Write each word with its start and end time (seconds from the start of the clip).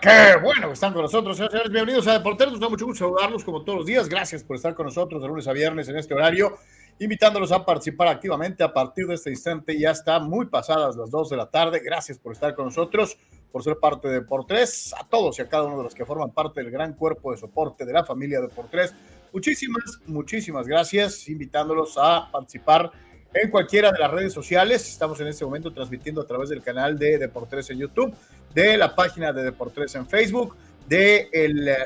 ¿Qué 0.00 0.36
bueno 0.42 0.68
que 0.68 0.72
están 0.72 0.94
con 0.94 1.02
nosotros, 1.02 1.36
señores. 1.36 1.70
Bienvenidos 1.70 2.06
a 2.06 2.14
Deporteros. 2.14 2.54
Nos 2.54 2.60
da 2.60 2.70
mucho 2.70 2.86
gusto 2.86 3.04
saludarlos 3.04 3.44
como 3.44 3.62
todos 3.64 3.80
los 3.80 3.86
días. 3.86 4.08
Gracias 4.08 4.42
por 4.42 4.56
estar 4.56 4.74
con 4.74 4.86
nosotros 4.86 5.20
de 5.20 5.28
lunes 5.28 5.46
a 5.46 5.52
viernes 5.52 5.90
en 5.90 5.98
este 5.98 6.14
horario, 6.14 6.56
invitándolos 6.98 7.52
a 7.52 7.66
participar 7.66 8.08
activamente 8.08 8.64
a 8.64 8.72
partir 8.72 9.06
de 9.06 9.16
este 9.16 9.28
instante. 9.28 9.78
Ya 9.78 9.90
está 9.90 10.18
muy 10.18 10.46
pasadas 10.46 10.96
las 10.96 11.10
2 11.10 11.28
de 11.28 11.36
la 11.36 11.50
tarde. 11.50 11.80
Gracias 11.84 12.18
por 12.18 12.32
estar 12.32 12.54
con 12.54 12.64
nosotros, 12.64 13.18
por 13.52 13.62
ser 13.62 13.76
parte 13.78 14.08
de 14.08 14.20
Deportes. 14.20 14.94
A 14.98 15.06
todos 15.06 15.38
y 15.38 15.42
a 15.42 15.48
cada 15.50 15.64
uno 15.64 15.76
de 15.76 15.84
los 15.84 15.94
que 15.94 16.06
forman 16.06 16.30
parte 16.30 16.62
del 16.62 16.70
gran 16.70 16.94
cuerpo 16.94 17.32
de 17.32 17.36
soporte 17.36 17.84
de 17.84 17.92
la 17.92 18.02
familia 18.02 18.40
Deportes. 18.40 18.94
Muchísimas, 19.34 20.00
muchísimas 20.06 20.66
gracias, 20.66 21.28
invitándolos 21.28 21.98
a 21.98 22.30
participar 22.32 22.90
en 23.32 23.50
cualquiera 23.50 23.92
de 23.92 23.98
las 23.98 24.10
redes 24.10 24.32
sociales. 24.32 24.88
Estamos 24.88 25.20
en 25.20 25.28
este 25.28 25.44
momento 25.44 25.72
transmitiendo 25.72 26.20
a 26.20 26.26
través 26.26 26.48
del 26.48 26.62
canal 26.62 26.98
de 26.98 27.18
Deportes 27.18 27.70
en 27.70 27.78
YouTube 27.78 28.14
de 28.54 28.76
la 28.76 28.94
página 28.94 29.32
de 29.32 29.44
Deportes 29.44 29.94
en 29.94 30.06
Facebook, 30.06 30.56
de 30.88 31.28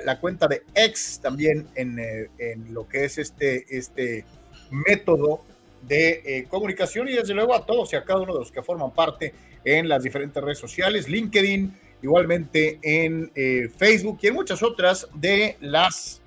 la 0.04 0.18
cuenta 0.18 0.48
de 0.48 0.62
X 0.74 1.20
también 1.22 1.66
en, 1.74 1.98
eh, 1.98 2.30
en, 2.38 2.72
lo 2.72 2.88
que 2.88 3.04
es 3.04 3.18
este, 3.18 3.66
este 3.76 4.24
método 4.70 5.42
de 5.82 6.22
eh, 6.24 6.46
comunicación 6.48 7.08
y 7.08 7.12
desde 7.12 7.34
luego 7.34 7.54
a 7.54 7.66
todos 7.66 7.92
y 7.92 7.96
a 7.96 8.04
cada 8.04 8.20
uno 8.22 8.32
de 8.32 8.38
los 8.38 8.50
que 8.50 8.62
forman 8.62 8.92
parte 8.92 9.34
en 9.62 9.88
las 9.90 10.02
diferentes 10.02 10.42
redes 10.42 10.58
sociales, 10.58 11.06
LinkedIn, 11.08 11.74
igualmente 12.02 12.78
en 12.82 13.30
eh, 13.34 13.68
Facebook 13.76 14.18
y 14.22 14.28
en 14.28 14.34
muchas 14.34 14.62
otras 14.62 15.06
de 15.14 15.58
las 15.60 16.22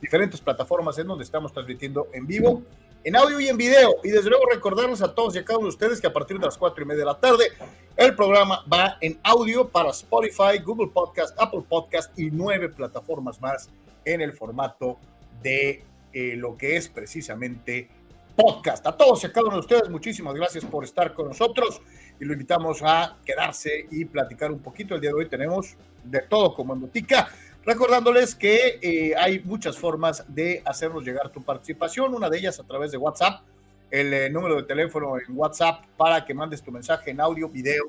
diferentes 0.00 0.42
plataformas 0.42 0.98
en 0.98 1.06
donde 1.06 1.24
estamos 1.24 1.54
transmitiendo 1.54 2.08
en 2.12 2.26
vivo 2.26 2.62
en 3.04 3.16
audio 3.16 3.38
y 3.38 3.48
en 3.48 3.56
video. 3.56 3.96
Y 4.02 4.10
desde 4.10 4.30
luego 4.30 4.46
recordarles 4.50 5.02
a 5.02 5.14
todos 5.14 5.36
y 5.36 5.38
a 5.38 5.44
cada 5.44 5.58
uno 5.58 5.68
de 5.68 5.74
ustedes 5.74 6.00
que 6.00 6.06
a 6.06 6.12
partir 6.12 6.38
de 6.38 6.46
las 6.46 6.56
cuatro 6.56 6.82
y 6.82 6.86
media 6.86 7.00
de 7.00 7.06
la 7.06 7.20
tarde 7.20 7.44
el 7.96 8.16
programa 8.16 8.64
va 8.70 8.96
en 9.00 9.20
audio 9.22 9.68
para 9.68 9.90
Spotify, 9.90 10.58
Google 10.64 10.90
Podcast, 10.92 11.38
Apple 11.38 11.62
Podcast 11.68 12.18
y 12.18 12.30
nueve 12.30 12.68
plataformas 12.70 13.40
más 13.40 13.68
en 14.04 14.20
el 14.20 14.32
formato 14.32 14.98
de 15.42 15.84
eh, 16.12 16.34
lo 16.36 16.56
que 16.56 16.76
es 16.76 16.88
precisamente 16.88 17.88
podcast. 18.34 18.86
A 18.86 18.96
todos 18.96 19.22
y 19.22 19.26
a 19.26 19.32
cada 19.32 19.46
uno 19.46 19.56
de 19.56 19.60
ustedes, 19.60 19.88
muchísimas 19.90 20.34
gracias 20.34 20.64
por 20.64 20.82
estar 20.82 21.14
con 21.14 21.28
nosotros 21.28 21.82
y 22.20 22.24
lo 22.24 22.32
invitamos 22.32 22.82
a 22.82 23.16
quedarse 23.24 23.86
y 23.90 24.04
platicar 24.06 24.50
un 24.50 24.60
poquito. 24.60 24.94
El 24.94 25.00
día 25.00 25.10
de 25.10 25.16
hoy 25.16 25.28
tenemos 25.28 25.76
de 26.02 26.20
todo 26.20 26.54
como 26.54 26.72
en 26.72 26.80
botica. 26.80 27.28
Recordándoles 27.66 28.34
que 28.34 28.78
eh, 28.82 29.14
hay 29.16 29.40
muchas 29.40 29.78
formas 29.78 30.22
de 30.28 30.60
hacernos 30.66 31.02
llegar 31.02 31.30
tu 31.30 31.42
participación, 31.42 32.14
una 32.14 32.28
de 32.28 32.36
ellas 32.38 32.60
a 32.60 32.64
través 32.64 32.92
de 32.92 32.98
WhatsApp, 32.98 33.40
el 33.90 34.12
eh, 34.12 34.28
número 34.28 34.56
de 34.56 34.64
teléfono 34.64 35.18
en 35.18 35.34
WhatsApp 35.34 35.82
para 35.96 36.26
que 36.26 36.34
mandes 36.34 36.62
tu 36.62 36.70
mensaje 36.70 37.12
en 37.12 37.22
audio, 37.22 37.48
video 37.48 37.84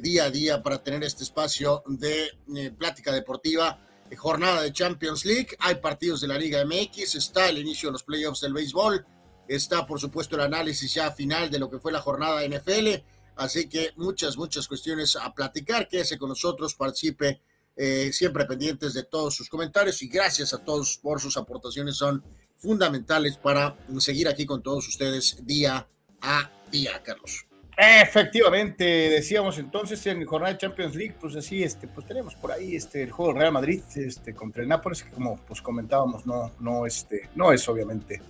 día 0.00 0.24
a 0.24 0.30
día 0.30 0.62
para 0.62 0.80
tener 0.82 1.02
este 1.02 1.24
espacio 1.24 1.82
de 1.88 2.30
plática 2.78 3.10
deportiva. 3.10 3.80
Jornada 4.16 4.62
de 4.62 4.72
Champions 4.72 5.24
League, 5.24 5.56
hay 5.58 5.74
partidos 5.74 6.20
de 6.20 6.28
la 6.28 6.38
Liga 6.38 6.64
MX, 6.64 7.16
está 7.16 7.48
el 7.48 7.58
inicio 7.58 7.88
de 7.88 7.94
los 7.94 8.04
playoffs 8.04 8.40
del 8.40 8.52
béisbol, 8.52 9.04
está 9.48 9.84
por 9.84 10.00
supuesto 10.00 10.36
el 10.36 10.42
análisis 10.42 10.94
ya 10.94 11.10
final 11.10 11.50
de 11.50 11.58
lo 11.58 11.68
que 11.68 11.80
fue 11.80 11.90
la 11.90 12.00
jornada 12.00 12.46
NFL 12.46 13.02
Así 13.36 13.68
que 13.68 13.92
muchas, 13.96 14.36
muchas 14.36 14.66
cuestiones 14.66 15.16
a 15.16 15.32
platicar. 15.32 15.86
Quédese 15.88 16.18
con 16.18 16.30
nosotros, 16.30 16.74
participe, 16.74 17.40
eh, 17.76 18.10
siempre 18.12 18.46
pendientes 18.46 18.94
de 18.94 19.04
todos 19.04 19.34
sus 19.34 19.48
comentarios 19.48 20.00
y 20.02 20.08
gracias 20.08 20.54
a 20.54 20.64
todos 20.64 20.98
por 20.98 21.20
sus 21.20 21.36
aportaciones. 21.36 21.96
Son 21.96 22.24
fundamentales 22.56 23.36
para 23.36 23.76
seguir 23.98 24.28
aquí 24.28 24.46
con 24.46 24.62
todos 24.62 24.88
ustedes 24.88 25.44
día 25.46 25.86
a 26.22 26.50
día, 26.70 27.02
Carlos. 27.02 27.46
Efectivamente, 27.78 28.84
decíamos 28.84 29.58
entonces 29.58 30.06
en 30.06 30.24
jornada 30.24 30.54
de 30.54 30.58
Champions 30.58 30.94
League, 30.94 31.14
pues 31.20 31.36
así, 31.36 31.62
este, 31.62 31.86
pues 31.86 32.06
tenemos 32.06 32.34
por 32.34 32.50
ahí 32.50 32.74
este 32.74 33.02
el 33.02 33.10
juego 33.10 33.32
del 33.32 33.42
Real 33.42 33.52
Madrid, 33.52 33.82
este, 33.96 34.34
contra 34.34 34.62
el 34.62 34.68
Nápoles, 34.68 35.02
que 35.02 35.10
como 35.10 35.36
pues 35.46 35.60
comentábamos, 35.60 36.24
no, 36.24 36.52
no, 36.58 36.86
este, 36.86 37.28
no 37.34 37.52
es 37.52 37.68
obviamente. 37.68 38.22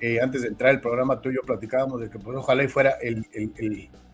Eh, 0.00 0.20
antes 0.22 0.40
de 0.42 0.48
entrar 0.48 0.70
el 0.70 0.80
programa, 0.80 1.20
tú 1.20 1.28
y 1.28 1.34
yo 1.34 1.42
platicábamos 1.42 2.00
de 2.00 2.08
que 2.08 2.18
pues 2.18 2.38
ojalá 2.38 2.64
y 2.64 2.68
fuera 2.68 2.92
el, 3.02 3.26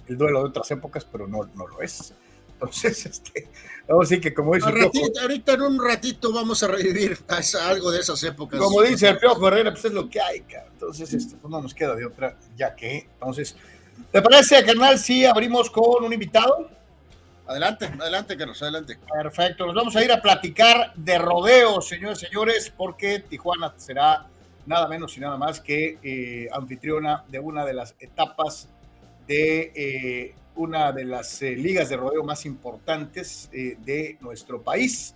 el 0.09 0.19
duelo 0.19 0.41
de 0.41 0.49
otras 0.49 0.71
épocas, 0.71 1.05
pero 1.05 1.27
no, 1.27 1.49
no 1.55 1.67
lo 1.67 1.81
es. 1.81 2.15
Entonces, 2.55 3.07
este, 3.07 3.49
vamos 3.89 4.07
a 4.07 4.09
decir 4.09 4.21
que 4.21 4.35
como 4.35 4.55
dice 4.55 4.69
el 4.69 4.83
ratito, 4.83 5.21
ahorita 5.21 5.53
en 5.55 5.63
un 5.63 5.85
ratito 5.85 6.33
vamos 6.33 6.63
a 6.63 6.69
revivir 6.69 7.19
algo 7.63 7.91
de 7.91 8.01
esas 8.01 8.23
épocas. 8.23 8.59
Como 8.61 8.83
dice 8.83 9.09
el 9.09 9.19
Piojo 9.19 9.49
Herrera, 9.49 9.71
pues 9.73 9.85
es 9.85 9.93
lo 9.93 10.09
que 10.09 10.21
hay, 10.21 10.41
cara. 10.43 10.67
Entonces, 10.73 11.13
este, 11.13 11.37
pues 11.37 11.51
no 11.51 11.61
nos 11.61 11.75
queda 11.75 11.95
de 11.95 12.07
otra, 12.07 12.37
ya 12.57 12.75
que, 12.75 13.09
entonces, 13.15 13.57
¿te 14.11 14.23
parece, 14.23 14.65
carnal, 14.65 14.99
si 14.99 15.25
abrimos 15.25 15.71
con 15.71 16.05
un 16.05 16.13
invitado? 16.13 16.71
Adelante, 17.47 17.87
adelante, 18.01 18.37
Carlos, 18.39 18.63
adelante. 18.63 18.99
Perfecto, 19.13 19.67
nos 19.67 19.75
vamos 19.75 19.95
a 19.97 20.03
ir 20.03 20.11
a 20.11 20.23
platicar 20.23 20.95
de 20.95 21.19
rodeo, 21.19 21.83
señores 21.83 22.19
señores, 22.19 22.73
porque 22.75 23.19
Tijuana 23.19 23.75
será 23.77 24.27
nada 24.65 24.89
menos 24.89 25.15
y 25.19 25.21
nada 25.21 25.37
más 25.37 25.61
que 25.61 25.99
eh, 26.03 26.49
anfitriona 26.53 27.23
de 27.29 27.39
una 27.39 27.67
de 27.67 27.75
las 27.75 27.95
etapas 28.01 28.71
de 29.27 29.73
eh, 29.75 30.35
una 30.57 30.93
de 30.93 31.05
las 31.05 31.43
eh, 31.43 31.57
ligas 31.57 31.89
de 31.89 31.97
rodeo 31.97 32.23
más 32.25 32.47
importantes 32.47 33.49
eh, 33.53 33.77
de 33.85 34.19
nuestro 34.21 34.63
país. 34.63 35.15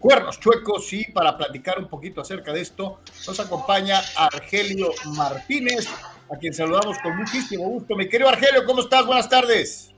Cuernos 0.00 0.40
Chuecos 0.40 0.92
y 0.92 1.12
para 1.12 1.38
platicar 1.38 1.78
un 1.78 1.86
poquito 1.86 2.20
acerca 2.20 2.52
de 2.52 2.60
esto 2.60 2.98
nos 3.24 3.38
acompaña 3.38 4.00
Argelio 4.16 4.88
Martínez, 5.14 5.86
a 6.28 6.36
quien 6.36 6.52
saludamos 6.52 6.98
con 6.98 7.16
muchísimo 7.16 7.68
gusto. 7.68 7.94
Mi 7.94 8.08
querido 8.08 8.28
Argelio, 8.28 8.64
¿cómo 8.66 8.80
estás? 8.80 9.06
Buenas 9.06 9.28
tardes. 9.28 9.92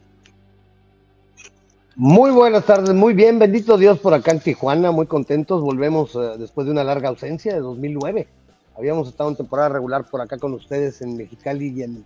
Muy 1.96 2.32
buenas 2.32 2.66
tardes, 2.66 2.92
muy 2.92 3.14
bien, 3.14 3.38
bendito 3.38 3.78
Dios 3.78 3.98
por 3.98 4.12
acá 4.12 4.32
en 4.32 4.40
Tijuana, 4.40 4.90
muy 4.90 5.06
contentos, 5.06 5.62
volvemos 5.62 6.18
después 6.38 6.66
de 6.66 6.72
una 6.72 6.84
larga 6.84 7.08
ausencia 7.08 7.54
de 7.54 7.60
2009. 7.60 8.28
Habíamos 8.76 9.08
estado 9.08 9.30
en 9.30 9.36
temporada 9.36 9.70
regular 9.70 10.04
por 10.10 10.20
acá 10.20 10.36
con 10.36 10.52
ustedes 10.52 11.00
en 11.00 11.16
Mexicali 11.16 11.72
y 11.74 11.82
en 11.82 12.04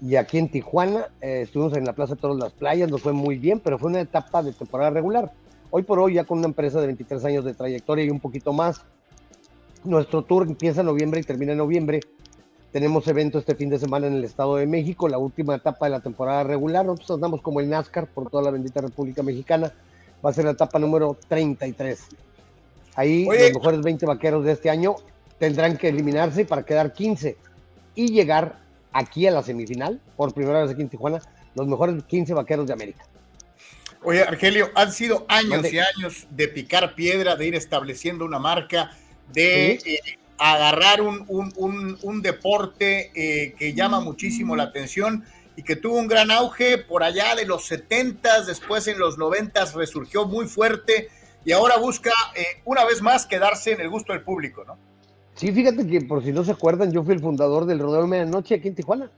y 0.00 0.16
aquí 0.16 0.38
en 0.38 0.48
Tijuana 0.48 1.08
eh, 1.20 1.42
estuvimos 1.42 1.76
en 1.76 1.84
la 1.84 1.92
Plaza 1.92 2.14
de 2.14 2.20
Todas 2.20 2.38
las 2.38 2.52
Playas, 2.52 2.90
nos 2.90 3.02
fue 3.02 3.12
muy 3.12 3.36
bien, 3.36 3.60
pero 3.60 3.78
fue 3.78 3.90
una 3.90 4.00
etapa 4.00 4.42
de 4.42 4.52
temporada 4.52 4.90
regular. 4.90 5.30
Hoy 5.70 5.82
por 5.82 5.98
hoy, 5.98 6.14
ya 6.14 6.24
con 6.24 6.38
una 6.38 6.48
empresa 6.48 6.80
de 6.80 6.86
23 6.86 7.24
años 7.26 7.44
de 7.44 7.54
trayectoria 7.54 8.04
y 8.04 8.10
un 8.10 8.18
poquito 8.18 8.52
más, 8.52 8.82
nuestro 9.84 10.22
tour 10.22 10.46
empieza 10.46 10.80
en 10.80 10.86
noviembre 10.86 11.20
y 11.20 11.22
termina 11.22 11.52
en 11.52 11.58
noviembre. 11.58 12.00
Tenemos 12.72 13.06
evento 13.08 13.38
este 13.38 13.54
fin 13.54 13.68
de 13.68 13.78
semana 13.78 14.06
en 14.06 14.14
el 14.14 14.24
Estado 14.24 14.56
de 14.56 14.66
México, 14.66 15.08
la 15.08 15.18
última 15.18 15.56
etapa 15.56 15.86
de 15.86 15.90
la 15.90 16.00
temporada 16.00 16.44
regular. 16.44 16.86
Nosotros 16.86 17.16
andamos 17.16 17.42
como 17.42 17.60
el 17.60 17.68
NASCAR 17.68 18.06
por 18.06 18.30
toda 18.30 18.44
la 18.44 18.50
bendita 18.50 18.80
República 18.80 19.22
Mexicana. 19.22 19.72
va 20.24 20.30
a 20.30 20.32
ser 20.32 20.44
la 20.44 20.52
etapa 20.52 20.78
número 20.78 21.16
33. 21.28 22.00
Ahí 22.94 23.24
los 23.24 23.54
mejores 23.54 23.82
20 23.82 24.06
vaqueros 24.06 24.44
de 24.44 24.52
este 24.52 24.70
año 24.70 24.96
tendrán 25.38 25.76
que 25.76 25.88
eliminarse 25.88 26.44
para 26.44 26.62
quedar 26.62 26.92
15 26.92 27.36
y 27.94 28.08
llegar 28.08 28.69
aquí 28.92 29.26
a 29.26 29.30
la 29.30 29.42
semifinal, 29.42 30.00
por 30.16 30.32
primera 30.34 30.62
vez 30.62 30.70
aquí 30.70 30.82
en 30.82 30.88
Tijuana, 30.88 31.20
los 31.54 31.66
mejores 31.66 32.02
15 32.04 32.34
vaqueros 32.34 32.66
de 32.66 32.72
América. 32.72 33.04
Oye, 34.02 34.22
Argelio, 34.22 34.70
han 34.74 34.92
sido 34.92 35.26
años 35.28 35.70
y 35.70 35.78
años 35.78 36.26
de 36.30 36.48
picar 36.48 36.94
piedra, 36.94 37.36
de 37.36 37.46
ir 37.46 37.54
estableciendo 37.54 38.24
una 38.24 38.38
marca, 38.38 38.96
de 39.32 39.72
eh, 39.72 40.00
agarrar 40.38 41.02
un, 41.02 41.24
un, 41.26 42.22
deporte 42.22 43.10
eh, 43.14 43.54
que 43.58 43.74
llama 43.74 44.00
muchísimo 44.00 44.56
la 44.56 44.64
atención 44.64 45.24
y 45.54 45.62
que 45.62 45.76
tuvo 45.76 45.98
un 45.98 46.08
gran 46.08 46.30
auge 46.30 46.78
por 46.78 47.02
allá 47.02 47.34
de 47.34 47.44
los 47.44 47.66
70, 47.66 48.44
después 48.44 48.88
en 48.88 48.98
los 48.98 49.18
90 49.18 49.66
resurgió 49.74 50.26
muy 50.26 50.46
fuerte 50.46 51.10
y 51.44 51.52
ahora 51.52 51.76
busca 51.76 52.12
eh, 52.34 52.62
una 52.64 52.84
vez 52.86 53.02
más 53.02 53.26
quedarse 53.26 53.72
en 53.72 53.82
el 53.82 53.90
gusto 53.90 54.14
del 54.14 54.22
público, 54.22 54.64
¿no? 54.64 54.78
Sí, 55.34 55.52
fíjate 55.52 55.86
que 55.86 56.00
por 56.02 56.22
si 56.22 56.32
no 56.32 56.44
se 56.44 56.52
acuerdan, 56.52 56.92
yo 56.92 57.02
fui 57.02 57.14
el 57.14 57.20
fundador 57.20 57.64
del 57.64 57.78
Rodeo 57.78 58.02
de 58.02 58.08
Medianoche 58.08 58.56
aquí 58.56 58.68
en 58.68 58.74
Tijuana. 58.74 59.10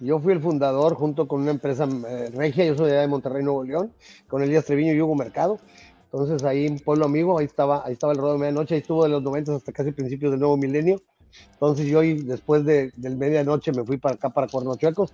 Yo 0.00 0.18
fui 0.18 0.32
el 0.32 0.40
fundador 0.40 0.94
junto 0.94 1.28
con 1.28 1.42
una 1.42 1.50
empresa 1.50 1.86
eh, 2.08 2.30
regia, 2.34 2.64
yo 2.64 2.74
soy 2.74 2.90
de 2.90 3.06
Monterrey, 3.06 3.44
Nuevo 3.44 3.64
León, 3.64 3.92
con 4.28 4.42
Elías 4.42 4.64
Treviño 4.64 4.94
y 4.94 5.00
Hugo 5.00 5.14
Mercado. 5.14 5.58
Entonces 6.04 6.42
ahí 6.42 6.66
en 6.66 6.78
Pueblo 6.78 7.04
Amigo, 7.04 7.38
ahí 7.38 7.44
estaba, 7.44 7.82
ahí 7.84 7.92
estaba 7.92 8.12
el 8.12 8.18
Rodeo 8.18 8.34
de 8.34 8.40
Medianoche, 8.40 8.74
ahí 8.74 8.80
estuvo 8.80 9.04
de 9.04 9.10
los 9.10 9.22
90 9.22 9.56
hasta 9.56 9.72
casi 9.72 9.92
principios 9.92 10.30
del 10.32 10.40
nuevo 10.40 10.56
milenio. 10.56 11.02
Entonces 11.52 11.86
yo 11.86 12.00
después 12.00 12.64
de, 12.64 12.92
del 12.96 13.16
medianoche 13.16 13.72
me 13.72 13.84
fui 13.84 13.98
para 13.98 14.14
acá, 14.14 14.30
para 14.30 14.48
Cuernochuecos. 14.48 15.12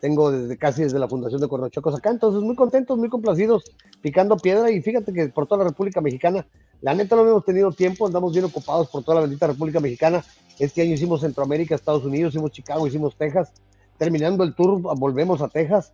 Tengo 0.00 0.30
desde 0.30 0.56
casi 0.56 0.84
desde 0.84 0.98
la 0.98 1.08
fundación 1.08 1.40
de 1.40 1.48
Cuernochuecos 1.48 1.96
acá, 1.96 2.10
entonces 2.10 2.40
muy 2.40 2.54
contentos, 2.54 2.96
muy 2.96 3.08
complacidos, 3.08 3.64
picando 4.00 4.36
piedra 4.36 4.70
y 4.70 4.80
fíjate 4.80 5.12
que 5.12 5.28
por 5.28 5.48
toda 5.48 5.64
la 5.64 5.70
República 5.70 6.00
Mexicana, 6.00 6.46
la 6.80 6.94
neta 6.94 7.16
no 7.16 7.28
hemos 7.28 7.44
tenido 7.44 7.72
tiempo, 7.72 8.06
andamos 8.06 8.32
bien 8.32 8.44
ocupados 8.44 8.88
por 8.88 9.02
toda 9.02 9.16
la 9.16 9.20
bendita 9.22 9.48
República 9.48 9.80
Mexicana. 9.80 10.24
Este 10.58 10.82
año 10.82 10.94
hicimos 10.94 11.20
Centroamérica, 11.20 11.74
Estados 11.74 12.04
Unidos, 12.04 12.34
hicimos 12.34 12.52
Chicago, 12.52 12.86
hicimos 12.86 13.16
Texas. 13.16 13.52
Terminando 13.96 14.44
el 14.44 14.54
tour, 14.54 14.80
volvemos 14.96 15.42
a 15.42 15.48
Texas 15.48 15.92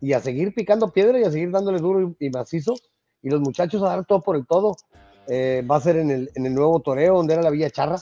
y 0.00 0.12
a 0.12 0.20
seguir 0.20 0.52
picando 0.52 0.90
piedra 0.90 1.20
y 1.20 1.24
a 1.24 1.30
seguir 1.30 1.50
dándole 1.52 1.78
duro 1.78 2.16
y, 2.18 2.30
macizo. 2.30 2.74
Y 3.22 3.30
los 3.30 3.40
muchachos 3.40 3.82
a 3.82 3.88
dar 3.88 4.04
todo 4.04 4.22
por 4.22 4.36
el 4.36 4.46
todo. 4.46 4.76
Eh, 5.28 5.64
va 5.68 5.76
a 5.76 5.80
ser 5.80 5.96
en 5.96 6.10
el, 6.10 6.54
nuevo 6.54 6.80
toreo, 6.80 7.16
donde 7.16 7.34
era 7.34 7.42
la 7.42 7.50
Villa 7.50 7.70
Charra. 7.70 8.00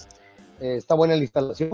Eh, 0.61 0.77
está 0.77 0.95
buena 0.95 1.17
la 1.17 1.23
instalación, 1.23 1.71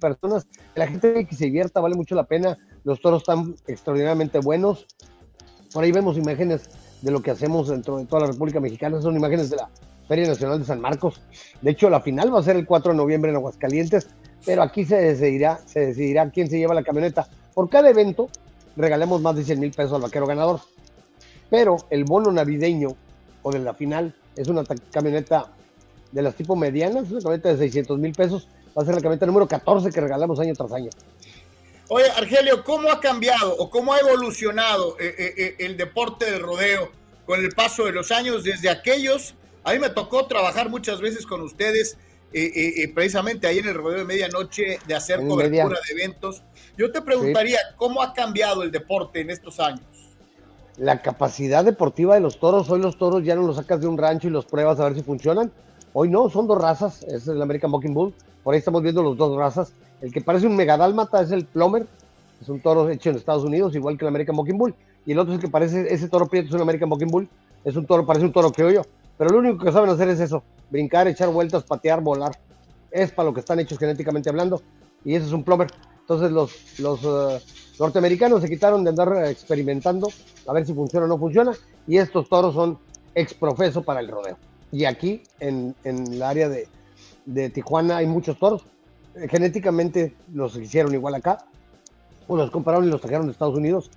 personas, 0.00 0.46
la 0.74 0.86
gente 0.86 1.26
que 1.26 1.34
se 1.34 1.46
divierta, 1.46 1.80
vale 1.80 1.96
mucho 1.96 2.14
la 2.14 2.24
pena, 2.24 2.56
los 2.84 3.00
toros 3.00 3.22
están 3.22 3.56
extraordinariamente 3.66 4.38
buenos, 4.38 4.86
por 5.74 5.82
ahí 5.82 5.90
vemos 5.90 6.16
imágenes 6.16 6.70
de 7.02 7.10
lo 7.10 7.22
que 7.22 7.30
hacemos 7.30 7.68
dentro 7.68 7.98
de 7.98 8.06
toda 8.06 8.22
la 8.22 8.32
República 8.32 8.60
Mexicana, 8.60 9.00
son 9.00 9.16
imágenes 9.16 9.50
de 9.50 9.56
la 9.56 9.68
Feria 10.08 10.28
Nacional 10.28 10.58
de 10.58 10.64
San 10.64 10.80
Marcos, 10.80 11.20
de 11.60 11.70
hecho 11.70 11.90
la 11.90 12.00
final 12.00 12.32
va 12.32 12.40
a 12.40 12.42
ser 12.42 12.56
el 12.56 12.66
4 12.66 12.92
de 12.92 12.96
noviembre 12.96 13.30
en 13.30 13.36
Aguascalientes, 13.36 14.08
pero 14.44 14.62
aquí 14.62 14.84
se 14.84 14.96
decidirá, 14.96 15.58
se 15.66 15.80
decidirá 15.86 16.30
quién 16.30 16.48
se 16.48 16.58
lleva 16.58 16.74
la 16.74 16.84
camioneta, 16.84 17.28
por 17.54 17.68
cada 17.68 17.90
evento 17.90 18.28
regalemos 18.76 19.20
más 19.20 19.36
de 19.36 19.44
100 19.44 19.58
mil 19.58 19.72
pesos 19.72 19.94
al 19.94 20.02
vaquero 20.02 20.26
ganador, 20.26 20.60
pero 21.50 21.76
el 21.90 22.04
bono 22.04 22.30
navideño 22.30 22.90
o 23.42 23.52
de 23.52 23.58
la 23.58 23.74
final 23.74 24.14
es 24.36 24.48
una 24.48 24.64
camioneta 24.90 25.46
de 26.12 26.22
las 26.22 26.34
tipo 26.34 26.56
medianas, 26.56 27.10
una 27.10 27.20
camioneta 27.20 27.48
de 27.50 27.58
600 27.58 27.98
mil 27.98 28.12
pesos, 28.12 28.48
va 28.76 28.82
a 28.82 28.84
ser 28.84 28.94
la 28.94 29.00
camioneta 29.00 29.26
número 29.26 29.48
14 29.48 29.90
que 29.90 30.00
regalamos 30.00 30.38
año 30.38 30.54
tras 30.54 30.72
año. 30.72 30.90
Oye, 31.88 32.06
Argelio, 32.16 32.64
¿cómo 32.64 32.90
ha 32.90 33.00
cambiado 33.00 33.56
o 33.56 33.70
cómo 33.70 33.92
ha 33.92 34.00
evolucionado 34.00 34.96
eh, 34.98 35.14
eh, 35.18 35.34
eh, 35.36 35.54
el 35.60 35.76
deporte 35.76 36.28
del 36.28 36.40
rodeo 36.40 36.90
con 37.24 37.44
el 37.44 37.52
paso 37.52 37.84
de 37.84 37.92
los 37.92 38.10
años 38.10 38.42
desde 38.42 38.68
aquellos? 38.68 39.36
A 39.62 39.72
mí 39.72 39.78
me 39.78 39.90
tocó 39.90 40.26
trabajar 40.26 40.68
muchas 40.68 41.00
veces 41.00 41.26
con 41.26 41.42
ustedes, 41.42 41.96
precisamente 42.94 43.46
ahí 43.46 43.58
en 43.58 43.68
el 43.68 43.74
rodeo 43.74 43.98
de 43.98 44.04
medianoche, 44.04 44.78
de 44.86 44.94
hacer 44.94 45.18
cobertura 45.26 45.78
de 45.86 45.92
eventos. 45.92 46.42
Yo 46.76 46.90
te 46.92 47.02
preguntaría, 47.02 47.58
¿cómo 47.76 48.02
ha 48.02 48.12
cambiado 48.12 48.62
el 48.62 48.70
deporte 48.70 49.20
en 49.20 49.30
estos 49.30 49.58
años? 49.58 49.80
La 50.76 51.02
capacidad 51.02 51.64
deportiva 51.64 52.14
de 52.14 52.20
los 52.20 52.38
toros, 52.38 52.68
hoy 52.68 52.80
los 52.80 52.98
toros 52.98 53.24
ya 53.24 53.34
no 53.34 53.42
los 53.42 53.56
sacas 53.56 53.80
de 53.80 53.86
un 53.86 53.96
rancho 53.96 54.28
y 54.28 54.30
los 54.30 54.44
pruebas 54.44 54.78
a 54.78 54.84
ver 54.84 54.94
si 54.94 55.02
funcionan. 55.02 55.50
Hoy 55.94 56.10
no, 56.10 56.28
son 56.30 56.46
dos 56.46 56.60
razas, 56.60 57.02
es 57.04 57.26
el 57.26 57.40
American 57.40 57.70
Bucking 57.70 57.94
Bull, 57.94 58.14
por 58.44 58.54
ahí 58.54 58.58
estamos 58.58 58.82
viendo 58.82 59.02
los 59.02 59.16
dos 59.16 59.36
razas. 59.36 59.72
El 60.00 60.12
que 60.12 60.20
parece 60.20 60.46
un 60.46 60.56
megadálmata 60.56 61.22
es 61.22 61.30
el 61.30 61.44
Plomer, 61.44 61.86
es 62.40 62.48
un 62.48 62.60
toro 62.60 62.88
hecho 62.90 63.10
en 63.10 63.16
Estados 63.16 63.44
Unidos, 63.44 63.74
igual 63.74 63.96
que 63.96 64.04
el 64.04 64.08
American 64.08 64.36
Bucking 64.36 64.58
Bull. 64.58 64.74
Y 65.04 65.12
el 65.12 65.18
otro 65.18 65.32
es 65.32 65.38
el 65.38 65.44
que 65.44 65.50
parece, 65.50 65.92
ese 65.92 66.08
toro 66.08 66.26
prieto 66.26 66.48
es 66.48 66.54
un 66.54 66.60
American 66.60 66.88
Bucking 66.88 67.08
Bull, 67.08 67.28
es 67.64 67.76
un 67.76 67.86
toro, 67.86 68.04
parece 68.04 68.24
un 68.24 68.32
toro 68.32 68.52
criollo. 68.52 68.82
Pero 69.16 69.30
lo 69.30 69.38
único 69.38 69.64
que 69.64 69.72
saben 69.72 69.88
hacer 69.88 70.08
es 70.08 70.20
eso, 70.20 70.42
brincar, 70.70 71.08
echar 71.08 71.28
vueltas, 71.30 71.64
patear, 71.64 72.00
volar. 72.00 72.32
Es 72.90 73.12
para 73.12 73.28
lo 73.28 73.34
que 73.34 73.40
están 73.40 73.58
hechos 73.60 73.78
genéticamente 73.78 74.28
hablando. 74.28 74.60
Y 75.04 75.14
ese 75.14 75.26
es 75.26 75.32
un 75.32 75.44
Plomer. 75.44 75.68
Entonces 76.00 76.30
los, 76.30 76.78
los 76.78 77.00
eh, 77.02 77.42
norteamericanos 77.78 78.42
se 78.42 78.48
quitaron 78.48 78.84
de 78.84 78.90
andar 78.90 79.26
experimentando 79.26 80.08
a 80.46 80.52
ver 80.52 80.66
si 80.66 80.74
funciona 80.74 81.06
o 81.06 81.08
no 81.08 81.18
funciona. 81.18 81.52
Y 81.86 81.96
estos 81.96 82.28
toros 82.28 82.54
son 82.54 82.78
exprofeso 83.14 83.82
para 83.82 84.00
el 84.00 84.08
rodeo 84.08 84.36
y 84.72 84.84
aquí 84.84 85.22
en, 85.40 85.74
en 85.84 86.12
el 86.12 86.22
área 86.22 86.48
de, 86.48 86.68
de, 87.24 87.50
Tijuana 87.50 87.98
hay 87.98 88.06
muchos 88.06 88.38
toros. 88.38 88.64
Genéticamente 89.28 90.14
los 90.32 90.56
hicieron 90.56 90.92
igual 90.92 91.14
acá, 91.14 91.38
o 92.28 92.36
los 92.36 92.50
compraron 92.50 92.84
y 92.84 92.90
los 92.90 93.00
trajeron 93.00 93.26
de 93.26 93.32
Estados 93.32 93.56
Unidos. 93.56 93.90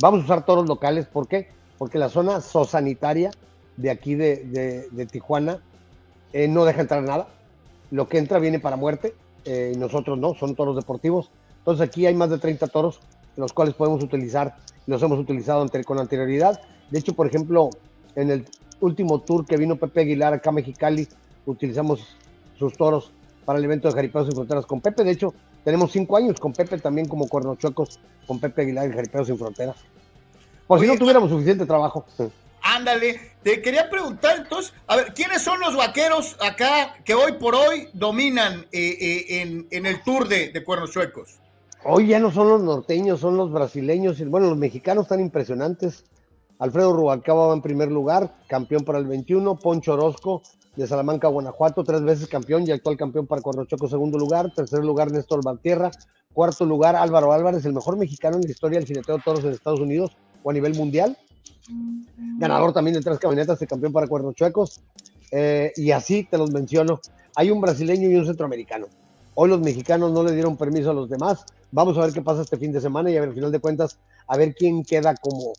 Vamos 0.00 0.20
a 0.20 0.24
usar 0.24 0.46
toros 0.46 0.68
locales, 0.68 1.06
¿por 1.06 1.26
qué? 1.26 1.48
Porque 1.78 1.98
la 1.98 2.08
zona 2.08 2.40
zoosanitaria 2.40 3.30
de 3.76 3.90
aquí 3.90 4.14
de, 4.14 4.88
de, 4.90 5.06
Tijuana 5.06 5.58
eh, 6.32 6.46
no 6.46 6.64
deja 6.64 6.82
entrar 6.82 7.02
nada. 7.02 7.28
Lo 7.90 8.08
que 8.08 8.18
entra 8.18 8.38
viene 8.38 8.60
para 8.60 8.76
muerte, 8.76 9.14
eh, 9.44 9.72
y 9.74 9.78
nosotros 9.78 10.18
no, 10.18 10.34
son 10.34 10.54
toros 10.54 10.76
deportivos. 10.76 11.30
Entonces 11.58 11.86
aquí 11.86 12.06
hay 12.06 12.14
más 12.14 12.30
de 12.30 12.38
30 12.38 12.68
toros, 12.68 13.00
los 13.36 13.52
cuales 13.52 13.74
podemos 13.74 14.02
utilizar, 14.04 14.56
los 14.86 15.02
hemos 15.02 15.18
utilizado 15.18 15.66
con 15.84 15.98
anterioridad. 15.98 16.60
De 16.90 16.98
hecho, 16.98 17.14
por 17.14 17.26
ejemplo, 17.26 17.70
en 18.14 18.30
el 18.30 18.46
último 18.80 19.20
tour 19.20 19.46
que 19.46 19.56
vino 19.56 19.76
Pepe 19.76 20.02
Aguilar 20.02 20.34
acá 20.34 20.50
a 20.50 20.52
Mexicali, 20.52 21.08
utilizamos 21.46 22.16
sus 22.58 22.74
toros 22.76 23.12
para 23.44 23.58
el 23.58 23.64
evento 23.64 23.88
de 23.88 23.94
Jaripeos 23.94 24.26
sin 24.26 24.34
Fronteras 24.34 24.66
con 24.66 24.80
Pepe. 24.80 25.04
De 25.04 25.12
hecho, 25.12 25.34
tenemos 25.64 25.92
cinco 25.92 26.16
años 26.16 26.38
con 26.38 26.52
Pepe 26.52 26.78
también 26.78 27.08
como 27.08 27.28
cuernochuecos 27.28 28.00
con 28.26 28.38
Pepe 28.40 28.62
Aguilar 28.62 28.88
y 28.88 28.92
Jaripeos 28.92 29.26
sin 29.26 29.38
Fronteras. 29.38 29.76
Por 30.66 30.80
si 30.80 30.86
no 30.86 30.96
tuviéramos 30.96 31.30
suficiente 31.30 31.66
trabajo. 31.66 32.04
Ándale, 32.62 33.18
te 33.42 33.60
quería 33.62 33.88
preguntar 33.88 34.38
entonces, 34.38 34.72
a 34.86 34.96
ver, 34.96 35.14
¿quiénes 35.14 35.42
son 35.42 35.58
los 35.60 35.74
vaqueros 35.76 36.36
acá 36.40 36.94
que 37.04 37.14
hoy 37.14 37.32
por 37.32 37.54
hoy 37.54 37.88
dominan 37.94 38.66
eh, 38.70 38.96
eh, 39.00 39.40
en, 39.40 39.66
en, 39.70 39.86
el 39.86 40.02
tour 40.02 40.28
de, 40.28 40.50
de 40.50 40.62
Cuernos 40.62 40.90
Chuecos? 40.90 41.40
Hoy 41.82 42.08
ya 42.08 42.20
no 42.20 42.30
son 42.30 42.48
los 42.48 42.62
norteños, 42.62 43.20
son 43.20 43.38
los 43.38 43.50
brasileños, 43.50 44.20
y 44.20 44.24
bueno, 44.24 44.48
los 44.48 44.58
mexicanos 44.58 45.04
están 45.04 45.20
impresionantes. 45.20 46.04
Alfredo 46.58 46.92
Rubalcaba 46.92 47.46
va 47.46 47.54
en 47.54 47.62
primer 47.62 47.90
lugar, 47.90 48.34
campeón 48.46 48.84
para 48.84 48.98
el 48.98 49.06
21. 49.06 49.56
Poncho 49.56 49.94
Orozco 49.94 50.42
de 50.76 50.86
Salamanca, 50.86 51.28
Guanajuato, 51.28 51.84
tres 51.84 52.02
veces 52.02 52.28
campeón 52.28 52.66
y 52.66 52.70
actual 52.70 52.96
campeón 52.96 53.26
para 53.26 53.42
Corrochoco, 53.42 53.88
segundo 53.88 54.18
lugar. 54.18 54.52
Tercer 54.54 54.84
lugar, 54.84 55.10
Néstor 55.10 55.44
Valtierra. 55.44 55.90
Cuarto 56.32 56.64
lugar, 56.64 56.94
Álvaro 56.94 57.32
Álvarez, 57.32 57.64
el 57.64 57.72
mejor 57.72 57.96
mexicano 57.96 58.36
en 58.36 58.42
la 58.42 58.50
historia 58.50 58.78
del 58.78 58.86
jineteo 58.86 59.16
de 59.16 59.22
toros 59.22 59.44
en 59.44 59.50
Estados 59.50 59.80
Unidos 59.80 60.16
o 60.42 60.50
a 60.50 60.52
nivel 60.52 60.74
mundial. 60.74 61.16
Ganador 62.38 62.72
también 62.72 62.94
de 62.94 63.00
tres 63.00 63.18
camionetas 63.18 63.58
de 63.58 63.66
campeón 63.66 63.92
para 63.92 64.06
Cuernochuecos. 64.06 64.80
Eh, 65.32 65.72
y 65.76 65.90
así 65.90 66.24
te 66.24 66.38
los 66.38 66.52
menciono. 66.52 67.00
Hay 67.34 67.50
un 67.50 67.60
brasileño 67.60 68.08
y 68.08 68.14
un 68.14 68.26
centroamericano. 68.26 68.86
Hoy 69.34 69.48
los 69.48 69.60
mexicanos 69.60 70.12
no 70.12 70.22
le 70.22 70.32
dieron 70.32 70.56
permiso 70.56 70.90
a 70.90 70.94
los 70.94 71.08
demás. 71.08 71.44
Vamos 71.72 71.96
a 71.98 72.02
ver 72.02 72.12
qué 72.12 72.22
pasa 72.22 72.42
este 72.42 72.56
fin 72.56 72.72
de 72.72 72.80
semana 72.80 73.10
y 73.10 73.16
a 73.16 73.20
ver, 73.20 73.30
al 73.30 73.34
final 73.34 73.52
de 73.52 73.60
cuentas, 73.60 73.98
a 74.26 74.36
ver 74.36 74.54
quién 74.54 74.84
queda 74.84 75.14
como 75.14 75.52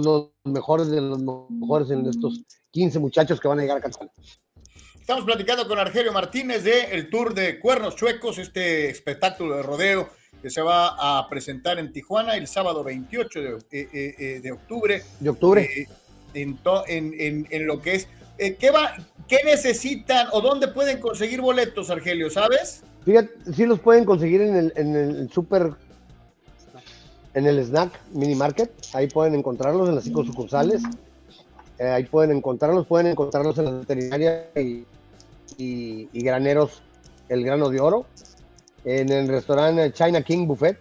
los 0.00 0.30
mejores 0.44 0.88
de 0.88 1.00
los 1.00 1.20
mejores 1.50 1.90
en 1.90 2.06
estos 2.06 2.42
15 2.70 2.98
muchachos 2.98 3.40
que 3.40 3.48
van 3.48 3.58
a 3.58 3.62
llegar 3.62 3.78
a 3.78 3.80
Cancún. 3.80 4.10
Estamos 4.98 5.24
platicando 5.24 5.66
con 5.66 5.78
Argelio 5.78 6.12
Martínez 6.12 6.64
de 6.64 6.84
el 6.92 7.10
Tour 7.10 7.34
de 7.34 7.58
Cuernos 7.58 7.96
Chuecos, 7.96 8.38
este 8.38 8.88
espectáculo 8.88 9.56
de 9.56 9.62
rodeo 9.62 10.08
que 10.40 10.50
se 10.50 10.62
va 10.62 11.18
a 11.18 11.28
presentar 11.28 11.78
en 11.78 11.92
Tijuana 11.92 12.36
el 12.36 12.46
sábado 12.46 12.82
28 12.82 13.40
de, 13.40 13.48
eh, 13.48 13.88
eh, 13.92 14.14
eh, 14.18 14.40
de 14.40 14.52
octubre. 14.52 15.02
De 15.20 15.30
octubre. 15.30 15.68
En, 16.34 16.58
en, 16.88 17.46
en, 17.50 17.66
lo 17.66 17.80
que 17.80 17.94
es. 17.94 18.08
¿qué, 18.58 18.70
va, 18.70 18.94
¿Qué 19.28 19.38
necesitan 19.44 20.28
o 20.32 20.40
dónde 20.40 20.68
pueden 20.68 20.98
conseguir 20.98 21.40
boletos, 21.40 21.90
Argelio? 21.90 22.30
¿Sabes? 22.30 22.82
Fíjate, 23.04 23.30
sí 23.52 23.66
los 23.66 23.80
pueden 23.80 24.04
conseguir 24.04 24.40
en 24.40 24.56
el, 24.56 24.72
en 24.76 24.96
el 24.96 25.30
Super 25.30 25.72
en 27.34 27.46
el 27.46 27.64
Snack 27.64 27.92
Mini 28.12 28.34
Market. 28.34 28.70
Ahí 28.92 29.08
pueden 29.08 29.34
encontrarlos 29.34 29.88
en 29.88 29.94
las 29.94 30.04
cinco 30.04 30.24
sucursales. 30.24 30.82
Eh, 31.78 31.88
ahí 31.88 32.04
pueden 32.04 32.36
encontrarlos, 32.36 32.86
pueden 32.86 33.08
encontrarlos 33.08 33.58
en 33.58 33.64
la 33.64 33.70
veterinaria 33.72 34.48
y, 34.54 34.86
graneros 36.12 36.82
El 37.28 37.44
Grano 37.44 37.70
de 37.70 37.80
Oro, 37.80 38.06
en 38.84 39.10
el 39.10 39.28
restaurante 39.28 39.92
China 39.92 40.22
King 40.22 40.46
Buffet 40.46 40.78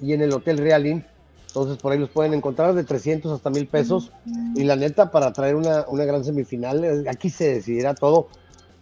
y 0.00 0.12
en 0.12 0.22
el 0.22 0.32
Hotel 0.32 0.58
Real 0.58 0.86
Inn. 0.86 1.04
Entonces 1.48 1.78
por 1.78 1.92
ahí 1.92 1.98
los 1.98 2.10
pueden 2.10 2.32
encontrar 2.32 2.74
de 2.74 2.84
300 2.84 3.32
hasta 3.32 3.50
1000 3.50 3.66
pesos. 3.66 4.12
Y 4.54 4.62
la 4.62 4.76
neta, 4.76 5.10
para 5.10 5.32
traer 5.32 5.56
una, 5.56 5.84
una 5.88 6.04
gran 6.04 6.24
semifinal, 6.24 6.84
eh, 6.84 7.04
aquí 7.10 7.28
se 7.28 7.54
decidirá 7.54 7.94
todo, 7.94 8.28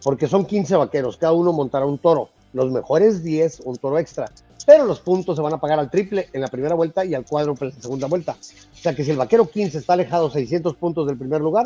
porque 0.03 0.27
son 0.27 0.45
15 0.45 0.75
vaqueros, 0.75 1.17
cada 1.17 1.33
uno 1.33 1.51
montará 1.51 1.85
un 1.85 1.97
toro. 1.97 2.29
Los 2.53 2.71
mejores 2.71 3.23
10, 3.23 3.61
un 3.65 3.75
toro 3.77 3.97
extra. 3.97 4.31
Pero 4.69 4.85
los 4.85 4.99
puntos 4.99 5.35
se 5.35 5.41
van 5.41 5.51
a 5.51 5.57
pagar 5.57 5.79
al 5.79 5.89
triple 5.89 6.29
en 6.31 6.41
la 6.41 6.47
primera 6.47 6.75
vuelta 6.75 7.03
y 7.03 7.15
al 7.15 7.25
cuádruple 7.25 7.69
en 7.69 7.75
la 7.75 7.81
segunda 7.81 8.05
vuelta. 8.05 8.33
O 8.33 8.77
sea 8.77 8.93
que 8.93 9.03
si 9.03 9.09
el 9.09 9.17
vaquero 9.17 9.49
15 9.49 9.79
está 9.79 9.93
alejado 9.93 10.29
600 10.29 10.75
puntos 10.75 11.07
del 11.07 11.17
primer 11.17 11.41
lugar, 11.41 11.65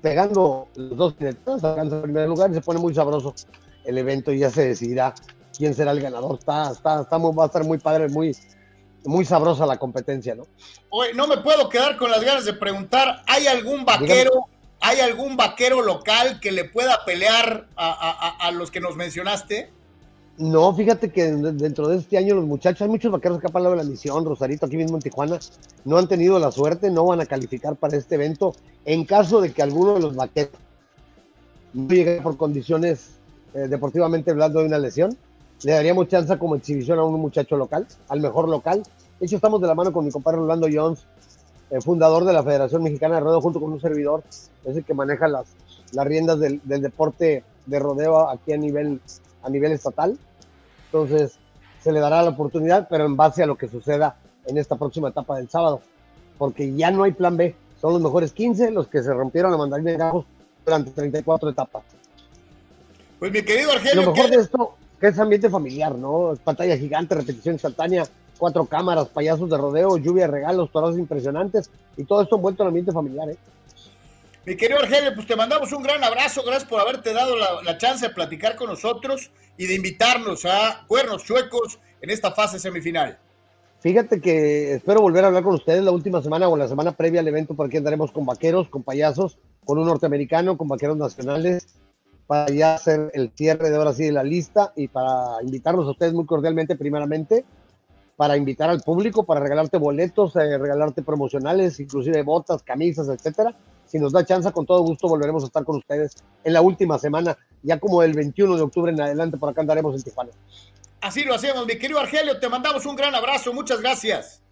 pegando 0.00 0.68
los 0.76 0.96
dos 0.96 1.16
jinetes, 1.18 1.64
alcanza 1.64 1.96
el 1.96 2.02
primer 2.02 2.28
lugar 2.28 2.52
y 2.52 2.54
se 2.54 2.60
pone 2.60 2.78
muy 2.78 2.94
sabroso 2.94 3.34
el 3.84 3.98
evento 3.98 4.30
y 4.30 4.38
ya 4.38 4.50
se 4.50 4.64
decidirá 4.64 5.12
quién 5.58 5.74
será 5.74 5.90
el 5.90 6.00
ganador. 6.00 6.38
Está, 6.38 6.70
está, 6.70 7.00
está 7.00 7.18
muy, 7.18 7.34
va 7.34 7.42
a 7.42 7.46
estar 7.46 7.64
muy 7.64 7.78
padre, 7.78 8.08
muy, 8.08 8.36
muy 9.04 9.24
sabrosa 9.24 9.66
la 9.66 9.78
competencia, 9.78 10.36
¿no? 10.36 10.46
Oye, 10.90 11.14
no 11.14 11.26
me 11.26 11.38
puedo 11.38 11.68
quedar 11.68 11.96
con 11.96 12.12
las 12.12 12.22
ganas 12.22 12.44
de 12.44 12.52
preguntar, 12.52 13.24
¿hay 13.26 13.48
algún 13.48 13.84
vaquero, 13.84 14.46
hay 14.80 15.00
algún 15.00 15.36
vaquero 15.36 15.82
local 15.82 16.38
que 16.38 16.52
le 16.52 16.64
pueda 16.64 17.04
pelear 17.04 17.66
a, 17.74 17.90
a, 17.90 18.46
a, 18.46 18.50
los 18.52 18.70
que 18.70 18.78
nos 18.78 18.94
mencionaste? 18.94 19.72
No, 20.36 20.74
fíjate 20.74 21.10
que 21.10 21.30
dentro 21.30 21.88
de 21.88 21.98
este 21.98 22.18
año 22.18 22.34
los 22.34 22.44
muchachos, 22.44 22.82
hay 22.82 22.88
muchos 22.88 23.12
vaqueros 23.12 23.40
que 23.40 23.46
han 23.46 23.62
de 23.62 23.76
la 23.76 23.84
misión, 23.84 24.24
Rosarito, 24.24 24.66
aquí 24.66 24.76
mismo 24.76 24.96
en 24.96 25.02
Tijuana, 25.02 25.38
no 25.84 25.96
han 25.96 26.08
tenido 26.08 26.40
la 26.40 26.50
suerte, 26.50 26.90
no 26.90 27.06
van 27.06 27.20
a 27.20 27.26
calificar 27.26 27.76
para 27.76 27.96
este 27.96 28.16
evento. 28.16 28.54
En 28.84 29.04
caso 29.04 29.40
de 29.40 29.52
que 29.52 29.62
alguno 29.62 29.94
de 29.94 30.00
los 30.00 30.16
vaqueros 30.16 30.52
no 31.72 31.88
llegue 31.88 32.20
por 32.20 32.36
condiciones 32.36 33.10
eh, 33.54 33.68
deportivamente 33.68 34.32
hablando 34.32 34.58
de 34.58 34.66
una 34.66 34.78
lesión, 34.78 35.16
le 35.62 35.72
daríamos 35.72 36.08
chance 36.08 36.36
como 36.38 36.56
exhibición 36.56 36.98
a 36.98 37.04
un 37.04 37.20
muchacho 37.20 37.56
local, 37.56 37.86
al 38.08 38.20
mejor 38.20 38.48
local. 38.48 38.82
De 39.20 39.26
hecho, 39.26 39.36
estamos 39.36 39.60
de 39.60 39.68
la 39.68 39.74
mano 39.76 39.92
con 39.92 40.04
mi 40.04 40.10
compadre 40.10 40.38
Rolando 40.38 40.66
Jones, 40.70 41.06
eh, 41.70 41.80
fundador 41.80 42.24
de 42.24 42.32
la 42.32 42.42
Federación 42.42 42.82
Mexicana 42.82 43.14
de 43.14 43.20
Rodeo, 43.20 43.40
junto 43.40 43.60
con 43.60 43.72
un 43.72 43.80
servidor, 43.80 44.24
es 44.64 44.76
el 44.76 44.84
que 44.84 44.94
maneja 44.94 45.28
las, 45.28 45.46
las 45.92 46.06
riendas 46.06 46.40
del, 46.40 46.60
del, 46.64 46.82
deporte 46.82 47.44
de 47.66 47.78
rodeo 47.78 48.28
aquí 48.28 48.52
a 48.52 48.56
nivel, 48.56 49.00
a 49.44 49.50
nivel 49.50 49.72
estatal. 49.72 50.18
Entonces, 50.86 51.38
se 51.82 51.92
le 51.92 52.00
dará 52.00 52.22
la 52.22 52.30
oportunidad, 52.30 52.88
pero 52.88 53.04
en 53.06 53.16
base 53.16 53.42
a 53.42 53.46
lo 53.46 53.56
que 53.56 53.68
suceda 53.68 54.16
en 54.46 54.58
esta 54.58 54.76
próxima 54.76 55.10
etapa 55.10 55.36
del 55.36 55.48
sábado, 55.48 55.80
porque 56.38 56.74
ya 56.74 56.90
no 56.90 57.04
hay 57.04 57.12
plan 57.12 57.36
B. 57.36 57.54
Son 57.80 57.92
los 57.92 58.02
mejores 58.02 58.32
15 58.32 58.70
los 58.70 58.88
que 58.88 59.02
se 59.02 59.12
rompieron 59.12 59.50
la 59.50 59.58
mandarina 59.58 59.90
de 59.90 59.96
gajos 59.98 60.24
durante 60.64 60.90
34 60.90 61.50
etapas. 61.50 61.82
Pues 63.18 63.30
mi 63.32 63.42
querido 63.42 63.72
Argelio. 63.72 64.02
Lo 64.02 64.12
mejor 64.12 64.30
¿qué? 64.30 64.36
de 64.36 64.42
esto 64.42 64.74
que 65.00 65.08
es 65.08 65.18
ambiente 65.18 65.50
familiar, 65.50 65.94
¿no? 65.94 66.32
Es 66.32 66.38
pantalla 66.38 66.76
gigante, 66.76 67.14
repetición 67.14 67.56
instantánea, 67.56 68.04
cuatro 68.38 68.64
cámaras, 68.64 69.08
payasos 69.08 69.50
de 69.50 69.58
rodeo, 69.58 69.98
lluvia 69.98 70.26
de 70.26 70.32
regalos, 70.32 70.70
toros 70.72 70.96
impresionantes 70.98 71.70
y 71.96 72.04
todo 72.04 72.22
esto 72.22 72.36
envuelto 72.36 72.62
en 72.62 72.68
ambiente 72.68 72.92
familiar, 72.92 73.30
¿eh? 73.30 73.36
Mi 74.46 74.56
querido 74.56 74.78
Argelio, 74.78 75.14
pues 75.14 75.26
te 75.26 75.36
mandamos 75.36 75.72
un 75.72 75.82
gran 75.82 76.04
abrazo, 76.04 76.42
gracias 76.44 76.68
por 76.68 76.78
haberte 76.78 77.14
dado 77.14 77.34
la, 77.34 77.62
la, 77.62 77.78
chance 77.78 78.06
de 78.06 78.12
platicar 78.12 78.56
con 78.56 78.68
nosotros 78.68 79.30
y 79.56 79.66
de 79.66 79.74
invitarnos 79.74 80.44
a 80.44 80.84
Cuernos 80.86 81.24
Chuecos 81.24 81.78
en 82.02 82.10
esta 82.10 82.30
fase 82.30 82.58
semifinal. 82.58 83.18
Fíjate 83.80 84.20
que 84.20 84.74
espero 84.74 85.00
volver 85.00 85.24
a 85.24 85.28
hablar 85.28 85.44
con 85.44 85.54
ustedes 85.54 85.82
la 85.82 85.92
última 85.92 86.20
semana 86.20 86.48
o 86.48 86.58
la 86.58 86.68
semana 86.68 86.92
previa 86.92 87.20
al 87.20 87.28
evento, 87.28 87.54
porque 87.54 87.78
andaremos 87.78 88.12
con 88.12 88.26
vaqueros, 88.26 88.68
con 88.68 88.82
payasos, 88.82 89.38
con 89.64 89.78
un 89.78 89.86
norteamericano, 89.86 90.58
con 90.58 90.68
vaqueros 90.68 90.98
nacionales, 90.98 91.66
para 92.26 92.52
ya 92.52 92.74
hacer 92.74 93.10
el 93.14 93.30
cierre 93.34 93.70
de 93.70 93.76
ahora 93.76 93.94
sí 93.94 94.04
de 94.04 94.12
la 94.12 94.24
lista 94.24 94.74
y 94.76 94.88
para 94.88 95.42
invitarlos 95.42 95.86
a 95.86 95.92
ustedes 95.92 96.12
muy 96.12 96.26
cordialmente, 96.26 96.76
primeramente, 96.76 97.46
para 98.16 98.36
invitar 98.36 98.68
al 98.68 98.82
público, 98.82 99.24
para 99.24 99.40
regalarte 99.40 99.78
boletos, 99.78 100.36
eh, 100.36 100.58
regalarte 100.58 101.02
promocionales, 101.02 101.80
inclusive 101.80 102.22
botas, 102.22 102.62
camisas, 102.62 103.08
etcétera. 103.08 103.56
Si 103.86 103.98
nos 103.98 104.12
da 104.12 104.24
chance, 104.24 104.50
con 104.52 104.66
todo 104.66 104.82
gusto 104.82 105.08
volveremos 105.08 105.42
a 105.44 105.46
estar 105.46 105.64
con 105.64 105.76
ustedes 105.76 106.16
en 106.42 106.52
la 106.52 106.60
última 106.60 106.98
semana, 106.98 107.36
ya 107.62 107.78
como 107.78 108.02
el 108.02 108.12
21 108.12 108.56
de 108.56 108.62
octubre 108.62 108.92
en 108.92 109.00
adelante, 109.00 109.36
por 109.36 109.50
acá 109.50 109.60
andaremos 109.60 109.94
en 109.94 110.02
Tijuana. 110.02 110.30
Así 111.00 111.22
lo 111.24 111.34
hacemos, 111.34 111.66
mi 111.66 111.76
querido 111.76 112.00
Argelio, 112.00 112.40
te 112.40 112.48
mandamos 112.48 112.86
un 112.86 112.96
gran 112.96 113.14
abrazo, 113.14 113.52
muchas 113.52 113.80
gracias. 113.80 114.42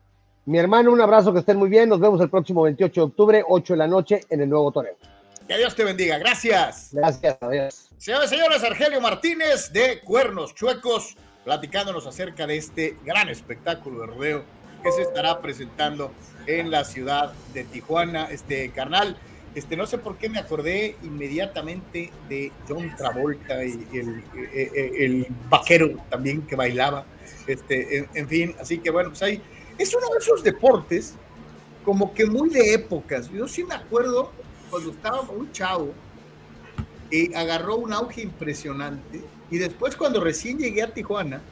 Mi 0.45 0.59
hermano, 0.59 0.93
un 0.93 1.01
abrazo, 1.01 1.33
que 1.33 1.39
estén 1.39 1.57
muy 1.57 1.69
bien, 1.69 1.89
nos 1.89 2.01
vemos 2.01 2.21
el 2.21 2.29
próximo 2.29 2.62
28 2.62 3.01
de 3.01 3.05
octubre, 3.05 3.45
8 3.49 3.73
de 3.73 3.77
la 3.77 3.87
noche, 3.87 4.21
en 4.29 4.41
el 4.41 4.49
nuevo 4.49 4.73
torneo. 4.73 4.97
Que 5.47 5.57
Dios 5.57 5.75
te 5.75 5.85
bendiga. 5.85 6.19
Gracias. 6.19 6.91
Gracias, 6.93 7.39
adiós. 7.41 7.91
Señores 7.97 8.31
señores, 8.31 8.62
Argelio 8.65 9.01
Martínez 9.01 9.73
de 9.73 10.01
Cuernos 10.01 10.55
Chuecos, 10.55 11.17
platicándonos 11.45 12.07
acerca 12.07 12.47
de 12.47 12.57
este 12.57 12.97
gran 13.05 13.29
espectáculo 13.29 14.01
de 14.01 14.07
rodeo 14.07 14.45
que 14.83 14.91
se 14.93 15.03
estará 15.03 15.41
presentando 15.41 16.11
en 16.47 16.71
la 16.71 16.85
ciudad 16.85 17.33
de 17.53 17.65
Tijuana. 17.65 18.25
Este 18.31 18.71
carnal, 18.71 19.17
este, 19.55 19.77
no 19.77 19.87
sé 19.87 19.99
por 19.99 20.17
qué 20.17 20.29
me 20.29 20.39
acordé 20.39 20.97
inmediatamente 21.03 22.13
de 22.29 22.53
John 22.69 22.95
Travolta 22.97 23.65
y 23.65 23.87
el, 23.93 24.25
el, 24.53 24.97
el 24.97 25.27
vaquero 25.49 25.97
también 26.11 26.43
que 26.43 26.57
bailaba. 26.57 27.05
Este, 27.47 27.99
en, 27.99 28.09
en, 28.15 28.29
fin, 28.29 28.55
así 28.61 28.79
que 28.79 28.91
bueno, 28.91 29.11
pues 29.11 29.23
ahí 29.23 29.43
es 29.79 29.95
uno 29.95 30.09
de 30.11 30.19
esos 30.19 30.43
deportes 30.43 31.15
como 31.85 32.15
que 32.15 32.27
muy 32.27 32.49
de 32.51 32.75
épocas. 32.75 33.29
Yo 33.31 33.49
sí 33.49 33.65
me 33.65 33.75
acuerdo 33.75 34.31
cuando 34.71 34.91
estaba 34.91 35.21
un 35.23 35.51
chavo, 35.53 35.93
eh, 37.11 37.31
agarró 37.35 37.77
un 37.77 37.93
auge 37.93 38.23
impresionante. 38.23 39.23
Y 39.51 39.59
después, 39.59 39.97
cuando 39.97 40.21
recién 40.21 40.59
llegué 40.59 40.83
a 40.83 40.95
Tijuana, 40.95 41.43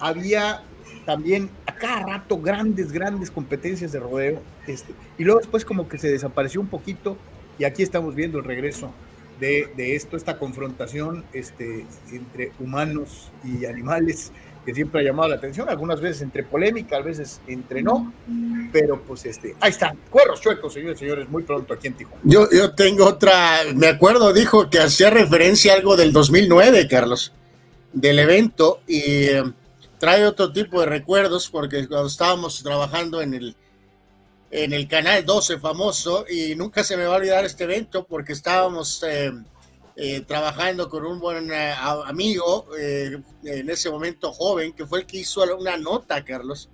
había 0.00 0.62
también 1.04 1.50
a 1.66 1.74
cada 1.74 2.06
rato 2.06 2.38
grandes, 2.38 2.92
grandes 2.92 3.30
competencias 3.30 3.92
de 3.92 4.00
rodeo. 4.00 4.40
Este, 4.66 4.92
y 5.18 5.24
luego 5.24 5.40
después 5.40 5.64
como 5.64 5.88
que 5.88 5.98
se 5.98 6.08
desapareció 6.10 6.60
un 6.60 6.68
poquito 6.68 7.16
y 7.58 7.64
aquí 7.64 7.82
estamos 7.82 8.14
viendo 8.14 8.38
el 8.38 8.44
regreso 8.44 8.92
de, 9.40 9.68
de 9.76 9.96
esto, 9.96 10.16
esta 10.16 10.38
confrontación 10.38 11.24
este, 11.32 11.86
entre 12.10 12.52
humanos 12.60 13.30
y 13.44 13.66
animales 13.66 14.32
que 14.64 14.74
siempre 14.74 15.00
ha 15.00 15.04
llamado 15.04 15.28
la 15.28 15.36
atención, 15.36 15.68
algunas 15.68 16.00
veces 16.00 16.22
entre 16.22 16.42
polémica, 16.42 16.96
a 16.96 17.02
veces 17.02 17.40
entre 17.46 17.82
no, 17.82 18.12
pero 18.72 19.02
pues 19.02 19.26
este, 19.26 19.54
ahí 19.60 19.70
están, 19.70 19.98
cuerros 20.10 20.40
chuecos, 20.40 20.72
señores 20.72 20.98
señores, 20.98 21.28
muy 21.28 21.42
pronto 21.42 21.74
aquí 21.74 21.88
en 21.88 21.94
Tijuana. 21.94 22.22
Yo, 22.24 22.48
yo 22.50 22.72
tengo 22.72 23.04
otra, 23.04 23.60
me 23.74 23.88
acuerdo, 23.88 24.32
dijo 24.32 24.70
que 24.70 24.78
hacía 24.78 25.10
referencia 25.10 25.74
a 25.74 25.76
algo 25.76 25.96
del 25.96 26.12
2009, 26.12 26.88
Carlos, 26.88 27.32
del 27.92 28.18
evento, 28.18 28.80
y 28.86 29.24
eh, 29.24 29.42
trae 29.98 30.26
otro 30.26 30.52
tipo 30.52 30.80
de 30.80 30.86
recuerdos, 30.86 31.48
porque 31.48 31.86
cuando 31.88 32.08
estábamos 32.08 32.62
trabajando 32.62 33.20
en 33.20 33.34
el, 33.34 33.56
en 34.50 34.72
el 34.72 34.88
canal 34.88 35.24
12 35.24 35.58
famoso, 35.58 36.24
y 36.28 36.54
nunca 36.54 36.84
se 36.84 36.96
me 36.96 37.04
va 37.04 37.14
a 37.14 37.18
olvidar 37.18 37.44
este 37.44 37.64
evento, 37.64 38.04
porque 38.04 38.32
estábamos... 38.32 39.02
Eh, 39.02 39.32
eh, 39.96 40.22
trabajando 40.22 40.88
con 40.90 41.06
un 41.06 41.20
buen 41.20 41.52
eh, 41.52 41.72
amigo, 41.78 42.66
en 42.76 43.70
ese 43.70 43.88
momento 43.88 44.32
joven, 44.32 44.72
que 44.72 44.84
fue 44.84 44.98
el 44.98 45.06
que 45.06 45.18
hizo 45.18 45.44
una 45.56 45.76
nota, 45.76 46.24
Carlos. 46.24 46.68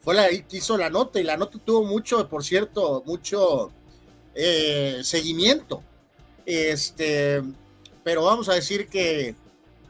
Fue 0.00 0.14
la 0.14 0.28
que 0.28 0.56
hizo 0.56 0.78
la 0.78 0.88
nota 0.88 1.20
y 1.20 1.24
la 1.24 1.36
nota 1.36 1.58
tuvo 1.62 1.84
mucho, 1.84 2.26
por 2.26 2.42
cierto, 2.42 3.02
mucho 3.04 3.70
seguimiento. 5.02 5.82
Este, 6.46 7.42
pero 8.02 8.24
vamos 8.24 8.48
a 8.48 8.54
decir 8.54 8.88
que 8.88 9.34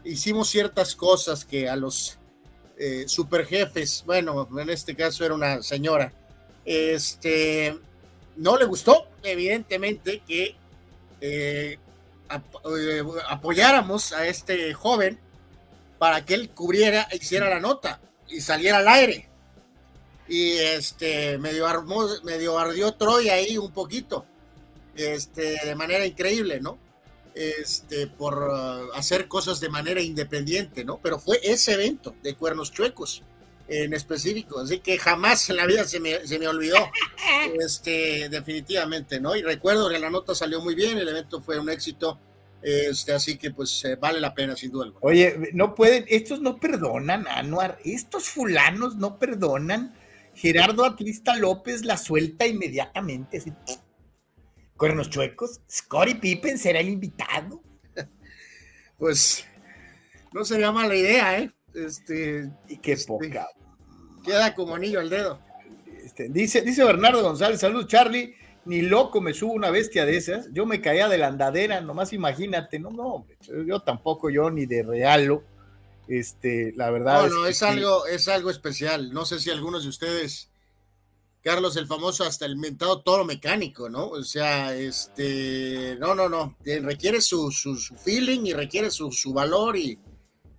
hicimos 0.03 0.49
ciertas 0.49 0.95
cosas 0.95 1.45
que 1.45 1.69
a 1.69 1.75
los 1.75 2.17
super 3.07 3.45
jefes, 3.45 4.03
bueno, 4.05 4.47
en 4.59 4.69
este 4.69 4.95
caso 4.95 5.23
era 5.23 5.33
una 5.33 5.61
señora, 5.61 6.11
este, 6.65 7.77
no 8.35 8.57
le 8.57 8.65
gustó, 8.65 9.07
evidentemente, 9.23 10.21
que 10.27 10.55
apoyáramos 13.27 14.11
a 14.13 14.27
este 14.27 14.73
joven 14.73 15.19
para 15.97 16.25
que 16.25 16.33
él 16.33 16.49
cubriera 16.49 17.07
e 17.11 17.17
hiciera 17.17 17.49
la 17.49 17.59
nota 17.59 17.99
y 18.27 18.41
saliera 18.41 18.79
al 18.79 18.87
aire. 18.87 19.29
Y 20.27 20.53
este 20.53 21.37
medio 21.37 21.67
armó, 21.67 22.07
medio 22.23 22.57
ardió 22.57 22.93
Troya 22.93 23.35
ahí 23.35 23.57
un 23.57 23.71
poquito, 23.71 24.25
este, 24.95 25.57
de 25.63 25.75
manera 25.75 26.05
increíble, 26.05 26.59
¿no? 26.59 26.79
Este, 27.35 28.07
por 28.07 28.37
uh, 28.37 28.93
hacer 28.93 29.27
cosas 29.27 29.59
de 29.59 29.67
manera 29.67 30.01
independiente, 30.01 30.85
¿no? 30.85 31.01
Pero 31.03 31.19
fue 31.19 31.37
ese 31.43 31.73
evento 31.73 32.15
de 32.23 32.33
cuernos 32.35 32.71
chuecos 32.71 33.23
en 33.67 33.93
específico, 33.93 34.61
así 34.61 34.79
que 34.79 34.97
jamás 34.97 35.49
en 35.49 35.57
la 35.57 35.65
vida 35.65 35.83
se 35.83 35.99
me, 35.99 36.25
se 36.25 36.39
me 36.39 36.47
olvidó, 36.47 36.77
este, 37.61 38.29
definitivamente, 38.29 39.19
¿no? 39.19 39.35
Y 39.35 39.41
recuerdo 39.41 39.89
que 39.89 39.99
la 39.99 40.09
nota 40.09 40.33
salió 40.33 40.61
muy 40.61 40.75
bien, 40.75 40.97
el 40.97 41.09
evento 41.09 41.41
fue 41.41 41.59
un 41.59 41.69
éxito, 41.69 42.19
este, 42.61 43.11
así 43.11 43.37
que 43.37 43.51
pues 43.51 43.83
eh, 43.83 43.97
vale 43.97 44.21
la 44.21 44.33
pena 44.33 44.55
sin 44.55 44.71
duda 44.71 44.85
alguna. 44.85 45.01
Oye, 45.03 45.49
no 45.53 45.75
pueden, 45.75 46.05
estos 46.07 46.39
no 46.39 46.55
perdonan, 46.55 47.27
Anuar, 47.27 47.79
estos 47.83 48.29
fulanos 48.29 48.95
no 48.95 49.19
perdonan. 49.19 49.93
Gerardo 50.35 50.85
Atlista 50.85 51.35
López 51.37 51.85
la 51.85 51.97
suelta 51.97 52.45
inmediatamente, 52.45 53.37
así, 53.37 53.53
cuernos 54.77 55.09
chuecos, 55.09 55.61
Scottie 55.69 56.15
Pippen 56.15 56.57
será 56.57 56.79
el 56.79 56.89
invitado. 56.89 57.61
Pues 58.97 59.45
no 60.31 60.45
sería 60.45 60.71
mala 60.71 60.95
idea, 60.95 61.37
¿eh? 61.37 61.51
Este, 61.73 62.49
y 62.69 62.77
qué 62.77 62.93
este, 62.93 63.07
poca. 63.07 63.49
Queda 64.23 64.55
como 64.55 64.73
anillo 64.73 65.01
al 65.01 65.09
dedo. 65.09 65.39
Este, 66.01 66.29
dice, 66.29 66.61
dice 66.61 66.83
Bernardo 66.83 67.21
González, 67.21 67.59
salud 67.59 67.87
Charlie, 67.87 68.35
ni 68.65 68.81
loco 68.81 69.21
me 69.21 69.33
subo 69.33 69.53
una 69.53 69.69
bestia 69.69 70.05
de 70.05 70.17
esas, 70.17 70.47
yo 70.51 70.65
me 70.65 70.81
caía 70.81 71.07
de 71.07 71.17
la 71.17 71.27
andadera, 71.27 71.81
nomás 71.81 72.13
imagínate, 72.13 72.79
no, 72.79 72.89
no, 72.89 73.27
yo 73.65 73.81
tampoco, 73.81 74.29
yo 74.29 74.49
ni 74.49 74.65
de 74.65 74.83
regalo, 74.83 75.43
este, 76.07 76.73
la 76.75 76.89
verdad. 76.89 77.27
No, 77.27 77.41
no, 77.41 77.47
es, 77.47 77.61
algo, 77.63 78.05
es 78.07 78.27
algo 78.27 78.49
especial, 78.49 79.11
no 79.11 79.25
sé 79.25 79.39
si 79.39 79.51
algunos 79.51 79.83
de 79.83 79.89
ustedes, 79.89 80.51
Carlos, 81.45 81.77
el 81.77 81.85
famoso 81.85 82.23
hasta 82.23 82.47
el 82.47 82.57
mentado 82.57 83.03
toro 83.03 83.23
mecánico, 83.23 83.87
¿no? 83.87 84.07
O 84.07 84.23
sea, 84.23 84.75
este, 84.75 85.95
no, 85.99 86.15
no, 86.15 86.27
no, 86.27 86.57
requiere 86.81 87.21
su, 87.21 87.51
su, 87.51 87.75
feeling 87.95 88.47
y 88.47 88.53
requiere 88.53 88.89
su, 88.89 89.11
su 89.11 89.31
valor 89.31 89.77
y, 89.77 89.99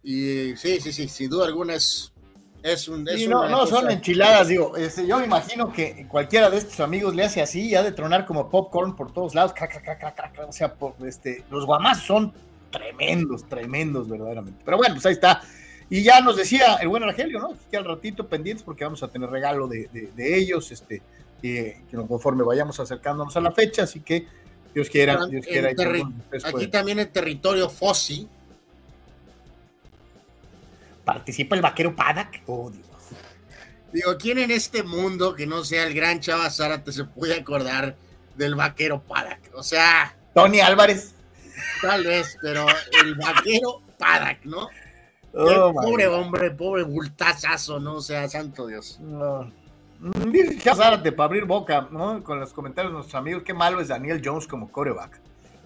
y 0.04 0.56
sí, 0.56 0.80
sí, 0.80 0.92
sí, 0.92 1.08
sin 1.08 1.28
duda 1.28 1.46
alguna 1.46 1.74
es 1.74 2.12
es 2.62 2.86
un, 2.86 3.04
no, 3.28 3.48
no 3.48 3.66
son 3.66 3.90
enchiladas, 3.90 4.48
digo. 4.48 4.76
Este, 4.76 5.06
yo 5.06 5.18
me 5.18 5.24
imagino 5.24 5.72
que 5.72 6.06
cualquiera 6.08 6.50
de 6.50 6.58
estos 6.58 6.78
amigos 6.78 7.16
le 7.16 7.24
hace 7.24 7.42
así 7.42 7.68
y 7.68 7.74
ha 7.74 7.82
de 7.82 7.90
tronar 7.90 8.24
como 8.24 8.48
popcorn 8.48 8.94
por 8.94 9.12
todos 9.12 9.34
lados. 9.34 9.52
o 9.52 10.52
sea, 10.52 10.74
este, 11.04 11.44
los 11.50 11.66
guamás 11.66 11.98
son 12.02 12.32
tremendos, 12.70 13.48
tremendos, 13.48 14.08
verdaderamente. 14.08 14.62
Pero 14.64 14.76
bueno, 14.76 14.94
pues 14.94 15.06
ahí 15.06 15.14
está. 15.14 15.42
Y 15.88 16.02
ya 16.02 16.20
nos 16.20 16.36
decía 16.36 16.76
el 16.76 16.88
buen 16.88 17.02
Argelio, 17.02 17.38
¿no? 17.38 17.56
Que 17.70 17.76
al 17.76 17.84
ratito 17.84 18.26
pendientes 18.26 18.64
porque 18.64 18.84
vamos 18.84 19.02
a 19.02 19.08
tener 19.08 19.30
regalo 19.30 19.68
de, 19.68 19.88
ellos, 20.18 20.72
este, 20.72 21.02
que 21.40 21.80
conforme 22.08 22.42
vayamos 22.42 22.80
acercándonos 22.80 23.36
a 23.36 23.40
la 23.40 23.52
fecha, 23.52 23.84
así 23.84 24.00
que 24.00 24.26
Dios 24.74 24.90
quiera, 24.90 25.26
Dios 25.26 25.46
quiera. 25.46 25.70
aquí 26.44 26.66
también 26.66 26.98
el 26.98 27.08
territorio 27.08 27.70
Fossi 27.70 28.28
participa 31.04 31.54
el 31.54 31.62
vaquero 31.62 31.94
Padak. 31.94 32.42
Oh, 32.46 32.70
Dios. 32.70 32.84
Digo, 33.92 34.18
¿quién 34.18 34.38
en 34.38 34.50
este 34.50 34.82
mundo 34.82 35.34
que 35.34 35.46
no 35.46 35.64
sea 35.64 35.84
el 35.86 35.94
gran 35.94 36.20
Chava 36.20 36.50
Zárate 36.50 36.92
se 36.92 37.04
puede 37.04 37.38
acordar 37.38 37.96
del 38.36 38.56
vaquero 38.56 39.00
Padak? 39.00 39.40
O 39.54 39.62
sea. 39.62 40.16
Tony 40.34 40.60
Álvarez. 40.60 41.14
Tal 41.80 42.04
vez, 42.04 42.36
pero 42.42 42.66
el 43.02 43.14
vaquero 43.14 43.80
Padak, 43.98 44.44
¿no? 44.44 44.68
Oh, 45.38 45.72
pobre 45.74 46.06
hombre, 46.06 46.50
pobre 46.50 46.82
bultazazo, 46.82 47.78
¿no? 47.78 47.96
O 47.96 48.00
sea, 48.00 48.26
santo 48.28 48.66
Dios. 48.66 48.98
No. 49.00 49.50
Mm, 50.00 50.30
dice 50.30 50.74
Zárate 50.74 51.12
para 51.12 51.26
abrir 51.26 51.44
boca, 51.44 51.88
¿no? 51.90 52.22
Con 52.24 52.40
los 52.40 52.52
comentarios 52.52 52.92
de 52.92 52.94
nuestros 52.94 53.20
amigos, 53.20 53.42
qué 53.42 53.52
malo 53.52 53.80
es 53.80 53.88
Daniel 53.88 54.22
Jones 54.24 54.46
como 54.46 54.70
coreback. 54.70 55.20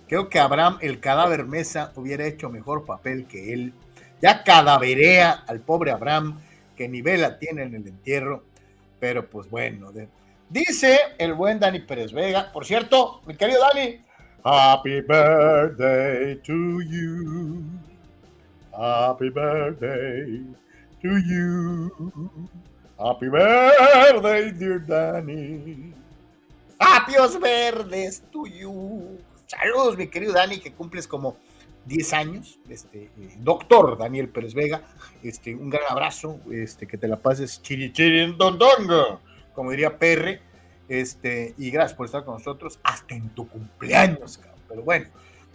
Creo 0.09 0.29
que 0.29 0.41
Abraham, 0.41 0.79
el 0.81 0.99
cadáver 0.99 1.45
Mesa, 1.45 1.93
hubiera 1.95 2.27
hecho 2.27 2.51
mejor 2.51 2.85
papel 2.85 3.27
que 3.27 3.53
él 3.53 3.73
ya 4.21 4.43
cadaverea 4.43 5.45
al 5.47 5.61
pobre 5.61 5.93
Abraham, 5.93 6.41
que 6.77 6.89
ni 6.89 7.01
vela 7.01 7.39
tiene 7.39 7.63
en 7.63 7.75
el 7.75 7.87
entierro, 7.87 8.43
pero 8.99 9.31
pues 9.31 9.49
bueno, 9.49 9.93
dice 10.49 10.99
el 11.17 11.35
buen 11.35 11.61
Dani 11.61 11.81
Pérez 11.81 12.13
Vega, 12.13 12.51
por 12.53 12.67
cierto, 12.67 13.23
mi 13.27 13.37
querido 13.37 13.61
Dani, 13.61 14.03
Happy 14.43 15.03
birthday 15.03 16.37
to 16.43 16.81
you, 16.83 17.63
Happy 18.81 19.29
birthday 19.29 20.41
to 21.03 21.19
you, 21.19 21.91
Happy 22.99 23.29
birthday, 23.29 24.53
dear 24.53 24.79
Dani. 24.79 25.93
Happy 26.81 27.13
verdes 27.39 28.23
to 28.33 28.47
you. 28.47 29.19
Saludos, 29.47 29.99
mi 29.99 30.07
querido 30.07 30.33
Dani, 30.33 30.61
que 30.61 30.73
cumples 30.73 31.07
como 31.07 31.37
10 31.85 32.13
años, 32.15 32.59
este, 32.71 33.11
eh, 33.19 33.37
doctor 33.41 33.99
Daniel 33.99 34.31
Pérez 34.31 34.55
Vega, 34.55 34.81
este, 35.23 35.55
un 35.55 35.69
gran 35.69 35.85
abrazo, 35.91 36.41
este, 36.51 36.87
que 36.87 36.97
te 36.97 37.07
la 37.07 37.17
pases 37.17 37.61
chiri 37.61 37.93
chiri 37.93 38.35
don, 38.35 38.59
como 39.55 39.73
diría 39.73 39.99
Perre, 39.99 40.41
este, 40.89 41.55
y 41.59 41.71
gracias 41.71 41.99
por 41.99 42.07
estar 42.07 42.25
con 42.25 42.33
nosotros 42.33 42.79
hasta 42.83 43.15
en 43.15 43.29
tu 43.29 43.47
cumpleaños, 43.47 44.41
pero 44.67 44.81
bueno. 44.81 45.07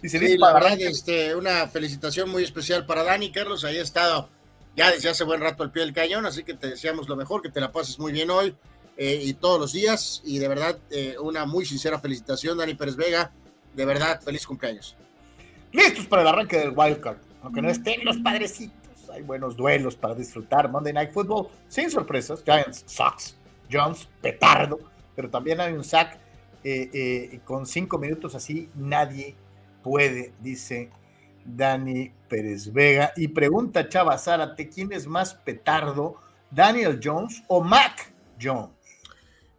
Dice, 0.02 0.18
sí, 0.18 0.36
la 0.36 0.52
verdad, 0.52 0.80
este, 0.80 1.34
una 1.34 1.66
felicitación 1.68 2.30
muy 2.30 2.44
especial 2.44 2.86
para 2.86 3.02
Dani, 3.02 3.32
Carlos, 3.32 3.64
ahí 3.64 3.78
ha 3.78 3.82
estado 3.82 4.28
ya 4.76 4.90
desde 4.90 5.08
hace 5.08 5.24
buen 5.24 5.40
rato 5.40 5.62
al 5.62 5.72
pie 5.72 5.82
del 5.82 5.94
cañón, 5.94 6.26
así 6.26 6.44
que 6.44 6.54
te 6.54 6.68
deseamos 6.68 7.08
lo 7.08 7.16
mejor, 7.16 7.40
que 7.42 7.48
te 7.48 7.60
la 7.60 7.72
pases 7.72 7.98
muy 7.98 8.12
bien 8.12 8.30
hoy 8.30 8.54
eh, 8.98 9.20
y 9.22 9.34
todos 9.34 9.58
los 9.58 9.72
días, 9.72 10.22
y 10.24 10.38
de 10.38 10.48
verdad, 10.48 10.78
eh, 10.90 11.16
una 11.20 11.46
muy 11.46 11.64
sincera 11.64 11.98
felicitación, 11.98 12.58
Dani 12.58 12.74
Pérez 12.74 12.96
Vega, 12.96 13.32
de 13.74 13.84
verdad, 13.84 14.20
feliz 14.20 14.46
cumpleaños 14.46 14.96
listos 15.76 16.06
para 16.06 16.22
el 16.22 16.28
arranque 16.28 16.58
del 16.58 16.72
wildcard. 16.74 17.18
Aunque 17.42 17.62
no 17.62 17.70
estén 17.70 18.04
los 18.04 18.16
padrecitos, 18.18 19.08
hay 19.12 19.22
buenos 19.22 19.56
duelos 19.56 19.94
para 19.94 20.14
disfrutar. 20.14 20.70
Monday 20.70 20.92
Night 20.92 21.12
Football, 21.12 21.48
sin 21.68 21.90
sorpresas. 21.90 22.42
Giants, 22.42 22.84
Sox, 22.86 23.36
Jones, 23.70 24.08
petardo. 24.20 24.80
Pero 25.14 25.30
también 25.30 25.60
hay 25.60 25.72
un 25.72 25.84
sack 25.84 26.18
eh, 26.64 26.90
eh, 26.92 27.40
con 27.44 27.66
cinco 27.66 27.98
minutos 27.98 28.34
así. 28.34 28.68
Nadie 28.74 29.36
puede, 29.86 30.32
dice 30.40 30.90
Dani 31.44 32.10
Pérez 32.28 32.72
Vega. 32.72 33.12
Y 33.16 33.28
pregunta 33.28 33.88
Chava 33.88 34.18
Zárate: 34.18 34.68
¿quién 34.68 34.92
es 34.92 35.06
más 35.06 35.34
petardo, 35.34 36.16
Daniel 36.50 36.98
Jones 37.02 37.44
o 37.46 37.62
Mac 37.62 38.12
Jones? 38.42 38.70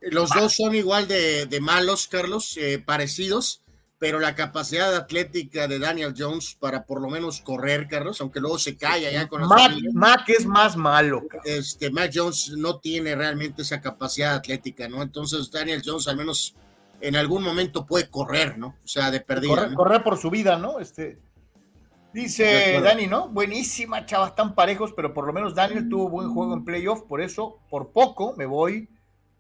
Los 0.02 0.30
dos 0.32 0.54
son 0.54 0.76
igual 0.76 1.08
de, 1.08 1.60
malos, 1.62 2.10
Carlos, 2.10 2.58
eh, 2.58 2.84
parecidos 2.86 3.64
pero 4.00 4.20
la 4.20 4.36
capacidad 4.36 4.96
atlética 4.96 5.68
de 5.68 5.80
Daniel 5.80 6.14
Jones 6.16 6.56
para 6.60 6.86
por 6.86 7.02
lo 7.02 7.10
menos 7.10 7.42
correr, 7.42 7.88
Carlos, 7.88 8.22
aunque 8.22 8.40
luego 8.40 8.60
se 8.60 8.78
cae 8.78 9.08
allá 9.08 9.28
con 9.28 9.48
Mac, 9.48 9.74
Mac 9.92 10.30
es 10.30 10.46
más 10.46 10.78
malo. 10.78 11.24
Este, 11.44 11.90
Mac 11.90 12.12
Jones 12.14 12.54
no 12.56 12.80
tiene 12.80 13.16
realmente 13.16 13.64
esa 13.64 13.82
capacidad 13.82 14.36
atlética, 14.36 14.88
¿no? 14.88 15.02
Entonces 15.02 15.50
Daniel 15.50 15.82
Jones 15.84 16.08
al 16.08 16.18
menos 16.18 16.56
en 17.02 17.16
algún 17.16 17.44
momento 17.44 17.86
puede 17.86 18.10
correr, 18.10 18.58
¿no? 18.58 18.76
O 18.84 18.88
sea, 18.88 19.12
de 19.12 19.22
perdida. 19.22 19.74
Correr, 19.74 20.04
por 20.04 20.18
su 20.18 20.30
vida, 20.30 20.58
¿no? 20.58 20.80
Este, 20.80 21.20
dice 22.14 22.80
Dani, 22.82 23.08
¿no? 23.08 23.30
Buenísima, 23.30 24.06
chavas, 24.06 24.36
tan 24.36 24.56
parejos, 24.56 24.94
pero 24.94 25.14
por 25.14 25.28
lo 25.28 25.34
menos 25.34 25.54
Daniel 25.54 25.88
tuvo 25.90 26.10
buen 26.10 26.34
juego 26.34 26.54
en 26.54 26.66
playoff, 26.66 27.04
por 27.04 27.22
eso, 27.22 27.60
por 27.70 27.92
poco, 27.92 28.34
me 28.36 28.46
voy 28.46 28.90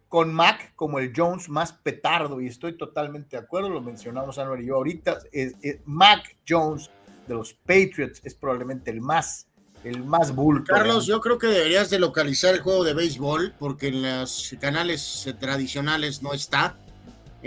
con 0.07 0.33
Mac 0.33 0.73
como 0.75 0.99
el 0.99 1.11
Jones 1.15 1.49
más 1.49 1.73
petardo, 1.73 2.39
y 2.39 2.47
estoy 2.47 2.77
totalmente 2.77 3.35
de 3.35 3.43
acuerdo, 3.43 3.69
lo 3.69 3.81
mencionamos 3.81 4.37
Anuel 4.37 4.61
y 4.61 4.67
yo 4.67 4.75
ahorita, 4.75 5.19
es, 5.31 5.55
Mac 5.85 6.37
Jones 6.47 6.89
de 7.27 7.33
los 7.33 7.53
Patriots 7.53 8.21
es 8.23 8.33
probablemente 8.33 8.89
el 8.89 9.01
más, 9.01 9.47
el 9.83 10.03
más 10.05 10.33
bulto. 10.33 10.73
Carlos, 10.73 11.07
yo 11.07 11.19
creo 11.19 11.37
que 11.37 11.47
deberías 11.47 11.89
de 11.89 11.99
localizar 11.99 12.53
el 12.53 12.61
juego 12.61 12.85
de 12.85 12.93
béisbol, 12.93 13.55
porque 13.59 13.87
en 13.87 14.01
los 14.01 14.55
canales 14.61 15.27
tradicionales 15.39 16.21
no 16.21 16.33
está. 16.33 16.77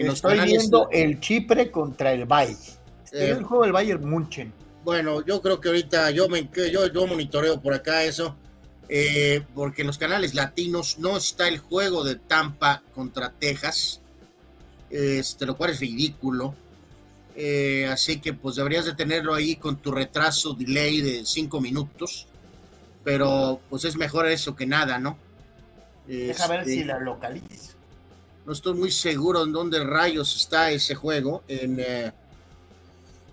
Estoy 0.07 0.41
viendo 0.41 0.89
el 0.91 1.21
Chipre 1.21 1.71
contra 1.71 2.13
el 2.13 2.25
Valle. 2.25 2.57
Este 3.05 3.31
el 3.31 3.43
juego 3.43 3.65
del 3.65 3.73
Bayern 3.73 4.09
Munchen. 4.09 4.53
Bueno, 4.85 5.25
yo 5.25 5.43
creo 5.43 5.61
que 5.61 5.69
ahorita 5.69 6.11
yo 6.11 6.29
me 6.29 6.49
yo, 6.73 6.87
yo 6.87 7.07
monitoreo 7.07 7.61
por 7.61 7.75
acá 7.75 8.05
eso 8.05 8.37
eh, 8.93 9.43
porque 9.55 9.83
en 9.83 9.87
los 9.87 9.99
canales 9.99 10.35
latinos 10.35 10.99
no 10.99 11.17
está 11.17 11.47
el 11.47 11.59
juego 11.59 12.03
de 12.03 12.17
Tampa 12.17 12.83
contra 12.93 13.31
Texas, 13.31 14.01
este, 14.91 15.47
lo 15.47 15.57
cual 15.57 15.71
es 15.71 15.79
ridículo. 15.79 16.57
Eh, 17.37 17.87
así 17.87 18.21
que 18.21 18.35
pues 18.35 18.57
deberías 18.57 18.85
de 18.87 18.95
tenerlo 18.95 19.33
ahí 19.33 19.55
con 19.55 19.77
tu 19.77 19.93
retraso, 19.93 20.55
delay 20.55 21.01
de 21.03 21.25
cinco 21.25 21.61
minutos, 21.61 22.27
pero 23.05 23.61
pues 23.71 23.85
es 23.85 23.95
mejor 23.95 24.27
eso 24.27 24.57
que 24.57 24.67
nada, 24.67 24.99
¿no? 24.99 25.17
Deja 26.09 26.49
ver 26.49 26.65
si 26.65 26.81
este, 26.81 26.87
la 26.87 26.99
localizo. 26.99 27.77
No 28.47 28.53
estoy 28.53 28.75
muy 28.75 28.91
seguro 28.91 29.45
en 29.45 29.53
dónde 29.53 29.83
rayos 29.85 30.35
está 30.37 30.71
ese 30.71 30.95
juego. 30.95 31.43
En, 31.49 31.79
eh, 31.81 32.13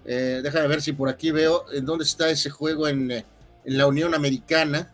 eh 0.06 0.42
déjame 0.44 0.68
ver 0.68 0.82
si 0.82 0.94
por 0.94 1.10
aquí 1.10 1.32
veo 1.32 1.66
en 1.72 1.86
dónde 1.86 2.06
está 2.06 2.30
ese 2.30 2.50
juego 2.50 2.88
en, 2.88 3.12
en 3.12 3.24
la 3.66 3.88
Unión 3.88 4.14
Americana. 4.14 4.92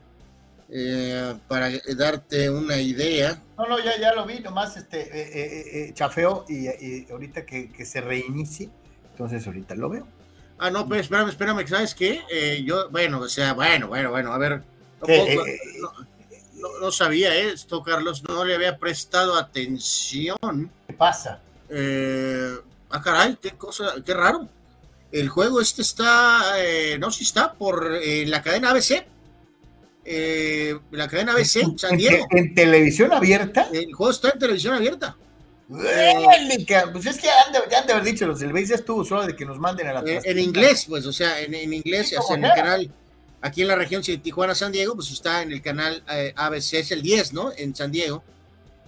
Eh, 0.76 1.36
para 1.48 1.70
darte 1.96 2.50
una 2.50 2.78
idea. 2.78 3.40
No, 3.60 3.68
no, 3.68 3.78
ya, 3.78 3.96
ya 4.00 4.12
lo 4.16 4.26
vi, 4.26 4.40
nomás 4.40 4.76
este, 4.76 5.02
eh, 5.02 5.88
eh, 5.88 5.94
chafeo 5.94 6.46
y, 6.50 7.12
ahorita 7.12 7.46
que, 7.46 7.86
se 7.86 8.02
reinicie, 8.02 8.72
entonces 9.12 9.46
ahorita 9.46 9.76
lo 9.76 9.90
veo. 9.90 10.08
Ah, 10.58 10.72
no, 10.72 10.90
pero 10.90 11.00
espérame, 11.02 11.30
espérame, 11.30 11.68
¿sabes 11.68 11.94
qué? 11.94 12.64
yo, 12.66 12.90
bueno, 12.90 13.20
o 13.20 13.30
sea, 13.30 13.54
bueno, 13.54 13.88
bueno, 13.88 14.10
bueno, 14.10 14.34
a 14.34 14.38
ver. 14.40 14.64
No, 15.80 15.92
sabía 16.92 17.36
esto, 17.36 17.84
Carlos, 17.84 18.24
no 18.24 18.46
le 18.46 18.56
había 18.56 18.78
prestado 18.78 19.36
atención. 19.36 20.72
¿Qué 20.88 20.94
pasa? 20.94 21.42
ah, 21.70 23.02
caray, 23.02 23.38
qué 23.42 23.52
cosa, 23.52 23.96
qué 24.06 24.14
raro. 24.14 24.48
El 25.12 25.30
juego 25.30 25.62
este 25.62 25.82
está, 25.82 26.54
no, 27.00 27.12
si 27.12 27.24
está 27.24 27.54
por 27.54 27.90
la 27.92 28.42
cadena 28.42 28.72
ABC 28.72 29.06
eh, 30.06 30.78
la 30.92 31.08
cadena 31.08 31.32
ABC, 31.34 31.78
San 31.78 31.98
Diego. 31.98 32.26
¿En, 32.32 32.54
televisión 32.54 33.14
abierta? 33.14 33.70
El 33.72 33.94
juego 33.94 34.12
está 34.12 34.30
en 34.32 34.40
televisión 34.40 34.76
abierta. 34.76 35.16
pues 35.68 37.06
es 37.06 37.20
que 37.20 37.30
han 37.30 37.54
de, 37.54 37.76
han 37.76 37.88
de 37.88 37.94
haber 37.94 38.04
dicho 38.04 38.28
los 38.28 38.40
del 38.40 38.52
BASE 38.52 38.76
estuvo 38.76 39.06
solo 39.06 39.26
de 39.26 39.36
que 39.36 39.46
nos 39.46 39.60
manden 39.60 39.88
a 39.88 39.94
la 39.94 40.02
eh, 40.02 40.20
En 40.26 40.40
inglés, 40.40 40.86
pues, 40.90 41.06
o 41.06 41.14
sea, 41.14 41.40
en, 41.40 41.74
inglés, 41.74 42.14
en 42.30 42.44
el 42.44 42.52
canal, 42.54 42.92
aquí 43.44 43.62
en 43.62 43.68
la 43.68 43.76
región 43.76 44.02
de 44.02 44.18
Tijuana, 44.18 44.56
San 44.56 44.72
Diego, 44.72 44.96
pues 44.96 45.12
está 45.12 45.44
en 45.44 45.52
el 45.52 45.62
canal 45.62 46.02
eh, 46.10 46.34
ABC, 46.36 46.76
es 46.76 46.92
el 46.92 47.04
10, 47.04 47.34
¿no? 47.34 47.52
En 47.56 47.76
San 47.76 47.92
Diego. 47.92 48.24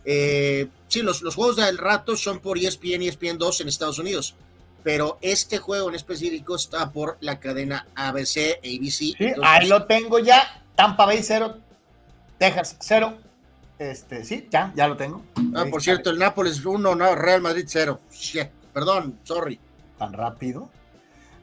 Eh, 0.05 0.67
sí, 0.87 1.01
los, 1.01 1.21
los 1.21 1.35
juegos 1.35 1.57
del 1.57 1.77
rato 1.77 2.15
son 2.15 2.39
por 2.39 2.57
ESPN 2.57 3.03
y 3.03 3.07
ESPN 3.09 3.37
2 3.37 3.61
en 3.61 3.67
Estados 3.67 3.99
Unidos, 3.99 4.35
pero 4.81 5.17
este 5.21 5.57
juego 5.57 5.89
en 5.89 5.95
específico 5.95 6.55
está 6.55 6.89
por 6.91 7.17
la 7.19 7.39
cadena 7.39 7.87
ABC, 7.95 8.59
ABC. 8.63 8.91
Sí, 8.91 9.15
ahí 9.43 9.67
lo 9.67 9.85
tengo 9.85 10.19
ya. 10.19 10.63
Tampa 10.75 11.05
Bay 11.05 11.21
0, 11.21 11.57
Texas 12.37 12.77
0. 12.79 13.17
Este, 13.77 14.23
sí, 14.23 14.47
ya, 14.49 14.71
ya 14.73 14.87
lo 14.87 14.95
tengo. 14.95 15.21
Ah, 15.53 15.65
por 15.69 15.81
cierto, 15.81 16.11
el 16.11 16.17
Nápoles 16.17 16.65
1, 16.65 16.95
no, 16.95 17.15
Real 17.15 17.41
Madrid 17.41 17.65
0. 17.67 17.99
Perdón, 18.73 19.19
sorry. 19.23 19.59
¿Tan 19.97 20.13
rápido? 20.13 20.69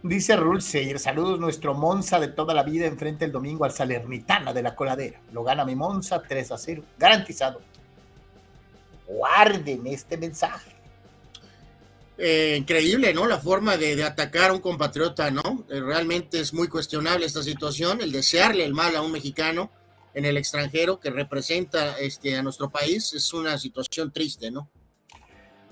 Dice 0.02 0.34
Raúl 0.34 0.60
Seyer, 0.60 0.98
saludos 0.98 1.38
nuestro 1.38 1.74
Monza 1.74 2.18
de 2.18 2.26
toda 2.26 2.52
la 2.54 2.64
vida 2.64 2.86
enfrente 2.86 3.24
el 3.24 3.30
domingo 3.30 3.64
al 3.64 3.70
Salernitana 3.70 4.52
de 4.52 4.62
la 4.62 4.74
coladera. 4.74 5.20
Lo 5.32 5.44
gana 5.44 5.64
mi 5.64 5.76
Monza 5.76 6.20
3 6.20 6.50
a 6.50 6.58
0, 6.58 6.82
garantizado. 6.98 7.60
Guarden 9.06 9.86
este 9.86 10.16
mensaje. 10.16 10.72
Eh, 12.18 12.56
increíble, 12.58 13.14
¿no? 13.14 13.26
La 13.26 13.38
forma 13.38 13.76
de, 13.76 14.02
atacar 14.02 14.50
a 14.50 14.54
un 14.54 14.60
compatriota, 14.60 15.30
¿no? 15.30 15.64
Eh, 15.70 15.80
realmente 15.80 16.40
es 16.40 16.52
muy 16.52 16.66
cuestionable 16.66 17.26
esta 17.26 17.42
situación, 17.42 18.00
el 18.00 18.10
desearle 18.10 18.64
el 18.64 18.74
mal 18.74 18.96
a 18.96 19.02
un 19.02 19.12
mexicano 19.12 19.70
en 20.14 20.24
el 20.24 20.36
extranjero 20.36 20.98
que 20.98 21.10
representa 21.10 21.96
este, 21.98 22.36
a 22.36 22.42
nuestro 22.42 22.70
país 22.70 23.12
es 23.12 23.32
una 23.32 23.56
situación 23.56 24.10
triste, 24.10 24.50
¿no? 24.50 24.68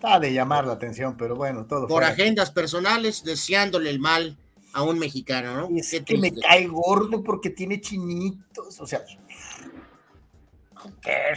Está 0.00 0.18
de 0.18 0.32
llamar 0.32 0.66
la 0.66 0.72
atención, 0.72 1.14
pero 1.14 1.36
bueno, 1.36 1.66
todo. 1.66 1.86
Por 1.86 2.04
agendas 2.04 2.50
personales, 2.50 3.22
deseándole 3.22 3.90
el 3.90 3.98
mal 3.98 4.34
a 4.72 4.82
un 4.82 4.98
mexicano, 4.98 5.54
¿no? 5.54 5.76
Es 5.76 5.94
que 6.06 6.16
me 6.16 6.32
cae 6.32 6.66
gordo 6.68 7.22
porque 7.22 7.50
tiene 7.50 7.82
chinitos, 7.82 8.80
o 8.80 8.86
sea, 8.86 9.04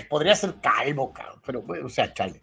podría 0.10 0.34
ser 0.34 0.56
calvo, 0.62 1.12
cabrón, 1.12 1.42
pero 1.46 1.62
bueno, 1.64 1.88
o 1.88 1.90
sea, 1.90 2.14
chale. 2.14 2.40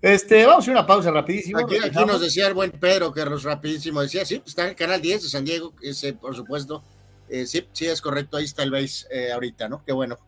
Este, 0.00 0.46
vamos 0.46 0.58
a 0.58 0.60
hacer 0.60 0.74
una 0.74 0.86
pausa 0.86 1.10
rapidísimo. 1.10 1.58
Aquí, 1.58 1.76
nos 2.06 2.20
decía 2.20 2.46
el 2.46 2.54
buen 2.54 2.70
Pedro 2.70 3.12
que 3.12 3.24
los 3.24 3.42
rapidísimo 3.42 4.00
decía, 4.00 4.24
sí, 4.24 4.40
está 4.46 4.62
en 4.62 4.68
el 4.68 4.76
canal 4.76 5.02
10 5.02 5.24
de 5.24 5.28
San 5.28 5.44
Diego, 5.44 5.74
ese, 5.82 6.12
por 6.12 6.36
supuesto. 6.36 6.84
Eh, 7.28 7.46
sí, 7.46 7.66
sí, 7.72 7.86
es 7.86 8.00
correcto, 8.00 8.36
ahí 8.36 8.44
está 8.44 8.62
el 8.62 8.70
base 8.70 9.08
eh, 9.10 9.32
ahorita, 9.32 9.68
¿no? 9.68 9.82
Qué 9.82 9.90
bueno. 9.90 10.18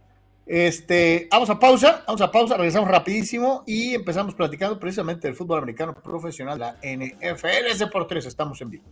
Este, 0.47 1.29
vamos 1.31 1.49
a 1.51 1.59
pausa, 1.59 2.03
vamos 2.07 2.21
a 2.21 2.31
pausa, 2.31 2.57
regresamos 2.57 2.89
rapidísimo 2.89 3.63
y 3.67 3.95
empezamos 3.95 4.35
platicando 4.35 4.79
precisamente 4.79 5.29
del 5.29 5.37
fútbol 5.37 5.59
americano 5.59 5.95
profesional, 5.95 6.59
la 6.59 6.77
NFL, 6.83 7.67
ese 7.71 7.87
por 7.87 8.07
tres, 8.07 8.27
estamos 8.27 8.61
en 8.61 8.71
vivo. 8.71 8.85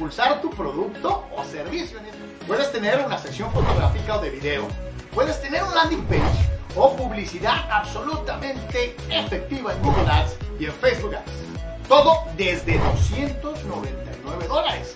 Impulsar 0.00 0.40
tu 0.40 0.48
producto 0.48 1.26
o 1.36 1.44
servicio. 1.44 1.98
Puedes 2.46 2.72
tener 2.72 3.04
una 3.04 3.18
sección 3.18 3.52
fotográfica 3.52 4.16
o 4.16 4.22
de 4.22 4.30
video. 4.30 4.66
Puedes 5.14 5.38
tener 5.42 5.62
un 5.62 5.74
landing 5.74 6.02
page 6.06 6.48
o 6.74 6.96
publicidad 6.96 7.70
absolutamente 7.70 8.96
efectiva 9.10 9.74
en 9.74 9.82
Google 9.82 10.10
Ads 10.10 10.38
y 10.58 10.64
en 10.64 10.72
Facebook 10.72 11.14
Ads. 11.16 11.86
Todo 11.86 12.24
desde 12.38 12.78
299 12.78 14.48
dólares. 14.48 14.94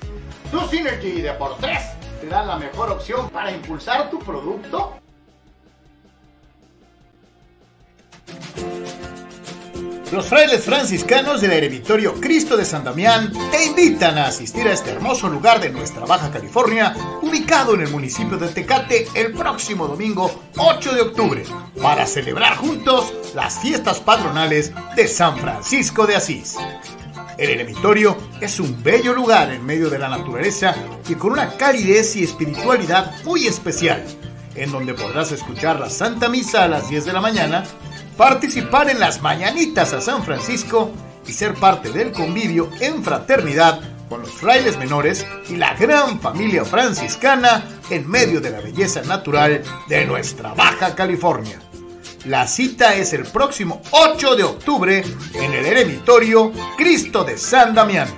Tu 0.51 0.59
Synergy 0.69 1.21
de 1.21 1.35
por 1.35 1.59
3 1.59 1.79
te 2.23 2.27
da 2.29 2.43
la 2.43 2.57
mejor 2.57 2.91
opción 2.91 3.29
para 3.29 3.53
impulsar 3.53 4.09
tu 4.09 4.19
producto 4.21 4.95
Los 10.25 10.31
frailes 10.31 10.65
franciscanos 10.65 11.43
del 11.43 11.53
Eremitorio 11.53 12.15
Cristo 12.19 12.57
de 12.57 12.65
San 12.65 12.83
Damián 12.83 13.31
te 13.51 13.67
invitan 13.67 14.17
a 14.17 14.29
asistir 14.29 14.67
a 14.67 14.73
este 14.73 14.93
hermoso 14.93 15.29
lugar 15.29 15.61
de 15.61 15.69
nuestra 15.69 16.07
Baja 16.07 16.31
California, 16.31 16.97
ubicado 17.21 17.75
en 17.75 17.83
el 17.83 17.91
municipio 17.91 18.39
de 18.39 18.49
Tecate 18.49 19.07
el 19.15 19.35
próximo 19.35 19.87
domingo 19.87 20.45
8 20.57 20.95
de 20.95 21.03
octubre, 21.03 21.43
para 21.83 22.07
celebrar 22.07 22.57
juntos 22.57 23.13
las 23.35 23.59
fiestas 23.59 24.01
patronales 24.01 24.73
de 24.97 25.09
San 25.09 25.37
Francisco 25.37 26.07
de 26.07 26.17
Asís. 26.17 26.57
El 27.37 27.51
eremitorio 27.51 28.17
es 28.41 28.59
un 28.61 28.83
bello 28.83 29.13
lugar 29.13 29.53
en 29.53 29.63
medio 29.67 29.91
de 29.91 29.99
la 29.99 30.09
naturaleza 30.09 30.75
y 31.07 31.17
con 31.17 31.33
una 31.33 31.59
calidez 31.59 32.17
y 32.17 32.25
espiritualidad 32.25 33.13
muy 33.25 33.47
especial, 33.47 34.03
en 34.55 34.73
donde 34.73 34.95
podrás 34.95 35.33
escuchar 35.33 35.79
la 35.79 35.91
Santa 35.91 36.31
Misa 36.31 36.65
a 36.65 36.69
las 36.69 36.89
10 36.89 37.05
de 37.05 37.13
la 37.13 37.21
mañana 37.21 37.65
participar 38.17 38.91
en 38.91 39.01
las 39.01 39.23
mañanitas 39.23 39.93
a 39.93 40.01
San 40.01 40.25
Francisco 40.25 40.93
y 41.27 41.33
ser 41.33 41.55
parte 41.55 41.91
del 41.91 42.13
convivio 42.13 42.71
en 42.81 43.03
fraternidad 43.03 43.81
con 44.09 44.21
los 44.21 44.31
frailes 44.33 44.79
menores 44.79 45.27
y 45.49 45.57
la 45.57 45.75
gran 45.75 46.21
familia 46.21 46.65
franciscana 46.65 47.65
en 47.91 48.09
medio 48.09 48.41
de 48.41 48.51
la 48.51 48.61
belleza 48.61 49.03
natural 49.03 49.63
de 49.89 50.07
nuestra 50.07 50.55
Baja 50.55 50.95
California. 50.95 51.59
La 52.27 52.47
cita 52.47 52.95
es 52.95 53.13
el 53.13 53.25
próximo 53.25 53.83
8 53.91 54.37
de 54.37 54.45
octubre 54.45 55.05
en 55.35 55.53
el 55.53 55.67
eremitorio 55.67 56.53
Cristo 56.77 57.25
de 57.25 57.37
San 57.37 57.75
Damián. 57.75 58.09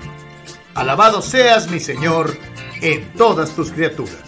Alabado 0.75 1.23
seas 1.23 1.69
mi 1.71 1.81
Señor 1.81 2.37
en 2.81 3.13
todas 3.15 3.51
tus 3.51 3.73
criaturas. 3.73 4.21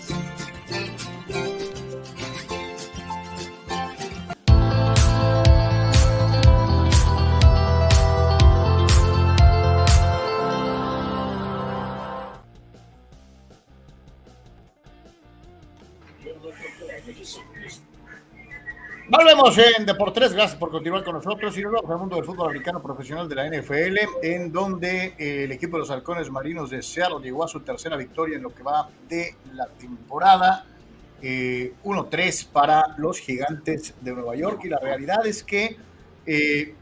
Volvemos 19.19 19.59
en 19.59 19.85
Deportes, 19.85 20.33
gracias 20.33 20.57
por 20.57 20.71
continuar 20.71 21.03
con 21.03 21.15
nosotros 21.17 21.59
y 21.59 21.65
vamos 21.65 21.91
al 21.91 21.99
mundo 21.99 22.15
del 22.15 22.25
fútbol 22.25 22.51
americano 22.51 22.81
profesional 22.81 23.29
de 23.29 23.35
la 23.35 23.49
NFL, 23.49 23.97
en 24.23 24.53
donde 24.53 25.17
eh, 25.19 25.43
el 25.43 25.51
equipo 25.51 25.77
de 25.77 25.81
los 25.81 25.91
halcones 25.91 26.31
marinos 26.31 26.71
de 26.71 26.81
Seattle 26.85 27.19
llegó 27.21 27.43
a 27.43 27.49
su 27.49 27.59
tercera 27.59 27.97
victoria 27.97 28.37
en 28.37 28.45
lo 28.45 28.55
que 28.55 28.63
va 28.63 28.89
de 29.09 29.35
la 29.55 29.67
temporada. 29.67 30.65
1-3 31.21 31.23
eh, 31.25 32.49
para 32.53 32.95
los 32.97 33.19
gigantes 33.19 33.93
de 34.01 34.13
Nueva 34.13 34.37
York 34.37 34.61
y 34.63 34.69
la 34.69 34.79
realidad 34.79 35.27
es 35.27 35.43
que 35.43 35.77
eh, 36.25 36.75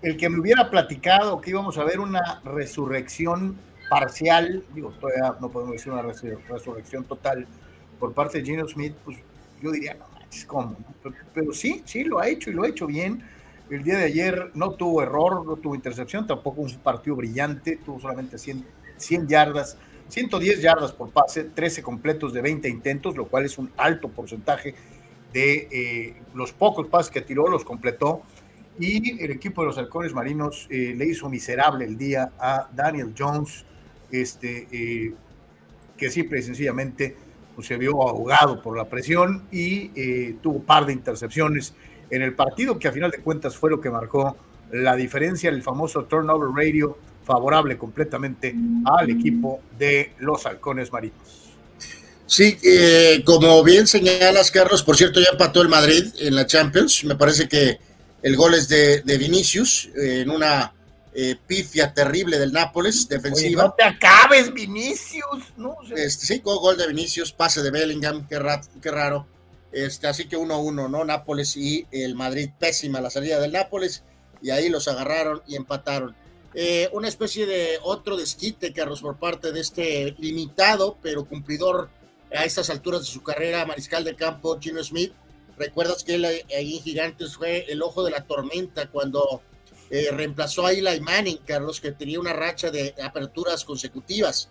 el 0.00 0.16
que 0.16 0.28
me 0.28 0.38
hubiera 0.38 0.70
platicado 0.70 1.40
que 1.40 1.50
íbamos 1.50 1.76
a 1.76 1.82
ver 1.82 1.98
una 1.98 2.40
resurrección 2.44 3.58
parcial, 3.90 4.62
digo, 4.76 4.92
todavía 5.00 5.34
no 5.40 5.48
podemos 5.48 5.72
decir 5.72 5.92
una 5.92 6.02
resurrección 6.02 7.02
total 7.02 7.48
por 7.98 8.12
parte 8.12 8.38
de 8.38 8.44
Gino 8.44 8.68
Smith, 8.68 8.94
pues 9.04 9.18
yo 9.60 9.72
diría, 9.72 9.94
no 9.94 10.17
manches, 10.28 10.44
¿cómo? 10.44 10.76
Pero, 11.34 11.52
sí, 11.52 11.82
sí, 11.84 12.04
lo 12.04 12.18
ha 12.20 12.28
hecho 12.28 12.50
y 12.50 12.54
lo 12.54 12.64
ha 12.64 12.68
hecho 12.68 12.86
bien. 12.86 13.22
El 13.70 13.82
día 13.82 13.98
de 13.98 14.04
ayer 14.04 14.50
no 14.54 14.72
tuvo 14.72 15.02
error, 15.02 15.44
no 15.44 15.56
tuvo 15.56 15.74
intercepción, 15.74 16.26
tampoco 16.26 16.62
un 16.62 16.70
partido 16.78 17.16
brillante, 17.16 17.76
tuvo 17.84 18.00
solamente 18.00 18.38
100, 18.38 18.64
100 18.96 19.28
yardas, 19.28 19.76
110 20.08 20.62
yardas 20.62 20.92
por 20.92 21.10
pase, 21.10 21.44
13 21.44 21.82
completos 21.82 22.32
de 22.32 22.40
20 22.40 22.68
intentos, 22.68 23.16
lo 23.16 23.26
cual 23.26 23.44
es 23.44 23.58
un 23.58 23.70
alto 23.76 24.08
porcentaje 24.08 24.74
de 25.34 25.68
eh, 25.70 26.16
los 26.34 26.52
pocos 26.52 26.86
pases 26.86 27.12
que 27.12 27.20
tiró, 27.20 27.48
los 27.48 27.64
completó. 27.64 28.22
Y 28.80 29.22
el 29.22 29.32
equipo 29.32 29.62
de 29.62 29.66
los 29.66 29.76
halcones 29.76 30.14
marinos 30.14 30.66
eh, 30.70 30.94
le 30.96 31.04
hizo 31.04 31.28
miserable 31.28 31.84
el 31.84 31.98
día 31.98 32.32
a 32.38 32.68
Daniel 32.72 33.12
Jones, 33.18 33.66
este, 34.10 34.66
eh, 34.70 35.14
que 35.98 36.10
simple 36.10 36.38
y 36.38 36.42
sencillamente 36.42 37.16
se 37.62 37.76
vio 37.76 38.02
ahogado 38.02 38.62
por 38.62 38.76
la 38.76 38.84
presión 38.84 39.44
y 39.50 39.90
eh, 39.94 40.36
tuvo 40.42 40.56
un 40.56 40.64
par 40.64 40.86
de 40.86 40.92
intercepciones 40.92 41.74
en 42.10 42.22
el 42.22 42.34
partido, 42.34 42.78
que 42.78 42.88
a 42.88 42.92
final 42.92 43.10
de 43.10 43.18
cuentas 43.18 43.56
fue 43.56 43.70
lo 43.70 43.80
que 43.80 43.90
marcó 43.90 44.36
la 44.72 44.96
diferencia, 44.96 45.50
el 45.50 45.62
famoso 45.62 46.04
turnover 46.04 46.50
radio 46.54 46.96
favorable 47.24 47.76
completamente 47.76 48.54
al 48.86 49.10
equipo 49.10 49.60
de 49.78 50.12
los 50.18 50.46
halcones 50.46 50.92
marinos. 50.92 51.18
Sí, 52.26 52.58
eh, 52.62 53.22
como 53.24 53.62
bien 53.64 53.86
señalas, 53.86 54.50
Carlos, 54.50 54.82
por 54.82 54.96
cierto, 54.96 55.20
ya 55.20 55.28
empató 55.32 55.62
el 55.62 55.68
Madrid 55.68 56.04
en 56.18 56.34
la 56.34 56.46
Champions. 56.46 57.04
Me 57.04 57.16
parece 57.16 57.48
que 57.48 57.78
el 58.22 58.36
gol 58.36 58.54
es 58.54 58.68
de, 58.68 59.02
de 59.02 59.18
Vinicius 59.18 59.90
en 59.94 60.30
una 60.30 60.72
eh, 61.20 61.36
pifia 61.48 61.92
terrible 61.92 62.38
del 62.38 62.52
Nápoles, 62.52 63.08
defensiva. 63.08 63.64
no 63.64 63.74
te 63.76 63.82
acabes, 63.82 64.54
Vinicius. 64.54 65.52
¿no? 65.56 65.76
este, 65.96 66.26
sí, 66.26 66.38
gol 66.44 66.76
de 66.76 66.86
Vinicius, 66.86 67.32
pase 67.32 67.60
de 67.60 67.72
Bellingham, 67.72 68.28
qué, 68.28 68.38
qué 68.80 68.90
raro. 68.92 69.26
Este, 69.72 70.06
así 70.06 70.28
que 70.28 70.38
1-1, 70.38 70.88
¿no? 70.88 71.04
Nápoles 71.04 71.56
y 71.56 71.88
el 71.90 72.14
Madrid, 72.14 72.50
pésima 72.56 73.00
la 73.00 73.10
salida 73.10 73.40
del 73.40 73.50
Nápoles, 73.50 74.04
y 74.40 74.50
ahí 74.50 74.68
los 74.68 74.86
agarraron 74.86 75.42
y 75.48 75.56
empataron. 75.56 76.14
Eh, 76.54 76.88
una 76.92 77.08
especie 77.08 77.46
de 77.46 77.80
otro 77.82 78.16
desquite, 78.16 78.72
Carlos, 78.72 79.00
por 79.00 79.18
parte 79.18 79.50
de 79.50 79.58
este 79.58 80.14
limitado, 80.20 80.98
pero 81.02 81.24
cumplidor 81.24 81.90
a 82.32 82.44
estas 82.44 82.70
alturas 82.70 83.00
de 83.00 83.06
su 83.08 83.24
carrera, 83.24 83.66
mariscal 83.66 84.04
de 84.04 84.14
campo, 84.14 84.56
Gino 84.60 84.84
Smith. 84.84 85.12
Recuerdas 85.56 86.04
que 86.04 86.14
él 86.14 86.24
ahí 86.24 86.44
en 86.48 86.80
Gigantes 86.80 87.34
fue 87.34 87.66
el 87.68 87.82
ojo 87.82 88.04
de 88.04 88.12
la 88.12 88.24
tormenta 88.24 88.86
cuando 88.86 89.42
eh, 89.90 90.08
reemplazó 90.10 90.66
a 90.66 90.72
Eli 90.72 91.00
Manning, 91.00 91.38
Carlos, 91.46 91.80
que 91.80 91.92
tenía 91.92 92.20
una 92.20 92.32
racha 92.32 92.70
de 92.70 92.94
aperturas 93.02 93.64
consecutivas. 93.64 94.48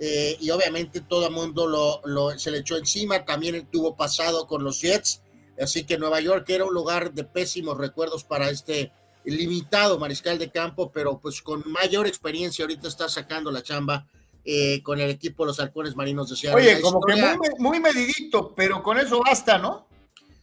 Eh, 0.00 0.36
y 0.40 0.50
obviamente 0.50 1.00
todo 1.00 1.26
el 1.26 1.32
mundo 1.32 1.66
lo, 1.66 2.38
se 2.38 2.50
le 2.50 2.58
echó 2.58 2.76
encima. 2.76 3.24
También 3.24 3.66
tuvo 3.70 3.96
pasado 3.96 4.46
con 4.46 4.64
los 4.64 4.80
Jets. 4.80 5.20
Así 5.60 5.84
que 5.84 5.98
Nueva 5.98 6.20
York 6.20 6.48
era 6.48 6.64
un 6.64 6.72
lugar 6.72 7.12
de 7.12 7.24
pésimos 7.24 7.76
recuerdos 7.76 8.24
para 8.24 8.48
este 8.48 8.92
limitado 9.24 9.98
mariscal 9.98 10.38
de 10.38 10.50
campo, 10.50 10.90
pero 10.90 11.18
pues 11.18 11.42
con 11.42 11.62
mayor 11.66 12.06
experiencia 12.06 12.64
ahorita 12.64 12.88
está 12.88 13.08
sacando 13.08 13.50
la 13.50 13.62
chamba 13.62 14.06
eh, 14.44 14.82
con 14.82 15.00
el 15.00 15.10
equipo 15.10 15.42
de 15.42 15.48
los 15.48 15.60
halcones 15.60 15.96
marinos 15.96 16.30
de 16.30 16.36
Seattle. 16.36 16.62
Oye, 16.62 16.80
como 16.80 17.00
que 17.00 17.14
muy, 17.36 17.48
muy 17.58 17.80
medidito, 17.80 18.54
pero 18.54 18.82
con 18.82 18.98
eso 18.98 19.20
basta, 19.20 19.58
¿no? 19.58 19.86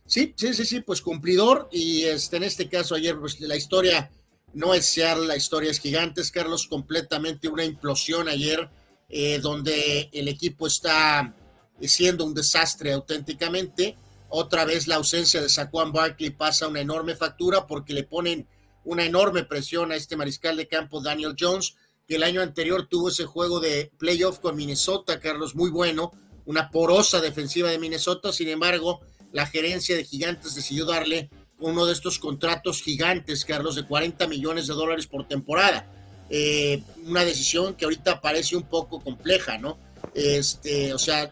Sí, 0.05 0.33
sí, 0.35 0.53
sí, 0.53 0.65
sí, 0.65 0.81
pues 0.81 1.01
cumplidor. 1.01 1.67
Y 1.71 2.03
este, 2.03 2.37
en 2.37 2.43
este 2.43 2.69
caso 2.69 2.93
ayer, 2.93 3.17
pues 3.17 3.39
la 3.39 3.55
historia 3.55 4.11
no 4.55 4.73
es 4.73 4.85
Seattle, 4.85 5.27
la 5.27 5.35
historia 5.35 5.69
es 5.69 5.79
gigantes, 5.79 6.31
Carlos, 6.31 6.67
completamente 6.67 7.49
una 7.49 7.65
implosión 7.65 8.29
ayer, 8.29 8.69
eh, 9.09 9.39
donde 9.39 10.09
el 10.13 10.29
equipo 10.29 10.65
está 10.65 11.35
siendo 11.81 12.23
un 12.23 12.33
desastre 12.33 12.93
auténticamente. 12.93 13.97
Otra 14.29 14.63
vez 14.63 14.87
la 14.87 14.95
ausencia 14.95 15.41
de 15.41 15.49
Saquon 15.49 15.91
Barkley 15.91 16.29
pasa 16.29 16.69
una 16.69 16.79
enorme 16.79 17.15
factura 17.15 17.67
porque 17.67 17.93
le 17.93 18.03
ponen 18.03 18.47
una 18.85 19.03
enorme 19.03 19.43
presión 19.43 19.91
a 19.91 19.97
este 19.97 20.15
mariscal 20.15 20.55
de 20.55 20.69
campo 20.69 21.01
Daniel 21.01 21.35
Jones, 21.37 21.75
que 22.07 22.15
el 22.15 22.23
año 22.23 22.41
anterior 22.41 22.87
tuvo 22.87 23.09
ese 23.09 23.25
juego 23.25 23.59
de 23.59 23.91
playoff 23.97 24.39
con 24.39 24.55
Minnesota, 24.55 25.19
Carlos, 25.19 25.53
muy 25.53 25.69
bueno, 25.69 26.11
una 26.45 26.71
porosa 26.71 27.19
defensiva 27.19 27.69
de 27.69 27.79
Minnesota, 27.79 28.31
sin 28.31 28.47
embargo, 28.47 29.01
la 29.33 29.47
gerencia 29.47 29.97
de 29.97 30.05
Gigantes 30.05 30.55
decidió 30.55 30.85
darle 30.85 31.29
uno 31.59 31.85
de 31.85 31.93
estos 31.93 32.19
contratos 32.19 32.81
gigantes, 32.81 33.45
Carlos, 33.45 33.75
de 33.75 33.85
40 33.85 34.27
millones 34.27 34.67
de 34.67 34.73
dólares 34.73 35.07
por 35.07 35.27
temporada. 35.27 35.87
Eh, 36.29 36.81
una 37.05 37.23
decisión 37.23 37.75
que 37.75 37.85
ahorita 37.85 38.21
parece 38.21 38.55
un 38.55 38.63
poco 38.63 38.99
compleja, 38.99 39.57
¿no? 39.57 39.77
Este, 40.13 40.93
o 40.93 40.99
sea, 40.99 41.31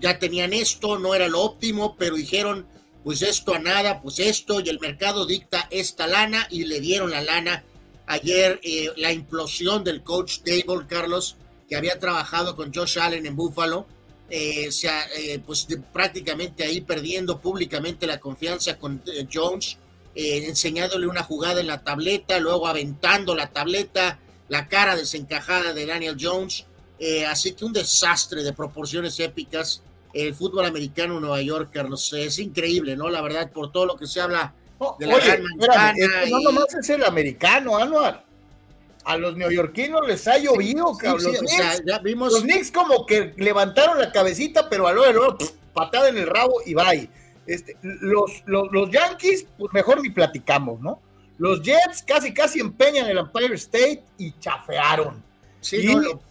ya 0.00 0.18
tenían 0.18 0.52
esto, 0.52 0.98
no 0.98 1.14
era 1.14 1.28
lo 1.28 1.40
óptimo, 1.40 1.96
pero 1.96 2.16
dijeron, 2.16 2.66
pues 3.04 3.22
esto 3.22 3.54
a 3.54 3.58
nada, 3.58 4.00
pues 4.00 4.18
esto, 4.18 4.60
y 4.60 4.68
el 4.68 4.80
mercado 4.80 5.26
dicta 5.26 5.68
esta 5.70 6.06
lana, 6.06 6.46
y 6.50 6.64
le 6.64 6.80
dieron 6.80 7.10
la 7.10 7.22
lana. 7.22 7.64
Ayer 8.06 8.60
eh, 8.62 8.90
la 8.96 9.12
implosión 9.12 9.84
del 9.84 10.02
coach 10.02 10.38
Table, 10.40 10.86
Carlos, 10.88 11.36
que 11.68 11.76
había 11.76 11.98
trabajado 11.98 12.56
con 12.56 12.74
Josh 12.74 12.98
Allen 12.98 13.26
en 13.26 13.36
Buffalo, 13.36 13.86
eh, 14.34 14.70
eh, 15.14 15.42
pues 15.44 15.66
prácticamente 15.92 16.64
ahí 16.64 16.80
perdiendo 16.80 17.38
públicamente 17.38 18.06
la 18.06 18.18
confianza 18.18 18.78
con 18.78 19.02
eh, 19.06 19.26
Jones, 19.30 19.76
eh, 20.14 20.46
enseñándole 20.46 21.06
una 21.06 21.22
jugada 21.22 21.60
en 21.60 21.66
la 21.66 21.84
tableta, 21.84 22.40
luego 22.40 22.66
aventando 22.66 23.34
la 23.34 23.48
tableta, 23.48 24.18
la 24.48 24.68
cara 24.68 24.96
desencajada 24.96 25.74
de 25.74 25.84
Daniel 25.84 26.16
Jones. 26.18 26.64
así 27.28 27.52
que 27.52 27.64
un 27.66 27.74
desastre 27.74 28.42
de 28.42 28.52
proporciones 28.54 29.20
épicas. 29.20 29.82
El 30.14 30.34
fútbol 30.34 30.64
americano 30.64 31.16
en 31.16 31.20
Nueva 31.22 31.42
York, 31.42 31.70
Carlos, 31.72 32.12
es 32.14 32.38
increíble, 32.38 32.96
¿no? 32.96 33.10
La 33.10 33.20
verdad, 33.22 33.50
por 33.50 33.70
todo 33.70 33.86
lo 33.86 33.96
que 33.96 34.06
se 34.06 34.20
habla 34.20 34.54
de 34.98 35.06
la 35.06 35.14
Oye, 35.14 35.42
no 36.30 36.40
nomás 36.40 36.72
es 36.74 36.88
el 36.88 37.04
americano, 37.04 37.76
Anuar 37.76 38.31
a 39.04 39.16
los 39.16 39.36
neoyorquinos 39.36 40.06
les 40.06 40.26
ha 40.28 40.38
llovido, 40.38 40.96
cabrón. 40.96 41.32
los, 41.32 41.38
Knicks, 41.40 42.12
los 42.32 42.42
Knicks 42.42 42.70
como 42.70 43.06
que 43.06 43.34
levantaron 43.36 43.98
la 43.98 44.12
cabecita, 44.12 44.68
pero 44.68 44.86
a 44.86 44.92
lo 44.92 45.36
patada 45.72 46.08
en 46.08 46.18
el 46.18 46.26
rabo 46.26 46.60
y 46.64 46.74
bye. 46.74 47.08
Este, 47.46 47.76
los, 47.82 48.42
los, 48.46 48.90
Yankees, 48.90 49.46
pues 49.58 49.72
mejor 49.72 50.00
ni 50.00 50.10
platicamos, 50.10 50.80
¿no? 50.80 51.00
Los 51.38 51.60
Jets 51.62 52.04
casi 52.06 52.32
casi 52.32 52.60
empeñan 52.60 53.08
el 53.08 53.18
Empire 53.18 53.54
State 53.56 54.04
y 54.18 54.32
chafearon. 54.38 55.22
Sí, 55.60 55.88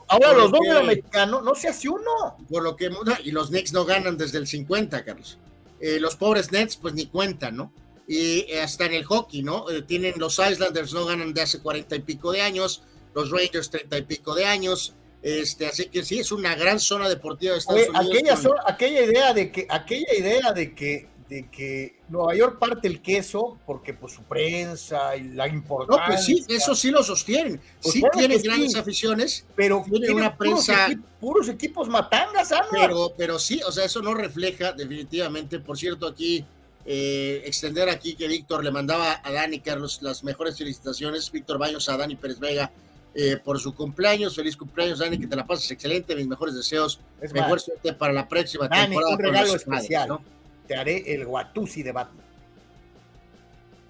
ahora 0.07 0.33
los 0.33 0.51
dos 0.51 0.67
americanos, 0.69 1.43
no 1.43 1.55
se 1.55 1.67
hace 1.67 1.89
uno. 1.89 2.37
Por 2.49 2.63
lo 2.63 2.75
que, 2.75 2.89
y 3.23 3.31
los 3.31 3.49
Knicks 3.49 3.73
no 3.73 3.83
ganan 3.83 4.17
desde 4.17 4.37
el 4.37 4.47
50, 4.47 5.03
Carlos. 5.03 5.37
Eh, 5.81 5.99
los 5.99 6.15
pobres 6.15 6.51
Nets, 6.51 6.77
pues 6.77 6.93
ni 6.93 7.07
cuentan, 7.07 7.57
¿no? 7.57 7.73
Y 8.07 8.51
hasta 8.53 8.85
en 8.85 8.93
el 8.93 9.05
hockey, 9.05 9.43
¿no? 9.43 9.69
Eh, 9.69 9.83
tienen 9.83 10.15
los 10.17 10.39
Islanders, 10.39 10.93
no 10.93 11.05
ganan 11.05 11.33
de 11.33 11.41
hace 11.41 11.59
cuarenta 11.59 11.95
y 11.95 12.01
pico 12.01 12.31
de 12.31 12.41
años, 12.41 12.83
los 13.13 13.29
Rangers 13.29 13.69
treinta 13.69 13.97
y 13.97 14.03
pico 14.03 14.35
de 14.35 14.45
años, 14.45 14.95
este, 15.21 15.67
así 15.67 15.85
que 15.85 16.03
sí, 16.03 16.19
es 16.19 16.31
una 16.31 16.55
gran 16.55 16.79
zona 16.79 17.07
deportiva 17.07 17.53
de 17.53 17.59
Estados 17.59 17.89
Unidos. 17.89 18.39
Aquella, 18.39 18.61
aquella 18.65 19.01
idea 19.03 19.33
de 19.33 19.51
que, 19.51 19.67
aquella 19.69 20.13
idea 20.17 20.51
de 20.51 20.73
que, 20.73 21.09
de 21.29 21.49
que 21.49 21.99
Nueva 22.09 22.35
York 22.35 22.57
parte 22.59 22.87
el 22.87 23.01
queso, 23.01 23.59
porque 23.65 23.93
pues 23.93 24.13
su 24.13 24.23
prensa 24.23 25.15
y 25.15 25.29
la 25.29 25.47
importancia. 25.47 26.05
No, 26.07 26.13
pues 26.13 26.25
sí, 26.25 26.43
eso 26.49 26.75
sí 26.75 26.89
lo 26.89 27.03
sostienen. 27.03 27.61
Pues 27.81 27.93
sí 27.93 28.03
tienen 28.11 28.41
grandes 28.41 28.75
aficiones, 28.75 29.45
pero 29.55 29.85
tiene 29.89 30.11
una 30.11 30.35
prensa. 30.35 30.89
Puros, 31.19 31.47
equipos 31.49 31.87
matangas, 31.87 32.51
¿ah? 32.51 32.65
Pero, 32.71 33.13
pero 33.15 33.37
sí, 33.37 33.61
o 33.65 33.71
sea, 33.71 33.85
eso 33.85 34.01
no 34.01 34.13
refleja 34.13 34.73
definitivamente. 34.73 35.59
Por 35.59 35.77
cierto, 35.77 36.07
aquí 36.07 36.43
eh, 36.83 37.43
extender 37.45 37.89
aquí 37.89 38.15
que 38.15 38.27
Víctor 38.27 38.63
le 38.63 38.71
mandaba 38.71 39.21
a 39.23 39.31
Dani 39.31 39.59
Carlos 39.59 39.99
las 40.01 40.23
mejores 40.23 40.57
felicitaciones, 40.57 41.31
Víctor 41.31 41.59
Baños 41.59 41.87
a 41.89 41.97
Dani 41.97 42.15
Pérez 42.15 42.39
Vega 42.39 42.71
eh, 43.13 43.37
por 43.37 43.59
su 43.59 43.75
cumpleaños, 43.75 44.35
feliz 44.35 44.57
cumpleaños 44.57 44.99
Dani, 44.99 45.19
que 45.19 45.27
te 45.27 45.35
la 45.35 45.45
pases 45.45 45.69
excelente, 45.69 46.15
mis 46.15 46.27
mejores 46.27 46.55
deseos, 46.55 46.99
mejor 47.33 47.59
suerte 47.59 47.93
para 47.93 48.13
la 48.13 48.27
próxima 48.27 48.67
temporada. 48.67 49.13
Un 49.13 49.19
regalo 49.19 49.55
especial, 49.55 50.19
te 50.67 50.75
haré 50.75 51.13
el 51.13 51.25
Guatusi 51.25 51.83
de 51.83 51.91
Batman. 51.91 52.25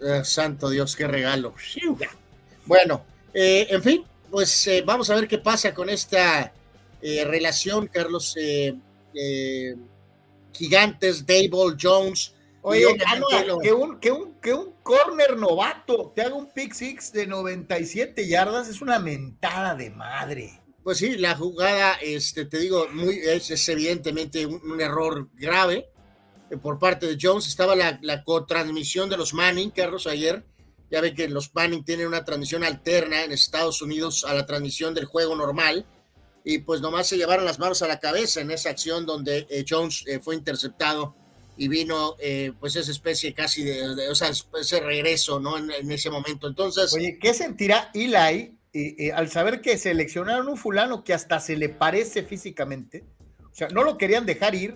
Eh, 0.01 0.21
santo 0.25 0.69
Dios, 0.69 0.95
qué 0.95 1.07
regalo. 1.07 1.53
Bueno, 2.65 3.05
en 3.33 3.81
fin, 3.81 4.03
pues 4.29 4.69
vamos 4.85 5.09
a 5.09 5.15
ver 5.15 5.27
qué 5.29 5.37
pasa 5.37 5.73
con 5.73 5.89
esta 5.89 6.51
relación, 7.01 7.87
Carlos. 7.87 8.35
gigantes, 10.53 11.25
Dable, 11.25 11.77
Jones, 11.81 12.33
Oye, 12.63 12.85
que, 13.61 13.71
un, 13.73 13.99
que, 13.99 14.11
un, 14.11 14.39
que 14.39 14.53
un 14.53 14.73
corner 14.83 15.35
novato 15.37 16.11
te 16.15 16.21
haga 16.21 16.35
un 16.35 16.51
pick 16.51 16.73
six 16.73 17.11
de 17.11 17.25
97 17.25 18.27
yardas 18.27 18.67
es 18.67 18.81
una 18.81 18.99
mentada 18.99 19.73
de 19.75 19.89
madre. 19.89 20.61
Pues 20.83 20.99
sí, 20.99 21.17
la 21.17 21.35
jugada, 21.35 21.93
este, 22.01 22.45
te 22.45 22.59
digo, 22.59 22.87
muy, 22.91 23.19
es, 23.19 23.69
evidentemente 23.69 24.45
un, 24.45 24.79
error 24.79 25.29
grave 25.33 25.89
eh, 26.49 26.57
por 26.57 26.77
parte 26.77 27.07
de 27.07 27.17
Jones. 27.19 27.47
Estaba 27.47 27.75
la, 27.75 27.99
la 28.01 28.23
cotransmisión 28.23 29.09
de 29.09 29.17
los 29.17 29.33
Manning, 29.33 29.71
Carlos, 29.71 30.05
ayer, 30.05 30.45
Ya 30.91 31.01
ve 31.01 31.13
que 31.13 31.27
los 31.29 31.53
Manning 31.53 31.83
tienen 31.83 32.07
una 32.07 32.25
transmisión 32.25 32.63
alterna 32.63 33.23
en 33.23 33.31
Estados 33.31 33.81
Unidos 33.81 34.23
a 34.23 34.33
la 34.33 34.45
transmisión 34.45 34.93
del 34.93 35.05
juego 35.05 35.35
normal 35.35 35.85
y 36.43 36.59
pues 36.59 36.81
nomás 36.81 37.07
se 37.07 37.17
llevaron 37.17 37.45
las 37.45 37.59
manos 37.59 37.81
a 37.81 37.87
la 37.87 37.99
cabeza 37.99 38.41
en 38.41 38.51
esa 38.51 38.69
acción 38.69 39.05
donde 39.05 39.45
eh, 39.49 39.63
Jones 39.67 40.03
eh, 40.07 40.19
fue 40.19 40.35
interceptado 40.35 41.15
y 41.61 41.67
vino 41.67 42.15
eh, 42.17 42.53
pues 42.59 42.75
esa 42.75 42.89
especie 42.89 43.35
casi 43.35 43.63
de, 43.63 44.09
o 44.09 44.15
sea, 44.15 44.29
ese 44.29 44.79
regreso, 44.79 45.39
¿no? 45.39 45.59
En, 45.59 45.91
ese 45.91 46.09
momento. 46.09 46.47
Entonces... 46.47 46.91
Oye, 46.95 47.19
¿qué 47.21 47.35
sentirá 47.35 47.91
Eli 47.93 48.57
al 49.13 49.29
saber 49.29 49.61
que 49.61 49.77
seleccionaron 49.77 50.47
un 50.47 50.57
fulano 50.57 51.03
que 51.03 51.13
hasta 51.13 51.39
se 51.39 51.55
le 51.55 51.69
parece 51.69 52.23
físicamente? 52.23 53.03
O 53.51 53.53
sea, 53.53 53.67
no 53.67 53.83
lo 53.83 53.99
querían 53.99 54.25
dejar 54.25 54.55
ir 54.55 54.75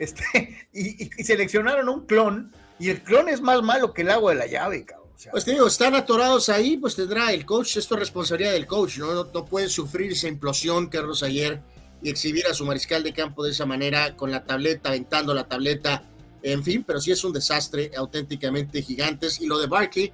este, 0.00 0.24
y, 0.72 1.04
y 1.04 1.22
seleccionaron 1.22 1.88
un 1.88 2.04
clon 2.04 2.52
y 2.80 2.90
el 2.90 3.04
clon 3.04 3.28
es 3.28 3.40
más 3.40 3.62
malo 3.62 3.94
que 3.94 4.02
el 4.02 4.10
agua 4.10 4.32
de 4.32 4.38
la 4.40 4.46
llave, 4.48 4.84
cabrón 4.84 5.04
pues 5.30 5.44
te 5.44 5.52
digo, 5.52 5.68
están 5.68 5.94
atorados 5.94 6.48
ahí, 6.48 6.76
pues 6.76 6.96
tendrá 6.96 7.32
el 7.32 7.46
coach, 7.46 7.76
esto 7.76 7.94
es 7.94 8.00
responsabilidad 8.00 8.52
del 8.52 8.66
coach, 8.66 8.98
¿no? 8.98 9.24
No, 9.24 9.44
puede 9.44 9.68
sufrir 9.68 10.12
esa 10.12 10.28
implosión, 10.28 10.88
Carlos, 10.88 11.22
ayer, 11.22 11.62
y 12.02 12.10
exhibir 12.10 12.46
a 12.46 12.54
su 12.54 12.66
mariscal 12.66 13.02
de 13.02 13.12
campo 13.12 13.44
de 13.44 13.52
esa 13.52 13.64
manera, 13.64 14.16
con 14.16 14.30
la 14.30 14.44
tableta, 14.44 14.88
aventando 14.88 15.32
la 15.32 15.48
tableta, 15.48 16.04
en 16.52 16.62
fin, 16.62 16.84
pero 16.86 17.00
sí 17.00 17.10
es 17.10 17.24
un 17.24 17.32
desastre 17.32 17.90
auténticamente 17.96 18.82
gigantes. 18.82 19.40
Y 19.40 19.46
lo 19.46 19.58
de 19.58 19.66
Barkley, 19.66 20.12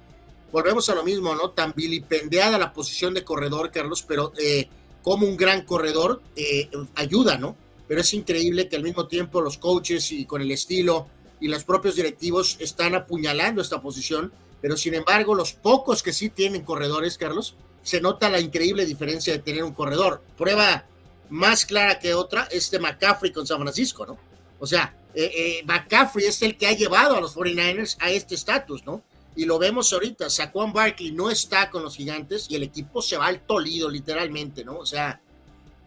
volvemos 0.51 0.89
a 0.89 0.95
lo 0.95 1.03
mismo, 1.03 1.35
¿no? 1.35 1.51
Tan 1.51 1.73
vilipendiada 1.75 2.57
la 2.57 2.73
posición 2.73 3.13
de 3.13 3.23
corredor, 3.23 3.69
Carlos, 3.71 4.03
pero 4.07 4.33
eh, 4.37 4.67
como 5.03 5.27
un 5.27 5.37
gran 5.37 5.65
corredor 5.65 6.21
eh, 6.35 6.69
ayuda, 6.95 7.37
¿no? 7.37 7.55
Pero 7.87 8.01
es 8.01 8.13
increíble 8.13 8.67
que 8.67 8.77
al 8.77 8.83
mismo 8.83 9.07
tiempo 9.07 9.41
los 9.41 9.57
coaches 9.57 10.11
y 10.11 10.25
con 10.25 10.41
el 10.41 10.51
estilo 10.51 11.07
y 11.39 11.47
los 11.47 11.63
propios 11.63 11.95
directivos 11.95 12.57
están 12.59 12.95
apuñalando 12.95 13.61
esta 13.61 13.81
posición 13.81 14.31
pero 14.61 14.77
sin 14.77 14.93
embargo, 14.93 15.33
los 15.33 15.53
pocos 15.53 16.03
que 16.03 16.13
sí 16.13 16.29
tienen 16.29 16.63
corredores, 16.63 17.17
Carlos, 17.17 17.55
se 17.81 17.99
nota 17.99 18.29
la 18.29 18.39
increíble 18.39 18.85
diferencia 18.85 19.33
de 19.33 19.39
tener 19.39 19.63
un 19.63 19.73
corredor. 19.73 20.21
Prueba 20.37 20.85
más 21.29 21.65
clara 21.65 21.97
que 21.97 22.13
otra 22.13 22.47
es 22.51 22.69
de 22.69 22.79
McCaffrey 22.79 23.31
con 23.31 23.47
San 23.47 23.59
Francisco, 23.59 24.05
¿no? 24.05 24.17
O 24.59 24.67
sea, 24.67 24.95
eh, 25.13 25.31
eh, 25.35 25.63
McCaffrey 25.65 26.25
es 26.25 26.41
el 26.41 26.57
que 26.57 26.67
ha 26.67 26.73
llevado 26.73 27.15
a 27.15 27.21
los 27.21 27.35
49ers 27.35 27.97
a 27.99 28.09
este 28.09 28.35
estatus, 28.35 28.85
¿no? 28.85 29.01
Y 29.35 29.45
lo 29.45 29.59
vemos 29.59 29.91
ahorita, 29.93 30.29
Saquon 30.29 30.73
Barkley 30.73 31.11
no 31.11 31.29
está 31.29 31.69
con 31.69 31.83
los 31.83 31.95
gigantes 31.95 32.47
y 32.49 32.55
el 32.55 32.63
equipo 32.63 33.01
se 33.01 33.17
va 33.17 33.27
al 33.27 33.41
tolido, 33.41 33.89
literalmente, 33.89 34.63
¿no? 34.63 34.77
O 34.77 34.85
sea... 34.85 35.21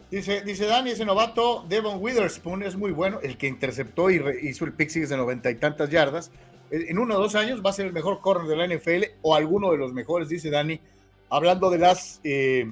Dice, 0.09 0.41
dice 0.41 0.65
Dani, 0.65 0.91
ese 0.91 1.03
novato, 1.03 1.65
Devon 1.67 1.97
Witherspoon, 2.01 2.63
es 2.63 2.75
muy 2.75 2.91
bueno, 2.91 3.19
el 3.21 3.37
que 3.37 3.47
interceptó 3.47 4.09
y 4.09 4.21
hizo 4.43 4.65
el 4.65 4.73
pick 4.73 4.91
de 4.91 5.17
noventa 5.17 5.49
y 5.49 5.55
tantas 5.55 5.89
yardas, 5.89 6.31
en 6.71 6.97
uno 6.97 7.15
o 7.15 7.19
dos 7.19 7.35
años 7.35 7.61
va 7.65 7.69
a 7.69 7.73
ser 7.73 7.87
el 7.87 7.93
mejor 7.93 8.21
corner 8.21 8.47
de 8.47 8.55
la 8.55 8.67
NFL 8.67 9.17
o 9.21 9.35
alguno 9.35 9.71
de 9.71 9.77
los 9.77 9.93
mejores, 9.93 10.29
dice 10.29 10.49
Dani, 10.49 10.79
hablando 11.29 11.69
de, 11.69 11.77
las, 11.77 12.19
eh, 12.23 12.71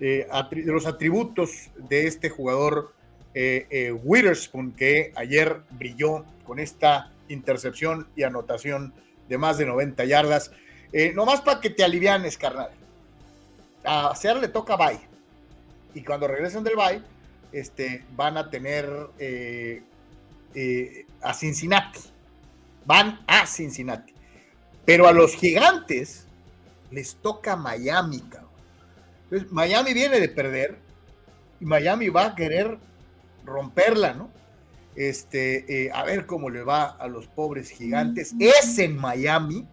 eh, 0.00 0.26
de 0.50 0.72
los 0.72 0.86
atributos 0.86 1.70
de 1.76 2.06
este 2.06 2.30
jugador 2.30 2.94
eh, 3.34 3.92
Witherspoon, 4.02 4.72
que 4.72 5.12
ayer 5.16 5.62
brilló 5.70 6.24
con 6.44 6.58
esta 6.58 7.10
intercepción 7.28 8.08
y 8.16 8.24
anotación 8.24 8.92
de 9.28 9.38
más 9.38 9.58
de 9.58 9.66
90 9.66 10.04
yardas. 10.04 10.50
nomás 11.14 11.40
para 11.40 11.60
que 11.60 11.70
te 11.70 11.84
alivianes, 11.84 12.36
carnal. 12.36 12.70
A 13.84 14.14
Seattle 14.14 14.42
le 14.42 14.48
toca 14.48 14.76
bye. 14.76 15.00
Y 15.94 16.02
cuando 16.02 16.28
regresen 16.28 16.64
del 16.64 16.76
bye, 16.76 17.02
este, 17.52 18.04
van 18.14 18.36
a 18.36 18.50
tener 18.50 18.88
a 21.22 21.34
Cincinnati 21.34 22.12
van 22.84 23.20
a 23.26 23.46
Cincinnati. 23.46 24.12
Pero 24.84 25.06
a 25.06 25.12
los 25.12 25.34
gigantes 25.36 26.26
les 26.90 27.16
toca 27.16 27.56
Miami, 27.56 28.20
cabrón. 28.20 28.50
Entonces, 29.24 29.52
Miami 29.52 29.94
viene 29.94 30.20
de 30.20 30.28
perder 30.28 30.78
y 31.60 31.64
Miami 31.64 32.08
va 32.08 32.26
a 32.26 32.34
querer 32.34 32.78
romperla, 33.44 34.14
¿no? 34.14 34.30
Este, 34.94 35.84
eh, 35.86 35.90
a 35.92 36.04
ver 36.04 36.26
cómo 36.26 36.50
le 36.50 36.62
va 36.62 36.84
a 36.84 37.08
los 37.08 37.26
pobres 37.26 37.70
gigantes. 37.70 38.34
Es 38.38 38.78
en 38.78 38.96
Miami. 38.96 39.66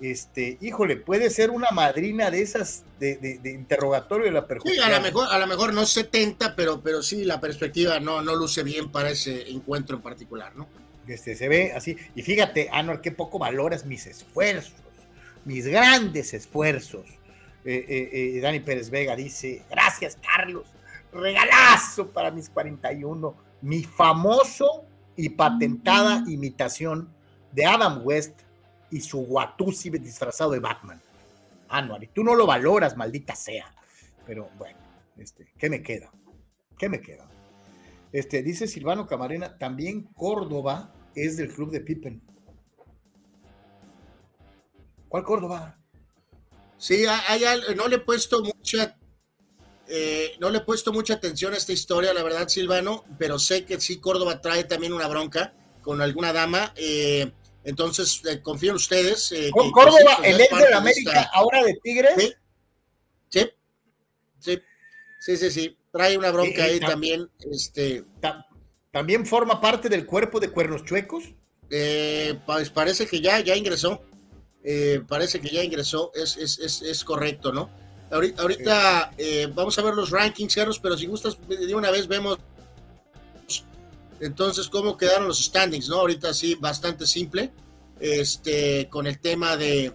Este, 0.00 0.56
híjole, 0.62 0.96
puede 0.96 1.28
ser 1.28 1.50
una 1.50 1.70
madrina 1.72 2.30
de 2.30 2.40
esas 2.40 2.84
de, 2.98 3.38
interrogatorio 3.44 4.26
de 4.26 4.32
la 4.32 4.46
perjudicación. 4.46 4.86
Sí, 4.86 4.92
a 4.92 4.96
lo 4.96 5.02
mejor, 5.02 5.28
a 5.30 5.38
lo 5.38 5.46
mejor 5.46 5.74
no 5.74 5.84
70, 5.84 6.56
pero, 6.56 6.80
pero 6.80 7.02
sí 7.02 7.24
la 7.24 7.38
perspectiva 7.38 8.00
no, 8.00 8.22
no 8.22 8.34
luce 8.34 8.62
bien 8.62 8.90
para 8.90 9.10
ese 9.10 9.50
encuentro 9.50 9.96
en 9.96 10.02
particular, 10.02 10.56
¿no? 10.56 10.68
Este, 11.06 11.36
se 11.36 11.48
ve 11.48 11.72
así. 11.74 11.96
Y 12.14 12.22
fíjate, 12.22 12.70
Anuar, 12.72 13.02
qué 13.02 13.10
poco 13.10 13.38
valoras 13.38 13.84
mis 13.84 14.06
esfuerzos, 14.06 14.72
mis 15.44 15.66
grandes 15.66 16.32
esfuerzos. 16.32 17.06
Eh, 17.64 18.34
eh, 18.36 18.40
Dani 18.40 18.60
Pérez 18.60 18.88
Vega 18.88 19.14
dice, 19.14 19.64
gracias 19.68 20.16
Carlos, 20.22 20.66
regalazo 21.12 22.08
para 22.08 22.30
mis 22.30 22.48
41, 22.48 23.34
mi 23.62 23.82
famoso 23.82 24.84
y 25.16 25.30
patentada 25.30 26.24
imitación 26.26 27.12
de 27.52 27.66
Adam 27.66 28.00
West 28.04 28.40
y 28.90 29.00
su 29.00 29.20
Watusi 29.20 29.90
disfrazado 29.90 30.52
de 30.52 30.60
Batman. 30.60 31.00
Anuar, 31.68 32.02
y 32.02 32.08
tú 32.08 32.24
no 32.24 32.34
lo 32.34 32.46
valoras, 32.46 32.96
maldita 32.96 33.34
sea. 33.34 33.72
Pero 34.26 34.48
bueno, 34.58 34.78
este, 35.16 35.52
¿qué 35.58 35.70
me 35.70 35.82
queda? 35.82 36.10
¿Qué 36.78 36.88
me 36.88 37.00
queda? 37.00 37.28
Este, 38.12 38.42
dice 38.42 38.66
Silvano 38.66 39.06
Camarena, 39.06 39.56
también 39.58 40.04
Córdoba 40.14 40.92
es 41.14 41.36
del 41.36 41.52
club 41.52 41.70
de 41.70 41.80
Pippen. 41.80 42.22
¿Cuál 45.08 45.24
Córdoba? 45.24 45.76
Sí, 46.76 47.04
hay, 47.06 47.42
no 47.76 47.88
le 47.88 47.96
he 47.96 48.00
puesto 48.00 48.42
mucha, 48.42 48.96
eh, 49.90 50.36
no 50.38 50.50
le 50.50 50.58
he 50.58 50.62
puesto 50.62 50.92
mucha 50.92 51.14
atención 51.14 51.52
a 51.52 51.56
esta 51.56 51.72
historia, 51.72 52.14
la 52.14 52.22
verdad, 52.22 52.48
Silvano, 52.48 53.04
pero 53.18 53.38
sé 53.38 53.64
que 53.64 53.80
sí, 53.80 53.98
Córdoba 53.98 54.40
trae 54.40 54.64
también 54.64 54.92
una 54.92 55.08
bronca 55.08 55.52
con 55.82 56.00
alguna 56.00 56.32
dama. 56.32 56.72
Eh, 56.76 57.30
entonces, 57.64 58.22
eh, 58.28 58.40
confío 58.40 58.70
en 58.70 58.76
ustedes. 58.76 59.34
Córdoba, 59.72 60.16
pues, 60.18 60.28
el 60.28 60.40
ex 60.40 60.58
de 60.58 60.74
América, 60.74 61.30
ahora 61.32 61.62
de 61.64 61.74
Tigres. 61.82 62.14
Sí, 63.28 63.48
sí, 64.38 64.58
sí, 65.18 65.36
sí, 65.36 65.50
sí, 65.50 65.78
trae 65.92 66.16
una 66.16 66.30
bronca 66.30 66.64
ahí 66.64 66.80
también. 66.80 67.28
Este, 67.50 68.04
¿También 68.90 69.26
forma 69.26 69.60
parte 69.60 69.88
del 69.88 70.06
cuerpo 70.06 70.40
de 70.40 70.50
Cuernos 70.50 70.84
Chuecos? 70.84 71.24
Eh, 71.70 72.38
pues 72.46 72.70
parece 72.70 73.06
que 73.06 73.20
ya, 73.20 73.40
ya 73.40 73.54
ingresó. 73.56 74.02
Eh, 74.64 75.00
parece 75.08 75.40
que 75.40 75.48
ya 75.48 75.62
ingresó, 75.64 76.12
es, 76.14 76.36
es, 76.36 77.04
correcto, 77.04 77.52
¿no? 77.52 77.70
Ahorita, 78.10 79.12
eh, 79.16 79.48
vamos 79.54 79.78
a 79.78 79.82
ver 79.82 79.94
los 79.94 80.10
rankings, 80.10 80.54
Carlos, 80.54 80.80
pero 80.80 80.96
si 80.96 81.06
gustas, 81.06 81.38
de 81.48 81.74
una 81.74 81.90
vez 81.90 82.08
vemos 82.08 82.38
entonces 84.20 84.68
cómo 84.68 84.96
quedaron 84.96 85.28
los 85.28 85.42
standings, 85.44 85.88
¿no? 85.88 85.96
Ahorita 85.96 86.34
sí, 86.34 86.56
bastante 86.56 87.06
simple, 87.06 87.50
este, 88.00 88.88
con 88.88 89.06
el 89.06 89.18
tema 89.18 89.56
de, 89.56 89.92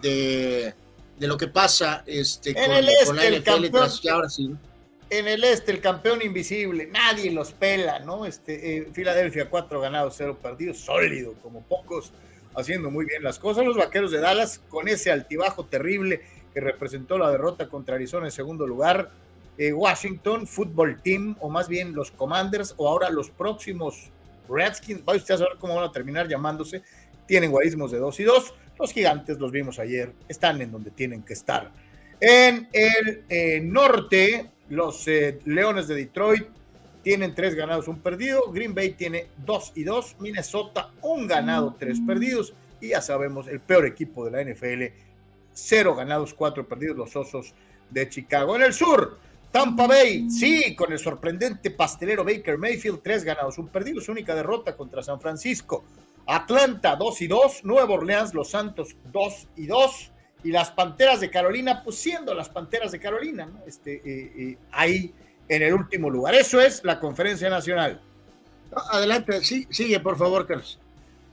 de, 0.00 0.74
lo 1.18 1.36
que 1.36 1.48
pasa 1.48 2.02
este, 2.06 2.54
con, 2.54 2.64
con, 2.64 3.16
la 3.16 3.30
NFL 3.30 4.08
ahora 4.08 4.28
sí 4.28 4.50
en 5.10 5.28
el 5.28 5.44
este, 5.44 5.72
el 5.72 5.80
campeón 5.80 6.20
invisible, 6.22 6.86
nadie 6.86 7.30
los 7.30 7.52
pela, 7.52 8.00
¿no? 8.00 8.26
Este, 8.26 8.78
eh, 8.78 8.88
Filadelfia, 8.92 9.48
cuatro 9.48 9.80
ganados, 9.80 10.14
cero 10.16 10.38
perdidos, 10.40 10.78
sólido, 10.78 11.34
como 11.42 11.62
pocos, 11.62 12.12
haciendo 12.54 12.90
muy 12.90 13.04
bien 13.04 13.22
las 13.22 13.38
cosas. 13.38 13.64
Los 13.64 13.76
vaqueros 13.76 14.10
de 14.10 14.20
Dallas, 14.20 14.60
con 14.68 14.88
ese 14.88 15.12
altibajo 15.12 15.66
terrible 15.66 16.22
que 16.56 16.60
representó 16.62 17.18
la 17.18 17.30
derrota 17.30 17.68
contra 17.68 17.96
Arizona 17.96 18.28
en 18.28 18.32
segundo 18.32 18.66
lugar. 18.66 19.10
Eh, 19.58 19.74
Washington, 19.74 20.46
Football 20.46 21.02
Team, 21.02 21.36
o 21.40 21.50
más 21.50 21.68
bien 21.68 21.94
los 21.94 22.10
Commanders, 22.10 22.72
o 22.78 22.88
ahora 22.88 23.10
los 23.10 23.28
próximos 23.28 24.08
Redskins, 24.48 25.02
va 25.06 25.14
usted 25.14 25.34
a 25.34 25.36
saber 25.36 25.58
cómo 25.58 25.74
van 25.74 25.84
a 25.84 25.92
terminar 25.92 26.28
llamándose, 26.28 26.82
tienen 27.26 27.50
guarismos 27.50 27.92
de 27.92 27.98
dos 27.98 28.18
y 28.20 28.22
dos. 28.22 28.54
Los 28.78 28.90
gigantes, 28.94 29.38
los 29.38 29.52
vimos 29.52 29.78
ayer, 29.78 30.14
están 30.28 30.62
en 30.62 30.72
donde 30.72 30.90
tienen 30.90 31.22
que 31.24 31.34
estar. 31.34 31.70
En 32.20 32.70
el 32.72 33.24
eh, 33.28 33.60
norte, 33.60 34.50
los 34.70 35.06
eh, 35.08 35.40
Leones 35.44 35.88
de 35.88 35.94
Detroit 35.94 36.46
tienen 37.02 37.34
tres 37.34 37.54
ganados, 37.54 37.86
un 37.86 37.98
perdido. 37.98 38.50
Green 38.50 38.74
Bay 38.74 38.92
tiene 38.92 39.26
dos 39.44 39.72
y 39.74 39.84
dos. 39.84 40.16
Minnesota, 40.20 40.90
un 41.02 41.26
ganado, 41.26 41.76
tres 41.78 42.00
perdidos. 42.00 42.54
Y 42.80 42.88
ya 42.88 43.02
sabemos, 43.02 43.46
el 43.46 43.60
peor 43.60 43.84
equipo 43.84 44.24
de 44.24 44.30
la 44.30 44.42
NFL, 44.42 45.05
cero 45.56 45.94
ganados, 45.94 46.34
cuatro 46.34 46.68
perdidos, 46.68 46.96
los 46.96 47.16
Osos 47.16 47.54
de 47.90 48.08
Chicago. 48.08 48.56
En 48.56 48.62
el 48.62 48.74
sur, 48.74 49.18
Tampa 49.50 49.86
Bay, 49.86 50.30
sí, 50.30 50.76
con 50.76 50.92
el 50.92 50.98
sorprendente 50.98 51.70
pastelero 51.70 52.24
Baker 52.24 52.58
Mayfield, 52.58 53.00
tres 53.02 53.24
ganados, 53.24 53.56
un 53.58 53.68
perdido, 53.68 54.00
su 54.00 54.12
única 54.12 54.34
derrota 54.34 54.76
contra 54.76 55.02
San 55.02 55.20
Francisco. 55.20 55.84
Atlanta, 56.26 56.96
dos 56.96 57.22
y 57.22 57.26
dos. 57.26 57.64
Nueva 57.64 57.94
Orleans, 57.94 58.34
Los 58.34 58.50
Santos, 58.50 58.96
dos 59.12 59.48
y 59.56 59.66
dos 59.66 60.12
y 60.44 60.50
las 60.50 60.70
Panteras 60.70 61.20
de 61.20 61.30
Carolina, 61.30 61.82
pues 61.82 61.96
siendo 61.96 62.34
las 62.34 62.48
Panteras 62.48 62.92
de 62.92 63.00
Carolina, 63.00 63.46
¿no? 63.46 63.62
este, 63.66 63.94
eh, 63.94 64.32
eh, 64.36 64.58
ahí 64.72 65.14
en 65.48 65.62
el 65.62 65.72
último 65.72 66.10
lugar. 66.10 66.34
Eso 66.34 66.60
es 66.60 66.84
la 66.84 67.00
conferencia 67.00 67.48
nacional. 67.48 68.00
Adelante, 68.90 69.42
sí, 69.42 69.66
sigue 69.70 70.00
por 70.00 70.18
favor, 70.18 70.46
Carlos. 70.46 70.78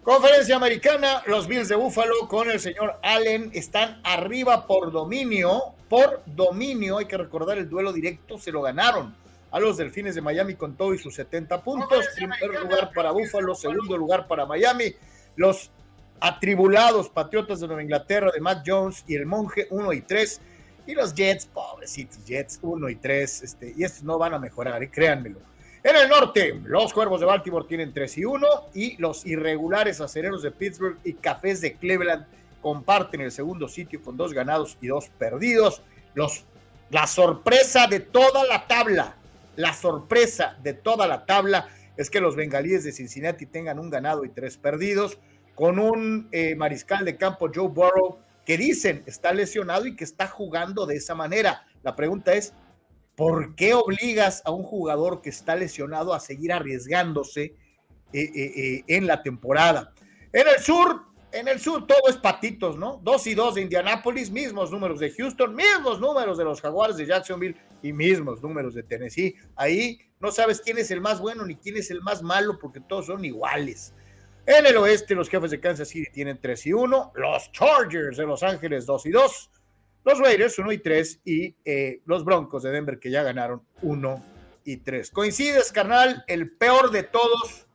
Conferencia 0.04 0.58
americana, 0.58 1.24
los 1.28 1.48
Bills 1.48 1.70
de 1.70 1.78
Buffalo 1.78 2.28
con 2.28 2.52
el 2.52 2.60
señor 2.60 3.00
Allen. 3.02 3.52
Están 3.54 4.02
arriba 4.04 4.68
por 4.68 4.92
dominio, 4.92 5.76
por 5.88 6.22
dominio, 6.26 6.98
hay 6.98 7.06
que 7.06 7.16
recordar 7.18 7.58
el 7.58 7.70
duelo 7.70 7.94
directo, 7.94 8.38
se 8.38 8.52
lo 8.52 8.62
ganaron 8.62 9.16
a 9.50 9.62
los 9.62 9.78
Delfines 9.78 10.14
de 10.14 10.20
Miami 10.20 10.56
con 10.56 10.76
todo 10.76 10.94
y 10.94 10.98
sus 10.98 11.16
70 11.16 11.64
puntos, 11.64 12.06
primer 12.18 12.38
lugar 12.42 12.92
para 12.94 13.12
Buffalo, 13.12 13.56
segundo 13.56 13.96
lugar 13.96 14.28
para 14.28 14.46
Miami, 14.46 14.94
los 15.38 15.72
atribulados 16.20 17.08
Patriotas 17.08 17.62
de 17.62 17.68
Nueva 17.68 17.84
Inglaterra 17.84 18.30
de 18.30 18.42
Matt 18.42 18.66
Jones 18.68 19.06
y 19.08 19.16
el 19.16 19.26
Monje 19.26 19.68
1 19.70 19.94
y 19.94 20.02
3, 20.02 20.42
y 20.86 20.96
los 20.96 21.14
Jets, 21.14 21.46
pobrecitos 21.46 22.26
Jets 22.26 22.60
1 22.62 22.90
y 22.90 22.96
3, 22.98 23.44
este, 23.44 23.74
y 23.78 23.86
estos 23.86 24.04
no 24.04 24.18
van 24.18 24.34
a 24.34 24.40
mejorar, 24.40 24.84
¿eh? 24.84 24.92
créanmelo 24.92 25.53
en 25.84 25.98
el 25.98 26.08
norte, 26.08 26.60
los 26.64 26.94
Cuervos 26.94 27.20
de 27.20 27.26
Baltimore 27.26 27.66
tienen 27.68 27.94
3 27.94 28.18
y 28.20 28.26
1 28.26 28.48
y 28.74 28.98
los 29.02 29.26
irregulares 29.26 30.00
acereros 30.00 30.42
de 30.42 30.52
Pittsburgh 30.52 30.98
y 31.04 31.14
Cafés 31.14 31.60
de 31.60 31.74
Cleveland 31.74 32.26
comparten 32.62 33.20
el 33.20 33.32
segundo 33.34 33.68
sitio 33.68 34.02
con 34.02 34.16
dos 34.16 34.34
ganados 34.34 34.78
y 34.80 34.88
dos 34.88 35.10
perdidos. 35.18 35.82
Los, 36.14 36.46
la 36.90 37.06
sorpresa 37.06 37.88
de 37.88 38.00
toda 38.00 38.46
la 38.46 38.66
tabla, 38.66 39.16
la 39.58 39.74
sorpresa 39.74 40.58
de 40.64 40.74
toda 40.74 41.06
la 41.06 41.26
tabla 41.26 41.68
es 41.98 42.10
que 42.10 42.22
los 42.22 42.38
bengalíes 42.38 42.86
de 42.86 42.94
Cincinnati 42.94 43.46
tengan 43.46 43.78
un 43.78 43.90
ganado 43.90 44.24
y 44.24 44.30
tres 44.30 44.58
perdidos, 44.58 45.18
con 45.54 45.80
un 45.80 46.30
eh, 46.32 46.56
mariscal 46.56 47.06
de 47.06 47.18
campo 47.18 47.52
Joe 47.54 47.68
Burrow 47.68 48.20
que 48.46 48.58
dicen 48.58 49.04
está 49.06 49.34
lesionado 49.34 49.86
y 49.86 49.96
que 49.96 50.04
está 50.04 50.28
jugando 50.28 50.86
de 50.86 50.96
esa 50.96 51.14
manera. 51.14 51.66
La 51.84 51.96
pregunta 51.96 52.34
es, 52.34 52.54
¿Por 53.16 53.56
qué 53.56 53.74
obligas 53.74 54.42
a 54.46 54.52
un 54.52 54.64
jugador 54.64 55.22
que 55.22 55.30
está 55.30 55.56
lesionado 55.56 56.14
a 56.14 56.20
seguir 56.20 56.52
arriesgándose 56.52 57.44
eh, 57.44 57.56
eh, 58.14 58.52
eh, 58.56 58.84
en 58.88 59.06
la 59.06 59.22
temporada? 59.22 59.94
En 60.32 60.48
el 60.48 60.60
sur, 60.60 61.04
en 61.32 61.48
el 61.48 61.60
sur 61.60 61.86
todo 61.86 62.10
es 62.10 62.18
patitos, 62.18 62.78
¿no? 62.78 63.00
Dos 63.04 63.28
y 63.28 63.36
dos 63.36 63.56
de 63.56 63.62
Indianápolis, 63.62 64.32
mismos 64.32 64.72
números 64.72 65.00
de 65.00 65.12
Houston, 65.12 65.56
mismos 65.56 66.00
números 66.00 66.38
de 66.38 66.44
los 66.44 66.60
Jaguares 66.60 66.98
de 66.98 67.06
Jacksonville 67.06 67.56
y 67.84 67.94
mismos 67.94 68.42
números 68.42 68.74
de 68.74 68.82
Tennessee. 68.82 69.36
Ahí 69.56 70.00
no 70.20 70.32
sabes 70.32 70.62
quién 70.62 70.80
es 70.80 70.90
el 70.90 71.02
más 71.02 71.20
bueno 71.20 71.46
ni 71.46 71.56
quién 71.56 71.78
es 71.78 71.92
el 71.92 72.02
más 72.02 72.24
malo 72.24 72.58
porque 72.60 72.80
todos 72.80 73.08
son 73.08 73.24
iguales. 73.24 73.94
En 74.46 74.66
el 74.66 74.76
oeste, 74.76 75.16
los 75.16 75.30
jefes 75.30 75.52
de 75.52 75.60
Kansas 75.60 75.88
City 75.88 76.10
tienen 76.12 76.38
3 76.42 76.66
y 76.66 76.74
1, 76.74 77.12
los 77.16 77.52
Chargers 77.52 78.18
de 78.18 78.26
Los 78.26 78.44
Ángeles 78.44 78.86
2 78.86 79.06
y 79.06 79.12
2, 79.12 79.50
los 80.04 80.20
Raiders 80.20 80.58
1 80.60 80.72
y 80.72 80.78
3 80.80 81.20
y 81.26 81.56
eh, 81.66 82.02
los 82.06 82.26
Broncos 82.26 82.64
de 82.64 82.72
Denver 82.72 83.00
que 83.00 83.12
ya 83.12 83.24
ganaron 83.24 83.62
1 83.82 84.24
y 84.66 84.78
3. 84.78 85.12
Coincides, 85.12 85.72
carnal, 85.72 86.24
el 86.28 86.52
peor 86.52 86.92
de 86.92 87.04
todos 87.04 87.66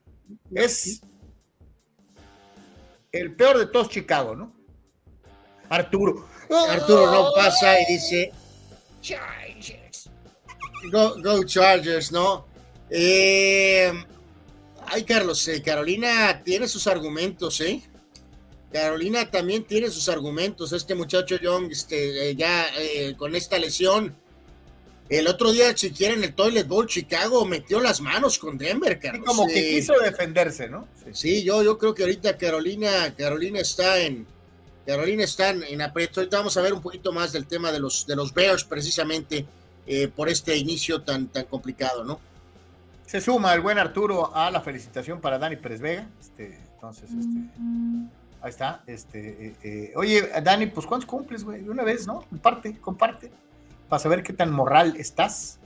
es 0.54 1.02
el 3.12 3.34
peor 3.34 3.58
de 3.58 3.66
todos 3.66 3.88
Chicago, 3.88 4.36
¿no? 4.36 4.52
Arturo. 5.68 6.26
Arturo 6.70 7.10
no 7.10 7.32
pasa 7.34 7.80
y 7.80 7.92
dice 7.92 8.32
Chargers. 9.00 10.10
Go, 10.90 11.44
Chargers, 11.44 12.12
¿no? 12.12 12.46
Eh, 12.90 13.92
ay, 14.86 15.04
Carlos, 15.04 15.46
eh, 15.48 15.62
Carolina 15.62 16.42
tiene 16.42 16.68
sus 16.68 16.86
argumentos, 16.86 17.60
¿eh? 17.60 17.82
Carolina 18.72 19.30
también 19.30 19.64
tiene 19.64 19.90
sus 19.90 20.08
argumentos. 20.08 20.72
Este 20.72 20.94
muchacho 20.94 21.36
Young, 21.36 21.70
este, 21.70 22.30
eh, 22.30 22.36
ya 22.36 22.66
eh, 22.76 23.14
con 23.16 23.34
esta 23.34 23.58
lesión, 23.58 24.14
el 25.08 25.26
otro 25.26 25.52
día, 25.52 25.74
si 25.74 25.90
quieren, 25.90 26.22
el 26.22 26.34
Toilet 26.34 26.68
Bowl 26.68 26.86
Chicago 26.86 27.46
metió 27.46 27.80
las 27.80 28.00
manos 28.00 28.38
con 28.38 28.58
Denver, 28.58 28.98
Carlos. 28.98 29.24
como 29.24 29.46
que 29.46 29.76
quiso 29.76 29.94
defenderse, 30.00 30.68
¿no? 30.68 30.86
Sí. 31.12 31.42
yo, 31.42 31.62
yo 31.62 31.78
creo 31.78 31.94
que 31.94 32.02
ahorita 32.02 32.36
Carolina, 32.36 33.14
Carolina 33.16 33.60
está 33.60 34.00
en, 34.00 34.26
Carolina 34.86 35.24
está 35.24 35.48
en, 35.50 35.80
aprieto. 35.80 36.20
Ahorita 36.20 36.36
vamos 36.36 36.56
a 36.58 36.60
ver 36.60 36.74
un 36.74 36.82
poquito 36.82 37.10
más 37.10 37.32
del 37.32 37.46
tema 37.46 37.72
de 37.72 37.80
los, 37.80 38.06
de 38.06 38.16
los 38.16 38.34
Bears, 38.34 38.64
precisamente 38.64 39.46
eh, 39.86 40.08
por 40.08 40.28
este 40.28 40.54
inicio 40.56 41.00
tan, 41.00 41.28
tan 41.28 41.46
complicado, 41.46 42.04
¿no? 42.04 42.20
Se 43.06 43.22
suma 43.22 43.54
el 43.54 43.62
buen 43.62 43.78
Arturo 43.78 44.36
a 44.36 44.50
la 44.50 44.60
felicitación 44.60 45.22
para 45.22 45.38
Dani 45.38 45.56
Pérez 45.56 45.80
Vega. 45.80 46.06
Este, 46.20 46.58
entonces, 46.74 47.08
este. 47.08 48.17
Ahí 48.40 48.50
está. 48.50 48.82
Este, 48.86 49.46
eh, 49.46 49.54
eh, 49.62 49.92
oye, 49.96 50.28
Dani, 50.42 50.66
pues 50.66 50.86
¿cuántos 50.86 51.08
cumples, 51.08 51.44
güey? 51.44 51.62
De 51.62 51.70
una 51.70 51.82
vez, 51.82 52.06
¿no? 52.06 52.22
Comparte, 52.28 52.78
comparte. 52.78 53.30
Para 53.88 54.00
saber 54.00 54.22
qué 54.22 54.32
tan 54.32 54.52
moral 54.52 54.94
estás. 54.96 55.58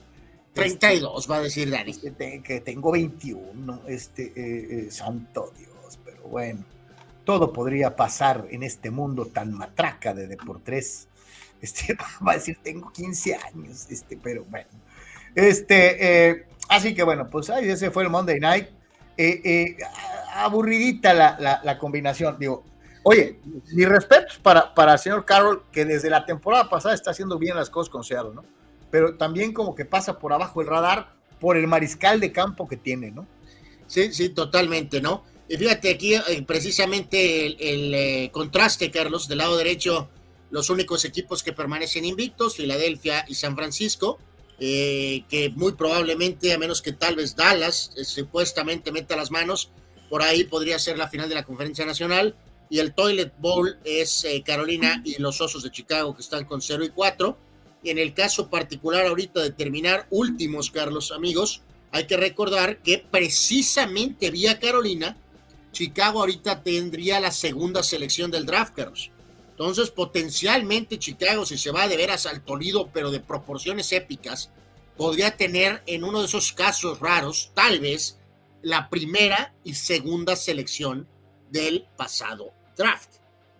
32, 0.53 1.19
este, 1.19 1.31
va 1.31 1.37
a 1.37 1.41
decir 1.41 1.69
Dani. 1.69 1.93
Que, 2.41 2.61
tengo 2.61 2.91
21, 2.91 3.81
este, 3.87 4.33
eh, 4.35 4.91
santo 4.91 5.51
Dios, 5.57 5.99
pero 6.03 6.23
bueno. 6.23 6.63
Todo 7.23 7.53
podría 7.53 7.95
pasar 7.95 8.47
en 8.49 8.63
este 8.63 8.91
mundo 8.91 9.27
tan 9.27 9.53
matraca 9.53 10.13
de 10.13 10.27
Deportes. 10.27 11.07
Este, 11.61 11.95
va 12.27 12.33
a 12.33 12.35
decir, 12.35 12.57
tengo 12.61 12.91
15 12.91 13.35
años, 13.35 13.87
este, 13.89 14.17
pero 14.17 14.43
bueno. 14.45 14.69
Este, 15.35 16.45
así 16.69 16.93
que 16.93 17.03
bueno, 17.03 17.29
pues 17.29 17.49
ahí 17.49 17.69
ese 17.69 17.91
fue 17.91 18.03
el 18.03 18.09
Monday 18.09 18.39
Night. 18.39 18.67
Eh, 19.17 19.77
aburridita 20.33 21.13
la, 21.13 21.61
la, 21.63 21.77
combinación. 21.77 22.37
Digo, 22.39 22.63
oye, 23.03 23.39
mi 23.73 23.85
respeto 23.85 24.33
para, 24.41 24.73
para 24.73 24.93
el 24.93 24.99
señor 24.99 25.25
Carroll, 25.25 25.63
que 25.71 25.85
desde 25.85 26.09
la 26.09 26.25
temporada 26.25 26.69
pasada 26.69 26.95
está 26.95 27.11
haciendo 27.11 27.37
bien 27.37 27.55
las 27.55 27.69
cosas 27.69 27.89
con 27.91 28.03
Seattle, 28.03 28.33
¿no? 28.33 28.43
Pero 28.89 29.15
también 29.15 29.53
como 29.53 29.75
que 29.75 29.85
pasa 29.85 30.19
por 30.19 30.33
abajo 30.33 30.61
el 30.61 30.67
radar 30.67 31.13
por 31.39 31.57
el 31.57 31.67
mariscal 31.67 32.19
de 32.19 32.31
campo 32.31 32.67
que 32.67 32.77
tiene, 32.77 33.11
¿no? 33.11 33.27
Sí, 33.87 34.13
sí, 34.13 34.29
totalmente, 34.29 35.01
¿no? 35.01 35.23
Y 35.49 35.57
fíjate 35.57 35.91
aquí 35.91 36.15
eh, 36.15 36.43
precisamente 36.47 37.45
el, 37.45 37.93
eh, 37.93 38.29
contraste, 38.31 38.89
Carlos, 38.91 39.27
del 39.27 39.39
lado 39.39 39.57
derecho, 39.57 40.09
los 40.51 40.69
únicos 40.69 41.03
equipos 41.05 41.43
que 41.43 41.51
permanecen 41.51 42.05
invictos, 42.05 42.55
Filadelfia 42.55 43.25
y 43.27 43.35
San 43.35 43.55
Francisco, 43.55 44.19
eh, 44.59 45.23
que 45.29 45.49
muy 45.49 45.73
probablemente, 45.73 46.53
a 46.53 46.57
menos 46.57 46.81
que 46.81 46.93
tal 46.93 47.15
vez 47.15 47.35
Dallas 47.35 47.91
supuestamente 48.03 48.91
meta 48.91 49.15
las 49.15 49.31
manos, 49.31 49.69
por 50.09 50.21
ahí 50.21 50.43
podría 50.43 50.77
ser 50.79 50.97
la 50.97 51.09
final 51.09 51.27
de 51.27 51.35
la 51.35 51.43
conferencia 51.43 51.85
nacional. 51.85 52.35
Y 52.69 52.79
el 52.79 52.93
Toilet 52.93 53.33
Bowl 53.39 53.77
es 53.83 54.23
eh, 54.25 54.41
Carolina 54.45 55.01
y 55.03 55.19
los 55.21 55.41
Osos 55.41 55.63
de 55.63 55.71
Chicago 55.71 56.15
que 56.15 56.21
están 56.21 56.45
con 56.45 56.61
0 56.61 56.83
y 56.85 56.89
4. 56.89 57.37
Y 57.83 57.89
en 57.89 57.97
el 57.97 58.13
caso 58.13 58.49
particular 58.49 59.05
ahorita 59.05 59.41
de 59.41 59.51
terminar 59.51 60.07
últimos, 60.09 60.71
Carlos, 60.71 61.11
amigos, 61.11 61.61
hay 61.91 62.07
que 62.07 62.17
recordar 62.17 62.77
que 62.81 63.05
precisamente 63.09 64.31
vía 64.31 64.59
Carolina, 64.59 65.17
Chicago 65.71 66.21
ahorita 66.21 66.63
tendría 66.63 67.19
la 67.19 67.31
segunda 67.31 67.83
selección 67.83 68.31
del 68.31 68.45
draft, 68.45 68.73
Carlos. 68.75 69.11
Entonces, 69.53 69.91
potencialmente 69.91 70.97
Chicago, 70.97 71.45
si 71.45 71.57
se 71.57 71.71
va 71.71 71.87
de 71.87 71.95
veras 71.95 72.25
al 72.25 72.43
Toledo, 72.43 72.89
pero 72.91 73.11
de 73.11 73.19
proporciones 73.19 73.91
épicas, 73.91 74.51
podría 74.97 75.37
tener 75.37 75.83
en 75.85 76.03
uno 76.03 76.19
de 76.19 76.25
esos 76.25 76.53
casos 76.53 76.99
raros, 76.99 77.51
tal 77.53 77.79
vez, 77.79 78.19
la 78.63 78.89
primera 78.89 79.53
y 79.63 79.75
segunda 79.75 80.35
selección 80.35 81.07
del 81.51 81.85
pasado 81.95 82.51
draft. 82.75 83.09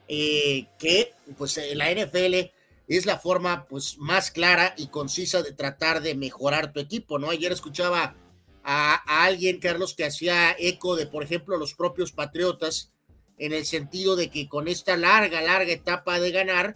Eh, 0.08 0.68
que 0.80 1.14
pues 1.38 1.60
la 1.76 1.92
NFL 1.92 2.52
es 2.88 3.06
la 3.06 3.20
forma 3.20 3.66
pues 3.68 3.98
más 3.98 4.32
clara 4.32 4.74
y 4.78 4.88
concisa 4.88 5.42
de 5.42 5.54
tratar 5.54 6.02
de 6.02 6.16
mejorar 6.16 6.74
tu 6.74 6.80
equipo, 6.80 7.20
¿no? 7.20 7.30
Ayer 7.30 7.52
escuchaba 7.52 8.16
a, 8.64 9.26
alguien, 9.26 9.60
Carlos, 9.60 9.94
que 9.94 10.06
hacía 10.06 10.56
eco 10.58 10.96
de, 10.96 11.06
por 11.06 11.24
ejemplo, 11.24 11.58
los 11.58 11.74
propios 11.74 12.12
Patriotas, 12.12 12.93
en 13.38 13.54
el 13.54 13.66
sentido 13.66 14.16
de 14.16 14.30
que 14.30 14.48
con 14.48 14.68
esta 14.68 14.98
larga, 14.98 15.42
larga 15.42 15.72
etapa 15.72 16.20
de 16.20 16.32
ganar, 16.32 16.76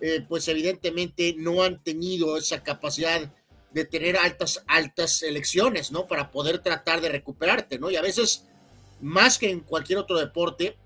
eh, 0.00 0.24
pues 0.28 0.46
evidentemente 0.48 1.34
no 1.38 1.62
han 1.62 1.82
tenido 1.82 2.36
esa 2.36 2.62
capacidad 2.62 3.32
de 3.72 3.84
tener 3.84 4.16
altas, 4.16 4.62
altas 4.66 5.22
elecciones, 5.22 5.92
¿no? 5.92 6.06
Para 6.06 6.30
poder 6.30 6.60
tratar 6.60 7.00
de 7.00 7.08
recuperarte, 7.08 7.78
¿no? 7.78 7.90
Y 7.90 7.96
a 7.96 8.02
veces, 8.02 8.44
más 9.00 9.38
que 9.38 9.50
en 9.50 9.60
cualquier 9.60 9.98
otro 9.98 10.18
deporte, 10.18 10.76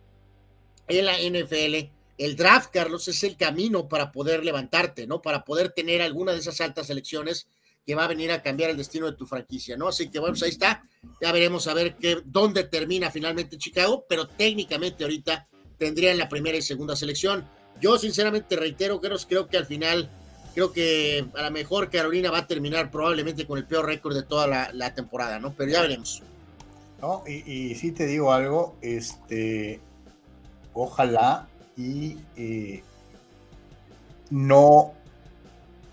en 0.88 1.06
la 1.06 1.18
NFL, 1.18 1.90
el 2.18 2.36
draft, 2.36 2.70
Carlos, 2.72 3.06
es 3.08 3.22
el 3.22 3.36
camino 3.36 3.88
para 3.88 4.10
poder 4.12 4.44
levantarte, 4.44 5.06
¿no? 5.06 5.22
Para 5.22 5.44
poder 5.44 5.70
tener 5.70 6.02
alguna 6.02 6.32
de 6.32 6.38
esas 6.38 6.60
altas 6.60 6.90
elecciones 6.90 7.46
que 7.90 7.96
va 7.96 8.04
a 8.04 8.06
venir 8.06 8.30
a 8.30 8.40
cambiar 8.40 8.70
el 8.70 8.76
destino 8.76 9.06
de 9.06 9.16
tu 9.16 9.26
franquicia, 9.26 9.76
¿no? 9.76 9.88
Así 9.88 10.08
que 10.08 10.20
bueno, 10.20 10.34
pues 10.34 10.44
ahí 10.44 10.50
está. 10.50 10.84
Ya 11.20 11.32
veremos 11.32 11.66
a 11.66 11.74
ver 11.74 11.96
qué, 11.96 12.22
dónde 12.24 12.62
termina 12.62 13.10
finalmente 13.10 13.58
Chicago, 13.58 14.04
pero 14.08 14.28
técnicamente 14.28 15.02
ahorita 15.02 15.48
tendrían 15.76 16.16
la 16.16 16.28
primera 16.28 16.56
y 16.56 16.62
segunda 16.62 16.94
selección. 16.94 17.44
Yo 17.80 17.98
sinceramente 17.98 18.54
reitero, 18.54 19.00
Carlos, 19.00 19.26
creo 19.28 19.48
que 19.48 19.56
al 19.56 19.66
final 19.66 20.08
creo 20.54 20.72
que 20.72 21.26
a 21.34 21.42
lo 21.42 21.50
mejor 21.50 21.90
Carolina 21.90 22.30
va 22.30 22.38
a 22.38 22.46
terminar 22.46 22.92
probablemente 22.92 23.44
con 23.44 23.58
el 23.58 23.64
peor 23.64 23.86
récord 23.86 24.14
de 24.14 24.22
toda 24.22 24.70
la, 24.72 24.94
temporada, 24.94 25.40
¿no? 25.40 25.52
Pero 25.54 25.72
ya 25.72 25.82
veremos. 25.82 26.22
No, 27.02 27.24
y, 27.26 27.74
si 27.74 27.90
te 27.90 28.06
digo 28.06 28.32
algo, 28.32 28.76
este, 28.82 29.80
ojalá 30.74 31.48
y 31.76 32.18
eh, 32.36 32.84
no, 34.30 34.94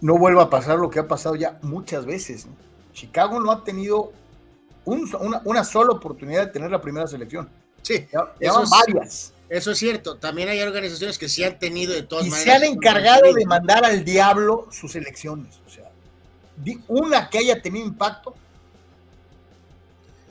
no 0.01 0.17
vuelva 0.17 0.43
a 0.43 0.49
pasar 0.49 0.77
lo 0.77 0.89
que 0.89 0.99
ha 0.99 1.07
pasado 1.07 1.35
ya 1.35 1.57
muchas 1.61 2.05
veces. 2.05 2.47
Chicago 2.93 3.39
no 3.39 3.51
ha 3.51 3.63
tenido 3.63 4.11
una, 4.85 5.41
una, 5.43 5.63
sola 5.63 5.91
oportunidad 5.91 6.45
de 6.45 6.51
tener 6.51 6.71
la 6.71 6.81
primera 6.81 7.07
selección. 7.07 7.49
Sí, 7.81 8.07
llevan 8.39 8.69
varias. 8.69 9.33
Eso 9.49 9.71
es 9.71 9.77
cierto. 9.77 10.17
También 10.17 10.49
hay 10.49 10.61
organizaciones 10.61 11.17
que 11.17 11.29
sí 11.29 11.43
han 11.43 11.57
tenido 11.57 11.93
de 11.93 12.03
todas 12.03 12.25
y 12.25 12.29
maneras. 12.29 12.59
se 12.59 12.65
han 12.65 12.71
encargado 12.71 13.33
de 13.33 13.45
mandar 13.45 13.85
al 13.85 14.03
diablo 14.03 14.67
sus 14.71 14.95
elecciones. 14.95 15.59
O 15.65 15.69
sea, 15.69 15.89
una 16.87 17.29
que 17.29 17.37
haya 17.39 17.61
tenido 17.61 17.85
impacto. 17.85 18.35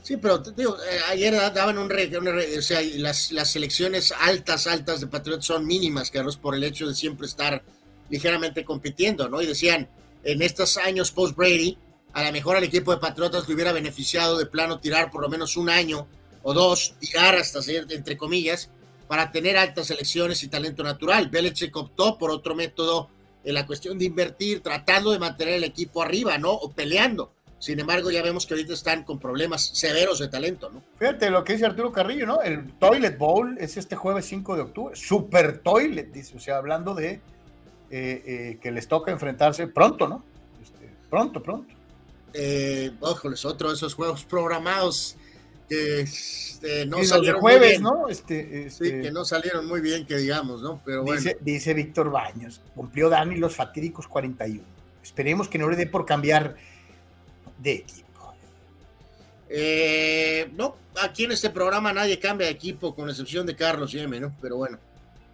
Sí, 0.03 0.17
pero 0.17 0.37
digo, 0.37 0.77
eh, 0.77 0.99
ayer 1.09 1.33
daban 1.53 1.77
un, 1.77 1.89
re, 1.89 2.09
o 2.57 2.61
sea, 2.61 2.79
las, 2.81 3.31
las 3.33 3.51
selecciones 3.51 4.13
altas, 4.17 4.65
altas 4.65 5.01
de 5.01 5.07
Patriotas 5.07 5.45
son 5.45 5.65
mínimas, 5.65 6.11
Carlos, 6.11 6.37
por 6.37 6.55
el 6.55 6.63
hecho 6.63 6.87
de 6.87 6.95
siempre 6.95 7.27
estar 7.27 7.61
ligeramente 8.09 8.63
compitiendo, 8.63 9.29
¿no? 9.29 9.41
Y 9.41 9.45
decían, 9.45 9.87
en 10.23 10.41
estos 10.41 10.77
años 10.77 11.11
post-Brady, 11.11 11.77
a 12.13 12.23
lo 12.23 12.31
mejor 12.31 12.57
al 12.57 12.63
equipo 12.63 12.91
de 12.91 12.97
Patriotas 12.97 13.47
le 13.47 13.53
hubiera 13.53 13.71
beneficiado 13.71 14.37
de 14.37 14.45
plano 14.45 14.79
tirar 14.79 15.11
por 15.11 15.21
lo 15.21 15.29
menos 15.29 15.55
un 15.57 15.69
año 15.69 16.07
o 16.43 16.53
dos, 16.53 16.95
tirar 16.99 17.35
hasta, 17.35 17.59
entre 17.71 18.17
comillas, 18.17 18.69
para 19.07 19.31
tener 19.31 19.57
altas 19.57 19.87
selecciones 19.87 20.43
y 20.43 20.47
talento 20.47 20.83
natural. 20.83 21.29
Belichick 21.29 21.75
optó 21.75 22.17
por 22.17 22.31
otro 22.31 22.55
método 22.55 23.09
en 23.43 23.53
la 23.53 23.65
cuestión 23.65 23.97
de 23.97 24.05
invertir, 24.05 24.61
tratando 24.61 25.11
de 25.11 25.19
mantener 25.19 25.55
el 25.55 25.63
equipo 25.63 26.01
arriba, 26.01 26.37
¿no? 26.37 26.51
O 26.51 26.71
peleando. 26.71 27.31
Sin 27.59 27.79
embargo, 27.79 28.11
ya 28.11 28.21
vemos 28.21 28.45
que 28.45 28.53
ahorita 28.53 28.73
están 28.73 29.03
con 29.03 29.19
problemas 29.19 29.71
severos 29.73 30.19
de 30.19 30.27
talento, 30.27 30.69
¿no? 30.69 30.83
Fíjate 30.99 31.29
lo 31.31 31.43
que 31.43 31.53
dice 31.53 31.65
Arturo 31.65 31.91
Carrillo, 31.91 32.27
¿no? 32.27 32.41
El 32.41 32.73
Toilet 32.73 33.17
Bowl 33.17 33.57
es 33.59 33.77
este 33.77 33.95
jueves 33.95 34.25
5 34.25 34.55
de 34.55 34.61
octubre. 34.61 34.95
Super 34.95 35.59
Toilet, 35.59 36.11
dice. 36.11 36.37
O 36.37 36.39
sea, 36.39 36.57
hablando 36.57 36.93
de 36.93 37.19
eh, 37.89 38.23
eh, 38.25 38.57
que 38.61 38.71
les 38.71 38.87
toca 38.87 39.11
enfrentarse 39.11 39.67
pronto, 39.67 40.07
¿no? 40.07 40.23
Este, 40.61 40.89
pronto, 41.09 41.41
pronto. 41.41 41.73
Eh, 42.33 42.91
es 43.33 43.45
otro 43.45 43.69
de 43.69 43.75
esos 43.75 43.93
juegos 43.93 44.25
programados 44.25 45.17
que 45.69 46.01
este, 46.01 46.85
no 46.85 47.03
salieron 47.03 47.41
jueves, 47.41 47.81
¿no? 47.81 48.09
Este, 48.09 48.69
Sí, 48.69 48.89
que 48.89 49.11
no 49.11 49.25
salieron 49.25 49.67
muy 49.67 49.81
bien, 49.81 50.05
que 50.05 50.17
digamos, 50.17 50.61
¿no? 50.61 50.81
Pero 50.85 51.03
bueno. 51.03 51.21
Dice, 51.41 51.73
Víctor 51.73 52.11
Baños, 52.11 52.61
cumplió 52.75 53.09
Dani 53.09 53.37
los 53.37 53.55
fatídicos 53.55 54.07
41. 54.07 54.63
Esperemos 55.03 55.47
que 55.47 55.57
no 55.57 55.69
le 55.69 55.75
dé 55.75 55.87
por 55.87 56.05
cambiar 56.05 56.55
de 57.57 57.73
equipo. 57.73 58.07
Eh, 59.49 60.51
no, 60.55 60.75
aquí 61.01 61.23
en 61.23 61.31
este 61.31 61.49
programa 61.49 61.93
nadie 61.93 62.19
cambia 62.19 62.47
de 62.47 62.53
equipo, 62.53 62.93
con 62.93 63.09
excepción 63.09 63.45
de 63.45 63.55
Carlos 63.55 63.91
Yeme, 63.91 64.19
¿no? 64.19 64.35
Pero 64.41 64.57
bueno. 64.57 64.77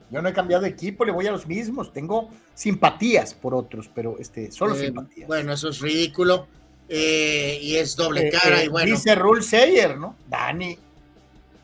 Yo 0.09 0.21
no 0.21 0.29
he 0.29 0.33
cambiado 0.33 0.63
de 0.63 0.69
equipo, 0.69 1.05
le 1.05 1.11
voy 1.11 1.27
a 1.27 1.31
los 1.31 1.47
mismos. 1.47 1.91
Tengo 1.91 2.29
simpatías 2.53 3.33
por 3.33 3.55
otros, 3.55 3.89
pero 3.93 4.17
este, 4.19 4.51
solo 4.51 4.75
eh, 4.75 4.85
simpatías. 4.85 5.27
Bueno, 5.27 5.53
eso 5.53 5.69
es 5.69 5.79
ridículo. 5.79 6.47
Eh, 6.87 7.57
y 7.61 7.75
es 7.77 7.95
doble 7.95 8.27
eh, 8.27 8.31
cara. 8.31 8.63
y 8.63 8.67
bueno. 8.67 8.91
Dice 8.91 9.15
Rule 9.15 9.41
Sayer, 9.41 9.97
¿no? 9.97 10.15
Dani, 10.27 10.77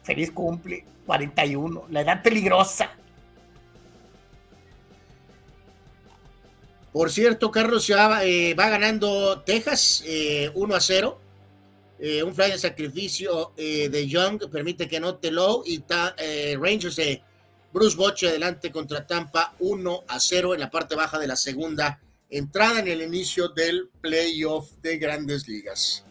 feliz 0.02 0.32
cumple, 0.32 0.84
41, 1.06 1.86
la 1.92 2.02
edad 2.02 2.24
peligrosa. 2.24 2.92
Por 6.92 7.12
cierto, 7.12 7.52
Carlos 7.52 7.86
ya 7.86 8.08
va, 8.08 8.22
va 8.58 8.70
ganando 8.70 9.42
Texas 9.42 10.04
1 10.56 10.76
a 10.76 10.80
0. 10.82 11.20
un 12.26 12.34
fly 12.34 12.52
de 12.52 12.58
sacrificio 12.58 13.54
de 13.56 14.08
Young 14.08 14.50
permite 14.50 14.88
que 14.88 15.00
note 15.00 15.30
low 15.30 15.62
y 15.68 15.84
Rangers 16.58 16.96
de 16.96 17.22
Bruce 17.72 17.95
Bocce 17.95 18.28
adelante 18.28 18.72
contra 18.72 19.05
Tampa 19.05 19.53
1 19.59 20.03
a 20.07 20.20
0 20.20 20.55
en 20.55 20.59
la 20.59 20.72
parte 20.72 20.95
baja 20.95 21.20
de 21.20 21.28
la 21.28 21.36
segunda 21.36 21.99
entrada 22.30 22.80
en 22.80 22.88
el 22.88 23.01
inicio 23.01 23.49
del 23.49 23.89
playoff 24.01 24.72
de 24.82 24.97
grandes 24.97 25.47
ligas. 25.47 26.03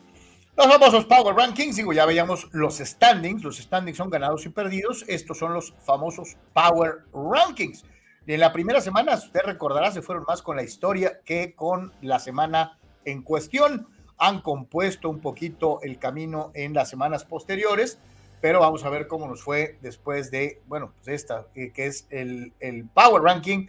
Los 0.57 0.67
famosos 0.67 1.05
Power 1.05 1.37
Rankings, 1.37 1.77
digo, 1.77 1.93
ya 1.93 2.05
veíamos 2.05 2.49
los 2.53 2.79
standings, 2.79 3.43
los 3.43 3.59
standings 3.59 3.97
son 3.97 4.11
ganados 4.11 4.45
y 4.45 4.49
perdidos, 4.49 5.05
estos 5.07 5.39
son 5.39 5.53
los 5.53 5.73
famosos 5.85 6.37
Power 6.53 7.05
Rankings. 7.13 7.85
En 8.27 8.41
la 8.41 8.53
primera 8.53 8.81
semana, 8.81 9.15
usted 9.15 9.41
recordará, 9.45 9.91
se 9.91 10.03
fueron 10.03 10.25
más 10.27 10.43
con 10.43 10.57
la 10.57 10.63
historia 10.63 11.21
que 11.25 11.55
con 11.55 11.93
la 12.03 12.19
semana 12.19 12.79
en 13.05 13.23
cuestión. 13.23 13.89
Han 14.17 14.43
compuesto 14.43 15.09
un 15.09 15.21
poquito 15.21 15.81
el 15.83 15.99
camino 15.99 16.51
en 16.55 16.75
las 16.75 16.91
semanas 16.91 17.25
posteriores, 17.25 17.99
pero 18.41 18.61
vamos 18.61 18.85
a 18.85 18.91
ver 18.91 19.07
cómo 19.07 19.27
nos 19.27 19.43
fue 19.43 19.79
después 19.81 20.31
de, 20.31 20.61
bueno, 20.67 20.93
pues 20.95 21.09
esta, 21.09 21.47
eh, 21.55 21.73
que 21.73 21.87
es 21.87 22.07
el, 22.11 22.53
el 22.61 22.89
Power 22.89 23.23
Ranking 23.23 23.67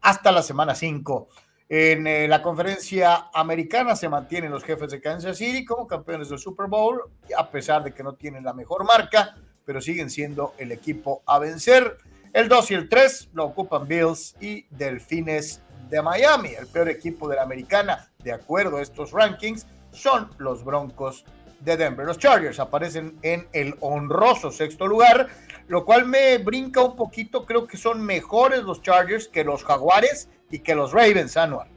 hasta 0.00 0.32
la 0.32 0.42
semana 0.42 0.74
5. 0.74 1.28
En 1.68 2.06
eh, 2.06 2.28
la 2.28 2.42
conferencia 2.42 3.30
americana 3.32 3.96
se 3.96 4.08
mantienen 4.08 4.50
los 4.50 4.62
jefes 4.62 4.90
de 4.90 5.00
Kansas 5.00 5.38
City 5.38 5.64
como 5.64 5.86
campeones 5.86 6.28
del 6.28 6.38
Super 6.38 6.66
Bowl, 6.66 7.00
a 7.36 7.50
pesar 7.50 7.82
de 7.82 7.94
que 7.94 8.02
no 8.02 8.12
tienen 8.12 8.44
la 8.44 8.52
mejor 8.52 8.84
marca, 8.84 9.36
pero 9.64 9.80
siguen 9.80 10.10
siendo 10.10 10.54
el 10.58 10.70
equipo 10.70 11.22
a 11.24 11.38
vencer. 11.38 11.96
El 12.32 12.48
2 12.48 12.70
y 12.72 12.74
el 12.74 12.88
3 12.88 13.30
lo 13.32 13.46
ocupan 13.46 13.88
Bills 13.88 14.36
y 14.40 14.66
Delfines 14.70 15.62
de 15.88 16.02
Miami. 16.02 16.50
El 16.50 16.66
peor 16.66 16.88
equipo 16.88 17.28
de 17.28 17.36
la 17.36 17.42
americana, 17.42 18.10
de 18.22 18.32
acuerdo 18.32 18.76
a 18.76 18.82
estos 18.82 19.12
rankings, 19.12 19.66
son 19.92 20.30
los 20.38 20.64
Broncos 20.64 21.24
de 21.64 21.76
Denver. 21.76 22.06
Los 22.06 22.18
Chargers 22.18 22.58
aparecen 22.60 23.18
en 23.22 23.46
el 23.52 23.74
honroso 23.80 24.50
sexto 24.50 24.86
lugar, 24.86 25.28
lo 25.68 25.84
cual 25.84 26.06
me 26.06 26.38
brinca 26.38 26.82
un 26.82 26.96
poquito. 26.96 27.44
Creo 27.44 27.66
que 27.66 27.76
son 27.76 28.02
mejores 28.02 28.62
los 28.62 28.82
Chargers 28.82 29.28
que 29.28 29.44
los 29.44 29.64
Jaguares 29.64 30.28
y 30.50 30.60
que 30.60 30.74
los 30.74 30.92
Ravens, 30.92 31.36
Anual. 31.36 31.68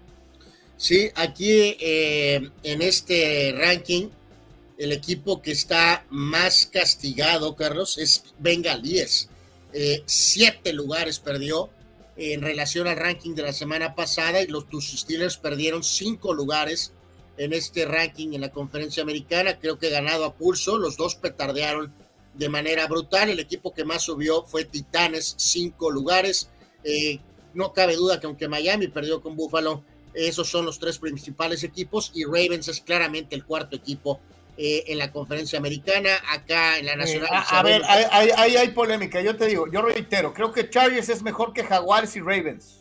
Sí, 0.78 1.10
aquí 1.16 1.78
eh, 1.80 2.50
en 2.64 2.82
este 2.82 3.56
ranking, 3.58 4.10
el 4.78 4.92
equipo 4.92 5.42
que 5.42 5.52
está 5.52 6.06
más 6.10 6.66
castigado, 6.66 7.56
Carlos, 7.56 7.98
es 7.98 8.24
Bengalíes. 8.40 9.30
Eh, 9.72 10.04
siete 10.06 10.74
lugares 10.74 11.20
perdió 11.20 11.70
en 12.18 12.42
relación 12.42 12.88
al 12.88 12.98
ranking 12.98 13.36
de 13.36 13.44
la 13.44 13.54
semana 13.54 13.96
pasada 13.96 14.42
y 14.42 14.48
los 14.48 14.68
tus 14.68 15.06
perdieron 15.42 15.84
cinco 15.84 16.34
lugares 16.34 16.94
en 17.38 17.54
este 17.54 17.86
ranking 17.86 18.34
en 18.34 18.42
la 18.42 18.52
conferencia 18.52 19.04
americana. 19.04 19.60
Creo 19.60 19.78
que 19.78 19.90
ganado 19.90 20.26
a 20.26 20.34
pulso, 20.36 20.78
los 20.78 20.98
dos 20.98 21.16
petardearon 21.16 21.94
de 22.34 22.50
manera 22.50 22.88
brutal. 22.88 23.30
El 23.30 23.40
equipo 23.40 23.74
que 23.74 23.86
más 23.86 24.04
subió 24.04 24.44
fue 24.44 24.66
Titanes, 24.66 25.36
cinco 25.38 25.92
lugares. 25.92 26.50
Eh, 26.84 27.20
no 27.54 27.74
cabe 27.74 27.96
duda 27.96 28.20
que 28.20 28.28
aunque 28.28 28.48
Miami 28.48 28.88
perdió 28.88 29.22
con 29.22 29.36
Buffalo, 29.36 29.84
esos 30.14 30.50
son 30.50 30.66
los 30.66 30.80
tres 30.80 30.98
principales 30.98 31.64
equipos 31.64 32.12
y 32.14 32.24
Ravens 32.24 32.68
es 32.68 32.82
claramente 32.82 33.36
el 33.36 33.46
cuarto 33.46 33.76
equipo 33.76 34.20
eh, 34.58 34.86
en 34.88 34.98
la 34.98 35.12
conferencia 35.12 35.60
americana, 35.60 36.12
acá 36.32 36.78
en 36.78 36.86
la 36.86 36.96
nacional. 36.96 37.30
a, 37.32 37.62
ver, 37.62 37.82
ahí 37.86 38.56
hay, 38.56 38.70
polémica, 38.70 39.22
yo 39.22 39.36
te 39.36 39.48
digo, 39.48 39.70
yo 39.70 39.82
reitero, 39.82 40.34
creo 40.34 40.54
que 40.54 40.70
Chargers 40.70 41.10
es 41.10 41.22
mejor 41.24 41.52
que 41.52 41.66
Jaguars 41.66 42.16
y 42.16 42.22
Ravens. 42.22 42.80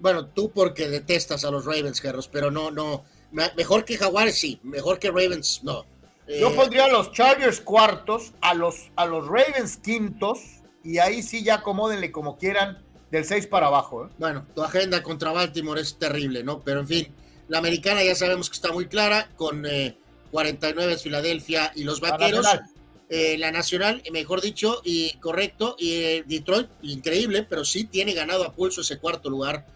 Bueno, 0.00 0.26
tú 0.26 0.50
porque 0.50 0.88
detestas 0.88 1.44
a 1.44 1.50
los 1.52 1.64
Ravens, 1.64 2.00
Carlos, 2.00 2.26
pero 2.26 2.50
no, 2.50 2.72
no, 2.72 3.04
mejor 3.32 3.84
que 3.84 3.96
Jaguars 3.96 4.34
sí, 4.34 4.60
mejor 4.62 4.98
que 4.98 5.08
Ravens 5.08 5.60
no. 5.62 5.84
yo 6.28 6.50
eh, 6.50 6.54
pondría 6.54 6.84
a 6.84 6.88
los 6.88 7.12
Chargers 7.12 7.60
cuartos, 7.60 8.32
a 8.40 8.54
los, 8.54 8.90
a 8.96 9.06
los 9.06 9.26
Ravens 9.26 9.76
quintos, 9.76 10.40
y 10.82 10.98
ahí 10.98 11.22
sí 11.22 11.42
ya 11.42 11.56
acomódenle 11.56 12.10
como 12.10 12.38
quieran 12.38 12.82
del 13.10 13.24
6 13.24 13.46
para 13.46 13.66
abajo. 13.66 14.06
¿eh? 14.06 14.08
Bueno, 14.18 14.46
tu 14.54 14.62
agenda 14.62 15.02
contra 15.02 15.32
Baltimore 15.32 15.80
es 15.80 15.96
terrible, 15.96 16.42
¿no? 16.42 16.60
Pero 16.60 16.80
en 16.80 16.88
fin, 16.88 17.08
la 17.48 17.58
americana 17.58 18.02
ya 18.02 18.14
sabemos 18.14 18.48
que 18.48 18.54
está 18.54 18.72
muy 18.72 18.86
clara, 18.86 19.28
con 19.36 19.66
49 20.30 20.92
eh, 20.92 20.98
Filadelfia 20.98 21.72
y 21.74 21.84
los 21.84 22.00
Vaqueros. 22.00 22.46
Eh, 23.12 23.36
la 23.38 23.50
nacional, 23.50 24.04
mejor 24.12 24.40
dicho, 24.40 24.82
y 24.84 25.14
correcto, 25.14 25.74
y 25.76 26.22
Detroit, 26.22 26.68
increíble, 26.82 27.42
pero 27.42 27.64
sí 27.64 27.82
tiene 27.82 28.14
ganado 28.14 28.44
a 28.44 28.52
pulso 28.52 28.82
ese 28.82 28.98
cuarto 28.98 29.28
lugar, 29.28 29.66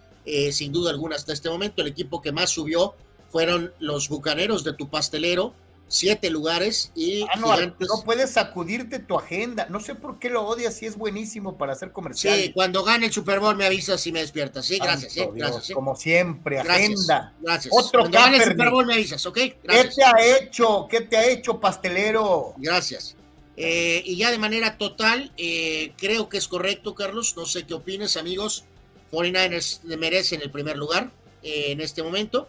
sin 0.52 0.70
duda 0.72 0.92
alguna 0.92 1.16
hasta 1.16 1.32
este 1.32 1.50
momento. 1.50 1.82
El 1.82 1.88
equipo 1.88 2.22
que 2.22 2.30
más 2.30 2.50
subió 2.50 2.94
fueron 3.34 3.74
los 3.80 4.08
Bucaneros 4.08 4.62
de 4.62 4.74
tu 4.74 4.88
pastelero, 4.88 5.54
siete 5.88 6.30
lugares 6.30 6.92
y 6.94 7.22
ah, 7.22 7.36
no, 7.40 8.04
puedes 8.04 8.30
sacudirte 8.30 9.00
tu 9.00 9.18
agenda. 9.18 9.66
No 9.68 9.80
sé 9.80 9.96
por 9.96 10.20
qué 10.20 10.30
lo 10.30 10.46
odias 10.46 10.76
si 10.76 10.86
es 10.86 10.96
buenísimo 10.96 11.58
para 11.58 11.72
hacer 11.72 11.90
comercial. 11.90 12.38
Sí, 12.38 12.52
cuando 12.52 12.84
gane 12.84 13.06
el 13.06 13.12
Super 13.12 13.40
Bowl 13.40 13.56
me 13.56 13.66
avisas 13.66 14.06
y 14.06 14.12
me 14.12 14.20
despiertas. 14.20 14.66
Sí, 14.66 14.78
gracias. 14.78 15.16
gracias 15.34 15.72
Como 15.74 15.96
siempre, 15.96 16.60
agenda. 16.60 17.34
Gracias. 17.40 17.74
Otro 17.76 18.02
cuando 18.02 18.18
gane 18.20 18.36
el 18.36 18.50
Super 18.52 18.70
Bowl 18.70 18.86
me 18.86 18.94
avisas, 18.94 19.26
¿ok? 19.26 19.34
¿Qué 19.34 19.58
te 19.64 20.04
ha 20.04 20.38
hecho? 20.38 20.86
¿Qué 20.88 21.00
te 21.00 21.16
ha 21.16 21.26
hecho, 21.26 21.58
pastelero? 21.58 22.54
Gracias. 22.58 23.16
Eh, 23.56 24.00
y 24.04 24.16
ya 24.16 24.30
de 24.30 24.38
manera 24.38 24.78
total, 24.78 25.32
eh, 25.36 25.92
creo 25.96 26.28
que 26.28 26.36
es 26.36 26.46
correcto, 26.46 26.94
Carlos. 26.94 27.34
No 27.36 27.46
sé 27.46 27.66
qué 27.66 27.74
opinas, 27.74 28.16
amigos. 28.16 28.64
49ers 29.10 29.82
merecen 29.98 30.40
el 30.40 30.52
primer 30.52 30.76
lugar 30.76 31.10
eh, 31.42 31.72
en 31.72 31.80
este 31.80 32.04
momento. 32.04 32.48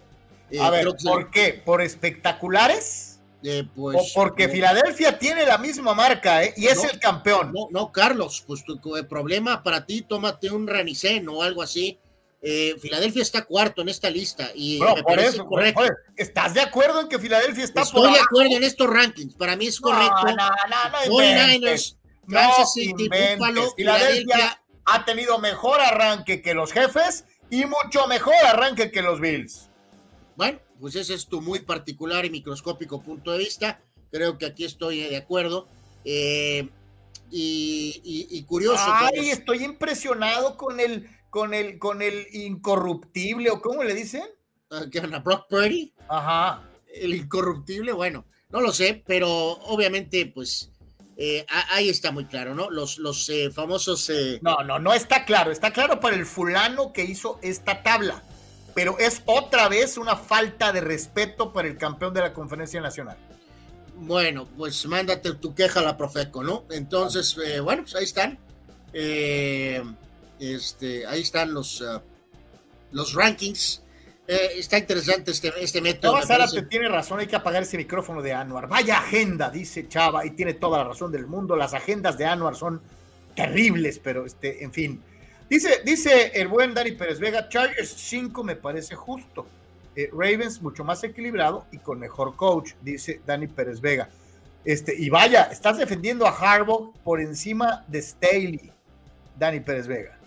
A 0.59 0.69
ver, 0.69 0.87
¿por 1.03 1.31
qué? 1.31 1.61
¿Por 1.63 1.81
espectaculares? 1.81 3.15
Pues, 3.75 4.11
porque 4.15 4.49
Filadelfia 4.49 5.19
tiene 5.19 5.45
la 5.45 5.59
misma 5.59 5.93
marca 5.93 6.43
¿eh? 6.43 6.53
y 6.57 6.65
es 6.65 6.83
el 6.83 6.99
campeón. 6.99 7.51
No, 7.53 7.67
no, 7.69 7.91
Carlos, 7.91 8.43
pues 8.45 8.63
tu, 8.63 8.79
problema 9.07 9.61
para 9.61 9.85
ti, 9.85 10.01
tómate 10.01 10.49
un 10.49 10.67
Renicén 10.67 11.27
o 11.29 11.43
algo 11.43 11.61
así. 11.61 11.99
Eh, 12.41 12.75
Filadelfia 12.79 13.21
está 13.21 13.43
cuarto 13.43 13.81
en 13.81 13.89
esta 13.89 14.09
lista 14.09 14.49
y 14.53 14.79
por 14.79 15.19
eso, 15.19 15.45
correcto. 15.45 15.81
¿Estás 16.15 16.53
de 16.53 16.61
acuerdo 16.61 17.01
en 17.01 17.07
que 17.07 17.19
Filadelfia 17.19 17.63
está 17.63 17.81
Estoy 17.81 18.13
de 18.13 18.19
acuerdo 18.19 18.55
en 18.55 18.63
estos 18.63 18.87
rankings. 18.87 19.35
Para 19.35 19.55
mí 19.55 19.67
es 19.67 19.79
correcto. 19.79 20.23
No, 20.23 20.35
no, 20.35 20.49
no, 20.49 21.07
no 21.07 21.75
Kansas 22.27 22.73
City, 22.73 23.07
Buffalo, 23.07 23.71
Filadelfia 23.75 24.61
ha 24.85 25.05
tenido 25.05 25.37
mejor 25.37 25.79
arranque 25.79 26.41
que 26.41 26.55
los 26.55 26.71
jefes 26.71 27.25
y 27.51 27.65
mucho 27.65 28.07
mejor 28.07 28.35
arranque 28.43 28.91
que 28.91 29.03
los 29.03 29.19
Bills. 29.19 29.69
Bueno, 30.35 30.59
pues 30.79 30.95
ese 30.95 31.13
es 31.13 31.27
tu 31.27 31.41
muy 31.41 31.59
particular 31.59 32.25
y 32.25 32.29
microscópico 32.29 33.01
punto 33.01 33.31
de 33.31 33.39
vista. 33.39 33.81
Creo 34.11 34.37
que 34.37 34.45
aquí 34.45 34.65
estoy 34.65 34.99
de 35.01 35.17
acuerdo. 35.17 35.67
Eh, 36.03 36.69
y, 37.31 38.43
curioso. 38.47 38.83
Ay, 38.85 39.29
estoy 39.29 39.63
impresionado 39.63 40.57
con 40.57 40.79
el, 40.79 41.09
con 41.29 41.53
el, 41.53 41.79
con 41.79 42.01
el 42.01 42.27
incorruptible, 42.33 43.49
o 43.49 43.61
cómo 43.61 43.83
le 43.83 43.93
dicen. 43.93 44.23
Uh, 44.69 45.13
a 45.13 45.19
Brock 45.19 45.47
Purdy. 45.49 45.93
Ajá. 46.07 46.63
El 46.93 47.13
incorruptible, 47.13 47.91
bueno, 47.91 48.25
no 48.49 48.61
lo 48.61 48.71
sé, 48.71 49.03
pero 49.05 49.29
obviamente, 49.29 50.25
pues 50.27 50.71
eh, 51.17 51.45
ahí 51.69 51.89
está 51.89 52.11
muy 52.11 52.25
claro, 52.25 52.55
¿no? 52.55 52.69
Los, 52.69 52.97
los 52.97 53.27
eh, 53.29 53.49
famosos. 53.51 54.09
Eh, 54.09 54.39
no, 54.41 54.63
no, 54.63 54.79
no 54.79 54.93
está 54.93 55.25
claro. 55.25 55.51
Está 55.51 55.71
claro 55.71 55.99
para 55.99 56.15
el 56.15 56.25
fulano 56.25 56.93
que 56.93 57.03
hizo 57.03 57.39
esta 57.41 57.83
tabla. 57.83 58.23
Pero 58.75 58.99
es 58.99 59.23
otra 59.25 59.67
vez 59.69 59.97
una 59.97 60.15
falta 60.15 60.71
de 60.71 60.81
respeto 60.81 61.51
para 61.51 61.67
el 61.67 61.77
campeón 61.77 62.13
de 62.13 62.21
la 62.21 62.33
conferencia 62.33 62.79
nacional. 62.79 63.17
Bueno, 63.95 64.47
pues 64.57 64.85
mándate 64.85 65.33
tu 65.35 65.55
queja 65.55 65.79
a 65.79 65.83
la 65.83 65.97
Profeco, 65.97 66.43
¿no? 66.43 66.65
Entonces, 66.69 67.35
bueno, 67.63 67.83
pues 67.83 67.95
ahí 67.95 68.03
están. 68.03 68.37
este, 70.37 71.07
ahí 71.07 71.21
están 71.21 71.53
los, 71.53 71.81
ah, 71.81 72.03
los 72.91 73.13
rankings 73.13 73.81
eh, 74.27 74.53
está 74.57 74.79
interesante 74.79 75.31
este, 75.31 75.53
este 75.59 75.81
método. 75.81 76.19
No, 76.19 76.25
Sara 76.25 76.47
te 76.47 76.63
tiene 76.63 76.89
razón, 76.89 77.19
hay 77.19 77.27
que 77.27 77.35
apagar 77.35 77.63
ese 77.63 77.77
micrófono 77.77 78.21
de 78.21 78.33
Anuar. 78.33 78.67
Vaya 78.67 78.97
agenda, 78.97 79.51
dice 79.51 79.87
Chava, 79.87 80.25
y 80.25 80.31
tiene 80.31 80.55
toda 80.55 80.79
la 80.79 80.85
razón 80.85 81.11
del 81.11 81.27
mundo. 81.27 81.55
Las 81.55 81.73
agendas 81.73 82.17
de 82.17 82.25
Anuar 82.25 82.55
son 82.55 82.81
terribles, 83.35 83.99
pero 83.99 84.25
este, 84.25 84.63
en 84.63 84.73
fin. 84.73 85.03
Dice, 85.49 85.81
dice 85.85 86.31
el 86.33 86.47
buen 86.47 86.73
Dani 86.73 86.91
Pérez 86.91 87.19
Vega, 87.19 87.47
Chargers 87.49 87.89
5 87.89 88.43
me 88.43 88.55
parece 88.55 88.95
justo. 88.95 89.45
Eh, 89.95 90.09
Ravens 90.11 90.61
mucho 90.61 90.83
más 90.83 91.03
equilibrado 91.03 91.65
y 91.71 91.77
con 91.77 91.99
mejor 91.99 92.35
coach, 92.35 92.71
dice 92.81 93.21
Dani 93.25 93.47
Pérez 93.47 93.79
Vega. 93.79 94.09
Este, 94.65 94.95
y 94.97 95.09
vaya, 95.09 95.43
estás 95.43 95.77
defendiendo 95.77 96.25
a 96.25 96.31
Harbaugh 96.31 96.93
por 97.03 97.21
encima 97.21 97.85
de 97.87 98.01
Staley, 98.01 98.71
Dani 99.37 99.59
Pérez 99.59 99.87
Vega. 99.87 100.17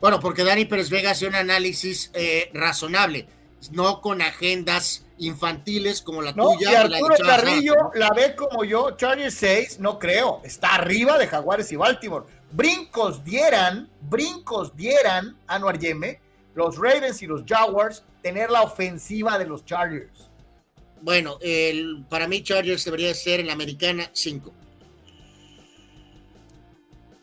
Bueno, 0.00 0.20
porque 0.20 0.44
Dani 0.44 0.64
Pérez 0.64 0.90
Vega 0.90 1.12
hace 1.12 1.26
un 1.26 1.34
análisis 1.34 2.10
eh, 2.12 2.50
razonable 2.52 3.26
no 3.72 4.00
con 4.00 4.22
agendas 4.22 5.04
infantiles 5.18 6.02
como 6.02 6.22
la 6.22 6.34
tuya. 6.34 6.72
Y 6.72 6.74
Arturo 6.74 7.14
Carrillo 7.18 7.74
la 7.94 8.10
ve 8.10 8.34
como 8.34 8.64
yo, 8.64 8.92
Chargers 8.92 9.34
6, 9.34 9.80
no 9.80 9.98
creo, 9.98 10.40
está 10.44 10.74
arriba 10.74 11.18
de 11.18 11.26
Jaguares 11.26 11.70
y 11.72 11.76
Baltimore. 11.76 12.26
Brincos 12.52 13.24
dieran, 13.24 13.90
brincos 14.02 14.76
dieran, 14.76 15.36
Anuar 15.46 15.78
Yeme, 15.78 16.20
los 16.54 16.76
Ravens 16.76 17.22
y 17.22 17.26
los 17.26 17.44
Jaguars, 17.46 18.04
tener 18.22 18.50
la 18.50 18.62
ofensiva 18.62 19.38
de 19.38 19.46
los 19.46 19.64
Chargers. 19.64 20.30
Bueno, 21.02 21.38
el, 21.42 22.04
para 22.08 22.26
mí 22.26 22.42
Chargers 22.42 22.84
debería 22.84 23.14
ser 23.14 23.40
en 23.40 23.48
la 23.48 23.52
americana 23.52 24.10
5. 24.12 24.52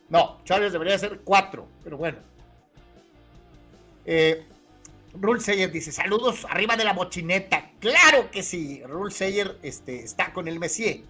No, 0.09 0.41
Chargers 0.43 0.73
debería 0.73 0.97
ser 0.99 1.21
4, 1.23 1.67
pero 1.83 1.97
bueno. 1.97 2.19
Eh, 4.05 4.45
Rule 5.13 5.39
Sayer 5.39 5.71
dice, 5.71 5.91
saludos 5.91 6.45
arriba 6.49 6.75
de 6.75 6.83
la 6.83 6.93
bochineta. 6.93 7.71
Claro 7.79 8.29
que 8.31 8.43
sí, 8.43 8.81
Rule 8.83 9.11
Sayer 9.11 9.57
este, 9.63 10.03
está 10.03 10.33
con 10.33 10.47
el 10.47 10.59
Messier. 10.59 11.01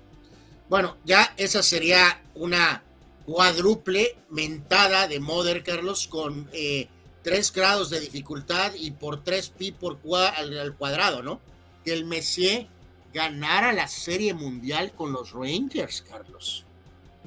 Bueno, 0.70 0.98
ya 1.04 1.34
esa 1.38 1.64
sería 1.64 2.22
una 2.36 2.84
cuádruple 3.26 4.18
mentada 4.30 5.08
de 5.08 5.20
Mother, 5.20 5.64
Carlos, 5.64 6.08
con 6.08 6.50
eh, 6.54 6.88
tres 7.24 7.52
grados 7.52 7.90
de 7.90 8.00
dificultad 8.00 8.74
y 8.76 8.92
por 8.92 9.24
tres 9.24 9.50
pi 9.50 9.72
por 9.72 10.00
al, 10.36 10.76
cuadrado, 10.76 11.24
¿no? 11.24 11.42
Que 11.84 11.94
el 11.94 12.06
Messier 12.06 12.68
ganara 13.14 13.74
la 13.74 13.88
Serie 13.88 14.34
Mundial 14.34 14.94
con 14.94 15.12
los 15.12 15.32
Rangers, 15.32 16.02
Carlos. 16.02 16.66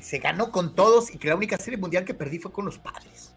Se 0.01 0.19
ganó 0.19 0.51
con 0.51 0.75
todos 0.75 1.15
y 1.15 1.19
que 1.19 1.29
la 1.29 1.37
única 1.37 1.57
Serie 1.57 1.79
Mundial 1.79 2.05
que 2.05 2.15
perdí 2.15 2.39
fue 2.39 2.53
con 2.53 2.67
los 2.67 2.79
padres. 2.79 3.33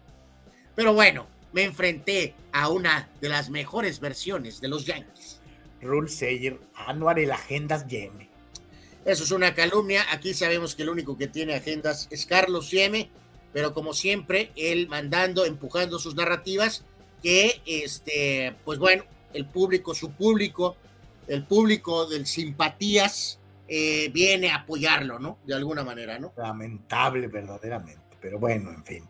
Pero 0.74 0.92
bueno, 0.92 1.26
me 1.52 1.64
enfrenté 1.64 2.34
a 2.52 2.68
una 2.68 3.08
de 3.20 3.28
las 3.28 3.50
mejores 3.50 4.00
versiones 4.00 4.60
de 4.60 4.68
los 4.68 4.84
Yankees. 4.84 5.40
Rule 5.80 6.08
Sayer, 6.08 6.60
Anuar 6.74 7.18
el 7.18 7.32
Agendas 7.32 7.86
Yeme. 7.86 8.29
Eso 9.04 9.24
es 9.24 9.30
una 9.30 9.54
calumnia. 9.54 10.04
Aquí 10.12 10.34
sabemos 10.34 10.74
que 10.74 10.82
el 10.82 10.90
único 10.90 11.16
que 11.16 11.26
tiene 11.26 11.54
agendas 11.54 12.08
es 12.10 12.26
Carlos 12.26 12.70
Yeme, 12.70 13.10
pero 13.52 13.72
como 13.72 13.94
siempre, 13.94 14.52
él 14.56 14.88
mandando, 14.88 15.44
empujando 15.44 15.98
sus 15.98 16.14
narrativas, 16.14 16.84
que 17.22 17.62
este, 17.66 18.54
pues 18.64 18.78
bueno, 18.78 19.04
el 19.32 19.46
público, 19.46 19.94
su 19.94 20.12
público, 20.12 20.76
el 21.26 21.44
público 21.44 22.06
del 22.06 22.26
simpatías, 22.26 23.38
eh, 23.68 24.10
viene 24.12 24.50
a 24.50 24.56
apoyarlo, 24.56 25.18
¿no? 25.18 25.38
De 25.46 25.54
alguna 25.54 25.84
manera, 25.84 26.18
¿no? 26.18 26.32
Lamentable, 26.36 27.28
verdaderamente. 27.28 28.16
Pero 28.20 28.38
bueno, 28.38 28.70
en 28.70 28.84
fin. 28.84 29.08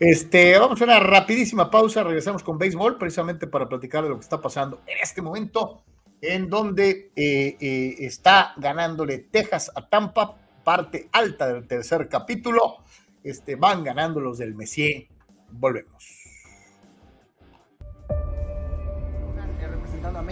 Este, 0.00 0.58
vamos 0.58 0.80
a 0.80 0.84
una 0.84 0.98
rapidísima 0.98 1.70
pausa, 1.70 2.02
regresamos 2.02 2.42
con 2.42 2.58
béisbol 2.58 2.98
precisamente 2.98 3.46
para 3.46 3.68
platicar 3.68 4.02
de 4.02 4.08
lo 4.08 4.16
que 4.16 4.22
está 4.22 4.40
pasando 4.40 4.80
en 4.86 4.98
este 5.00 5.22
momento, 5.22 5.84
en 6.22 6.48
donde 6.48 7.10
eh, 7.16 7.56
eh, 7.60 7.96
está 7.98 8.54
ganándole 8.56 9.18
Texas 9.18 9.70
a 9.74 9.88
Tampa, 9.88 10.36
parte 10.62 11.08
alta 11.10 11.52
del 11.52 11.66
tercer 11.66 12.08
capítulo, 12.08 12.78
este, 13.24 13.56
van 13.56 13.82
ganando 13.82 14.20
los 14.20 14.38
del 14.38 14.54
Messier, 14.54 15.08
volvemos. 15.50 16.20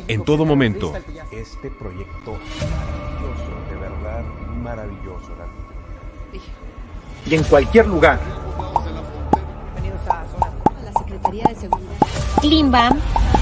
En 0.07 0.25
todo 0.25 0.45
momento, 0.45 0.93
este 1.33 1.71
proyecto 1.71 2.39
maravilloso, 3.19 3.51
de 3.69 3.77
verdad 3.77 4.25
maravilloso. 4.63 5.33
Y 7.27 7.35
en 7.35 7.43
cualquier 7.45 7.87
lugar 7.89 8.21
de 11.31 11.55
Seguridad. 11.55 13.40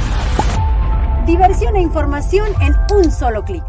Diversión 1.28 1.76
e 1.76 1.82
información 1.82 2.48
en 2.62 2.74
un 2.96 3.12
solo 3.12 3.44
clic. 3.44 3.62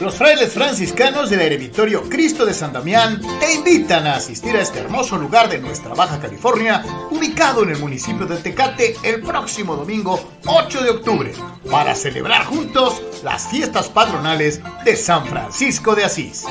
Los 0.00 0.16
frailes 0.16 0.52
franciscanos 0.52 1.30
del 1.30 1.40
Eremitorio 1.40 2.02
Cristo 2.08 2.44
de 2.44 2.52
San 2.52 2.72
Damián 2.72 3.20
te 3.38 3.54
invitan 3.54 4.08
a 4.08 4.16
asistir 4.16 4.56
a 4.56 4.60
este 4.60 4.80
hermoso 4.80 5.16
lugar 5.18 5.48
de 5.48 5.60
nuestra 5.60 5.94
Baja 5.94 6.18
California, 6.18 6.84
ubicado 7.12 7.62
en 7.62 7.70
el 7.70 7.78
municipio 7.78 8.26
de 8.26 8.38
Tecate 8.38 8.96
el 9.04 9.22
próximo 9.22 9.76
domingo 9.76 10.18
8 10.46 10.82
de 10.82 10.90
octubre, 10.90 11.32
para 11.70 11.94
celebrar 11.94 12.46
juntos 12.46 13.00
las 13.22 13.46
fiestas 13.46 13.88
patronales 13.88 14.60
de 14.84 14.96
San 14.96 15.26
Francisco 15.26 15.94
de 15.94 16.02
Asís. 16.02 16.44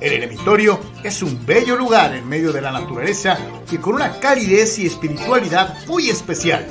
El 0.00 0.12
eremitorio 0.12 0.78
es 1.02 1.22
un 1.22 1.44
bello 1.44 1.76
lugar 1.76 2.14
en 2.14 2.28
medio 2.28 2.52
de 2.52 2.60
la 2.60 2.70
naturaleza 2.70 3.36
y 3.70 3.78
con 3.78 3.94
una 3.94 4.20
calidez 4.20 4.78
y 4.78 4.86
espiritualidad 4.86 5.86
muy 5.86 6.08
especial, 6.08 6.66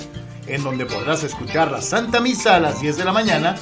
en 0.47 0.63
donde 0.63 0.85
podrás 0.85 1.23
escuchar 1.23 1.69
la 1.69 1.81
Santa 1.81 2.21
Misa 2.21 2.55
a 2.55 2.59
las 2.59 2.79
10 2.79 2.97
de 2.97 3.05
la 3.05 3.11
mañana, 3.11 3.55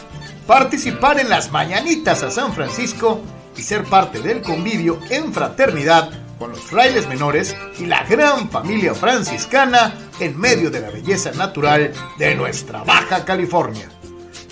participar 0.46 1.20
en 1.20 1.30
las 1.30 1.52
mañanitas 1.52 2.22
a 2.22 2.30
San 2.30 2.54
Francisco 2.54 3.22
y 3.58 3.64
ser 3.64 3.86
parte 3.86 4.22
del 4.22 4.42
convivio 4.42 5.00
en 5.10 5.34
fraternidad 5.34 6.12
con 6.38 6.52
los 6.52 6.60
frailes 6.60 7.08
menores 7.08 7.56
y 7.80 7.86
la 7.86 8.04
gran 8.04 8.50
familia 8.50 8.94
franciscana 8.94 9.94
en 10.20 10.38
medio 10.38 10.70
de 10.70 10.82
la 10.82 10.92
belleza 10.92 11.32
natural 11.32 11.92
de 12.20 12.36
nuestra 12.36 12.84
Baja 12.84 13.26
California. 13.26 13.90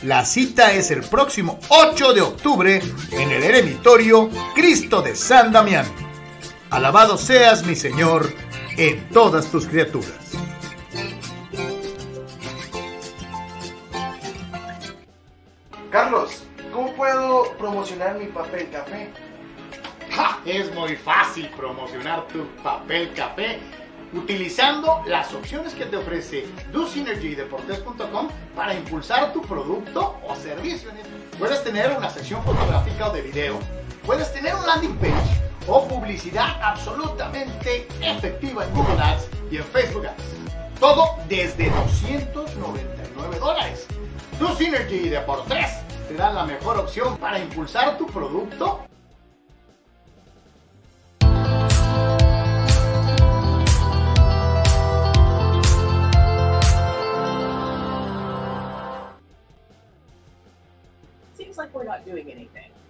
La 0.04 0.26
cita 0.26 0.74
es 0.74 0.91
el 0.91 1.01
próximo 1.01 1.60
8 1.70 2.14
de 2.14 2.20
octubre 2.20 2.82
en 3.12 3.32
el 3.32 3.41
eremitorio 3.41 4.30
Cristo 4.54 5.01
de 5.01 5.16
San 5.16 5.54
Damián. 5.54 5.86
Alabado 6.72 7.16
seas, 7.16 7.66
mi 7.66 7.74
Señor, 7.74 8.30
en 8.76 9.08
todas 9.10 9.49
tus 9.49 9.66
criaturas. 9.66 10.12
Carlos, 15.89 16.43
¿cómo 16.74 16.93
puedo 16.95 17.58
promocionar 17.58 18.18
mi 18.18 18.26
papel 18.26 18.70
café? 18.72 19.10
Es 20.45 20.74
muy 20.76 20.97
fácil 20.97 21.49
promocionar 21.56 22.28
tu 22.28 22.45
papel 22.62 23.14
café 23.14 23.58
utilizando 24.14 25.01
las 25.07 25.34
opciones 25.34 25.74
que 25.74 25.86
te 25.86 25.97
ofrece 25.97 26.45
DoSynergyDeportes.com 26.72 28.30
para 28.55 28.74
impulsar 28.74 29.34
tu 29.34 29.41
producto 29.41 30.20
o 30.28 30.36
servicio. 30.36 30.89
Puedes 31.39 31.64
tener 31.64 31.95
una 31.97 32.09
sección 32.09 32.43
fotográfica 32.43 33.09
o 33.09 33.14
de 33.14 33.22
video, 33.22 33.59
puedes 34.05 34.32
tener 34.34 34.55
un 34.55 34.66
landing 34.66 34.95
page 34.97 35.41
o 35.68 35.88
publicidad 35.88 36.59
absolutamente 36.61 37.88
efectiva 38.01 38.66
en 38.66 38.74
Google 38.74 39.01
Ads 39.01 39.28
y 39.51 39.57
en 39.57 39.64
Facebook 39.64 40.05
Ads. 40.05 40.80
Todo 40.80 41.16
desde 41.28 41.70
299 41.70 43.39
dólares. 43.39 43.88
DoSynergy 44.39 45.09
Deportes 45.09 45.80
te 46.07 46.16
da 46.16 46.34
la 46.34 46.45
mejor 46.45 46.78
opción 46.78 47.18
para 47.18 47.39
impulsar 47.39 47.97
tu 47.97 48.05
producto 48.07 48.82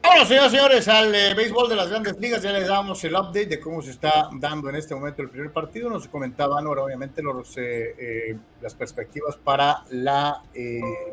Bueno, 0.06 0.26
señoras 0.26 0.52
y 0.52 0.56
señores, 0.58 0.88
al 0.90 1.16
eh, 1.16 1.34
béisbol 1.34 1.70
de 1.70 1.78
las 1.78 1.90
grandes 1.90 2.20
ligas 2.20 2.42
ya 2.42 2.52
les 2.52 2.68
damos 2.68 3.02
el 3.06 3.14
update 3.14 3.46
de 3.46 3.60
cómo 3.62 3.82
se 3.82 3.92
está 3.92 4.30
dando 4.34 4.70
en 4.70 4.76
este 4.76 4.94
momento 4.94 5.22
el 5.22 5.30
primer 5.30 5.52
partido. 5.52 5.90
Nos 5.90 6.10
comentaban 6.10 6.68
ahora, 6.68 6.84
obviamente, 6.84 7.24
los, 7.24 7.58
eh, 7.58 7.96
eh, 7.98 8.38
las 8.62 8.76
perspectivas 8.76 9.38
para 9.38 9.86
la, 9.92 10.44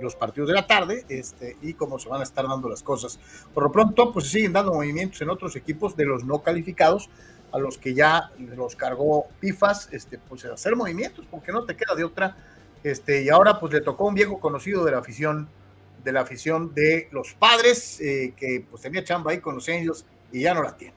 los 0.00 0.16
partidos 0.16 0.48
de 0.48 0.54
la 0.54 0.66
tarde 0.66 1.04
este, 1.08 1.56
y 1.62 1.74
cómo 1.74 2.00
se 2.00 2.08
van 2.08 2.20
a 2.20 2.24
estar 2.24 2.46
dando 2.48 2.68
las 2.68 2.82
cosas. 2.82 3.20
Por 3.54 3.62
lo 3.62 3.70
pronto, 3.70 4.12
pues 4.12 4.26
siguen 4.26 4.52
dando 4.52 4.72
movimientos 4.72 5.22
en 5.22 5.30
otros 5.30 5.54
equipos 5.54 5.96
de 5.96 6.06
los 6.06 6.24
no 6.24 6.40
calificados, 6.42 7.08
a 7.52 7.58
los 7.58 7.78
que 7.78 7.94
ya 7.94 8.32
los 8.38 8.74
cargó 8.74 9.28
PIFAS, 9.38 9.92
este, 9.92 10.18
pues 10.18 10.44
hacer 10.44 10.74
movimientos, 10.74 11.24
porque 11.30 11.52
no 11.52 11.64
te 11.64 11.76
queda 11.76 11.94
de 11.94 12.02
otra. 12.02 12.36
Este, 12.82 13.22
y 13.22 13.28
ahora, 13.28 13.60
pues 13.60 13.72
le 13.72 13.80
tocó 13.80 14.04
a 14.04 14.08
un 14.08 14.14
viejo 14.14 14.40
conocido 14.40 14.84
de 14.84 14.90
la 14.90 14.98
afición 14.98 15.48
de 16.02 16.12
la 16.12 16.22
afición 16.22 16.72
de 16.74 17.08
los 17.12 17.34
padres, 17.34 18.00
eh, 18.00 18.34
que 18.36 18.64
pues 18.68 18.82
tenía 18.82 19.04
chamba 19.04 19.32
ahí 19.32 19.40
con 19.40 19.54
los 19.54 19.68
Angels 19.68 20.04
y 20.32 20.42
ya 20.42 20.54
no 20.54 20.62
la 20.62 20.76
tiene. 20.76 20.94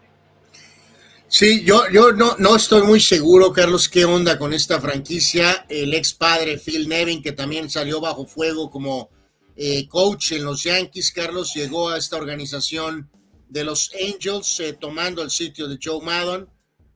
Sí, 1.27 1.63
yo, 1.63 1.89
yo 1.91 2.11
no, 2.11 2.35
no 2.37 2.55
estoy 2.55 2.83
muy 2.83 2.99
seguro, 2.99 3.51
Carlos, 3.51 3.89
qué 3.89 4.05
onda 4.05 4.37
con 4.37 4.53
esta 4.53 4.79
franquicia. 4.79 5.65
El 5.67 5.93
ex 5.93 6.13
padre 6.13 6.59
Phil 6.59 6.87
Nevin, 6.87 7.23
que 7.23 7.31
también 7.31 7.69
salió 7.69 7.99
bajo 7.99 8.27
fuego 8.27 8.69
como 8.69 9.09
eh, 9.55 9.87
coach 9.87 10.33
en 10.33 10.45
los 10.45 10.63
Yankees, 10.63 11.11
Carlos, 11.11 11.53
llegó 11.55 11.89
a 11.89 11.97
esta 11.97 12.17
organización 12.17 13.09
de 13.49 13.63
los 13.63 13.91
Angels 13.99 14.59
eh, 14.59 14.73
tomando 14.73 15.23
el 15.23 15.31
sitio 15.31 15.67
de 15.67 15.79
Joe 15.83 16.03
Maddon 16.03 16.49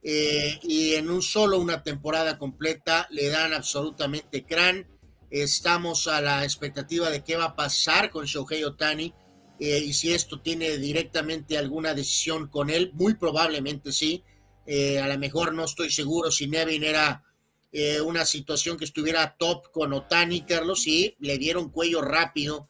y 0.04 0.94
en 0.94 1.10
un 1.10 1.22
solo 1.22 1.60
una 1.60 1.84
temporada 1.84 2.38
completa 2.38 3.08
le 3.10 3.28
dan 3.28 3.54
absolutamente 3.54 4.46
crán 4.46 4.88
Estamos 5.30 6.08
a 6.08 6.22
la 6.22 6.44
expectativa 6.44 7.10
de 7.10 7.24
qué 7.24 7.36
va 7.36 7.46
a 7.46 7.56
pasar 7.56 8.10
con 8.10 8.26
Shohei 8.26 8.64
Otani 8.64 9.14
eh, 9.60 9.80
y 9.86 9.94
si 9.94 10.14
esto 10.14 10.40
tiene 10.40 10.78
directamente 10.78 11.58
alguna 11.58 11.94
decisión 11.94 12.48
con 12.48 12.70
él. 12.70 12.92
Muy 12.94 13.16
probablemente 13.16 13.92
sí. 13.92 14.24
Eh, 14.66 15.00
a 15.00 15.08
lo 15.08 15.18
mejor 15.18 15.54
no 15.54 15.66
estoy 15.66 15.90
seguro 15.90 16.32
si 16.32 16.48
Nevin 16.48 16.84
era 16.84 17.24
eh, 17.72 18.00
una 18.02 18.26
situación 18.26 18.78
que 18.78 18.86
estuviera 18.86 19.36
top 19.38 19.72
con 19.72 19.94
Otani, 19.94 20.42
Carlos, 20.42 20.88
y 20.88 21.16
le 21.20 21.38
dieron 21.38 21.70
cuello 21.70 22.02
rápido 22.02 22.70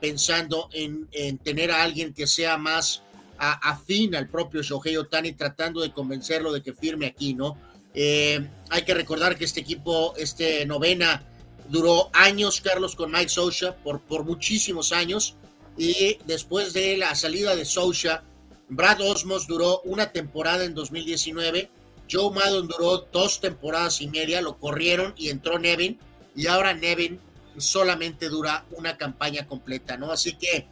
pensando 0.00 0.68
en, 0.72 1.08
tener 1.38 1.70
a 1.70 1.84
alguien 1.84 2.12
que 2.12 2.26
sea 2.26 2.58
más 2.58 3.04
afín 3.38 4.14
al 4.16 4.28
propio 4.28 4.60
Shohei 4.60 4.96
Otani, 4.96 5.32
tratando 5.32 5.80
de 5.80 5.92
convencerlo 5.92 6.52
de 6.52 6.62
que 6.62 6.74
firme 6.74 7.06
aquí, 7.06 7.32
¿no? 7.32 7.56
hay 7.94 8.82
que 8.84 8.92
recordar 8.92 9.38
que 9.38 9.44
este 9.44 9.60
equipo, 9.60 10.14
este 10.16 10.66
novena, 10.66 11.31
Duró 11.72 12.10
años 12.12 12.60
Carlos 12.60 12.94
con 12.94 13.10
Mike 13.10 13.30
Socha, 13.30 13.74
por, 13.76 14.02
por 14.02 14.24
muchísimos 14.24 14.92
años. 14.92 15.36
Y 15.78 16.18
después 16.26 16.74
de 16.74 16.98
la 16.98 17.14
salida 17.14 17.56
de 17.56 17.64
Socha, 17.64 18.24
Brad 18.68 19.00
Osmos 19.00 19.46
duró 19.46 19.80
una 19.86 20.12
temporada 20.12 20.66
en 20.66 20.74
2019. 20.74 21.70
Joe 22.10 22.30
Maddon 22.30 22.68
duró 22.68 22.98
dos 23.10 23.40
temporadas 23.40 24.02
y 24.02 24.08
media, 24.08 24.42
lo 24.42 24.58
corrieron 24.58 25.14
y 25.16 25.30
entró 25.30 25.58
Nevin. 25.58 25.98
Y 26.36 26.46
ahora 26.46 26.74
Nevin 26.74 27.18
solamente 27.56 28.28
dura 28.28 28.66
una 28.72 28.98
campaña 28.98 29.46
completa, 29.46 29.96
¿no? 29.96 30.12
Así 30.12 30.34
que 30.34 30.66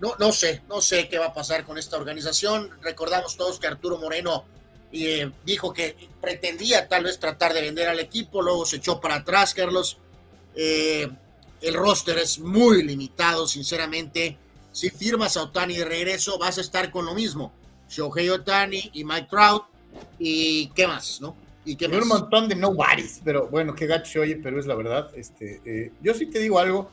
no, 0.00 0.14
no 0.20 0.30
sé, 0.30 0.62
no 0.68 0.80
sé 0.80 1.08
qué 1.08 1.18
va 1.18 1.26
a 1.26 1.34
pasar 1.34 1.64
con 1.64 1.76
esta 1.76 1.96
organización. 1.96 2.70
Recordamos 2.82 3.36
todos 3.36 3.58
que 3.58 3.66
Arturo 3.66 3.98
Moreno 3.98 4.44
eh, 4.92 5.32
dijo 5.44 5.72
que 5.72 5.96
pretendía 6.20 6.86
tal 6.86 7.02
vez 7.02 7.18
tratar 7.18 7.52
de 7.52 7.62
vender 7.62 7.88
al 7.88 7.98
equipo, 7.98 8.42
luego 8.42 8.64
se 8.64 8.76
echó 8.76 9.00
para 9.00 9.16
atrás, 9.16 9.52
Carlos. 9.52 9.98
Eh, 10.56 11.06
el 11.60 11.74
roster 11.74 12.16
es 12.18 12.40
muy 12.40 12.82
limitado, 12.82 13.46
sinceramente. 13.46 14.38
Si 14.72 14.90
firmas 14.90 15.36
a 15.36 15.42
Otani 15.42 15.76
de 15.76 15.84
regreso, 15.84 16.38
vas 16.38 16.58
a 16.58 16.62
estar 16.62 16.90
con 16.90 17.04
lo 17.04 17.14
mismo. 17.14 17.52
Shohei 17.88 18.30
Otani 18.30 18.90
y 18.94 19.04
Mike 19.04 19.28
Trout. 19.30 19.64
¿Y 20.18 20.68
qué 20.68 20.86
más, 20.86 21.20
no? 21.20 21.36
¿Y 21.64 21.76
qué 21.76 21.86
Un 21.86 22.08
montón 22.08 22.48
de 22.48 22.54
nobodies, 22.54 23.20
pero 23.24 23.48
bueno, 23.48 23.74
qué 23.74 23.86
gacho 23.86 24.12
se 24.12 24.18
oye, 24.20 24.36
pero 24.36 24.58
es 24.58 24.66
la 24.66 24.74
verdad. 24.74 25.10
Este, 25.16 25.60
eh, 25.64 25.92
yo 26.00 26.14
sí 26.14 26.26
te 26.26 26.38
digo 26.38 26.58
algo. 26.58 26.90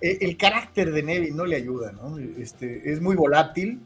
Eh, 0.00 0.18
el 0.20 0.36
carácter 0.36 0.92
de 0.92 1.02
Nevin 1.02 1.36
no 1.36 1.46
le 1.46 1.56
ayuda, 1.56 1.92
¿no? 1.92 2.18
Este, 2.18 2.90
es 2.92 3.00
muy 3.00 3.16
volátil 3.16 3.80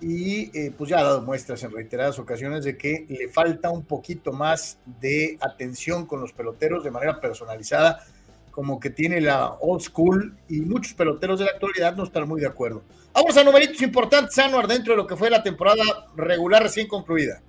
y 0.00 0.68
pues 0.70 0.90
ya 0.90 0.98
ha 0.98 1.04
dado 1.04 1.22
muestras 1.22 1.62
en 1.62 1.70
reiteradas 1.70 2.18
ocasiones 2.18 2.64
de 2.64 2.76
que 2.76 3.06
le 3.08 3.28
falta 3.28 3.70
un 3.70 3.84
poquito 3.84 4.32
más 4.32 4.78
de 5.00 5.38
atención 5.40 6.06
con 6.06 6.20
los 6.20 6.32
peloteros 6.32 6.82
de 6.82 6.90
manera 6.90 7.20
personalizada 7.20 8.04
como 8.52 8.78
que 8.78 8.90
tiene 8.90 9.20
la 9.20 9.54
old 9.60 9.82
school 9.82 10.36
y 10.48 10.60
muchos 10.60 10.92
peloteros 10.92 11.40
de 11.40 11.46
la 11.46 11.52
actualidad 11.52 11.96
no 11.96 12.04
están 12.04 12.28
muy 12.28 12.40
de 12.40 12.46
acuerdo. 12.46 12.84
Vamos 13.12 13.36
a 13.36 13.42
numeritos 13.42 13.82
importantes, 13.82 14.38
Anuar, 14.38 14.68
dentro 14.68 14.92
de 14.92 14.98
lo 14.98 15.06
que 15.06 15.16
fue 15.16 15.30
la 15.30 15.42
temporada 15.42 15.82
regular 16.14 16.62
recién 16.62 16.86
concluida. 16.86 17.42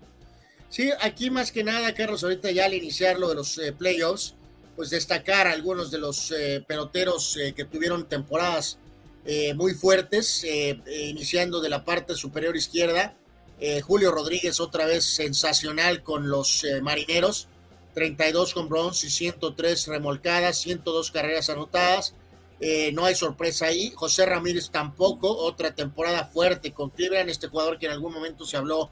Sí, 0.70 0.90
aquí 1.02 1.30
más 1.30 1.52
que 1.52 1.64
nada, 1.64 1.94
Carlos, 1.94 2.24
ahorita 2.24 2.50
ya 2.52 2.66
al 2.66 2.74
iniciar 2.74 3.20
lo 3.20 3.30
de 3.30 3.36
los 3.36 3.58
eh, 3.60 3.74
playoffs, 3.74 4.34
pues 4.76 4.90
destacar 4.90 5.46
algunos 5.46 5.92
de 5.92 6.00
los 6.00 6.32
eh, 6.32 6.64
peloteros 6.66 7.38
eh, 7.38 7.54
que 7.54 7.66
tuvieron 7.66 8.10
temporadas 8.10 8.80
muy 9.56 9.74
fuertes, 9.74 10.46
iniciando 11.08 11.62
de 11.62 11.70
la 11.70 11.86
parte 11.86 12.14
superior 12.14 12.58
izquierda. 12.58 13.16
Julio 13.82 14.12
Rodríguez 14.12 14.60
otra 14.60 14.86
vez 14.86 15.06
sensacional 15.06 16.04
con 16.04 16.28
los 16.28 16.66
marineros 16.82 17.48
32 17.94 18.54
con 18.54 18.70
bronce 18.70 19.08
y 19.08 19.10
103 19.10 19.88
remolcadas, 19.88 20.58
102 20.62 21.12
carreras 21.12 21.50
anotadas. 21.50 22.16
Eh, 22.60 22.92
no 22.94 23.06
hay 23.06 23.16
sorpresa 23.16 23.68
ahí. 23.68 23.92
José 23.96 24.26
Ramírez 24.26 24.70
tampoco, 24.70 25.36
otra 25.36 25.76
temporada 25.76 26.26
fuerte 26.26 26.74
con 26.74 26.90
Cleveland, 26.90 27.30
este 27.30 27.48
jugador 27.48 27.78
que 27.78 27.88
en 27.88 27.92
algún 27.92 28.14
momento 28.14 28.46
se 28.46 28.58
habló, 28.58 28.90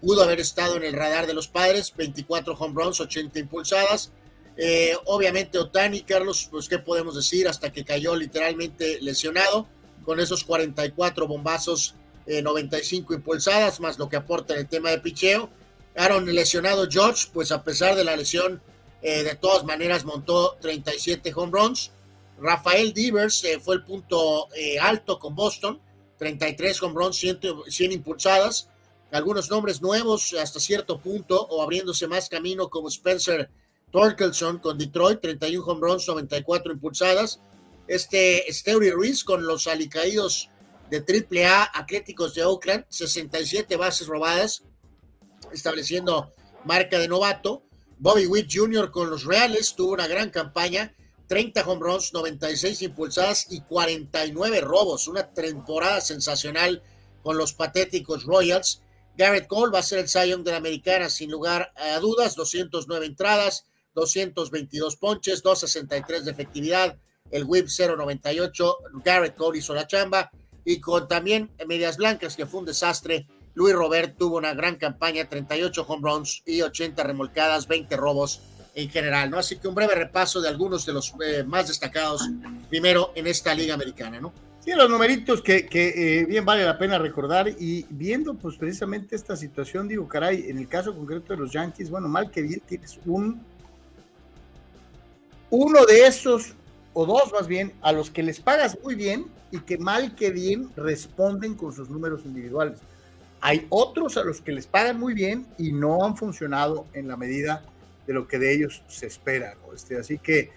pudo 0.00 0.22
haber 0.22 0.40
estado 0.40 0.76
en 0.76 0.84
el 0.84 0.94
radar 0.94 1.26
de 1.26 1.34
los 1.34 1.48
padres, 1.48 1.92
24 1.96 2.54
home 2.54 2.74
runs, 2.74 3.00
80 3.00 3.38
impulsadas. 3.38 4.12
Eh, 4.56 4.94
obviamente 5.06 5.58
Otani, 5.58 6.02
Carlos, 6.02 6.48
pues 6.50 6.68
qué 6.68 6.78
podemos 6.78 7.14
decir, 7.14 7.48
hasta 7.48 7.72
que 7.72 7.84
cayó 7.84 8.16
literalmente 8.16 8.98
lesionado, 9.00 9.66
con 10.04 10.18
esos 10.20 10.44
44 10.44 11.28
bombazos, 11.28 11.94
95 12.26 13.12
eh, 13.12 13.16
impulsadas, 13.16 13.80
más 13.80 13.98
lo 13.98 14.08
que 14.08 14.16
aporta 14.16 14.54
en 14.54 14.60
el 14.60 14.68
tema 14.68 14.90
de 14.90 14.98
picheo 14.98 15.48
Aaron 15.96 16.26
lesionado 16.26 16.88
George, 16.90 17.28
pues 17.32 17.52
a 17.52 17.62
pesar 17.62 17.94
de 17.96 18.04
la 18.04 18.16
lesión, 18.16 18.62
eh, 19.02 19.24
de 19.24 19.34
todas 19.34 19.64
maneras 19.64 20.04
montó 20.04 20.56
37 20.60 21.32
home 21.34 21.52
runs. 21.52 21.90
Rafael 22.38 22.92
Devers 22.94 23.44
eh, 23.44 23.60
fue 23.60 23.76
el 23.76 23.84
punto 23.84 24.48
eh, 24.54 24.78
alto 24.78 25.18
con 25.18 25.34
Boston, 25.34 25.80
33 26.18 26.82
home 26.82 26.94
runs, 26.94 27.16
100, 27.16 27.92
impulsadas. 27.92 28.68
Algunos 29.10 29.50
nombres 29.50 29.82
nuevos 29.82 30.32
hasta 30.32 30.60
cierto 30.60 30.98
punto 30.98 31.40
o 31.42 31.62
abriéndose 31.62 32.06
más 32.06 32.28
camino 32.28 32.70
como 32.70 32.88
Spencer 32.88 33.50
Torkelson 33.90 34.58
con 34.58 34.78
Detroit, 34.78 35.20
31 35.20 35.64
home 35.64 35.80
runs, 35.82 36.08
94 36.08 36.72
impulsadas. 36.72 37.40
Este 37.86 38.44
Steury 38.50 38.90
Ruiz 38.90 39.24
con 39.24 39.44
los 39.44 39.66
alicaídos 39.66 40.48
de 40.90 40.98
AAA 40.98 41.70
Atléticos 41.74 42.34
de 42.34 42.44
Oakland, 42.44 42.86
67 42.88 43.76
bases 43.76 44.06
robadas, 44.06 44.62
estableciendo 45.52 46.32
marca 46.64 46.98
de 46.98 47.08
novato. 47.08 47.64
Bobby 47.98 48.26
Witt 48.26 48.50
Jr. 48.52 48.90
con 48.90 49.10
los 49.10 49.24
Reales 49.24 49.74
tuvo 49.74 49.92
una 49.92 50.06
gran 50.06 50.30
campaña, 50.30 50.94
30 51.28 51.62
home 51.66 51.80
runs, 51.80 52.12
96 52.12 52.82
impulsadas 52.82 53.46
y 53.50 53.60
49 53.60 54.60
robos, 54.60 55.08
una 55.08 55.32
temporada 55.32 56.00
sensacional 56.00 56.82
con 57.22 57.38
los 57.38 57.54
patéticos 57.54 58.24
Royals. 58.24 58.82
Garrett 59.16 59.46
Cole 59.46 59.72
va 59.72 59.80
a 59.80 59.82
ser 59.82 60.00
el 60.00 60.08
Cy 60.08 60.34
de 60.42 60.50
la 60.50 60.56
Americana 60.56 61.08
sin 61.08 61.30
lugar 61.30 61.72
a 61.76 61.98
dudas, 62.00 62.34
209 62.34 63.06
entradas, 63.06 63.66
222 63.94 64.96
ponches, 64.96 65.42
263 65.42 66.24
de 66.24 66.30
efectividad, 66.30 66.98
el 67.30 67.44
whip 67.44 67.68
098, 67.68 68.78
Garrett 69.04 69.36
Cole 69.36 69.58
hizo 69.58 69.74
la 69.74 69.86
chamba 69.86 70.30
y 70.64 70.80
con 70.80 71.08
también 71.08 71.50
medias 71.66 71.96
blancas 71.96 72.36
que 72.36 72.46
fue 72.46 72.60
un 72.60 72.66
desastre 72.66 73.26
Luis 73.54 73.74
Robert 73.74 74.16
tuvo 74.16 74.38
una 74.38 74.54
gran 74.54 74.76
campaña, 74.76 75.28
38 75.28 75.84
home 75.86 76.08
runs 76.10 76.42
y 76.46 76.62
80 76.62 77.02
remolcadas, 77.02 77.68
20 77.68 77.96
robos 77.96 78.40
en 78.74 78.88
general, 78.88 79.30
¿no? 79.30 79.38
Así 79.38 79.56
que 79.56 79.68
un 79.68 79.74
breve 79.74 79.94
repaso 79.94 80.40
de 80.40 80.48
algunos 80.48 80.86
de 80.86 80.92
los 80.94 81.12
eh, 81.24 81.44
más 81.44 81.68
destacados 81.68 82.28
primero 82.70 83.12
en 83.14 83.26
esta 83.26 83.54
liga 83.54 83.74
americana, 83.74 84.20
¿no? 84.20 84.32
Sí, 84.64 84.70
los 84.74 84.88
numeritos 84.88 85.42
que, 85.42 85.66
eh, 85.72 86.24
bien 86.24 86.44
vale 86.44 86.64
la 86.64 86.78
pena 86.78 86.96
recordar 86.96 87.48
y 87.48 87.84
viendo 87.90 88.34
pues 88.34 88.56
precisamente 88.56 89.16
esta 89.16 89.36
situación, 89.36 89.88
digo, 89.88 90.06
caray, 90.06 90.48
en 90.48 90.58
el 90.58 90.68
caso 90.68 90.94
concreto 90.94 91.32
de 91.32 91.40
los 91.40 91.50
Yankees, 91.50 91.90
bueno, 91.90 92.08
mal 92.08 92.30
que 92.30 92.42
bien 92.42 92.60
tienes 92.60 92.98
un 93.04 93.44
uno 95.50 95.84
de 95.84 96.06
esos, 96.06 96.54
o 96.94 97.04
dos 97.04 97.30
más 97.32 97.46
bien, 97.46 97.72
a 97.82 97.92
los 97.92 98.10
que 98.10 98.22
les 98.22 98.40
pagas 98.40 98.78
muy 98.82 98.94
bien 98.94 99.26
y 99.50 99.58
que 99.58 99.76
mal 99.76 100.14
que 100.14 100.30
bien 100.30 100.70
responden 100.76 101.54
con 101.56 101.72
sus 101.74 101.90
números 101.90 102.22
individuales. 102.24 102.78
Hay 103.42 103.66
otros 103.70 104.16
a 104.16 104.24
los 104.24 104.40
que 104.40 104.52
les 104.52 104.66
pagan 104.66 104.98
muy 104.98 105.14
bien 105.14 105.46
y 105.58 105.72
no 105.72 106.04
han 106.04 106.16
funcionado 106.16 106.86
en 106.94 107.08
la 107.08 107.16
medida 107.16 107.64
de 108.06 108.14
lo 108.14 108.26
que 108.28 108.38
de 108.38 108.54
ellos 108.54 108.82
se 108.86 109.06
espera. 109.06 109.56
Este, 109.74 109.98
así 109.98 110.18
que 110.18 110.50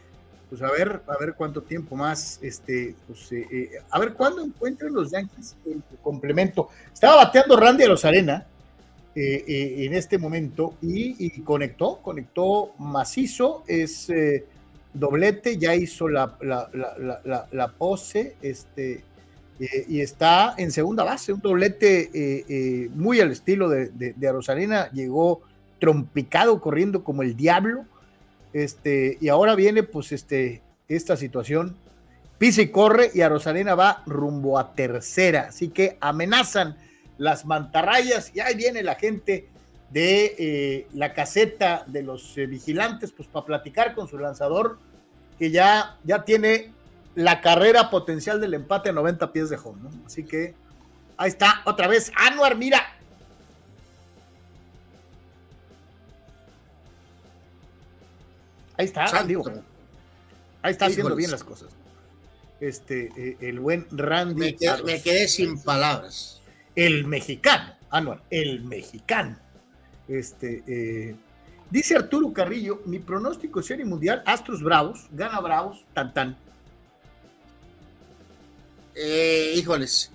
pues 0.49 0.61
a 0.61 0.71
ver, 0.71 1.01
a 1.07 1.17
ver 1.19 1.33
cuánto 1.33 1.63
tiempo 1.63 1.95
más, 1.95 2.39
este, 2.43 2.95
pues, 3.07 3.31
eh, 3.31 3.47
eh, 3.51 3.69
a 3.89 3.99
ver 3.99 4.13
cuándo 4.13 4.43
encuentran 4.43 4.93
los 4.93 5.09
Yankees 5.11 5.55
el 5.65 5.81
complemento. 6.03 6.69
Estaba 6.93 7.15
bateando 7.25 7.57
Randy 7.57 7.83
a 7.83 7.87
los 7.87 8.05
Arena 8.05 8.45
en 9.17 9.93
este 9.93 10.17
momento 10.17 10.75
y, 10.81 11.29
conectó, 11.41 11.99
conectó 12.01 12.73
macizo, 12.77 13.63
es 13.65 14.11
doblete, 14.93 15.57
ya 15.57 15.73
hizo 15.73 16.09
la, 16.09 16.37
la, 16.41 17.67
pose, 17.77 18.35
este, 18.41 19.03
y 19.59 20.01
está 20.01 20.53
en 20.57 20.71
segunda 20.71 21.03
base, 21.03 21.31
un 21.31 21.39
doblete 21.39 22.89
muy 22.93 23.21
al 23.21 23.31
estilo 23.31 23.69
de, 23.69 23.87
de, 23.87 24.27
Arosarena, 24.27 24.91
llegó 24.91 25.41
trompicado 25.79 26.59
corriendo 26.59 27.03
como 27.03 27.21
el 27.21 27.35
diablo 27.35 27.85
este, 28.55 29.17
y 29.19 29.27
ahora 29.27 29.53
viene 29.53 29.83
pues 29.83 30.13
este, 30.13 30.61
esta 30.87 31.17
situación. 31.17 31.75
Pisa 32.37 32.61
y 32.61 32.69
corre 32.69 33.11
y 33.13 33.19
a 33.19 33.27
Rosalena 33.27 33.75
va 33.75 34.01
rumbo 34.05 34.57
a 34.57 34.73
tercera. 34.73 35.47
Así 35.49 35.67
que 35.67 35.97
amenazan 35.99 36.77
las 37.17 37.45
mantarrayas 37.45 38.31
y 38.33 38.39
ahí 38.39 38.55
viene 38.55 38.81
la 38.81 38.95
gente 38.95 39.49
de 39.89 40.35
eh, 40.37 40.87
la 40.93 41.13
caseta 41.13 41.83
de 41.87 42.03
los 42.03 42.37
eh, 42.37 42.45
vigilantes 42.45 43.11
pues 43.11 43.27
para 43.27 43.45
platicar 43.45 43.93
con 43.93 44.07
su 44.07 44.17
lanzador 44.17 44.79
que 45.37 45.51
ya, 45.51 45.97
ya 46.05 46.23
tiene 46.23 46.71
la 47.15 47.41
carrera 47.41 47.89
potencial 47.89 48.39
del 48.39 48.53
empate 48.53 48.89
a 48.89 48.93
90 48.93 49.31
pies 49.31 49.49
de 49.49 49.57
home. 49.57 49.89
Así 50.05 50.23
que 50.23 50.53
ahí 51.17 51.29
está 51.29 51.61
otra 51.65 51.87
vez 51.87 52.11
Anuar, 52.15 52.55
mira, 52.57 52.95
Ahí 58.77 58.85
está, 58.85 59.05
Ahí 60.61 60.71
está 60.71 60.85
haciendo 60.87 61.15
bien 61.15 61.31
las 61.31 61.43
cosas. 61.43 61.69
Este, 62.59 63.11
eh, 63.15 63.37
el 63.41 63.59
buen 63.59 63.87
Randy. 63.91 64.57
Me 64.83 65.01
quedé, 65.01 65.27
sin 65.27 65.61
palabras. 65.61 66.41
El 66.75 67.05
mexicano, 67.05 67.73
Anuar, 67.89 68.21
el 68.29 68.63
mexicano. 68.63 69.37
Este, 70.07 70.63
eh, 70.67 71.15
dice 71.69 71.95
Arturo 71.95 72.33
Carrillo, 72.33 72.81
mi 72.85 72.99
pronóstico 72.99 73.61
serie 73.61 73.85
mundial, 73.85 74.23
Astros 74.25 74.61
Bravos, 74.61 75.07
gana 75.11 75.39
Bravos, 75.39 75.85
tan 75.93 76.13
tan. 76.13 76.37
Eh, 78.95 79.53
híjoles, 79.55 80.11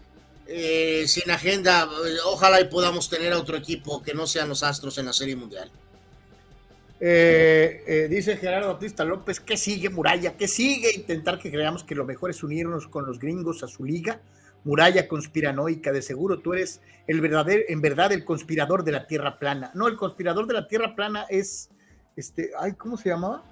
sin 1.07 1.31
agenda, 1.31 1.89
ojalá 2.27 2.61
y 2.61 2.65
podamos 2.65 3.09
tener 3.09 3.33
a 3.33 3.39
otro 3.39 3.57
equipo 3.57 4.03
que 4.03 4.15
no 4.15 4.27
sean 4.27 4.49
los 4.49 4.63
Astros 4.63 4.99
en 4.99 5.07
la 5.07 5.13
serie 5.13 5.37
mundial. 5.37 5.71
Eh, 7.03 7.83
eh, 7.87 8.09
dice 8.11 8.37
Gerardo 8.37 8.69
Bautista 8.69 9.07
López, 9.07 9.41
¿qué 9.41 9.57
sigue 9.57 9.89
Muralla? 9.89 10.37
¿Qué 10.37 10.47
sigue? 10.47 10.93
Intentar 10.95 11.39
que 11.39 11.51
creamos 11.51 11.83
que 11.83 11.95
lo 11.95 12.05
mejor 12.05 12.29
es 12.29 12.43
unirnos 12.43 12.87
con 12.89 13.07
los 13.07 13.19
gringos 13.19 13.63
a 13.63 13.69
su 13.69 13.85
liga. 13.85 14.21
Muralla 14.65 15.09
conspiranoica, 15.09 15.93
de 15.93 16.03
seguro 16.03 16.41
tú 16.41 16.53
eres 16.53 16.83
el 17.07 17.23
verdadero, 17.23 17.63
en 17.69 17.81
verdad, 17.81 18.13
el 18.13 18.27
conspirador 18.27 18.85
de 18.85 18.93
la 18.93 19.07
Tierra 19.07 19.39
plana. 19.39 19.71
No, 19.75 19.89
el 19.89 19.97
conspirador 19.97 20.47
de 20.47 20.53
la 20.53 20.69
Tierra 20.69 20.95
plana 20.95 21.25
es, 21.31 21.71
este, 22.17 22.51
ay, 22.59 22.73
¿cómo 22.73 22.99
se 22.99 23.09
llamaba? 23.09 23.43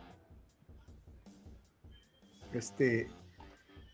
Este, 2.52 3.08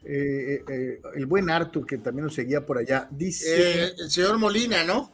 eh, 0.07 1.01
el 1.15 1.27
buen 1.27 1.51
Artur, 1.51 1.87
que 1.87 1.99
también 1.99 2.27
nos 2.27 2.35
seguía 2.35 2.65
por 2.65 2.79
allá, 2.79 3.09
dice... 3.11 3.85
el 3.99 4.11
señor 4.11 4.39
Molina, 4.39 4.85
¿no? 4.85 5.13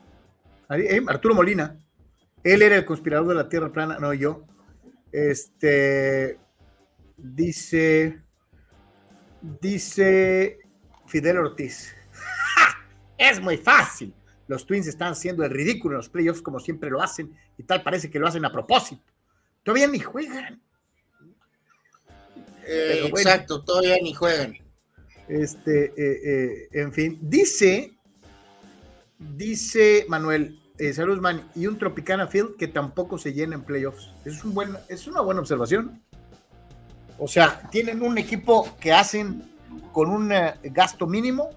Arturo 1.08 1.34
Molina. 1.34 1.78
Él 2.44 2.62
era 2.62 2.76
el 2.76 2.84
conspirador 2.84 3.28
de 3.28 3.34
la 3.34 3.48
Tierra 3.48 3.72
plana, 3.72 3.98
no 3.98 4.14
yo. 4.14 4.44
Este 5.12 6.38
dice, 7.16 8.22
dice 9.60 10.58
Fidel 11.06 11.38
Ortiz. 11.38 11.94
Es 13.18 13.40
muy 13.40 13.58
fácil. 13.58 14.14
Los 14.46 14.66
Twins 14.66 14.86
están 14.86 15.12
haciendo 15.12 15.44
el 15.44 15.50
ridículo 15.50 15.94
en 15.94 15.98
los 15.98 16.08
playoffs 16.08 16.42
como 16.42 16.58
siempre 16.58 16.90
lo 16.90 17.02
hacen 17.02 17.36
y 17.56 17.62
tal 17.62 17.82
parece 17.82 18.10
que 18.10 18.18
lo 18.18 18.26
hacen 18.26 18.44
a 18.44 18.50
propósito. 18.50 19.02
Todavía 19.62 19.86
ni 19.86 20.00
juegan. 20.00 20.60
Eh, 22.66 23.06
exacto, 23.06 23.62
todavía 23.62 23.98
ni 24.02 24.14
juegan. 24.14 24.56
Este, 25.30 25.92
eh, 25.96 26.20
eh, 26.24 26.68
en 26.72 26.92
fin, 26.92 27.18
dice, 27.22 27.92
dice 29.18 30.04
Manuel, 30.08 30.60
eh, 30.80 30.94
y 31.54 31.66
un 31.66 31.78
Tropicana 31.78 32.26
Field 32.26 32.56
que 32.56 32.66
tampoco 32.66 33.18
se 33.18 33.34
llena 33.34 33.54
en 33.54 33.62
playoffs. 33.62 34.10
Es, 34.24 34.42
un 34.44 34.54
buen, 34.54 34.76
es 34.88 35.06
una 35.06 35.20
buena 35.20 35.40
observación. 35.40 36.02
O 37.18 37.28
sea, 37.28 37.68
tienen 37.70 38.02
un 38.02 38.16
equipo 38.16 38.66
que 38.80 38.92
hacen 38.92 39.44
con 39.92 40.08
un 40.08 40.32
eh, 40.32 40.54
gasto 40.64 41.06
mínimo, 41.06 41.50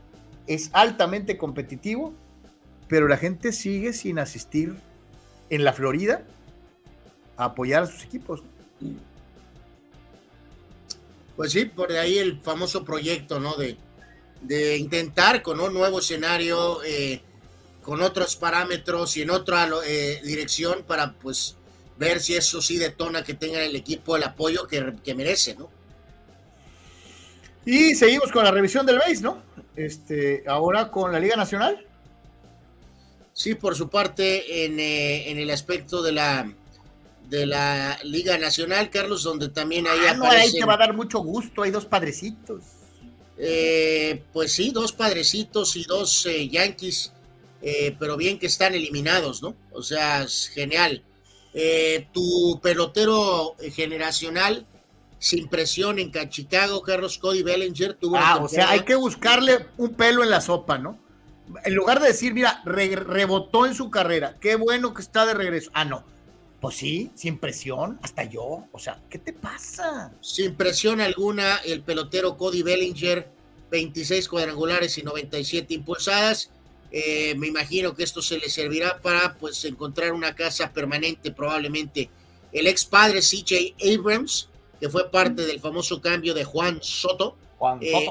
es 0.46 0.70
altamente 0.74 1.38
competitivo, 1.38 2.14
pero 2.90 3.08
la 3.08 3.16
gente 3.16 3.54
sigue 3.54 3.94
sin 3.94 4.20
asistir 4.20 4.76
en 5.50 5.64
la 5.64 5.72
Florida 5.72 6.24
a 7.38 7.46
apoyar 7.46 7.84
a 7.84 7.86
sus 7.86 8.04
equipos. 8.04 8.44
Pues 11.36 11.52
sí, 11.52 11.66
por 11.66 11.92
ahí 11.92 12.18
el 12.18 12.42
famoso 12.42 12.84
proyecto, 12.86 13.40
¿no? 13.40 13.56
De, 13.56 13.78
de 14.42 14.78
intentar 14.78 15.42
con 15.42 15.60
un 15.60 15.74
nuevo 15.74 16.00
escenario. 16.00 16.84
Eh, 16.84 17.22
con 17.84 18.02
otros 18.02 18.36
parámetros 18.36 19.16
y 19.18 19.22
en 19.22 19.30
otra 19.30 19.70
eh, 19.86 20.22
dirección 20.24 20.84
para 20.88 21.14
pues 21.14 21.58
ver 21.98 22.20
si 22.20 22.36
eso 22.36 22.62
sí 22.62 22.78
detona 22.78 23.24
que 23.24 23.36
tenga 23.36 23.64
el 23.64 23.76
equipo 23.76 24.16
el 24.16 24.24
apoyo 24.24 24.66
que, 24.68 25.14
merece, 25.14 25.56
¿no? 25.56 25.70
Y 27.66 27.94
seguimos 27.96 28.32
con 28.32 28.44
la 28.44 28.52
revisión 28.52 28.86
del 28.86 28.98
BASE, 28.98 29.22
¿no? 29.22 29.42
Este, 29.76 30.44
ahora 30.48 30.90
con 30.90 31.12
la 31.12 31.20
Liga 31.20 31.36
Nacional. 31.36 31.86
Sí, 33.34 33.56
por 33.56 33.76
su 33.76 33.90
parte, 33.90 34.66
en, 34.66 34.80
eh, 34.80 35.32
en 35.32 35.40
el 35.40 35.50
aspecto 35.50 36.02
de 36.02 36.12
la 36.12 36.54
de 37.30 37.46
la 37.46 38.00
Liga 38.04 38.38
Nacional, 38.38 38.90
Carlos, 38.90 39.24
donde 39.24 39.50
también 39.50 39.88
ahí 39.88 40.00
ah, 40.08 40.14
no, 40.14 40.26
ahí 40.26 40.52
te 40.52 40.66
va 40.66 40.76
a 40.76 40.78
dar 40.78 40.94
mucho 40.94 41.20
gusto, 41.20 41.64
hay 41.64 41.72
dos 41.72 41.86
padrecitos. 41.86 42.64
Eh, 43.38 44.24
pues 44.32 44.54
sí, 44.54 44.72
dos 44.72 44.94
padrecitos 44.94 45.76
y 45.76 45.84
dos 45.86 46.28
Yankees 46.52 47.14
eh, 47.66 47.96
pero 47.98 48.18
bien 48.18 48.38
que 48.38 48.48
están 48.48 48.76
eliminados, 48.76 49.42
¿no? 49.42 49.56
O 49.72 49.82
sea, 49.82 50.24
es 50.24 50.50
genial. 50.50 51.02
Eh, 51.54 52.08
tu 52.12 52.60
pelotero 52.62 53.56
generacional 53.72 54.68
sin 55.18 55.48
presión 55.48 55.98
en 55.98 56.12
Chicago, 56.30 56.82
Carlos 56.82 57.18
Cody 57.18 57.42
Bellinger 57.42 57.94
tuvo. 57.94 58.18
Ah, 58.18 58.40
o 58.42 58.50
sea, 58.50 58.70
hay 58.72 58.82
que 58.82 58.96
buscarle 58.96 59.68
un 59.78 59.94
pelo 59.94 60.24
en 60.24 60.30
la 60.30 60.42
sopa, 60.42 60.78
¿no? 60.78 61.00
En 61.64 61.74
lugar 61.74 62.02
de 62.02 62.08
decir, 62.08 62.34
mira, 62.34 62.62
rebotó 62.66 63.66
en 63.66 63.76
su 63.76 63.90
carrera, 63.90 64.36
qué 64.42 64.56
bueno 64.56 64.94
que 64.94 65.02
está 65.02 65.26
de 65.26 65.34
regreso. 65.34 65.72
Ah, 65.74 65.86
no. 65.86 66.04
Pues 66.64 66.78
sí, 66.78 67.12
sin 67.14 67.40
presión, 67.40 68.00
hasta 68.02 68.24
yo. 68.24 68.64
O 68.72 68.80
sea, 68.80 68.98
¿qué 69.10 69.20
te 69.20 69.34
pasa? 69.34 70.14
Sin 70.22 70.56
presión 70.56 71.02
alguna, 71.02 71.58
el 71.58 71.82
pelotero 71.82 72.38
Cody 72.38 72.62
Bellinger, 72.64 73.30
26 73.70 74.30
cuadrangulares 74.30 74.98
y 74.98 75.04
97 75.04 75.74
impulsadas. 75.74 76.52
Eh, 76.90 77.36
me 77.36 77.48
imagino 77.48 77.94
que 77.94 78.04
esto 78.04 78.22
se 78.22 78.38
le 78.38 78.48
servirá 78.48 79.02
para 79.02 79.34
pues 79.38 79.66
encontrar 79.66 80.14
una 80.14 80.36
casa 80.36 80.72
permanente 80.72 81.32
probablemente. 81.32 82.10
El 82.54 82.68
ex 82.68 82.86
padre 82.86 83.20
CJ 83.20 83.76
Abrams, 83.94 84.48
que 84.80 84.88
fue 84.88 85.12
parte 85.12 85.46
del 85.46 85.60
famoso 85.60 86.00
cambio 86.00 86.34
de 86.34 86.46
Juan 86.46 86.80
Soto. 86.82 87.36
Eh, 87.82 88.10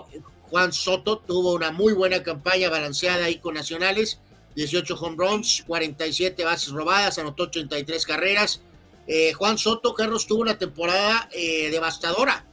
Juan 0.51 0.75
Soto. 0.75 1.21
tuvo 1.21 1.55
una 1.55 1.73
muy 1.73 1.95
buena 1.95 2.23
campaña 2.23 2.69
balanceada 2.69 3.25
ahí 3.25 3.39
con 3.39 3.55
Nacionales. 3.55 4.19
18 4.55 4.95
home 4.95 5.17
runs, 5.17 5.65
47 5.67 6.45
bases 6.45 6.71
robadas, 6.71 7.19
anotó 7.19 7.45
83 7.45 8.07
carreras. 8.07 8.61
Eh, 9.07 9.33
Juan 9.33 9.59
Soto, 9.59 9.95
Carlos, 9.95 10.27
tuvo 10.27 10.43
una 10.43 10.59
temporada 10.59 11.29
devastadora. 11.33 12.47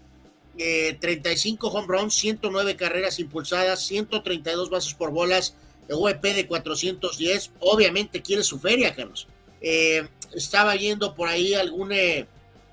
35 0.57 1.67
home 1.69 1.87
runs, 1.87 2.15
109 2.15 2.75
carreras 2.75 3.19
impulsadas, 3.19 3.85
132 3.85 4.69
bases 4.69 4.93
por 4.93 5.11
bolas, 5.11 5.55
OEP 5.89 6.21
de 6.21 6.47
410, 6.47 7.51
obviamente 7.59 8.21
quiere 8.21 8.43
su 8.43 8.59
feria, 8.59 8.95
Carlos. 8.95 9.27
Eh, 9.61 10.07
estaba 10.33 10.75
viendo 10.75 11.13
por 11.15 11.27
ahí 11.27 11.53
algún 11.53 11.91
eh, 11.91 12.27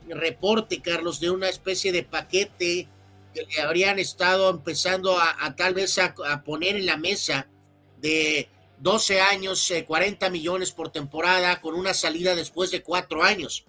reporte, 0.09 0.81
Carlos, 0.81 1.20
de 1.20 1.31
una 1.31 1.49
especie 1.49 1.93
de 1.93 2.03
paquete 2.03 2.89
que 3.35 3.43
le 3.43 3.61
habrían 3.61 3.99
estado 3.99 4.51
empezando 4.51 5.18
a, 5.18 5.55
tal 5.57 5.74
vez 5.74 5.99
a, 5.99 6.14
poner 6.45 6.77
en 6.77 6.87
la 6.87 6.97
mesa 6.97 7.49
de 8.01 8.49
12 8.79 9.20
años, 9.20 9.72
40 9.87 10.27
eh, 10.27 10.31
millones 10.31 10.72
por 10.72 10.91
temporada, 10.91 11.61
con 11.61 11.74
una 11.74 11.95
salida 11.95 12.35
después 12.35 12.70
de 12.70 12.83
cuatro 12.83 13.22
años. 13.22 13.64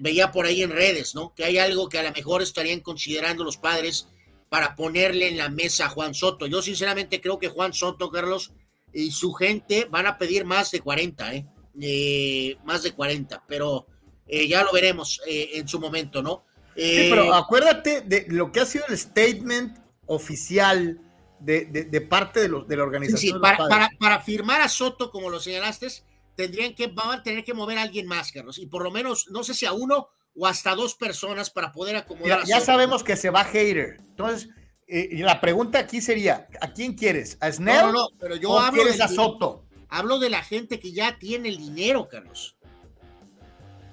veía 0.00 0.30
por 0.30 0.46
ahí 0.46 0.62
en 0.62 0.70
redes, 0.70 1.14
¿no? 1.14 1.34
Que 1.34 1.44
hay 1.44 1.58
algo 1.58 1.88
que 1.88 1.98
a 1.98 2.02
lo 2.02 2.12
mejor 2.12 2.42
estarían 2.42 2.80
considerando 2.80 3.44
los 3.44 3.56
padres 3.56 4.08
para 4.48 4.76
ponerle 4.76 5.28
en 5.28 5.36
la 5.36 5.48
mesa 5.48 5.86
a 5.86 5.88
Juan 5.88 6.14
Soto. 6.14 6.46
Yo 6.46 6.62
sinceramente 6.62 7.20
creo 7.20 7.38
que 7.38 7.48
Juan 7.48 7.72
Soto, 7.72 8.10
Carlos, 8.10 8.52
y 8.92 9.10
su 9.10 9.32
gente 9.32 9.86
van 9.90 10.06
a 10.06 10.18
pedir 10.18 10.44
más 10.44 10.70
de 10.70 10.80
40, 10.80 11.34
¿eh? 11.34 11.46
¿eh? 11.80 12.56
más 12.64 12.82
de 12.82 12.92
40, 12.92 13.42
pero 13.46 13.86
eh, 14.26 14.48
ya 14.48 14.64
lo 14.64 14.72
veremos 14.72 15.20
eh, 15.26 15.50
en 15.54 15.68
su 15.68 15.78
momento, 15.78 16.22
¿no? 16.22 16.44
Sí, 16.74 17.08
pero 17.08 17.34
acuérdate 17.34 18.02
de 18.02 18.26
lo 18.28 18.52
que 18.52 18.60
ha 18.60 18.66
sido 18.66 18.84
el 18.88 18.98
statement 18.98 19.78
oficial 20.06 21.00
de, 21.40 21.64
de, 21.64 22.00
parte 22.00 22.40
de, 22.40 22.48
los, 22.48 22.66
de 22.66 22.76
la 22.76 22.82
organización. 22.82 23.34
Sí, 23.34 23.40
para, 23.40 23.58
para, 23.68 23.90
para, 23.98 24.20
firmar 24.20 24.60
a 24.60 24.68
Soto, 24.68 25.10
como 25.10 25.30
lo 25.30 25.40
señalaste, 25.40 25.88
tendrían 26.34 26.74
que, 26.74 26.86
van 26.88 27.18
a 27.18 27.22
tener 27.22 27.44
que 27.44 27.54
mover 27.54 27.78
a 27.78 27.82
alguien 27.82 28.06
más, 28.06 28.32
Carlos, 28.32 28.58
y 28.58 28.66
por 28.66 28.82
lo 28.82 28.90
menos, 28.90 29.28
no 29.30 29.44
sé 29.44 29.54
si 29.54 29.66
a 29.66 29.72
uno 29.72 30.08
o 30.34 30.46
hasta 30.46 30.74
dos 30.74 30.94
personas 30.94 31.50
para 31.50 31.72
poder 31.72 31.96
acomodar. 31.96 32.40
Ya, 32.44 32.58
ya 32.58 32.60
sabemos 32.60 33.02
que 33.02 33.16
se 33.16 33.30
va 33.30 33.44
Hater. 33.44 33.96
Entonces, 34.00 34.50
eh, 34.86 35.08
y 35.12 35.16
la 35.18 35.40
pregunta 35.40 35.78
aquí 35.78 36.00
sería, 36.00 36.46
¿a 36.60 36.72
quién 36.72 36.94
quieres? 36.94 37.38
¿A 37.40 37.50
Snell? 37.50 37.86
No, 37.86 37.92
no, 37.92 38.08
pero 38.20 38.36
yo 38.36 38.58
hablo 38.58 38.82
quieres 38.82 39.00
a 39.00 39.08
Soto. 39.08 39.64
Hablo 39.88 40.18
de 40.18 40.30
la 40.30 40.42
gente 40.42 40.78
que 40.78 40.92
ya 40.92 41.18
tiene 41.18 41.48
el 41.48 41.56
dinero, 41.58 42.08
Carlos. 42.08 42.56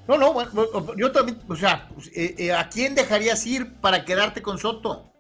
No, 0.08 0.18
no, 0.18 0.34
bueno, 0.34 0.52
yo 0.98 1.12
también, 1.12 1.40
o 1.48 1.56
sea, 1.56 1.90
eh, 2.14 2.36
eh, 2.38 2.52
¿a 2.52 2.68
quién 2.68 2.94
dejarías 2.94 3.46
ir 3.48 3.76
para 3.76 4.04
quedarte 4.04 4.42
con 4.42 4.58
Soto? 4.58 5.13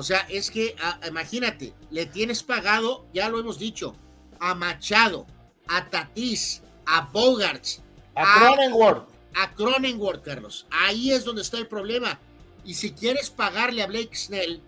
O 0.00 0.02
sea, 0.02 0.26
es 0.30 0.50
que, 0.50 0.74
imagínate, 1.06 1.74
le 1.90 2.06
tienes 2.06 2.42
pagado, 2.42 3.04
ya 3.12 3.28
lo 3.28 3.38
hemos 3.38 3.58
dicho, 3.58 3.94
a 4.38 4.54
Machado, 4.54 5.26
a 5.68 5.90
Tatis, 5.90 6.62
a 6.86 7.02
Bogarts, 7.02 7.82
a, 8.14 8.38
Cronenworth. 8.38 9.10
A 9.34 9.52
Cronenworth, 9.52 10.24
Carlos. 10.24 10.66
Ahí 10.70 11.12
es 11.12 11.22
donde 11.22 11.42
está 11.42 11.58
el 11.58 11.66
problema. 11.66 12.18
Y 12.64 12.72
si 12.72 12.92
quieres 12.92 13.28
pagarle 13.28 13.82
a 13.82 13.88
Blake 13.88 14.16
Snell 14.16 14.62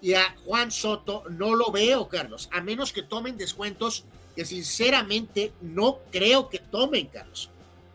y 0.00 0.14
a 0.14 0.34
Juan 0.44 0.72
Soto, 0.72 1.22
no 1.30 1.54
lo 1.54 1.70
veo, 1.70 2.08
Carlos, 2.08 2.48
a 2.50 2.60
menos 2.60 2.92
que 2.92 3.04
tomen 3.04 3.36
descuentos 3.36 4.02
que 4.34 4.44
sinceramente 4.44 5.52
no 5.60 6.00
creo 6.10 6.48
que 6.48 6.58
tomen, 6.58 7.06
Carlos. 7.06 7.50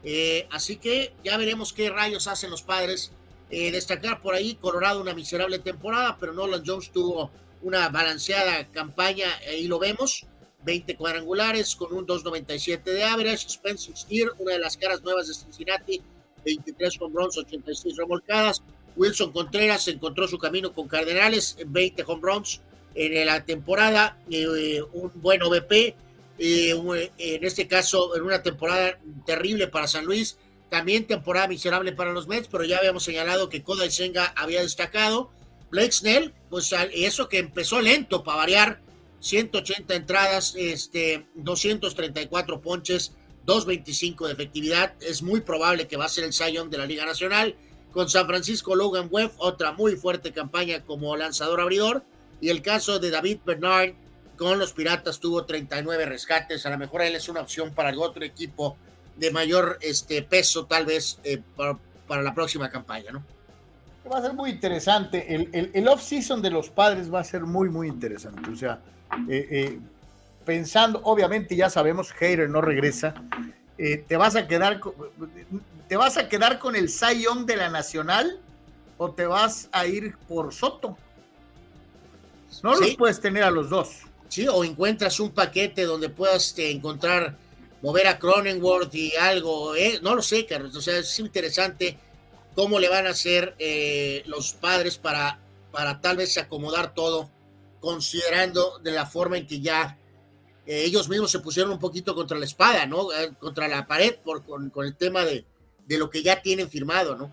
Eh, 0.05 0.47
así 0.51 0.77
que 0.77 1.13
ya 1.21 1.35
veremos 1.35 1.73
qué 1.73 1.89
rayos 1.89 2.27
hacen 2.27 2.49
los 2.49 2.61
padres. 2.61 3.11
Eh, 3.49 3.71
destacar 3.71 4.21
por 4.21 4.33
ahí, 4.33 4.55
Colorado 4.55 5.01
una 5.01 5.13
miserable 5.13 5.59
temporada, 5.59 6.17
pero 6.19 6.33
Nolan 6.33 6.63
Jones 6.65 6.91
tuvo 6.91 7.31
una 7.61 7.89
balanceada 7.89 8.67
campaña, 8.67 9.27
ahí 9.47 9.67
lo 9.67 9.79
vemos. 9.79 10.25
20 10.63 10.95
cuadrangulares 10.97 11.75
con 11.75 11.93
un 11.93 12.05
2.97 12.05 12.83
de 12.83 13.03
average. 13.03 13.47
Spencer 13.47 13.95
Steer, 13.95 14.31
una 14.37 14.53
de 14.53 14.59
las 14.59 14.75
caras 14.75 15.01
nuevas 15.01 15.27
de 15.27 15.33
Cincinnati, 15.33 16.01
23 16.43 17.01
home 17.01 17.15
runs, 17.15 17.37
86 17.37 17.95
remolcadas. 17.95 18.61
Wilson 18.97 19.31
Contreras 19.31 19.87
encontró 19.87 20.27
su 20.27 20.37
camino 20.37 20.73
con 20.73 20.87
Cardenales, 20.87 21.57
20 21.65 22.03
home 22.05 22.21
runs 22.21 22.61
en 22.95 23.25
la 23.25 23.45
temporada, 23.45 24.17
eh, 24.29 24.81
un 24.93 25.11
buen 25.15 25.41
OVP. 25.41 25.95
Eh, 26.39 27.11
en 27.17 27.43
este 27.43 27.67
caso, 27.67 28.15
en 28.15 28.23
una 28.23 28.43
temporada 28.43 28.99
terrible 29.25 29.67
para 29.67 29.87
San 29.87 30.05
Luis, 30.05 30.37
también 30.69 31.07
temporada 31.07 31.47
miserable 31.47 31.93
para 31.93 32.11
los 32.11 32.27
Mets, 32.27 32.47
pero 32.49 32.63
ya 32.63 32.77
habíamos 32.77 33.03
señalado 33.03 33.49
que 33.49 33.63
Kodai 33.63 33.91
Senga 33.91 34.33
había 34.35 34.61
destacado. 34.61 35.31
Blake 35.69 35.91
Snell, 35.91 36.33
pues 36.49 36.73
eso 36.93 37.29
que 37.29 37.39
empezó 37.39 37.81
lento 37.81 38.23
para 38.23 38.37
variar, 38.37 38.81
180 39.19 39.95
entradas, 39.95 40.55
este, 40.57 41.27
234 41.35 42.61
ponches, 42.61 43.13
2.25 43.45 44.27
de 44.27 44.33
efectividad. 44.33 44.93
Es 45.01 45.21
muy 45.21 45.41
probable 45.41 45.87
que 45.87 45.97
va 45.97 46.05
a 46.05 46.09
ser 46.09 46.25
el 46.25 46.33
Cy 46.33 46.57
de 46.69 46.77
la 46.77 46.85
Liga 46.85 47.05
Nacional. 47.05 47.55
Con 47.91 48.09
San 48.09 48.27
Francisco 48.27 48.75
Logan 48.75 49.07
Webb, 49.09 49.31
otra 49.37 49.71
muy 49.71 49.95
fuerte 49.95 50.31
campaña 50.31 50.83
como 50.83 51.15
lanzador 51.15 51.61
abridor. 51.61 52.03
Y 52.41 52.49
el 52.49 52.61
caso 52.61 52.99
de 52.99 53.09
David 53.09 53.39
Bernard 53.45 53.93
con 54.37 54.59
los 54.59 54.73
Piratas 54.73 55.19
tuvo 55.19 55.45
39 55.45 56.05
rescates. 56.05 56.65
A 56.65 56.69
lo 56.69 56.77
mejor 56.77 57.01
él 57.01 57.15
es 57.15 57.27
una 57.27 57.41
opción 57.41 57.73
para 57.73 57.89
el 57.89 57.97
otro 57.97 58.23
equipo 58.23 58.77
de 59.17 59.31
mayor 59.31 59.77
este, 59.81 60.21
peso, 60.21 60.65
tal 60.65 60.85
vez, 60.85 61.19
eh, 61.23 61.41
para, 61.55 61.77
para, 62.07 62.21
la 62.21 62.33
próxima 62.33 62.69
campaña, 62.69 63.11
¿no? 63.11 63.23
Va 64.11 64.19
a 64.19 64.21
ser 64.21 64.33
muy 64.33 64.51
interesante. 64.51 65.35
El, 65.35 65.49
el, 65.51 65.71
el 65.73 65.87
off-season 65.87 66.41
de 66.41 66.49
los 66.49 66.69
padres 66.69 67.13
va 67.13 67.19
a 67.19 67.23
ser 67.23 67.41
muy, 67.41 67.69
muy 67.69 67.87
interesante. 67.87 68.49
O 68.49 68.55
sea, 68.55 68.79
eh, 69.27 69.47
eh, 69.51 69.79
pensando, 70.45 71.01
obviamente 71.03 71.55
ya 71.55 71.69
sabemos, 71.69 72.11
Hater 72.13 72.49
no 72.49 72.61
regresa, 72.61 73.13
eh, 73.77 74.03
te 74.07 74.17
vas 74.17 74.35
a 74.35 74.47
quedar 74.47 74.81
te 75.87 75.95
vas 75.95 76.17
a 76.17 76.27
quedar 76.27 76.59
con 76.59 76.75
el 76.75 76.89
Sayón 76.89 77.45
de 77.45 77.57
la 77.57 77.69
Nacional 77.69 78.39
o 78.97 79.11
te 79.11 79.25
vas 79.25 79.69
a 79.71 79.85
ir 79.85 80.17
por 80.27 80.53
Soto. 80.53 80.97
No 82.63 82.75
los 82.75 82.95
puedes 82.95 83.19
tener 83.19 83.43
a 83.43 83.51
los 83.51 83.69
dos. 83.69 84.01
Sí, 84.29 84.47
o 84.47 84.63
encuentras 84.63 85.19
un 85.19 85.31
paquete 85.31 85.83
donde 85.83 86.09
puedas 86.09 86.47
este, 86.47 86.71
encontrar, 86.71 87.37
mover 87.81 88.07
a 88.07 88.17
Cronenworth 88.17 88.93
y 88.95 89.15
algo, 89.15 89.73
no 90.01 90.15
lo 90.15 90.21
sé, 90.21 90.45
Carlos, 90.45 90.75
o 90.75 90.81
sea, 90.81 90.97
es 90.97 91.19
interesante 91.19 91.97
cómo 92.55 92.79
le 92.79 92.89
van 92.89 93.07
a 93.07 93.11
hacer 93.11 93.55
los 94.25 94.53
padres 94.53 94.97
para, 94.97 95.39
para 95.71 96.01
tal 96.01 96.17
vez 96.17 96.37
acomodar 96.37 96.93
todo 96.93 97.29
considerando 97.79 98.79
de 98.79 98.91
la 98.91 99.05
forma 99.05 99.37
en 99.37 99.47
que 99.47 99.61
ya 99.61 99.97
eh, 100.65 100.83
ellos 100.83 101.07
mismos 101.07 101.31
se 101.31 101.39
pusieron 101.39 101.71
un 101.71 101.79
poquito 101.79 102.13
contra 102.15 102.37
la 102.37 102.45
espada, 102.45 102.85
¿no? 102.85 103.13
Eh, 103.13 103.33
contra 103.39 103.67
la 103.67 103.87
pared 103.87 104.15
por, 104.23 104.43
con, 104.43 104.71
el 104.83 104.95
tema 104.95 105.23
de, 105.23 105.45
de, 105.85 105.97
lo 105.97 106.09
que 106.09 106.21
ya 106.21 106.41
tienen 106.41 106.69
firmado, 106.69 107.15
¿no? 107.15 107.31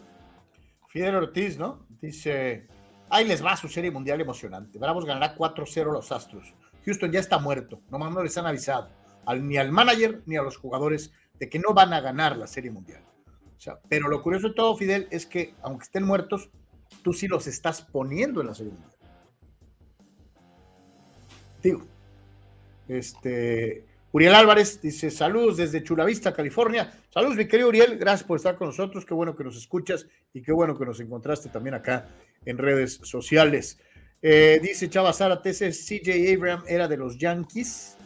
Fidel 0.89 1.17
Ortiz, 1.17 1.59
¿no? 1.59 1.87
Dice, 2.01 2.69
ahí 3.11 3.27
les 3.27 3.45
va 3.45 3.57
su 3.57 3.69
serie 3.69 3.91
mundial 3.91 4.21
emocionante. 4.21 4.79
Bravos 4.79 5.05
ganará 5.05 5.35
4-0 5.35 5.93
los 5.93 6.13
Astros. 6.13 6.55
Houston 6.85 7.11
ya 7.11 7.21
está 7.21 7.39
muerto, 7.39 7.81
nomás 7.91 8.13
no 8.13 8.23
les 8.23 8.37
han 8.39 8.47
avisado 8.47 8.89
ni 9.41 9.57
al 9.57 9.73
manager 9.73 10.23
ni 10.27 10.37
a 10.37 10.43
los 10.43 10.57
jugadores 10.57 11.13
de 11.39 11.49
que 11.49 11.59
no 11.59 11.75
van 11.75 11.93
a 11.93 12.01
ganar 12.01 12.37
la 12.37 12.47
serie 12.47 12.71
mundial. 12.71 13.03
Pero 13.89 14.09
lo 14.09 14.23
curioso 14.23 14.49
de 14.49 14.55
todo, 14.55 14.77
Fidel, 14.77 15.09
es 15.11 15.27
que 15.27 15.55
aunque 15.63 15.85
estén 15.85 16.05
muertos, 16.05 16.51
tú 17.03 17.13
sí 17.13 17.29
los 17.29 17.47
estás 17.47 17.83
poniendo 17.83 18.41
en 18.41 18.47
la 18.49 18.55
serie 18.55 18.73
mundial. 18.73 18.95
Este, 22.89 23.87
Uriel 24.13 24.35
Álvarez 24.35 24.81
dice: 24.83 25.11
Saludos 25.11 25.57
desde 25.57 25.83
Chulavista, 25.83 26.33
California. 26.33 26.93
Saludos, 27.09 27.37
mi 27.37 27.47
querido 27.47 27.69
Uriel. 27.69 27.99
Gracias 27.99 28.27
por 28.27 28.37
estar 28.37 28.57
con 28.57 28.69
nosotros. 28.69 29.05
Qué 29.07 29.15
bueno 29.15 29.35
que 29.35 29.45
nos 29.45 29.57
escuchas 29.57 30.07
y 30.33 30.43
qué 30.43 30.53
bueno 30.53 30.79
que 30.79 30.85
nos 30.85 31.01
encontraste 31.01 31.49
también 31.49 31.75
acá 31.75 32.09
en 32.45 32.59
redes 32.59 33.01
sociales. 33.03 33.81
Eh, 34.21 34.61
dice 34.63 34.89
Chava 34.89 35.13
Zárate, 35.13 35.51
ese 35.51 35.71
CJ 35.71 36.35
Abraham 36.35 36.65
era 36.67 36.87
de 36.89 36.97
los 36.97 37.19
Yankees. 37.19 37.97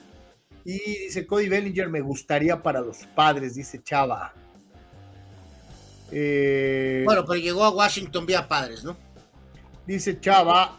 Y 0.69 1.05
dice 1.05 1.27
Cody 1.27 1.49
Bellinger, 1.49 1.89
me 1.89 2.03
gustaría 2.03 2.63
para 2.63 2.83
los 2.83 2.99
padres, 3.15 3.55
dice 3.55 3.83
Chava. 3.83 4.35
Eh, 6.13 7.05
bueno, 7.07 7.25
pero 7.25 7.41
llegó 7.41 7.65
a 7.65 7.71
Washington 7.71 8.27
vía 8.27 8.47
padres, 8.47 8.85
¿no? 8.85 8.95
Dice 9.87 10.21
Chava, 10.21 10.79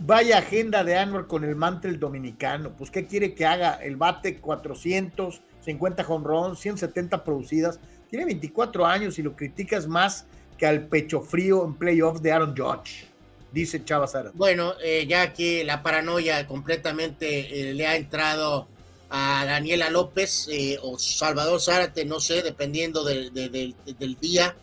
Vaya 0.00 0.36
agenda 0.36 0.84
de 0.84 0.98
Anwar 0.98 1.26
con 1.26 1.44
el 1.44 1.56
mantel 1.56 1.98
dominicano. 1.98 2.76
Pues, 2.76 2.90
¿qué 2.90 3.06
quiere 3.06 3.32
que 3.34 3.46
haga? 3.46 3.76
El 3.76 3.96
bate 3.96 4.38
450 4.38 6.04
home 6.06 6.26
runs, 6.26 6.58
170 6.58 7.24
producidas. 7.24 7.80
Tiene 8.10 8.26
24 8.26 8.84
años 8.84 9.18
y 9.18 9.22
lo 9.22 9.34
criticas 9.34 9.86
más 9.86 10.26
que 10.58 10.66
al 10.66 10.88
pecho 10.88 11.22
frío 11.22 11.64
en 11.64 11.74
playoffs 11.74 12.20
de 12.20 12.32
Aaron 12.32 12.54
Judge, 12.54 13.06
dice 13.50 13.82
Chava 13.82 14.06
Sara. 14.06 14.30
Bueno, 14.34 14.74
eh, 14.84 15.06
ya 15.08 15.32
que 15.32 15.64
la 15.64 15.82
paranoia 15.82 16.46
completamente 16.46 17.70
eh, 17.70 17.72
le 17.72 17.86
ha 17.86 17.96
entrado 17.96 18.68
a 19.08 19.44
Daniela 19.44 19.90
López 19.90 20.48
eh, 20.50 20.78
o 20.82 20.98
Salvador 20.98 21.60
Zárate, 21.60 22.04
no 22.04 22.20
sé, 22.20 22.42
dependiendo 22.42 23.04
del 23.04 24.16
día. 24.20 24.56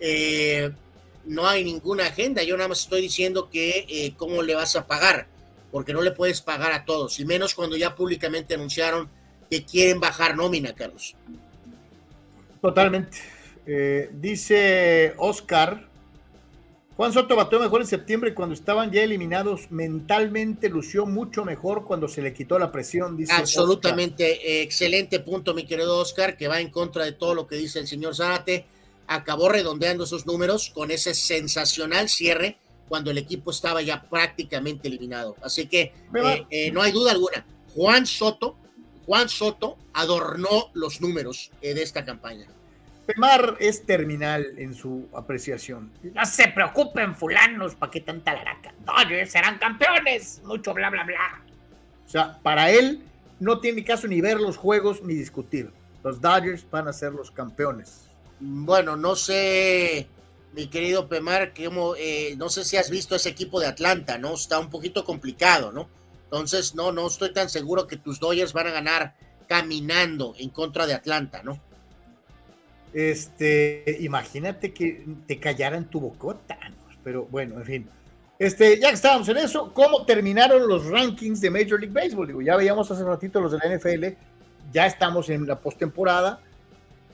Eh, 0.00 0.70
no 1.24 1.46
hay 1.46 1.64
ninguna 1.64 2.06
agenda. 2.06 2.42
Yo 2.42 2.56
nada 2.56 2.68
más 2.68 2.80
estoy 2.80 3.02
diciendo 3.02 3.48
que 3.50 3.86
eh, 3.88 4.14
cómo 4.16 4.42
le 4.42 4.54
vas 4.54 4.76
a 4.76 4.86
pagar, 4.86 5.26
porque 5.70 5.92
no 5.92 6.02
le 6.02 6.12
puedes 6.12 6.40
pagar 6.40 6.72
a 6.72 6.84
todos, 6.84 7.20
y 7.20 7.24
menos 7.24 7.54
cuando 7.54 7.76
ya 7.76 7.94
públicamente 7.94 8.54
anunciaron 8.54 9.08
que 9.50 9.64
quieren 9.64 10.00
bajar 10.00 10.36
nómina, 10.36 10.74
Carlos. 10.74 11.14
Totalmente. 12.60 13.18
Dice 14.14 15.14
Oscar, 15.18 15.88
Juan 17.02 17.12
Soto 17.12 17.34
bateó 17.34 17.58
mejor 17.58 17.80
en 17.80 17.88
septiembre 17.88 18.32
cuando 18.32 18.54
estaban 18.54 18.92
ya 18.92 19.02
eliminados. 19.02 19.72
Mentalmente 19.72 20.68
lució 20.68 21.04
mucho 21.04 21.44
mejor 21.44 21.84
cuando 21.84 22.06
se 22.06 22.22
le 22.22 22.32
quitó 22.32 22.60
la 22.60 22.70
presión. 22.70 23.16
Dice 23.16 23.32
Absolutamente 23.32 24.62
excelente 24.62 25.18
punto, 25.18 25.52
mi 25.52 25.66
querido 25.66 25.98
Oscar, 25.98 26.36
que 26.36 26.46
va 26.46 26.60
en 26.60 26.70
contra 26.70 27.04
de 27.04 27.10
todo 27.10 27.34
lo 27.34 27.48
que 27.48 27.56
dice 27.56 27.80
el 27.80 27.88
señor 27.88 28.14
Zárate 28.14 28.66
acabó 29.08 29.48
redondeando 29.48 30.04
esos 30.04 30.26
números 30.26 30.70
con 30.72 30.92
ese 30.92 31.12
sensacional 31.12 32.08
cierre 32.08 32.58
cuando 32.88 33.10
el 33.10 33.18
equipo 33.18 33.50
estaba 33.50 33.82
ya 33.82 34.02
prácticamente 34.02 34.86
eliminado. 34.86 35.34
Así 35.42 35.66
que 35.66 35.92
eh, 36.14 36.46
eh, 36.50 36.70
no 36.70 36.82
hay 36.82 36.92
duda 36.92 37.10
alguna, 37.10 37.44
Juan 37.74 38.06
Soto, 38.06 38.56
Juan 39.06 39.28
Soto 39.28 39.76
adornó 39.92 40.70
los 40.74 41.00
números 41.00 41.50
eh, 41.62 41.74
de 41.74 41.82
esta 41.82 42.04
campaña. 42.04 42.46
Pemar 43.06 43.56
es 43.58 43.84
terminal 43.84 44.46
en 44.58 44.74
su 44.74 45.08
apreciación. 45.14 45.90
No 46.14 46.24
se 46.24 46.48
preocupen, 46.48 47.14
fulanos, 47.14 47.74
¿para 47.74 47.90
qué 47.90 48.00
tanta 48.00 48.32
laraca? 48.32 48.72
Dodgers 48.84 49.32
serán 49.32 49.58
campeones, 49.58 50.40
mucho 50.44 50.72
bla, 50.72 50.90
bla, 50.90 51.04
bla. 51.04 51.42
O 52.06 52.08
sea, 52.08 52.38
para 52.42 52.70
él 52.70 53.02
no 53.40 53.60
tiene 53.60 53.84
caso 53.84 54.06
ni 54.06 54.20
ver 54.20 54.40
los 54.40 54.56
juegos 54.56 55.02
ni 55.02 55.14
discutir. 55.14 55.70
Los 56.04 56.20
Dodgers 56.20 56.68
van 56.70 56.88
a 56.88 56.92
ser 56.92 57.12
los 57.12 57.30
campeones 57.30 58.12
bueno, 58.42 58.96
no 58.96 59.14
sé 59.14 60.08
mi 60.52 60.66
querido 60.66 61.08
Pemar, 61.08 61.54
que 61.54 61.66
como, 61.66 61.94
eh, 61.96 62.34
no 62.36 62.48
sé 62.50 62.64
si 62.64 62.76
has 62.76 62.90
visto 62.90 63.14
ese 63.14 63.30
equipo 63.30 63.60
de 63.60 63.66
Atlanta, 63.66 64.18
¿no? 64.18 64.34
Está 64.34 64.58
un 64.58 64.68
poquito 64.68 65.04
complicado, 65.04 65.72
¿no? 65.72 65.88
Entonces, 66.24 66.74
no, 66.74 66.92
no 66.92 67.06
estoy 67.06 67.32
tan 67.32 67.48
seguro 67.48 67.86
que 67.86 67.96
tus 67.96 68.20
Dodgers 68.20 68.52
van 68.52 68.66
a 68.66 68.72
ganar 68.72 69.14
caminando 69.48 70.34
en 70.38 70.50
contra 70.50 70.86
de 70.86 70.94
Atlanta, 70.94 71.42
¿no? 71.42 71.60
Este, 72.92 73.96
imagínate 74.00 74.72
que 74.72 75.04
te 75.26 75.38
callaran 75.38 75.86
tu 75.86 76.00
bocota, 76.00 76.58
pero 77.02 77.26
bueno, 77.30 77.58
en 77.58 77.64
fin. 77.64 77.88
Este, 78.38 78.78
ya 78.80 78.88
que 78.88 78.94
estábamos 78.94 79.28
en 79.28 79.38
eso, 79.38 79.72
¿cómo 79.72 80.04
terminaron 80.04 80.66
los 80.66 80.86
rankings 80.86 81.40
de 81.40 81.50
Major 81.50 81.80
League 81.80 81.94
Baseball? 81.94 82.26
Digo, 82.26 82.42
ya 82.42 82.56
veíamos 82.56 82.90
hace 82.90 83.04
ratito 83.04 83.40
los 83.40 83.52
de 83.52 83.58
la 83.58 83.76
NFL, 83.76 84.16
ya 84.72 84.86
estamos 84.86 85.30
en 85.30 85.46
la 85.46 85.58
postemporada. 85.58 86.40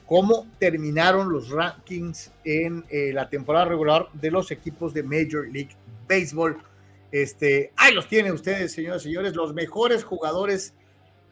¿Cómo 0.07 0.47
terminaron 0.59 1.31
los 1.31 1.51
rankings 1.51 2.31
en 2.43 2.83
eh, 2.89 3.13
la 3.13 3.29
temporada 3.29 3.67
regular 3.67 4.09
de 4.15 4.31
los 4.31 4.51
equipos 4.51 4.95
de 4.95 5.03
Major 5.03 5.47
League 5.53 5.77
Baseball? 6.09 6.57
Este, 7.13 7.73
ahí 7.77 7.95
los 7.95 8.09
tienen 8.09 8.33
ustedes, 8.33 8.73
señoras 8.73 9.03
y 9.03 9.09
señores, 9.09 9.35
los 9.35 9.53
mejores 9.53 10.05
jugadores 10.05 10.73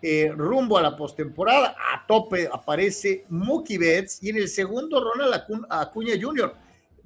eh, 0.03 0.33
rumbo 0.35 0.79
a 0.79 0.83
la 0.83 0.97
postemporada. 0.97 1.77
A 1.93 2.07
tope 2.07 2.49
aparece 2.53 3.25
Mookie 3.29 3.79
Betts 3.79 4.23
y 4.23 4.31
en 4.31 4.37
el 4.37 4.49
segundo 4.49 5.03
Ronald 5.03 5.43
Acuña 5.69 6.15
Jr. 6.21 6.55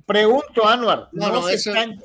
Pregunto, 0.07 0.67
Anuar, 0.67 1.09
¿no, 1.13 1.47
se 1.47 1.55
están, 1.55 2.03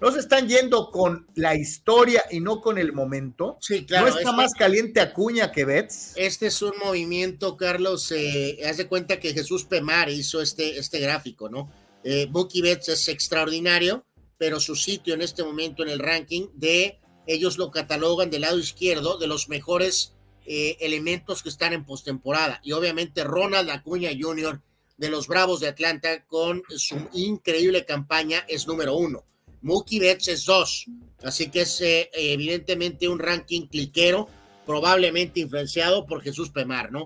¿no, 0.00 0.12
se 0.12 0.20
están, 0.20 0.46
yendo 0.46 0.90
con 0.92 1.26
la 1.34 1.56
historia 1.56 2.22
y 2.30 2.38
no 2.38 2.60
con 2.60 2.78
el 2.78 2.92
momento? 2.92 3.58
Sí, 3.60 3.84
claro. 3.84 4.06
¿No 4.08 4.16
está 4.16 4.30
más 4.30 4.54
caliente 4.54 5.00
Acuña 5.00 5.50
que 5.50 5.64
Betts? 5.64 6.12
Este 6.14 6.46
es 6.46 6.62
un 6.62 6.74
movimiento, 6.84 7.56
Carlos. 7.56 8.12
Eh, 8.12 8.60
haz 8.64 8.76
de 8.76 8.86
cuenta 8.86 9.18
que 9.18 9.32
Jesús 9.32 9.64
Pemar 9.64 10.10
hizo 10.10 10.40
este, 10.40 10.78
este 10.78 11.00
gráfico, 11.00 11.48
¿no? 11.48 11.72
Eh, 12.04 12.28
Mookie 12.30 12.62
Betts 12.62 12.88
es 12.88 13.08
extraordinario, 13.08 14.04
pero 14.38 14.60
su 14.60 14.76
sitio 14.76 15.14
en 15.14 15.22
este 15.22 15.42
momento 15.42 15.82
en 15.82 15.88
el 15.88 15.98
ranking 15.98 16.46
de 16.54 17.00
ellos 17.26 17.58
lo 17.58 17.70
catalogan 17.70 18.30
del 18.30 18.42
lado 18.42 18.58
izquierdo 18.58 19.18
de 19.18 19.26
los 19.26 19.48
mejores 19.48 20.14
eh, 20.46 20.76
elementos 20.80 21.42
que 21.42 21.48
están 21.48 21.72
en 21.72 21.84
postemporada. 21.84 22.60
Y 22.62 22.72
obviamente 22.72 23.24
Ronald 23.24 23.70
Acuña 23.70 24.10
Jr. 24.18 24.60
de 24.96 25.10
los 25.10 25.28
Bravos 25.28 25.60
de 25.60 25.68
Atlanta 25.68 26.24
con 26.26 26.62
su 26.76 27.08
increíble 27.12 27.84
campaña 27.84 28.44
es 28.48 28.66
número 28.66 28.96
uno. 28.96 29.24
Mookie 29.62 30.00
Betts 30.00 30.28
es 30.28 30.44
dos. 30.44 30.86
Así 31.22 31.50
que 31.50 31.62
es 31.62 31.80
eh, 31.80 32.10
evidentemente 32.12 33.08
un 33.08 33.18
ranking 33.18 33.66
cliquero, 33.66 34.28
probablemente 34.66 35.40
influenciado 35.40 36.06
por 36.06 36.22
Jesús 36.22 36.50
Pemar, 36.50 36.90
¿no? 36.90 37.04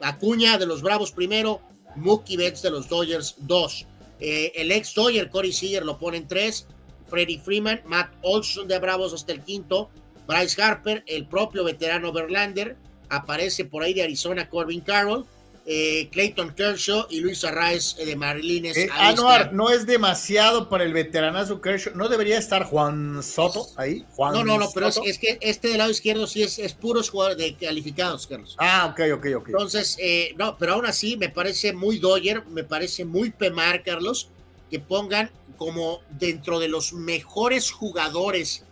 Acuña 0.00 0.58
de 0.58 0.66
los 0.66 0.82
Bravos 0.82 1.12
primero, 1.12 1.60
Mookie 1.94 2.36
Betts 2.36 2.62
de 2.62 2.70
los 2.70 2.88
Dodgers 2.88 3.36
dos. 3.38 3.86
Eh, 4.18 4.52
el 4.56 4.72
ex 4.72 4.94
Dodger 4.94 5.30
Corey 5.30 5.52
Seager 5.52 5.84
lo 5.84 5.98
pone 5.98 6.16
en 6.16 6.28
tres. 6.28 6.66
Freddie 7.08 7.40
Freeman, 7.40 7.82
Matt 7.84 8.14
Olson 8.22 8.66
de 8.66 8.78
Bravos 8.78 9.12
hasta 9.12 9.32
el 9.32 9.42
quinto, 9.42 9.90
Bryce 10.26 10.60
Harper, 10.62 11.02
el 11.06 11.26
propio 11.26 11.64
veterano 11.64 12.12
Verlander, 12.12 12.76
aparece 13.08 13.64
por 13.64 13.82
ahí 13.82 13.94
de 13.94 14.02
Arizona 14.02 14.48
Corbin 14.48 14.80
Carroll, 14.80 15.26
eh, 15.64 16.08
Clayton 16.10 16.54
Kershaw 16.54 17.06
y 17.08 17.20
Luis 17.20 17.44
Arraez 17.44 17.96
eh, 17.98 18.04
de 18.04 18.16
Marilines. 18.16 18.76
Eh, 18.76 18.88
Anuar, 18.92 19.52
no 19.52 19.70
es 19.70 19.86
demasiado 19.86 20.68
para 20.68 20.82
el 20.84 20.92
veteranazo 20.92 21.60
Kershaw. 21.60 21.94
¿No 21.94 22.08
debería 22.08 22.38
estar 22.38 22.64
Juan 22.64 23.22
Soto 23.22 23.68
ahí? 23.76 24.04
Juan 24.16 24.32
no, 24.32 24.44
no, 24.44 24.58
no, 24.58 24.70
pero 24.74 24.88
es, 24.88 25.18
que 25.18 25.38
este 25.40 25.68
del 25.68 25.78
lado 25.78 25.90
izquierdo 25.90 26.26
sí 26.26 26.42
es, 26.42 26.58
es 26.58 26.74
puros 26.74 27.10
jugadores 27.10 27.38
de 27.38 27.54
calificados, 27.54 28.26
Carlos. 28.26 28.56
Ah, 28.58 28.88
ok, 28.90 29.18
ok, 29.18 29.26
ok. 29.36 29.48
Entonces, 29.50 29.96
eh, 30.00 30.34
no, 30.36 30.56
pero 30.58 30.74
aún 30.74 30.86
así 30.86 31.16
me 31.16 31.28
parece 31.28 31.72
muy 31.72 31.98
Dodger, 31.98 32.44
me 32.46 32.64
parece 32.64 33.04
muy 33.04 33.30
Pemar, 33.30 33.84
Carlos, 33.84 34.30
que 34.68 34.80
pongan 34.80 35.30
como 35.56 36.00
dentro 36.10 36.58
de 36.58 36.66
los 36.66 36.92
mejores 36.92 37.70
jugadores 37.70 38.64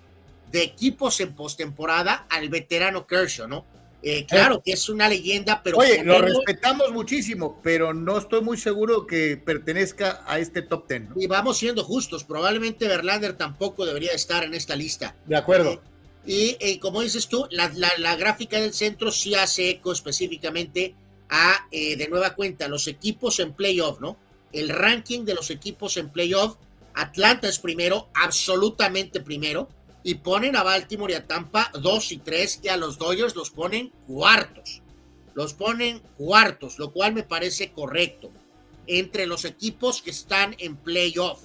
de 0.51 0.63
equipos 0.63 1.21
en 1.21 1.35
postemporada 1.35 2.27
al 2.29 2.49
veterano 2.49 3.07
Kershaw, 3.07 3.49
¿no? 3.49 3.65
Eh, 4.03 4.25
claro 4.25 4.63
que 4.65 4.73
es 4.73 4.89
una 4.89 5.09
leyenda, 5.09 5.63
pero... 5.63 5.77
Oye, 5.77 6.03
lo 6.03 6.21
respetamos 6.21 6.91
muchísimo, 6.91 7.61
pero 7.63 7.93
no 7.93 8.17
estoy 8.19 8.41
muy 8.41 8.57
seguro 8.57 9.07
que 9.07 9.37
pertenezca 9.37 10.25
a 10.27 10.39
este 10.39 10.63
top 10.63 10.87
ten. 10.87 11.09
Y 11.17 11.27
vamos 11.27 11.59
siendo 11.59 11.85
justos, 11.85 12.25
probablemente 12.25 12.89
Verlander 12.89 13.35
tampoco 13.35 13.85
debería 13.85 14.13
estar 14.13 14.43
en 14.43 14.55
esta 14.55 14.75
lista. 14.75 15.15
De 15.27 15.37
acuerdo. 15.37 15.83
y 16.27 16.57
eh, 16.61 16.79
como 16.79 17.03
dices 17.03 17.29
tú, 17.29 17.47
la, 17.51 17.71
la, 17.99 18.17
gráfica 18.17 18.59
del 18.59 18.73
centro 18.73 19.13
sí 19.13 19.35
hace 19.35 19.69
eco 19.69 19.93
específicamente 19.93 20.95
a, 21.29 21.67
eh, 21.71 21.97
de 21.97 22.09
nueva 22.09 22.35
cuenta, 22.35 22.69
los 22.69 22.89
equipos 22.89 23.39
en 23.39 23.53
playoff, 23.53 24.01
¿no? 24.01 24.17
El 24.53 24.71
ranking 24.71 25.25
de 25.25 25.35
los 25.35 25.51
equipos 25.51 25.99
en 25.99 26.09
playoff, 26.09 26.57
Atlanta 26.95 27.49
es 27.49 27.59
primero, 27.59 28.09
absolutamente 28.15 29.21
primero 29.21 29.69
y 30.03 30.15
ponen 30.17 30.57
a 30.57 30.63
Baltimore 30.63 31.13
y 31.13 31.17
a 31.17 31.27
Tampa 31.27 31.71
dos 31.75 32.13
y 32.13 32.19
tres 32.19 32.61
y 32.63 32.69
a 32.69 32.77
los 32.77 32.99
Dodgers 32.99 33.37
los 33.37 33.51
ponen 33.51 33.91
cuartos. 34.07 34.83
Los 35.35 35.55
ponen 35.55 36.01
cuartos, 36.17 36.79
lo 36.79 36.93
cual 36.93 37.15
me 37.15 37.23
parece 37.23 37.73
correcto 37.73 38.31
entre 38.87 39.27
los 39.27 39.45
equipos 39.45 40.03
que 40.03 40.11
están 40.11 40.57
en 40.59 40.77
playoff. 40.77 41.41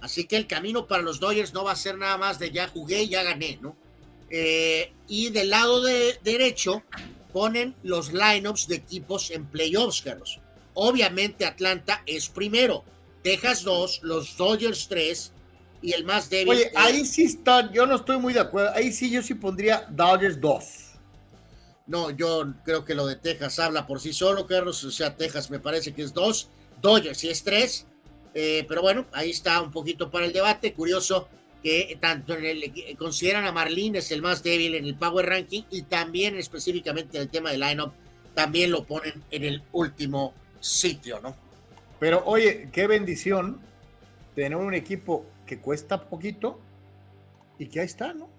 Así 0.00 0.24
que 0.24 0.36
el 0.36 0.46
camino 0.46 0.86
para 0.86 1.02
los 1.02 1.20
Dodgers 1.20 1.52
no 1.52 1.64
va 1.64 1.72
a 1.72 1.76
ser 1.76 1.98
nada 1.98 2.16
más 2.16 2.38
de 2.38 2.50
ya 2.50 2.68
jugué, 2.68 3.06
ya 3.06 3.22
gané, 3.22 3.58
¿no? 3.60 3.76
Eh, 4.30 4.92
y 5.08 5.30
del 5.30 5.50
lado 5.50 5.82
de 5.82 6.18
derecho 6.24 6.82
ponen 7.32 7.74
los 7.82 8.12
lineups 8.12 8.66
de 8.68 8.76
equipos 8.76 9.30
en 9.30 9.46
playoffs, 9.46 10.02
Carlos. 10.02 10.40
Obviamente 10.74 11.44
Atlanta 11.44 12.02
es 12.06 12.28
primero, 12.28 12.84
Texas 13.22 13.62
dos, 13.62 14.00
los 14.02 14.36
Dodgers 14.36 14.88
tres, 14.88 15.32
y 15.82 15.92
el 15.92 16.04
más 16.04 16.28
débil. 16.28 16.54
Oye, 16.54 16.72
ahí 16.74 17.04
sí 17.04 17.24
está, 17.24 17.70
yo 17.72 17.86
no 17.86 17.96
estoy 17.96 18.18
muy 18.18 18.32
de 18.32 18.40
acuerdo. 18.40 18.72
Ahí 18.74 18.92
sí 18.92 19.10
yo 19.10 19.22
sí 19.22 19.34
pondría 19.34 19.86
Dodgers 19.90 20.40
2. 20.40 20.64
No, 21.86 22.10
yo 22.10 22.54
creo 22.64 22.84
que 22.84 22.94
lo 22.94 23.06
de 23.06 23.16
Texas 23.16 23.58
habla 23.58 23.86
por 23.86 24.00
sí 24.00 24.12
solo, 24.12 24.46
Carlos. 24.46 24.84
O 24.84 24.90
sea, 24.90 25.16
Texas 25.16 25.50
me 25.50 25.58
parece 25.58 25.92
que 25.92 26.02
es 26.02 26.12
2. 26.12 26.48
Dodgers 26.80 27.18
sí 27.18 27.28
es 27.28 27.42
3. 27.42 27.86
Eh, 28.32 28.64
pero 28.68 28.82
bueno, 28.82 29.06
ahí 29.12 29.30
está 29.30 29.60
un 29.60 29.72
poquito 29.72 30.10
para 30.10 30.26
el 30.26 30.32
debate. 30.32 30.72
Curioso 30.72 31.28
que 31.62 31.98
tanto 32.00 32.34
en 32.34 32.44
el, 32.44 32.96
consideran 32.96 33.44
a 33.44 33.52
Marlins 33.52 34.10
el 34.10 34.22
más 34.22 34.42
débil 34.42 34.74
en 34.76 34.86
el 34.86 34.94
Power 34.94 35.26
Ranking 35.26 35.62
y 35.70 35.82
también 35.82 36.36
específicamente 36.36 37.18
en 37.18 37.24
el 37.24 37.28
tema 37.28 37.50
del 37.50 37.60
lineup, 37.60 37.92
también 38.34 38.70
lo 38.70 38.84
ponen 38.84 39.22
en 39.30 39.44
el 39.44 39.62
último 39.72 40.32
sitio, 40.60 41.20
¿no? 41.20 41.36
Pero 41.98 42.22
oye, 42.24 42.70
qué 42.72 42.86
bendición 42.86 43.60
tener 44.34 44.56
un 44.56 44.72
equipo 44.72 45.26
que 45.50 45.58
cuesta 45.58 46.08
poquito 46.08 46.60
y 47.58 47.66
que 47.66 47.80
ahí 47.80 47.86
está, 47.86 48.14
¿no? 48.14 48.30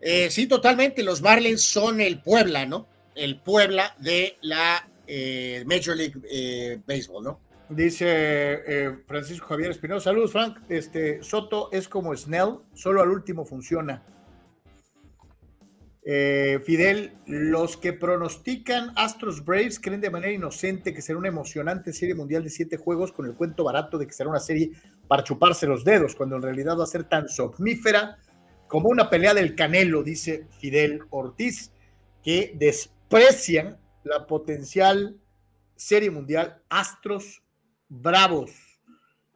Eh, 0.00 0.28
sí, 0.28 0.48
totalmente. 0.48 1.04
Los 1.04 1.22
Marlins 1.22 1.62
son 1.62 2.00
el 2.00 2.20
Puebla, 2.20 2.66
¿no? 2.66 2.88
El 3.14 3.40
Puebla 3.40 3.94
de 4.00 4.36
la 4.42 4.88
eh, 5.06 5.62
Major 5.66 5.96
League 5.96 6.20
eh, 6.28 6.80
Baseball, 6.84 7.22
¿no? 7.22 7.40
Dice 7.68 8.98
Francisco 9.06 9.46
Javier 9.46 9.70
Espinosa. 9.70 10.10
Saludos, 10.10 10.32
Frank. 10.32 10.58
Este 10.68 11.22
Soto 11.22 11.70
es 11.70 11.88
como 11.88 12.14
Snell, 12.14 12.58
solo 12.74 13.00
al 13.00 13.08
último 13.08 13.44
funciona. 13.46 14.02
Eh, 16.06 16.60
Fidel, 16.62 17.12
los 17.26 17.78
que 17.78 17.94
pronostican 17.94 18.92
Astros 18.94 19.42
Braves 19.42 19.80
creen 19.80 20.02
de 20.02 20.10
manera 20.10 20.32
inocente 20.32 20.92
que 20.92 21.00
será 21.00 21.18
una 21.18 21.28
emocionante 21.28 21.94
serie 21.94 22.14
mundial 22.14 22.44
de 22.44 22.50
siete 22.50 22.76
juegos 22.76 23.10
con 23.10 23.24
el 23.24 23.32
cuento 23.32 23.64
barato 23.64 23.96
de 23.96 24.06
que 24.06 24.12
será 24.12 24.28
una 24.28 24.38
serie 24.38 24.72
para 25.08 25.24
chuparse 25.24 25.66
los 25.66 25.84
dedos, 25.84 26.14
cuando 26.14 26.36
en 26.36 26.42
realidad 26.42 26.78
va 26.78 26.84
a 26.84 26.88
ser 26.88 27.04
tan 27.04 27.28
somnífera 27.28 28.18
como 28.66 28.88
una 28.88 29.10
pelea 29.10 29.34
del 29.34 29.54
Canelo, 29.54 30.02
dice 30.02 30.46
Fidel 30.58 31.02
Ortiz, 31.10 31.70
que 32.22 32.54
desprecian 32.56 33.78
la 34.02 34.26
potencial 34.26 35.16
serie 35.76 36.10
mundial 36.10 36.62
Astros 36.68 37.42
Bravos. 37.88 38.50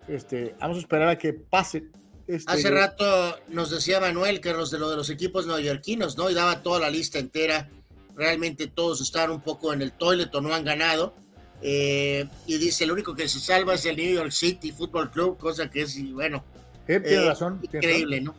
Este, 0.09 0.55
vamos 0.59 0.79
a 0.79 0.81
esperar 0.81 1.09
a 1.09 1.19
que 1.19 1.35
pase 1.35 1.91
este, 2.29 2.53
Hace 2.53 2.71
rato 2.71 3.39
nos 3.49 3.71
decía 3.71 4.01
Manuel 4.01 4.43
que 4.43 4.53
los 4.53 4.71
de 4.71 4.79
lo 4.79 4.91
de 4.91 4.97
los 4.97 5.09
equipos 5.09 5.47
neoyorquinos, 5.47 6.19
¿no? 6.19 6.29
Y 6.29 6.35
daba 6.35 6.63
toda 6.63 6.79
la 6.79 6.91
lista 6.91 7.19
entera. 7.19 7.71
Realmente 8.15 8.67
todos 8.67 9.01
están 9.01 9.31
un 9.31 9.41
poco 9.41 9.73
en 9.73 9.81
el 9.81 9.93
toilet 9.93 10.33
o 10.35 10.43
no 10.43 10.53
han 10.53 10.63
ganado. 10.63 11.15
Eh, 11.61 12.29
y 12.47 12.59
dice, 12.59 12.85
el 12.85 12.93
único 12.93 13.15
que 13.15 13.29
se 13.29 13.41
salva 13.41 13.75
es 13.75 13.85
el 13.87 13.97
New 13.97 14.15
York 14.15 14.31
City 14.31 14.73
Football 14.73 15.11
Club, 15.11 15.39
cosa 15.39 15.69
que 15.69 15.83
es, 15.83 16.13
bueno, 16.13 16.45
tiene 16.87 17.09
eh, 17.09 17.25
razón. 17.27 17.61
Increíble, 17.63 18.21
¿no? 18.21 18.35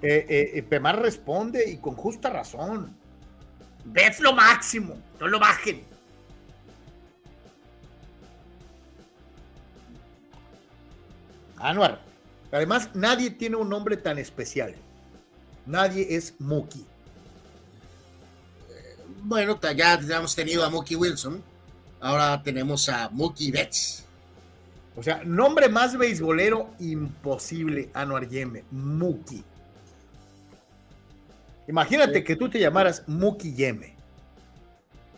Eh, 0.00 0.64
Pemar 0.68 1.00
responde 1.00 1.68
y 1.68 1.78
con 1.78 1.94
justa 1.94 2.30
razón. 2.30 2.96
Ves 3.84 4.20
lo 4.20 4.32
máximo, 4.32 4.98
no 5.20 5.28
lo 5.28 5.38
bajen. 5.38 5.82
Anuar. 11.56 12.00
Además, 12.52 12.90
nadie 12.94 13.30
tiene 13.30 13.56
un 13.56 13.68
nombre 13.68 13.96
tan 13.96 14.18
especial. 14.18 14.74
Nadie 15.66 16.06
es 16.16 16.34
Mookie. 16.38 16.86
Bueno, 19.22 19.58
ya 19.60 19.94
hemos 19.94 20.34
tenido 20.34 20.64
a 20.64 20.70
Mookie 20.70 20.96
Wilson. 20.96 21.42
Ahora 22.00 22.42
tenemos 22.42 22.88
a 22.88 23.08
Mookie 23.10 23.50
Betts. 23.50 24.04
O 24.96 25.02
sea, 25.02 25.22
nombre 25.24 25.68
más 25.68 25.96
beisbolero 25.96 26.70
imposible, 26.80 27.88
Anuar 27.94 28.28
Yeme, 28.28 28.64
Muki. 28.70 29.44
Imagínate 31.68 32.24
que 32.24 32.34
tú 32.34 32.48
te 32.48 32.58
llamaras 32.58 33.04
Muki 33.06 33.54
Yeme. 33.54 33.94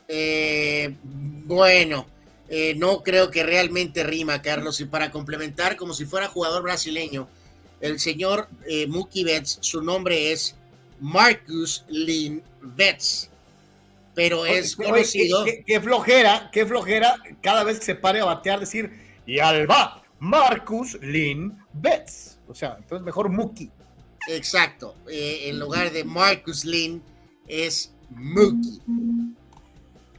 Eh, 0.06 0.96
bueno, 1.02 2.06
eh, 2.48 2.74
no 2.74 3.02
creo 3.02 3.30
que 3.30 3.44
realmente 3.44 4.02
rima, 4.02 4.42
Carlos. 4.42 4.80
Y 4.80 4.84
para 4.84 5.10
complementar, 5.10 5.76
como 5.76 5.94
si 5.94 6.04
fuera 6.04 6.28
jugador 6.28 6.62
brasileño, 6.62 7.28
el 7.80 7.98
señor 8.00 8.48
eh, 8.66 8.86
Mookie 8.86 9.24
Betts, 9.24 9.58
su 9.62 9.80
nombre 9.80 10.32
es 10.32 10.56
Marcus 11.00 11.84
Lynn 11.88 12.42
Betts. 12.60 13.29
Pero 14.22 14.44
es 14.44 14.78
Oye, 14.78 14.88
conocido. 14.90 15.44
Qué, 15.46 15.56
qué- 15.56 15.64
qué 15.64 15.80
flojera, 15.80 16.50
qué 16.52 16.66
flojera 16.66 17.16
cada 17.42 17.64
vez 17.64 17.78
que 17.78 17.86
se 17.86 17.94
pare 17.94 18.20
a 18.20 18.26
batear 18.26 18.60
decir, 18.60 18.90
y 19.24 19.38
al 19.38 19.66
bat, 19.66 20.02
Marcus 20.18 20.98
Lynn 21.00 21.56
Betts. 21.72 22.38
O 22.46 22.54
sea, 22.54 22.76
entonces 22.78 23.02
mejor 23.04 23.30
Muki. 23.30 23.70
Exacto. 24.28 24.94
eh, 25.10 25.48
en 25.48 25.58
lugar 25.58 25.90
de 25.90 26.04
Marcus 26.04 26.66
Lynn 26.66 27.02
es 27.48 27.94
Mookie. 28.10 28.80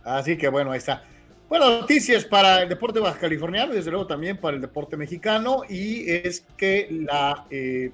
Así 0.03 0.36
que 0.38 0.48
bueno, 0.48 0.72
ahí 0.72 0.80
está. 0.80 1.03
Buenas 1.48 1.82
noticias 1.82 2.26
para 2.26 2.64
el 2.64 2.69
deporte 2.69 2.99
baja 2.99 3.19
californiano 3.19 3.73
y 3.73 3.76
desde 3.76 3.91
luego 3.91 4.07
también 4.07 4.38
para 4.38 4.56
el 4.56 4.61
deporte 4.61 4.98
mexicano. 4.98 5.61
Y 5.69 6.10
es 6.10 6.44
que 6.57 6.88
la 6.90 7.45
eh, 7.52 7.91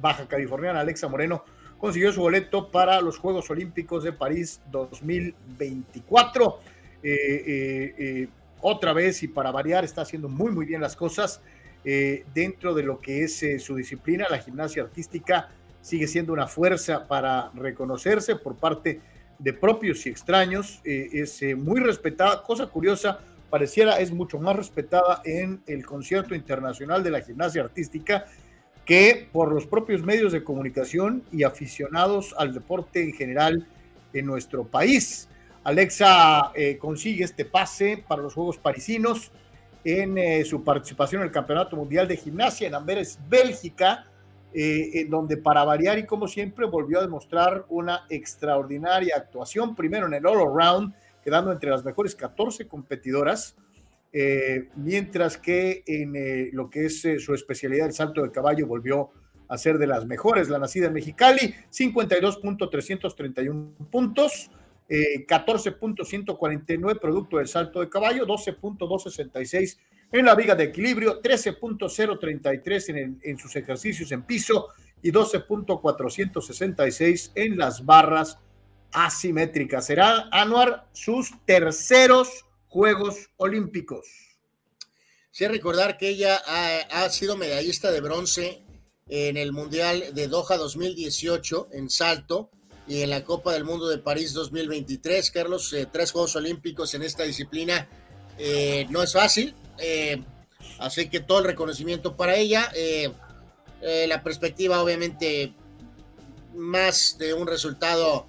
baja 0.00 0.26
californiana 0.26 0.80
Alexa 0.80 1.08
Moreno 1.08 1.44
consiguió 1.82 2.12
su 2.12 2.20
boleto 2.20 2.70
para 2.70 3.00
los 3.00 3.18
Juegos 3.18 3.50
Olímpicos 3.50 4.04
de 4.04 4.12
París 4.12 4.60
2024. 4.70 6.60
Eh, 7.02 7.10
eh, 7.12 7.94
eh, 7.98 8.28
otra 8.60 8.92
vez 8.92 9.24
y 9.24 9.26
para 9.26 9.50
variar 9.50 9.84
está 9.84 10.02
haciendo 10.02 10.28
muy 10.28 10.52
muy 10.52 10.64
bien 10.64 10.80
las 10.80 10.94
cosas 10.94 11.40
eh, 11.84 12.24
dentro 12.32 12.72
de 12.72 12.84
lo 12.84 13.00
que 13.00 13.24
es 13.24 13.42
eh, 13.42 13.58
su 13.58 13.74
disciplina. 13.74 14.28
La 14.30 14.38
gimnasia 14.38 14.84
artística 14.84 15.48
sigue 15.80 16.06
siendo 16.06 16.32
una 16.32 16.46
fuerza 16.46 17.08
para 17.08 17.50
reconocerse 17.52 18.36
por 18.36 18.54
parte 18.54 19.00
de 19.40 19.52
propios 19.52 20.06
y 20.06 20.10
extraños. 20.10 20.80
eh, 20.84 21.08
es 21.14 21.42
muy 21.56 21.80
respetada, 21.80 22.44
cosa 22.44 22.68
curiosa, 22.68 23.18
pareciera 23.50 23.98
es 23.98 24.12
mucho 24.12 24.38
más 24.38 24.54
respetada 24.54 25.20
en 25.24 25.60
el 25.66 25.84
concierto 25.84 26.36
internacional 26.36 27.02
de 27.02 27.10
la 27.10 27.22
gimnasia 27.22 27.62
artística 27.62 28.26
que 28.84 29.28
por 29.32 29.52
los 29.52 29.66
propios 29.66 30.02
medios 30.02 30.32
de 30.32 30.42
comunicación 30.42 31.22
y 31.32 31.44
aficionados 31.44 32.34
al 32.36 32.52
deporte 32.52 33.02
en 33.02 33.12
general 33.12 33.66
en 34.12 34.26
nuestro 34.26 34.64
país. 34.64 35.28
Alexa 35.64 36.50
eh, 36.54 36.76
consigue 36.78 37.24
este 37.24 37.44
pase 37.44 38.04
para 38.06 38.22
los 38.22 38.34
Juegos 38.34 38.58
Parisinos 38.58 39.30
en 39.84 40.18
eh, 40.18 40.44
su 40.44 40.64
participación 40.64 41.22
en 41.22 41.28
el 41.28 41.32
Campeonato 41.32 41.76
Mundial 41.76 42.08
de 42.08 42.16
Gimnasia 42.16 42.66
en 42.66 42.74
Amberes, 42.74 43.18
Bélgica, 43.28 44.06
eh, 44.52 45.06
donde 45.08 45.36
para 45.36 45.64
variar 45.64 45.98
y 45.98 46.04
como 46.04 46.28
siempre 46.28 46.66
volvió 46.66 46.98
a 46.98 47.02
demostrar 47.02 47.64
una 47.68 48.04
extraordinaria 48.10 49.16
actuación, 49.16 49.74
primero 49.74 50.06
en 50.06 50.14
el 50.14 50.26
All 50.26 50.40
Around, 50.40 50.94
quedando 51.24 51.52
entre 51.52 51.70
las 51.70 51.84
mejores 51.84 52.14
14 52.14 52.66
competidoras, 52.66 53.56
eh, 54.12 54.68
mientras 54.76 55.38
que 55.38 55.82
en 55.86 56.14
eh, 56.14 56.50
lo 56.52 56.68
que 56.68 56.84
es 56.86 57.04
eh, 57.04 57.18
su 57.18 57.34
especialidad, 57.34 57.86
el 57.86 57.94
salto 57.94 58.22
de 58.22 58.30
caballo, 58.30 58.66
volvió 58.66 59.10
a 59.48 59.58
ser 59.58 59.78
de 59.78 59.86
las 59.86 60.04
mejores. 60.06 60.48
La 60.48 60.58
nacida 60.58 60.88
en 60.88 60.94
Mexicali, 60.94 61.54
52.331 61.70 63.74
puntos, 63.90 64.50
eh, 64.88 65.24
14.149 65.26 66.98
producto 67.00 67.36
del 67.38 67.48
salto 67.48 67.80
de 67.80 67.88
caballo, 67.88 68.26
12.266 68.26 69.78
en 70.12 70.26
la 70.26 70.34
viga 70.34 70.54
de 70.54 70.64
equilibrio, 70.64 71.22
13.033 71.22 72.88
en, 72.90 73.18
en 73.22 73.38
sus 73.38 73.56
ejercicios 73.56 74.12
en 74.12 74.24
piso 74.24 74.68
y 75.02 75.10
12.466 75.10 77.32
en 77.34 77.56
las 77.56 77.82
barras 77.84 78.38
asimétricas. 78.92 79.86
Será 79.86 80.28
Anuar 80.30 80.86
sus 80.92 81.32
terceros 81.46 82.44
Juegos 82.72 83.28
Olímpicos. 83.36 84.06
Sí, 85.30 85.46
recordar 85.46 85.98
que 85.98 86.08
ella 86.08 86.40
ha, 86.90 87.06
sido 87.10 87.36
medallista 87.36 87.90
de 87.90 88.00
bronce 88.00 88.64
en 89.08 89.36
el 89.36 89.52
Mundial 89.52 90.14
de 90.14 90.26
Doha 90.26 90.56
2018 90.56 91.68
en 91.72 91.90
salto 91.90 92.50
y 92.88 93.02
en 93.02 93.10
la 93.10 93.24
Copa 93.24 93.52
del 93.52 93.64
Mundo 93.64 93.88
de 93.88 93.98
París 93.98 94.32
2023. 94.32 95.30
Carlos, 95.32 95.70
eh, 95.74 95.86
tres 95.92 96.12
Juegos 96.12 96.34
Olímpicos 96.34 96.94
en 96.94 97.02
esta 97.02 97.24
disciplina 97.24 97.90
eh, 98.38 98.86
no 98.88 99.02
es 99.02 99.12
fácil, 99.12 99.54
eh, 99.76 100.22
así 100.78 101.10
que 101.10 101.20
todo 101.20 101.40
el 101.40 101.44
reconocimiento 101.44 102.16
para 102.16 102.36
ella. 102.36 102.72
La 103.82 104.22
perspectiva, 104.22 104.82
obviamente, 104.82 105.52
más 106.54 107.18
de 107.18 107.34
un 107.34 107.46
resultado 107.46 108.28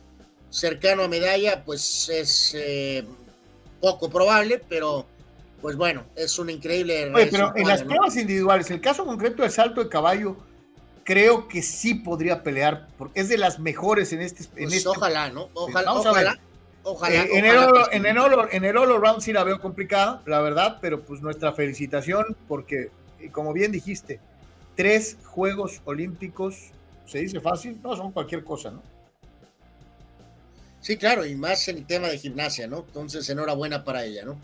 cercano 0.49 1.03
a 1.03 1.07
medalla, 1.07 1.63
pues 1.63 2.09
es 2.09 2.55
poco 3.83 4.09
probable, 4.09 4.61
pero 4.69 5.05
pues 5.61 5.75
bueno, 5.75 6.03
es 6.15 6.39
un 6.39 6.49
increíble. 6.49 7.11
Oye, 7.13 7.27
pero 7.27 7.51
en 7.55 7.67
las 7.67 7.81
¿no? 7.81 7.87
pruebas 7.87 8.15
individuales, 8.15 8.71
el 8.71 8.79
caso 8.79 9.05
concreto 9.05 9.41
del 9.43 9.51
salto 9.51 9.83
de 9.83 9.89
caballo, 9.89 10.37
creo 11.03 11.49
que 11.49 11.61
sí 11.61 11.93
podría 11.95 12.43
pelear, 12.43 12.87
porque 12.97 13.19
es 13.19 13.27
de 13.27 13.37
las 13.37 13.59
mejores 13.59 14.13
en 14.13 14.21
este. 14.21 14.43
En 14.55 14.67
Pues 14.69 14.73
este- 14.77 14.87
ojalá, 14.89 15.29
¿no? 15.31 15.49
Ojalá, 15.53 15.91
Vamos 15.91 16.05
a 16.05 16.13
ver. 16.13 16.27
ojalá, 16.27 16.39
ojalá. 16.83 17.15
Eh, 17.23 17.29
en, 17.33 17.45
ojalá, 17.45 17.65
el, 17.65 17.69
pues, 17.71 17.87
en, 17.91 18.05
el 18.05 18.17
all- 18.17 18.49
en 18.53 18.63
el 18.63 18.77
all 18.77 18.91
around 18.91 19.21
sí 19.21 19.33
la 19.33 19.43
veo 19.43 19.59
complicada, 19.59 20.21
la 20.25 20.39
verdad, 20.39 20.77
pero 20.81 21.01
pues 21.01 21.21
nuestra 21.21 21.51
felicitación, 21.51 22.37
porque 22.47 22.89
eh, 23.19 23.29
como 23.31 23.51
bien 23.51 23.73
dijiste, 23.73 24.21
tres 24.77 25.17
Juegos 25.25 25.81
Olímpicos, 25.83 26.71
¿se 27.05 27.17
dice 27.19 27.41
fácil? 27.41 27.79
No, 27.83 27.97
son 27.97 28.13
cualquier 28.13 28.45
cosa, 28.45 28.71
¿no? 28.71 28.81
Sí, 30.83 30.97
claro, 30.97 31.25
y 31.25 31.33
más 31.33 31.65
en 31.69 31.77
el 31.77 31.85
tema 31.85 32.09
de 32.09 32.17
gimnasia, 32.17 32.67
¿no? 32.67 32.79
Entonces, 32.85 33.29
enhorabuena 33.29 33.85
para 33.85 34.03
ella, 34.03 34.25
¿no? 34.25 34.37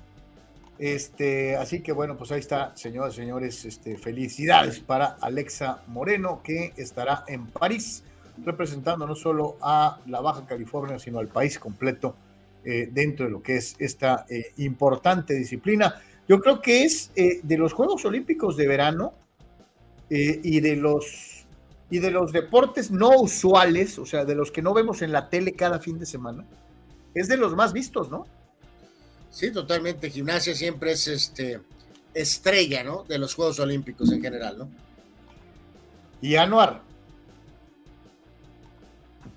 Este, 0.80 1.58
así 1.58 1.82
que 1.82 1.92
bueno, 1.92 2.16
pues 2.18 2.32
ahí 2.32 2.40
está, 2.40 2.72
señoras 2.78 3.16
y 3.16 3.18
señores, 3.18 3.66
este, 3.66 3.98
felicidades 3.98 4.80
para 4.80 5.18
Alexa 5.20 5.84
Moreno, 5.88 6.40
que 6.42 6.72
estará 6.78 7.26
en 7.28 7.48
París, 7.48 8.04
representando 8.46 9.06
no 9.06 9.16
solo 9.16 9.58
a 9.62 10.00
la 10.08 10.22
Baja 10.22 10.46
California, 10.46 10.98
sino 10.98 11.20
al 11.20 11.28
país 11.28 11.60
completo 11.60 12.16
eh, 12.64 12.88
dentro 12.90 13.26
de 13.26 13.32
lo 13.32 13.44
que 13.44 13.58
es 13.58 13.76
esta 13.78 14.26
eh, 14.30 14.54
importante 14.60 15.34
disciplina. 15.34 16.02
Yo 16.30 16.40
creo 16.40 16.62
que 16.62 16.86
es 16.86 17.12
eh, 17.18 17.42
de 17.44 17.58
los 17.58 17.74
Juegos 17.74 18.06
Olímpicos 18.06 18.56
de 18.56 18.66
verano 18.66 19.14
eh, 20.10 20.40
y 20.42 20.62
de 20.62 20.78
los 20.78 21.39
y 21.90 22.00
de 22.00 22.12
los 22.12 22.32
deportes 22.32 22.92
no 22.92 23.10
usuales, 23.20 23.98
o 23.98 24.06
sea, 24.06 24.26
de 24.26 24.36
los 24.36 24.52
que 24.52 24.62
no 24.62 24.74
vemos 24.74 25.02
en 25.02 25.12
la 25.12 25.30
tele 25.30 25.54
cada 25.54 25.80
fin 25.80 25.98
de 25.98 26.06
semana, 26.06 26.46
es 27.14 27.28
de 27.28 27.38
los 27.38 27.56
más 27.56 27.74
vistos, 27.74 28.10
¿no? 28.12 28.28
Sí, 29.32 29.52
totalmente. 29.52 30.10
Gimnasia 30.10 30.56
siempre 30.56 30.92
es 30.92 31.08
este 31.08 31.62
estrella, 32.14 32.84
¿no? 32.84 33.04
De 33.04 33.18
los 33.18 33.34
Juegos 33.34 33.60
Olímpicos 33.60 34.12
en 34.12 34.22
general, 34.22 34.58
¿no? 34.58 34.70
Y 36.22 36.36
Anuar, 36.36 36.82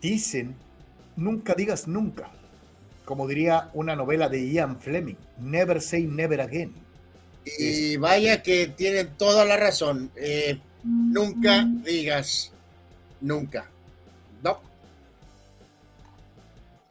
dicen, 0.00 0.54
nunca 1.16 1.54
digas 1.54 1.86
nunca, 1.86 2.30
como 3.04 3.28
diría 3.28 3.70
una 3.74 3.94
novela 3.94 4.28
de 4.28 4.50
Ian 4.50 4.80
Fleming, 4.80 5.16
Never 5.38 5.80
Say 5.80 6.06
Never 6.06 6.40
Again. 6.40 6.74
Y 7.58 7.96
vaya 7.96 8.42
que 8.42 8.68
tienen 8.68 9.16
toda 9.16 9.44
la 9.44 9.56
razón. 9.56 10.10
Eh, 10.16 10.60
nunca 10.82 11.64
digas 11.84 12.52
nunca. 13.20 13.68
No. 14.42 14.60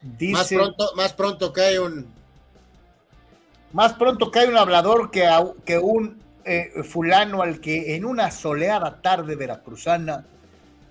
Dice, 0.00 0.32
Más 0.32 0.48
pronto, 0.48 0.92
más 0.96 1.12
pronto 1.12 1.52
cae 1.52 1.78
un. 1.78 2.06
más 3.72 3.92
pronto 3.94 4.30
cae 4.30 4.48
un 4.48 4.56
hablador 4.56 5.10
que, 5.10 5.26
a- 5.26 5.52
que 5.64 5.78
un 5.78 6.20
eh, 6.44 6.82
fulano 6.82 7.42
al 7.42 7.60
que 7.60 7.94
en 7.94 8.04
una 8.04 8.30
soleada 8.30 9.00
tarde 9.00 9.36
veracruzana 9.36 10.24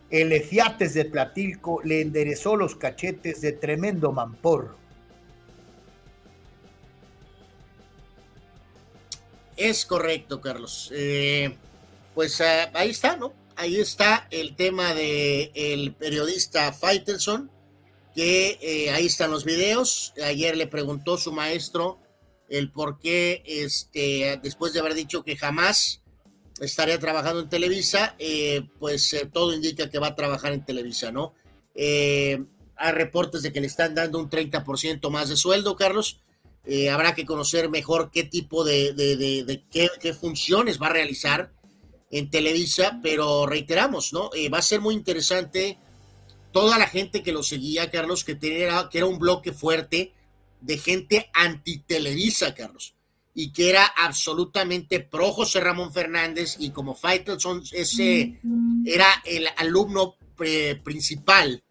el 0.10 0.32
Efiates 0.34 0.94
de 0.94 1.06
Platilco 1.06 1.82
le 1.84 2.02
enderezó 2.02 2.56
los 2.56 2.76
cachetes 2.76 3.42
de 3.42 3.54
tremendo 3.54 4.12
mampor. 4.12 4.76
Es 9.58 9.86
correcto, 9.86 10.42
Carlos. 10.42 10.92
Eh, 10.94 11.56
pues 12.14 12.40
ah, 12.42 12.70
ahí 12.74 12.90
está, 12.90 13.16
¿no? 13.18 13.34
Ahí 13.56 13.80
está 13.80 14.28
el 14.32 14.56
tema 14.56 14.94
de 14.94 15.52
el 15.54 15.94
periodista 15.94 16.74
Faitelson, 16.74 17.52
que 18.16 18.58
eh, 18.62 18.92
ahí 18.92 19.06
están 19.06 19.32
los 19.32 19.46
videos. 19.46 20.14
Ayer 20.24 20.58
le 20.58 20.68
preguntó 20.68 21.18
su 21.18 21.32
maestro 21.32 22.00
el 22.52 22.70
por 22.70 23.00
qué, 23.00 23.44
este, 23.46 24.40
después 24.44 24.74
de 24.74 24.82
haber 24.82 24.94
dicho 24.94 25.24
que 25.24 25.38
jamás 25.38 26.02
estaría 26.60 27.00
trabajando 27.00 27.40
en 27.40 27.50
Televisa, 27.50 28.16
eh, 28.20 28.64
pues 28.78 29.12
eh, 29.14 29.28
todo 29.32 29.54
indica 29.54 29.90
que 29.90 30.00
va 30.00 30.08
a 30.08 30.16
trabajar 30.16 30.52
en 30.54 30.66
Televisa, 30.66 31.12
¿no? 31.12 31.34
Eh, 31.76 32.44
hay 32.76 32.92
reportes 32.92 33.42
de 33.42 33.54
que 33.54 33.62
le 33.62 33.68
están 33.68 33.96
dando 33.96 34.20
un 34.20 34.30
30% 34.30 35.10
más 35.10 35.30
de 35.30 35.38
sueldo, 35.38 35.76
Carlos. 35.76 36.20
Habrá 36.92 37.16
que 37.16 37.26
conocer 37.26 37.70
mejor 37.70 38.12
qué 38.12 38.24
tipo 38.24 38.64
de, 38.64 38.94
de, 38.94 39.64
qué, 39.72 40.14
funciones 40.14 40.80
va 40.80 40.88
a 40.88 40.94
realizar 40.94 41.52
en 42.12 42.30
Televisa, 42.30 43.00
pero 43.02 43.46
reiteramos, 43.46 44.12
¿no? 44.14 44.30
Eh, 44.36 44.50
va 44.50 44.60
a 44.60 44.64
ser 44.64 44.82
muy 44.82 44.94
interesante 44.94 45.78
toda 46.52 46.78
la 46.78 46.88
gente 46.88 47.24
que 47.24 47.32
lo 47.32 47.42
seguía, 47.42 47.90
Carlos, 47.90 48.26
que, 48.26 48.36
tenía, 48.36 48.90
que 48.92 49.00
era 49.00 49.08
un 49.08 49.18
bloque 49.18 49.54
fuerte 49.54 50.14
de 50.60 50.78
gente 50.78 51.30
anti-Televisa, 51.34 52.54
Carlos, 52.54 52.94
y 53.34 53.52
que 53.54 53.70
era 53.70 53.86
absolutamente 53.86 55.00
pro 55.00 55.32
José 55.32 55.62
Ramón 55.62 55.94
Fernández 55.94 56.58
y 56.60 56.72
como 56.72 56.94
Faitelson 56.94 57.64
ese 57.72 58.40
era 58.86 59.08
el 59.26 59.48
alumno 59.58 60.16
eh, 60.40 60.80
principal. 60.84 61.64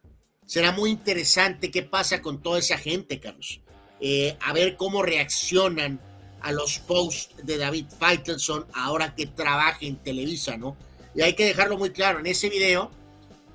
Será 0.46 0.72
muy 0.72 0.90
interesante 0.90 1.70
qué 1.70 1.82
pasa 1.82 2.22
con 2.22 2.42
toda 2.42 2.58
esa 2.58 2.78
gente, 2.78 3.20
Carlos. 3.20 3.60
Eh, 4.00 4.36
a 4.40 4.52
ver 4.54 4.76
cómo 4.76 5.02
reaccionan 5.02 6.00
a 6.42 6.52
los 6.52 6.78
posts 6.78 7.34
de 7.44 7.58
David 7.58 7.86
Faitelson 7.98 8.66
ahora 8.74 9.14
que 9.14 9.26
trabaja 9.26 9.78
en 9.82 9.96
Televisa, 9.96 10.56
¿no? 10.56 10.76
Y 11.14 11.22
hay 11.22 11.34
que 11.34 11.44
dejarlo 11.44 11.76
muy 11.76 11.90
claro, 11.90 12.20
en 12.20 12.26
ese 12.26 12.48
video, 12.48 12.90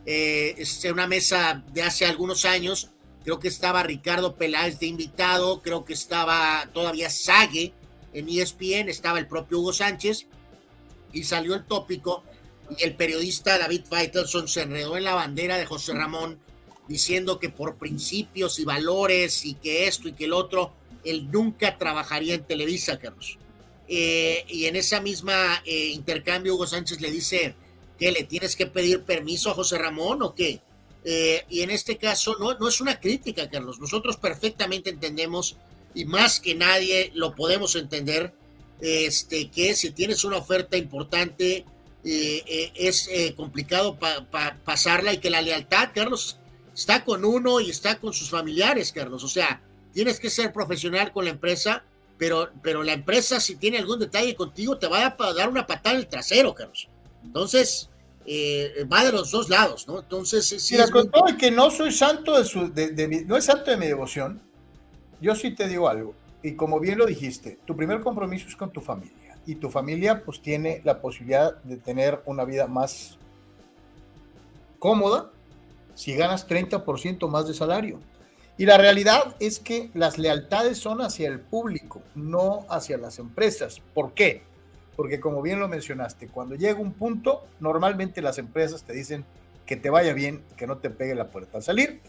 eh, 0.05 0.55
es 0.57 0.83
una 0.85 1.07
mesa 1.07 1.63
de 1.73 1.81
hace 1.81 2.05
algunos 2.05 2.45
años, 2.45 2.89
creo 3.23 3.39
que 3.39 3.47
estaba 3.47 3.83
Ricardo 3.83 4.35
Peláez 4.35 4.79
de 4.79 4.87
invitado, 4.87 5.61
creo 5.61 5.83
que 5.85 5.93
estaba 5.93 6.69
todavía 6.73 7.09
Sague 7.09 7.73
en 8.13 8.29
ESPN, 8.29 8.89
estaba 8.89 9.19
el 9.19 9.27
propio 9.27 9.59
Hugo 9.59 9.73
Sánchez, 9.73 10.27
y 11.11 11.23
salió 11.23 11.55
el 11.55 11.65
tópico, 11.65 12.23
y 12.77 12.83
el 12.83 12.95
periodista 12.95 13.57
David 13.57 13.85
Faitelson 13.89 14.47
se 14.47 14.61
enredó 14.61 14.97
en 14.97 15.05
la 15.05 15.15
bandera 15.15 15.57
de 15.57 15.65
José 15.65 15.93
Ramón, 15.93 16.39
diciendo 16.87 17.39
que 17.39 17.49
por 17.49 17.77
principios 17.77 18.59
y 18.59 18.65
valores 18.65 19.45
y 19.45 19.55
que 19.55 19.87
esto 19.87 20.07
y 20.07 20.13
que 20.13 20.25
el 20.25 20.33
otro, 20.33 20.73
él 21.05 21.31
nunca 21.31 21.77
trabajaría 21.77 22.33
en 22.33 22.43
Televisa, 22.43 22.99
Carlos. 22.99 23.37
Eh, 23.87 24.45
y 24.49 24.65
en 24.65 24.75
esa 24.75 24.99
misma 24.99 25.61
eh, 25.65 25.91
intercambio, 25.93 26.55
Hugo 26.55 26.65
Sánchez 26.65 26.99
le 27.01 27.11
dice 27.11 27.55
que 27.99 28.11
le 28.11 28.23
tienes 28.23 28.55
que 28.55 28.65
pedir 28.65 29.03
permiso 29.03 29.51
a 29.51 29.53
José 29.53 29.77
Ramón 29.77 30.21
o 30.23 30.33
qué. 30.33 30.59
Eh, 31.03 31.45
y 31.49 31.61
en 31.61 31.69
este 31.69 31.97
caso 31.97 32.35
no, 32.39 32.57
no 32.57 32.67
es 32.67 32.81
una 32.81 32.99
crítica, 32.99 33.49
Carlos. 33.49 33.79
Nosotros 33.79 34.17
perfectamente 34.17 34.89
entendemos 34.89 35.55
y 35.93 36.05
más 36.05 36.39
que 36.39 36.55
nadie 36.55 37.11
lo 37.13 37.35
podemos 37.35 37.75
entender, 37.75 38.33
este, 38.81 39.49
que 39.49 39.75
si 39.75 39.91
tienes 39.91 40.23
una 40.23 40.37
oferta 40.37 40.75
importante, 40.75 41.63
es 42.03 43.09
complicado 43.35 43.97
pasarla 44.63 45.13
y 45.13 45.17
que 45.17 45.31
la 45.31 45.41
lealtad, 45.41 45.89
Carlos, 45.95 46.37
está 46.75 47.03
con 47.03 47.25
uno 47.25 47.59
y 47.61 47.71
está 47.71 47.97
con 47.97 48.13
sus 48.13 48.29
familiares, 48.29 48.91
Carlos. 48.91 49.23
O 49.23 49.27
sea, 49.27 49.61
tienes 49.95 50.19
que 50.19 50.29
ser 50.29 50.51
profesional 50.51 51.13
con 51.13 51.23
la 51.23 51.31
empresa, 51.31 51.85
pero, 52.17 52.49
pero 52.61 52.83
la 52.83 52.91
empresa, 52.91 53.39
si 53.39 53.55
tiene 53.55 53.77
algún 53.77 53.97
detalle 53.97 54.35
contigo, 54.35 54.77
te 54.77 54.87
va 54.87 55.15
a 55.17 55.33
dar 55.33 55.47
una 55.47 55.65
patada 55.65 55.95
en 55.95 56.01
el 56.01 56.07
trasero, 56.07 56.53
Carlos. 56.53 56.89
Entonces, 57.23 57.89
eh, 58.25 58.85
va 58.91 59.05
de 59.05 59.13
los 59.13 59.31
dos 59.31 59.47
lados, 59.47 59.87
¿no? 59.87 59.99
Entonces, 59.99 60.45
si 60.45 60.75
las 60.75 60.91
con 60.91 61.09
todo 61.09 61.25
que 61.39 61.49
no 61.49 61.71
soy 61.71 61.93
santo 61.93 62.37
de 62.37 62.43
su, 62.43 62.73
de, 62.73 63.23
no 63.25 63.37
es 63.37 63.45
santo 63.45 63.71
de 63.71 63.77
mi 63.77 63.87
devoción, 63.87 64.41
yo 65.21 65.33
sí 65.33 65.55
te 65.55 65.65
digo 65.65 65.87
algo. 65.87 66.13
Y 66.43 66.55
como 66.55 66.81
bien 66.81 66.97
lo 66.97 67.05
dijiste, 67.05 67.57
tu 67.65 67.73
primer 67.77 68.01
compromiso 68.01 68.49
es 68.49 68.55
con 68.57 68.71
tu 68.71 68.81
familia. 68.81 69.37
Y 69.45 69.55
tu 69.55 69.69
familia, 69.69 70.25
pues, 70.25 70.41
tiene 70.41 70.81
la 70.83 70.99
posibilidad 70.99 71.55
de 71.63 71.77
tener 71.77 72.21
una 72.25 72.43
vida 72.43 72.67
más 72.67 73.17
cómoda, 74.77 75.31
si 75.93 76.15
ganas 76.15 76.45
30% 76.49 77.29
más 77.29 77.47
de 77.47 77.53
salario. 77.53 78.01
Y 78.57 78.65
la 78.65 78.77
realidad 78.77 79.35
es 79.39 79.59
que 79.59 79.89
las 79.93 80.17
lealtades 80.17 80.77
son 80.77 81.01
hacia 81.01 81.27
el 81.27 81.39
público, 81.39 82.01
no 82.15 82.65
hacia 82.69 82.97
las 82.97 83.19
empresas. 83.19 83.81
¿Por 83.93 84.13
qué? 84.13 84.43
Porque 84.95 85.19
como 85.19 85.41
bien 85.41 85.59
lo 85.59 85.67
mencionaste, 85.67 86.27
cuando 86.27 86.55
llega 86.55 86.79
un 86.79 86.93
punto, 86.93 87.45
normalmente 87.59 88.21
las 88.21 88.37
empresas 88.37 88.83
te 88.83 88.93
dicen 88.93 89.25
que 89.65 89.75
te 89.75 89.89
vaya 89.89 90.13
bien, 90.13 90.41
que 90.55 90.67
no 90.67 90.77
te 90.77 90.89
pegue 90.89 91.15
la 91.15 91.27
puerta 91.27 91.57
al 91.57 91.63
salir. 91.63 91.99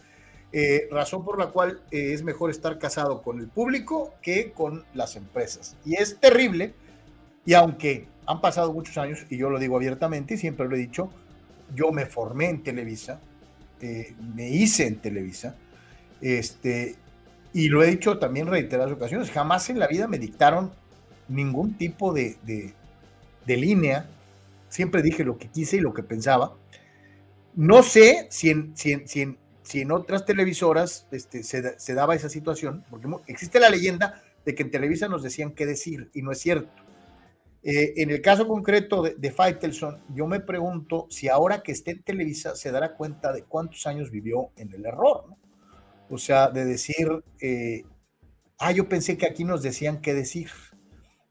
Eh, 0.53 0.89
razón 0.93 1.25
por 1.25 1.39
la 1.39 1.49
cual 1.49 1.81
eh, 1.91 2.13
es 2.13 2.23
mejor 2.23 2.51
estar 2.51 2.79
casado 2.79 3.23
con 3.23 3.41
el 3.41 3.49
público 3.49 4.15
que 4.23 4.53
con 4.53 4.85
las 4.95 5.17
empresas. 5.17 5.77
Y 5.85 5.95
es 5.95 6.21
terrible, 6.21 6.75
y 7.45 7.55
aunque 7.55 8.07
han 8.25 8.41
pasado 8.41 8.73
muchos 8.73 8.97
años, 8.99 9.27
y 9.29 9.37
yo 9.37 9.51
lo 9.51 9.59
digo 9.59 9.77
abiertamente 9.77 10.35
y 10.35 10.37
siempre 10.37 10.69
lo 10.69 10.77
he 10.77 10.79
dicho, 10.79 11.11
yo 11.75 11.91
me 11.91 12.07
formé 12.07 12.49
en 12.51 12.63
Televisa, 12.63 13.21
este, 13.77 14.15
me 14.35 14.49
hice 14.49 14.87
en 14.87 14.97
Televisa, 14.97 15.55
este, 16.21 16.97
y 17.53 17.69
lo 17.69 17.83
he 17.83 17.87
dicho 17.87 18.19
también 18.19 18.47
reiteradas 18.47 18.93
ocasiones, 18.93 19.31
jamás 19.31 19.71
en 19.71 19.79
la 19.79 19.87
vida 19.87 20.07
me 20.07 20.19
dictaron 20.19 20.73
ningún 21.29 21.75
tipo 21.75 22.13
de, 22.13 22.37
de, 22.45 23.57
línea, 23.57 24.09
siempre 24.69 25.03
dije 25.03 25.25
lo 25.25 25.39
que 25.39 25.49
quise 25.49 25.77
y 25.77 25.81
lo 25.81 25.95
que 25.95 26.03
pensaba. 26.03 26.55
No 27.55 27.83
sé 27.83 28.27
si 28.31 28.51
en, 28.51 28.77
si 28.77 28.95
si 29.63 29.81
en, 29.81 29.91
otras 29.91 30.25
televisoras 30.25 31.09
este, 31.11 31.43
se, 31.43 31.79
se, 31.81 31.95
daba 31.95 32.15
esa 32.15 32.29
situación, 32.29 32.85
porque 32.91 33.09
existe 33.27 33.59
la 33.59 33.71
leyenda 33.71 34.23
de 34.45 34.55
que 34.55 34.63
en 34.63 34.71
Televisa 34.71 35.09
nos 35.09 35.23
decían 35.23 35.53
qué 35.53 35.67
decir, 35.67 36.11
y 36.15 36.23
no 36.23 36.33
es 36.33 36.39
cierto. 36.39 36.71
Eh, 37.63 37.95
en 37.97 38.11
el 38.11 38.21
caso 38.21 38.47
concreto 38.47 39.03
de, 39.03 39.15
de 39.17 39.31
Faitelson, 39.33 39.99
yo 40.15 40.27
me 40.27 40.39
pregunto 40.39 41.07
si 41.11 41.29
ahora 41.29 41.63
que 41.63 41.73
esté 41.73 41.93
en 41.93 42.03
Televisa 42.03 42.55
se 42.55 42.71
dará 42.71 42.95
cuenta 42.95 43.33
de 43.33 43.43
cuántos 43.43 43.87
años 43.87 44.11
vivió 44.11 44.51
en 44.57 44.73
el 44.73 44.85
error, 44.85 45.25
¿no? 45.29 45.46
O 46.09 46.19
sea, 46.19 46.49
de 46.49 46.65
decir, 46.65 47.09
eh, 47.41 47.85
ah, 48.59 48.73
yo 48.73 48.89
pensé 48.89 49.17
que 49.17 49.27
aquí 49.27 49.45
nos 49.45 49.63
decían 49.63 50.01
qué 50.01 50.15
decir. 50.15 50.51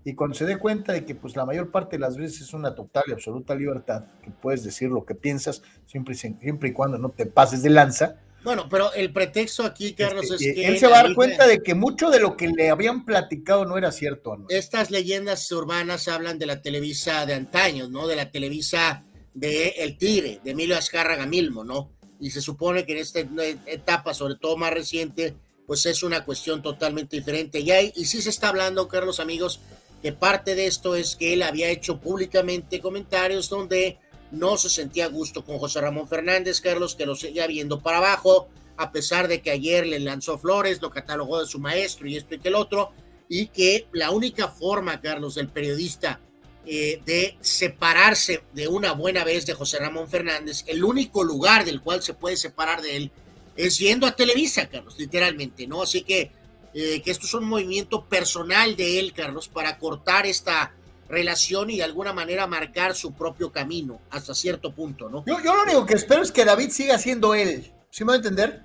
Y 0.04 0.14
cuando 0.14 0.36
se 0.36 0.46
dé 0.46 0.58
cuenta 0.58 0.94
de 0.94 1.04
que 1.04 1.16
pues 1.16 1.36
la 1.36 1.46
mayor 1.46 1.72
parte 1.72 1.96
de 1.96 2.02
las 2.02 2.16
veces 2.16 2.42
es 2.42 2.54
una 2.54 2.76
total 2.76 3.06
y 3.08 3.12
absoluta 3.12 3.56
libertad, 3.56 4.06
que 4.24 4.30
puedes 4.30 4.64
decir 4.64 4.90
lo 4.90 5.04
que 5.04 5.16
piensas 5.16 5.64
siempre, 5.88 6.14
siempre 6.14 6.70
y 6.70 6.74
cuando 6.74 7.00
no 7.00 7.10
te 7.10 7.26
pases 7.26 7.64
de 7.64 7.72
lanza, 7.72 8.20
bueno, 8.46 8.70
pero 8.70 8.94
el 8.94 9.12
pretexto 9.12 9.64
aquí, 9.64 9.94
Carlos, 9.94 10.26
es 10.26 10.34
este, 10.34 10.54
que. 10.54 10.68
Él 10.68 10.78
se 10.78 10.86
va 10.86 11.00
a 11.00 11.04
dar 11.04 11.16
cuenta 11.16 11.48
de 11.48 11.64
que 11.64 11.74
mucho 11.74 12.12
de 12.12 12.20
lo 12.20 12.38
que 12.38 12.48
le 12.48 12.70
habían 12.70 13.04
platicado 13.04 13.66
no 13.66 13.76
era 13.76 13.92
cierto. 13.92 14.38
¿no? 14.38 14.46
Estas 14.50 14.92
leyendas 14.92 15.52
urbanas 15.52 16.08
hablan 16.08 16.38
de 16.38 16.46
la 16.46 16.62
Televisa 16.62 17.26
de 17.26 17.34
antaño, 17.34 17.90
¿no? 17.90 18.06
De 18.06 18.16
la 18.16 18.30
Televisa 18.30 19.04
de 19.34 19.70
El 19.70 19.98
Tigre, 19.98 20.42
de 20.44 20.52
Emilio 20.52 20.78
Azcárraga 20.78 21.26
Milmo, 21.26 21.64
¿no? 21.64 21.95
Y 22.20 22.32
se 22.32 22.42
supone 22.42 22.86
que 22.86 22.94
en 22.94 23.00
esta 23.00 23.20
etapa, 23.20 24.14
sobre 24.14 24.36
todo 24.36 24.58
más 24.58 24.74
reciente, 24.74 25.36
pues 25.68 25.86
es 25.86 26.04
una 26.04 26.24
cuestión 26.24 26.62
totalmente 26.62 27.18
diferente. 27.18 27.60
Y, 27.60 27.72
hay, 27.72 27.92
y 27.96 28.06
sí 28.06 28.22
se 28.22 28.30
está 28.30 28.50
hablando, 28.50 28.88
Carlos, 28.88 29.20
amigos, 29.20 29.60
que 30.02 30.12
parte 30.12 30.56
de 30.56 30.68
esto 30.68 30.96
es 30.96 31.16
que 31.16 31.34
él 31.34 31.44
había 31.44 31.70
hecho 31.70 32.00
públicamente 32.00 32.80
comentarios 32.80 33.50
donde 33.50 33.98
no 34.32 34.58
se 34.58 34.70
sentía 34.70 35.06
a 35.06 35.10
gusto 35.10 35.44
con 35.44 35.58
José 35.58 35.82
Ramón 35.82 36.08
Fernández, 36.08 36.62
Carlos, 36.62 36.96
que 36.96 37.06
lo 37.06 37.16
seguía 37.16 37.48
viendo 37.48 37.82
para 37.82 37.98
abajo, 37.98 38.48
a 38.78 38.92
pesar 38.92 39.28
de 39.28 39.42
que 39.42 39.52
ayer 39.52 39.88
le 39.88 40.00
lanzó 40.00 40.38
flores, 40.38 40.82
lo 40.82 40.90
catalogó 40.90 41.40
de 41.40 41.48
su 41.48 41.60
maestro 41.60 42.08
y 42.08 42.18
esto 42.18 42.36
y 42.36 42.40
que 42.40 42.50
el 42.50 42.56
otro, 42.56 42.92
y 43.30 43.48
que 43.48 43.88
la 43.94 44.12
única 44.12 44.50
forma, 44.50 45.02
Carlos, 45.02 45.36
del 45.36 45.48
periodista 45.48 46.20
eh, 46.68 47.02
de 47.06 47.38
separarse 47.42 48.44
de 48.54 48.68
una 48.68 48.94
buena 48.94 49.24
vez 49.24 49.46
de 49.46 49.54
José 49.54 49.80
Ramón 49.80 50.10
Fernández, 50.10 50.64
el 50.68 50.84
único 50.84 51.24
lugar 51.24 51.64
del 51.66 51.82
cual 51.82 52.02
se 52.02 52.14
puede 52.14 52.38
separar 52.38 52.82
de 52.82 52.98
él 52.98 53.12
es 53.56 53.78
yendo 53.78 54.08
a 54.08 54.16
Televisa, 54.16 54.68
Carlos, 54.68 54.96
literalmente, 54.98 55.68
¿no? 55.68 55.84
Así 55.84 56.02
que, 56.02 56.32
eh, 56.74 57.02
que 57.02 57.12
esto 57.12 57.26
es 57.26 57.34
un 57.34 57.46
movimiento 57.46 58.06
personal 58.06 58.76
de 58.76 59.00
él, 59.00 59.14
Carlos, 59.14 59.48
para 59.48 59.78
cortar 59.78 60.26
esta 60.26 60.74
relación 61.08 61.70
y 61.70 61.78
de 61.78 61.84
alguna 61.84 62.14
manera 62.14 62.48
marcar 62.48 62.96
su 62.96 63.14
propio 63.14 63.52
camino 63.52 64.02
hasta 64.10 64.34
cierto 64.34 64.74
punto, 64.74 65.10
¿no? 65.10 65.24
Yo, 65.26 65.38
lo 65.40 65.64
único 65.64 65.86
que 65.86 65.94
espero 65.94 66.24
es 66.24 66.32
que 66.32 66.46
David 66.46 66.72
siga 66.72 66.98
siendo 66.98 67.36
él, 67.36 67.72
¿sí 67.92 68.04
me 68.04 68.10
va 68.10 68.14
a 68.14 68.18
entender? 68.18 68.64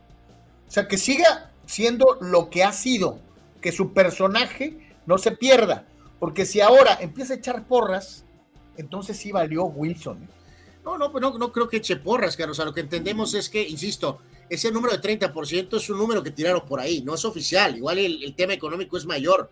O 0.67 0.71
sea, 0.71 0.89
que 0.89 0.97
siga 0.97 1.51
siendo 1.67 2.19
lo 2.21 2.49
que 2.49 2.65
ha 2.65 2.73
sido, 2.73 3.21
que 3.61 3.73
su 3.73 3.93
personaje 3.93 4.95
no 5.07 5.19
se 5.19 5.33
pierda, 5.33 5.87
porque 6.21 6.47
si 6.47 6.61
ahora 6.61 6.99
empieza 7.01 7.35
a 7.35 7.37
echar 7.37 7.67
porras, 7.67 8.25
entonces 8.77 9.17
sí 9.17 9.33
valió 9.33 9.65
Wilson. 9.65 10.29
No, 10.85 10.97
no, 10.97 11.09
no, 11.09 11.37
no 11.37 11.51
creo 11.51 11.69
que 11.69 11.79
eche 11.79 11.97
porras, 11.97 12.37
Carlos. 12.37 12.57
O 12.57 12.59
sea, 12.59 12.65
lo 12.65 12.73
que 12.73 12.81
entendemos 12.81 13.35
es 13.35 13.49
que, 13.49 13.69
insisto, 13.69 14.21
ese 14.49 14.71
número 14.71 14.97
de 14.97 15.19
30% 15.19 15.77
es 15.77 15.91
un 15.91 15.99
número 15.99 16.23
que 16.23 16.31
tiraron 16.31 16.65
por 16.65 16.79
ahí, 16.79 17.03
no 17.03 17.15
es 17.15 17.25
oficial. 17.25 17.77
Igual 17.77 17.99
el 17.99 18.35
tema 18.37 18.53
económico 18.53 18.97
es 18.97 19.05
mayor 19.05 19.51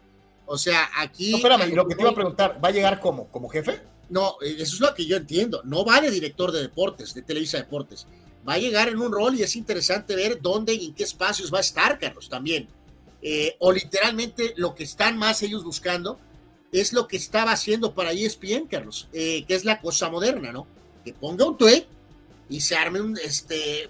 o 0.51 0.57
sea, 0.57 0.89
aquí. 0.97 1.33
No, 1.33 1.37
espérame, 1.37 1.75
lo 1.75 1.87
que 1.87 1.95
te 1.95 2.01
iba 2.01 2.11
a 2.11 2.15
preguntar, 2.15 2.59
¿va 2.63 2.69
a 2.69 2.73
llegar 2.73 3.01
como? 3.01 3.29
¿Como 3.29 3.51
jefe? 3.51 3.83
No, 4.09 4.37
eso 4.41 4.63
es 4.63 4.81
lo 4.81 4.95
que 4.95 5.05
yo 5.05 5.19
entiendo. 5.19 5.61
No 5.65 5.85
va 5.85 6.01
de 6.01 6.11
director 6.11 6.51
de 6.53 6.63
deportes, 6.63 7.13
de 7.13 7.21
Televisa 7.21 7.59
Deportes. 7.59 8.07
Va 8.49 8.55
a 8.55 8.59
llegar 8.59 8.89
en 8.89 8.99
un 8.99 9.13
rol 9.13 9.35
y 9.35 9.43
es 9.43 9.55
interesante 9.57 10.17
ver 10.17 10.41
dónde 10.41 10.73
y 10.73 10.87
en 10.87 10.95
qué 10.95 11.05
espacios 11.05 11.53
va 11.53 11.59
a 11.59 11.61
estar, 11.61 11.99
Carlos, 11.99 12.31
también. 12.31 12.67
Eh, 13.21 13.57
o 13.59 13.71
literalmente 13.71 14.55
lo 14.57 14.75
que 14.75 14.85
están 14.85 15.19
más 15.19 15.43
ellos 15.43 15.65
buscando 15.65 16.19
es 16.73 16.93
lo 16.93 17.09
que 17.09 17.17
estaba 17.17 17.53
haciendo 17.53 17.95
para 17.95 18.13
ESPN, 18.13 18.67
Carlos, 18.67 19.09
eh, 19.13 19.45
que 19.47 19.55
es 19.55 19.65
la 19.65 19.81
cosa 19.81 20.11
moderna, 20.11 20.53
¿no? 20.53 20.67
Que 21.05 21.13
ponga 21.13 21.47
un 21.47 21.57
tweet 21.57 21.87
y 22.49 22.61
se 22.61 22.77
arme 22.77 23.01
un, 23.01 23.19
este, 23.19 23.89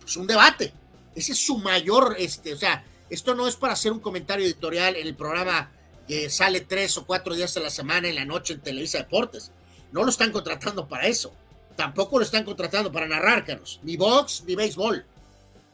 pues 0.00 0.16
un 0.16 0.26
debate. 0.26 0.72
Ese 1.14 1.32
es 1.32 1.44
su 1.44 1.58
mayor, 1.58 2.16
este, 2.18 2.54
o 2.54 2.56
sea, 2.56 2.84
Esto 3.10 3.34
no 3.34 3.46
es 3.46 3.54
para 3.54 3.74
hacer 3.74 3.92
un 3.92 4.00
comentario 4.00 4.46
editorial 4.46 4.96
en 4.96 5.06
el 5.06 5.14
programa 5.14 5.70
que 6.08 6.30
sale 6.30 6.62
tres 6.62 6.96
o 6.96 7.06
cuatro 7.06 7.34
días 7.34 7.56
a 7.56 7.60
la 7.60 7.70
semana 7.70 8.08
en 8.08 8.14
la 8.14 8.24
noche 8.24 8.54
en 8.54 8.60
Televisa 8.60 8.98
Deportes. 8.98 9.52
No 9.92 10.02
lo 10.02 10.10
están 10.10 10.32
contratando 10.32 10.88
para 10.88 11.06
eso. 11.06 11.32
Tampoco 11.76 12.18
lo 12.18 12.24
están 12.24 12.44
contratando 12.44 12.90
para 12.90 13.06
narrar, 13.06 13.44
Carlos. 13.44 13.78
Ni 13.82 13.96
box, 13.96 14.44
ni 14.46 14.56
béisbol. 14.56 15.04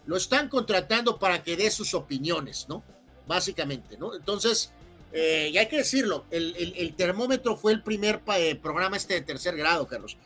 Lo 0.06 0.16
están 0.16 0.48
contratando 0.48 1.18
para 1.18 1.42
que 1.42 1.56
dé 1.56 1.70
sus 1.70 1.94
opiniones, 1.94 2.66
¿no? 2.68 2.82
Básicamente, 3.26 3.96
¿no? 3.96 4.14
Entonces, 4.14 4.72
eh, 5.12 5.50
y 5.52 5.58
hay 5.58 5.66
que 5.66 5.78
decirlo, 5.78 6.24
el, 6.30 6.94
termómetro 6.96 7.56
fue 7.56 7.72
el 7.72 7.82
primer 7.82 8.22
eh, 8.36 8.54
programa 8.54 8.96
este 8.96 9.14
de 9.14 9.22
tercer 9.22 9.56
grado, 9.56 9.86
Carlos. 9.86 10.16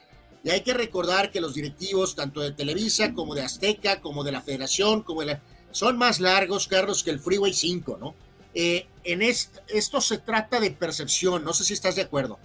Y 0.43 0.51
hay 0.51 0.61
que 0.61 0.75
recordar 0.75 1.31
que 1.31 1.41
los 1.41 1.55
directivos, 1.55 2.15
tanto 2.15 2.41
de 2.41 2.53
Televisa 2.53 3.15
como 3.15 3.35
de 3.35 3.43
Azteca, 3.43 4.01
como 4.01 4.25
de 4.25 4.33
la 4.33 4.43
Federación, 4.43 5.03
como 5.03 5.21
de 5.21 5.27
la, 5.27 5.43
son 5.71 5.97
más 5.97 6.21
largos, 6.21 6.69
Carlos, 6.69 7.03
que 7.03 7.11
el 7.11 7.19
Freeway 7.19 7.55
5, 7.55 7.97
¿no? 7.99 8.15
Eh, 8.55 8.87
en 9.03 9.23
esto 9.23 10.01
se 10.01 10.19
trata 10.19 10.61
de 10.61 10.71
percepción, 10.71 11.43
no 11.43 11.53
sé 11.53 11.65
si 11.65 11.73
estás 11.73 11.97
de 11.97 12.03
acuerdo. 12.03 12.39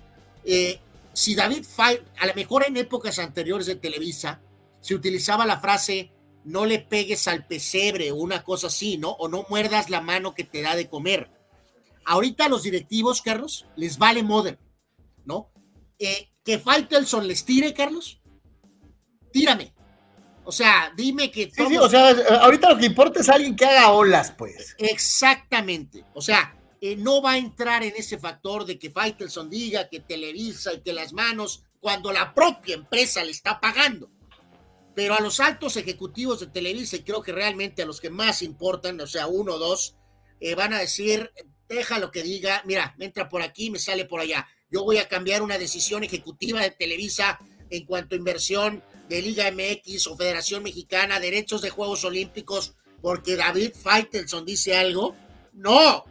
Eh, 0.44 0.80
si 1.14 1.36
David 1.36 1.64
Fay, 1.64 2.00
a 2.20 2.26
lo 2.26 2.34
mejor 2.34 2.66
en 2.66 2.78
épocas 2.78 3.20
anteriores 3.20 3.68
de 3.68 3.76
Televisa, 3.76 4.42
se 4.82 4.96
utilizaba 4.96 5.46
la 5.46 5.60
frase 5.60 6.12
no 6.46 6.66
le 6.66 6.80
pegues 6.80 7.28
al 7.28 7.46
pesebre 7.46 8.12
o 8.12 8.16
una 8.16 8.44
cosa 8.44 8.68
así, 8.68 8.98
¿no? 8.98 9.12
O 9.12 9.28
no 9.28 9.46
muerdas 9.50 9.90
la 9.90 10.02
mano 10.02 10.34
que 10.34 10.46
te 10.46 10.62
da 10.62 10.76
de 10.76 10.88
comer. 10.88 11.30
Ahorita 12.10 12.46
a 12.46 12.50
los 12.50 12.64
directivos, 12.64 13.22
Carlos, 13.22 13.68
les 13.76 14.00
vale 14.00 14.24
modern, 14.24 14.58
¿no? 15.26 15.52
Eh, 16.00 16.32
que 16.44 16.58
Faitelson 16.58 17.28
les 17.28 17.46
tire, 17.46 17.72
Carlos, 17.72 18.20
tírame. 19.32 19.76
O 20.44 20.52
sea, 20.52 20.92
dime 20.98 21.30
que. 21.30 21.52
Sí, 21.52 21.68
sí, 21.68 21.78
o 21.78 21.88
sea, 21.88 22.10
ahorita 22.42 22.72
lo 22.72 22.80
que 22.80 22.88
importa 22.88 23.20
es 23.20 23.30
alguien 23.30 23.56
que 23.56 23.64
haga 23.64 23.92
olas, 23.92 24.32
pues. 24.32 24.76
Exactamente. 24.80 26.04
O 26.16 26.22
sea, 26.22 26.60
eh, 26.82 26.96
no 26.96 27.22
va 27.22 27.34
a 27.34 27.38
entrar 27.38 27.84
en 27.84 27.94
ese 27.96 28.18
factor 28.18 28.66
de 28.66 28.80
que 28.80 28.90
Faitelson 28.90 29.48
diga 29.48 29.88
que 29.88 30.00
Televisa 30.00 30.74
y 30.74 30.82
que 30.82 30.94
las 30.94 31.14
manos, 31.14 31.64
cuando 31.80 32.12
la 32.12 32.34
propia 32.34 32.74
empresa 32.74 33.24
le 33.24 33.30
está 33.30 33.60
pagando. 33.60 34.10
Pero 34.96 35.14
a 35.14 35.22
los 35.22 35.40
altos 35.40 35.78
ejecutivos 35.78 36.40
de 36.40 36.48
Televisa, 36.48 36.96
y 36.96 37.04
creo 37.04 37.22
que 37.22 37.34
realmente 37.34 37.84
a 37.84 37.86
los 37.86 38.02
que 38.02 38.10
más 38.10 38.42
importan, 38.42 39.00
o 39.00 39.06
sea, 39.06 39.28
uno 39.28 39.54
o 39.54 39.60
dos, 39.60 39.96
eh, 40.40 40.56
van 40.56 40.74
a 40.74 40.80
decir: 40.80 41.32
deja 41.76 42.00
lo 42.00 42.12
que 42.12 42.24
diga, 42.24 42.62
mira, 42.66 42.96
me 42.98 43.06
entra 43.06 43.30
por 43.30 43.42
aquí, 43.42 43.70
me 43.70 43.80
sale 43.80 44.06
por 44.06 44.20
allá. 44.20 44.48
Yo 44.72 44.84
voy 44.84 44.98
a 44.98 45.08
cambiar 45.08 45.42
una 45.42 45.58
decisión 45.58 46.04
ejecutiva 46.04 46.62
de 46.62 46.72
Televisa 46.72 47.40
en 47.70 47.86
cuanto 47.86 48.16
a 48.16 48.18
inversión 48.18 48.84
de 49.08 49.22
Liga 49.22 49.52
MX 49.52 50.08
o 50.08 50.18
Federación 50.18 50.64
Mexicana, 50.64 51.20
derechos 51.20 51.62
de 51.62 51.70
Juegos 51.70 52.04
Olímpicos, 52.04 52.74
porque 53.02 53.36
David 53.36 53.72
Faitelson 53.74 54.46
dice 54.46 54.76
algo. 54.76 55.16
No, 55.54 56.06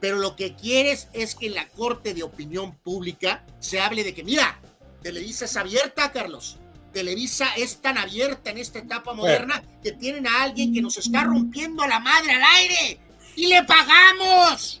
pero 0.00 0.18
lo 0.18 0.36
que 0.36 0.54
quieres 0.54 1.08
es 1.12 1.34
que 1.34 1.46
en 1.46 1.54
la 1.54 1.68
corte 1.68 2.14
de 2.14 2.22
opinión 2.22 2.76
pública 2.78 3.44
se 3.58 3.80
hable 3.80 4.04
de 4.04 4.14
que, 4.14 4.24
mira, 4.24 4.60
Televisa 5.02 5.46
es 5.46 5.56
abierta, 5.56 6.12
Carlos. 6.12 6.58
Televisa 6.92 7.54
es 7.56 7.80
tan 7.80 7.98
abierta 7.98 8.50
en 8.50 8.58
esta 8.58 8.78
etapa 8.78 9.12
moderna 9.12 9.62
que 9.82 9.92
tienen 9.92 10.26
a 10.26 10.42
alguien 10.42 10.72
que 10.72 10.82
nos 10.82 10.96
está 10.96 11.24
rompiendo 11.24 11.82
a 11.82 11.88
la 11.88 12.00
madre 12.00 12.32
al 12.32 12.42
aire 12.56 12.98
y 13.36 13.46
le 13.46 13.62
pagamos. 13.64 14.80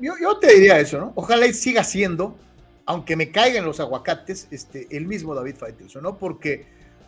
Yo, 0.00 0.38
te 0.38 0.54
diría 0.54 0.78
eso, 0.78 0.98
¿no? 0.98 1.12
Ojalá 1.14 1.50
siga 1.52 1.84
siendo, 1.84 2.36
aunque 2.84 3.16
me 3.16 3.30
caigan 3.30 3.64
los 3.64 3.80
aguacates, 3.80 4.48
este, 4.50 4.86
el 4.90 5.06
mismo 5.06 5.34
David 5.34 5.56
Faitelson, 5.56 6.02
¿no? 6.02 6.18
Porque 6.18 6.66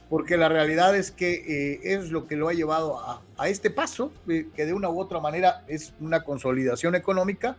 porque 0.09 0.37
la 0.37 0.49
realidad 0.49 0.97
es 0.97 1.11
que 1.11 1.35
eh, 1.35 1.81
es 1.83 2.11
lo 2.11 2.27
que 2.27 2.37
lo 2.37 2.49
ha 2.49 2.55
llevado 2.55 2.99
a, 3.37 3.49
este 3.49 3.71
paso, 3.71 4.13
eh, 4.29 4.49
que 4.55 4.65
de 4.65 4.73
una 4.73 4.89
u 4.89 5.01
otra 5.01 5.21
manera 5.21 5.65
es 5.69 5.93
una 6.01 6.25
consolidación 6.25 6.95
económica 6.95 7.57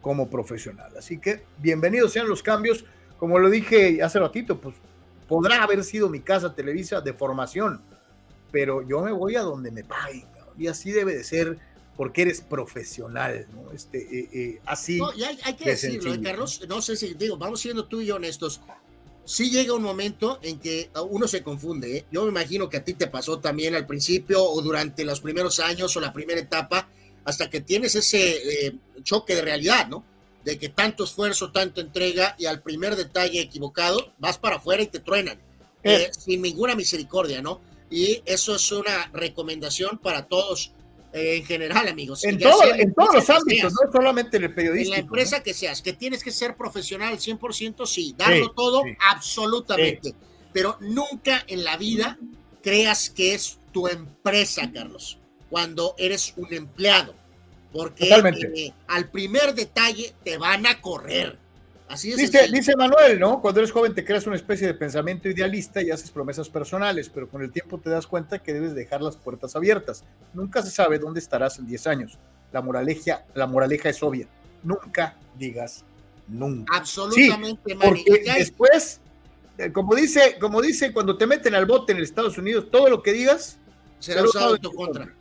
como 0.00 0.30
profesional. 0.30 0.92
Así 0.96 1.18
que 1.18 1.44
bienvenidos 1.58 2.12
sean 2.12 2.28
los 2.28 2.42
cambios. 2.42 2.84
Como 3.18 3.38
lo 3.38 3.50
dije 3.50 4.02
hace 4.02 4.18
ratito, 4.18 4.58
pues 4.58 4.74
podrá 5.28 5.62
haber 5.62 5.84
sido 5.84 6.08
mi 6.08 6.20
casa 6.20 6.54
Televisa 6.54 7.00
de 7.02 7.12
formación, 7.12 7.82
pero 8.50 8.86
yo 8.86 9.02
me 9.02 9.12
voy 9.12 9.36
a 9.36 9.42
donde 9.42 9.70
me 9.70 9.84
paguen, 9.84 10.24
y 10.58 10.66
así 10.66 10.92
debe 10.92 11.14
de 11.14 11.24
ser 11.24 11.58
porque 12.02 12.22
eres 12.22 12.40
profesional, 12.40 13.46
¿no? 13.54 13.70
Este, 13.70 14.26
eh, 14.32 14.60
así. 14.66 14.98
No, 14.98 15.14
y 15.14 15.22
hay, 15.22 15.36
que 15.54 15.66
decirlo, 15.66 16.12
Carlos, 16.20 16.60
no 16.66 16.82
sé 16.82 16.96
si 16.96 17.14
digo, 17.14 17.36
vamos 17.36 17.60
siendo 17.60 17.84
tú 17.84 18.00
y 18.00 18.06
yo 18.06 18.16
honestos 18.16 18.60
sí 19.24 19.50
llega 19.50 19.72
un 19.72 19.84
momento 19.84 20.40
en 20.42 20.58
que 20.58 20.90
uno 21.10 21.28
se 21.28 21.44
confunde. 21.44 21.98
¿eh? 21.98 22.06
Yo 22.10 22.24
me 22.24 22.30
imagino 22.30 22.68
que 22.68 22.78
a 22.78 22.84
ti 22.84 22.94
te 22.94 23.06
pasó 23.06 23.38
también 23.38 23.76
al 23.76 23.86
principio 23.86 24.42
o 24.42 24.60
durante 24.62 25.04
los 25.04 25.20
primeros 25.20 25.60
años 25.60 25.96
o 25.96 26.00
la 26.00 26.12
primera 26.12 26.40
etapa, 26.40 26.88
hasta 27.24 27.48
que 27.48 27.60
tienes 27.60 27.94
ese 27.94 28.66
eh, 28.66 28.74
choque 29.04 29.36
de 29.36 29.42
realidad, 29.42 29.86
¿no? 29.86 30.04
De 30.44 30.58
que 30.58 30.70
tanto 30.70 31.04
esfuerzo, 31.04 31.52
tanto 31.52 31.80
entrega 31.80 32.34
y 32.36 32.46
al 32.46 32.62
primer 32.62 32.96
detalle 32.96 33.40
equivocado, 33.42 34.12
vas 34.18 34.38
para 34.38 34.56
afuera 34.56 34.82
y 34.82 34.88
te 34.88 34.98
truenan, 34.98 35.40
eh. 35.84 36.10
sin 36.18 36.42
ninguna 36.42 36.74
misericordia, 36.74 37.40
¿no? 37.40 37.60
Y 37.92 38.22
eso 38.24 38.56
es 38.56 38.72
una 38.72 39.08
recomendación 39.12 39.98
para 39.98 40.26
todos 40.26 40.72
en 41.12 41.44
general, 41.44 41.88
amigos. 41.88 42.24
En, 42.24 42.38
todos 42.38 43.14
los 43.14 43.30
ámbitos, 43.30 43.72
no 43.72 43.92
solamente 43.92 44.38
en 44.38 44.44
el 44.44 44.54
periodismo. 44.54 44.94
En 44.94 45.00
la 45.00 45.04
empresa 45.04 45.42
que 45.42 45.52
seas, 45.52 45.82
que 45.82 45.92
tienes 45.92 46.24
que 46.24 46.30
ser 46.30 46.56
profesional 46.56 47.18
100%, 47.18 47.86
sí, 47.86 48.14
darlo 48.16 48.50
todo, 48.52 48.82
absolutamente. 49.10 50.14
Pero 50.52 50.76
nunca 50.80 51.44
en 51.46 51.64
la 51.64 51.76
vida 51.76 52.18
creas 52.62 53.10
que 53.10 53.34
es 53.34 53.58
tu 53.72 53.88
empresa, 53.88 54.70
Carlos, 54.72 55.18
cuando 55.50 55.94
eres 55.98 56.34
un 56.36 56.52
empleado. 56.52 57.14
Porque 57.72 58.10
eh, 58.54 58.72
al 58.86 59.10
primer 59.10 59.54
detalle 59.54 60.14
te 60.22 60.36
van 60.36 60.66
a 60.66 60.82
correr 60.82 61.38
dice, 61.96 62.76
Manuel, 62.76 63.18
¿no? 63.18 63.40
Cuando 63.40 63.60
eres 63.60 63.72
joven 63.72 63.94
te 63.94 64.04
creas 64.04 64.26
una 64.26 64.36
especie 64.36 64.66
de 64.66 64.74
pensamiento 64.74 65.28
idealista 65.28 65.82
y 65.82 65.90
haces 65.90 66.10
promesas 66.10 66.48
personales, 66.48 67.08
pero 67.08 67.28
con 67.28 67.42
el 67.42 67.50
tiempo 67.52 67.78
te 67.78 67.90
das 67.90 68.06
cuenta 68.06 68.38
que 68.38 68.52
debes 68.52 68.74
dejar 68.74 69.02
las 69.02 69.16
puertas 69.16 69.56
abiertas. 69.56 70.04
Nunca 70.34 70.62
se 70.62 70.70
sabe 70.70 70.98
dónde 70.98 71.20
estarás 71.20 71.58
en 71.58 71.66
10 71.66 71.86
años. 71.86 72.18
La 72.52 72.62
moraleja, 72.62 73.24
la 73.34 73.46
moraleja 73.46 73.88
es 73.88 74.02
obvia. 74.02 74.26
Nunca 74.62 75.16
digas 75.38 75.84
nunca. 76.28 76.76
Absolutamente, 76.76 77.76
porque 77.76 78.22
después, 78.38 79.00
eh, 79.58 79.72
como 79.72 79.94
dice, 79.94 80.36
como 80.40 80.60
dice, 80.60 80.92
cuando 80.92 81.16
te 81.16 81.26
meten 81.26 81.54
al 81.54 81.66
bote 81.66 81.92
en 81.92 81.98
Estados 81.98 82.38
Unidos, 82.38 82.66
todo 82.70 82.88
lo 82.88 83.02
que 83.02 83.12
digas 83.12 83.58
será 83.98 84.22
usado 84.22 84.56
en 84.56 84.62
tu 84.62 84.72
contra. 84.72 85.14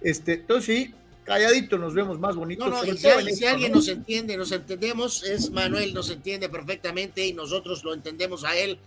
Este, 0.00 0.34
entonces 0.34 0.64
sí, 0.64 0.94
calladito 1.30 1.78
nos 1.78 1.94
vemos 1.94 2.18
más 2.18 2.34
bonitos. 2.34 2.68
No, 2.68 2.82
no, 2.82 2.96
si, 2.96 3.46
alguien 3.46 3.70
nos 3.70 3.86
entiende, 3.86 4.36
nos 4.36 4.50
entendemos, 4.50 5.22
es 5.22 5.48
Manuel, 5.52 5.94
nos 5.94 6.10
entiende 6.10 6.48
perfectamente 6.48 7.24
y 7.24 7.32
nosotros 7.32 7.84
lo 7.84 7.94
entendemos 7.94 8.42
a 8.42 8.56
él. 8.56 8.80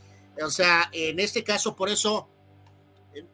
O 0.44 0.50
sea, 0.50 0.90
en 0.92 1.22
este 1.22 1.42
caso, 1.42 1.74
por 1.74 1.88
eso, 1.88 2.28
eh, 3.16 3.26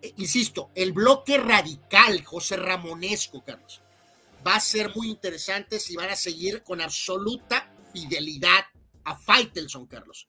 eh, 0.00 0.12
insisto, 0.18 0.70
el 0.76 0.92
bloque 0.92 1.36
radical, 1.36 2.22
José 2.22 2.56
Ramonesco, 2.56 3.42
Carlos, 3.42 3.82
va 4.46 4.54
a 4.54 4.60
ser 4.60 4.94
muy 4.94 5.10
interesante 5.10 5.80
si 5.80 5.96
van 5.96 6.10
a 6.10 6.16
seguir 6.16 6.62
con 6.62 6.80
absoluta 6.80 7.74
fidelidad 7.92 8.66
a 9.02 9.16
Faitelson, 9.16 9.86
Carlos, 9.86 10.28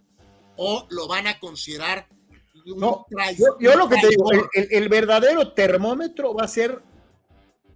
o 0.57 0.87
lo 0.89 1.07
van 1.07 1.27
a 1.27 1.39
considerar 1.39 2.07
no, 2.65 3.05
yo, 3.59 3.75
lo 3.75 3.87
que 3.87 3.97
te 3.97 4.07
digo, 4.07 4.31
el 4.53 4.89
verdadero 4.89 5.53
termómetro 5.53 6.33
va 6.33 6.45
a 6.45 6.47
ser 6.47 6.81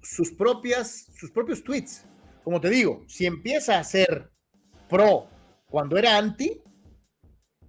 sus, 0.02 0.32
propias, 0.32 1.08
sus 1.16 1.32
propios 1.32 1.64
tweets. 1.64 2.06
Como 2.44 2.60
te 2.62 2.70
digo, 2.70 3.04
si 3.08 3.26
empieza 3.26 3.80
a 3.80 3.84
ser 3.84 4.30
pro 4.90 5.28
cuando 5.66 5.98
era 5.98 6.18
anti, 6.18 6.62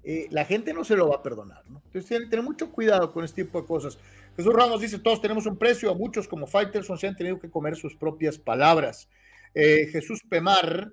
eh, 0.03 0.27
la 0.31 0.45
gente 0.45 0.73
no 0.73 0.85
se 0.85 0.97
lo 0.97 1.09
va 1.09 1.17
a 1.17 1.23
perdonar. 1.23 1.63
Entonces 1.67 2.07
tienen 2.07 2.27
que 2.27 2.31
tener 2.31 2.45
mucho 2.45 2.73
cuidado 2.73 3.13
con 3.13 3.25
este 3.25 3.45
tipo 3.45 3.61
de 3.61 3.67
cosas. 3.67 3.99
Jesús 4.37 4.55
Ramos 4.55 4.81
dice, 4.81 4.99
todos 4.99 5.21
tenemos 5.21 5.47
un 5.47 5.59
precio, 5.59 5.91
a 5.91 5.95
muchos 5.95 6.27
como 6.27 6.47
Fighterson 6.47 6.99
se 6.99 7.09
han 7.09 7.17
tenido 7.17 7.39
que 7.39 7.51
comer 7.51 7.77
sus 7.77 7.95
propias 7.95 8.39
palabras. 8.39 9.09
Eh, 9.55 9.89
Jesús 9.91 10.21
Pemar 10.29 10.93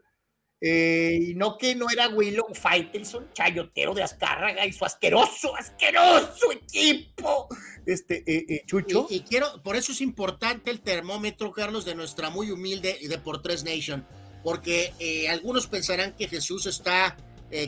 eh, 0.60 1.20
y 1.22 1.36
no 1.36 1.58
que 1.58 1.76
no 1.76 1.90
era 1.90 2.10
Willow 2.10 2.54
Faitelson, 2.54 3.32
chayotero 3.34 3.94
de 3.94 4.02
Azcárraga 4.02 4.66
y 4.66 4.74
su 4.74 4.86
asqueroso, 4.86 5.56
asqueroso 5.56 6.52
equipo. 6.52 7.48
Este, 7.86 8.24
eh, 8.26 8.46
eh, 8.50 8.64
Chucho. 8.66 9.06
Y, 9.10 9.22
quiero, 9.22 9.62
por 9.62 9.76
eso 9.76 9.92
es 9.92 10.02
importante 10.02 10.72
el 10.72 10.82
termómetro, 10.82 11.52
Carlos, 11.52 11.86
de 11.86 11.94
nuestra 11.94 12.32
muy 12.32 12.50
humilde 12.50 12.98
y 13.00 13.08
de 13.08 13.20
por 13.20 13.42
tres 13.42 13.64
Nation, 13.64 14.06
porque 14.44 15.28
algunos 15.30 15.68
pensarán 15.68 16.16
que 16.16 16.28
Jesús 16.28 16.66
está 16.66 17.16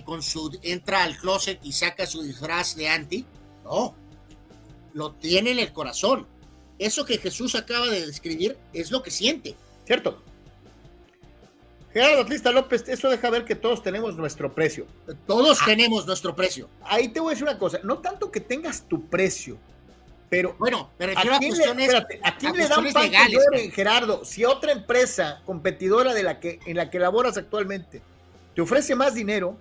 con 0.03 0.22
su, 0.22 0.60
entra 0.61 1.03
al 1.03 1.18
closet 1.18 1.60
y 1.64 1.72
saca 1.72 2.06
su 2.06 2.24
disfraz 2.24 2.76
de 2.76 2.90
anti. 2.90 3.26
No, 3.64 3.95
lo 4.94 5.14
tiene 5.14 5.52
en 5.52 5.60
el 5.60 5.72
corazón. 5.72 6.28
Eso 6.80 7.06
que 7.06 7.18
Jesús 7.18 7.56
acaba 7.56 7.88
de 7.88 8.06
describir 8.06 8.57
es 8.74 8.90
lo 8.90 9.03
que 9.03 9.11
siente. 9.11 9.56
Cierto. 9.86 10.24
Gerardo 11.94 12.22
Atlista 12.22 12.52
López, 12.52 12.88
eso 12.88 13.10
deja 13.10 13.30
ver 13.30 13.45
que 13.45 13.56
todos 13.56 13.82
tenemos 13.82 14.16
nuestro 14.16 14.53
precio. 14.53 14.86
Todos 15.26 15.60
ah. 15.61 15.66
tenemos 15.66 16.06
nuestro 16.06 16.36
precio. 16.36 16.70
Ahí 16.84 17.07
te 17.10 17.20
voy 17.20 17.30
a 17.30 17.32
decir 17.32 17.44
una 17.44 17.57
cosa, 17.57 17.80
no 17.84 17.98
tanto 17.98 18.32
que 18.32 18.40
tengas 18.40 18.84
tu 18.84 19.07
precio, 19.07 19.57
Pero 20.30 20.56
bueno, 20.60 20.91
me 20.99 21.07
refiero 21.07 21.36
a, 21.36 21.40
quién, 21.40 21.52
cuestiones, 21.52 21.88
le, 21.88 21.98
espérate, 21.98 22.20
¿a 22.24 22.38
quién 22.38 22.53
a 22.53 22.57
le 22.57 22.68
dan 22.68 22.94
pan 22.94 23.03
que 23.03 23.10
legales, 23.10 23.34
llore, 23.34 23.72
Gerardo? 23.72 24.24
Si 24.24 24.45
otra 24.45 24.72
empresa 24.72 25.41
competidora 25.45 26.14
de 26.14 26.22
la 26.22 26.40
que, 26.40 26.60
en 26.68 26.78
la 26.78 26.91
que 26.91 26.99
laboras 26.99 27.38
actualmente 27.38 28.02
te 28.53 28.61
ofrece 28.61 28.94
más 28.95 29.16
dinero, 29.16 29.57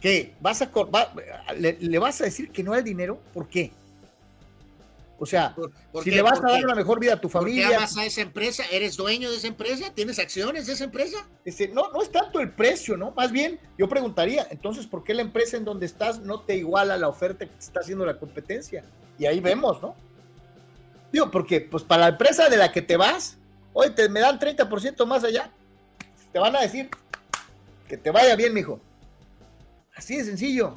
¿qué? 0.00 0.34
¿Vas 0.40 0.62
a, 0.62 0.70
cor- 0.70 0.94
va- 0.94 1.12
le, 1.56 1.76
le 1.80 1.98
vas 1.98 2.20
a 2.20 2.24
decir 2.24 2.50
que 2.50 2.62
no 2.62 2.72
al 2.72 2.84
dinero? 2.84 3.18
¿Por 3.34 3.48
qué? 3.48 3.72
O 5.22 5.26
sea, 5.26 5.54
¿Por- 5.54 5.70
por 5.92 6.02
si 6.02 6.10
qué? 6.10 6.16
le 6.16 6.22
vas 6.22 6.40
¿Por 6.40 6.48
a 6.48 6.50
dar 6.50 6.58
qué? 6.58 6.64
una 6.66 6.74
mejor 6.74 6.98
vida 6.98 7.12
a 7.14 7.20
tu 7.20 7.28
¿Por 7.28 7.44
qué 7.44 7.50
familia, 7.52 7.76
amas 7.76 7.96
a 7.96 8.04
esa 8.04 8.22
empresa? 8.22 8.64
¿Eres 8.72 8.96
dueño 8.96 9.30
de 9.30 9.36
esa 9.36 9.46
empresa? 9.46 9.94
¿Tienes 9.94 10.18
acciones 10.18 10.66
de 10.66 10.72
esa 10.72 10.82
empresa? 10.82 11.28
Este, 11.44 11.68
no, 11.68 11.92
no 11.92 12.02
es 12.02 12.10
tanto 12.10 12.40
el 12.40 12.50
precio, 12.50 12.96
¿no? 12.96 13.12
Más 13.12 13.30
bien, 13.30 13.60
yo 13.78 13.88
preguntaría, 13.88 14.48
entonces, 14.50 14.84
¿por 14.88 15.04
qué 15.04 15.14
la 15.14 15.22
empresa 15.22 15.56
en 15.56 15.64
donde 15.64 15.86
estás 15.86 16.18
no 16.18 16.40
te 16.40 16.56
iguala 16.56 16.96
la 16.96 17.06
oferta 17.06 17.46
que 17.46 17.52
te 17.52 17.60
está 17.60 17.78
haciendo 17.78 18.04
la 18.04 18.18
competencia? 18.18 18.82
Y 19.16 19.26
ahí 19.26 19.38
vemos, 19.38 19.80
¿no? 19.80 19.94
Digo, 21.12 21.30
porque, 21.30 21.60
pues, 21.60 21.84
para 21.84 22.02
la 22.02 22.08
empresa 22.08 22.48
de 22.48 22.56
la 22.56 22.72
que 22.72 22.82
te 22.82 22.96
vas, 22.96 23.38
oye, 23.74 23.90
te 23.90 24.08
me 24.08 24.18
dan 24.18 24.40
30% 24.40 25.06
más 25.06 25.22
allá, 25.22 25.52
te 26.32 26.40
van 26.40 26.56
a 26.56 26.62
decir 26.62 26.90
que 27.86 27.96
te 27.96 28.10
vaya 28.10 28.34
bien, 28.34 28.52
mijo. 28.54 28.80
Así 29.94 30.16
de 30.16 30.24
sencillo. 30.24 30.74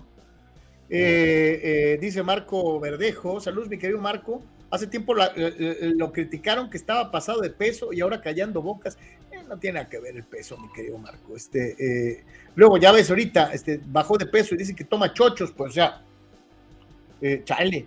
Eh, 0.89 1.59
eh, 1.63 1.97
dice 1.99 2.21
Marco 2.21 2.79
Verdejo, 2.79 3.39
saludos, 3.39 3.69
mi 3.69 3.77
querido 3.77 3.99
Marco. 3.99 4.43
Hace 4.69 4.87
tiempo 4.87 5.15
eh, 5.17 5.29
eh, 5.35 5.93
lo 5.95 6.11
criticaron 6.11 6.69
que 6.69 6.77
estaba 6.77 7.11
pasado 7.11 7.41
de 7.41 7.49
peso 7.49 7.93
y 7.93 8.01
ahora 8.01 8.21
callando 8.21 8.61
bocas. 8.61 8.97
Eh, 9.31 9.43
no 9.47 9.57
tiene 9.57 9.79
nada 9.79 9.89
que 9.89 9.99
ver 9.99 10.15
el 10.15 10.23
peso, 10.23 10.57
mi 10.57 10.71
querido 10.73 10.97
Marco. 10.97 11.35
Este, 11.35 12.23
luego 12.55 12.77
ya 12.77 12.91
ves 12.91 13.09
ahorita, 13.09 13.53
este, 13.53 13.79
bajó 13.85 14.17
de 14.17 14.25
peso 14.25 14.53
y 14.53 14.57
dice 14.57 14.75
que 14.75 14.83
toma 14.83 15.13
chochos, 15.13 15.51
pues 15.51 15.75
eh, 17.21 17.41
chale. 17.43 17.85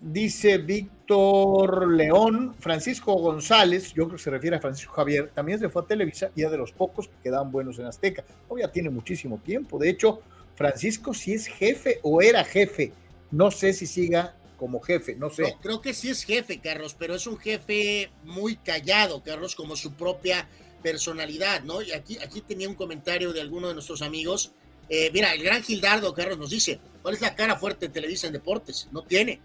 Dice 0.00 0.58
Víctor 0.58 1.88
León, 1.88 2.54
Francisco 2.60 3.14
González, 3.14 3.92
yo 3.94 4.04
creo 4.04 4.16
que 4.16 4.22
se 4.22 4.30
refiere 4.30 4.56
a 4.56 4.60
Francisco 4.60 4.92
Javier, 4.92 5.30
también 5.34 5.58
se 5.58 5.68
fue 5.68 5.82
a 5.82 5.86
Televisa 5.86 6.30
y 6.36 6.42
de 6.42 6.56
los 6.56 6.70
pocos 6.70 7.08
que 7.08 7.14
quedaban 7.24 7.50
buenos 7.50 7.80
en 7.80 7.86
Azteca. 7.86 8.22
Ya 8.56 8.70
tiene 8.70 8.90
muchísimo 8.90 9.38
tiempo. 9.38 9.76
De 9.76 9.90
hecho, 9.90 10.20
Francisco 10.58 11.14
sí 11.14 11.34
es 11.34 11.46
jefe 11.46 12.00
o 12.02 12.20
era 12.20 12.44
jefe. 12.44 12.92
No 13.30 13.52
sé 13.52 13.72
si 13.72 13.86
siga 13.86 14.36
como 14.56 14.80
jefe, 14.80 15.14
no 15.14 15.30
sé. 15.30 15.42
No, 15.42 15.60
creo 15.60 15.80
que 15.80 15.94
sí 15.94 16.10
es 16.10 16.24
jefe, 16.24 16.58
Carlos, 16.58 16.96
pero 16.98 17.14
es 17.14 17.28
un 17.28 17.38
jefe 17.38 18.10
muy 18.24 18.56
callado, 18.56 19.22
Carlos, 19.22 19.54
como 19.54 19.76
su 19.76 19.92
propia 19.92 20.48
personalidad, 20.82 21.62
¿no? 21.62 21.80
Y 21.80 21.92
aquí, 21.92 22.18
aquí 22.18 22.40
tenía 22.40 22.68
un 22.68 22.74
comentario 22.74 23.32
de 23.32 23.40
alguno 23.40 23.68
de 23.68 23.74
nuestros 23.74 24.02
amigos. 24.02 24.50
Eh, 24.88 25.10
mira, 25.14 25.32
el 25.32 25.44
gran 25.44 25.62
Gildardo, 25.62 26.12
Carlos, 26.12 26.38
nos 26.38 26.50
dice, 26.50 26.80
¿cuál 27.02 27.14
es 27.14 27.20
la 27.20 27.36
cara 27.36 27.56
fuerte 27.56 27.86
de 27.86 27.92
Televisa 27.92 28.26
en 28.26 28.32
Deportes? 28.32 28.88
No 28.90 29.02
tiene. 29.02 29.40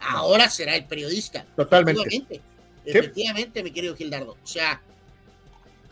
Ahora 0.00 0.48
será 0.48 0.76
el 0.76 0.86
periodista. 0.86 1.44
Totalmente. 1.56 2.00
Efectivamente, 2.00 2.42
efectivamente, 2.86 3.62
mi 3.62 3.70
querido 3.70 3.94
Gildardo. 3.94 4.38
O 4.42 4.46
sea, 4.46 4.80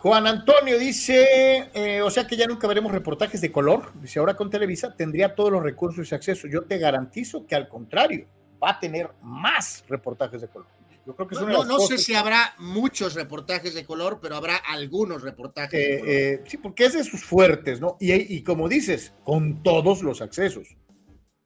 Juan 0.02 0.26
Antonio 0.26 0.78
dice, 0.80 1.70
eh, 1.74 2.02
o 2.02 2.10
sea 2.10 2.26
que 2.26 2.36
ya 2.36 2.48
nunca 2.48 2.66
veremos 2.66 2.90
reportajes 2.90 3.40
de 3.40 3.52
color. 3.52 3.92
Dice, 4.00 4.18
ahora 4.18 4.34
con 4.36 4.50
Televisa 4.50 4.96
tendría 4.96 5.34
todos 5.36 5.52
los 5.52 5.62
recursos 5.62 6.10
y 6.10 6.14
acceso. 6.14 6.48
Yo 6.48 6.62
te 6.62 6.78
garantizo 6.78 7.46
que 7.46 7.54
al 7.54 7.68
contrario, 7.68 8.26
va 8.62 8.70
a 8.70 8.80
tener 8.80 9.10
más 9.22 9.84
reportajes 9.88 10.40
de 10.40 10.48
color. 10.48 10.66
Yo 11.06 11.14
creo 11.14 11.28
que 11.28 11.34
no, 11.36 11.64
no, 11.64 11.78
sé 11.80 11.98
si 11.98 12.14
habrá 12.14 12.54
muchos 12.58 13.14
reportajes 13.14 13.74
de 13.74 13.84
color, 13.84 14.18
pero 14.20 14.36
habrá 14.36 14.56
algunos 14.56 15.22
reportajes 15.22 15.72
de 15.72 15.94
Eh, 15.94 15.98
color. 16.00 16.14
eh, 16.14 16.40
sí, 16.46 16.56
porque 16.56 16.84
es 16.86 16.92
de 16.94 17.04
sus 17.04 17.24
fuertes, 17.24 17.80
¿no? 17.80 17.96
Y, 18.00 18.12
y 18.12 18.42
como 18.42 18.68
dices, 18.68 19.12
con 19.24 19.62
todos 19.62 20.02
los 20.02 20.20
accesos. 20.20 20.76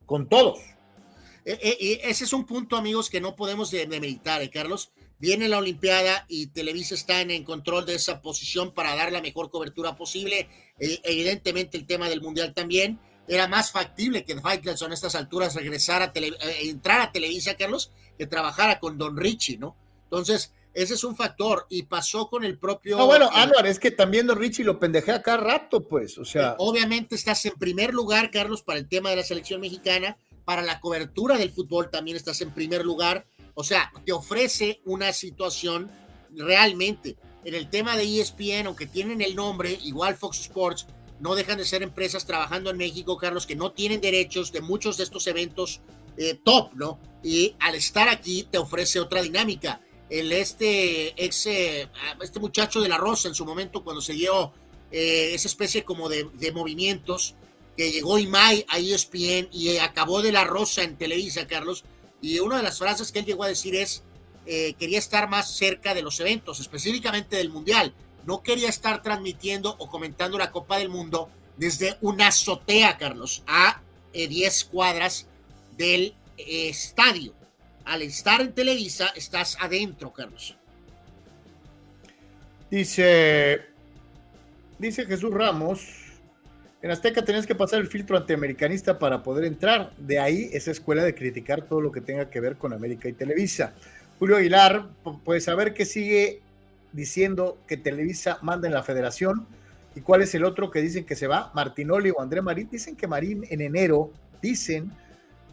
Con 0.06 0.28
todos. 0.28 0.60
Eh, 1.44 2.00
ese 2.04 2.24
es 2.24 2.32
un 2.32 2.44
punto, 2.44 2.76
amigos, 2.76 3.08
que 3.10 3.20
no 3.20 3.36
podemos 3.36 3.70
de- 3.70 3.86
demeritar, 3.86 4.42
¿eh, 4.42 4.50
Carlos? 4.50 4.92
Viene 5.18 5.48
la 5.48 5.58
Olimpiada 5.58 6.26
y 6.28 6.48
Televisa 6.48 6.94
está 6.94 7.20
en, 7.22 7.30
en 7.30 7.42
control 7.44 7.86
de 7.86 7.94
esa 7.94 8.20
posición 8.20 8.72
para 8.74 8.94
dar 8.94 9.12
la 9.12 9.22
mejor 9.22 9.50
cobertura 9.50 9.96
posible. 9.96 10.48
Eh, 10.78 11.00
evidentemente, 11.04 11.78
el 11.78 11.86
tema 11.86 12.08
del 12.08 12.20
Mundial 12.20 12.52
también. 12.54 12.98
Era 13.28 13.48
más 13.48 13.72
factible 13.72 14.24
que 14.24 14.40
Faitelson 14.40 14.92
a 14.92 14.94
estas 14.94 15.16
alturas 15.16 15.54
regresara 15.56 16.04
a 16.06 16.12
tele- 16.12 16.36
eh, 16.40 16.68
entrar 16.68 17.00
a 17.00 17.10
Televisa, 17.10 17.56
Carlos, 17.56 17.90
que 18.16 18.26
trabajara 18.26 18.78
con 18.78 18.98
Don 18.98 19.16
Richie, 19.16 19.58
¿no? 19.58 19.74
Entonces, 20.04 20.52
ese 20.74 20.94
es 20.94 21.02
un 21.02 21.16
factor. 21.16 21.66
Y 21.68 21.84
pasó 21.84 22.28
con 22.28 22.44
el 22.44 22.56
propio. 22.58 22.96
No, 22.98 23.06
bueno, 23.06 23.26
eh, 23.26 23.30
Anuar, 23.32 23.66
es 23.66 23.80
que 23.80 23.90
también 23.90 24.26
Don 24.28 24.38
Richie 24.38 24.62
lo 24.64 24.78
pendejea 24.78 25.22
cada 25.22 25.38
rato, 25.38 25.88
pues. 25.88 26.18
O 26.18 26.24
sea, 26.24 26.54
Obviamente 26.58 27.16
estás 27.16 27.44
en 27.46 27.54
primer 27.54 27.92
lugar, 27.94 28.30
Carlos, 28.30 28.62
para 28.62 28.78
el 28.78 28.86
tema 28.88 29.10
de 29.10 29.16
la 29.16 29.22
selección 29.24 29.60
mexicana, 29.60 30.18
para 30.44 30.62
la 30.62 30.78
cobertura 30.78 31.36
del 31.36 31.50
fútbol 31.50 31.90
también 31.90 32.16
estás 32.16 32.40
en 32.42 32.52
primer 32.54 32.84
lugar. 32.84 33.26
O 33.56 33.64
sea, 33.64 33.90
te 34.04 34.12
ofrece 34.12 34.80
una 34.84 35.12
situación 35.12 35.90
realmente. 36.30 37.16
En 37.44 37.54
el 37.54 37.70
tema 37.70 37.96
de 37.96 38.20
ESPN, 38.20 38.66
aunque 38.66 38.86
tienen 38.86 39.22
el 39.22 39.34
nombre, 39.34 39.78
igual 39.82 40.14
Fox 40.14 40.40
Sports, 40.40 40.86
no 41.20 41.34
dejan 41.34 41.56
de 41.56 41.64
ser 41.64 41.82
empresas 41.82 42.26
trabajando 42.26 42.70
en 42.70 42.76
México, 42.76 43.16
Carlos, 43.16 43.46
que 43.46 43.56
no 43.56 43.72
tienen 43.72 44.00
derechos 44.00 44.52
de 44.52 44.60
muchos 44.60 44.98
de 44.98 45.04
estos 45.04 45.26
eventos 45.26 45.80
eh, 46.18 46.38
top, 46.44 46.74
¿no? 46.74 46.98
Y 47.22 47.56
al 47.58 47.74
estar 47.74 48.08
aquí 48.08 48.46
te 48.50 48.58
ofrece 48.58 49.00
otra 49.00 49.22
dinámica. 49.22 49.80
El 50.10 50.32
este 50.32 51.14
ex, 51.24 51.46
eh, 51.46 51.88
este 52.20 52.38
muchacho 52.38 52.80
de 52.80 52.90
la 52.90 52.98
Rosa 52.98 53.28
en 53.28 53.34
su 53.34 53.46
momento 53.46 53.82
cuando 53.82 54.02
se 54.02 54.12
dio 54.12 54.52
eh, 54.90 55.32
esa 55.32 55.48
especie 55.48 55.82
como 55.82 56.08
de, 56.08 56.52
movimientos 56.54 57.34
que 57.76 57.90
llegó 57.90 58.18
Imai 58.18 58.64
a 58.68 58.78
ESPN 58.78 59.48
y 59.50 59.76
acabó 59.78 60.22
de 60.22 60.32
la 60.32 60.44
Rosa 60.44 60.82
en 60.82 60.96
Televisa, 60.96 61.46
Carlos. 61.46 61.84
Y 62.20 62.38
una 62.40 62.56
de 62.58 62.62
las 62.62 62.78
frases 62.78 63.12
que 63.12 63.20
él 63.20 63.24
llegó 63.26 63.44
a 63.44 63.48
decir 63.48 63.74
es, 63.74 64.02
eh, 64.46 64.74
quería 64.78 64.98
estar 64.98 65.28
más 65.28 65.56
cerca 65.56 65.94
de 65.94 66.02
los 66.02 66.20
eventos, 66.20 66.60
específicamente 66.60 67.36
del 67.36 67.50
Mundial. 67.50 67.92
No 68.24 68.42
quería 68.42 68.68
estar 68.68 69.02
transmitiendo 69.02 69.74
o 69.78 69.88
comentando 69.88 70.38
la 70.38 70.50
Copa 70.50 70.78
del 70.78 70.88
Mundo 70.88 71.28
desde 71.56 71.96
una 72.00 72.28
azotea, 72.28 72.96
Carlos, 72.96 73.42
a 73.46 73.80
eh, 74.12 74.28
10 74.28 74.64
cuadras 74.64 75.26
del 75.76 76.14
eh, 76.38 76.68
estadio. 76.68 77.34
Al 77.84 78.02
estar 78.02 78.40
en 78.40 78.52
Televisa, 78.52 79.08
estás 79.14 79.56
adentro, 79.60 80.12
Carlos. 80.12 80.56
Dice, 82.70 83.64
dice 84.78 85.06
Jesús 85.06 85.32
Ramos, 85.32 86.05
en 86.82 86.90
Azteca 86.90 87.24
tenías 87.24 87.46
que 87.46 87.54
pasar 87.54 87.80
el 87.80 87.88
filtro 87.88 88.16
antiamericanista 88.16 88.98
para 88.98 89.22
poder 89.22 89.44
entrar. 89.44 89.92
De 89.96 90.18
ahí 90.18 90.50
esa 90.52 90.70
escuela 90.70 91.02
de 91.04 91.14
criticar 91.14 91.62
todo 91.62 91.80
lo 91.80 91.90
que 91.90 92.00
tenga 92.00 92.30
que 92.30 92.40
ver 92.40 92.56
con 92.56 92.72
América 92.72 93.08
y 93.08 93.12
Televisa. 93.12 93.74
Julio 94.18 94.36
Aguilar, 94.36 94.86
pu- 95.04 95.20
pues 95.24 95.44
saber 95.44 95.74
que 95.74 95.84
sigue 95.84 96.40
diciendo 96.92 97.58
que 97.66 97.76
Televisa 97.76 98.38
manda 98.42 98.68
en 98.68 98.74
la 98.74 98.82
federación. 98.82 99.46
¿Y 99.94 100.00
cuál 100.02 100.22
es 100.22 100.34
el 100.34 100.44
otro 100.44 100.70
que 100.70 100.80
dicen 100.82 101.04
que 101.06 101.16
se 101.16 101.26
va? 101.26 101.50
Martinoli 101.54 102.10
o 102.10 102.20
André 102.20 102.42
Marín. 102.42 102.68
Dicen 102.70 102.96
que 102.96 103.06
Marín 103.06 103.44
en 103.48 103.62
enero, 103.62 104.12
dicen, 104.42 104.92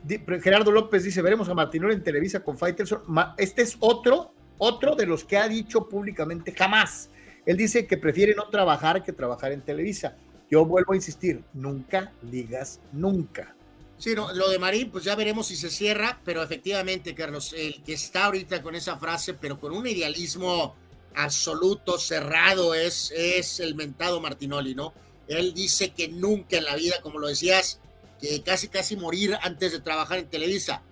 di- 0.04 0.20
Gerardo 0.41 0.72
López 0.72 1.04
dice, 1.04 1.22
veremos 1.22 1.48
a 1.50 1.54
Martinoli 1.54 1.95
en 1.95 2.04
Televisa 2.04 2.41
con 2.41 2.58
Faitelson. 2.58 3.02
Este 3.38 3.62
es 3.62 3.78
otro, 3.80 4.34
otro 4.58 4.95
de 4.95 5.06
los 5.06 5.24
que 5.24 5.38
ha 5.38 5.48
dicho 5.48 5.88
públicamente 5.88 6.52
jamás. 6.54 7.10
Él 7.45 7.58
dice 7.58 7.88
que 7.88 7.98
prefiere 7.98 8.36
no 8.36 8.50
trabajar 8.50 9.02
que 9.02 9.14
trabajar 9.14 9.52
en 9.54 9.62
Televisa. 9.62 10.16
Yo 10.53 10.63
vuelvo 10.65 10.93
a 10.93 10.95
insistir, 10.95 11.43
nunca 11.55 12.13
digas 12.21 12.80
nunca. 12.91 13.55
Sí, 13.97 14.13
no, 14.13 14.31
lo 14.34 14.51
de 14.51 14.59
Marín, 14.59 14.91
pues 14.91 15.03
ya 15.03 15.15
veremos 15.15 15.47
si 15.47 15.55
se 15.55 15.71
cierra, 15.71 16.21
pero 16.23 16.43
efectivamente, 16.43 17.15
Carlos, 17.15 17.53
el 17.57 17.81
que 17.81 17.93
está 17.93 18.25
ahorita 18.25 18.61
con 18.61 18.75
esa 18.75 18.97
frase, 18.99 19.34
pero 19.34 19.59
con 19.59 19.73
un 19.73 19.88
idealismo 19.88 20.75
absoluto, 21.15 21.97
cerrado, 21.97 22.75
es, 22.75 23.11
es 23.17 23.59
el 23.61 23.73
mentado 23.73 24.21
Martinoli, 24.21 24.75
¿no? 24.75 24.93
Él 25.27 25.55
dice 25.55 25.89
que 25.89 26.07
nunca 26.09 26.57
en 26.57 26.65
la 26.65 26.75
vida, 26.75 26.97
como 27.01 27.17
lo 27.17 27.30
decías, 27.30 27.80
que 28.21 28.43
casi 28.43 28.67
casi 28.67 28.95
morir 28.95 29.35
antes 29.41 29.71
de 29.71 29.80
trabajar 29.80 30.19
en 30.19 30.30
Televisa. 30.30 30.84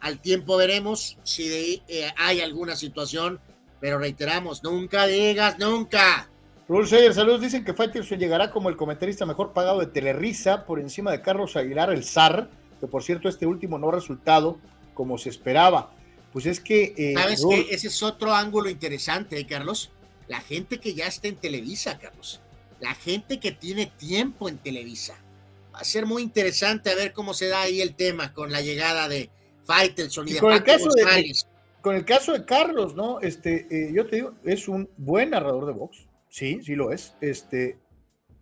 Al 0.00 0.20
tiempo 0.20 0.56
veremos 0.56 1.16
si 1.22 1.46
de- 1.48 1.82
eh, 1.86 2.12
hay 2.16 2.40
alguna 2.40 2.74
situación, 2.74 3.38
pero 3.80 3.98
reiteramos, 4.00 4.64
nunca 4.64 5.06
digas 5.06 5.60
nunca. 5.60 6.28
Rule 6.68 6.86
Sayer, 6.86 7.14
saludos. 7.14 7.40
Dicen 7.40 7.64
que 7.64 7.74
Faitelson 7.74 8.18
llegará 8.18 8.50
como 8.50 8.68
el 8.68 8.76
comentarista 8.76 9.24
mejor 9.24 9.52
pagado 9.52 9.80
de 9.80 9.86
Telerisa 9.86 10.64
por 10.64 10.80
encima 10.80 11.12
de 11.12 11.22
Carlos 11.22 11.56
Aguilar, 11.56 11.90
el 11.92 12.04
zar, 12.04 12.50
que 12.80 12.86
por 12.86 13.02
cierto 13.04 13.28
este 13.28 13.46
último 13.46 13.78
no 13.78 13.88
ha 13.88 13.92
resultado 13.92 14.58
como 14.94 15.16
se 15.18 15.28
esperaba. 15.28 15.92
Pues 16.32 16.44
es 16.46 16.60
que... 16.60 16.92
eh, 16.96 17.14
¿Sabes? 17.16 17.42
Ese 17.70 17.86
es 17.86 18.02
otro 18.02 18.34
ángulo 18.34 18.68
interesante, 18.68 19.38
¿eh, 19.38 19.46
Carlos. 19.46 19.90
La 20.28 20.40
gente 20.40 20.78
que 20.78 20.92
ya 20.94 21.06
está 21.06 21.28
en 21.28 21.36
Televisa, 21.36 21.98
Carlos. 21.98 22.40
La 22.80 22.94
gente 22.94 23.38
que 23.38 23.52
tiene 23.52 23.86
tiempo 23.86 24.48
en 24.48 24.58
Televisa. 24.58 25.14
Va 25.72 25.78
a 25.80 25.84
ser 25.84 26.04
muy 26.04 26.22
interesante 26.22 26.90
a 26.90 26.94
ver 26.96 27.12
cómo 27.12 27.32
se 27.32 27.46
da 27.48 27.62
ahí 27.62 27.80
el 27.80 27.94
tema 27.94 28.32
con 28.32 28.50
la 28.50 28.60
llegada 28.60 29.08
de 29.08 29.30
Faitelson 29.64 30.26
y, 30.26 30.32
Y 30.32 30.34
de 30.34 30.40
con 30.40 30.52
el 30.52 30.64
caso 30.64 30.88
de- 30.90 31.32
con 31.80 31.94
el 31.94 32.04
caso 32.04 32.32
de 32.32 32.44
Carlos, 32.44 32.96
¿no? 32.96 33.20
Este, 33.20 33.66
eh, 33.70 33.92
yo 33.94 34.06
te 34.06 34.16
digo, 34.16 34.32
es 34.44 34.66
un 34.66 34.88
buen 34.96 35.30
narrador 35.30 35.66
de 35.66 35.72
box, 35.72 35.98
sí, 36.36 36.60
sí 36.62 36.74
lo 36.74 36.92
es, 36.92 37.14
este, 37.22 37.78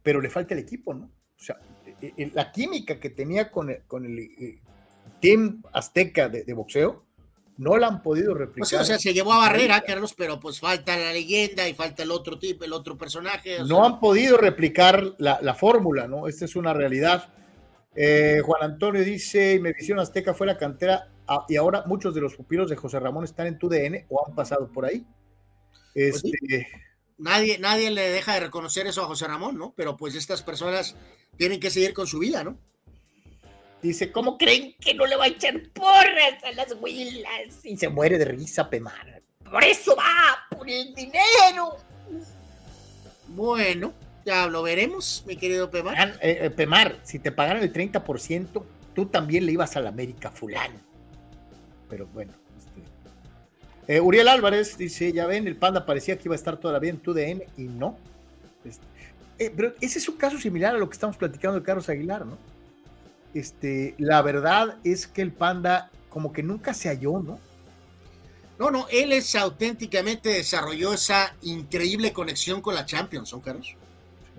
pero 0.03 0.21
le 0.21 0.29
falta 0.29 0.55
el 0.55 0.61
equipo, 0.61 0.93
¿no? 0.95 1.05
O 1.05 1.43
sea, 1.43 1.61
eh, 2.03 2.13
eh, 2.17 2.31
la 2.35 2.51
química 2.51 2.99
que 2.99 3.11
tenía 3.11 3.53
con 3.53 3.71
el, 3.71 3.83
con 3.87 4.05
el, 4.05 4.19
eh, 4.19 4.61
Team 5.21 5.63
Azteca 5.73 6.29
de, 6.29 6.43
de 6.43 6.53
boxeo, 6.55 7.05
no 7.57 7.77
la 7.77 7.87
han 7.87 8.03
podido 8.03 8.35
replicar. 8.35 8.69
Pues 8.69 8.73
o 8.73 8.85
sea, 8.85 8.99
se 8.99 9.15
llevó 9.15 9.33
a 9.33 9.39
Barrera, 9.39 9.81
Carlos, 9.83 10.13
pero 10.17 10.41
pues 10.41 10.59
falta 10.59 10.97
la 10.97 11.13
leyenda 11.13 11.69
y 11.69 11.75
falta 11.75 12.03
el 12.03 12.11
otro 12.11 12.37
tipo, 12.37 12.65
el 12.65 12.73
otro 12.73 12.99
personaje. 12.99 13.61
no 13.61 13.77
sea, 13.77 13.85
han 13.85 14.01
podido 14.01 14.37
replicar 14.39 15.15
la, 15.19 15.39
la 15.41 15.55
fórmula, 15.55 16.09
¿no? 16.09 16.27
Esta 16.27 16.47
es 16.47 16.57
una 16.57 16.75
realidad. 16.75 17.33
Eh, 17.95 18.41
Juan 18.45 18.65
Antonio 18.65 19.05
dice, 19.05 19.61
mi 19.61 19.73
visión 19.73 20.01
azteca 20.01 20.35
fue 20.35 20.49
la 20.49 20.59
cantera 20.59 21.13
ah, 21.29 21.45
y 21.49 21.55
ahora 21.55 21.85
muchos 21.87 22.13
de 22.13 22.23
los 22.23 22.35
pupilos 22.35 22.69
de 22.69 22.75
José 22.75 22.99
Ramón 22.99 23.23
están 23.23 23.47
en 23.47 23.57
tu 23.57 23.69
DN 23.69 24.07
o 24.09 24.27
han 24.27 24.35
pasado 24.35 24.69
por 24.73 24.85
ahí. 24.85 25.07
Pues 25.93 26.17
Este, 26.25 26.31
sí. 26.49 26.67
Nadie, 27.19 27.59
nadie 27.59 27.91
le 27.91 28.11
deja 28.11 28.35
de 28.35 28.41
reconocer 28.41 28.87
eso 28.87 29.03
a 29.03 29.07
José 29.07 29.27
Ramón, 29.27 29.59
¿no? 29.59 29.73
Pero 29.77 29.97
pues 29.97 30.15
estas 30.15 30.43
personas 30.43 30.97
tienen 31.37 31.61
que 31.61 31.71
seguir 31.71 31.93
con 31.95 32.07
su 32.07 32.19
vida, 32.19 32.45
¿no? 32.45 32.59
Dice, 33.83 34.11
¿cómo 34.11 34.33
¿Cómo 34.33 34.39
creen 34.39 34.75
que 34.81 34.95
no 34.95 35.05
le 35.07 35.17
va 35.17 35.25
a 35.25 35.29
echar 35.29 35.61
porras 35.75 36.43
a 36.45 36.53
las 36.53 36.75
huilas? 36.81 37.65
Y 37.65 37.77
se 37.77 37.89
muere 37.89 38.17
de 38.19 38.25
risa 38.25 38.71
Pemar. 38.71 39.23
Por 39.51 39.63
eso 39.63 39.95
va, 39.95 40.39
por 40.57 40.69
el 40.69 40.95
dinero. 40.95 41.77
Bueno, 43.29 43.93
ya 44.25 44.47
lo 44.47 44.63
veremos, 44.63 45.23
mi 45.27 45.37
querido 45.37 45.71
Pemar. 45.71 45.95
Pagan- 45.95 46.19
eh, 46.23 46.39
eh, 46.43 46.51
Pemar, 46.51 46.99
si 47.03 47.19
te 47.19 47.31
pagaran 47.33 47.63
el 47.63 47.73
30%, 47.73 48.65
tú 48.95 49.07
también 49.07 49.45
le 49.45 49.53
ibas 49.53 49.77
a 49.77 49.81
la 49.81 49.91
América 49.91 50.31
fulano. 50.31 50.81
Pero 51.91 52.07
bueno. 52.07 52.33
Eh, 53.87 54.01
Uriel 54.01 54.29
Álvarez 54.29 54.77
dice, 54.79 55.13
ya 55.13 55.27
ven, 55.27 55.47
el 55.47 55.57
panda 55.57 55.85
parecía 55.85 56.17
que 56.17 56.29
iba 56.29 56.35
a 56.35 56.37
estar 56.37 56.59
todavía 56.59 56.91
en 56.91 56.99
tu 56.99 57.13
DN 57.13 57.47
y 57.57 57.63
no. 57.65 57.97
Este, 58.65 58.85
eh, 59.39 59.53
pero 59.55 59.75
ese 59.81 59.99
es 59.99 60.09
un 60.09 60.17
caso 60.17 60.39
similar 60.39 60.75
a 60.75 60.79
lo 60.79 60.89
que 60.89 60.95
estamos 60.95 61.17
platicando 61.17 61.59
de 61.59 61.67
Carlos 61.67 61.89
Aguilar, 61.89 62.25
¿no? 62.25 62.39
Este, 63.35 63.95
la 63.99 64.23
verdad 64.23 64.77
es 64.85 65.07
que 65.07 65.23
el 65.23 65.33
panda 65.33 65.91
como 66.09 66.33
que 66.33 66.43
nunca 66.43 66.73
se 66.73 66.89
halló, 66.89 67.19
¿no? 67.19 67.39
No, 68.59 68.71
no, 68.71 68.87
él 68.91 69.13
es 69.13 69.35
auténticamente 69.35 70.29
desarrolló 70.29 70.93
esa 70.93 71.35
increíble 71.43 72.13
conexión 72.13 72.61
con 72.61 72.77
la 72.77 72.87
Champions, 72.87 73.29
¿son 73.31 73.41
Carlos? 73.41 73.75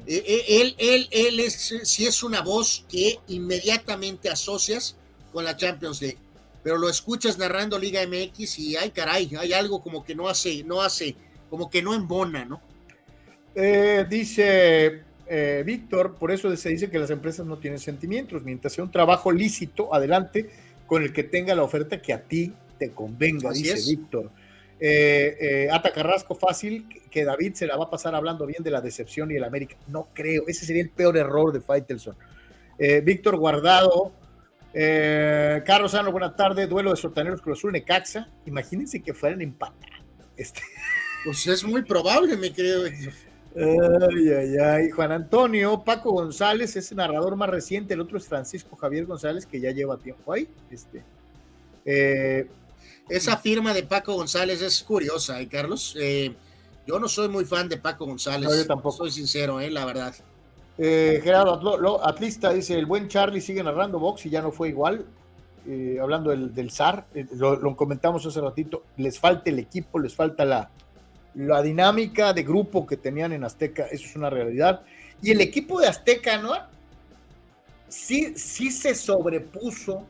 Eh, 0.07 0.23
eh, 0.25 0.61
Él, 0.61 0.75
él, 0.77 1.07
él 1.11 1.39
es, 1.39 1.73
sí 1.83 2.05
es 2.05 2.23
una 2.23 2.41
voz 2.41 2.85
que 2.87 3.19
inmediatamente 3.27 4.29
asocias 4.29 4.95
con 5.33 5.43
la 5.43 5.57
Champions 5.57 6.01
League, 6.01 6.17
pero 6.65 6.79
lo 6.79 6.89
escuchas 6.89 7.37
narrando 7.37 7.77
Liga 7.77 8.01
MX 8.07 8.57
y 8.57 8.75
ay 8.75 8.89
caray, 8.89 9.29
hay 9.39 9.53
algo 9.53 9.83
como 9.83 10.03
que 10.03 10.15
no 10.15 10.27
hace, 10.27 10.63
no 10.63 10.81
hace, 10.81 11.15
como 11.47 11.69
que 11.69 11.83
no 11.83 11.93
embona, 11.93 12.43
¿no? 12.43 12.59
Eh, 13.53 14.03
dice 14.09 15.03
eh, 15.27 15.61
Víctor, 15.63 16.15
por 16.15 16.31
eso 16.31 16.53
se 16.57 16.69
dice 16.69 16.89
que 16.89 16.97
las 16.97 17.11
empresas 17.11 17.45
no 17.45 17.59
tienen 17.59 17.77
sentimientos, 17.79 18.41
mientras 18.43 18.73
sea 18.73 18.83
un 18.83 18.89
trabajo 18.89 19.31
lícito, 19.31 19.93
adelante 19.93 20.49
con 20.87 21.03
el 21.03 21.13
que 21.13 21.21
tenga 21.23 21.53
la 21.53 21.61
oferta 21.61 22.01
que 22.01 22.13
a 22.13 22.21
ti 22.23 22.51
te 22.79 22.89
convenga, 22.89 23.51
Así 23.51 23.61
dice 23.61 23.75
es. 23.75 23.87
Víctor. 23.87 24.31
Eh, 24.79 25.37
eh, 25.39 25.67
Ata 25.71 25.93
Carrasco, 25.93 26.33
fácil, 26.33 26.89
que- 26.89 27.01
que 27.11 27.23
David 27.23 27.53
se 27.53 27.67
la 27.67 27.77
va 27.77 27.85
a 27.85 27.89
pasar 27.91 28.13
hablando 28.15 28.45
bien 28.47 28.61
de 28.63 28.71
la 28.71 28.81
decepción 28.81 29.29
y 29.31 29.35
el 29.35 29.43
América. 29.43 29.75
No 29.87 30.07
creo, 30.13 30.43
ese 30.47 30.65
sería 30.65 30.81
el 30.81 30.89
peor 30.89 31.15
error 31.15 31.53
de 31.53 31.61
Faitelson. 31.61 32.15
Eh, 32.77 33.01
Víctor 33.01 33.37
Guardado, 33.37 34.11
eh, 34.77 35.63
Carlos 35.65 35.93
Sano, 35.93 36.11
buenas 36.11 36.35
tardes, 36.35 36.69
duelo 36.69 36.91
de 36.91 36.97
Sotaneros 36.97 37.41
Cruz 37.41 37.59
Azul 37.59 37.71
Necaxa. 37.71 38.29
Imagínense 38.45 39.01
que 39.01 39.13
fueran 39.13 39.39
a 39.39 39.43
empatar. 39.43 39.89
Este, 40.35 40.61
Pues 41.25 41.47
es 41.47 41.63
muy 41.63 41.81
probable, 41.81 42.37
mi 42.37 42.51
querido. 42.51 42.83
Ay, 42.85 44.29
ay, 44.29 44.57
ay. 44.57 44.89
Juan 44.91 45.11
Antonio, 45.11 45.83
Paco 45.83 46.11
González 46.11 46.75
es 46.75 46.91
el 46.91 46.97
narrador 46.97 47.35
más 47.35 47.49
reciente, 47.49 47.95
el 47.95 48.01
otro 48.01 48.19
es 48.19 48.27
Francisco 48.27 48.75
Javier 48.75 49.07
González, 49.07 49.47
que 49.47 49.59
ya 49.59 49.71
lleva 49.71 49.97
tiempo 49.97 50.33
ahí. 50.33 50.47
Este, 50.69 51.03
eh, 51.83 52.47
Esa 53.09 53.37
firma 53.37 53.73
de 53.73 53.81
Paco 53.81 54.13
González 54.13 54.61
es 54.61 54.83
curiosa, 54.83 55.41
¿eh, 55.41 55.47
Carlos? 55.47 55.95
Eh, 55.99 56.35
yo 56.85 56.99
no 56.99 57.07
soy 57.07 57.27
muy 57.27 57.43
fan 57.43 57.69
de 57.69 57.77
Paco 57.77 58.05
González. 58.05 58.47
No, 58.47 58.55
yo 58.55 58.67
tampoco. 58.67 58.97
Soy 58.97 59.11
sincero, 59.11 59.59
¿eh? 59.59 59.71
La 59.71 59.85
verdad. 59.85 60.13
Eh, 60.77 61.19
Gerardo 61.23 62.05
Atlista 62.05 62.51
dice: 62.51 62.77
el 62.77 62.85
buen 62.85 63.07
Charlie 63.07 63.41
sigue 63.41 63.63
narrando 63.63 63.99
box 63.99 64.25
y 64.25 64.29
ya 64.29 64.41
no 64.41 64.51
fue 64.51 64.69
igual. 64.69 65.05
Eh, 65.67 65.97
hablando 65.99 66.29
del, 66.29 66.53
del 66.53 66.69
SAR, 66.69 67.07
eh, 67.15 67.25
lo, 67.33 67.75
comentamos 67.75 68.23
hace 68.25 68.39
ratito, 68.39 68.83
les 68.97 69.19
falta 69.19 69.49
el 69.49 69.57
equipo, 69.57 69.97
les 69.97 70.13
falta 70.13 70.45
la, 70.45 70.69
la 71.33 71.63
dinámica 71.63 72.33
de 72.33 72.43
grupo 72.43 72.85
que 72.85 72.97
tenían 72.97 73.33
en 73.33 73.43
Azteca, 73.43 73.87
eso 73.87 74.05
es 74.05 74.15
una 74.15 74.29
realidad. 74.29 74.81
Y 75.23 75.31
el 75.31 75.41
equipo 75.41 75.79
de 75.79 75.87
Azteca, 75.87 76.37
¿no? 76.37 76.53
Sí, 77.87 78.33
sí 78.35 78.69
se 78.69 78.93
sobrepuso 78.93 80.05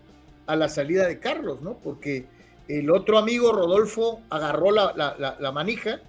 a 0.45 0.57
la 0.57 0.67
salida 0.67 1.07
de 1.07 1.19
Carlos, 1.19 1.61
¿no? 1.61 1.75
Porque 1.75 2.25
el 2.67 2.89
otro 2.89 3.17
amigo, 3.17 3.53
Rodolfo, 3.53 4.19
agarró 4.29 4.71
la- 4.71 4.93
la 5.39 5.51
manija 5.53 6.01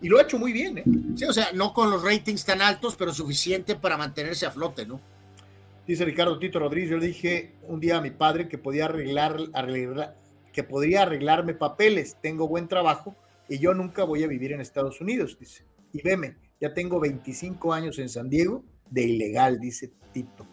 y 0.00 0.08
lo 0.08 0.18
ha 0.18 0.22
hecho 0.22 0.38
muy 0.38 0.52
bien, 0.52 0.78
¿eh? 0.78 0.84
Sí, 1.16 1.24
o 1.24 1.32
sea, 1.32 1.48
no 1.54 1.72
con 1.72 1.90
los 1.90 2.02
ratings 2.02 2.44
tan 2.44 2.60
altos, 2.60 2.96
pero 2.96 3.12
suficiente 3.12 3.76
para 3.76 3.96
mantenerse 3.96 4.46
a 4.46 4.50
flote, 4.50 4.86
¿no? 4.86 5.00
Dice 5.86 6.04
Ricardo 6.04 6.38
Tito 6.38 6.58
Rodríguez, 6.58 6.90
yo 6.90 6.98
le 6.98 7.06
dije 7.06 7.52
un 7.68 7.78
día 7.80 7.98
a 7.98 8.00
mi 8.00 8.10
padre 8.10 8.48
que 8.48 8.58
podía 8.58 8.86
arreglar, 8.86 9.36
arreglar- 9.52 10.14
que 10.52 10.62
podría 10.64 11.02
arreglarme 11.02 11.54
papeles, 11.54 12.16
tengo 12.22 12.48
buen 12.48 12.68
trabajo 12.68 13.14
y 13.48 13.58
yo 13.58 13.74
nunca 13.74 14.04
voy 14.04 14.22
a 14.24 14.26
vivir 14.26 14.52
en 14.52 14.60
Estados 14.60 15.00
Unidos, 15.00 15.36
dice. 15.38 15.64
Y 15.92 16.00
veme, 16.02 16.36
ya 16.60 16.72
tengo 16.72 17.00
25 17.00 17.72
años 17.74 17.98
en 17.98 18.08
San 18.08 18.28
Diego 18.30 18.64
de 18.90 19.02
ilegal, 19.02 19.58
dice 19.60 19.92
Tito. 20.12 20.46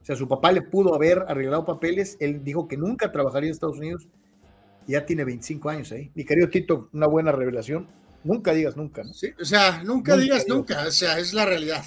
O 0.00 0.04
sea, 0.04 0.16
su 0.16 0.26
papá 0.26 0.50
le 0.50 0.62
pudo 0.62 0.94
haber 0.94 1.24
arreglado 1.28 1.64
papeles, 1.64 2.16
él 2.20 2.42
dijo 2.42 2.66
que 2.66 2.76
nunca 2.76 3.12
trabajaría 3.12 3.48
en 3.48 3.52
Estados 3.52 3.78
Unidos 3.78 4.08
y 4.86 4.92
ya 4.92 5.04
tiene 5.06 5.24
25 5.24 5.68
años 5.68 5.92
ahí. 5.92 6.10
Mi 6.14 6.24
querido 6.24 6.48
Tito, 6.48 6.88
una 6.92 7.06
buena 7.06 7.30
revelación. 7.32 7.86
Nunca 8.22 8.52
digas 8.52 8.76
nunca, 8.76 9.02
¿no? 9.04 9.12
Sí, 9.14 9.28
o 9.40 9.44
sea, 9.44 9.82
nunca, 9.82 10.16
Nunca 10.16 10.16
digas 10.16 10.46
nunca, 10.48 10.86
o 10.86 10.90
sea, 10.90 11.18
es 11.18 11.32
la 11.32 11.44
realidad. 11.46 11.84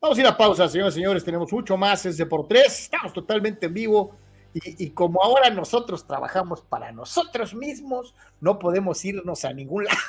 Vamos 0.00 0.18
a 0.18 0.20
ir 0.20 0.26
a 0.26 0.36
pausa, 0.36 0.68
señores 0.68 0.94
y 0.94 0.98
señores. 1.00 1.24
Tenemos 1.24 1.52
mucho 1.52 1.76
más. 1.76 2.04
Es 2.06 2.16
de 2.16 2.26
por 2.26 2.46
tres. 2.46 2.80
Estamos 2.82 3.12
totalmente 3.12 3.66
en 3.66 3.74
vivo. 3.74 4.16
Y, 4.52 4.86
y 4.86 4.90
como 4.90 5.22
ahora 5.22 5.50
nosotros 5.50 6.06
trabajamos 6.06 6.62
para 6.62 6.92
nosotros 6.92 7.54
mismos, 7.54 8.14
no 8.40 8.58
podemos 8.58 9.04
irnos 9.04 9.44
a 9.44 9.52
ningún 9.52 9.84
lado. 9.84 9.98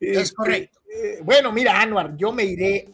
Es 0.00 0.32
Este, 0.32 0.34
correcto. 0.34 0.80
eh, 0.88 1.20
bueno, 1.22 1.52
mira, 1.52 1.80
Anuar, 1.80 2.16
yo 2.16 2.32
me 2.32 2.44
iré. 2.44 2.88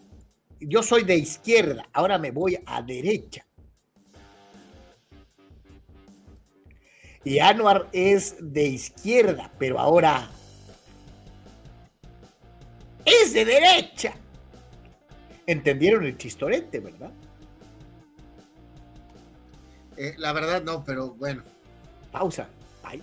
Yo 0.59 0.83
soy 0.83 1.05
de 1.05 1.17
izquierda, 1.17 1.89
ahora 1.93 2.19
me 2.19 2.31
voy 2.31 2.59
a 2.65 2.83
derecha. 2.83 3.46
Y 7.27 7.41
Anuar 7.41 7.89
es 7.91 8.37
de 8.39 8.69
izquierda, 8.69 9.51
pero 9.59 9.81
ahora 9.81 10.29
es 13.05 13.35
de 13.35 13.45
derecha. 13.45 14.15
¿Entendieron 15.45 16.07
el 16.07 16.17
chistorete, 16.17 16.79
verdad? 16.79 17.11
Eh, 19.97 20.15
la 20.19 20.33
verdad 20.33 20.63
no, 20.63 20.85
pero 20.85 21.15
bueno. 21.15 21.43
Pausa. 22.13 22.49
Bye. 22.85 23.03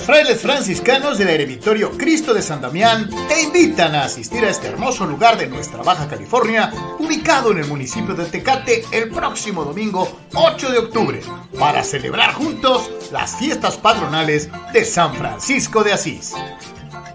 Los 0.00 0.06
frailes 0.06 0.40
franciscanos 0.40 1.18
del 1.18 1.28
eremitorio 1.28 1.90
Cristo 1.90 2.32
de 2.32 2.40
San 2.40 2.62
Damián 2.62 3.10
te 3.28 3.42
invitan 3.42 3.94
a 3.94 4.04
asistir 4.04 4.42
a 4.42 4.48
este 4.48 4.68
hermoso 4.68 5.04
lugar 5.04 5.36
de 5.36 5.46
nuestra 5.46 5.82
Baja 5.82 6.08
California, 6.08 6.72
ubicado 6.98 7.52
en 7.52 7.58
el 7.58 7.66
municipio 7.66 8.14
de 8.14 8.24
Tecate 8.24 8.82
el 8.92 9.10
próximo 9.10 9.62
domingo 9.62 10.10
8 10.32 10.70
de 10.70 10.78
octubre, 10.78 11.20
para 11.58 11.84
celebrar 11.84 12.32
juntos 12.32 12.90
las 13.12 13.36
fiestas 13.36 13.76
patronales 13.76 14.48
de 14.72 14.86
San 14.86 15.14
Francisco 15.16 15.84
de 15.84 15.92
Asís. 15.92 16.32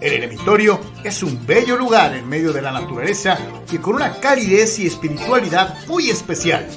El 0.00 0.12
eremitorio 0.12 0.78
es 1.02 1.24
un 1.24 1.44
bello 1.44 1.76
lugar 1.76 2.14
en 2.14 2.28
medio 2.28 2.52
de 2.52 2.62
la 2.62 2.70
naturaleza 2.70 3.36
y 3.72 3.78
con 3.78 3.96
una 3.96 4.20
calidez 4.20 4.78
y 4.78 4.86
espiritualidad 4.86 5.74
muy 5.88 6.08
especial, 6.08 6.68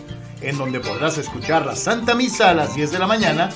en 0.42 0.58
donde 0.58 0.80
podrás 0.80 1.20
escuchar 1.20 1.68
la 1.68 1.76
Santa 1.76 2.16
Misa 2.16 2.50
a 2.50 2.56
las 2.56 2.74
10 2.74 2.94
de 2.94 3.00
la 3.00 3.06
mañana 3.06 3.52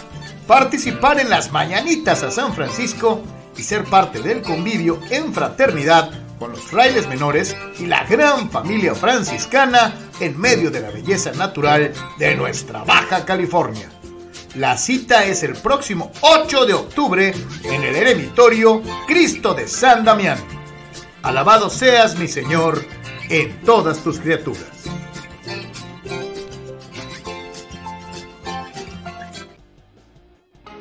participar 0.47 1.19
en 1.19 1.29
las 1.29 1.51
mañanitas 1.51 2.23
a 2.23 2.31
San 2.31 2.53
Francisco 2.53 3.21
y 3.57 3.63
ser 3.63 3.85
parte 3.85 4.21
del 4.21 4.41
convivio 4.41 4.99
en 5.09 5.33
fraternidad 5.33 6.11
con 6.39 6.51
los 6.51 6.61
frailes 6.61 7.07
menores 7.07 7.55
y 7.79 7.85
la 7.85 8.03
gran 8.03 8.49
familia 8.49 8.95
franciscana 8.95 9.93
en 10.19 10.39
medio 10.39 10.71
de 10.71 10.81
la 10.81 10.89
belleza 10.89 11.31
natural 11.31 11.93
de 12.17 12.35
nuestra 12.35 12.83
Baja 12.83 13.23
California. 13.25 13.89
La 14.55 14.77
cita 14.77 15.25
es 15.25 15.43
el 15.43 15.53
próximo 15.53 16.11
8 16.21 16.65
de 16.65 16.73
octubre 16.73 17.33
en 17.63 17.83
el 17.83 17.95
eremitorio 17.95 18.83
Cristo 19.07 19.53
de 19.53 19.67
San 19.67 20.03
Damián. 20.03 20.37
Alabado 21.23 21.69
seas 21.69 22.17
mi 22.17 22.27
Señor 22.27 22.83
en 23.29 23.61
todas 23.61 23.99
tus 23.99 24.19
criaturas. 24.19 24.72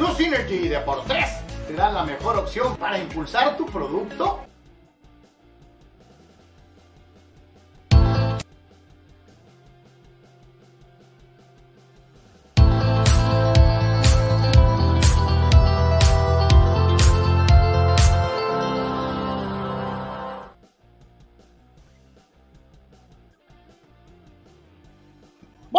Tu 0.00 0.06
Synergy 0.14 0.66
Deportes 0.66 1.42
te 1.68 1.74
da 1.74 1.90
la 1.92 2.04
mejor 2.04 2.38
opción 2.38 2.74
para 2.78 2.96
impulsar 2.96 3.58
tu 3.58 3.66
producto 3.66 4.40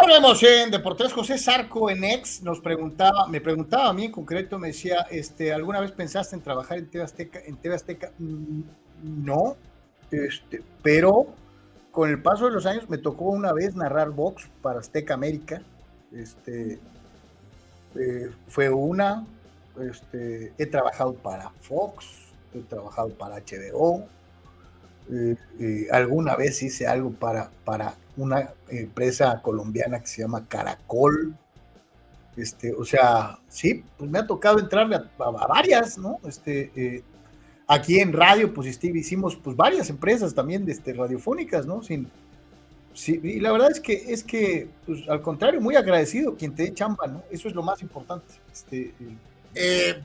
Volvemos 0.02 0.42
en 0.42 0.72
Deportes. 0.72 1.12
José 1.12 1.38
Sarco 1.38 1.88
en 1.88 2.02
ex 2.02 2.42
nos 2.42 2.58
preguntaba, 2.58 3.28
me 3.28 3.40
preguntaba 3.40 3.90
a 3.90 3.92
mí 3.92 4.06
en 4.06 4.10
concreto, 4.10 4.58
me 4.58 4.66
decía, 4.68 5.06
este, 5.12 5.52
¿alguna 5.52 5.78
vez 5.78 5.92
pensaste 5.92 6.34
en 6.34 6.42
trabajar 6.42 6.78
en 6.78 6.90
TV 6.90 7.04
Azteca? 7.04 7.38
En 7.46 7.56
TV 7.56 7.76
Azteca? 7.76 8.10
Mm, 8.18 8.62
no, 9.04 9.56
este, 10.10 10.60
pero 10.82 11.28
con 11.92 12.10
el 12.10 12.20
paso 12.20 12.46
de 12.46 12.50
los 12.50 12.66
años 12.66 12.90
me 12.90 12.98
tocó 12.98 13.26
una 13.26 13.52
vez 13.52 13.76
narrar 13.76 14.10
box 14.10 14.50
para 14.60 14.80
Azteca 14.80 15.14
América. 15.14 15.62
Este, 16.12 16.80
eh, 17.94 18.30
fue 18.48 18.70
una, 18.70 19.24
este, 19.88 20.52
he 20.58 20.66
trabajado 20.66 21.14
para 21.14 21.50
Fox, 21.60 22.06
he 22.52 22.58
trabajado 22.62 23.10
para 23.10 23.36
HBO, 23.36 24.04
eh, 25.10 25.36
eh, 25.58 25.86
alguna 25.90 26.36
vez 26.36 26.62
hice 26.62 26.86
algo 26.86 27.10
para, 27.10 27.50
para 27.64 27.94
una 28.16 28.50
empresa 28.68 29.40
colombiana 29.42 30.00
que 30.00 30.06
se 30.06 30.22
llama 30.22 30.46
Caracol. 30.46 31.34
Este, 32.36 32.72
o 32.72 32.84
sea, 32.84 33.38
sí, 33.48 33.84
pues 33.98 34.10
me 34.10 34.18
ha 34.18 34.26
tocado 34.26 34.58
entrarle 34.58 34.96
a, 34.96 35.30
varias, 35.46 35.98
¿no? 35.98 36.18
Este, 36.26 36.72
eh, 36.74 37.02
aquí 37.66 37.98
en 37.98 38.12
radio, 38.12 38.54
pues 38.54 38.74
Steve, 38.74 38.98
hicimos 38.98 39.36
pues 39.36 39.56
varias 39.56 39.90
empresas 39.90 40.34
también 40.34 40.64
de 40.64 40.72
este, 40.72 40.94
radiofónicas, 40.94 41.66
¿no? 41.66 41.82
Sin, 41.82 42.08
sí, 42.94 43.20
y 43.22 43.40
la 43.40 43.52
verdad 43.52 43.70
es 43.70 43.80
que, 43.80 43.92
es 43.92 44.24
que, 44.24 44.68
pues 44.86 45.06
al 45.08 45.20
contrario, 45.20 45.60
muy 45.60 45.76
agradecido 45.76 46.36
quien 46.36 46.54
te 46.54 46.62
dé 46.64 46.74
chamba, 46.74 47.06
¿no? 47.06 47.22
Eso 47.30 47.48
es 47.48 47.54
lo 47.54 47.62
más 47.62 47.82
importante. 47.82 48.34
Este, 48.50 48.94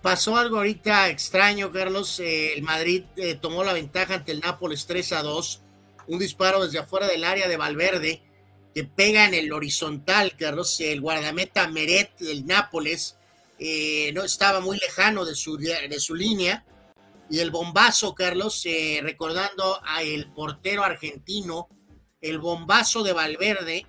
pasó 0.01 0.37
algo 0.37 0.57
ahorita 0.57 1.09
extraño, 1.09 1.71
Carlos. 1.71 2.19
Eh, 2.19 2.53
el 2.53 2.63
Madrid 2.63 3.05
eh, 3.15 3.35
tomó 3.35 3.63
la 3.63 3.73
ventaja 3.73 4.15
ante 4.15 4.31
el 4.31 4.41
Nápoles 4.41 4.85
3 4.85 5.13
a 5.13 5.23
2. 5.23 5.61
Un 6.07 6.19
disparo 6.19 6.65
desde 6.65 6.79
afuera 6.79 7.07
del 7.07 7.23
área 7.23 7.47
de 7.47 7.57
Valverde 7.57 8.21
que 8.73 8.83
pega 8.83 9.25
en 9.25 9.33
el 9.33 9.51
horizontal, 9.51 10.35
Carlos. 10.37 10.79
El 10.81 11.01
guardameta 11.01 11.67
Meret 11.67 12.17
del 12.19 12.45
Nápoles 12.45 13.17
no 14.13 14.23
estaba 14.23 14.59
muy 14.59 14.77
lejano 14.77 15.25
de 15.25 15.35
su, 15.35 15.57
de 15.57 15.99
su 15.99 16.13
línea. 16.13 16.65
Y 17.29 17.39
el 17.39 17.51
bombazo, 17.51 18.15
Carlos, 18.15 18.63
recordando 19.01 19.81
a 19.83 20.01
el 20.03 20.31
portero 20.31 20.83
argentino, 20.83 21.67
el 22.21 22.39
bombazo 22.39 23.03
de 23.03 23.13
Valverde 23.13 23.85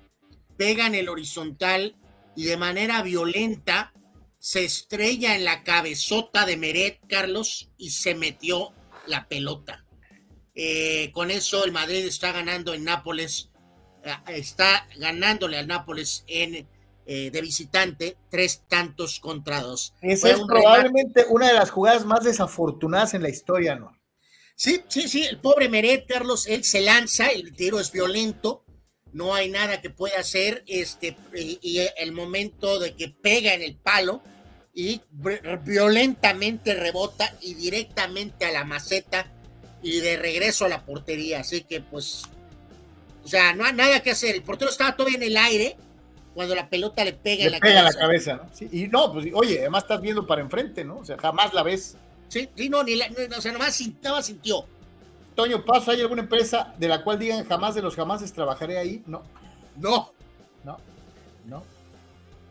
pega 0.56 0.86
en 0.86 0.94
el 0.96 1.08
horizontal 1.08 1.96
y 2.34 2.44
de 2.44 2.56
manera 2.56 3.02
violenta 3.02 3.92
se 4.48 4.64
estrella 4.64 5.36
en 5.36 5.44
la 5.44 5.62
cabezota 5.62 6.46
de 6.46 6.56
Meret, 6.56 7.00
Carlos, 7.06 7.68
y 7.76 7.90
se 7.90 8.14
metió 8.14 8.72
la 9.06 9.28
pelota. 9.28 9.84
Eh, 10.54 11.10
con 11.12 11.30
eso 11.30 11.66
el 11.66 11.70
Madrid 11.70 12.06
está 12.06 12.32
ganando 12.32 12.72
en 12.72 12.82
Nápoles, 12.82 13.50
eh, 14.02 14.10
está 14.28 14.88
ganándole 14.96 15.58
al 15.58 15.66
Nápoles 15.66 16.24
en, 16.28 16.66
eh, 17.04 17.30
de 17.30 17.40
visitante 17.42 18.16
tres 18.30 18.62
tantos 18.66 19.20
contra 19.20 19.60
dos. 19.60 19.92
Esa 20.00 20.30
es 20.30 20.40
probablemente 20.40 21.26
una 21.28 21.48
de 21.48 21.52
las 21.52 21.70
jugadas 21.70 22.06
más 22.06 22.24
desafortunadas 22.24 23.12
en 23.12 23.24
la 23.24 23.28
historia, 23.28 23.74
¿no? 23.74 24.00
Sí, 24.56 24.80
sí, 24.88 25.10
sí, 25.10 25.26
el 25.26 25.40
pobre 25.40 25.68
Meret, 25.68 26.06
Carlos, 26.08 26.46
él 26.46 26.64
se 26.64 26.80
lanza, 26.80 27.26
el 27.26 27.54
tiro 27.54 27.80
es 27.80 27.92
violento, 27.92 28.64
no 29.12 29.34
hay 29.34 29.50
nada 29.50 29.82
que 29.82 29.90
pueda 29.90 30.18
hacer, 30.18 30.64
este, 30.66 31.18
y, 31.34 31.80
el 31.98 32.12
momento 32.12 32.78
de 32.78 32.96
que 32.96 33.10
pega 33.10 33.52
en 33.52 33.60
el 33.60 33.76
palo 33.76 34.22
y 34.78 35.00
violentamente 35.64 36.72
rebota 36.72 37.34
y 37.40 37.54
directamente 37.54 38.44
a 38.44 38.52
la 38.52 38.62
maceta 38.62 39.26
y 39.82 39.98
de 39.98 40.16
regreso 40.16 40.66
a 40.66 40.68
la 40.68 40.84
portería, 40.84 41.40
así 41.40 41.62
que 41.62 41.80
pues, 41.80 42.22
o 43.24 43.26
sea, 43.26 43.56
no 43.56 43.64
hay 43.64 43.72
nada 43.72 43.98
que 43.98 44.12
hacer, 44.12 44.36
el 44.36 44.42
portero 44.42 44.70
estaba 44.70 44.94
todavía 44.94 45.16
en 45.16 45.24
el 45.24 45.36
aire 45.36 45.76
cuando 46.32 46.54
la 46.54 46.68
pelota 46.70 47.04
le 47.04 47.12
pega 47.12 47.46
en 47.46 47.50
la 47.50 47.58
pega 47.58 47.80
cabeza. 47.80 47.98
la 47.98 48.00
cabeza, 48.06 48.36
¿no? 48.36 48.50
Sí, 48.54 48.68
y 48.70 48.86
no, 48.86 49.12
pues 49.12 49.26
oye, 49.34 49.58
además 49.58 49.82
estás 49.82 50.00
viendo 50.00 50.24
para 50.24 50.42
enfrente, 50.42 50.84
¿no? 50.84 50.98
O 50.98 51.04
sea, 51.04 51.18
jamás 51.18 51.52
la 51.52 51.64
ves. 51.64 51.96
Sí, 52.28 52.48
sí, 52.54 52.68
no, 52.68 52.84
ni 52.84 52.94
la, 52.94 53.08
o 53.36 53.40
sea, 53.40 53.50
nomás, 53.50 53.82
nomás 54.00 54.26
sintió. 54.26 54.64
Toño, 55.34 55.64
¿pasa 55.64 55.90
hay 55.90 56.02
alguna 56.02 56.22
empresa 56.22 56.72
de 56.78 56.86
la 56.86 57.02
cual 57.02 57.18
digan 57.18 57.44
jamás 57.46 57.74
de 57.74 57.82
los 57.82 57.96
jamases 57.96 58.32
trabajaré 58.32 58.78
ahí? 58.78 59.02
No. 59.06 59.24
No. 59.76 60.12
No. 60.62 60.78
No. 61.46 61.64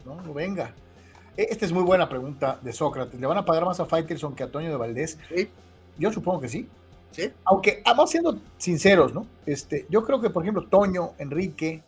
No, 0.03 0.21
no 0.21 0.33
venga. 0.33 0.73
E, 1.37 1.47
esta 1.49 1.65
es 1.65 1.71
muy 1.71 1.83
buena 1.83 2.09
pregunta 2.09 2.59
de 2.61 2.73
Sócrates. 2.73 3.19
¿Le 3.19 3.27
van 3.27 3.37
a 3.37 3.45
pagar 3.45 3.65
más 3.65 3.79
a 3.79 3.85
Faitelson 3.85 4.35
que 4.35 4.43
a 4.43 4.51
Toño 4.51 4.69
de 4.69 4.75
Valdés? 4.75 5.17
Sí. 5.33 5.47
Yo 5.97 6.11
supongo 6.11 6.41
que 6.41 6.49
sí. 6.49 6.67
Sí. 7.11 7.31
Aunque, 7.45 7.81
vamos 7.85 8.09
siendo 8.09 8.37
sinceros, 8.57 9.13
¿no? 9.13 9.25
Este, 9.45 9.85
yo 9.89 10.03
creo 10.03 10.19
que, 10.19 10.29
por 10.29 10.43
ejemplo, 10.43 10.67
Toño, 10.67 11.11
Enrique, 11.17 11.81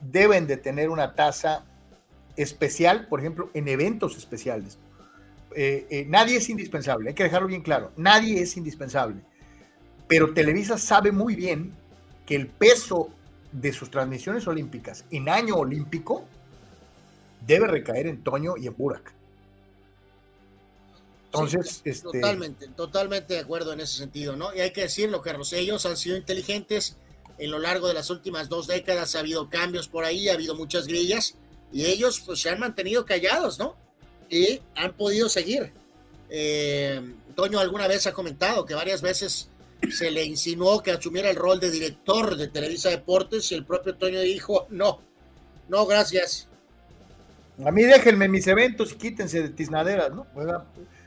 deben 0.00 0.46
de 0.46 0.56
tener 0.56 0.90
una 0.90 1.14
tasa 1.14 1.64
especial, 2.36 3.06
por 3.08 3.20
ejemplo, 3.20 3.50
en 3.54 3.68
eventos 3.68 4.16
especiales. 4.16 4.78
Eh, 5.54 5.86
eh, 5.90 6.06
nadie 6.08 6.36
es 6.36 6.48
indispensable, 6.48 7.10
hay 7.10 7.14
que 7.14 7.22
dejarlo 7.22 7.48
bien 7.48 7.62
claro. 7.62 7.92
Nadie 7.96 8.42
es 8.42 8.56
indispensable 8.56 9.22
pero 10.08 10.32
Televisa 10.32 10.78
sabe 10.78 11.12
muy 11.12 11.36
bien 11.36 11.72
que 12.26 12.34
el 12.34 12.48
peso 12.48 13.10
de 13.52 13.72
sus 13.72 13.90
transmisiones 13.90 14.48
olímpicas 14.48 15.04
en 15.10 15.28
año 15.28 15.56
olímpico 15.56 16.24
debe 17.46 17.66
recaer 17.66 18.06
en 18.06 18.22
Toño 18.22 18.56
y 18.56 18.66
en 18.66 18.76
Burak. 18.76 19.14
Entonces, 21.26 21.82
Sí, 21.84 21.90
este, 21.90 22.02
totalmente, 22.02 22.68
totalmente 22.68 23.34
de 23.34 23.40
acuerdo 23.40 23.72
en 23.72 23.80
ese 23.80 23.98
sentido, 23.98 24.34
¿no? 24.34 24.54
Y 24.54 24.60
hay 24.60 24.70
que 24.72 24.82
decirlo, 24.82 25.20
Carlos, 25.20 25.52
ellos 25.52 25.84
han 25.84 25.96
sido 25.96 26.16
inteligentes 26.16 26.96
en 27.38 27.50
lo 27.50 27.58
largo 27.58 27.86
de 27.86 27.94
las 27.94 28.10
últimas 28.10 28.48
dos 28.48 28.66
décadas, 28.66 29.14
ha 29.14 29.20
habido 29.20 29.48
cambios 29.48 29.88
por 29.88 30.04
ahí, 30.04 30.28
ha 30.28 30.34
habido 30.34 30.54
muchas 30.54 30.86
grillas, 30.86 31.34
y 31.72 31.84
ellos 31.84 32.20
pues 32.24 32.40
se 32.40 32.50
han 32.50 32.58
mantenido 32.58 33.04
callados, 33.04 33.58
¿no? 33.58 33.76
Y 34.30 34.60
han 34.74 34.94
podido 34.94 35.28
seguir. 35.28 35.72
Eh, 36.30 37.00
Toño 37.34 37.60
alguna 37.60 37.86
vez 37.86 38.06
ha 38.06 38.12
comentado 38.12 38.64
que 38.64 38.74
varias 38.74 39.02
veces 39.02 39.48
se 39.90 40.10
le 40.10 40.24
insinuó 40.24 40.82
que 40.82 40.90
asumiera 40.90 41.30
el 41.30 41.36
rol 41.36 41.60
de 41.60 41.70
director 41.70 42.36
de 42.36 42.48
Televisa 42.48 42.90
Deportes 42.90 43.52
y 43.52 43.54
el 43.54 43.64
propio 43.64 43.94
Toño 43.94 44.20
dijo, 44.20 44.66
no, 44.70 45.00
no, 45.68 45.86
gracias. 45.86 46.48
A 47.64 47.70
mí 47.72 47.82
déjenme 47.82 48.28
mis 48.28 48.46
eventos 48.46 48.92
y 48.92 48.96
quítense 48.96 49.42
de 49.42 49.48
tiznaderas, 49.50 50.10
¿no? 50.14 50.26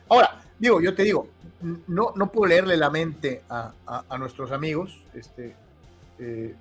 Ahora, 0.09 0.41
digo, 0.59 0.81
yo 0.81 0.93
te 0.93 1.03
digo, 1.03 1.29
no, 1.87 2.13
no 2.15 2.31
puedo 2.31 2.47
leerle 2.47 2.75
la 2.75 2.89
mente 2.89 3.41
a, 3.49 3.71
a- 3.85 4.17
nuestros 4.17 4.51
amigos, 4.51 4.99
este, 5.13 5.55
eh, 6.19 6.53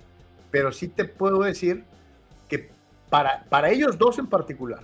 pero 0.49 0.71
sí 0.71 0.87
te 0.87 1.05
puedo 1.05 1.41
decir 1.41 1.83
que 2.47 2.69
para, 3.09 3.43
para 3.45 3.69
ellos 3.69 3.97
dos 3.97 4.17
en 4.19 4.27
particular, 4.27 4.83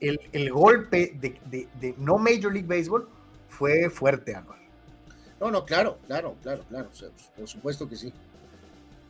el, 0.00 0.18
el 0.32 0.50
golpe 0.50 1.16
de, 1.20 1.68
de- 1.80 1.94
no 1.98 2.18
Major 2.18 2.52
League 2.52 2.66
Baseball 2.66 3.08
fue 3.48 3.88
fuerte, 3.90 4.34
Anual. 4.34 4.58
No, 5.40 5.50
no, 5.50 5.64
claro, 5.64 5.98
claro, 6.06 6.36
claro, 6.42 6.64
claro, 6.68 6.88
por 7.36 7.48
supuesto 7.48 7.88
que 7.88 7.96
sí. 7.96 8.12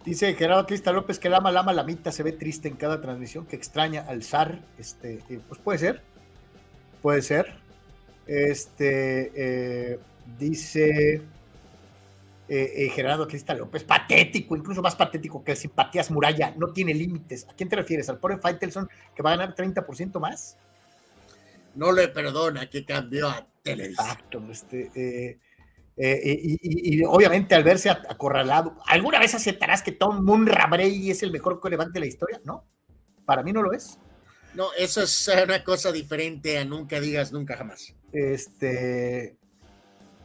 Dice 0.05 0.35
Gerardo 0.35 0.67
Crista 0.67 0.91
López 0.91 1.19
que 1.21 1.29
Lama 1.29 1.53
Lama 1.53 1.73
Lamita 1.73 2.11
se 2.11 2.25
ve 2.25 2.33
triste 2.33 2.67
en 2.67 2.75
cada 2.75 3.01
transmisión, 3.01 3.47
que 3.47 3.55
extraña 3.55 4.05
al 4.09 4.25
zar. 4.25 4.59
Este, 4.79 5.21
eh, 5.29 5.41
pues 5.47 5.61
puede 5.61 5.79
ser. 5.79 6.03
Puede 7.01 7.23
ser. 7.23 7.55
Este 8.27 9.33
eh, 9.35 9.99
dice 10.39 11.23
eh, 12.49 12.91
Gerardo 12.95 13.29
Crista 13.29 13.55
López, 13.55 13.85
patético, 13.85 14.57
incluso 14.57 14.83
más 14.83 14.97
patético 14.97 15.45
que 15.45 15.53
el 15.53 15.57
Simpatías 15.57 16.11
Muralla, 16.11 16.53
no 16.57 16.73
tiene 16.73 16.95
límites. 16.95 17.47
¿A 17.49 17.55
quién 17.55 17.69
te 17.69 17.77
refieres? 17.77 18.09
¿Al 18.09 18.19
pobre 18.19 18.39
Faitelson 18.39 18.89
que 19.15 19.23
va 19.23 19.33
a 19.33 19.37
ganar 19.37 19.55
30% 19.55 20.19
más? 20.19 20.57
No 21.77 21.93
le 21.93 22.09
perdona 22.09 22.69
que 22.69 22.85
cambió 22.85 23.29
a 23.29 23.47
Televisa. 23.63 24.03
Exacto. 24.03 24.43
Este, 24.51 25.39
eh, 25.97 26.21
y, 26.25 26.53
y- 26.63 27.01
y 27.01 27.05
obviamente 27.05 27.55
al 27.55 27.65
verse 27.65 27.91
acorralado, 27.91 28.77
¿alguna 28.87 29.19
vez 29.19 29.35
aceptarás 29.35 29.83
que 29.83 29.93
Tom 29.93 30.25
Munra 30.25 30.67
Brady 30.67 31.11
es 31.11 31.23
el 31.23 31.31
mejor 31.33 31.61
coreback 31.61 31.91
de 31.93 32.01
la 32.01 32.07
historia? 32.07 32.41
No, 32.45 32.65
para 33.25 33.43
mí 33.43 33.53
no 33.53 33.63
lo 33.63 33.73
es. 33.73 33.99
No, 34.55 34.69
eso 34.79 35.03
es 35.03 35.31
una 35.45 35.65
cosa 35.65 35.93
diferente 35.93 36.59
a 36.59 36.65
nunca 36.65 37.01
digas 37.01 37.33
nunca 37.33 37.57
jamás. 37.57 37.95
Este 38.13 39.37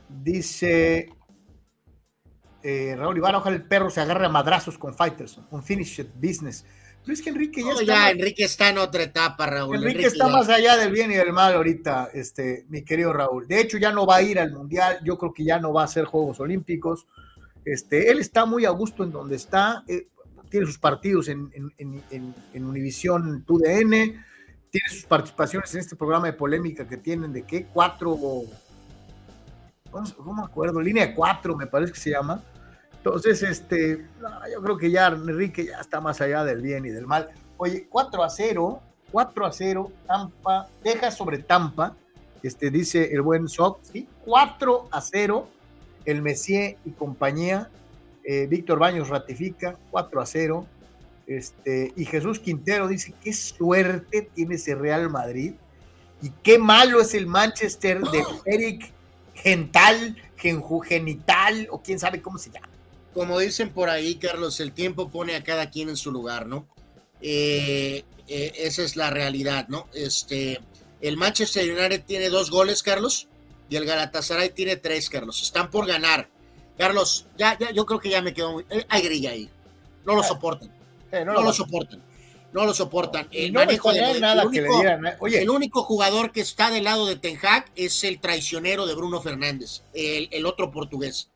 dice 0.10 1.10
eh, 2.64 2.96
Raúl 2.98 3.18
Ibarra, 3.18 3.38
ojalá 3.38 3.56
el 3.56 3.68
perro 3.68 3.90
se 3.90 4.02
agarre 4.02 4.26
a 4.26 4.30
madrazos 4.30 4.78
con 4.78 4.94
Fighters, 4.94 5.40
un 5.52 5.64
finish 5.64 6.06
business. 6.16 6.66
Pero 7.08 7.14
es 7.14 7.22
que 7.22 7.30
Enrique 7.30 7.62
ya 7.62 7.68
No, 7.68 7.80
está, 7.80 7.86
ya, 7.86 8.10
Enrique 8.12 8.44
está 8.44 8.68
en 8.70 8.78
otra 8.80 9.04
etapa, 9.04 9.46
Raúl. 9.46 9.76
Enrique 9.78 9.92
Enrique 9.92 10.08
está 10.08 10.28
ya- 10.28 10.32
más 10.34 10.50
allá 10.50 10.76
del 10.76 10.92
bien 10.92 11.10
y 11.10 11.16
del 11.16 11.32
mal 11.32 11.54
ahorita, 11.54 12.10
este, 12.14 12.66
mi 12.68 12.84
querido 12.84 13.14
Raúl. 13.14 13.48
De 13.48 13.62
hecho, 13.62 13.78
ya 13.78 13.94
no 13.94 14.06
va 14.06 14.18
a 14.18 14.22
ir 14.22 14.38
al 14.40 14.52
Mundial, 14.52 15.00
yo 15.06 15.18
creo 15.18 15.34
que 15.34 15.46
ya 15.46 15.58
no 15.58 15.72
va 15.72 15.84
a 15.84 15.86
hacer 15.86 16.04
Juegos 16.04 16.42
Olímpicos. 16.42 17.08
Este, 17.64 18.12
él 18.12 18.20
está 18.20 18.46
muy 18.46 18.66
a 18.66 18.72
gusto 18.72 19.06
en 19.06 19.12
donde 19.12 19.38
está, 19.38 19.84
eh, 19.88 20.08
tiene 20.50 20.66
sus 20.66 20.78
partidos 20.80 21.30
en, 21.30 21.50
en, 21.54 22.04
en, 22.12 22.36
en- 22.54 22.66
Univisión 22.66 23.44
TUDN, 23.46 23.90
tiene 23.90 24.90
sus 24.90 25.06
participaciones 25.06 25.74
en 25.76 25.80
este 25.80 25.96
programa 25.96 26.28
de 26.28 26.34
polémica 26.34 26.86
que 26.88 26.98
tienen 26.98 27.32
de 27.32 27.44
qué, 27.44 27.68
cuatro, 27.74 28.18
¿cómo, 29.90 30.06
cómo 30.18 30.34
me 30.34 30.44
acuerdo? 30.44 30.82
Línea 30.82 31.16
cuatro, 31.16 31.56
me 31.56 31.68
parece 31.68 31.94
que 31.94 32.00
se 32.00 32.10
llama. 32.12 32.44
Entonces, 33.08 33.42
este, 33.44 34.06
no, 34.22 34.30
yo 34.52 34.62
creo 34.62 34.78
que 34.78 34.92
ya 34.92 35.08
Enrique 35.08 35.66
ya 35.66 35.80
está 35.80 36.02
más 36.02 36.20
allá 36.22 36.44
del 36.44 36.62
bien 36.62 36.86
y 36.86 36.90
del 36.90 37.08
mal. 37.08 37.30
Oye, 37.58 37.88
4 37.90 38.24
a 38.24 38.30
0, 38.30 38.82
4 39.12 39.46
a 39.46 39.52
0, 39.52 39.92
Tampa, 40.06 40.68
deja 40.84 41.10
sobre 41.12 41.40
Tampa, 41.40 41.96
este, 42.44 42.70
dice 42.70 43.14
el 43.14 43.22
buen 43.22 43.48
Sox, 43.48 43.90
¿sí? 43.92 44.08
4 44.26 44.90
a 44.92 45.02
0, 45.02 45.48
el 46.06 46.22
Messier 46.22 46.78
y 46.86 46.92
compañía, 46.92 47.70
eh, 48.24 48.46
Víctor 48.48 48.80
Baños 48.80 49.10
ratifica, 49.10 49.78
4 49.92 50.22
a 50.22 50.26
0, 50.26 50.66
este, 51.26 51.94
y 51.96 52.06
Jesús 52.06 52.40
Quintero 52.40 52.88
dice, 52.88 53.14
qué 53.24 53.34
suerte 53.34 54.30
tiene 54.34 54.56
ese 54.56 54.76
Real 54.76 55.10
Madrid, 55.10 55.54
y 56.22 56.30
qué 56.44 56.60
malo 56.60 57.00
es 57.00 57.14
el 57.14 57.28
Manchester 57.28 58.02
de 58.02 58.24
Eric 58.46 58.92
Gental, 59.34 60.16
Genital, 60.36 61.68
o 61.72 61.82
quién 61.82 62.00
sabe 62.00 62.22
cómo 62.22 62.38
se 62.38 62.52
llama. 62.52 62.77
Como 63.18 63.40
dicen 63.40 63.72
por 63.72 63.90
ahí, 63.90 64.14
Carlos, 64.16 64.60
el 64.60 64.74
tiempo 64.74 65.10
pone 65.10 65.36
a 65.36 65.44
cada 65.44 65.72
quien 65.72 65.90
en 65.90 65.98
su 65.98 66.12
lugar, 66.12 66.46
¿no? 66.46 66.68
Eh, 67.20 68.06
eh, 68.28 68.52
esa 68.58 68.84
es 68.84 68.96
la 68.96 69.10
realidad, 69.10 69.68
¿no? 69.70 69.88
Este, 69.92 70.60
el 71.02 71.18
Manchester 71.18 71.64
United 71.68 72.04
tiene 72.06 72.30
dos 72.30 72.52
goles, 72.52 72.84
Carlos, 72.84 73.28
y 73.72 73.76
el 73.76 73.86
Galatasaray 73.86 74.52
tiene 74.52 74.76
tres, 74.76 75.10
Carlos. 75.10 75.42
Están 75.42 75.72
por 75.72 75.88
ganar. 75.88 76.30
Carlos, 76.78 77.26
ya, 77.40 77.58
ya, 77.58 77.72
yo 77.72 77.88
creo 77.88 78.00
que 78.00 78.10
ya 78.12 78.22
me 78.22 78.36
quedo 78.36 78.52
muy. 78.52 78.66
eh, 78.70 78.86
hay 78.88 79.02
grilla 79.02 79.32
ahí. 79.32 79.50
No 80.06 80.14
lo 80.14 80.22
soportan. 80.22 80.70
Eh, 81.12 81.26
No, 81.26 81.42
lo 81.42 81.52
soportan. 81.52 82.04
No 82.54 82.66
lo 82.66 82.74
soportan. 82.76 83.28
El 83.32 83.52
no 83.52 83.62
me 83.62 83.66
manejo 83.66 83.92
de 83.94 83.98
extrañaría 83.98 84.22
nada 84.22 84.44
el 84.44 84.52
que 84.52 84.62
le 84.62 84.68
único- 84.70 84.80
dieran. 84.82 85.16
Oye, 85.20 85.42
El 85.42 85.50
único 85.50 85.82
jugador 85.84 86.32
que 86.32 86.42
está 86.42 86.70
del 86.70 86.84
lado 86.84 87.08
de 87.08 87.16
Ten 87.16 87.40
Hag 87.42 87.66
es 87.76 88.04
el 88.04 88.20
traicionero 88.20 88.86
de 88.86 88.94
Bruno 88.94 89.22
Fernández, 89.24 89.82
el, 89.96 90.30
el 90.32 90.46
otro 90.46 90.70
portugués. 90.72 91.30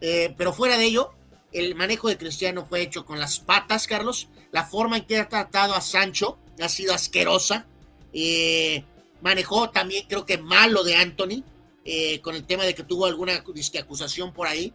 Eh, 0.00 0.32
pero 0.38 0.52
fuera 0.52 0.76
de 0.78 0.84
ello, 0.84 1.12
el 1.54 1.74
manejo 1.76 2.08
de 2.08 2.18
Cristiano 2.18 2.66
fue 2.66 2.82
hecho 2.82 3.06
con 3.06 3.18
las 3.18 3.38
patas, 3.38 3.86
Carlos. 3.86 4.28
La 4.50 4.64
forma 4.64 4.98
en 4.98 5.06
que 5.06 5.18
ha 5.18 5.28
tratado 5.28 5.74
a 5.74 5.80
Sancho 5.80 6.36
ha 6.60 6.68
sido 6.68 6.92
asquerosa. 6.92 7.66
Eh, 8.12 8.84
manejó 9.22 9.70
también, 9.70 10.04
creo 10.08 10.26
que 10.26 10.36
malo 10.36 10.82
de 10.82 10.96
Anthony, 10.96 11.44
eh, 11.84 12.20
con 12.20 12.34
el 12.34 12.44
tema 12.44 12.64
de 12.64 12.74
que 12.74 12.82
tuvo 12.82 13.06
alguna 13.06 13.42
disque, 13.54 13.78
acusación 13.78 14.32
por 14.32 14.48
ahí. 14.48 14.74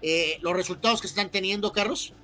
Eh, 0.00 0.38
los 0.42 0.54
resultados 0.54 1.00
que 1.00 1.08
están 1.08 1.30
teniendo, 1.30 1.72
Carlos, 1.72 2.14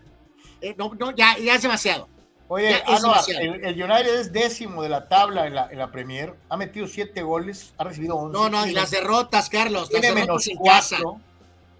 eh, 0.60 0.74
no, 0.78 0.94
no, 0.94 1.14
ya, 1.14 1.36
ya 1.38 1.56
es 1.56 1.62
demasiado. 1.62 2.08
Oye, 2.48 2.70
Ya 2.70 2.82
ah, 2.86 2.98
no, 3.02 3.14
el, 3.28 3.64
el 3.64 3.82
United 3.82 4.20
es 4.20 4.32
décimo 4.32 4.82
de 4.82 4.88
la 4.88 5.08
tabla 5.08 5.46
en 5.46 5.54
la, 5.54 5.68
en 5.70 5.78
la 5.78 5.90
Premier. 5.90 6.34
Ha 6.48 6.56
metido 6.56 6.86
siete 6.86 7.22
goles, 7.22 7.74
ha 7.76 7.84
recibido 7.84 8.16
11. 8.16 8.32
No, 8.38 8.48
no, 8.48 8.66
y 8.66 8.72
las 8.72 8.90
derrotas, 8.90 9.50
Carlos, 9.50 9.82
las 9.82 9.90
tiene 9.90 10.14
derrotas 10.14 10.26
menos 10.26 10.48
en 10.48 10.58
casa. 10.64 10.98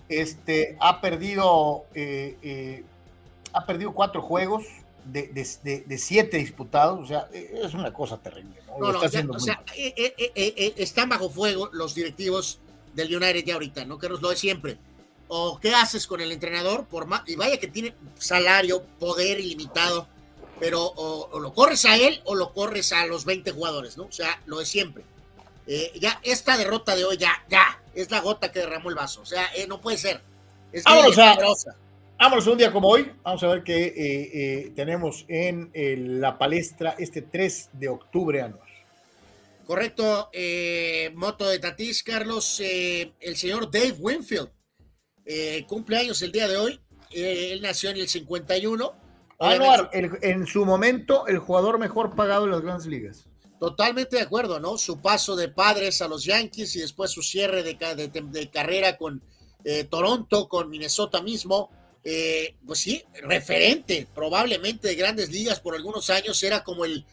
Este, 0.09 0.77
ha 0.81 1.01
perdido, 1.01 1.85
eh, 1.95 2.37
eh, 2.43 2.85
ha 3.53 3.67
perdido 3.67 3.93
cuatro 3.93 4.23
juegos 4.23 4.65
de, 5.05 5.29
de- 5.29 5.49
de- 5.63 5.81
de 5.81 5.99
siete 5.99 6.37
disputados. 6.39 7.01
O 7.01 7.07
sea, 7.07 7.29
eh, 7.33 7.61
es 7.65 7.75
una 7.75 7.93
cosa 7.93 8.17
terrible. 8.19 8.61
¿no? 8.67 8.79
No, 8.79 8.93
no, 8.93 9.05
está 9.05 9.21
ya, 9.23 9.27
o 9.31 9.39
sea, 9.41 9.63
eh, 9.77 9.95
eh, 9.97 10.15
eh, 10.19 10.33
eh, 10.35 10.55
eh, 10.57 10.75
están 10.79 11.09
bajo 11.09 11.29
fuego 11.31 11.69
los 11.73 11.95
directivos 11.95 12.61
del 12.95 13.15
United 13.15 13.45
ya 13.45 13.55
ahorita, 13.55 13.85
¿no? 13.85 13.99
Que 13.99 14.09
nos 14.09 14.21
lo 14.23 14.31
de 14.31 14.37
siempre. 14.37 14.79
O 15.29 15.59
qué 15.61 15.75
haces 15.75 16.07
con 16.07 16.21
el 16.23 16.33
entrenador, 16.33 16.87
por 16.87 17.07
más, 17.07 17.23
y 17.27 17.37
vaya 17.37 17.59
que 17.59 17.69
tiene 17.69 17.95
salario, 18.19 18.83
poder 18.99 19.39
ilimitado, 19.41 20.09
pero 20.59 20.83
o, 20.85 21.29
o 21.31 21.39
lo 21.39 21.53
corres 21.53 21.85
a 21.85 21.97
él 21.97 22.21
o 22.25 22.35
lo 22.35 22.53
corres 22.55 22.93
a 22.95 23.05
los 23.07 23.27
20 23.27 23.51
jugadores, 23.53 23.99
¿no? 23.99 24.05
O 24.05 24.13
sea, 24.13 24.41
lo 24.47 24.59
de 24.59 24.65
siempre. 24.67 25.05
Eh, 25.70 25.93
ya 26.01 26.19
esta 26.23 26.57
derrota 26.57 26.97
de 26.97 27.05
hoy, 27.05 27.19
ya, 27.19 27.45
ya, 27.51 27.62
es 27.95 28.11
la 28.11 28.20
gota 28.20 28.51
que 28.51 28.61
derramó 28.61 28.89
el 28.89 28.95
vaso. 28.95 29.20
O 29.20 29.27
sea, 29.27 29.47
eh, 29.55 29.66
no 29.69 29.81
puede 29.82 29.99
ser. 29.99 30.20
Es 30.73 30.82
Vámonos 30.85 31.19
a-. 31.19 31.36
Vámonos 32.19 32.47
un 32.47 32.57
día 32.59 32.73
como 32.73 32.89
hoy. 32.89 33.12
Vamos 33.23 33.43
a 33.43 33.49
ver 33.49 33.62
qué 33.62 33.93
eh, 33.95 34.73
tenemos 34.74 35.27
en 35.28 35.70
la 36.20 36.39
palestra 36.39 36.95
este 36.99 37.20
3 37.23 37.70
de 37.74 37.89
octubre 37.89 38.40
anual. 38.40 38.66
Correcto, 39.66 40.31
moto 41.15 41.47
de 41.47 41.59
Tatís, 41.59 42.03
Carlos, 42.03 42.59
el 42.61 43.36
señor 43.36 43.70
Dave 43.70 43.95
Winfield, 43.99 44.49
cumpleaños 45.66 46.23
el 46.23 46.32
día 46.32 46.49
de 46.49 46.57
hoy, 46.57 46.81
él 47.11 47.61
nació 47.61 47.90
en 47.90 47.99
el 47.99 48.09
51, 48.09 48.95
Anuar, 49.39 49.90
el- 49.93 50.19
en 50.23 50.47
su 50.47 50.65
momento, 50.65 51.27
el 51.27 51.39
jugador 51.39 51.78
mejor 51.78 52.16
pagado 52.16 52.47
en 52.47 52.51
las 52.53 52.62
grandes 52.62 52.86
ligas. 52.86 53.27
Totalmente 53.59 54.17
de 54.17 54.23
acuerdo, 54.23 54.61
¿no? 54.61 54.79
Su 54.79 55.01
paso 55.01 55.37
de 55.37 55.49
padres 55.49 56.01
a 56.03 56.09
los 56.09 56.25
Yankees 56.25 56.77
y 56.77 56.81
después 56.81 57.11
su 57.11 57.23
cierre 57.23 57.63
de, 57.63 57.77
ca- 57.77 57.95
de- 57.95 58.09
de 58.09 58.51
carrera 58.51 58.97
con 58.97 59.23
eh, 59.65 59.85
Toronto, 59.85 60.49
con 60.49 60.71
Minnesota 60.71 61.21
mismo, 61.23 61.71
eh, 62.05 62.55
pues 62.67 62.79
sí, 62.81 63.03
referente 63.23 64.07
probablemente 64.15 64.89
de 64.89 64.95
grandes 64.95 65.31
ligas 65.31 65.61
por 65.61 65.75
algunos 65.75 66.09
años, 66.11 66.43
era 66.43 66.63
como 66.63 66.85
el, 66.85 67.05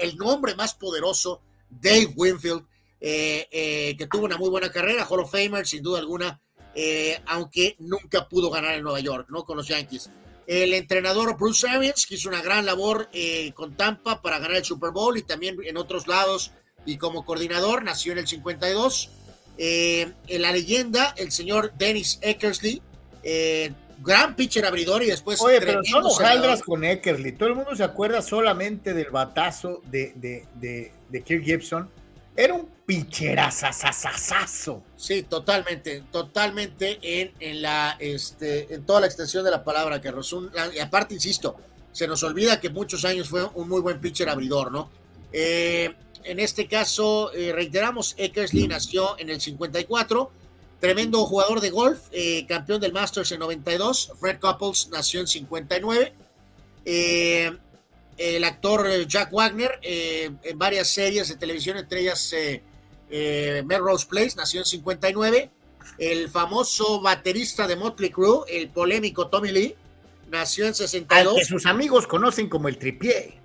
el 0.00 0.16
nombre 0.16 0.54
más 0.54 0.74
poderoso, 0.74 1.40
Dave 1.70 2.12
Winfield, 2.14 2.64
eh, 3.00 3.48
eh, 3.50 3.96
que 3.98 4.06
tuvo 4.06 4.24
una 4.26 4.36
muy 4.36 4.50
buena 4.50 4.70
carrera, 4.70 5.06
Hall 5.06 5.20
of 5.20 5.30
Famer 5.32 5.66
sin 5.66 5.82
duda 5.82 5.98
alguna, 5.98 6.40
eh, 6.74 7.20
aunque 7.26 7.76
nunca 7.78 8.28
pudo 8.28 8.50
ganar 8.50 8.74
en 8.74 8.82
Nueva 8.82 9.00
York, 9.00 9.28
¿no? 9.30 9.44
Con 9.44 9.56
los 9.56 9.66
Yankees. 9.68 10.10
El 10.46 10.74
entrenador 10.74 11.36
Bruce 11.38 11.68
Arians, 11.68 12.06
que 12.06 12.16
hizo 12.16 12.28
una 12.28 12.42
gran 12.42 12.66
labor 12.66 13.08
eh, 13.12 13.52
con 13.54 13.76
Tampa 13.76 14.20
para 14.20 14.38
ganar 14.38 14.58
el 14.58 14.64
Super 14.64 14.90
Bowl 14.90 15.16
y 15.16 15.22
también 15.22 15.56
en 15.64 15.76
otros 15.76 16.06
lados 16.06 16.52
y 16.84 16.98
como 16.98 17.24
coordinador, 17.24 17.82
nació 17.82 18.12
en 18.12 18.18
el 18.18 18.28
52. 18.28 19.10
Eh, 19.56 20.12
en 20.26 20.42
la 20.42 20.52
leyenda, 20.52 21.14
el 21.16 21.30
señor 21.30 21.72
Dennis 21.78 22.18
Eckersley, 22.20 22.82
eh, 23.22 23.72
gran 24.02 24.34
pitcher 24.36 24.66
abridor 24.66 25.02
y 25.02 25.06
después. 25.06 25.40
Oye, 25.40 25.60
pero 25.60 25.80
hojaldras 26.02 26.62
con 26.62 26.84
Eckersley. 26.84 27.32
Todo 27.32 27.50
el 27.50 27.54
mundo 27.54 27.74
se 27.74 27.84
acuerda 27.84 28.20
solamente 28.20 28.92
del 28.92 29.10
batazo 29.10 29.80
de, 29.90 30.12
de, 30.16 30.46
de, 30.54 30.92
de 31.08 31.22
Kirk 31.22 31.44
Gibson. 31.44 31.88
Era 32.36 32.54
un 32.54 32.68
picherazazazazo. 32.86 34.82
Sí, 34.96 35.22
totalmente, 35.22 36.02
totalmente 36.10 36.98
en, 37.02 37.32
en 37.40 37.62
la, 37.62 37.96
este, 38.00 38.74
en 38.74 38.84
toda 38.84 39.00
la 39.00 39.06
extensión 39.06 39.44
de 39.44 39.50
la 39.50 39.62
palabra. 39.62 40.00
Un- 40.32 40.50
y 40.74 40.78
aparte, 40.80 41.14
insisto, 41.14 41.56
se 41.92 42.06
nos 42.08 42.22
olvida 42.22 42.60
que 42.60 42.70
muchos 42.70 43.04
años 43.04 43.28
fue 43.28 43.44
un 43.54 43.68
muy 43.68 43.80
buen 43.80 44.00
pitcher 44.00 44.28
abridor, 44.28 44.72
¿no? 44.72 44.90
Eh, 45.32 45.94
en 46.24 46.40
este 46.40 46.66
caso, 46.66 47.32
eh, 47.34 47.52
reiteramos, 47.52 48.14
Eckersley 48.16 48.66
nació 48.66 49.18
en 49.18 49.30
el 49.30 49.40
54, 49.40 50.30
tremendo 50.80 51.24
jugador 51.26 51.60
de 51.60 51.70
golf, 51.70 52.00
eh, 52.12 52.46
campeón 52.46 52.80
del 52.80 52.92
Masters 52.92 53.30
en 53.32 53.40
92, 53.40 54.12
Fred 54.18 54.38
Couples 54.40 54.88
nació 54.90 55.20
en 55.20 55.26
59, 55.26 56.12
eh, 56.86 57.56
el 58.16 58.44
actor 58.44 58.86
eh, 58.88 59.06
Jack 59.06 59.32
Wagner 59.32 59.78
eh, 59.82 60.30
en 60.42 60.58
varias 60.58 60.88
series 60.88 61.28
de 61.28 61.36
televisión, 61.36 61.76
entre 61.76 62.00
ellas 62.00 62.32
eh, 62.32 62.62
eh, 63.10 63.62
Melrose 63.66 64.06
Place, 64.06 64.34
nació 64.36 64.60
en 64.60 64.66
59, 64.66 65.50
el 65.98 66.28
famoso 66.28 67.00
baterista 67.00 67.66
de 67.66 67.76
Motley 67.76 68.10
Crue, 68.10 68.44
el 68.48 68.70
polémico 68.70 69.28
Tommy 69.28 69.52
Lee, 69.52 69.74
nació 70.30 70.64
en 70.64 70.70
Al 70.70 70.74
62 70.74 71.34
que 71.38 71.44
sus 71.44 71.66
amigos 71.66 72.06
conocen 72.06 72.48
como 72.48 72.68
el 72.68 72.78
tripié. 72.78 73.38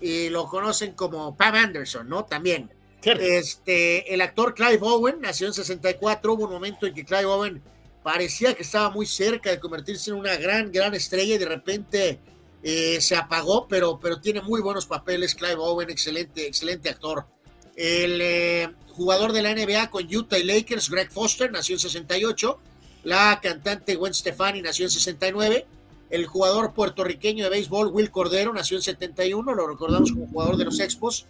y 0.00 0.28
lo 0.30 0.48
conocen 0.48 0.92
como 0.92 1.36
Pam 1.36 1.54
Anderson, 1.54 2.08
¿no? 2.08 2.24
También. 2.24 2.70
Cierto. 3.00 3.22
Este, 3.22 4.14
el 4.14 4.20
actor 4.20 4.54
Clive 4.54 4.78
Owen 4.80 5.20
nació 5.20 5.48
en 5.48 5.54
64. 5.54 6.32
Hubo 6.32 6.44
un 6.44 6.50
momento 6.50 6.86
en 6.86 6.94
que 6.94 7.04
Clive 7.04 7.24
Owen 7.24 7.62
parecía 8.02 8.54
que 8.54 8.62
estaba 8.62 8.90
muy 8.90 9.06
cerca 9.06 9.50
de 9.50 9.60
convertirse 9.60 10.10
en 10.10 10.16
una 10.16 10.36
gran, 10.36 10.72
gran 10.72 10.94
estrella 10.94 11.34
y 11.34 11.38
de 11.38 11.46
repente 11.46 12.20
eh, 12.62 13.00
se 13.00 13.16
apagó, 13.16 13.66
pero, 13.66 13.98
pero 14.00 14.20
tiene 14.20 14.40
muy 14.40 14.60
buenos 14.60 14.86
papeles. 14.86 15.34
Clive 15.34 15.56
Owen, 15.56 15.90
excelente, 15.90 16.46
excelente 16.46 16.88
actor. 16.88 17.26
El 17.74 18.20
eh, 18.20 18.70
jugador 18.90 19.32
de 19.32 19.42
la 19.42 19.54
NBA 19.54 19.90
con 19.90 20.14
Utah 20.14 20.38
y 20.38 20.44
Lakers, 20.44 20.88
Greg 20.88 21.10
Foster, 21.10 21.50
nació 21.50 21.74
en 21.74 21.80
68. 21.80 22.58
La 23.04 23.40
cantante 23.42 23.96
Gwen 23.96 24.14
Stefani 24.14 24.62
nació 24.62 24.84
en 24.84 24.90
69. 24.90 25.66
El 26.10 26.26
jugador 26.26 26.72
puertorriqueño 26.72 27.44
de 27.44 27.50
béisbol, 27.50 27.88
Will 27.88 28.10
Cordero, 28.10 28.52
nació 28.52 28.76
en 28.76 28.82
71, 28.82 29.54
lo 29.54 29.66
recordamos 29.66 30.12
como 30.12 30.26
jugador 30.28 30.58
de 30.58 30.66
los 30.66 30.78
Expos. 30.78 31.24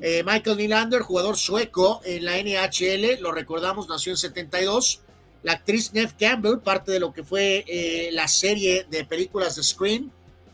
Eh, 0.00 0.24
Michael 0.24 0.56
Nylander, 0.56 1.02
jugador 1.02 1.36
sueco 1.36 2.00
en 2.02 2.24
la 2.24 2.38
NHL, 2.38 3.20
lo 3.20 3.30
recordamos, 3.30 3.88
nació 3.88 4.12
en 4.12 4.16
72. 4.16 5.02
La 5.42 5.52
actriz 5.52 5.92
Neve 5.92 6.12
Campbell, 6.18 6.60
parte 6.60 6.92
de 6.92 6.98
lo 6.98 7.12
que 7.12 7.24
fue 7.24 8.10
la 8.12 8.26
serie 8.26 8.86
de 8.88 9.04
películas 9.04 9.54
de 9.56 9.62
Scream, 9.62 10.10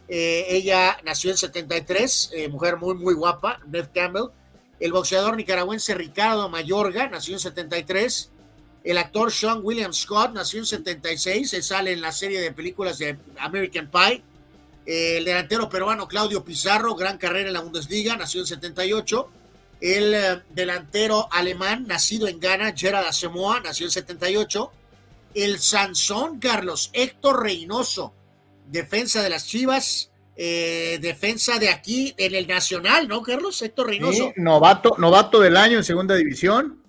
eh, 0.09 0.47
ella 0.49 0.99
nació 1.05 1.31
en 1.31 1.37
73, 1.37 2.31
eh, 2.33 2.49
mujer 2.49 2.77
muy, 2.77 2.95
muy 2.95 3.15
guapa, 3.15 3.61
Neve 3.67 3.89
Campbell. 3.95 4.31
El 4.81 4.93
boxeador 4.93 5.37
nicaragüense 5.37 5.95
Ricardo 5.95 6.49
Mayorga, 6.49 7.09
nació 7.09 7.35
en 7.35 7.41
73. 7.41 8.31
El 8.85 8.97
actor 8.97 9.33
Sean 9.33 9.61
William 9.63 9.93
Scott 9.93 10.33
nació 10.33 10.61
en 10.61 10.67
76, 10.67 11.51
se 11.51 11.63
sale 11.63 11.93
en 11.93 12.01
la 12.01 12.13
serie 12.13 12.41
de 12.41 12.53
películas 12.53 12.99
de 12.99 13.19
American 13.39 13.91
Pie. 13.91 14.23
El 14.87 15.27
delantero 15.27 15.69
peruano 15.69 16.09
Claudio 16.09 16.43
Pizarro, 16.43 16.95
gran 16.95 17.19
carrera 17.19 17.49
en 17.49 17.53
la 17.53 17.61
Bundesliga, 17.61 18.17
nació 18.17 18.41
en 18.41 18.47
78. 18.47 19.29
El 19.81 20.15
eh, 20.15 20.43
delantero 20.51 21.29
alemán, 21.31 21.87
nacido 21.87 22.27
en 22.27 22.41
Ghana, 22.41 22.73
Gerard 22.75 23.07
Asamoah, 23.07 23.61
nació 23.61 23.87
en 23.87 23.93
78. 23.93 24.73
El 25.35 25.59
Sansón 25.59 26.39
Carlos 26.41 26.91
Héctor 26.95 27.43
Reynoso, 27.43 28.15
defensa 28.71 29.23
de 29.23 29.31
las 29.31 29.47
Chivas, 29.47 30.11
eh, 30.37 30.99
defensa 31.01 31.59
de 31.59 31.69
aquí 31.69 32.15
en 32.17 32.35
el 32.35 32.47
Nacional, 32.47 33.09
¿no, 33.09 33.23
Carlos? 33.23 33.61
Héctor 33.61 33.89
Reynoso. 33.89 34.13
Sí, 34.13 34.33
novato, 34.37 34.95
novato 34.99 35.41
del 35.41 35.57
año 35.57 35.79
en 35.79 35.85
segunda 35.85 36.15
división. 36.15 36.83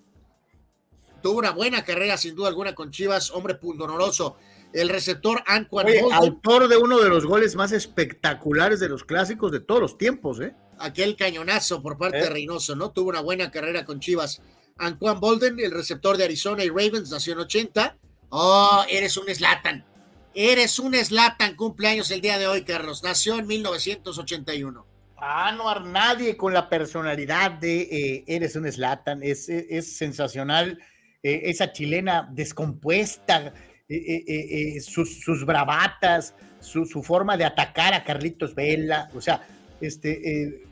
Tuvo 1.21 1.39
una 1.39 1.51
buena 1.51 1.83
carrera, 1.83 2.17
sin 2.17 2.35
duda 2.35 2.47
alguna, 2.47 2.75
con 2.75 2.91
Chivas, 2.91 3.31
hombre 3.31 3.55
pundonoroso. 3.55 4.37
El 4.71 4.89
receptor 4.89 5.43
Anquan 5.47 5.87
Oye, 5.87 6.01
Bolden, 6.01 6.17
autor 6.17 6.67
de 6.67 6.77
uno 6.77 6.99
de 6.99 7.09
los 7.09 7.25
goles 7.25 7.55
más 7.55 7.71
espectaculares 7.71 8.79
de 8.79 8.87
los 8.87 9.03
clásicos 9.03 9.51
de 9.51 9.59
todos 9.59 9.81
los 9.81 9.97
tiempos, 9.97 10.39
¿eh? 10.39 10.53
aquel 10.79 11.15
cañonazo 11.15 11.81
por 11.81 11.97
parte 11.97 12.19
¿Eh? 12.19 12.23
de 12.23 12.29
Reynoso, 12.29 12.75
¿no? 12.75 12.91
Tuvo 12.91 13.09
una 13.09 13.21
buena 13.21 13.51
carrera 13.51 13.85
con 13.85 13.99
Chivas. 13.99 14.41
Anquan 14.77 15.19
Bolden, 15.19 15.59
el 15.59 15.71
receptor 15.71 16.17
de 16.17 16.23
Arizona 16.23 16.63
y 16.63 16.69
Ravens, 16.69 17.11
nació 17.11 17.33
en 17.33 17.39
80. 17.39 17.97
Oh, 18.29 18.83
eres 18.89 19.17
un 19.17 19.27
Slatan. 19.27 19.85
Eres 20.33 20.77
un 20.77 20.93
Slatan, 20.93 21.55
cumpleaños 21.55 22.11
el 22.11 22.21
día 22.21 22.37
de 22.37 22.47
hoy, 22.47 22.63
Carlos. 22.63 23.03
Nació 23.03 23.39
en 23.39 23.47
1981. 23.47 24.85
Ah, 25.17 25.51
no 25.57 25.79
nadie 25.81 26.37
con 26.37 26.53
la 26.53 26.69
personalidad 26.69 27.51
de 27.51 27.81
eh, 27.81 28.23
eres 28.27 28.55
un 28.55 28.71
Slatan, 28.71 29.21
es, 29.23 29.49
es, 29.49 29.65
es 29.69 29.97
sensacional. 29.97 30.79
eh, 31.23 31.41
esa 31.45 31.73
chilena 31.73 32.29
descompuesta, 32.31 33.53
eh, 33.89 34.79
sus, 34.81 35.19
sus 35.19 35.45
bravatas, 35.45 36.35
su, 36.61 36.85
su 36.85 37.03
forma 37.03 37.35
de 37.35 37.43
atacar 37.43 37.93
a 37.93 38.03
Carlitos 38.03 38.55
Vela, 38.55 39.09
o 39.13 39.19
sea, 39.19 39.45
este, 39.81 40.63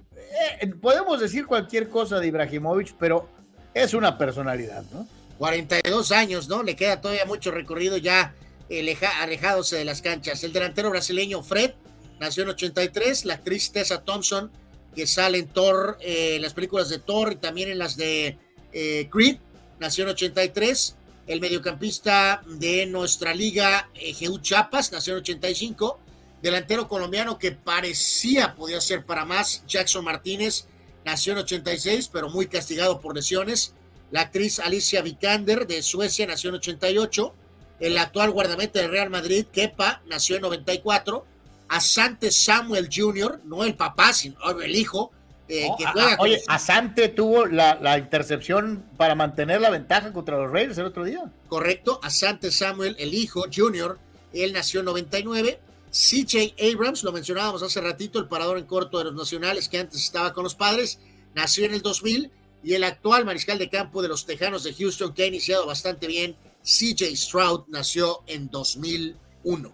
podemos 0.81 1.19
decir 1.19 1.45
cualquier 1.45 1.89
cosa 1.89 2.19
de 2.19 2.27
Ibrahimovic, 2.27 2.93
pero 2.97 3.27
es 3.73 3.93
una 3.93 4.17
personalidad, 4.17 4.85
¿no? 4.93 5.07
42 5.37 6.11
años, 6.11 6.47
¿no? 6.47 6.63
Le 6.63 6.75
queda 6.75 7.01
todavía 7.01 7.25
mucho 7.25 7.51
recorrido 7.51 7.97
ya 7.97 8.33
eh, 8.69 8.83
leja- 8.83 9.21
alejándose 9.21 9.77
de 9.77 9.85
las 9.85 10.01
canchas. 10.01 10.43
El 10.43 10.53
delantero 10.53 10.89
brasileño 10.89 11.43
Fred 11.43 11.71
nació 12.19 12.43
en 12.43 12.49
83. 12.49 13.25
La 13.25 13.35
actriz 13.35 13.71
Tessa 13.71 14.03
Thompson, 14.03 14.51
que 14.95 15.05
sale 15.07 15.37
en 15.39 15.47
Thor, 15.47 15.97
eh, 16.01 16.35
en 16.35 16.41
las 16.41 16.53
películas 16.53 16.89
de 16.89 16.99
Thor 16.99 17.33
y 17.33 17.35
también 17.35 17.69
en 17.69 17.77
las 17.77 17.95
de 17.97 18.37
eh, 18.73 19.07
Creed, 19.11 19.37
nació 19.79 20.03
en 20.05 20.11
83. 20.11 20.95
El 21.27 21.41
mediocampista 21.41 22.41
de 22.47 22.85
nuestra 22.85 23.33
liga, 23.33 23.89
eh, 23.95 24.13
Jeú 24.13 24.39
Chapas, 24.39 24.91
nació 24.91 25.13
en 25.13 25.19
85. 25.19 25.99
Delantero 26.41 26.87
colombiano 26.87 27.37
que 27.37 27.51
parecía 27.51 28.55
podía 28.55 28.79
ser 28.79 29.05
para 29.05 29.25
más, 29.25 29.63
Jackson 29.67 30.05
Martínez, 30.05 30.65
nació 31.03 31.33
en 31.33 31.39
86, 31.39 32.09
pero 32.13 32.29
muy 32.29 32.47
castigado 32.47 32.99
por 33.01 33.15
lesiones. 33.15 33.73
La 34.11 34.21
actriz 34.21 34.59
Alicia 34.59 35.01
Vikander 35.01 35.67
de 35.67 35.81
Suecia 35.81 36.25
nació 36.27 36.49
en 36.49 36.55
88. 36.57 37.33
El 37.79 37.97
actual 37.97 38.31
guardameta 38.31 38.79
del 38.81 38.91
Real 38.91 39.09
Madrid, 39.09 39.45
Kepa, 39.51 40.01
nació 40.07 40.35
en 40.37 40.41
94. 40.43 41.25
Asante 41.69 42.31
Samuel 42.31 42.89
Jr., 42.93 43.41
no 43.45 43.63
el 43.63 43.75
papá, 43.75 44.13
sino 44.13 44.37
el 44.61 44.75
hijo, 44.75 45.11
eh, 45.49 45.67
que 45.77 45.85
juega 45.85 46.13
a- 46.13 46.17
oye, 46.19 46.41
Asante 46.47 47.09
tuvo 47.09 47.45
la, 47.45 47.75
la 47.81 47.97
intercepción 47.97 48.83
para 48.97 49.15
mantener 49.15 49.61
la 49.61 49.69
ventaja 49.69 50.11
contra 50.13 50.37
los 50.37 50.51
Raiders 50.51 50.77
el 50.77 50.85
otro 50.85 51.03
día. 51.03 51.23
correcto, 51.49 51.99
Asante 52.03 52.51
Samuel, 52.51 52.95
el 52.99 53.13
hijo, 53.13 53.45
Jr., 53.53 53.97
él 54.33 54.53
nació 54.53 54.79
en 54.81 54.85
99. 54.87 55.59
CJ 55.91 56.53
Abrams, 56.73 57.03
lo 57.03 57.11
mencionábamos 57.11 57.63
hace 57.63 57.79
ratito, 57.81 58.19
el 58.19 58.27
parador 58.27 58.57
en 58.57 58.65
corto 58.65 58.97
de 58.97 59.05
los 59.05 59.13
nacionales 59.15 59.69
que 59.69 59.79
antes 59.79 60.03
estaba 60.03 60.33
con 60.33 60.43
los 60.43 60.53
padres, 60.55 60.99
nació 61.33 61.65
en 61.65 61.73
el 61.73 61.81
2000. 61.81 62.31
Y 62.63 62.73
el 62.73 62.83
actual 62.83 63.23
mariscal 63.23 63.57
de 63.57 63.69
campo 63.69 64.01
de 64.01 64.09
los 64.09 64.25
Tejanos 64.25 64.63
de 64.63 64.73
Houston, 64.73 65.13
que 65.13 65.23
ha 65.23 65.27
iniciado 65.27 65.65
bastante 65.65 66.07
bien, 66.07 66.35
CJ 66.67 67.15
Stroud, 67.15 67.63
nació 67.69 68.23
en 68.27 68.49
2001. 68.49 69.71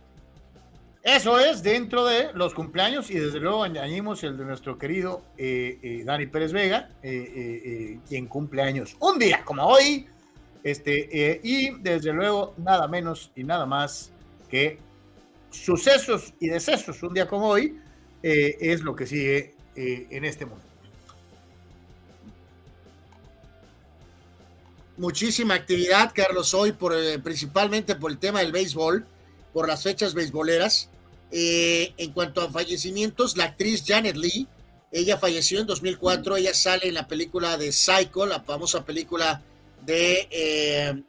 Eso 1.02 1.40
es 1.40 1.64
dentro 1.64 2.06
de 2.06 2.32
los 2.34 2.54
cumpleaños 2.54 3.10
y 3.10 3.16
desde 3.16 3.40
luego 3.40 3.64
añadimos 3.64 4.24
el 4.24 4.38
de 4.38 4.46
nuestro 4.46 4.78
querido 4.78 5.24
eh, 5.38 5.80
eh, 5.82 6.04
Dani 6.06 6.28
Pérez 6.28 6.54
Vega, 6.54 6.92
eh, 7.02 7.32
eh, 7.36 8.00
quien 8.08 8.28
cumple 8.28 8.62
años 8.62 8.96
un 9.00 9.18
día 9.18 9.44
como 9.44 9.66
hoy, 9.66 10.06
este, 10.64 11.42
y 11.44 11.72
desde 11.82 12.14
luego 12.14 12.54
nada 12.58 12.88
menos 12.88 13.32
y 13.36 13.44
nada 13.44 13.66
más 13.66 14.14
que 14.48 14.78
sucesos 15.50 16.34
y 16.40 16.48
decesos 16.48 17.02
un 17.04 17.14
día 17.14 17.28
como 17.28 17.48
hoy 17.48 17.78
es 18.22 18.82
lo 18.82 18.96
que 18.96 19.06
sigue 19.06 19.56
en 19.76 20.24
este 20.24 20.46
mundo. 20.46 20.73
Muchísima 24.98 25.54
actividad, 25.54 26.12
Carlos, 26.14 26.54
hoy, 26.54 26.72
por, 26.72 26.96
eh, 26.96 27.20
principalmente 27.20 27.96
por 27.96 28.12
el 28.12 28.18
tema 28.18 28.40
del 28.40 28.52
béisbol, 28.52 29.06
por 29.54 29.68
las 29.68 29.84
fechas 29.84 30.14
beisboleras. 30.14 30.90
Eh, 31.32 31.94
en 31.98 32.12
cuanto 32.12 32.42
a 32.42 32.52
fallecimientos, 32.52 33.36
la 33.38 33.46
actriz 33.46 33.84
Janet 33.86 34.16
Lee, 34.16 34.48
ella 34.92 35.18
falleció 35.18 35.60
en 35.60 35.66
2004, 35.66 36.38
ella 36.38 36.54
sale 36.54 36.88
en 36.88 36.94
la 36.94 37.08
película 37.08 37.58
de 37.58 37.72
Psycho, 37.72 38.28
la 38.28 38.42
famosa 38.42 38.86
película 38.86 39.42
de, 39.84 40.28
eh, 40.30 41.04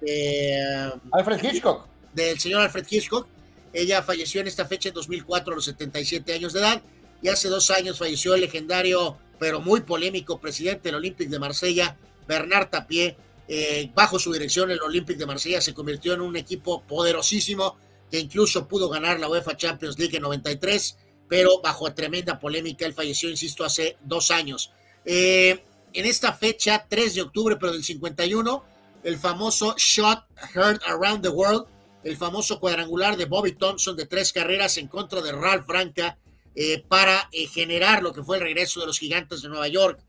de, 0.00 0.92
Alfred 1.12 1.42
Hitchcock. 1.42 1.88
del 2.12 2.38
señor 2.38 2.62
Alfred 2.62 2.86
Hitchcock. 2.88 3.26
Ella 3.72 4.02
falleció 4.02 4.40
en 4.40 4.46
esta 4.46 4.66
fecha 4.66 4.90
en 4.90 4.94
2004 4.94 5.52
a 5.52 5.56
los 5.56 5.64
77 5.64 6.32
años 6.32 6.52
de 6.52 6.60
edad 6.60 6.82
y 7.20 7.28
hace 7.28 7.48
dos 7.48 7.70
años 7.70 7.98
falleció 7.98 8.34
el 8.34 8.42
legendario 8.42 9.18
pero 9.40 9.60
muy 9.60 9.80
polémico 9.80 10.38
presidente 10.38 10.88
del 10.88 10.94
Olympique 10.96 11.28
de 11.28 11.38
Marsella, 11.38 11.96
Bernard 12.26 12.70
Tapie. 12.70 13.16
Eh, 13.46 13.90
bajo 13.94 14.18
su 14.18 14.32
dirección 14.32 14.70
el 14.70 14.80
Olympique 14.80 15.18
de 15.18 15.26
Marsella 15.26 15.60
se 15.60 15.74
convirtió 15.74 16.14
en 16.14 16.22
un 16.22 16.34
equipo 16.34 16.82
poderosísimo 16.82 17.76
que 18.10 18.18
incluso 18.18 18.66
pudo 18.66 18.88
ganar 18.88 19.20
la 19.20 19.28
UEFA 19.28 19.56
Champions 19.56 19.98
League 19.98 20.16
en 20.16 20.22
93, 20.22 20.96
pero 21.28 21.60
bajo 21.60 21.92
tremenda 21.92 22.38
polémica 22.38 22.86
él 22.86 22.94
falleció, 22.94 23.28
insisto, 23.28 23.64
hace 23.64 23.98
dos 24.02 24.30
años. 24.30 24.70
Eh, 25.04 25.62
en 25.92 26.06
esta 26.06 26.32
fecha, 26.32 26.86
3 26.88 27.14
de 27.14 27.22
octubre, 27.22 27.56
pero 27.56 27.72
del 27.72 27.84
51, 27.84 28.64
el 29.04 29.18
famoso 29.18 29.74
Shot 29.76 30.24
Heard 30.54 30.80
Around 30.86 31.22
the 31.22 31.28
World, 31.28 31.66
el 32.02 32.16
famoso 32.16 32.58
cuadrangular 32.58 33.16
de 33.16 33.26
Bobby 33.26 33.52
Thompson 33.52 33.96
de 33.96 34.06
tres 34.06 34.32
carreras 34.32 34.76
en 34.76 34.88
contra 34.88 35.20
de 35.22 35.32
Ralph 35.32 35.66
Franca 35.66 36.18
eh, 36.54 36.84
para 36.86 37.28
generar 37.52 38.02
lo 38.02 38.12
que 38.12 38.22
fue 38.22 38.36
el 38.36 38.42
regreso 38.42 38.80
de 38.80 38.86
los 38.86 38.98
gigantes 38.98 39.42
de 39.42 39.48
Nueva 39.48 39.68
York. 39.68 40.00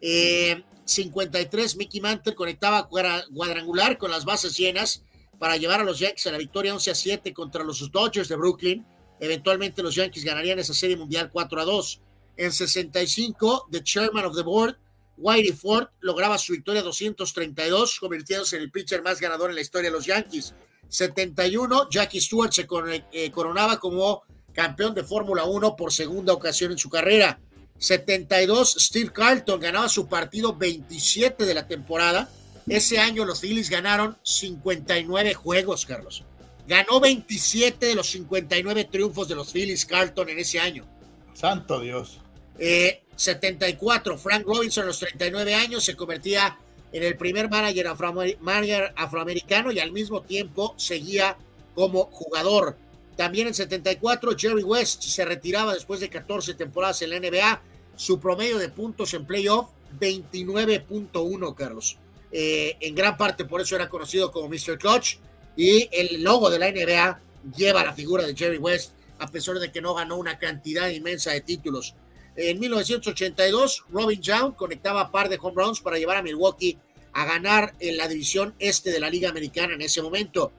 Eh, 0.00 0.62
53, 0.90 1.76
Mickey 1.76 2.00
Mantle 2.00 2.34
conectaba 2.34 2.88
cuadrangular 2.88 3.96
con 3.98 4.10
las 4.10 4.24
bases 4.24 4.56
llenas 4.56 5.02
para 5.38 5.56
llevar 5.56 5.80
a 5.80 5.84
los 5.84 5.98
Yankees 5.98 6.26
a 6.26 6.32
la 6.32 6.38
victoria 6.38 6.74
11 6.74 6.90
a 6.90 6.94
7 6.94 7.32
contra 7.32 7.64
los 7.64 7.90
Dodgers 7.90 8.28
de 8.28 8.36
Brooklyn. 8.36 8.86
Eventualmente 9.20 9.82
los 9.82 9.94
Yankees 9.94 10.24
ganarían 10.24 10.58
esa 10.58 10.74
serie 10.74 10.96
mundial 10.96 11.30
4 11.32 11.60
a 11.60 11.64
2. 11.64 12.00
En 12.36 12.52
65, 12.52 13.68
The 13.70 13.82
Chairman 13.82 14.24
of 14.24 14.36
the 14.36 14.42
Board, 14.42 14.76
Whitey 15.16 15.52
Ford, 15.52 15.88
lograba 16.00 16.38
su 16.38 16.52
victoria 16.52 16.82
232, 16.82 18.00
convirtiéndose 18.00 18.56
en 18.56 18.62
el 18.62 18.70
pitcher 18.70 19.02
más 19.02 19.20
ganador 19.20 19.50
en 19.50 19.56
la 19.56 19.62
historia 19.62 19.90
de 19.90 19.96
los 19.96 20.06
Yankees. 20.06 20.54
71, 20.88 21.88
Jackie 21.90 22.20
Stewart 22.20 22.52
se 22.52 22.66
eh, 23.12 23.30
coronaba 23.30 23.78
como 23.78 24.22
campeón 24.52 24.94
de 24.94 25.04
Fórmula 25.04 25.44
1 25.44 25.76
por 25.76 25.92
segunda 25.92 26.32
ocasión 26.32 26.72
en 26.72 26.78
su 26.78 26.90
carrera. 26.90 27.38
72, 27.80 28.76
Steve 28.78 29.10
Carlton 29.10 29.58
ganaba 29.58 29.88
su 29.88 30.06
partido 30.06 30.54
27 30.54 31.46
de 31.46 31.54
la 31.54 31.66
temporada. 31.66 32.28
Ese 32.68 32.98
año 32.98 33.24
los 33.24 33.40
Phillies 33.40 33.70
ganaron 33.70 34.18
59 34.22 35.32
juegos, 35.32 35.86
Carlos. 35.86 36.22
Ganó 36.68 37.00
27 37.00 37.86
de 37.86 37.94
los 37.94 38.10
59 38.10 38.84
triunfos 38.84 39.28
de 39.28 39.34
los 39.34 39.50
Phillies 39.50 39.86
Carlton 39.86 40.28
en 40.28 40.38
ese 40.38 40.60
año. 40.60 40.86
Santo 41.32 41.80
Dios. 41.80 42.18
Eh, 42.58 43.02
74, 43.16 44.18
Frank 44.18 44.44
Robinson 44.46 44.84
a 44.84 44.88
los 44.88 44.98
39 44.98 45.54
años 45.54 45.82
se 45.82 45.96
convertía 45.96 46.58
en 46.92 47.02
el 47.02 47.16
primer 47.16 47.48
manager, 47.48 47.88
afroamer 47.88 48.36
manager 48.40 48.92
afroamericano 48.94 49.72
y 49.72 49.78
al 49.78 49.90
mismo 49.90 50.20
tiempo 50.20 50.74
seguía 50.76 51.38
como 51.74 52.04
jugador. 52.12 52.76
También 53.16 53.48
en 53.48 53.54
74, 53.54 54.32
Jerry 54.36 54.62
West 54.62 55.02
se 55.02 55.24
retiraba 55.24 55.74
después 55.74 56.00
de 56.00 56.08
14 56.08 56.54
temporadas 56.54 57.02
en 57.02 57.10
la 57.10 57.20
NBA. 57.20 57.62
Su 57.96 58.18
promedio 58.18 58.58
de 58.58 58.68
puntos 58.70 59.12
en 59.14 59.26
playoff, 59.26 59.68
29.1, 59.98 61.54
Carlos. 61.54 61.98
Eh, 62.32 62.76
en 62.80 62.94
gran 62.94 63.16
parte 63.16 63.44
por 63.44 63.60
eso 63.60 63.76
era 63.76 63.88
conocido 63.88 64.30
como 64.30 64.48
Mr. 64.48 64.78
Clutch. 64.78 65.18
Y 65.56 65.88
el 65.92 66.22
logo 66.22 66.48
de 66.48 66.58
la 66.58 66.70
NBA 66.70 67.20
lleva 67.56 67.84
la 67.84 67.92
figura 67.92 68.24
de 68.24 68.34
Jerry 68.34 68.58
West, 68.58 68.92
a 69.18 69.26
pesar 69.26 69.58
de 69.58 69.70
que 69.70 69.82
no 69.82 69.94
ganó 69.94 70.16
una 70.16 70.38
cantidad 70.38 70.88
inmensa 70.88 71.32
de 71.32 71.40
títulos. 71.40 71.94
En 72.36 72.58
1982, 72.58 73.84
Robin 73.90 74.20
Young 74.20 74.54
conectaba 74.54 75.10
par 75.10 75.28
de 75.28 75.38
home 75.40 75.62
runs 75.62 75.80
para 75.80 75.98
llevar 75.98 76.16
a 76.16 76.22
Milwaukee 76.22 76.78
a 77.12 77.24
ganar 77.24 77.74
en 77.80 77.96
la 77.96 78.08
división 78.08 78.54
este 78.58 78.90
de 78.90 79.00
la 79.00 79.10
Liga 79.10 79.28
Americana 79.28 79.74
en 79.74 79.82
ese 79.82 80.00
momento. 80.00 80.52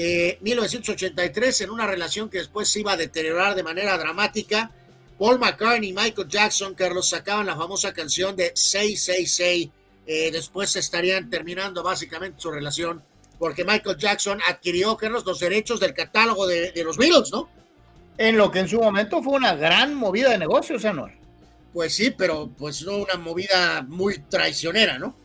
Eh, 0.00 0.38
1983, 0.42 1.62
en 1.62 1.70
una 1.70 1.84
relación 1.84 2.30
que 2.30 2.38
después 2.38 2.68
se 2.68 2.78
iba 2.78 2.92
a 2.92 2.96
deteriorar 2.96 3.56
de 3.56 3.64
manera 3.64 3.98
dramática, 3.98 4.70
Paul 5.18 5.40
McCartney 5.40 5.90
y 5.90 5.92
Michael 5.92 6.28
Jackson, 6.28 6.74
Carlos, 6.74 7.08
sacaban 7.08 7.46
la 7.46 7.56
famosa 7.56 7.92
canción 7.92 8.36
de 8.36 8.52
666. 8.54 9.70
Eh, 10.06 10.30
después 10.30 10.76
estarían 10.76 11.28
terminando 11.28 11.82
básicamente 11.82 12.40
su 12.40 12.48
relación 12.52 13.02
porque 13.40 13.64
Michael 13.64 13.98
Jackson 13.98 14.38
adquirió, 14.48 14.96
Carlos, 14.96 15.26
los 15.26 15.40
derechos 15.40 15.80
del 15.80 15.94
catálogo 15.94 16.46
de, 16.46 16.70
de 16.70 16.84
los 16.84 16.96
Beatles, 16.96 17.32
¿no? 17.32 17.48
En 18.16 18.38
lo 18.38 18.52
que 18.52 18.60
en 18.60 18.68
su 18.68 18.80
momento 18.80 19.20
fue 19.20 19.32
una 19.32 19.56
gran 19.56 19.96
movida 19.96 20.30
de 20.30 20.38
negocios, 20.38 20.84
Anuar. 20.84 21.12
Pues 21.72 21.96
sí, 21.96 22.14
pero 22.16 22.48
pues 22.56 22.84
no 22.84 22.98
una 22.98 23.16
movida 23.16 23.82
muy 23.82 24.20
traicionera, 24.20 24.96
¿no? 24.96 25.16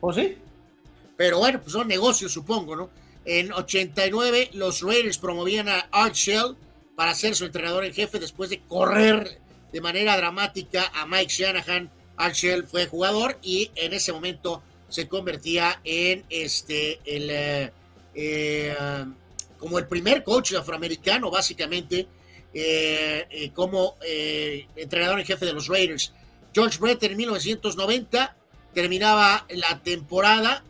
¿O 0.00 0.12
sí? 0.12 0.38
Pero 1.16 1.38
bueno, 1.40 1.60
pues 1.60 1.72
son 1.72 1.88
negocios, 1.88 2.32
supongo, 2.32 2.76
¿no? 2.76 3.01
En 3.24 3.52
89, 3.52 4.50
los 4.54 4.82
Raiders 4.82 5.18
promovían 5.18 5.68
a 5.68 5.88
Art 5.92 6.14
Shell 6.14 6.56
para 6.96 7.14
ser 7.14 7.34
su 7.34 7.44
entrenador 7.44 7.84
en 7.84 7.94
jefe 7.94 8.18
después 8.18 8.50
de 8.50 8.60
correr 8.60 9.40
de 9.72 9.80
manera 9.80 10.16
dramática 10.16 10.90
a 10.94 11.06
Mike 11.06 11.32
Shanahan. 11.32 11.90
Art 12.16 12.34
Shell 12.34 12.64
fue 12.64 12.86
jugador 12.86 13.38
y 13.42 13.70
en 13.74 13.92
ese 13.92 14.12
momento 14.12 14.62
se 14.88 15.08
convertía 15.08 15.80
en 15.84 16.24
este 16.28 17.00
el 17.04 17.30
eh, 17.30 17.72
eh, 18.14 18.76
como 19.58 19.78
el 19.78 19.86
primer 19.86 20.22
coach 20.22 20.54
afroamericano, 20.54 21.30
básicamente, 21.30 22.08
eh, 22.52 23.50
como 23.54 23.96
entrenador 24.76 25.20
en 25.20 25.24
jefe 25.24 25.46
de 25.46 25.52
los 25.52 25.68
Raiders. 25.68 26.12
George 26.52 26.78
Brett 26.78 27.02
en 27.04 27.16
1990 27.16 28.36
terminaba 28.74 29.46
la 29.50 29.80
temporada 29.82 30.64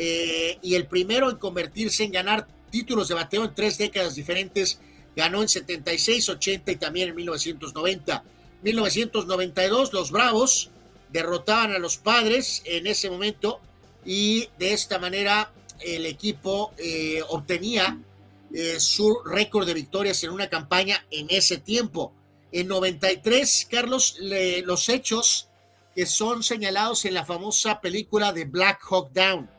y 0.00 0.74
el 0.76 0.86
primero 0.86 1.28
en 1.28 1.36
convertirse 1.36 2.04
en 2.04 2.12
ganar 2.12 2.46
títulos 2.70 3.08
de 3.08 3.14
bateo 3.14 3.44
en 3.44 3.54
tres 3.54 3.78
décadas 3.78 4.14
diferentes. 4.14 4.78
Ganó 5.16 5.42
en 5.42 5.48
76, 5.48 6.28
80 6.28 6.70
y 6.70 6.76
también 6.76 7.08
en 7.08 7.16
1990. 7.16 8.22
1992 8.62 9.92
los 9.92 10.10
Bravos 10.12 10.70
derrotaban 11.10 11.72
a 11.72 11.78
los 11.78 11.96
Padres 11.96 12.62
en 12.64 12.86
ese 12.86 13.10
momento 13.10 13.60
y 14.04 14.48
de 14.58 14.72
esta 14.72 14.98
manera 14.98 15.50
el 15.80 16.06
equipo 16.06 16.72
obtenía 17.28 17.98
eh, 18.52 18.80
su 18.80 19.18
récord 19.26 19.66
de 19.66 19.74
victorias 19.74 20.24
en 20.24 20.30
una 20.30 20.48
campaña 20.48 21.04
en 21.10 21.26
ese 21.30 21.58
tiempo. 21.58 22.12
En 22.50 22.66
93, 22.68 23.68
Carlos, 23.70 24.16
los 24.20 24.88
hechos 24.88 25.48
que 25.94 26.06
son 26.06 26.42
señalados 26.42 27.04
en 27.04 27.14
la 27.14 27.26
famosa 27.26 27.80
película 27.80 28.32
de 28.32 28.46
Black 28.46 28.80
Hawk 28.88 29.12
Down. 29.12 29.50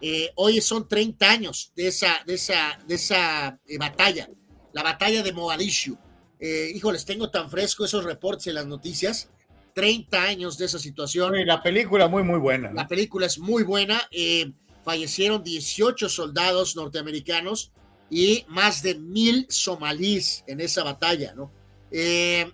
Eh, 0.00 0.30
hoy 0.36 0.60
son 0.60 0.86
30 0.86 1.30
años 1.30 1.72
de 1.74 1.88
esa, 1.88 2.22
de 2.26 2.34
esa, 2.34 2.78
de 2.86 2.94
esa 2.94 3.58
eh, 3.66 3.78
batalla, 3.78 4.28
la 4.72 4.82
batalla 4.82 5.22
de 5.22 5.32
Mogadishu. 5.32 5.98
Eh, 6.40 6.70
híjoles, 6.74 7.04
tengo 7.04 7.30
tan 7.30 7.50
fresco 7.50 7.84
esos 7.84 8.04
reportes 8.04 8.46
en 8.46 8.54
las 8.54 8.66
noticias. 8.66 9.30
30 9.74 10.22
años 10.22 10.58
de 10.58 10.66
esa 10.66 10.78
situación. 10.78 11.34
Sí, 11.34 11.44
la 11.44 11.62
película 11.62 12.08
muy, 12.08 12.24
muy 12.24 12.38
buena. 12.38 12.70
¿no? 12.70 12.74
La 12.74 12.88
película 12.88 13.26
es 13.26 13.38
muy 13.38 13.62
buena. 13.62 14.00
Eh, 14.10 14.52
fallecieron 14.84 15.44
18 15.44 16.08
soldados 16.08 16.74
norteamericanos 16.74 17.72
y 18.10 18.44
más 18.48 18.82
de 18.82 18.96
mil 18.96 19.46
somalíes 19.48 20.42
en 20.46 20.60
esa 20.60 20.82
batalla, 20.82 21.34
¿no? 21.34 21.52
Eh, 21.90 22.50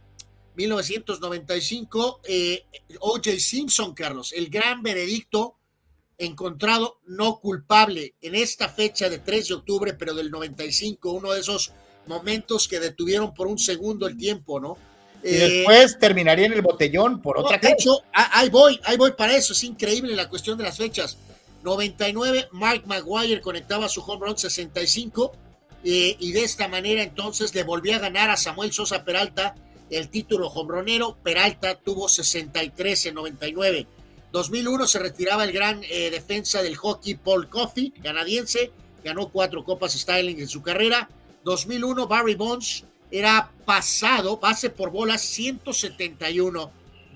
1995, 0.57 2.21
eh, 2.25 2.65
O.J. 3.01 3.39
Simpson, 3.39 3.95
Carlos, 3.95 4.33
el 4.33 4.49
gran 4.49 4.83
veredicto 4.83 5.59
encontrado 6.19 7.01
no 7.07 7.41
culpable 7.41 8.15
en 8.20 8.35
esta 8.35 8.69
fecha 8.69 9.09
de 9.09 9.19
3 9.19 9.49
de 9.49 9.55
octubre, 9.55 9.95
pero 9.95 10.15
del 10.15 10.31
95, 10.31 11.12
uno 11.12 11.32
de 11.32 11.41
esos 11.41 11.73
momentos 12.07 12.69
que 12.69 12.81
detuvieron 12.81 13.35
por 13.35 13.47
un 13.47 13.59
segundo 13.59 14.07
el 14.07 14.16
tiempo, 14.16 14.61
¿no? 14.61 14.77
Y 15.23 15.36
después 15.36 15.99
terminaría 15.99 16.47
en 16.47 16.53
el 16.53 16.61
botellón 16.61 17.23
por 17.23 17.39
otra 17.39 17.57
no, 17.57 17.62
De 17.62 17.73
hecho, 17.73 18.03
ahí 18.12 18.51
voy, 18.51 18.78
ahí 18.85 18.99
voy 18.99 19.12
para 19.12 19.35
eso, 19.35 19.55
es 19.55 19.65
increíble 19.65 20.15
la 20.15 20.28
cuestión 20.28 20.59
de 20.59 20.65
las 20.65 20.77
fechas. 20.77 21.16
99, 21.62 22.49
Mark 22.53 22.82
Maguire 22.86 23.41
conectaba 23.41 23.89
su 23.89 24.03
home 24.03 24.27
run 24.27 24.36
65 24.36 25.32
eh, 25.82 26.16
y 26.20 26.32
de 26.32 26.45
esta 26.45 26.69
manera 26.69 27.03
entonces 27.03 27.55
le 27.55 27.62
volvió 27.62 27.97
a 27.97 28.01
ganar 28.01 28.31
a 28.31 28.36
Samuel 28.36 28.73
Sosa 28.73 29.03
Peralta 29.03 29.55
el 29.91 30.11
título 30.11 30.49
hombronero. 30.49 31.16
Peralta 31.23 31.74
tuvo 31.74 32.09
63 32.09 33.07
en 33.07 33.15
99. 33.15 33.86
2001 34.35 34.89
se 34.89 34.98
retiraba 34.98 35.44
el 35.44 35.52
gran 35.52 35.81
eh, 35.85 36.11
defensa 36.11 36.61
del 36.61 36.74
hockey 36.74 37.15
Paul 37.15 37.48
Coffey, 37.48 37.93
canadiense, 37.93 38.73
ganó 39.05 39.28
cuatro 39.28 39.62
copas 39.62 39.93
Styling 39.93 40.40
en 40.40 40.48
su 40.48 40.61
carrera. 40.61 41.09
2001 41.44 42.09
Barry 42.09 42.35
Bonds 42.35 42.82
era 43.12 43.52
pasado, 43.65 44.39
base 44.39 44.70
por 44.70 44.90
bolas 44.90 45.20
171, 45.23 46.69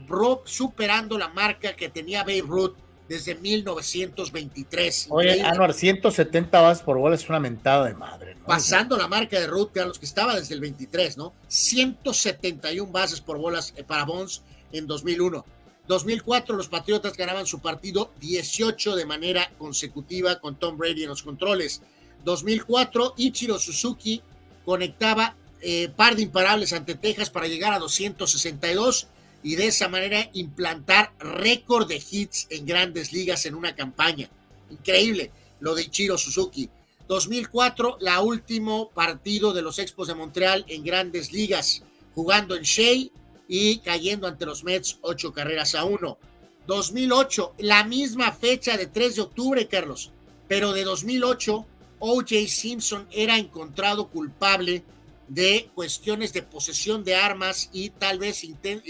bro, 0.06 0.42
superando 0.44 1.18
la 1.18 1.26
marca 1.26 1.74
que 1.74 1.88
tenía 1.88 2.20
Babe 2.20 2.44
Ruth 2.46 2.76
desde 3.08 3.34
1923. 3.34 5.08
Oye, 5.10 5.28
Increíble. 5.30 5.50
Anuar, 5.50 5.74
170 5.74 6.60
bases 6.60 6.84
por 6.84 6.98
bola 6.98 7.16
es 7.16 7.28
una 7.28 7.40
mentada 7.40 7.86
de 7.86 7.94
madre. 7.94 8.36
¿no? 8.36 8.44
pasando 8.44 8.96
la 8.96 9.08
marca 9.08 9.40
de 9.40 9.48
Ruth 9.48 9.70
Carlos, 9.74 9.98
que 9.98 10.06
estaba 10.06 10.36
desde 10.36 10.54
el 10.54 10.60
23, 10.60 11.16
¿no? 11.16 11.32
171 11.48 12.92
bases 12.92 13.20
por 13.20 13.38
bolas 13.38 13.74
eh, 13.76 13.82
para 13.82 14.04
Bonds 14.04 14.42
en 14.70 14.86
2001. 14.86 15.44
2004 15.88 16.54
los 16.54 16.68
Patriotas 16.68 17.16
ganaban 17.16 17.46
su 17.46 17.60
partido 17.60 18.12
18 18.20 18.94
de 18.94 19.06
manera 19.06 19.50
consecutiva 19.56 20.38
con 20.38 20.56
Tom 20.56 20.76
Brady 20.76 21.04
en 21.04 21.08
los 21.08 21.22
controles. 21.22 21.80
2004 22.24 23.14
Ichiro 23.16 23.58
Suzuki 23.58 24.22
conectaba 24.66 25.34
eh, 25.62 25.88
par 25.88 26.14
de 26.14 26.22
imparables 26.22 26.74
ante 26.74 26.94
Texas 26.94 27.30
para 27.30 27.48
llegar 27.48 27.72
a 27.72 27.78
262 27.78 29.08
y 29.42 29.56
de 29.56 29.68
esa 29.68 29.88
manera 29.88 30.28
implantar 30.34 31.12
récord 31.18 31.88
de 31.88 31.96
hits 31.96 32.46
en 32.50 32.66
grandes 32.66 33.12
ligas 33.14 33.46
en 33.46 33.54
una 33.54 33.74
campaña. 33.74 34.28
Increíble 34.70 35.32
lo 35.60 35.74
de 35.74 35.84
Ichiro 35.84 36.18
Suzuki. 36.18 36.68
2004, 37.08 37.96
la 38.00 38.20
último 38.20 38.90
partido 38.90 39.54
de 39.54 39.62
los 39.62 39.78
Expos 39.78 40.08
de 40.08 40.14
Montreal 40.14 40.66
en 40.68 40.84
grandes 40.84 41.32
ligas, 41.32 41.82
jugando 42.14 42.54
en 42.54 42.62
Shea 42.62 43.08
y 43.48 43.78
cayendo 43.78 44.28
ante 44.28 44.46
los 44.46 44.62
Mets 44.62 44.98
ocho 45.00 45.32
carreras 45.32 45.74
a 45.74 45.84
uno. 45.84 46.18
2008, 46.66 47.54
la 47.58 47.82
misma 47.84 48.30
fecha 48.32 48.76
de 48.76 48.86
3 48.86 49.16
de 49.16 49.22
octubre, 49.22 49.66
Carlos, 49.66 50.12
pero 50.46 50.72
de 50.72 50.84
2008, 50.84 51.66
O.J. 51.98 52.46
Simpson 52.46 53.08
era 53.10 53.38
encontrado 53.38 54.08
culpable 54.08 54.84
de 55.26 55.70
cuestiones 55.74 56.32
de 56.32 56.42
posesión 56.42 57.04
de 57.04 57.16
armas 57.16 57.70
y 57.72 57.90
tal 57.90 58.18
vez 58.18 58.46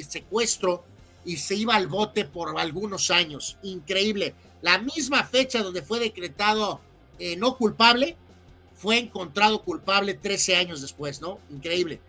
secuestro 0.09 0.85
y 1.25 1.37
se 1.37 1.55
iba 1.55 1.75
al 1.75 1.87
bote 1.87 2.25
por 2.25 2.59
algunos 2.59 3.11
años. 3.11 3.59
Increíble. 3.63 4.35
La 4.61 4.79
misma 4.79 5.25
fecha 5.25 5.63
donde 5.63 5.83
fue 5.83 6.01
decretado 6.01 6.81
eh, 7.19 7.37
no 7.37 7.57
culpable, 7.57 8.17
fue 8.77 8.99
encontrado 8.99 9.63
culpable 9.63 10.15
13 10.15 10.57
años 10.57 10.81
después, 10.81 11.21
¿no? 11.21 11.41
Increíble. 11.51 12.01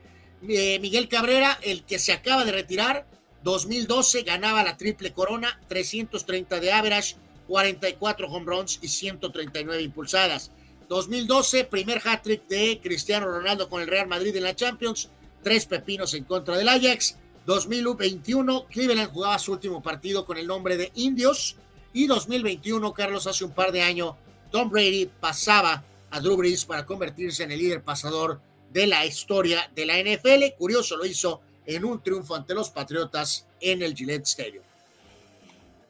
Eh, 0.47 0.79
Miguel 0.79 1.09
Cabrera, 1.09 1.59
el 1.61 1.83
que 1.83 1.99
se 1.99 2.13
acaba 2.13 2.45
de 2.45 2.51
retirar, 2.51 3.05
2012 3.43 4.23
ganaba 4.23 4.63
la 4.63 4.77
triple 4.77 5.11
corona, 5.11 5.59
330 5.67 6.59
de 6.59 6.71
average, 6.71 7.15
44 7.47 8.27
home 8.27 8.45
runs 8.45 8.79
y 8.81 8.87
139 8.87 9.81
impulsadas. 9.81 10.51
2012, 10.87 11.65
primer 11.65 12.01
hat-trick 12.03 12.47
de 12.47 12.79
Cristiano 12.81 13.27
Ronaldo 13.27 13.69
con 13.69 13.81
el 13.81 13.87
Real 13.87 14.07
Madrid 14.07 14.35
en 14.35 14.43
la 14.43 14.55
Champions, 14.55 15.09
tres 15.43 15.65
pepinos 15.65 16.13
en 16.13 16.23
contra 16.23 16.57
del 16.57 16.69
Ajax. 16.69 17.17
2021, 17.45 18.65
Cleveland 18.67 19.11
jugaba 19.11 19.39
su 19.39 19.51
último 19.51 19.81
partido 19.81 20.25
con 20.25 20.37
el 20.37 20.47
nombre 20.47 20.77
de 20.77 20.91
Indios. 20.95 21.55
Y 21.93 22.07
2021, 22.07 22.93
Carlos, 22.93 23.27
hace 23.27 23.43
un 23.43 23.51
par 23.51 23.71
de 23.71 23.81
años, 23.81 24.15
Tom 24.51 24.69
Brady 24.69 25.09
pasaba 25.19 25.83
a 26.11 26.19
Drew 26.19 26.37
Brees 26.37 26.65
para 26.65 26.85
convertirse 26.85 27.43
en 27.43 27.51
el 27.51 27.59
líder 27.59 27.83
pasador 27.83 28.41
de 28.71 28.87
la 28.87 29.05
historia 29.05 29.71
de 29.73 29.85
la 29.85 29.97
NFL. 29.97 30.55
Curioso, 30.57 30.97
lo 30.97 31.05
hizo 31.05 31.41
en 31.65 31.85
un 31.85 32.01
triunfo 32.01 32.35
ante 32.35 32.53
los 32.53 32.69
Patriotas 32.69 33.47
en 33.59 33.81
el 33.81 33.95
Gillette 33.95 34.25
Stadium. 34.25 34.63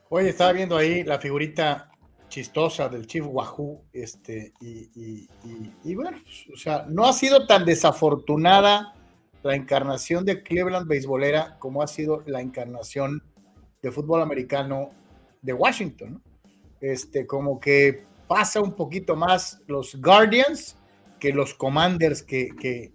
Oye, 0.09 0.29
estaba 0.29 0.51
viendo 0.53 0.75
ahí 0.75 1.03
la 1.03 1.19
figurita 1.19 1.91
chistosa 2.29 2.89
del 2.89 3.07
Chief 3.07 3.25
Wahoo, 3.27 3.81
este, 3.91 4.53
y, 4.61 5.95
bueno, 5.95 6.17
o 6.53 6.57
sea, 6.57 6.85
no 6.87 7.05
ha 7.05 7.13
sido 7.13 7.47
tan 7.47 7.65
desafortunada 7.65 8.93
la 9.41 9.55
encarnación 9.55 10.25
de 10.25 10.43
Cleveland 10.43 10.87
beisbolera 10.87 11.57
como 11.59 11.81
ha 11.81 11.87
sido 11.87 12.23
la 12.27 12.41
encarnación 12.41 13.23
de 13.81 13.91
fútbol 13.91 14.21
americano 14.21 14.91
de 15.41 15.53
Washington, 15.53 16.21
Este, 16.81 17.25
como 17.27 17.59
que 17.59 18.05
pasa 18.27 18.61
un 18.61 18.73
poquito 18.73 19.15
más 19.15 19.59
los 19.67 19.95
Guardians 19.95 20.77
que 21.19 21.33
los 21.33 21.53
Commanders 21.53 22.23
que, 22.23 22.49
que, 22.59 22.91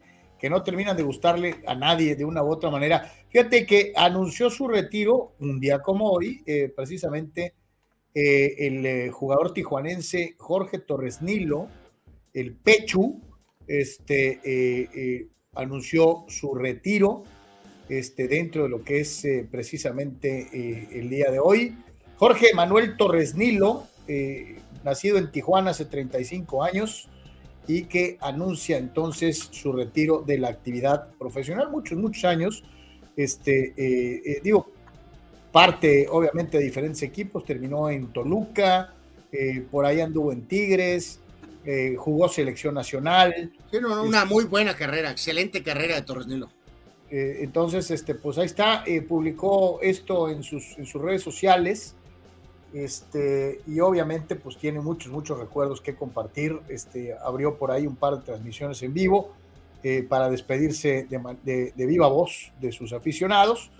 no 0.51 0.63
terminan 0.63 0.95
de 0.95 1.03
gustarle 1.03 1.63
a 1.67 1.75
nadie 1.75 2.17
de 2.17 2.27
una 2.27 2.43
u 2.43 2.51
otra 2.51 2.69
manera. 2.69 3.11
Fíjate 3.31 3.65
que 3.65 3.95
anunció 3.97 4.51
su 4.51 4.69
retiro 4.69 5.33
un 5.41 5.59
día 5.59 5.79
como 5.79 6.11
hoy, 6.11 6.43
eh, 6.45 6.71
precisamente 6.77 7.55
eh, 8.15 8.55
el 8.59 8.85
eh, 8.85 9.11
jugador 9.11 9.55
tijuanense 9.55 10.35
Jorge 10.37 10.81
Torres 10.81 11.23
Nilo, 11.23 11.69
el 12.35 12.55
Pechu, 12.57 13.23
este, 13.67 15.31
anunció 15.55 16.27
su 16.29 16.55
retiro 16.55 17.23
este, 17.89 18.29
dentro 18.29 18.65
de 18.65 18.69
lo 18.69 18.85
que 18.85 19.01
es 19.01 19.27
precisamente 19.51 20.51
el 20.93 21.09
día 21.09 21.31
de 21.31 21.39
hoy. 21.39 21.75
Jorge 22.17 22.53
Manuel 22.55 22.99
Torres 22.99 23.35
Nilo, 23.35 23.85
nacido 24.85 25.17
en 25.17 25.33
Tijuana 25.33 25.71
hace 25.71 25.87
35 25.87 26.63
años, 26.63 27.09
y 27.67 27.85
que 27.85 28.19
anuncia 28.21 28.77
entonces 28.77 29.49
su 29.51 29.73
retiro 29.73 30.23
de 30.27 30.39
la 30.39 30.49
actividad 30.49 31.09
profesional, 31.19 31.71
muchos, 31.71 31.99
muchos 31.99 32.25
años. 32.25 32.63
Este, 33.17 33.75
eh, 33.77 34.23
eh, 34.25 34.41
digo, 34.43 34.71
parte 35.53 36.07
obviamente 36.11 36.59
de 36.59 36.65
diferentes 36.65 37.03
equipos, 37.03 37.45
terminó 37.45 37.89
en 37.89 38.09
Toluca, 38.13 38.93
eh, 39.33 39.65
por 39.71 39.87
ahí 39.87 40.01
anduvo 40.01 40.33
en 40.33 40.47
Tigres, 40.47 41.21
jugó 41.97 42.29
selección 42.29 42.75
nacional. 42.75 43.51
Tiene 43.71 43.87
una 43.87 44.19
este 44.23 44.35
muy 44.35 44.45
buena 44.45 44.77
carrera, 44.77 45.11
excelente 45.11 45.63
carrera 45.63 45.95
de 45.95 46.03
Torres 46.03 46.27
Nilo. 46.27 46.51
entonces, 47.11 47.91
este, 47.91 48.15
pues 48.15 48.37
ahí 48.37 48.45
está, 48.45 48.85
publicó 49.09 49.79
esto 49.81 50.29
en 50.29 50.43
sus, 50.43 50.77
en 50.77 50.85
sus 50.85 51.01
redes 51.01 51.23
sociales 51.23 51.95
este, 52.75 53.61
y 53.69 53.79
obviamente 53.79 54.35
pues 54.35 54.57
tiene 54.57 54.81
muchos, 54.81 55.13
muchos 55.13 55.39
recuerdos 55.39 55.81
que 55.81 55.95
compartir. 55.95 56.59
Este, 56.69 57.15
abrió 57.25 57.57
por 57.57 57.71
ahí 57.71 57.87
un 57.87 57.95
par 57.95 58.17
de 58.17 58.23
transmisiones 58.23 58.83
en 58.83 58.93
vivo 58.93 59.33
eh, 59.85 60.03
para 60.03 60.29
despedirse 60.29 61.07
de, 61.09 61.73
viva 61.87 62.09
voz 62.09 62.53
de 62.61 62.73
sus 62.73 62.93
aficionados. 62.93 63.71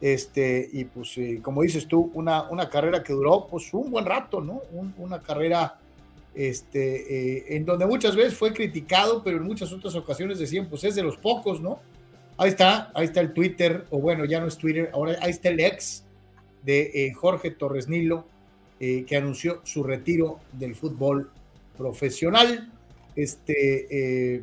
Este, 0.00 0.66
y 0.72 0.86
pues 0.86 1.18
eh, 1.18 1.40
como 1.42 1.60
dices 1.60 1.86
tú, 1.86 2.10
una, 2.14 2.48
una 2.48 2.70
carrera 2.70 3.02
que 3.02 3.12
duró 3.12 3.46
pues 3.46 3.72
un 3.74 3.90
buen 3.90 4.06
rato, 4.06 4.40
¿no? 4.40 4.62
una 4.96 5.20
carrera 5.20 5.78
este, 6.34 7.36
eh, 7.36 7.56
en 7.56 7.66
donde 7.66 7.84
muchas 7.84 8.16
veces 8.16 8.34
fue 8.34 8.54
criticado, 8.54 9.22
pero 9.22 9.36
en 9.36 9.42
muchas 9.42 9.70
otras 9.72 9.94
ocasiones 9.94 10.38
decían 10.38 10.66
pues 10.70 10.84
es 10.84 10.94
de 10.94 11.02
los 11.02 11.18
pocos, 11.18 11.60
¿no? 11.60 11.80
Ahí 12.38 12.48
está, 12.48 12.90
ahí 12.94 13.04
está 13.04 13.20
el 13.20 13.34
Twitter, 13.34 13.84
o 13.90 13.98
bueno, 13.98 14.24
ya 14.24 14.40
no 14.40 14.46
es 14.46 14.56
Twitter, 14.56 14.90
ahora 14.94 15.18
ahí 15.20 15.30
está 15.30 15.50
el 15.50 15.60
ex 15.60 16.04
de 16.62 17.12
Jorge 17.14 17.50
Torres 17.50 17.88
Nilo, 17.88 18.24
eh, 18.82 19.04
que 19.06 19.14
anunció 19.14 19.60
su 19.62 19.82
retiro 19.82 20.38
del 20.52 20.74
fútbol 20.74 21.30
profesional. 21.76 22.70
Este, 23.14 24.34
eh, 24.34 24.42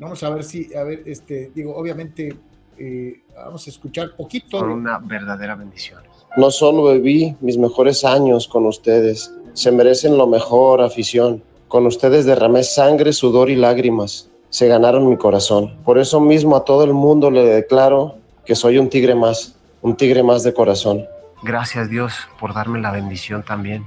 vamos 0.00 0.20
a 0.24 0.30
ver 0.30 0.42
si, 0.42 0.74
a 0.74 0.82
ver, 0.82 1.04
este, 1.06 1.52
digo, 1.54 1.76
obviamente, 1.76 2.34
eh, 2.76 3.20
vamos 3.36 3.64
a 3.68 3.70
escuchar 3.70 4.16
poquito. 4.16 4.58
Una 4.58 4.98
verdadera 4.98 5.54
bendición. 5.54 6.00
No 6.36 6.50
solo 6.50 6.92
viví 6.94 7.36
mis 7.40 7.56
mejores 7.56 8.04
años 8.04 8.48
con 8.48 8.66
ustedes, 8.66 9.32
se 9.52 9.70
merecen 9.70 10.18
lo 10.18 10.26
mejor, 10.26 10.80
afición. 10.80 11.40
Con 11.68 11.86
ustedes 11.86 12.24
derramé 12.24 12.64
sangre, 12.64 13.12
sudor 13.12 13.48
y 13.48 13.54
lágrimas. 13.54 14.28
Se 14.50 14.66
ganaron 14.66 15.08
mi 15.08 15.16
corazón. 15.16 15.76
Por 15.84 15.98
eso 15.98 16.20
mismo 16.20 16.56
a 16.56 16.64
todo 16.64 16.82
el 16.82 16.94
mundo 16.94 17.30
le 17.30 17.44
declaro 17.44 18.16
que 18.44 18.56
soy 18.56 18.78
un 18.78 18.88
tigre 18.88 19.14
más, 19.14 19.54
un 19.82 19.96
tigre 19.96 20.24
más 20.24 20.42
de 20.42 20.52
corazón. 20.52 21.06
Gracias 21.44 21.90
Dios 21.90 22.14
por 22.38 22.54
darme 22.54 22.80
la 22.80 22.92
bendición 22.92 23.42
también 23.42 23.84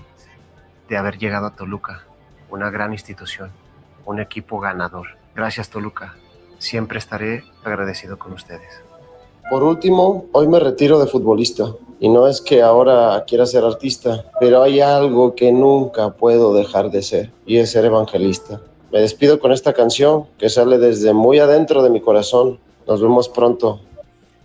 de 0.89 0.97
haber 0.97 1.17
llegado 1.17 1.47
a 1.47 1.55
Toluca, 1.55 2.03
una 2.49 2.69
gran 2.69 2.91
institución, 2.91 3.49
un 4.05 4.19
equipo 4.19 4.59
ganador. 4.59 5.07
Gracias 5.33 5.69
Toluca, 5.69 6.15
siempre 6.59 6.99
estaré 6.99 7.45
agradecido 7.63 8.19
con 8.19 8.33
ustedes. 8.33 8.81
Por 9.49 9.63
último, 9.63 10.25
hoy 10.33 10.49
me 10.49 10.59
retiro 10.59 10.99
de 10.99 11.07
futbolista 11.07 11.71
y 12.01 12.09
no 12.09 12.27
es 12.27 12.41
que 12.41 12.61
ahora 12.61 13.23
quiera 13.25 13.45
ser 13.45 13.63
artista, 13.63 14.25
pero 14.37 14.61
hay 14.61 14.81
algo 14.81 15.33
que 15.33 15.53
nunca 15.53 16.09
puedo 16.09 16.53
dejar 16.53 16.91
de 16.91 17.03
ser 17.03 17.31
y 17.45 17.59
es 17.59 17.71
ser 17.71 17.85
evangelista. 17.85 18.59
Me 18.91 18.99
despido 18.99 19.39
con 19.39 19.53
esta 19.53 19.71
canción 19.71 20.25
que 20.37 20.49
sale 20.49 20.77
desde 20.77 21.13
muy 21.13 21.39
adentro 21.39 21.83
de 21.83 21.89
mi 21.89 22.01
corazón. 22.01 22.59
Nos 22.85 23.01
vemos 23.01 23.29
pronto. 23.29 23.79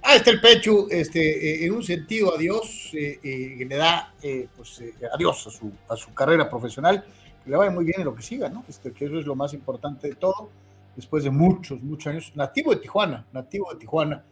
Ah, 0.03 0.17
está 0.17 0.31
el 0.31 0.41
Pechu, 0.41 0.89
este, 0.91 1.21
eh, 1.21 1.67
en 1.67 1.73
un 1.73 1.83
sentido, 1.83 2.35
adiós, 2.35 2.91
eh, 2.95 3.21
eh, 3.23 3.67
le 3.67 3.77
da 3.77 4.13
pues, 4.57 4.83
adiós 5.13 5.47
a 5.47 5.51
su, 5.51 5.71
a 5.89 5.97
su 5.97 6.15
carrera 6.15 6.49
profesional, 6.49 7.05
le 7.45 7.57
va 7.57 7.71
muy 7.71 7.85
bien 7.85 8.01
en 8.01 8.07
lo 8.07 8.15
que 8.15 8.23
siga, 8.23 8.49
¿no? 8.49 8.65
Este, 8.69 8.93
que 8.93 9.05
eso 9.05 9.19
es 9.19 9.27
lo 9.27 9.35
más 9.35 9.53
importante 9.53 10.09
de 10.09 10.15
todo, 10.15 10.51
después 10.97 11.25
de 11.25 11.31
muchos, 11.31 11.83
muchos 11.83 12.07
años, 12.07 12.33
nativo 12.35 12.75
de 12.75 12.81
Tijuana, 12.81 13.27
nativo 13.33 13.71
de 13.73 13.79
Tijuana, 13.79 14.25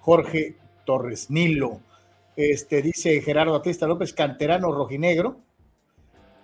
Jorge 0.00 0.56
Torres 0.84 1.30
Nilo. 1.30 1.80
Este, 2.36 2.82
dice 2.82 3.20
Gerardo 3.22 3.52
Batista 3.52 3.86
López, 3.86 4.12
canterano 4.12 4.72
rojinegro. 4.72 5.40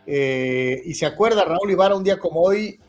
y 0.07 0.95
se 0.95 1.07
acuerda 1.07 1.45
Raúl 1.45 1.71
Ibarra 1.71 1.97
un 1.97 2.05
día 2.05 2.19
como 2.19 2.41
hoy, 2.41 2.81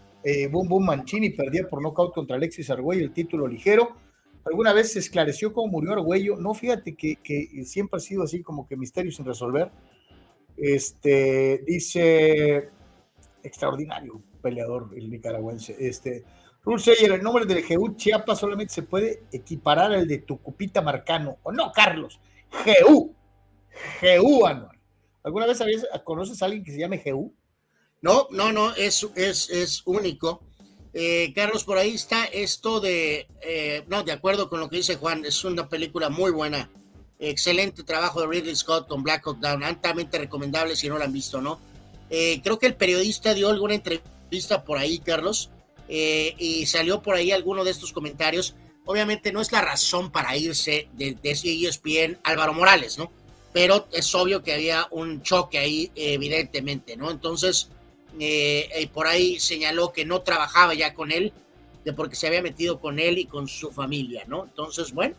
Boom 0.49 0.69
Boom 0.69 0.85
Mancini 0.85 1.31
perdía 1.31 1.68
por 1.68 1.81
nocaut 1.81 2.13
contra 2.13 2.38
Alexis 2.38 2.69
Argüey 2.69 2.99
el 2.99 3.11
título 3.11 3.47
ligero 3.47 3.97
alguna 4.45 4.73
vez 4.73 4.93
se 4.93 4.99
esclareció 4.99 5.53
cómo 5.53 5.72
murió 5.72 5.93
Argüello. 5.93 6.38
No, 6.38 6.53
fíjate 6.53 6.95
que, 6.95 7.18
siempre 7.65 7.97
ha 7.97 7.99
sido 7.99 8.23
así 8.23 8.41
como 8.41 8.68
que 8.68 8.77
misterio 8.77 9.11
sin 9.11 9.26
resolver. 9.26 9.72
Este, 10.57 11.63
dice, 11.65 12.69
extraordinario 13.43 14.22
peleador 14.41 14.89
el 14.95 15.09
nicaragüense. 15.09 15.76
Este, 15.80 16.23
Rulseyer, 16.63 17.11
el 17.13 17.23
nombre 17.23 17.45
del 17.45 17.65
GU 17.68 17.95
Chiapas 17.95 18.39
solamente 18.39 18.73
se 18.73 18.84
puede 18.84 19.23
equiparar 19.31 19.91
al 19.91 20.07
de 20.07 20.19
Tucupita 20.19 20.81
Marcano. 20.81 21.38
¿O 21.43 21.51
no, 21.51 21.72
Carlos? 21.72 22.19
GU. 22.65 23.15
GU, 24.01 24.45
Anual. 24.45 24.77
¿Alguna 25.23 25.45
vez 25.45 25.61
habías, 25.61 25.85
conoces 26.03 26.41
a 26.41 26.45
alguien 26.45 26.63
que 26.63 26.72
se 26.72 26.80
llame 26.80 27.01
GU? 27.05 27.34
No, 28.01 28.27
no, 28.31 28.51
no, 28.51 28.73
es, 28.73 29.07
es, 29.15 29.49
es 29.49 29.84
único. 29.85 30.41
Eh, 30.93 31.31
Carlos, 31.34 31.63
por 31.63 31.77
ahí 31.77 31.93
está 31.93 32.26
esto 32.26 32.81
de, 32.81 33.27
eh, 33.41 33.84
no, 33.88 34.03
de 34.03 34.11
acuerdo 34.11 34.49
con 34.49 34.59
lo 34.59 34.69
que 34.69 34.77
dice 34.77 34.95
Juan, 34.95 35.23
es 35.26 35.43
una 35.43 35.69
película 35.69 36.09
muy 36.09 36.31
buena. 36.31 36.69
Excelente 37.19 37.84
trabajo 37.84 38.22
de 38.22 38.27
Ridley 38.27 38.55
Scott 38.55 38.88
con 38.88 39.03
Black 39.03 39.26
Hawk 39.26 39.39
Down, 39.39 39.63
altamente 39.63 40.18
recomendable 40.18 40.76
si 40.76 40.89
no 40.89 40.97
la 40.97 41.05
han 41.05 41.13
visto, 41.13 41.39
¿no? 41.41 41.59
Eh, 42.09 42.41
creo 42.43 42.59
que 42.59 42.65
el 42.65 42.76
periodista 42.76 43.34
dio 43.34 43.49
alguna 43.49 43.76
entrevista 43.76 44.63
por 44.65 44.77
ahí, 44.77 44.99
Carlos, 44.99 45.49
y 45.88 46.65
salió 46.68 47.01
por 47.01 47.15
ahí 47.15 47.31
alguno 47.31 47.65
de 47.65 47.72
estos 47.72 47.91
comentarios. 47.91 48.55
Obviamente 48.85 49.34
no 49.34 49.41
es 49.41 49.51
la 49.51 49.61
razón 49.61 50.09
para 50.09 50.38
irse 50.38 50.88
de, 50.93 51.18
de 51.22 51.31
ESPN 51.31 52.18
Álvaro 52.23 52.53
Morales, 52.53 52.97
¿no? 52.97 53.11
Pero 53.51 53.88
es 53.91 54.15
obvio 54.15 54.41
que 54.41 54.53
había 54.53 54.88
un 54.91 55.22
choque 55.22 55.57
ahí, 55.57 55.91
evidentemente, 55.95 56.95
¿no? 56.95 57.11
Entonces, 57.11 57.69
eh, 58.20 58.90
por 58.94 59.08
ahí 59.08 59.40
señaló 59.40 59.92
que 59.92 60.06
no 60.06 60.22
trabajaba 60.22 60.74
ya 60.74 60.94
con 60.94 61.12
él, 61.12 61.34
de 61.84 61.94
porque 61.94 62.16
se 62.16 62.28
había 62.28 62.42
metido 62.42 62.80
con 62.80 63.00
él 63.00 63.18
y 63.18 63.26
con 63.26 63.48
su 63.48 63.72
familia, 63.72 64.24
¿no? 64.28 64.44
Entonces, 64.44 64.94
bueno. 64.94 65.16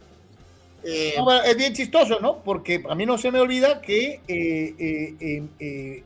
Eh, 0.84 1.14
es 1.44 1.56
bien 1.56 1.74
chistoso, 1.74 2.18
¿no? 2.20 2.42
Porque 2.42 2.82
a 2.88 2.94
mí 2.94 3.06
no 3.06 3.16
se 3.16 3.30
me 3.30 3.40
olvida 3.40 3.80
que 3.80 4.20
eh, 4.26 6.02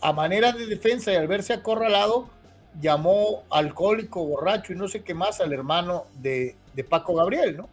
a 0.00 0.12
manera 0.12 0.52
de 0.52 0.66
defensa 0.66 1.12
y 1.12 1.16
al 1.16 1.28
verse 1.28 1.52
acorralado, 1.52 2.28
llamó 2.80 3.44
alcohólico, 3.50 4.24
borracho 4.24 4.72
y 4.72 4.76
no 4.76 4.88
sé 4.88 5.02
qué 5.02 5.14
más 5.14 5.40
al 5.40 5.52
hermano 5.52 6.06
de, 6.14 6.56
Paco 6.88 7.14
Gabriel, 7.14 7.56
¿no? 7.56 7.68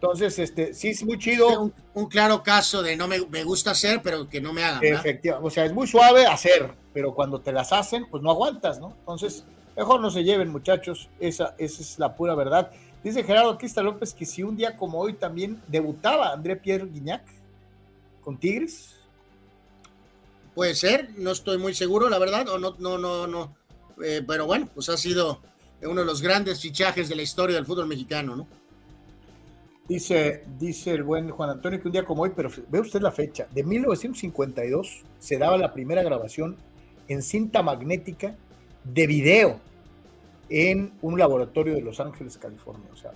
Entonces, 0.00 0.38
este, 0.38 0.74
sí 0.74 0.90
es 0.90 1.04
muy 1.04 1.18
chido. 1.18 1.72
Un, 1.92 2.06
claro 2.06 2.44
caso 2.44 2.84
de 2.84 2.96
no 2.96 3.08
me, 3.08 3.18
gusta 3.42 3.72
hacer, 3.72 4.00
pero 4.00 4.28
que 4.28 4.40
no 4.40 4.52
me 4.52 4.62
hagan. 4.62 4.84
Efectivamente, 4.84 5.46
o 5.46 5.50
sea, 5.50 5.64
es 5.64 5.72
muy 5.72 5.88
suave 5.88 6.24
hacer, 6.24 6.70
pero 6.94 7.12
cuando 7.12 7.40
te 7.40 7.50
las 7.50 7.72
hacen, 7.72 8.06
pues 8.08 8.22
no 8.22 8.30
aguantas, 8.30 8.78
¿no? 8.78 8.94
Entonces, 9.00 9.44
mejor 9.76 10.00
no 10.00 10.12
se 10.12 10.22
lleven, 10.22 10.50
muchachos, 10.50 11.08
esa, 11.18 11.56
esa 11.58 11.82
es 11.82 11.98
la 11.98 12.14
pura 12.14 12.36
verdad. 12.36 12.70
Dice 13.02 13.24
Gerardo 13.24 13.58
Crista 13.58 13.82
López 13.82 14.14
que 14.14 14.24
si 14.24 14.44
un 14.44 14.56
día 14.56 14.76
como 14.76 15.00
hoy 15.00 15.14
también 15.14 15.60
debutaba 15.66 16.32
André 16.32 16.54
Pierre 16.54 16.86
Guignac 16.86 17.22
con 18.22 18.38
Tigres. 18.38 18.94
Puede 20.54 20.76
ser, 20.76 21.10
no 21.16 21.32
estoy 21.32 21.58
muy 21.58 21.74
seguro, 21.74 22.08
la 22.08 22.18
verdad, 22.18 22.48
o 22.48 22.58
no, 22.58 22.76
no, 22.78 22.98
no, 22.98 23.26
no. 23.26 23.56
Eh, 24.04 24.22
pero 24.26 24.46
bueno, 24.46 24.68
pues 24.72 24.88
ha 24.90 24.96
sido 24.96 25.40
uno 25.82 26.02
de 26.02 26.06
los 26.06 26.22
grandes 26.22 26.60
fichajes 26.60 27.08
de 27.08 27.16
la 27.16 27.22
historia 27.22 27.56
del 27.56 27.66
fútbol 27.66 27.86
mexicano, 27.86 28.36
¿no? 28.36 28.46
Dice, 29.88 30.44
dice 30.58 30.92
el 30.92 31.02
buen 31.02 31.30
Juan 31.30 31.48
Antonio 31.48 31.80
que 31.80 31.88
un 31.88 31.92
día 31.92 32.04
como 32.04 32.22
hoy, 32.22 32.32
pero 32.36 32.50
ve 32.68 32.80
usted 32.80 33.00
la 33.00 33.10
fecha, 33.10 33.48
de 33.50 33.64
1952 33.64 35.02
se 35.18 35.38
daba 35.38 35.56
la 35.56 35.72
primera 35.72 36.02
grabación 36.02 36.56
en 37.08 37.22
cinta 37.22 37.62
magnética 37.62 38.36
de 38.84 39.06
video 39.06 39.60
en 40.50 40.92
un 41.00 41.18
laboratorio 41.18 41.74
de 41.74 41.80
Los 41.80 42.00
Ángeles, 42.00 42.36
California. 42.36 42.88
O 42.92 42.96
sea, 42.96 43.12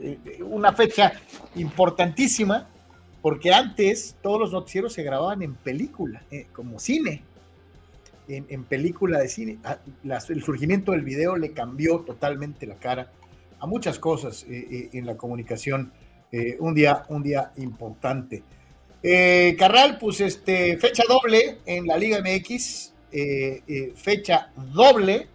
eh, 0.00 0.18
una 0.42 0.72
fecha 0.72 1.12
importantísima 1.56 2.68
porque 3.20 3.52
antes 3.52 4.16
todos 4.22 4.38
los 4.38 4.52
noticieros 4.52 4.92
se 4.92 5.02
grababan 5.02 5.42
en 5.42 5.54
película, 5.54 6.22
eh, 6.30 6.46
como 6.52 6.78
cine, 6.78 7.24
en, 8.28 8.64
película 8.64 9.18
de 9.18 9.28
cine. 9.28 9.58
Ah, 9.64 9.78
el 10.28 10.42
surgimiento 10.44 10.92
del 10.92 11.02
video 11.02 11.36
le 11.36 11.52
cambió 11.52 12.00
totalmente 12.00 12.66
la 12.66 12.76
cara 12.76 13.10
a 13.60 13.66
muchas 13.66 13.98
cosas 13.98 14.44
eh, 14.48 14.66
eh, 14.70 14.88
en 14.92 15.06
la 15.06 15.16
comunicación. 15.16 15.92
Eh, 16.32 16.56
un 16.58 16.74
día, 16.74 17.04
un 17.08 17.22
día 17.22 17.52
importante. 17.56 18.42
Carral, 19.56 19.98
pues 19.98 20.20
este, 20.20 20.76
fecha 20.78 21.04
doble 21.08 21.58
en 21.64 21.86
la 21.86 21.96
Liga 21.96 22.20
MX, 22.20 22.92
fecha 23.94 24.50
doble. 24.74 25.28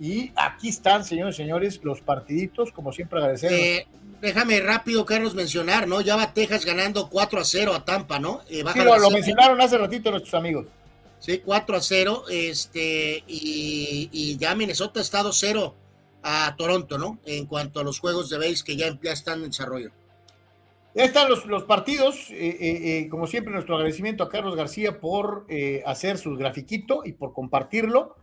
Y 0.00 0.32
aquí 0.34 0.70
están, 0.70 1.04
señores 1.04 1.36
y 1.36 1.42
señores, 1.42 1.80
los 1.84 2.00
partiditos, 2.00 2.72
como 2.72 2.92
siempre 2.92 3.20
agradecer. 3.20 3.86
déjame 4.20 4.58
rápido, 4.58 5.04
Carlos, 5.04 5.36
mencionar, 5.36 5.86
¿no? 5.86 6.00
Ya 6.00 6.16
va 6.16 6.34
Texas 6.34 6.64
ganando 6.64 7.08
4 7.08 7.40
a 7.40 7.44
0 7.44 7.74
a 7.74 7.84
Tampa, 7.84 8.18
¿no? 8.18 8.40
sí, 8.48 8.62
lo, 8.84 8.98
lo 8.98 9.10
mencionaron 9.12 9.60
hace 9.60 9.78
ratito 9.78 10.10
nuestros 10.10 10.34
amigos. 10.34 10.66
Sí, 11.20 11.38
4 11.38 11.76
a 11.76 11.80
0, 11.80 12.24
este, 12.28 13.22
y, 13.28 14.10
y 14.10 14.36
ya 14.36 14.56
Minnesota 14.56 15.00
está 15.00 15.22
2-0 15.22 15.72
a 16.24 16.56
Toronto, 16.56 16.96
¿no? 16.96 17.18
En 17.26 17.46
cuanto 17.46 17.78
a 17.78 17.84
los 17.84 18.00
juegos 18.00 18.30
de 18.30 18.38
base 18.38 18.64
que 18.64 18.76
ya, 18.76 18.98
están 19.02 19.40
en 19.40 19.50
desarrollo. 19.50 19.90
Ya 20.94 21.04
están 21.04 21.28
los, 21.28 21.64
partidos. 21.64 22.30
Eh, 22.30 22.48
eh, 22.48 22.58
eh, 22.60 23.08
como 23.10 23.26
siempre, 23.26 23.52
nuestro 23.52 23.76
agradecimiento 23.76 24.24
a 24.24 24.30
Carlos 24.30 24.56
García 24.56 25.00
por 25.00 25.46
hacer 25.84 26.16
su 26.16 26.34
grafiquito 26.36 27.02
y 27.04 27.12
por 27.12 27.34
compartirlo. 27.34 28.16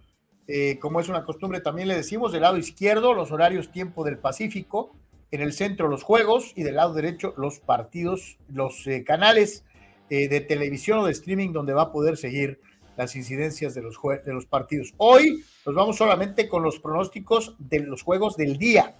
como 0.81 0.99
es 0.99 1.07
una 1.09 1.23
costumbre, 1.23 1.61
también 1.61 1.87
le 1.87 1.95
decimos 1.95 2.31
del 2.31 2.41
lado 2.41 2.57
izquierdo 2.57 3.13
los 3.13 3.31
horarios 3.31 3.71
tiempo 3.71 4.03
del 4.03 4.17
Pacífico, 4.17 4.95
en 5.29 5.41
el 5.41 5.53
centro 5.53 5.87
los 5.87 6.03
juegos 6.03 6.53
y 6.55 6.63
del 6.63 6.75
lado 6.75 6.93
derecho 6.93 7.33
los 7.37 7.59
partidos, 7.59 8.37
los 8.49 8.83
canales 9.05 9.63
de 10.09 10.41
televisión 10.41 10.99
o 10.99 11.05
de 11.05 11.11
streaming 11.11 11.53
donde 11.53 11.73
va 11.73 11.83
a 11.83 11.91
poder 11.91 12.17
seguir 12.17 12.59
las 13.01 13.15
incidencias 13.15 13.73
de 13.73 13.81
los, 13.81 13.95
de 14.23 14.31
los 14.31 14.45
partidos. 14.45 14.93
Hoy 14.97 15.43
nos 15.65 15.73
vamos 15.73 15.97
solamente 15.97 16.47
con 16.47 16.61
los 16.61 16.79
pronósticos 16.79 17.55
de 17.57 17.79
los 17.79 18.03
juegos 18.03 18.37
del 18.37 18.57
día, 18.57 18.95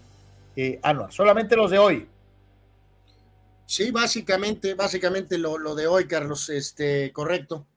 eh, 0.55 0.79
Anual, 0.81 1.11
solamente 1.11 1.55
los 1.55 1.69
de 1.69 1.77
hoy. 1.77 2.07
Sí, 3.67 3.91
básicamente, 3.91 4.73
básicamente 4.73 5.37
lo, 5.37 5.59
lo 5.59 5.75
de 5.75 5.85
hoy, 5.85 6.07
Carlos, 6.07 6.49
este, 6.49 7.11
correcto. 7.13 7.67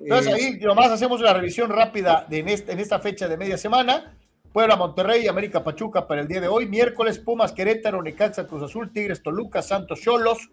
Entonces 0.00 0.32
ahí 0.32 0.58
nomás 0.58 0.90
hacemos 0.90 1.20
una 1.20 1.34
revisión 1.34 1.68
rápida 1.68 2.26
de 2.30 2.38
en, 2.38 2.48
esta, 2.48 2.72
en 2.72 2.80
esta 2.80 2.98
fecha 2.98 3.28
de 3.28 3.36
media 3.36 3.58
semana. 3.58 4.16
Puebla, 4.52 4.74
Monterrey, 4.74 5.28
América 5.28 5.62
Pachuca 5.62 6.08
para 6.08 6.22
el 6.22 6.28
día 6.28 6.40
de 6.40 6.48
hoy. 6.48 6.66
Miércoles, 6.66 7.18
Pumas, 7.18 7.52
Querétaro, 7.52 8.02
Necaxa, 8.02 8.46
Cruz 8.46 8.62
Azul, 8.62 8.90
Tigres, 8.90 9.22
Toluca, 9.22 9.60
Santos, 9.60 10.00
Cholos, 10.00 10.48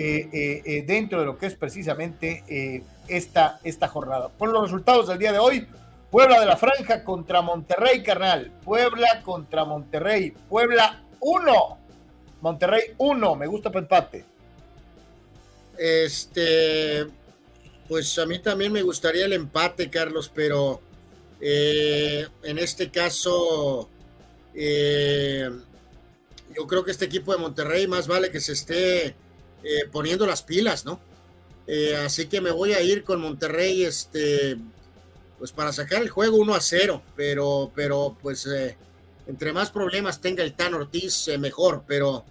eh, 0.00 0.28
eh, 0.32 0.62
eh, 0.64 0.84
dentro 0.86 1.18
de 1.18 1.26
lo 1.26 1.36
que 1.36 1.46
es 1.46 1.56
precisamente 1.56 2.84
esta, 3.08 3.58
esta 3.64 3.88
jornada. 3.88 4.28
Por 4.28 4.50
los 4.50 4.62
resultados 4.62 5.08
del 5.08 5.18
día 5.18 5.32
de 5.32 5.40
hoy, 5.40 5.66
Puebla 6.08 6.38
de 6.38 6.46
la 6.46 6.56
Franja 6.56 7.02
contra 7.02 7.42
Monterrey, 7.42 8.04
carnal. 8.04 8.52
Puebla 8.64 9.22
contra 9.24 9.64
Monterrey. 9.64 10.34
Puebla 10.48 11.02
1. 11.18 11.78
Monterrey 12.42 12.94
1. 12.96 13.34
Me 13.34 13.48
gusta 13.48 13.70
para 13.70 13.80
empate. 13.80 14.24
Este, 15.76 17.04
pues 17.88 18.16
a 18.20 18.26
mí 18.26 18.38
también 18.38 18.72
me 18.72 18.82
gustaría 18.82 19.24
el 19.24 19.32
empate, 19.32 19.90
Carlos, 19.90 20.30
pero 20.32 20.80
en 21.40 22.58
este 22.58 22.92
caso, 22.92 23.88
yo 24.54 25.50
creo 26.68 26.84
que 26.84 26.92
este 26.92 27.06
equipo 27.06 27.32
de 27.32 27.38
Monterrey 27.38 27.88
más 27.88 28.06
vale 28.06 28.30
que 28.30 28.38
se 28.38 28.52
esté 28.52 29.16
eh, 29.62 29.88
poniendo 29.90 30.26
las 30.26 30.42
pilas, 30.42 30.84
¿no? 30.84 31.00
Eh, 31.66 31.96
así 31.96 32.26
que 32.26 32.40
me 32.40 32.50
voy 32.50 32.72
a 32.72 32.80
ir 32.80 33.04
con 33.04 33.20
Monterrey, 33.20 33.84
este, 33.84 34.56
pues 35.38 35.52
para 35.52 35.72
sacar 35.72 36.00
el 36.00 36.08
juego 36.08 36.36
1 36.38 36.54
a 36.54 36.60
0, 36.60 37.02
pero, 37.16 37.70
pero 37.74 38.16
pues 38.22 38.46
eh, 38.46 38.76
entre 39.26 39.52
más 39.52 39.70
problemas 39.70 40.20
tenga 40.20 40.42
el 40.42 40.54
Tan 40.54 40.74
Ortiz, 40.74 41.28
mejor, 41.38 41.82
pero 41.86 42.24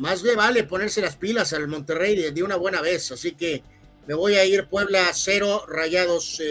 más 0.00 0.22
le 0.24 0.34
vale 0.34 0.64
ponerse 0.64 1.00
las 1.00 1.16
pilas 1.16 1.52
al 1.52 1.68
Monterrey 1.68 2.32
de, 2.32 2.42
una 2.42 2.56
buena 2.56 2.80
vez, 2.80 3.12
así 3.12 3.32
que 3.32 3.62
me 4.06 4.12
voy 4.12 4.34
a 4.34 4.44
ir 4.44 4.66
Puebla 4.66 5.08
0, 5.12 5.66
Rayados 5.68 6.42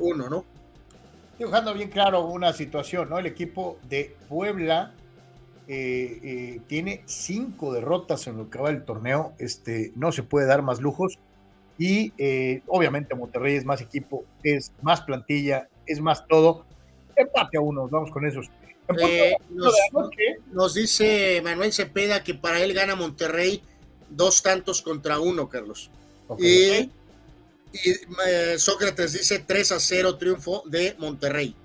1, 0.00 0.30
¿no? 0.30 0.44
Dejando 1.38 1.74
bien 1.74 1.90
claro 1.90 2.24
una 2.26 2.52
situación, 2.52 3.10
¿no? 3.10 3.18
El 3.18 3.26
equipo 3.26 3.78
de 3.88 4.16
Puebla 4.28 4.94
eh, 5.66 6.20
eh, 6.22 6.60
tiene 6.66 7.02
cinco 7.06 7.72
derrotas 7.72 8.26
en 8.26 8.36
lo 8.36 8.50
que 8.50 8.58
va 8.58 8.68
del 8.68 8.84
torneo, 8.84 9.32
este, 9.38 9.92
no 9.96 10.12
se 10.12 10.22
puede 10.22 10.46
dar 10.46 10.62
más 10.62 10.80
lujos. 10.80 11.18
Y 11.78 12.12
eh, 12.18 12.62
obviamente 12.66 13.14
Monterrey 13.14 13.56
es 13.56 13.64
más 13.64 13.80
equipo, 13.80 14.24
es 14.42 14.72
más 14.82 15.00
plantilla, 15.00 15.68
es 15.86 16.00
más 16.00 16.26
todo. 16.26 16.66
Empate 17.16 17.56
a 17.56 17.60
uno, 17.60 17.88
vamos 17.88 18.10
con 18.10 18.26
esos. 18.26 18.50
Nos, 20.52 20.74
dice 20.74 21.40
Manuel 21.42 21.72
Cepeda 21.72 22.22
que 22.22 22.34
para 22.34 22.62
él 22.62 22.74
gana 22.74 22.94
Monterrey 22.94 23.62
dos 24.10 24.42
tantos 24.42 24.82
contra 24.82 25.18
uno, 25.18 25.48
Carlos. 25.48 25.90
Y, 26.38 26.90
y 27.72 28.58
Sócrates 28.58 29.14
dice 29.14 29.40
3 29.40 29.72
a 29.72 29.80
0 29.80 30.16
triunfo 30.16 30.62
de 30.66 30.94
Monterrey. 30.98 31.56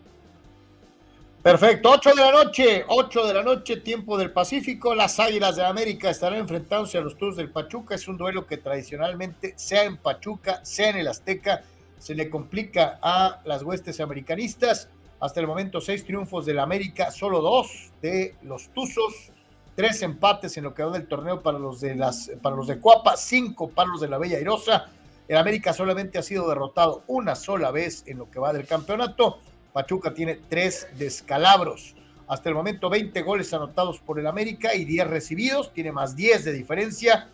Perfecto, 1.42 1.92
8 1.92 2.10
de 2.16 2.22
la 2.22 2.32
noche, 2.34 2.84
8 2.86 3.26
de 3.28 3.34
la 3.34 3.44
noche, 3.44 3.78
tiempo 3.78 4.18
del 4.18 4.30
Pacífico. 4.30 4.94
Las 4.94 5.22
Águilas 5.22 5.56
de 5.56 5.66
América 5.66 6.10
estarán 6.10 6.40
enfrentándose 6.40 6.98
a 6.98 7.02
los 7.02 7.18
Tours 7.18 7.38
del 7.38 7.50
Pachuca. 7.50 7.96
Es 7.96 8.10
un 8.10 8.18
duelo 8.18 8.46
que 8.46 8.58
tradicionalmente, 8.58 9.54
sea 9.56 9.86
en 9.86 9.96
Pachuca, 9.96 10.60
sea 10.66 10.90
en 10.90 10.98
el 10.98 11.08
Azteca, 11.08 11.64
se 11.98 12.14
le 12.14 12.30
complica 12.30 13.00
a 13.02 13.40
las 13.46 13.64
huestes 13.64 14.02
americanistas. 14.02 14.90
Hasta 15.22 15.40
el 15.40 15.48
momento, 15.48 15.80
seis 15.80 16.04
triunfos 16.04 16.46
del 16.46 16.60
América, 16.60 17.10
solo 17.10 17.40
dos 17.40 17.94
de 18.02 18.36
los 18.42 18.68
Tuzos. 18.74 19.32
tres 19.76 20.02
empates 20.02 20.58
en 20.58 20.66
lo 20.66 20.74
que 20.74 20.84
va 20.84 20.92
del 20.92 21.08
torneo 21.08 21.42
para 21.42 21.58
los 21.58 21.80
de 21.80 21.96
las 21.96 22.30
para 22.42 22.58
los 22.58 22.68
de 22.68 22.80
Cuapa, 22.80 23.16
cinco 23.16 23.70
para 23.70 23.88
los 23.90 24.02
de 24.02 24.10
la 24.10 24.18
Bella 24.18 24.38
Airosa. 24.38 24.88
El 25.26 25.38
América 25.38 25.72
solamente 25.72 26.18
ha 26.18 26.22
sido 26.22 26.50
derrotado 26.50 27.04
una 27.08 27.34
sola 27.36 27.72
vez 27.72 28.04
en 28.08 28.18
lo 28.18 28.30
que 28.30 28.40
va 28.40 28.52
del 28.52 28.68
campeonato. 28.68 29.40
Pachuca 29.74 30.14
tiene 30.14 30.40
tres 30.50 30.88
descalabros. 30.98 31.96
Hasta 32.28 32.50
el 32.50 32.56
momento 32.56 32.90
20 32.90 33.22
goles 33.24 33.54
anotados 33.54 34.00
por 34.00 34.20
el 34.20 34.28
América 34.28 34.76
y 34.76 34.86
10 34.86 35.08
recibidos, 35.08 35.74
tiene 35.74 35.92
más 35.92 36.16
10 36.16 36.46
de 36.46 36.54
diferencia. 36.54 37.30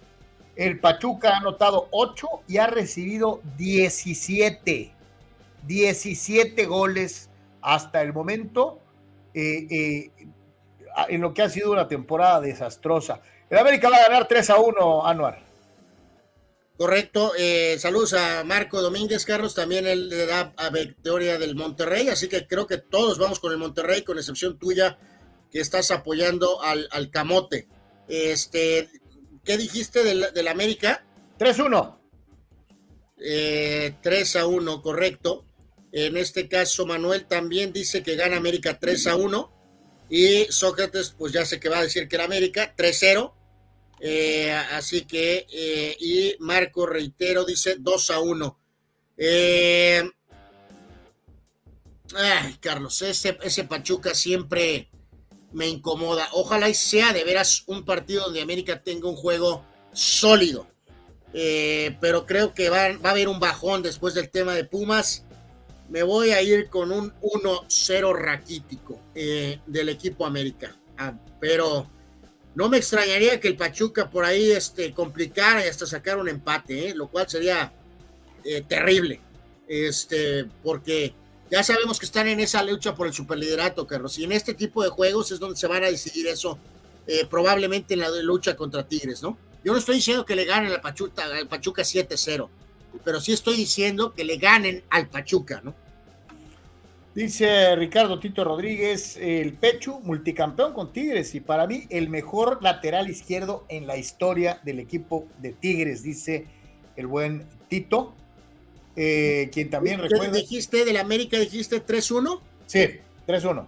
El 0.56 0.80
Pachuca 0.80 1.34
ha 1.34 1.38
anotado 1.38 1.90
8 1.91 2.28
y 2.48 2.57
ha 2.57 2.68
recibido 2.68 3.41
17. 3.57 4.91
17 5.68 6.66
goles 6.66 7.30
hasta 7.62 8.02
el 8.02 8.14
momento. 8.14 8.80
Eh, 9.34 9.68
eh, 9.70 10.12
en 11.10 11.22
lo 11.22 11.34
que 11.34 11.41
ha 11.41 11.49
sido 11.49 11.72
una 11.72 11.88
temporada 11.88 12.40
desastrosa. 12.41 13.20
El 13.49 13.57
América 13.57 13.90
va 13.90 13.98
a 13.98 14.07
ganar 14.07 14.28
3 14.28 14.49
a 14.49 14.60
1, 14.60 15.06
Anuar. 15.06 15.45
Correcto. 16.78 17.32
Eh, 17.38 17.78
saludos 17.80 18.14
a 18.14 18.44
Marco 18.44 18.82
Domínguez, 18.82 19.26
Carlos. 19.26 19.56
También 19.56 19.88
él 19.88 20.10
le 20.10 20.26
da 20.26 20.54
a 20.58 20.70
victoria 20.70 21.38
del 21.38 21.56
Monterrey. 21.56 22.10
Así 22.10 22.28
que 22.28 22.48
creo 22.48 22.68
que 22.68 22.78
todos 22.78 23.18
vamos 23.18 23.40
con 23.40 23.52
el 23.52 23.58
Monterrey, 23.58 24.04
con 24.04 24.18
excepción 24.18 24.60
tuya, 24.60 24.98
que 25.52 25.62
estás 25.62 25.92
apoyando 25.92 26.62
al, 26.62 26.88
al 26.92 27.10
Camote. 27.12 27.70
Este, 28.10 28.90
¿Qué 29.44 29.58
dijiste 29.58 30.04
del, 30.04 30.34
del 30.34 30.48
América? 30.50 31.06
3-1. 31.40 31.98
Eh, 33.20 33.96
3 34.02 34.36
a 34.36 34.48
1, 34.48 34.82
correcto. 34.82 35.46
En 35.94 36.18
este 36.18 36.50
caso, 36.50 36.86
Manuel 36.86 37.26
también 37.26 37.72
dice 37.72 38.04
que 38.04 38.16
gana 38.18 38.36
América 38.36 38.80
3 38.80 39.08
a 39.08 39.16
1. 39.16 39.52
Y 40.10 40.46
Sócrates, 40.50 41.16
pues 41.18 41.32
ya 41.32 41.46
sé 41.46 41.60
que 41.60 41.70
va 41.70 41.80
a 41.80 41.84
decir 41.84 42.08
que 42.08 42.16
era 42.18 42.26
América, 42.26 42.76
3-0. 42.78 43.34
Eh, 44.00 44.52
así 44.52 45.06
que, 45.06 45.46
eh, 45.52 45.96
y 46.00 46.36
Marco, 46.40 46.86
reitero, 46.86 47.46
dice 47.46 47.78
2 47.80 48.10
a 48.10 48.20
1. 48.20 48.60
Eh, 49.18 50.04
ay, 52.16 52.58
Carlos, 52.60 53.02
ese, 53.02 53.64
Pachuca 53.64 54.14
siempre 54.14 54.90
me 55.54 55.68
incomoda. 55.68 56.28
Ojalá 56.34 56.74
sea 56.74 57.14
de 57.14 57.24
veras 57.24 57.64
un 57.68 57.86
partido 57.86 58.26
donde 58.26 58.42
América 58.42 58.84
tenga 58.84 59.08
un 59.08 59.16
juego 59.16 59.66
sólido. 59.94 60.68
Pero 61.34 62.26
creo 62.26 62.54
que 62.54 62.70
va, 62.70 62.86
a 62.86 63.10
haber 63.10 63.28
un 63.28 63.40
bajón 63.42 63.82
después 63.82 64.14
del 64.14 64.30
tema 64.30 64.54
de 64.56 64.64
Pumas 64.64 65.24
me 65.90 66.02
voy 66.02 66.32
a 66.32 66.42
ir 66.42 66.70
con 66.70 66.92
un 66.92 67.14
1-0 67.22 68.16
raquítico 68.16 69.00
del 69.14 69.90
equipo 69.90 70.26
América. 70.26 70.76
Ah, 70.98 71.14
pero 71.42 71.90
no 72.56 72.69
me 72.69 72.77
extrañaría 72.77 73.40
que 73.40 73.48
el 73.48 73.57
Pachuca 73.57 74.10
por 74.10 74.26
ahí 74.26 74.52
este, 74.52 74.94
complicara 74.94 75.65
y 75.65 75.69
hasta 75.69 75.86
sacar 75.86 76.18
un 76.18 76.30
empate, 76.30 76.90
eh, 76.90 76.95
lo 76.95 77.07
cual 77.07 77.30
sería 77.30 77.72
eh, 78.44 78.64
terrible. 78.68 79.19
Este, 79.68 80.45
porque 80.64 81.14
ya 81.52 81.64
sabemos 81.64 81.99
que 81.99 82.06
están 82.06 82.27
en 82.27 82.40
esa 82.40 82.64
lucha 82.64 82.95
por 82.95 83.07
el 83.07 83.14
superliderato, 83.14 83.86
Carlos. 83.86 84.18
Y 84.18 84.23
en 84.23 84.32
este 84.32 84.53
tipo 84.53 84.84
de 84.84 84.90
juegos 84.90 85.32
es 85.32 85.40
donde 85.40 85.57
se 85.57 85.68
van 85.68 85.84
a 85.84 85.91
decidir 85.91 86.27
eso, 86.27 86.57
eh, 87.07 87.26
probablemente 87.30 87.94
en 87.94 87.99
la 88.02 88.10
lucha 88.10 88.56
contra 88.56 88.88
Tigres, 88.88 89.22
¿no? 89.22 89.38
Yo 89.64 89.73
no 89.73 89.80
estoy 89.80 89.95
diciendo 89.95 90.26
que 90.26 90.36
le 90.36 90.45
ganen 90.45 90.72
al 90.72 90.82
Pachuca, 90.82 91.26
al 91.26 91.48
Pachuca 91.48 91.84
7-0 91.84 92.49
pero 93.03 93.19
sí 93.19 93.34
estoy 93.34 93.56
diciendo 93.56 94.14
que 94.14 94.23
le 94.23 94.38
ganen 94.38 94.84
al 94.90 95.10
Pachuca, 95.10 95.61
¿no? 95.64 95.76
Dice 97.16 97.74
Ricardo 97.78 98.20
Tito 98.20 98.44
Rodríguez, 98.44 99.16
el 99.16 99.54
Pechu, 99.54 100.02
multicampeón 100.02 100.74
con 100.74 100.92
Tigres 100.92 101.34
y 101.34 101.40
para 101.40 101.66
mí 101.66 101.88
el 101.90 102.10
mejor 102.10 102.62
lateral 102.62 103.10
izquierdo 103.10 103.66
en 103.70 103.88
la 103.88 103.96
historia 103.96 104.60
del 104.66 104.80
equipo 104.80 105.26
de 105.38 105.54
Tigres, 105.54 106.04
dice 106.04 106.46
el 106.98 107.08
buen 107.08 107.46
Tito, 107.70 108.14
eh, 108.98 109.50
quien 109.54 109.70
también 109.70 110.02
¿Qué 110.02 110.10
recuerda... 110.10 110.34
dijiste 110.34 110.84
del 110.84 110.98
América? 110.98 111.40
¿Dijiste 111.40 111.86
3-1? 111.86 112.42
Sí, 112.66 112.86
3-1. 113.26 113.66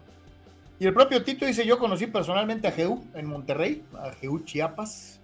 Y 0.80 0.86
el 0.86 0.94
propio 0.94 1.24
Tito 1.24 1.46
dice, 1.46 1.66
yo 1.66 1.80
conocí 1.80 2.08
personalmente 2.08 2.68
a 2.68 2.72
Jeú 2.74 3.06
en 3.14 3.28
Monterrey, 3.28 3.82
a 3.94 4.12
Jeú 4.12 4.44
Chiapas, 4.44 5.17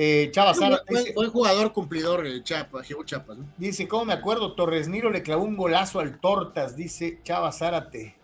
eh, 0.00 0.30
Chava. 0.30 0.54
Fue, 0.54 1.12
fue, 1.12 1.26
jugador 1.26 1.72
cumplidor, 1.72 2.24
eh, 2.24 2.40
Chapa, 2.44 2.82
Chiapas. 3.04 3.36
¿no? 3.36 3.52
Dice, 3.56 3.88
¿cómo 3.88 4.04
me 4.04 4.12
acuerdo? 4.12 4.54
Torres 4.54 4.86
Niro 4.86 5.10
le 5.10 5.24
clavó 5.24 5.42
un 5.42 5.56
golazo 5.56 5.98
al 5.98 6.20
Tortas, 6.20 6.76
dice 6.76 7.18
Chava 7.24 7.50
Zárate. 7.50 8.14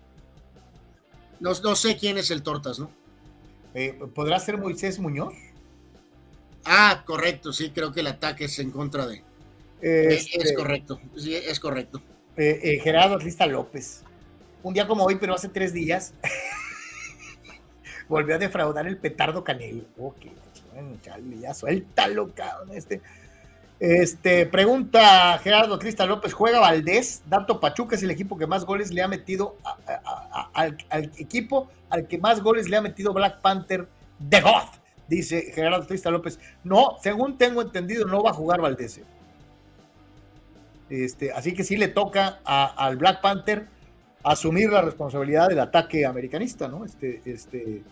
No, 1.40 1.51
no 1.64 1.74
sé 1.74 1.96
quién 1.96 2.16
es 2.16 2.30
el 2.30 2.44
Tortas, 2.44 2.78
¿no? 2.78 2.92
Eh, 3.74 3.98
¿Podrá 4.14 4.38
ser 4.38 4.56
Moisés 4.56 5.01
Muñoz? 5.01 5.34
Ah, 6.64 7.02
correcto, 7.05 7.52
sí, 7.52 7.72
creo 7.74 7.92
que 7.92 8.01
el 8.01 8.06
ataque 8.06 8.44
es 8.44 8.56
en 8.60 8.70
contra 8.70 9.09
de. 9.09 9.24
Este, 9.82 10.42
es 10.42 10.52
correcto, 10.56 11.01
sí, 11.16 11.34
es 11.34 11.59
correcto. 11.59 12.01
Eh, 12.36 12.78
Gerardo 12.84 13.16
Atlista 13.16 13.46
López. 13.48 14.05
Un 14.62 14.74
día 14.74 14.86
como 14.86 15.02
hoy, 15.02 15.16
pero 15.16 15.34
hace 15.34 15.48
tres 15.48 15.72
días, 15.72 16.14
volvió 18.09 18.36
a 18.36 18.38
defraudar 18.38 18.86
el 18.86 18.96
petardo 18.96 19.42
Canel. 19.42 19.88
Ok. 19.98 20.26
Bueno, 20.74 20.96
chale, 21.01 21.38
ya 21.38 21.55
suéltalo, 21.55 22.34
cabrón. 22.34 22.70
Este, 22.74 23.01
este, 23.78 24.46
pregunta 24.46 25.38
Gerardo 25.38 25.78
Crista 25.78 26.05
López: 26.05 26.32
¿juega 26.32 26.59
Valdés? 26.59 27.22
Dato 27.26 27.60
Pachuca 27.60 27.94
es 27.94 28.02
el 28.02 28.10
equipo 28.10 28.36
que 28.36 28.46
más 28.46 28.64
goles 28.64 28.92
le 28.92 29.02
ha 29.02 29.09
metido 29.09 29.56
al, 30.52 30.76
equipo 31.16 31.68
al 31.90 32.09
que 32.09 32.18
más 32.18 32.42
goles 32.42 32.68
le 32.68 32.76
ha 32.76 32.82
metido 32.82 33.12
Black 33.12 33.40
Panther 33.40 33.86
de 34.18 34.40
God, 34.40 34.68
dice 35.09 35.52
Gerardo 35.55 35.86
Crista 35.86 36.10
López. 36.10 36.40
No, 36.64 36.96
según 37.01 37.38
tengo 37.38 37.62
entendido, 37.62 38.06
no 38.06 38.22
va 38.22 38.30
a 38.30 38.34
jugar 38.34 38.60
Valdés. 38.60 39.01
Este, 40.90 41.32
así 41.32 41.55
que 41.55 41.62
sí 41.62 41.76
le 41.76 41.88
toca 41.88 42.40
al 42.44 42.96
Black 42.96 43.20
Panther 43.20 43.68
asumir 44.24 44.70
la 44.70 44.82
responsabilidad 44.82 45.48
del 45.48 45.60
ataque 45.60 46.05
americanista, 46.05 46.66
¿no? 46.66 46.84
Este, 46.84 47.20
este, 47.24 47.82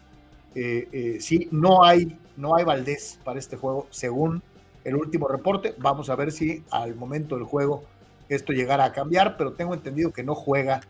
eh, 0.54 0.88
eh, 0.92 1.16
sí, 1.20 1.48
no 1.50 1.84
hay, 1.84 2.16
no 2.36 2.56
hay 2.56 2.64
Valdés 2.64 3.18
para 3.24 3.38
este 3.38 3.56
juego, 3.56 3.86
según 3.90 4.42
el 4.84 4.96
último 4.96 5.28
reporte. 5.28 5.74
Vamos 5.78 6.10
a 6.10 6.16
ver 6.16 6.32
si 6.32 6.62
al 6.70 6.94
momento 6.94 7.36
del 7.36 7.44
juego 7.44 7.84
esto 8.28 8.52
llegara 8.52 8.84
a 8.84 8.92
cambiar, 8.92 9.36
pero 9.36 9.52
tengo 9.52 9.74
entendido 9.74 10.12
que 10.12 10.22
no 10.22 10.34
juega 10.34 10.80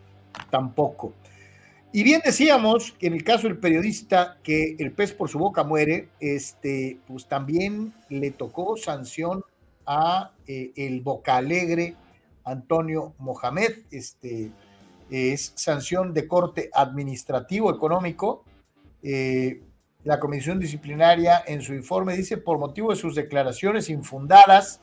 tampoco. 0.50 1.12
Y 1.92 2.04
bien 2.04 2.22
decíamos 2.24 2.92
que 2.92 3.08
en 3.08 3.12
el 3.12 3.24
caso 3.24 3.48
del 3.48 3.58
periodista 3.58 4.38
que 4.42 4.76
el 4.78 4.92
pez 4.92 5.12
por 5.12 5.28
su 5.28 5.38
boca 5.38 5.62
muere, 5.62 6.08
este, 6.20 6.98
pues 7.06 7.26
también 7.26 7.92
le 8.08 8.30
tocó 8.30 8.76
sanción 8.76 9.44
a 9.84 10.30
eh, 10.46 10.72
el 10.76 11.02
Boca 11.02 11.36
Alegre 11.36 11.96
Antonio 12.44 13.14
Mohamed, 13.18 13.72
este, 13.90 14.50
es 15.10 15.52
sanción 15.54 16.14
de 16.14 16.26
corte 16.26 16.70
administrativo 16.72 17.70
económico 17.70 18.44
eh, 19.02 19.60
la 20.04 20.18
comisión 20.18 20.58
disciplinaria 20.58 21.42
en 21.46 21.62
su 21.62 21.74
informe 21.74 22.16
dice 22.16 22.36
por 22.36 22.58
motivo 22.58 22.90
de 22.90 22.96
sus 22.96 23.14
declaraciones 23.14 23.88
infundadas 23.88 24.80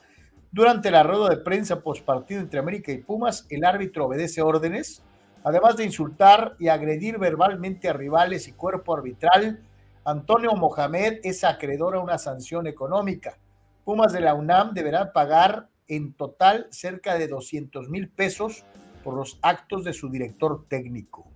durante 0.52 0.90
la 0.90 1.04
rueda 1.04 1.28
de 1.28 1.36
prensa 1.36 1.80
postpartido 1.80 2.40
entre 2.40 2.58
América 2.58 2.90
y 2.90 2.98
Pumas, 2.98 3.46
el 3.50 3.64
árbitro 3.64 4.06
obedece 4.06 4.42
órdenes, 4.42 5.00
además 5.44 5.76
de 5.76 5.84
insultar 5.84 6.56
y 6.58 6.66
agredir 6.66 7.18
verbalmente 7.18 7.88
a 7.88 7.92
rivales 7.92 8.48
y 8.48 8.52
cuerpo 8.52 8.96
arbitral. 8.96 9.60
Antonio 10.04 10.52
Mohamed 10.56 11.20
es 11.22 11.44
acreedor 11.44 11.94
a 11.94 12.00
una 12.00 12.18
sanción 12.18 12.66
económica. 12.66 13.38
Pumas 13.84 14.12
de 14.12 14.22
la 14.22 14.34
UNAM 14.34 14.74
deberán 14.74 15.12
pagar 15.12 15.68
en 15.86 16.14
total 16.14 16.66
cerca 16.70 17.16
de 17.16 17.28
200 17.28 17.88
mil 17.88 18.08
pesos 18.08 18.64
por 19.04 19.14
los 19.14 19.38
actos 19.42 19.84
de 19.84 19.92
su 19.92 20.10
director 20.10 20.66
técnico. 20.68 21.30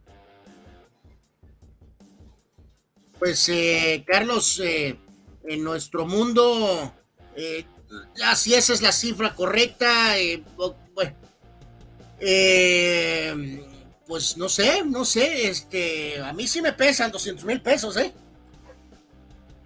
Pues, 3.25 3.49
eh, 3.49 4.05
Carlos, 4.07 4.61
eh, 4.63 4.99
en 5.49 5.65
nuestro 5.65 6.05
mundo, 6.05 6.93
eh, 7.35 7.65
ya 8.15 8.35
si 8.35 8.53
esa 8.53 8.75
es 8.75 8.83
la 8.83 8.93
cifra 8.93 9.35
correcta, 9.35 10.19
eh, 10.19 10.43
bueno, 10.95 11.15
pues 14.07 14.37
no 14.37 14.47
sé, 14.51 14.85
no 14.85 15.07
sé, 15.07 15.49
este, 15.49 16.21
a 16.21 16.35
mí 16.35 16.47
sí 16.47 16.61
me 16.61 16.75
pesan 16.75 17.11
200 17.11 17.47
mil 17.47 17.63
pesos, 17.63 17.97
¿eh? 17.97 18.13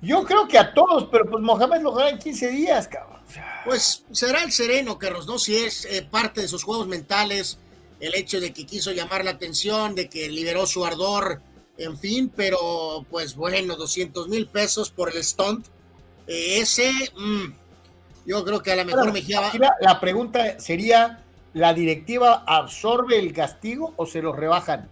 Yo 0.03 0.23
creo 0.23 0.47
que 0.47 0.57
a 0.57 0.73
todos, 0.73 1.09
pero 1.11 1.29
pues 1.29 1.43
Mohamed 1.43 1.83
lo 1.83 1.93
gana 1.93 2.11
en 2.11 2.21
15 2.21 2.51
días, 2.51 2.87
cabrón. 2.87 3.23
Pues 3.65 4.05
será 4.13 4.45
el 4.45 4.53
sereno, 4.53 5.01
Carlos, 5.01 5.27
¿no? 5.27 5.37
Si 5.37 5.57
es 5.57 5.85
parte 6.13 6.43
de 6.43 6.47
sus 6.47 6.63
juegos 6.63 6.87
mentales, 6.87 7.59
el 7.99 8.15
hecho 8.15 8.39
de 8.41 8.53
que 8.53 8.65
quiso 8.67 8.93
llamar 8.93 9.25
la 9.25 9.33
atención, 9.33 9.97
de 9.97 10.09
que 10.09 10.29
liberó 10.29 10.65
su 10.65 10.87
ardor, 10.87 11.43
en 11.79 11.97
fin, 11.99 12.31
pero 12.35 13.07
pues 13.11 13.35
bueno, 13.35 13.77
200 13.77 14.29
mil 14.29 14.47
pesos 14.49 14.91
por 14.91 15.15
el 15.15 15.23
stunt. 15.25 15.67
Eh, 16.27 16.61
ese, 16.61 16.93
mmm, 17.17 17.53
yo 18.27 18.45
creo 18.45 18.63
que 18.63 18.73
a 18.73 18.77
lo 18.77 18.85
mejor 18.85 19.01
bueno, 19.01 19.15
Mejía 19.15 19.41
va... 19.41 19.53
la, 19.55 19.75
la 19.81 20.01
pregunta 20.01 20.61
sería, 20.61 21.25
¿la 21.55 21.73
directiva 21.73 22.45
absorbe 22.47 23.19
el 23.19 23.33
castigo 23.33 23.95
o 23.97 24.05
se 24.05 24.21
lo 24.21 24.33
rebajan? 24.33 24.89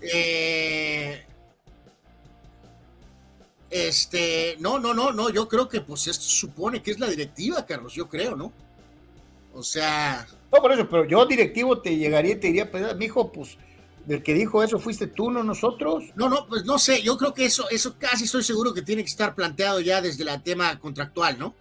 Eh, 0.00 1.26
Este, 3.70 4.56
no, 4.60 4.78
no, 4.78 4.94
no, 4.94 5.12
no, 5.12 5.28
yo 5.28 5.48
creo 5.48 5.68
que 5.68 5.80
pues 5.80 6.06
esto 6.06 6.24
supone 6.24 6.82
que 6.82 6.92
es 6.92 7.00
la 7.00 7.08
directiva, 7.08 7.66
Carlos, 7.66 7.92
yo 7.94 8.08
creo, 8.08 8.36
¿no? 8.36 8.52
O 9.52 9.62
sea. 9.62 10.26
No, 10.52 10.62
por 10.62 10.72
eso, 10.72 10.88
pero 10.88 11.04
yo 11.04 11.26
directivo 11.26 11.80
te 11.80 11.96
llegaría 11.96 12.32
y 12.34 12.36
te 12.36 12.46
diría, 12.46 12.70
pues, 12.70 12.96
mijo, 12.96 13.32
pues, 13.32 13.58
del 14.06 14.22
que 14.22 14.34
dijo 14.34 14.62
eso 14.62 14.78
fuiste 14.78 15.08
tú, 15.08 15.30
no 15.30 15.42
nosotros. 15.42 16.04
No, 16.14 16.28
no, 16.28 16.46
pues 16.46 16.64
no 16.64 16.78
sé, 16.78 17.02
yo 17.02 17.18
creo 17.18 17.34
que 17.34 17.44
eso, 17.44 17.68
eso 17.70 17.96
casi 17.98 18.24
estoy 18.24 18.44
seguro 18.44 18.72
que 18.72 18.82
tiene 18.82 19.02
que 19.02 19.10
estar 19.10 19.34
planteado 19.34 19.80
ya 19.80 20.00
desde 20.00 20.22
el 20.22 20.42
tema 20.42 20.78
contractual, 20.78 21.38
¿no? 21.38 21.54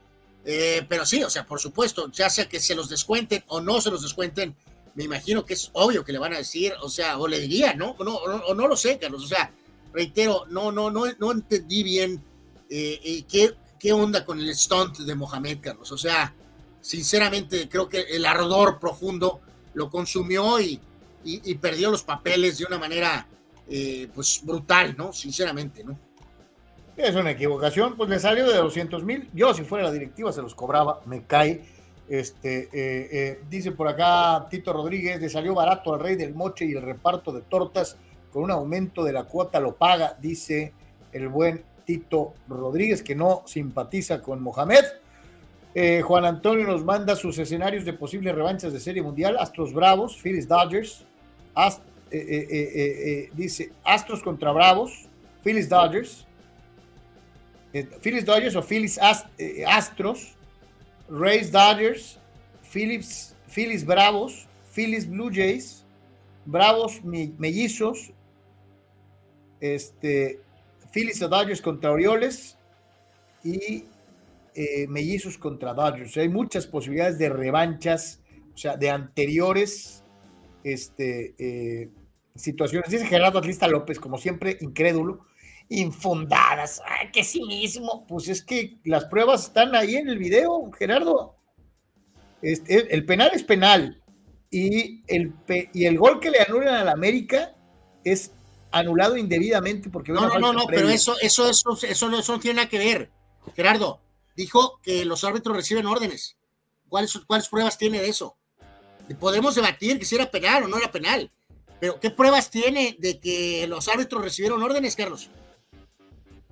Eh, 0.46 0.86
pero 0.88 1.06
sí, 1.06 1.24
o 1.24 1.30
sea, 1.30 1.44
por 1.46 1.60
supuesto, 1.60 2.10
ya 2.12 2.30
sea 2.30 2.48
que 2.48 2.60
se 2.60 2.76
los 2.76 2.88
descuenten 2.88 3.44
o 3.48 3.60
no 3.62 3.82
se 3.82 3.90
los 3.90 4.04
descuenten, 4.04 4.56
me 4.94 5.04
imagino 5.04 5.44
que 5.44 5.56
es 5.56 5.72
obvio 5.74 6.06
que 6.06 6.14
le 6.14 6.20
van 6.20 6.34
a 6.34 6.38
decir, 6.38 6.74
o 6.82 6.88
sea, 6.88 7.18
o 7.18 7.28
le 7.28 7.40
diría, 7.40 7.74
¿no? 7.74 7.96
No, 8.00 8.16
o 8.16 8.54
no 8.54 8.68
lo 8.68 8.78
sé, 8.78 9.00
Carlos, 9.00 9.24
o 9.24 9.28
sea, 9.28 9.52
reitero, 9.92 10.46
no, 10.50 10.72
no, 10.72 10.92
no, 10.92 11.06
no 11.18 11.32
entendí 11.32 11.82
bien 11.82 12.24
eh, 12.70 13.26
qué, 13.28 13.56
qué 13.80 13.92
onda 13.92 14.24
con 14.24 14.40
el 14.40 14.56
stunt 14.56 15.00
de 15.00 15.16
Mohamed, 15.16 15.58
Carlos, 15.62 15.92
o 15.92 15.98
sea, 15.98 16.34
sinceramente 16.80 17.68
creo 17.68 17.90
que 17.90 18.02
el 18.02 18.24
ardor 18.24 18.80
profundo 18.80 19.42
lo 19.74 19.90
consumió 19.90 20.62
y, 20.62 20.80
y, 21.26 21.56
perdió 21.56 21.92
los 21.92 22.04
papeles 22.04 22.58
de 22.58 22.66
una 22.66 22.78
manera, 22.78 23.28
pues, 24.14 24.42
brutal, 24.44 24.96
¿no? 24.98 25.12
Sinceramente, 25.12 25.84
¿no? 25.84 25.98
Es 26.98 27.14
una 27.16 27.32
equivocación, 27.32 27.98
pues 27.98 28.10
le 28.10 28.20
salió 28.20 28.50
de 28.50 28.58
200 28.58 29.04
mil. 29.04 29.30
Yo, 29.34 29.54
si 29.54 29.64
fuera 29.64 29.86
la 29.86 29.92
directiva, 29.92 30.32
se 30.32 30.42
los 30.42 30.56
cobraba, 30.56 31.02
me 31.06 31.24
cae. 31.24 31.66
Este, 32.08 32.64
eh, 32.66 32.70
eh, 33.12 33.42
dice 33.50 33.72
por 33.72 33.88
acá 33.88 34.48
Tito 34.50 34.72
Rodríguez, 34.72 35.20
le 35.20 35.28
salió 35.28 35.56
barato 35.56 35.94
al 35.94 36.00
rey 36.00 36.16
del 36.16 36.36
moche 36.36 36.66
y 36.66 36.74
el 36.74 36.84
reparto 36.84 37.32
de 37.32 37.42
tortas 37.42 37.98
con 38.32 38.44
un 38.44 38.52
aumento 38.52 39.04
de 39.04 39.12
la 39.12 39.24
cuota 39.24 39.60
lo 39.60 39.76
paga, 39.76 40.16
dice 40.22 40.72
el 41.12 41.28
buen 41.30 41.64
Tito 41.84 42.34
Rodríguez, 42.48 43.02
que 43.02 43.16
no 43.16 43.44
simpatiza 43.46 44.22
con 44.22 44.42
Mohamed. 44.42 44.86
Eh, 45.74 46.02
Juan 46.02 46.26
Antonio 46.26 46.66
nos 46.66 46.86
manda 46.86 47.16
sus 47.16 47.38
escenarios 47.38 47.84
de 47.84 47.94
posibles 47.94 48.34
revanchas 48.34 48.72
de 48.72 48.80
Serie 48.80 49.02
Mundial, 49.02 49.36
Astros 49.38 49.74
Bravos, 49.74 50.16
Phillies 50.22 50.48
Dodgers, 50.48 51.06
dice 53.34 53.72
Astros 53.84 54.22
contra 54.22 54.52
Bravos, 54.52 55.08
Phillies 55.44 55.70
Dodgers, 55.70 56.26
eh, 57.76 57.86
Phillies 58.02 58.24
Dodgers 58.24 58.56
o 58.56 58.62
Phillies 58.62 58.98
eh, 59.38 59.66
Astros, 59.68 60.38
Rays 61.10 61.52
Dodgers, 61.52 62.18
Phillies, 62.64 63.36
Phillies 63.50 63.84
Bravos, 63.84 64.48
Phillies 64.74 65.06
Blue 65.06 65.30
Jays, 65.30 65.86
Bravos 66.46 67.04
Mellizos, 67.04 68.14
este, 69.60 70.40
Phillies 70.94 71.20
Dodgers 71.20 71.62
contra 71.62 71.92
Orioles 71.92 72.58
y 73.44 73.84
eh, 74.54 74.88
Mellizos 74.88 75.38
contra 75.38 75.74
Dodgers. 75.74 76.16
hay 76.16 76.30
muchas 76.30 76.66
posibilidades 76.66 77.18
de 77.18 77.28
revanchas, 77.28 78.22
o 78.54 78.58
sea, 78.58 78.78
de 78.78 78.90
anteriores 78.90 80.02
este, 80.66 81.92
situaciones. 82.36 82.90
Dice 82.90 83.06
Gerardo 83.06 83.40
Atlista 83.40 83.68
López, 83.68 84.00
como 84.00 84.18
siempre, 84.18 84.58
incrédulo 84.62 85.26
infundadas. 85.70 86.82
Ay, 86.86 87.10
qué 87.12 87.24
cinismo. 87.24 88.06
Pues 88.08 88.28
es 88.28 88.44
que 88.44 88.78
las 88.84 89.06
pruebas 89.06 89.46
están 89.46 89.76
ahí 89.76 89.96
en 89.96 90.10
el 90.10 90.18
video, 90.18 90.72
Gerardo. 90.78 91.36
Este, 92.42 92.94
el 92.94 93.06
penal 93.06 93.32
es 93.34 93.44
penal. 93.44 94.02
Y 94.52 95.04
el, 95.08 95.34
y 95.74 95.86
el 95.86 95.98
gol 95.98 96.20
que 96.20 96.30
le 96.30 96.40
anulan 96.40 96.76
al 96.76 96.90
América 96.90 97.56
es 98.04 98.32
anulado 98.72 99.18
indebidamente 99.18 99.90
porque 99.90 100.12
no 100.12 100.28
no 100.28 100.38
no, 100.38 100.54
no 100.54 100.66
pero 100.68 100.90
eso 100.90 101.16
eso 101.22 101.50
eso 101.50 101.78
eso 101.82 102.10
no, 102.10 102.20
eso 102.20 102.34
no 102.34 102.40
tiene 102.40 102.58
nada 102.58 102.70
que 102.70 102.78
ver 102.78 103.10
Gerardo 103.56 104.02
dijo 104.36 104.80
que 104.84 105.06
los 105.06 105.24
árbitros 105.24 105.56
reciben 105.56 105.86
órdenes 105.86 106.38
cuáles 106.90 107.18
cuáles 107.26 107.48
pruebas 107.48 107.78
tiene 107.78 108.02
de 108.02 108.10
eso 108.10 108.38
podemos 109.14 109.54
debatir 109.54 110.00
que 110.00 110.06
si 110.06 110.16
era 110.16 110.32
penal 110.32 110.64
o 110.64 110.68
no 110.68 110.78
era 110.78 110.92
penal 110.92 111.30
pero 111.80 112.00
qué 112.00 112.10
pruebas 112.10 112.50
tiene 112.50 112.96
de 112.98 113.20
que 113.20 113.68
los 113.68 113.88
árbitros 113.88 114.24
recibieron 114.24 114.64
órdenes 114.64 114.96
Carlos 114.96 115.30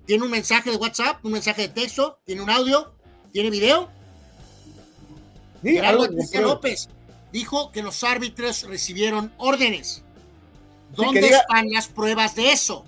tiene 0.06 0.24
un 0.24 0.32
mensaje 0.32 0.70
de 0.72 0.78
WhatsApp, 0.78 1.24
un 1.24 1.32
mensaje 1.32 1.64
de 1.64 1.70
texto, 1.70 2.20
tiene 2.26 2.42
un 2.42 2.50
audio, 2.50 2.94
tiene 3.32 3.50
video. 3.50 3.90
Gerardo 5.62 6.08
López 6.42 6.90
dijo 7.32 7.72
que 7.72 7.82
los 7.82 8.04
árbitros 8.04 8.64
recibieron 8.64 9.34
órdenes. 9.38 10.04
¿Dónde 10.92 11.22
están 11.22 11.70
las 11.72 11.88
pruebas 11.88 12.36
de 12.36 12.52
eso? 12.52 12.86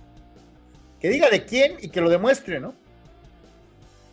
Que 1.00 1.10
diga 1.10 1.30
de 1.30 1.46
quién 1.46 1.78
y 1.82 1.90
que 1.90 2.02
lo 2.02 2.10
demuestre, 2.10 2.60
¿no? 2.60 2.76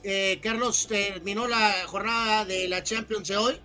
Eh, 0.05 0.41
Carlos 0.43 0.87
terminó 0.87 1.47
la 1.47 1.75
jornada 1.87 2.45
de 2.45 2.69
la 2.69 2.83
Champions 2.83 3.29
de 3.29 3.37
hoy. 3.37 3.61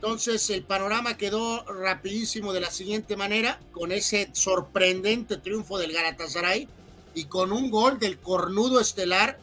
Entonces 0.00 0.48
el 0.50 0.62
panorama 0.62 1.16
quedó 1.16 1.64
rapidísimo 1.64 2.52
de 2.52 2.60
la 2.60 2.70
siguiente 2.70 3.16
manera, 3.16 3.58
con 3.72 3.90
ese 3.90 4.30
sorprendente 4.32 5.38
triunfo 5.38 5.76
del 5.76 5.92
Galatasaray 5.92 6.68
y 7.14 7.24
con 7.24 7.50
un 7.50 7.68
gol 7.68 7.98
del 7.98 8.20
cornudo 8.20 8.78
estelar 8.78 9.40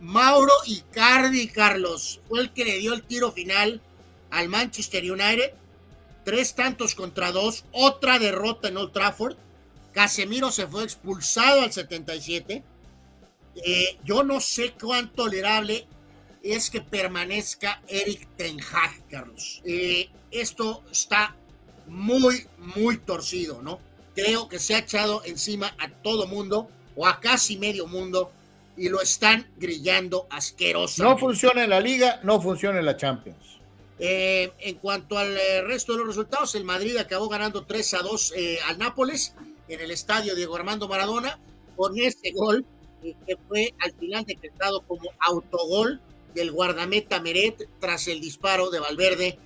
Mauro 0.00 0.52
Icardi, 0.66 1.48
Carlos. 1.48 2.20
Fue 2.28 2.38
el 2.38 2.52
que 2.52 2.64
le 2.64 2.78
dio 2.78 2.94
el 2.94 3.02
tiro 3.02 3.32
final 3.32 3.80
al 4.30 4.48
Manchester 4.48 5.02
United. 5.02 5.52
Tres 6.24 6.54
tantos 6.54 6.94
contra 6.94 7.32
dos, 7.32 7.64
otra 7.72 8.20
derrota 8.20 8.68
en 8.68 8.76
Old 8.76 8.92
Trafford. 8.92 9.36
Casemiro 9.92 10.52
se 10.52 10.68
fue 10.68 10.84
expulsado 10.84 11.62
al 11.62 11.72
77. 11.72 12.62
Eh, 13.64 13.98
yo 14.04 14.22
no 14.22 14.38
sé 14.38 14.74
cuán 14.80 15.12
tolerable 15.12 15.88
es 16.52 16.70
que 16.70 16.80
permanezca 16.80 17.82
Eric 17.88 18.26
Ten 18.36 18.58
Hag, 18.60 19.06
Carlos. 19.10 19.62
Eh, 19.64 20.08
esto 20.30 20.82
está 20.90 21.34
muy, 21.86 22.46
muy 22.58 22.98
torcido, 22.98 23.62
¿no? 23.62 23.80
Creo 24.14 24.48
que 24.48 24.58
se 24.58 24.74
ha 24.74 24.78
echado 24.78 25.22
encima 25.24 25.74
a 25.78 25.88
todo 25.88 26.26
mundo 26.26 26.68
o 26.96 27.06
a 27.06 27.20
casi 27.20 27.56
medio 27.56 27.86
mundo 27.86 28.32
y 28.76 28.88
lo 28.88 29.00
están 29.00 29.46
grillando 29.56 30.26
asquerosamente. 30.30 31.14
No 31.14 31.18
funciona 31.18 31.64
en 31.64 31.70
la 31.70 31.80
liga, 31.80 32.20
no 32.22 32.40
funciona 32.40 32.78
en 32.78 32.84
la 32.84 32.96
Champions. 32.96 33.58
Eh, 33.98 34.52
en 34.60 34.76
cuanto 34.76 35.18
al 35.18 35.36
eh, 35.36 35.62
resto 35.62 35.92
de 35.92 35.98
los 35.98 36.08
resultados, 36.08 36.54
el 36.54 36.64
Madrid 36.64 36.96
acabó 36.96 37.28
ganando 37.28 37.64
3 37.64 37.94
a 37.94 37.98
2 38.02 38.32
eh, 38.36 38.58
al 38.68 38.78
Nápoles 38.78 39.34
en 39.68 39.80
el 39.80 39.90
estadio 39.90 40.36
Diego 40.36 40.54
Armando 40.54 40.86
Maradona 40.86 41.38
con 41.76 41.98
este 41.98 42.32
gol 42.32 42.64
que 43.02 43.36
fue 43.48 43.74
al 43.80 43.92
final 43.92 44.24
decretado 44.24 44.80
como 44.82 45.10
autogol 45.20 46.00
del 46.34 46.52
guardameta 46.52 47.20
Meret 47.20 47.68
tras 47.80 48.08
el 48.08 48.20
disparo 48.20 48.70
de 48.70 48.80
Valverde. 48.80 49.38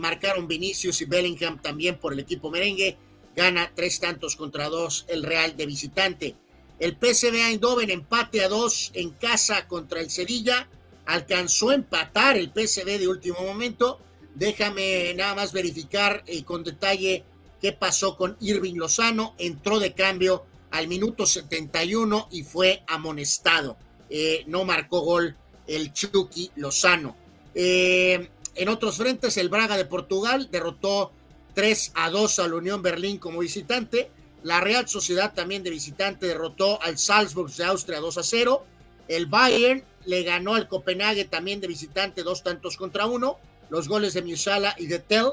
marcaron 0.00 0.48
Vinicius 0.48 1.00
y 1.00 1.04
Bellingham 1.04 1.60
también 1.60 1.98
por 1.98 2.12
el 2.12 2.20
equipo 2.20 2.50
merengue. 2.50 2.96
Gana 3.36 3.72
tres 3.74 4.00
tantos 4.00 4.36
contra 4.36 4.68
dos 4.68 5.04
el 5.08 5.22
Real 5.22 5.56
de 5.56 5.66
visitante. 5.66 6.36
El 6.80 6.96
PSV 6.96 7.34
Eindhoven 7.34 7.90
empate 7.90 8.42
a 8.42 8.48
dos 8.48 8.90
en 8.94 9.10
casa 9.10 9.68
contra 9.68 10.00
el 10.00 10.10
Sevilla. 10.10 10.66
Alcanzó 11.04 11.70
a 11.70 11.74
empatar 11.74 12.38
el 12.38 12.52
PSV 12.54 12.98
de 12.98 13.06
último 13.06 13.40
momento. 13.42 14.00
Déjame 14.34 15.12
nada 15.14 15.34
más 15.34 15.52
verificar 15.52 16.24
eh, 16.26 16.42
con 16.42 16.64
detalle 16.64 17.24
qué 17.60 17.72
pasó 17.72 18.16
con 18.16 18.38
Irving 18.40 18.76
Lozano. 18.76 19.34
Entró 19.36 19.78
de 19.78 19.92
cambio 19.92 20.46
al 20.70 20.88
minuto 20.88 21.26
71 21.26 22.28
y 22.30 22.44
fue 22.44 22.82
amonestado. 22.86 23.76
Eh, 24.08 24.44
no 24.46 24.64
marcó 24.64 25.00
gol 25.00 25.36
el 25.66 25.92
Chucky 25.92 26.50
Lozano. 26.56 27.16
Eh, 27.54 28.30
en 28.54 28.68
otros 28.68 28.96
frentes, 28.96 29.36
el 29.36 29.48
Braga 29.48 29.76
de 29.76 29.84
Portugal 29.84 30.48
derrotó 30.50 31.12
3 31.54 31.92
a 31.94 32.10
2 32.10 32.38
a 32.38 32.48
la 32.48 32.56
Unión 32.56 32.82
Berlín 32.82 33.18
como 33.18 33.40
visitante. 33.40 34.10
La 34.42 34.60
Real 34.60 34.88
Sociedad 34.88 35.34
también 35.34 35.62
de 35.62 35.70
visitante 35.70 36.26
derrotó 36.26 36.80
al 36.82 36.98
Salzburg 36.98 37.52
de 37.52 37.64
Austria 37.64 38.00
2 38.00 38.18
a 38.18 38.22
0. 38.22 38.64
El 39.08 39.26
Bayern 39.26 39.84
le 40.04 40.22
ganó 40.22 40.54
al 40.54 40.68
Copenhague 40.68 41.24
también 41.24 41.60
de 41.60 41.66
visitante 41.66 42.22
dos 42.22 42.42
tantos 42.42 42.76
contra 42.76 43.06
uno. 43.06 43.38
Los 43.68 43.88
goles 43.88 44.14
de 44.14 44.22
Musala 44.22 44.74
y 44.78 44.86
de 44.86 44.98
Tell. 44.98 45.32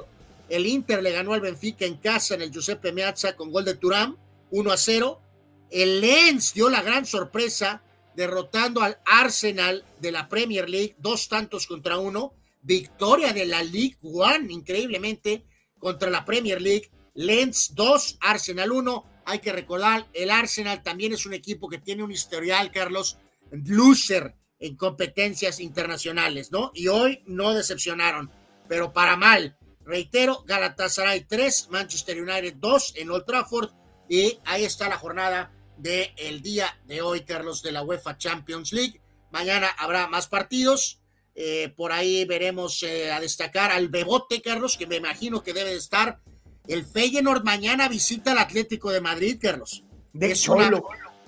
El 0.50 0.66
Inter 0.66 1.02
le 1.02 1.12
ganó 1.12 1.34
al 1.34 1.42
Benfica 1.42 1.86
en 1.86 1.98
casa 1.98 2.36
en 2.36 2.42
el 2.42 2.52
Giuseppe 2.52 2.92
Meazza 2.92 3.36
con 3.36 3.52
gol 3.52 3.66
de 3.66 3.76
Turam 3.76 4.18
1 4.52 4.72
a 4.72 4.78
0. 4.78 5.22
El 5.70 6.02
Lens 6.02 6.54
dio 6.54 6.70
la 6.70 6.82
gran 6.82 7.06
sorpresa 7.06 7.82
derrotando 8.18 8.82
al 8.82 8.98
Arsenal 9.06 9.86
de 10.00 10.12
la 10.12 10.28
Premier 10.28 10.68
League 10.68 10.96
dos 10.98 11.30
tantos 11.30 11.68
contra 11.68 12.00
uno. 12.00 12.34
Victoria 12.64 13.32
de 13.32 13.46
la 13.46 13.62
League 13.62 14.00
One 14.02 14.52
increíblemente 14.52 15.46
contra 15.78 16.10
la 16.10 16.26
Premier 16.26 16.60
League 16.60 16.90
Lens 17.14 17.76
2, 17.76 18.18
Arsenal 18.22 18.72
1. 18.72 19.06
Hay 19.26 19.38
que 19.38 19.54
recordar, 19.54 20.08
el 20.14 20.32
Arsenal 20.32 20.82
también 20.82 21.14
es 21.14 21.28
un 21.28 21.36
equipo 21.36 21.70
que 21.70 21.78
tiene 21.78 22.02
un 22.02 22.12
historial, 22.12 22.72
Carlos, 22.72 23.20
loser 23.52 24.36
en 24.58 24.76
competencias 24.76 25.60
internacionales, 25.60 26.52
¿no? 26.52 26.72
Y 26.74 26.88
hoy 26.88 27.24
no 27.28 27.54
decepcionaron, 27.54 28.32
pero 28.68 28.94
para 28.94 29.16
mal. 29.16 29.60
Reitero, 29.86 30.44
Galatasaray 30.44 31.26
3, 31.28 31.68
Manchester 31.70 32.20
United 32.20 32.56
2 32.56 32.94
en 32.96 33.12
Old 33.12 33.26
Trafford 33.26 33.70
y 34.10 34.40
ahí 34.44 34.66
está 34.66 34.90
la 34.90 34.98
jornada 34.98 35.54
del 35.78 36.42
día 36.42 36.78
de 36.86 37.02
hoy, 37.02 37.22
Carlos, 37.22 37.62
de 37.62 37.72
la 37.72 37.84
UEFA 37.84 38.18
Champions 38.18 38.74
League. 38.74 39.02
Mañana 39.32 39.68
habrá 39.78 40.08
más 40.08 40.28
partidos. 40.28 41.00
Eh, 41.36 41.72
por 41.76 41.92
ahí 41.92 42.26
veremos 42.26 42.82
eh, 42.82 43.12
a 43.12 43.20
destacar 43.20 43.72
al 43.72 43.90
Bebote, 43.90 44.42
Carlos, 44.42 44.76
que 44.76 44.88
me 44.88 44.96
imagino 44.96 45.44
que 45.44 45.54
debe 45.54 45.70
de 45.70 45.78
estar. 45.78 46.20
El 46.68 46.86
Feyenoord 46.86 47.44
mañana 47.44 47.88
visita 47.88 48.32
al 48.32 48.40
Atlético 48.40 48.92
de 48.92 49.02
Madrid, 49.02 49.38
Carlos. 49.40 49.84
De 50.14 50.32
es, 50.32 50.48
una, 50.50 50.72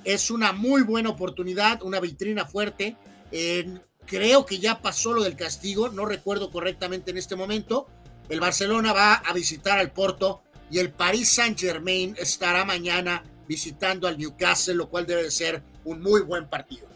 es 0.03 0.31
una 0.31 0.51
muy 0.51 0.81
buena 0.81 1.09
oportunidad, 1.09 1.83
una 1.83 1.99
vitrina 1.99 2.45
fuerte. 2.45 2.97
Eh, 3.31 3.79
creo 4.05 4.45
que 4.45 4.57
ya 4.57 4.81
pasó 4.81 5.13
lo 5.13 5.21
del 5.21 5.35
castigo, 5.35 5.89
no 5.89 6.05
recuerdo 6.05 6.49
correctamente 6.49 7.11
en 7.11 7.17
este 7.17 7.35
momento. 7.35 7.87
El 8.29 8.39
Barcelona 8.39 8.93
va 8.93 9.13
a 9.13 9.33
visitar 9.33 9.77
al 9.77 9.91
Porto 9.91 10.41
y 10.71 10.79
el 10.79 10.91
Paris 10.91 11.31
Saint 11.31 11.59
Germain 11.59 12.15
estará 12.17 12.65
mañana 12.65 13.23
visitando 13.49 14.07
al 14.07 14.15
Newcastle, 14.15 14.75
lo 14.75 14.87
cual 14.87 15.07
debe 15.07 15.23
de 15.23 15.31
ser 15.31 15.63
un 15.83 15.99
muy 16.03 16.21
buen 16.21 16.47
partido. 16.47 16.87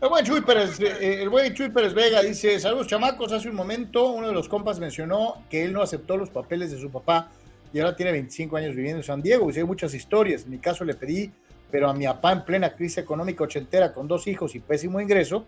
El 0.00 0.08
buen 0.08 0.24
Chuy 0.24 0.42
Pérez, 0.42 0.78
eh, 0.78 1.22
el 1.22 1.28
buen 1.28 1.52
Pérez 1.52 1.92
Vega 1.92 2.22
dice, 2.22 2.60
saludos 2.60 2.86
chamacos, 2.86 3.32
hace 3.32 3.48
un 3.48 3.56
momento 3.56 4.12
uno 4.12 4.28
de 4.28 4.32
los 4.32 4.48
compas 4.48 4.78
mencionó 4.78 5.42
que 5.50 5.64
él 5.64 5.72
no 5.72 5.82
aceptó 5.82 6.16
los 6.16 6.30
papeles 6.30 6.70
de 6.70 6.78
su 6.78 6.88
papá 6.88 7.32
y 7.72 7.80
ahora 7.80 7.96
tiene 7.96 8.12
25 8.12 8.56
años 8.56 8.76
viviendo 8.76 8.98
en 8.98 9.04
San 9.04 9.20
Diego 9.20 9.50
y 9.50 9.58
hay 9.58 9.64
muchas 9.64 9.92
historias. 9.92 10.44
En 10.44 10.50
mi 10.50 10.58
caso 10.58 10.84
le 10.84 10.94
pedí, 10.94 11.32
pero 11.68 11.90
a 11.90 11.94
mi 11.94 12.04
papá 12.06 12.30
en 12.30 12.44
plena 12.44 12.76
crisis 12.76 12.98
económica 12.98 13.42
ochentera 13.42 13.92
con 13.92 14.06
dos 14.06 14.28
hijos 14.28 14.54
y 14.54 14.60
pésimo 14.60 15.00
ingreso 15.00 15.46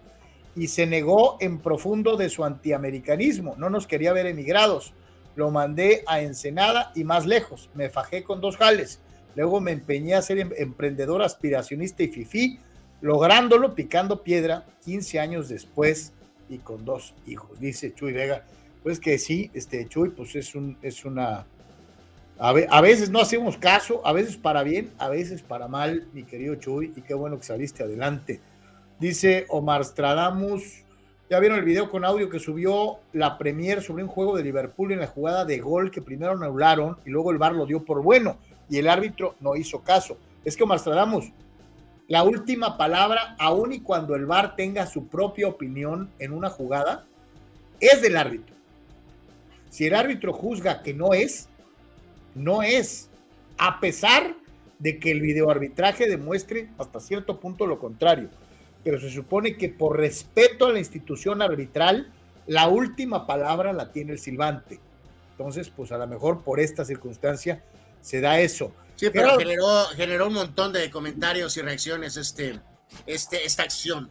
y 0.57 0.67
se 0.67 0.85
negó 0.85 1.37
en 1.39 1.61
profundo 1.61 2.17
de 2.17 2.29
su 2.29 2.45
antiamericanismo, 2.45 3.55
no 3.57 3.71
nos 3.71 3.87
quería 3.87 4.13
ver 4.13 4.27
emigrados. 4.27 4.95
Lo 5.37 5.53
mandé 5.53 6.03
a 6.09 6.23
Ensenada 6.23 6.91
y 6.97 7.05
más 7.05 7.25
lejos, 7.25 7.71
me 7.75 7.89
fajé 7.89 8.25
con 8.25 8.41
dos 8.41 8.57
jales. 8.57 9.01
Luego 9.37 9.61
me 9.61 9.73
empeñé 9.73 10.15
a 10.15 10.23
ser 10.23 10.39
em- 10.39 10.53
emprendedor, 10.57 11.23
aspiracionista 11.23 12.03
y 12.03 12.09
fifí, 12.09 12.59
lográndolo 13.01 13.75
picando 13.75 14.23
piedra 14.23 14.65
15 14.85 15.21
años 15.21 15.49
después 15.49 16.13
y 16.49 16.59
con 16.59 16.85
dos 16.85 17.15
hijos, 17.27 17.59
dice 17.61 17.95
Chuy 17.95 18.13
Vega. 18.13 18.45
Pues 18.83 18.99
que 18.99 19.19
sí, 19.19 19.51
este 19.55 19.87
Chuy, 19.89 20.11
pues 20.11 20.35
es, 20.37 20.55
un, 20.55 20.77
es 20.83 21.05
una... 21.05 21.47
A, 22.39 22.53
ve- 22.53 22.67
a 22.71 22.81
veces 22.81 23.11
no 23.11 23.21
hacemos 23.21 23.57
caso, 23.59 24.01
a 24.07 24.13
veces 24.13 24.37
para 24.37 24.63
bien, 24.63 24.91
a 24.99 25.09
veces 25.11 25.43
para 25.43 25.69
mal, 25.69 26.09
mi 26.15 26.23
querido 26.25 26.55
Chuy, 26.57 26.93
y 26.97 27.03
qué 27.03 27.13
bueno 27.15 27.37
que 27.39 27.45
saliste 27.45 27.83
adelante. 27.83 28.41
Dice 28.99 29.45
Omar 29.49 29.85
Stradamus, 29.85 30.83
ya 31.29 31.39
vieron 31.39 31.59
el 31.59 31.65
video 31.65 31.91
con 31.91 32.05
audio 32.05 32.29
que 32.29 32.39
subió 32.39 32.99
la 33.13 33.39
Premier 33.39 33.83
sobre 33.83 34.03
un 34.03 34.09
juego 34.09 34.37
de 34.37 34.43
Liverpool 34.43 34.93
en 34.93 35.01
la 35.01 35.07
jugada 35.07 35.45
de 35.45 35.59
gol 35.59 35.91
que 35.91 36.03
primero 36.03 36.33
anularon 36.33 36.97
y 37.07 37.11
luego 37.11 37.31
el 37.31 37.39
VAR 37.39 37.55
lo 37.55 37.67
dio 37.67 37.85
por 37.85 38.03
bueno 38.03 38.37
y 38.71 38.79
el 38.79 38.89
árbitro 38.89 39.35
no 39.41 39.57
hizo 39.57 39.83
caso. 39.83 40.17
Es 40.45 40.57
que 40.57 40.63
Omar 40.63 40.79
Stradamus, 40.79 41.27
la 42.09 42.23
última 42.23 42.79
palabra, 42.79 43.37
aun 43.39 43.73
y 43.73 43.81
cuando 43.81 44.15
el 44.15 44.27
VAR 44.27 44.57
tenga 44.57 44.87
su 44.87 45.09
propia 45.09 45.49
opinión 45.49 46.11
en 46.19 46.33
una 46.33 46.49
jugada, 46.49 47.07
es 47.81 48.01
del 48.01 48.17
árbitro. 48.17 48.55
Si 49.69 49.87
el 49.87 49.95
árbitro 49.95 50.33
juzga 50.33 50.83
que 50.83 50.95
no 50.95 51.13
es, 51.13 51.49
no 52.35 52.63
es, 52.63 53.11
a 53.59 53.81
pesar 53.81 54.35
de 54.79 54.99
que 54.99 55.11
el 55.11 55.21
videoarbitraje 55.21 56.09
demuestre 56.09 56.71
hasta 56.79 57.01
cierto 57.01 57.39
punto 57.39 57.67
lo 57.67 57.79
contrario. 57.79 58.31
Pero 58.83 58.99
se 58.99 59.11
supone 59.11 59.57
que 59.57 59.69
por 59.69 59.99
respeto 59.99 60.67
a 60.67 60.73
la 60.73 60.79
institución 60.79 61.43
arbitral, 61.43 62.11
la 62.47 62.69
última 62.69 63.27
palabra 63.27 63.73
la 63.73 63.93
tiene 63.93 64.13
el 64.13 64.19
silbante. 64.19 64.81
Entonces, 65.33 65.71
pues 65.71 65.93
a 65.93 65.99
lo 65.99 66.07
mejor 66.07 66.43
por 66.43 66.61
esta 66.61 66.85
circunstancia 66.85 67.63
se 68.01 68.21
da 68.21 68.39
eso. 68.41 68.73
Sí, 68.97 69.09
pero 69.11 69.29
Gerardo- 69.29 69.39
generó, 69.39 69.85
generó 69.97 70.27
un 70.29 70.35
montón 70.35 70.73
de 70.73 70.91
comentarios 70.91 71.57
y 71.57 71.63
reacciones 71.63 72.17
este, 72.17 72.61
este, 73.07 73.45
esta 73.47 73.63
acción. 73.63 74.11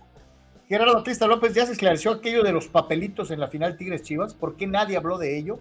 Gerardo 0.67 0.93
Batista 0.95 1.25
López 1.27 1.53
ya 1.53 1.65
se 1.65 1.71
esclareció 1.73 2.11
aquello 2.11 2.43
de 2.43 2.51
los 2.51 2.67
papelitos 2.67 3.31
en 3.31 3.39
la 3.39 3.47
final 3.47 3.75
Tigres 3.77 4.03
Chivas. 4.03 4.33
¿Por 4.33 4.55
qué 4.55 4.67
nadie 4.67 4.97
habló 4.97 5.17
de 5.17 5.37
ello? 5.37 5.59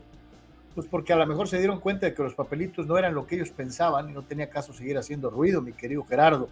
Pues 0.74 0.86
porque 0.86 1.12
a 1.12 1.16
lo 1.16 1.26
mejor 1.26 1.48
se 1.48 1.58
dieron 1.58 1.80
cuenta 1.80 2.06
de 2.06 2.14
que 2.14 2.22
los 2.22 2.34
papelitos 2.34 2.86
no 2.86 2.96
eran 2.98 3.14
lo 3.14 3.26
que 3.26 3.36
ellos 3.36 3.50
pensaban 3.50 4.08
y 4.10 4.12
no 4.12 4.22
tenía 4.22 4.48
caso 4.50 4.72
seguir 4.72 4.96
haciendo 4.98 5.30
ruido, 5.30 5.60
mi 5.62 5.72
querido 5.72 6.04
Gerardo. 6.04 6.50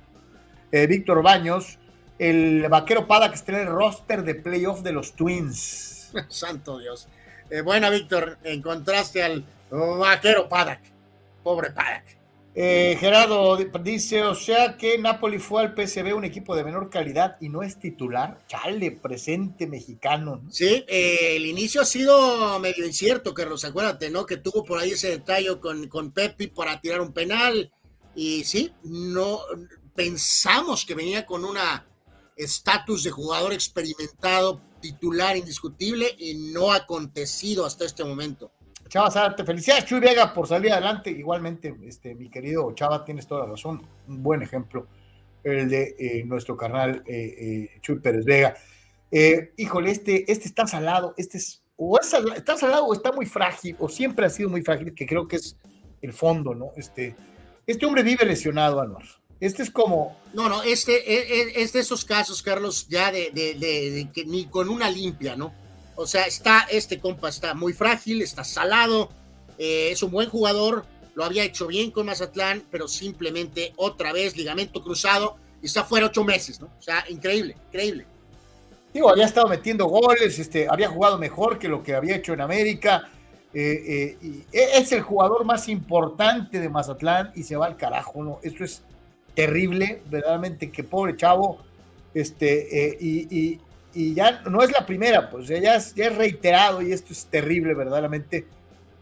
Eh, 0.73 0.87
Víctor 0.87 1.23
Baños, 1.23 1.79
el 2.19 2.67
vaquero 2.69 3.07
Pada 3.07 3.29
que 3.29 3.37
está 3.37 3.53
en 3.53 3.69
el 3.69 3.75
roster 3.75 4.23
de 4.25 4.35
playoff 4.35 4.81
de 4.81 4.93
los 4.93 5.13
Twins. 5.13 6.11
Santo 6.29 6.79
Dios. 6.79 7.09
Eh, 7.51 7.61
bueno, 7.61 7.91
Víctor, 7.91 8.39
encontraste 8.43 9.23
al 9.23 9.45
vaquero 9.71 10.49
Padak. 10.49 10.81
Pobre 11.47 11.71
Padak. 11.71 12.19
Eh, 12.57 12.97
Gerardo 12.99 13.57
dice, 13.85 14.25
o 14.25 14.35
sea 14.35 14.77
que 14.77 14.99
Napoli 14.99 15.39
fue 15.39 15.63
al 15.63 15.77
PSV 15.77 16.13
un 16.13 16.25
equipo 16.25 16.57
de 16.57 16.65
menor 16.65 16.91
calidad 16.91 17.37
y 17.41 17.51
no 17.51 17.63
es 17.63 17.79
titular. 17.79 18.45
Chale, 18.49 18.91
presente 18.91 19.69
mexicano. 19.69 20.41
¿no? 20.43 20.51
Sí, 20.51 20.85
eh, 20.89 21.37
el 21.37 21.47
inicio 21.47 21.83
ha 21.83 21.85
sido 21.85 22.59
medio 22.59 22.85
incierto, 22.85 23.33
Carlos. 23.33 23.65
Acuérdate, 23.65 24.11
¿no? 24.11 24.27
Que 24.27 24.39
tuvo 24.39 24.65
por 24.65 24.81
ahí 24.81 24.91
ese 24.91 25.11
detalle 25.11 25.61
con, 25.61 25.87
con 25.87 26.11
Pepi 26.11 26.49
para 26.49 26.81
tirar 26.81 27.01
un 27.01 27.13
penal. 27.13 27.71
Y 28.17 28.43
sí, 28.43 28.73
no 28.83 29.39
pensamos 29.95 30.85
que 30.85 30.97
venía 30.97 31.25
con 31.25 31.45
una 31.45 31.87
estatus 32.35 33.05
de 33.05 33.13
jugador 33.13 33.53
experimentado, 33.53 34.63
titular 34.81 35.37
indiscutible, 35.37 36.13
y 36.19 36.35
no 36.53 36.73
ha 36.73 36.79
acontecido 36.79 37.65
hasta 37.65 37.85
este 37.85 38.03
momento. 38.03 38.51
Chava 38.89 39.11
Zárate, 39.11 39.45
felicidades 39.45 39.85
Chuy 39.85 40.01
Vega 40.01 40.33
por 40.33 40.47
salir 40.47 40.73
adelante. 40.73 41.11
Igualmente, 41.11 41.75
este, 41.85 42.15
mi 42.15 42.31
querido 42.31 42.73
Chava, 42.73 43.05
tienes 43.05 43.27
toda 43.27 43.45
la 43.45 43.51
razón. 43.51 43.83
Un 44.07 44.23
buen 44.23 44.43
ejemplo, 44.43 44.87
el 45.43 45.69
de 45.69 45.97
eh, 45.99 46.25
nuestro 46.25 46.57
carnal 46.57 47.03
eh, 47.07 47.35
eh, 47.39 47.81
Chuy 47.81 47.99
Pérez 47.99 48.25
Vega. 48.25 48.55
Eh, 49.11 49.53
híjole, 49.57 49.91
este, 49.91 50.31
este 50.31 50.49
está 50.49 50.67
salado, 50.67 51.15
este 51.17 51.39
es, 51.39 51.63
o 51.77 51.99
es 51.99 52.13
está 52.37 52.57
salado 52.57 52.87
o 52.87 52.95
está 52.95 53.13
muy 53.13 53.27
frágil, 53.27 53.77
o 53.79 53.89
siempre 53.89 54.27
ha 54.27 54.31
sido 54.31 54.49
muy 54.49 54.63
frágil, 54.63 54.95
que 54.95 55.07
creo 55.07 55.29
que 55.29 55.37
es 55.37 55.57
el 56.03 56.13
fondo, 56.13 56.55
¿no? 56.55 56.71
Este, 56.77 57.15
este 57.67 57.87
hombre 57.87 58.03
vive 58.03 58.25
lesionado, 58.25 58.81
Anuar. 58.81 59.05
Este 59.39 59.63
es 59.63 59.71
como, 59.71 60.17
No, 60.33 60.49
no, 60.49 60.63
este 60.63 61.43
es, 61.43 61.57
es 61.57 61.73
de 61.73 61.81
esos 61.81 62.05
casos, 62.05 62.43
Carlos, 62.43 62.89
ya 62.89 63.13
de 63.13 64.09
que 64.13 64.25
ni 64.25 64.47
con 64.47 64.69
una 64.69 64.91
limpia, 64.91 65.37
¿no? 65.37 65.53
O 65.97 66.07
sea, 66.07 66.25
está, 66.27 66.67
este 66.71 66.99
compa 67.01 67.29
está 67.29 67.55
muy 67.55 67.73
frágil, 67.73 68.23
está 68.23 68.45
salado, 68.45 69.09
eh, 69.59 69.89
es 69.91 70.03
un 70.03 70.11
buen 70.11 70.29
jugador, 70.29 70.85
lo 71.15 71.25
había 71.25 71.43
hecho 71.45 71.67
bien 71.67 71.91
con 71.91 72.07
Mazatlán, 72.07 72.63
pero 72.71 72.87
simplemente 72.87 73.73
otra 73.77 74.13
vez 74.13 74.37
ligamento 74.37 74.83
cruzado 74.83 75.37
y 75.63 75.67
está 75.67 75.85
fuera 75.85 76.07
ocho 76.07 76.23
meses, 76.23 76.61
¿no? 76.61 76.67
O 76.79 76.83
sea, 76.83 77.05
increíble, 77.09 77.57
increíble. 77.69 78.07
digo, 78.93 79.09
había 79.11 79.25
estado 79.27 79.49
metiendo 79.49 79.87
goles, 79.87 80.39
este, 80.39 80.69
había 80.71 80.89
jugado 80.89 81.19
mejor 81.19 81.59
que 81.59 81.69
lo 81.69 81.83
que 81.83 81.95
había 81.95 82.17
hecho 82.17 82.33
en 82.35 82.41
América. 82.43 83.11
eh, 83.55 84.17
eh, 84.23 84.43
e- 84.53 84.79
es 84.79 84.93
el 84.93 85.01
jugador 85.01 85.45
más 85.47 85.67
importante 85.71 86.61
de 86.61 86.69
Mazatlán 86.69 87.33
y 87.35 87.43
se 87.43 87.57
va 87.57 87.65
al 87.67 87.77
carajo, 87.79 88.23
¿no? 88.23 88.39
Esto 88.43 88.65
es 88.65 88.83
terrible, 89.35 90.03
verdaderamente, 90.11 90.71
que 90.71 90.85
pobre 90.85 91.17
chavo, 91.17 91.59
este, 92.13 92.99
y, 93.01 93.35
y- 93.35 93.61
y 93.97 94.15
ya 94.15 94.43
no 94.43 94.63
es 94.63 94.71
la 94.71 94.85
primera, 94.87 95.31
pues 95.31 95.49
ya 95.49 95.75
es, 95.77 95.95
ya 95.95 96.07
es 96.07 96.17
reiterado 96.17 96.83
y 96.83 96.93
esto 96.93 97.13
es 97.13 97.27
terrible, 97.27 97.75
verdaderamente, 97.75 98.47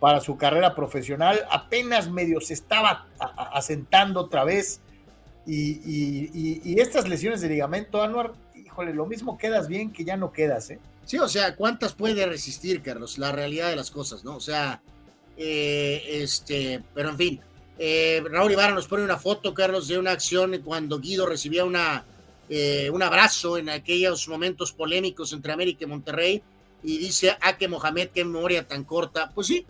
para 0.00 0.20
su 0.20 0.36
carrera 0.36 0.74
profesional. 0.74 1.40
Apenas 1.50 2.08
medio 2.10 2.40
se 2.40 2.54
estaba 2.54 3.06
asentando 3.52 4.20
otra 4.20 4.44
vez 4.44 4.80
y- 5.46 6.60
y 6.64 6.80
estas 6.80 7.08
lesiones 7.08 7.40
de 7.40 7.48
ligamento, 7.48 8.02
Anuar, 8.02 8.32
híjole, 8.54 8.94
lo 8.94 9.06
mismo 9.06 9.36
quedas 9.38 9.68
bien 9.68 9.92
que 9.92 10.04
ya 10.04 10.16
no 10.16 10.32
quedas, 10.32 10.70
¿eh? 10.70 10.78
Sí, 11.04 11.18
o 11.18 11.28
sea, 11.28 11.54
¿cuántas 11.54 11.92
puede 11.94 12.24
resistir, 12.26 12.80
Carlos? 12.82 13.18
La 13.18 13.30
realidad 13.30 13.68
de 13.68 13.76
las 13.76 13.90
cosas, 13.90 14.24
¿no? 14.24 14.36
O 14.36 14.40
sea, 14.40 14.80
eh, 15.36 16.02
este, 16.22 16.82
pero 16.94 17.10
en 17.10 17.16
fin, 17.18 17.40
eh, 17.78 18.22
Raúl 18.30 18.52
Ibarra 18.52 18.72
nos 18.74 18.86
pone 18.88 19.04
una 19.04 19.18
foto, 19.18 19.52
Carlos, 19.52 19.88
de 19.88 19.98
una 19.98 20.12
acción 20.12 20.58
cuando 20.64 21.00
Guido 21.00 21.26
recibía 21.26 21.64
una, 21.64 22.04
eh, 22.48 22.90
un 22.90 23.02
abrazo 23.02 23.56
en 23.56 23.70
aquellos 23.70 24.28
momentos 24.28 24.72
polémicos 24.72 25.32
entre 25.32 25.52
América 25.52 25.84
y 25.84 25.88
Monterrey 25.88 26.42
y 26.82 26.98
dice, 26.98 27.36
ah, 27.40 27.56
que 27.56 27.68
Mohamed, 27.68 28.10
qué 28.10 28.24
memoria 28.24 28.66
tan 28.66 28.84
corta. 28.84 29.30
Pues 29.34 29.46
sí, 29.46 29.66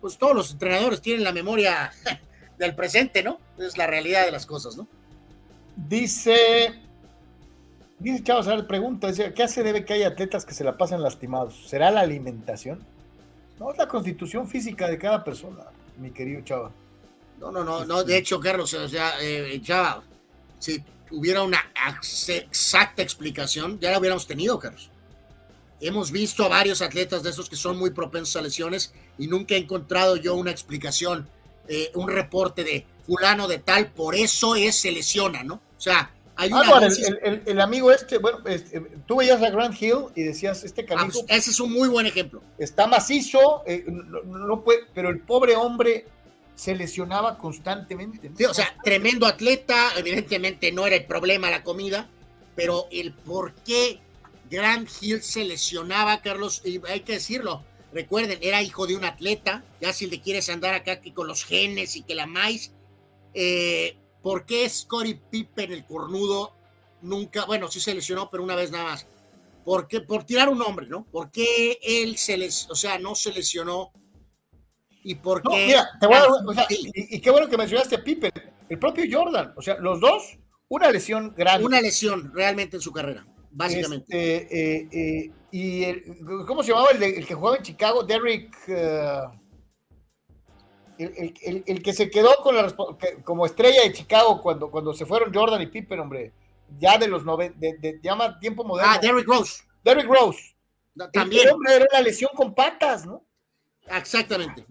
pues 0.00 0.18
todos 0.18 0.34
los 0.34 0.50
entrenadores 0.52 1.00
tienen 1.00 1.22
la 1.22 1.32
memoria 1.32 1.92
del 2.58 2.74
presente, 2.74 3.22
¿no? 3.22 3.38
Es 3.58 3.78
la 3.78 3.86
realidad 3.86 4.24
de 4.26 4.32
las 4.32 4.46
cosas, 4.46 4.76
¿no? 4.76 4.88
Dice, 5.76 6.74
dice 7.98 8.24
Chava, 8.24 8.42
Sar, 8.42 8.66
pregunta, 8.66 9.06
dice, 9.06 9.32
¿qué 9.32 9.44
hace 9.44 9.62
debe 9.62 9.84
que 9.84 9.94
hay 9.94 10.02
atletas 10.02 10.44
que 10.44 10.54
se 10.54 10.64
la 10.64 10.76
pasan 10.76 11.02
lastimados? 11.02 11.68
¿Será 11.68 11.90
la 11.90 12.00
alimentación? 12.00 12.84
No, 13.58 13.70
es 13.70 13.78
la 13.78 13.86
constitución 13.86 14.48
física 14.48 14.88
de 14.88 14.98
cada 14.98 15.22
persona, 15.22 15.64
mi 15.98 16.10
querido 16.10 16.42
Chava. 16.42 16.72
No, 17.38 17.50
no, 17.52 17.62
no, 17.62 17.84
no, 17.84 18.02
de 18.04 18.18
hecho, 18.18 18.40
Carlos, 18.40 18.74
o 18.74 18.88
sea, 18.88 19.12
eh, 19.22 19.60
ya, 19.62 20.02
si 20.58 20.82
hubiera 21.10 21.42
una 21.42 21.60
ex- 21.88 22.28
exacta 22.30 23.02
explicación, 23.02 23.78
ya 23.80 23.90
la 23.90 23.98
hubiéramos 23.98 24.26
tenido, 24.26 24.58
Carlos. 24.58 24.90
Hemos 25.80 26.10
visto 26.12 26.44
a 26.44 26.48
varios 26.48 26.82
atletas 26.82 27.22
de 27.22 27.30
esos 27.30 27.48
que 27.48 27.56
son 27.56 27.78
muy 27.78 27.90
propensos 27.90 28.36
a 28.36 28.42
lesiones 28.42 28.92
y 29.18 29.26
nunca 29.28 29.54
he 29.54 29.58
encontrado 29.58 30.16
yo 30.16 30.34
una 30.34 30.50
explicación, 30.50 31.26
eh, 31.68 31.90
un 31.94 32.08
reporte 32.08 32.64
de 32.64 32.84
fulano 33.06 33.48
de 33.48 33.58
tal, 33.58 33.90
por 33.92 34.14
eso 34.14 34.54
es, 34.56 34.76
se 34.76 34.92
lesiona, 34.92 35.42
¿no? 35.42 35.54
O 35.54 35.80
sea, 35.80 36.10
hay 36.36 36.50
Ah, 36.52 36.62
una 36.62 36.86
dosis- 36.88 37.06
el, 37.06 37.18
el- 37.22 37.42
el 37.46 37.60
amigo 37.60 37.90
este, 37.92 38.18
bueno, 38.18 38.38
este, 38.46 38.80
tú 39.06 39.16
veías 39.16 39.42
a 39.42 39.48
Grant 39.50 39.80
Hill 39.80 40.06
y 40.14 40.22
decías, 40.22 40.64
este 40.64 40.82
Ah, 40.82 40.96
canijo 40.96 41.24
pues, 41.26 41.38
ese 41.38 41.50
es 41.50 41.60
un 41.60 41.72
muy 41.72 41.88
buen 41.88 42.06
ejemplo. 42.06 42.42
está 42.58 42.86
macizo, 42.86 43.62
eh, 43.66 43.84
no, 43.86 44.22
no 44.22 44.62
puede, 44.62 44.80
pero 44.94 45.08
el 45.08 45.20
pobre 45.20 45.56
hombre 45.56 46.06
se 46.60 46.74
lesionaba 46.74 47.38
constantemente. 47.38 48.28
¿no? 48.28 48.36
Sí, 48.36 48.44
o 48.44 48.52
sea, 48.52 48.76
tremendo 48.84 49.24
atleta, 49.24 49.92
evidentemente 49.96 50.70
no 50.72 50.86
era 50.86 50.94
el 50.94 51.06
problema 51.06 51.48
la 51.48 51.62
comida, 51.64 52.10
pero 52.54 52.86
el 52.90 53.14
por 53.14 53.54
qué 53.54 53.98
Grant 54.50 54.86
Hill 55.00 55.22
se 55.22 55.46
lesionaba, 55.46 56.20
Carlos, 56.20 56.60
y 56.62 56.78
hay 56.86 57.00
que 57.00 57.14
decirlo, 57.14 57.64
recuerden, 57.94 58.40
era 58.42 58.62
hijo 58.62 58.86
de 58.86 58.94
un 58.94 59.06
atleta, 59.06 59.64
ya 59.80 59.94
si 59.94 60.06
le 60.06 60.20
quieres 60.20 60.50
andar 60.50 60.74
acá 60.74 61.00
que 61.00 61.14
con 61.14 61.26
los 61.26 61.44
genes 61.44 61.96
y 61.96 62.02
que 62.02 62.14
la 62.14 62.26
maíz, 62.26 62.72
eh, 63.32 63.96
¿por 64.20 64.44
qué 64.44 64.68
Scottie 64.68 65.18
Pippen, 65.30 65.72
el 65.72 65.86
cornudo, 65.86 66.54
nunca, 67.00 67.46
bueno, 67.46 67.68
sí 67.68 67.80
se 67.80 67.94
lesionó, 67.94 68.28
pero 68.28 68.42
una 68.42 68.54
vez 68.54 68.70
nada 68.70 68.84
más? 68.84 69.06
¿Por 69.64 69.88
qué? 69.88 70.02
Por 70.02 70.24
tirar 70.24 70.50
un 70.50 70.58
nombre, 70.58 70.86
¿no? 70.88 71.04
¿Por 71.04 71.30
qué 71.30 71.78
él 71.82 72.18
se 72.18 72.36
les, 72.36 72.68
o 72.68 72.74
sea, 72.74 72.98
no 72.98 73.14
se 73.14 73.32
lesionó? 73.32 73.92
¿Y 75.02 75.14
por 75.16 75.42
No, 75.44 75.50
qué? 75.52 75.66
mira, 75.66 75.88
te 76.00 76.06
voy 76.06 76.16
a 76.16 76.20
dar- 76.20 76.28
Grant 76.30 76.48
o 76.48 76.52
sea, 76.54 76.66
Hill? 76.68 76.90
y, 76.94 77.16
y 77.16 77.20
qué 77.20 77.30
bueno 77.30 77.48
que 77.48 77.56
mencionaste 77.56 77.96
a 77.96 78.04
Pippen, 78.04 78.30
el 78.68 78.78
propio 78.78 79.04
Jordan, 79.10 79.52
o 79.56 79.62
sea, 79.62 79.76
los 79.78 80.00
dos, 80.00 80.38
una 80.68 80.90
lesión 80.90 81.34
grande. 81.36 81.66
Una 81.66 81.80
lesión 81.80 82.30
realmente 82.34 82.76
en 82.76 82.82
su 82.82 82.92
carrera, 82.92 83.26
básicamente. 83.50 84.36
Este, 84.36 84.76
eh, 84.76 84.88
eh, 84.92 85.30
y 85.50 85.84
el- 85.84 86.04
¿cómo 86.46 86.62
se 86.62 86.70
llamaba 86.70 86.90
el, 86.90 87.00
de- 87.00 87.18
el 87.18 87.26
que 87.26 87.34
jugaba 87.34 87.56
en 87.56 87.62
Chicago? 87.62 88.02
Derrick. 88.04 88.54
eh, 88.68 89.20
el, 90.98 91.64
el- 91.66 91.82
que 91.82 91.92
se 91.94 92.10
quedó 92.10 92.36
con 92.42 92.54
la 92.54 92.74
como 93.24 93.46
estrella 93.46 93.82
de 93.84 93.92
Chicago 93.92 94.40
cuando, 94.42 94.70
cuando 94.70 94.92
se 94.92 95.06
fueron 95.06 95.32
Jordan 95.32 95.62
y 95.62 95.66
Pippen, 95.66 95.98
hombre, 95.98 96.32
ya 96.78 96.98
de 96.98 97.08
los 97.08 97.24
90, 97.24 97.58
de, 97.58 97.78
de- 97.78 98.00
ya 98.02 98.14
más 98.14 98.38
tiempo 98.38 98.64
moderno. 98.64 98.92
ah, 98.94 98.98
Derrick 99.00 99.26
Rose. 99.26 99.62
Derrick 99.82 100.06
Rose. 100.06 100.54
También. 101.12 101.48
El 101.48 101.54
hombre 101.54 101.76
era 101.76 101.86
una 101.90 102.02
lesión 102.02 102.30
con 102.34 102.54
patas, 102.54 103.06
¿no? 103.06 103.24
Exactamente. 103.86 104.66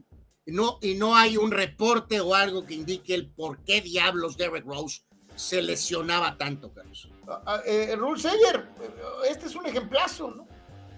No, 0.52 0.78
y 0.82 0.96
no 0.96 1.16
hay 1.16 1.38
un 1.38 1.52
reporte 1.52 2.20
o 2.20 2.34
algo 2.36 2.66
que 2.66 2.74
indique 2.74 3.14
el 3.14 3.28
por 3.28 3.64
qué 3.64 3.82
diablos 3.82 4.38
Derrick 4.38 4.66
Rose 4.66 5.02
se 5.36 5.62
lesionaba 5.62 6.38
tanto, 6.38 6.72
Carlos. 6.74 7.10
Ah, 7.28 7.42
ah, 7.46 7.62
eh, 7.66 7.96
Rule 7.96 8.20
Seyer, 8.20 8.68
eh, 8.82 8.90
este 9.30 9.46
es 9.48 9.56
un 9.56 9.66
ejemplazo, 9.66 10.32
¿no? 10.32 10.48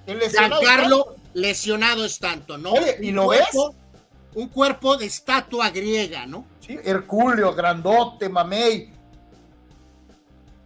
El 0.08 0.18
lesionado 0.20 0.62
Giancarlo 0.62 1.16
lesionado 1.34 2.06
es 2.06 2.18
tanto, 2.18 2.58
¿no? 2.58 2.72
Oye, 2.72 2.98
¿y 3.02 3.12
lo 3.12 3.26
cuerpo- 3.26 3.76
Un 4.34 4.48
cuerpo 4.48 4.96
de 4.96 5.06
estatua 5.08 5.70
griega, 5.72 6.26
¿no? 6.26 6.46
Sí, 6.66 6.78
Herculeo, 6.84 7.54
grandote, 7.54 8.30
mamey. 8.30 8.90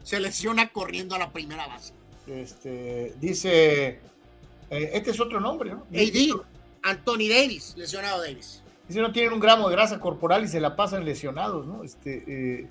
Se 0.03 0.19
lesiona 0.19 0.69
corriendo 0.71 1.15
a 1.15 1.19
la 1.19 1.31
primera 1.33 1.65
base. 1.67 1.93
Este, 2.27 3.15
dice, 3.19 3.99
eh, 4.69 4.89
este 4.93 5.11
es 5.11 5.19
otro 5.19 5.39
nombre, 5.39 5.71
¿no? 5.71 5.85
AD, 5.91 6.41
Anthony 6.83 7.27
Davis, 7.29 7.73
lesionado 7.75 8.21
Davis. 8.21 8.61
Dice, 8.87 9.01
no 9.01 9.11
tienen 9.11 9.33
un 9.33 9.39
gramo 9.39 9.67
de 9.69 9.75
grasa 9.75 9.99
corporal 9.99 10.43
y 10.43 10.47
se 10.47 10.59
la 10.59 10.75
pasan 10.75 11.05
lesionados, 11.05 11.65
¿no? 11.65 11.83
Este, 11.83 12.23
eh, 12.27 12.67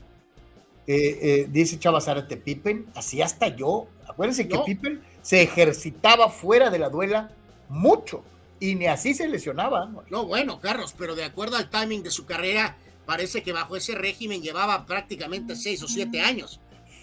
eh, 0.87 1.19
eh, 1.23 1.47
dice 1.51 1.79
Chavazárate, 1.79 2.37
Pippen, 2.37 2.87
así 2.95 3.23
hasta 3.23 3.49
yo. 3.49 3.89
Acuérdense 4.09 4.49
que. 4.49 4.59
Pippen 4.59 5.03
se 5.23 5.43
ejercitaba 5.43 6.29
fuera 6.29 6.71
de 6.71 6.79
la 6.79 6.91
duela 6.91 7.31
mucho 7.69 8.23
y 8.61 8.75
ni 8.75 8.87
así 8.87 9.15
se 9.15 9.27
lesionaba. 9.27 9.87
¿no? 9.87 10.05
No, 10.11 10.27
bueno, 10.27 10.61
Carlos, 10.61 10.95
pero 10.97 11.15
de 11.15 11.25
acuerdo 11.25 11.57
al 11.57 11.71
timing 11.71 12.03
de 12.03 12.11
su 12.11 12.27
carrera, 12.27 12.77
parece 13.07 13.43
que 13.43 13.53
bajo 13.53 13.77
ese 13.77 13.95
régimen 13.95 14.43
llevaba 14.43 14.85
prácticamente 14.87 15.57
seis 15.57 15.83
o 15.83 15.89
siete 15.89 16.21
años. 16.21 16.61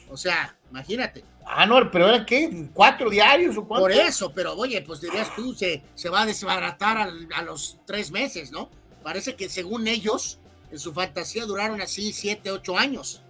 O 0.10 0.18
sea, 0.18 0.56
imagínate. 0.70 1.24
Ah, 1.46 1.66
no, 1.66 1.90
pero 1.90 2.08
era 2.08 2.26
qué, 2.26 2.68
cuatro 2.74 3.10
diarios 3.10 3.58
o 3.58 3.66
cuánto. 3.66 3.84
Por 3.84 3.92
eso, 3.92 4.32
pero 4.34 4.54
oye, 4.56 4.82
pues 4.82 5.02
dirías 5.02 5.34
tú, 5.36 5.54
se, 5.54 5.82
se 5.96 6.10
va 6.10 6.22
a 6.22 6.26
desbaratar 6.26 7.10
a, 7.34 7.42
los 7.42 7.80
tres 7.86 8.12
meses, 8.12 8.52
¿no? 8.52 8.70
Parece 9.04 9.36
que 9.36 9.50
según 9.50 9.88
ellos, 9.88 10.40
en 10.72 10.80
su 10.80 10.94
fantasía 10.94 11.46
duraron 11.46 11.82
así 11.82 12.14
siete, 12.14 12.52
ocho 12.52 12.78
años. 12.78 13.22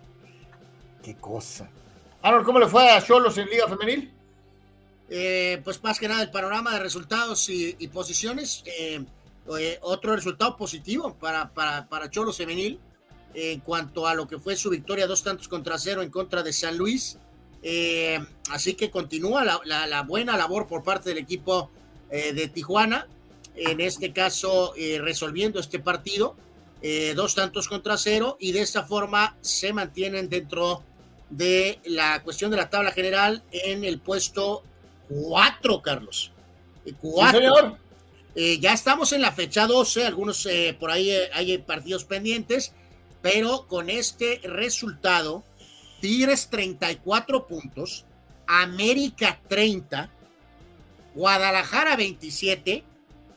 Qué 1.04 1.16
cosa. 1.16 1.70
Arnold, 2.22 2.46
¿cómo 2.46 2.60
le 2.60 2.68
fue 2.68 2.90
a 2.90 3.02
Cholos 3.04 3.38
en 3.38 3.48
Liga 3.50 3.68
Femenil? 3.68 4.12
Eh, 5.10 5.60
pues 5.64 5.82
más 5.84 6.00
que 6.00 6.08
nada 6.08 6.22
el 6.22 6.32
panorama 6.32 6.72
de 6.74 6.80
resultados 6.80 7.50
y, 7.50 7.76
y 7.80 7.88
posiciones. 7.88 8.64
eh, 8.66 9.04
eh, 9.60 9.80
otro 9.82 10.16
resultado 10.16 10.56
positivo 10.56 11.16
para, 11.16 11.50
para, 11.50 11.88
para 11.90 12.10
Cholos 12.12 12.38
Femenil 12.38 12.80
en 13.34 13.60
cuanto 13.62 14.06
a 14.08 14.14
lo 14.14 14.28
que 14.28 14.38
fue 14.38 14.56
su 14.56 14.70
victoria 14.70 15.08
dos 15.08 15.24
tantos 15.24 15.48
contra 15.48 15.80
cero 15.80 16.04
en 16.04 16.12
contra 16.12 16.44
de 16.44 16.54
San 16.54 16.78
Luis. 16.78 17.18
Eh, 17.64 18.20
así 18.52 18.76
que 18.76 18.92
continúa 18.92 19.44
la, 19.44 19.60
la- 19.66 19.88
la 19.88 20.04
buena 20.04 20.38
labor 20.38 20.68
por 20.68 20.84
parte 20.84 21.10
del 21.10 21.18
equipo 21.18 21.72
eh, 22.12 22.34
de 22.34 22.48
Tijuana. 22.50 23.08
En 23.56 23.82
este 23.82 24.14
caso, 24.14 24.74
eh, 24.78 25.00
resolviendo 25.02 25.60
este 25.60 25.80
partido. 25.80 26.36
eh, 26.84 27.14
dos 27.16 27.36
tantos 27.36 27.68
contra 27.68 27.96
cero 27.96 28.38
y 28.40 28.54
de 28.54 28.62
esta 28.62 28.82
forma 28.84 29.38
se 29.42 29.72
mantienen 29.72 30.30
dentro 30.30 30.82
de 31.30 31.80
la 31.86 32.24
cuestión 32.24 32.50
de 32.50 32.58
la 32.58 32.72
tabla 32.72 32.92
general 32.92 33.44
en 33.52 33.84
el 33.84 34.00
puesto 34.00 34.64
4, 35.08 35.82
Carlos. 35.84 36.32
Eh, 36.86 36.94
Cuatro. 37.00 37.40
Sí, 37.40 37.46
señor. 37.46 37.78
Eh, 38.34 38.60
ya 38.60 38.74
estamos 38.74 39.12
en 39.14 39.22
la 39.22 39.32
fecha 39.32 39.68
12, 39.68 40.06
algunos 40.06 40.46
eh, 40.46 40.76
por 40.80 40.90
ahí 40.90 41.12
eh, 41.12 41.30
hay 41.34 41.58
partidos 41.60 42.06
pendientes, 42.06 42.74
pero 43.22 43.68
con 43.68 43.90
este 43.90 44.40
resultado, 44.44 45.44
Tigres 46.00 46.50
34 46.50 47.46
puntos, 47.46 48.06
América 48.48 49.40
30, 49.50 50.10
Guadalajara 51.14 51.96
27, 51.98 52.84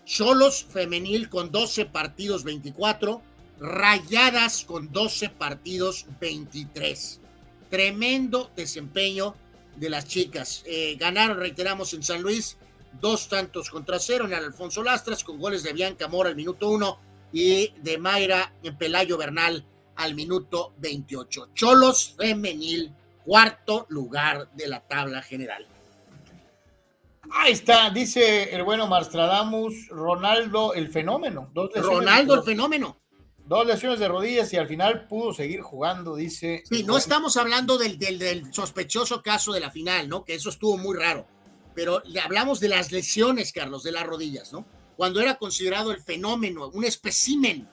Cholos 0.04 0.66
femenil 0.68 1.28
con 1.28 1.50
12 1.50 1.86
partidos 1.86 2.44
24, 2.44 3.22
Rayadas 3.60 4.64
con 4.64 4.92
12 4.92 5.30
partidos 5.30 6.06
23. 6.20 7.20
Tremendo 7.70 8.50
desempeño 8.56 9.34
de 9.76 9.90
las 9.90 10.06
chicas. 10.06 10.62
Eh, 10.66 10.96
ganaron, 10.98 11.38
reiteramos, 11.38 11.94
en 11.94 12.02
San 12.02 12.22
Luis 12.22 12.56
dos 13.00 13.28
tantos 13.28 13.70
contra 13.70 13.98
cero 13.98 14.26
en 14.26 14.34
Alfonso 14.34 14.82
Lastras 14.82 15.24
con 15.24 15.38
goles 15.38 15.62
de 15.62 15.72
Bianca 15.72 16.08
Mora 16.08 16.28
al 16.28 16.36
minuto 16.36 16.68
uno 16.68 16.98
y 17.32 17.72
de 17.82 17.98
Mayra 17.98 18.52
Pelayo 18.78 19.18
Bernal 19.18 19.64
al 19.96 20.14
minuto 20.14 20.72
28. 20.78 21.50
Cholos 21.54 22.14
femenil, 22.16 22.92
cuarto 23.24 23.86
lugar 23.88 24.48
de 24.54 24.68
la 24.68 24.80
tabla 24.80 25.22
general. 25.22 25.66
Ahí 27.36 27.52
está, 27.52 27.90
dice 27.90 28.54
el 28.54 28.62
bueno 28.62 28.86
Marstradamus, 28.86 29.88
Ronaldo 29.88 30.74
el 30.74 30.88
fenómeno. 30.88 31.50
Dos 31.52 31.70
Ronaldo 31.74 32.34
el 32.34 32.42
fenómeno. 32.42 33.00
Dos 33.46 33.66
lesiones 33.66 33.98
de 33.98 34.08
rodillas 34.08 34.52
y 34.52 34.56
al 34.56 34.68
final 34.68 35.06
pudo 35.06 35.34
seguir 35.34 35.60
jugando, 35.60 36.16
dice. 36.16 36.62
Sí, 36.68 36.82
no 36.84 36.96
estamos 36.96 37.36
hablando 37.36 37.76
del, 37.76 37.98
del, 37.98 38.18
del 38.18 38.54
sospechoso 38.54 39.22
caso 39.22 39.52
de 39.52 39.60
la 39.60 39.70
final, 39.70 40.08
¿no? 40.08 40.24
Que 40.24 40.34
eso 40.34 40.48
estuvo 40.48 40.78
muy 40.78 40.96
raro. 40.96 41.26
Pero 41.74 42.02
le 42.06 42.20
hablamos 42.20 42.60
de 42.60 42.68
las 42.68 42.92
lesiones, 42.92 43.52
Carlos, 43.52 43.82
de 43.82 43.92
las 43.92 44.06
rodillas, 44.06 44.52
¿no? 44.52 44.64
Cuando 44.96 45.20
era 45.20 45.34
considerado 45.34 45.90
el 45.90 46.00
fenómeno, 46.00 46.68
un 46.68 46.84
espécimen. 46.84 47.68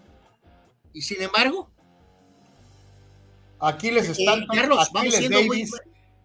Y 0.91 1.03
sin 1.03 1.21
embargo, 1.21 1.71
Aquí 3.61 3.91
les 3.91 4.09
eh, 4.09 4.11
están. 4.13 4.45
Carlos, 4.47 4.89
vamos 4.91 5.13
siendo 5.13 5.43
muy, 5.43 5.69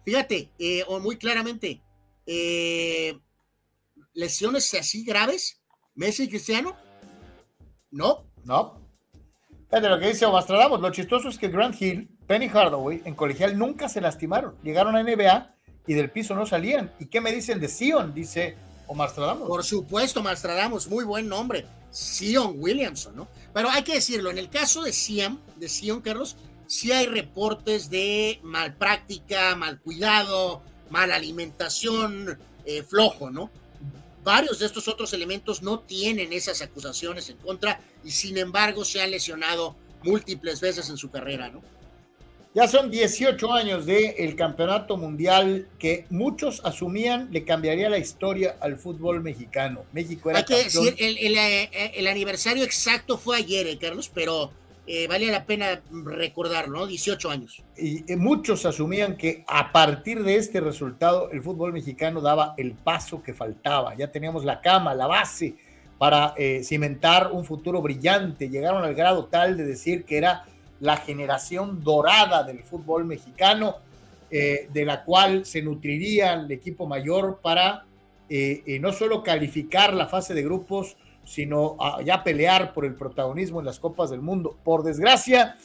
fíjate, 0.03 0.49
eh, 0.57 0.83
o 0.87 0.99
muy 0.99 1.17
claramente, 1.17 1.81
eh, 2.25 3.17
lesiones 4.17 4.73
así 4.73 5.05
graves, 5.05 5.61
Messi 5.95 6.23
y 6.23 6.29
Cristiano, 6.29 6.75
no, 7.91 8.25
No. 8.43 8.85
Fíjate 9.69 9.89
lo 9.89 9.99
que 9.99 10.07
dice 10.07 10.25
Omastradamus. 10.25 10.79
Lo 10.79 10.91
chistoso 10.91 11.27
es 11.27 11.37
que 11.37 11.49
Grant 11.49 11.79
Hill, 11.81 12.09
Penny 12.25 12.47
Hardaway, 12.47 13.01
en 13.03 13.15
colegial 13.15 13.57
nunca 13.57 13.89
se 13.89 13.99
lastimaron. 13.99 14.55
Llegaron 14.63 14.95
a 14.95 15.03
NBA 15.03 15.53
y 15.87 15.93
del 15.93 16.09
piso 16.09 16.35
no 16.35 16.45
salían. 16.45 16.93
¿Y 16.99 17.07
qué 17.07 17.19
me 17.19 17.33
dicen 17.33 17.59
de 17.59 17.67
Sion? 17.67 18.13
Dice 18.13 18.55
Omastradamus. 18.87 19.47
Por 19.47 19.65
supuesto, 19.65 20.23
Mastradamos, 20.23 20.87
muy 20.87 21.03
buen 21.03 21.27
nombre. 21.27 21.65
Sion 21.91 22.55
Williamson, 22.57 23.15
¿no? 23.15 23.27
Pero 23.53 23.69
hay 23.69 23.83
que 23.83 23.95
decirlo, 23.95 24.31
en 24.31 24.37
el 24.37 24.49
caso 24.49 24.83
de 24.83 24.93
Sion, 24.93 25.39
de 25.57 25.67
Sion, 25.67 26.01
Carlos, 26.01 26.37
sí 26.65 26.91
hay 26.93 27.07
reportes 27.07 27.89
de 27.89 28.39
mal 28.43 28.75
práctica, 28.75 29.55
mal 29.55 29.81
cuidado, 29.81 30.61
mala 30.89 31.15
alimentación, 31.15 32.39
eh, 32.65 32.83
flojo, 32.83 33.29
¿no? 33.29 33.49
Varios 34.27 34.59
de 34.59 34.65
estos 34.65 34.89
otros 34.89 35.13
elementos 35.13 35.61
no 35.61 35.79
tienen 35.79 36.33
esas 36.33 36.61
acusaciones 36.61 37.29
en 37.29 37.37
contra 37.37 37.79
y 38.03 38.11
sin 38.11 38.37
embargo 38.37 38.83
se 38.83 39.01
han 39.01 39.09
lesionado 39.09 39.77
múltiples 40.03 40.59
veces 40.59 40.89
en 40.89 40.97
su 40.97 41.09
carrera, 41.09 41.47
¿no? 41.47 41.61
Ya 42.53 42.67
son 42.67 42.91
18 42.91 43.53
años 43.53 43.85
del 43.85 44.35
campeonato 44.35 44.97
mundial 44.97 45.69
que 45.79 46.07
muchos 46.09 46.59
asumían 46.65 47.29
le 47.31 47.45
cambiaría 47.45 47.89
la 47.89 47.99
historia 47.99 48.57
al 48.59 48.75
fútbol 48.75 49.23
mexicano. 49.23 49.85
México 49.93 50.29
era 50.29 50.39
Hay 50.39 50.45
que 50.45 50.61
campeón. 50.63 50.83
decir, 50.83 50.95
el, 50.99 51.17
el, 51.19 51.37
eh, 51.37 51.91
el 51.95 52.07
aniversario 52.07 52.65
exacto 52.65 53.17
fue 53.17 53.37
ayer, 53.37 53.65
eh, 53.65 53.77
Carlos, 53.77 54.11
pero 54.13 54.51
eh, 54.89 55.05
valía 55.05 55.33
la 55.33 55.45
pena 55.45 55.81
recordarlo, 55.91 56.79
¿no? 56.79 56.87
18 56.87 57.29
años. 57.29 57.61
Y, 57.75 58.03
muchos 58.15 58.65
asumían 58.65 59.17
que 59.17 59.43
a 59.45 59.73
partir 59.73 60.23
de 60.23 60.37
este 60.37 60.61
resultado 60.61 61.29
el 61.31 61.43
fútbol 61.43 61.73
mexicano 61.73 62.21
daba 62.21 62.53
el 62.57 62.71
paso 62.71 63.21
que 63.21 63.33
faltaba. 63.33 63.95
Ya 63.95 64.09
teníamos 64.09 64.45
la 64.45 64.61
cama, 64.61 64.95
la 64.95 65.07
base 65.07 65.55
para 65.97 66.33
eh, 66.37 66.63
cimentar 66.63 67.33
un 67.33 67.43
futuro 67.43 67.81
brillante. 67.81 68.47
Llegaron 68.47 68.81
al 68.85 68.95
grado 68.95 69.25
tal 69.25 69.57
de 69.57 69.65
decir 69.65 70.05
que 70.05 70.17
era 70.17 70.45
la 70.79 70.95
generación 70.95 71.83
dorada 71.83 72.43
del 72.43 72.63
fútbol 72.63 73.03
mexicano, 73.03 73.75
eh, 74.31 74.69
de 74.71 74.85
la 74.85 75.03
cual 75.03 75.45
se 75.45 75.61
nutriría 75.61 76.33
el 76.33 76.49
equipo 76.49 76.87
mayor 76.87 77.39
para 77.41 77.83
no 78.29 78.91
solo 78.91 79.23
calificar 79.23 79.93
la 79.93 80.07
fase 80.07 80.33
de 80.33 80.43
grupos, 80.43 80.97
sino 81.27 81.75
a 81.79 82.01
ya 82.01 82.23
pelear 82.23 82.73
por 82.73 82.85
el 82.85 82.95
protagonismo 82.95 83.59
en 83.59 83.65
las 83.65 83.79
Copas 83.79 84.09
del 84.09 84.21
Mundo. 84.21 84.57
Por 84.63 84.83
desgracia, 84.83 85.57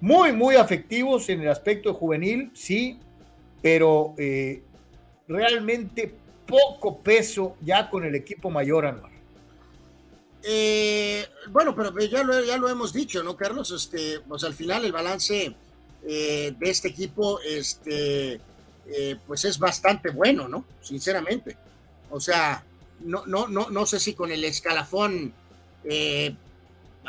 muy, 0.00 0.32
muy 0.32 0.56
afectivos 0.56 1.28
en 1.30 1.40
el 1.40 1.48
aspecto 1.48 1.94
juvenil, 1.94 2.50
sí, 2.54 2.98
pero 3.62 4.14
eh, 4.18 4.62
realmente 5.26 6.14
poco 6.46 6.98
peso 6.98 7.56
ya 7.62 7.88
con 7.88 8.04
el 8.04 8.14
equipo 8.14 8.50
mayor, 8.50 8.84
Anuar. 8.84 9.10
Eh, 10.42 11.26
bueno, 11.50 11.74
pero 11.74 11.98
ya 11.98 12.22
lo, 12.22 12.44
ya 12.44 12.58
lo 12.58 12.68
hemos 12.68 12.92
dicho, 12.92 13.22
¿no, 13.22 13.36
Carlos? 13.36 13.70
Este, 13.72 14.20
pues 14.20 14.44
al 14.44 14.52
final 14.52 14.84
el 14.84 14.92
balance 14.92 15.56
eh, 16.06 16.54
de 16.56 16.70
este 16.70 16.88
equipo, 16.88 17.40
este, 17.40 18.38
pues 19.26 19.46
es 19.46 19.58
bastante 19.58 20.10
bueno, 20.10 20.46
¿no? 20.46 20.66
Sinceramente. 20.82 21.56
O 22.10 22.20
sea, 22.20 22.62
no, 23.00 23.26
no, 23.26 23.48
no, 23.48 23.70
no 23.70 23.86
sé 23.86 24.00
si 24.00 24.14
con 24.14 24.30
el 24.30 24.44
escalafón, 24.44 25.32
eh, 25.84 26.34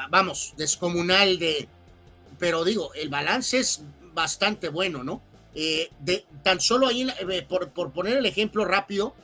vamos, 0.09 0.53
descomunal 0.57 1.39
de, 1.39 1.67
pero 2.39 2.63
digo, 2.63 2.93
el 2.93 3.09
balance 3.09 3.59
es 3.59 3.81
bastante 4.13 4.69
bueno, 4.69 5.03
¿no? 5.03 5.21
Eh, 5.55 5.89
de, 5.99 6.25
tan 6.43 6.59
solo 6.59 6.87
ahí, 6.87 7.07
eh, 7.29 7.45
por, 7.47 7.69
por, 7.69 7.91
poner 7.91 8.17
el 8.17 8.25
ejemplo 8.25 8.65
rápido, 8.65 9.15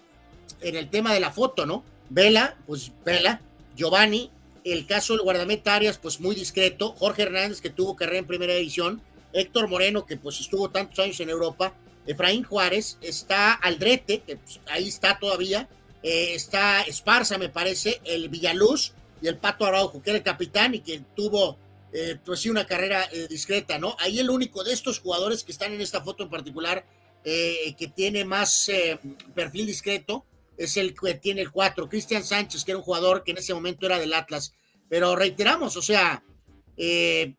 en 0.62 0.76
el 0.76 0.90
tema 0.90 1.14
de 1.14 1.20
la 1.20 1.32
foto, 1.32 1.66
¿no? 1.66 1.84
Vela, 2.10 2.58
pues 2.66 2.92
Vela, 3.06 3.42
Giovanni, 3.76 4.32
el 4.64 4.86
caso 4.86 5.14
del 5.14 5.24
guardameta 5.24 5.76
Arias, 5.76 5.98
pues 5.98 6.20
muy 6.20 6.36
discreto, 6.36 6.94
Jorge 6.94 7.24
Hernández, 7.24 7.62
que 7.62 7.70
tuvo 7.70 7.96
carrera 7.96 8.20
en 8.20 8.28
primera 8.28 8.54
división, 8.54 9.02
Héctor 9.34 9.68
Moreno, 9.68 10.06
que 10.06 10.18
pues 10.18 10.40
estuvo 10.40 10.70
tantos 10.70 11.00
años 11.00 11.20
en 11.20 11.30
Europa, 11.30 11.74
Efraín 12.06 12.44
Juárez, 12.44 12.98
está 13.02 13.54
Aldrete, 13.54 14.20
que 14.20 14.38
pues, 14.38 14.60
ahí 14.68 14.88
está 14.88 15.18
todavía, 15.20 15.68
eh, 16.04 16.36
está 16.36 16.82
Esparza, 16.82 17.38
me 17.38 17.48
parece, 17.48 18.02
el 18.04 18.28
Villaluz 18.28 18.92
y 19.22 19.28
el 19.28 19.38
Pato 19.38 19.66
Araujo, 19.66 20.02
que 20.02 20.10
era 20.10 20.18
el 20.18 20.24
capitán 20.24 20.76
y 20.76 20.82
que 20.82 21.02
tuvo, 21.16 21.58
eh, 21.94 22.18
pues 22.24 22.42
sí, 22.42 22.50
una 22.50 22.68
carrera 22.68 23.08
eh, 23.12 23.28
discreta, 23.30 23.80
¿no? 23.80 23.96
Ahí 24.00 24.20
el 24.20 24.30
único 24.30 24.66
de 24.66 24.74
estos 24.74 25.00
jugadores 25.00 25.46
que 25.46 25.54
están 25.54 25.72
en 25.72 25.80
esta 25.80 26.02
foto 26.02 26.24
en 26.24 26.30
particular, 26.30 26.86
que 27.24 27.90
tiene 27.96 28.26
más 28.26 28.70
perfil 29.34 29.66
discreto, 29.66 30.26
es 30.58 30.76
el 30.76 30.94
que 30.94 31.14
tiene 31.14 31.40
el 31.40 31.52
4, 31.52 31.88
Cristian 31.88 32.22
Sánchez, 32.22 32.66
que 32.66 32.72
era 32.72 32.80
un 32.80 32.84
jugador 32.84 33.24
que 33.24 33.32
en 33.32 33.38
ese 33.38 33.54
momento 33.54 33.86
era 33.86 33.98
del 33.98 34.14
Atlas. 34.14 34.54
Pero 34.90 35.16
reiteramos, 35.16 35.78
o 35.78 35.82
sea... 35.82 36.22
sí, 36.76 37.38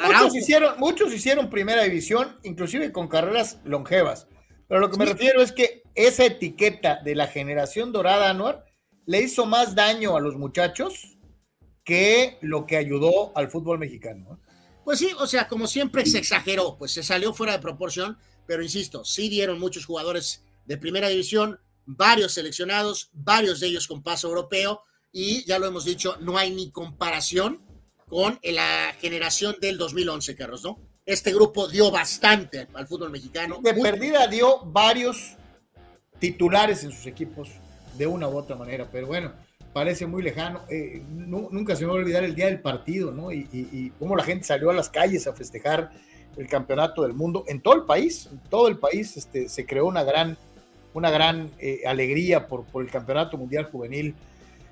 muchos 0.00 0.36
hicieron, 0.36 0.78
muchos 0.78 1.12
hicieron 1.12 1.50
primera 1.50 1.82
división, 1.82 2.38
inclusive 2.44 2.92
con 2.92 3.08
carreras 3.08 3.58
longevas. 3.64 4.28
Pero 4.70 4.82
lo 4.82 4.88
que 4.88 4.98
me 4.98 5.04
refiero 5.04 5.42
es 5.42 5.50
que 5.50 5.82
esa 5.96 6.24
etiqueta 6.24 7.00
de 7.02 7.16
la 7.16 7.26
generación 7.26 7.90
dorada, 7.90 8.30
Anuar, 8.30 8.64
le 9.04 9.20
hizo 9.20 9.44
más 9.44 9.74
daño 9.74 10.16
a 10.16 10.20
los 10.20 10.36
muchachos 10.36 11.18
que 11.82 12.38
lo 12.40 12.66
que 12.66 12.76
ayudó 12.76 13.36
al 13.36 13.50
fútbol 13.50 13.80
mexicano. 13.80 14.38
Pues 14.84 15.00
sí, 15.00 15.10
o 15.18 15.26
sea, 15.26 15.48
como 15.48 15.66
siempre 15.66 16.06
se 16.06 16.18
exageró, 16.18 16.78
pues 16.78 16.92
se 16.92 17.02
salió 17.02 17.34
fuera 17.34 17.54
de 17.54 17.58
proporción, 17.58 18.16
pero 18.46 18.62
insisto, 18.62 19.04
sí 19.04 19.28
dieron 19.28 19.58
muchos 19.58 19.86
jugadores 19.86 20.44
de 20.66 20.76
primera 20.78 21.08
división, 21.08 21.58
varios 21.84 22.34
seleccionados, 22.34 23.10
varios 23.12 23.58
de 23.58 23.66
ellos 23.66 23.88
con 23.88 24.04
paso 24.04 24.28
europeo, 24.28 24.82
y 25.10 25.44
ya 25.46 25.58
lo 25.58 25.66
hemos 25.66 25.84
dicho, 25.84 26.16
no 26.20 26.38
hay 26.38 26.52
ni 26.52 26.70
comparación 26.70 27.60
con 28.06 28.38
la 28.44 28.94
generación 29.00 29.56
del 29.60 29.78
2011, 29.78 30.36
Carlos, 30.36 30.62
¿no? 30.62 30.89
Este 31.12 31.34
grupo 31.34 31.66
dio 31.66 31.90
bastante 31.90 32.68
al 32.72 32.86
fútbol 32.86 33.10
mexicano. 33.10 33.58
De 33.60 33.74
perdida 33.74 34.28
dio 34.28 34.60
varios 34.64 35.36
titulares 36.20 36.84
en 36.84 36.92
sus 36.92 37.06
equipos 37.06 37.50
de 37.98 38.06
una 38.06 38.28
u 38.28 38.36
otra 38.36 38.54
manera, 38.54 38.86
pero 38.90 39.08
bueno, 39.08 39.32
parece 39.72 40.06
muy 40.06 40.22
lejano. 40.22 40.60
Eh, 40.68 41.02
nunca 41.10 41.74
se 41.74 41.82
me 41.82 41.88
va 41.88 41.98
a 41.98 42.00
olvidar 42.00 42.22
el 42.22 42.36
día 42.36 42.46
del 42.46 42.60
partido, 42.60 43.10
¿no? 43.10 43.32
Y, 43.32 43.92
cómo 43.98 44.14
la 44.14 44.22
gente 44.22 44.44
salió 44.44 44.70
a 44.70 44.72
las 44.72 44.88
calles 44.88 45.26
a 45.26 45.32
festejar 45.32 45.90
el 46.36 46.46
campeonato 46.46 47.02
del 47.02 47.12
mundo 47.12 47.44
en 47.48 47.60
todo 47.60 47.74
el 47.74 47.82
país, 47.82 48.28
en 48.30 48.38
todo 48.48 48.68
el 48.68 48.78
país 48.78 49.16
este, 49.16 49.48
se 49.48 49.66
creó 49.66 49.86
una 49.86 50.04
gran, 50.04 50.38
una 50.94 51.10
gran 51.10 51.50
eh, 51.58 51.82
alegría 51.86 52.46
por, 52.46 52.64
por 52.66 52.84
el 52.84 52.90
campeonato 52.90 53.36
mundial 53.36 53.64
juvenil 53.64 54.14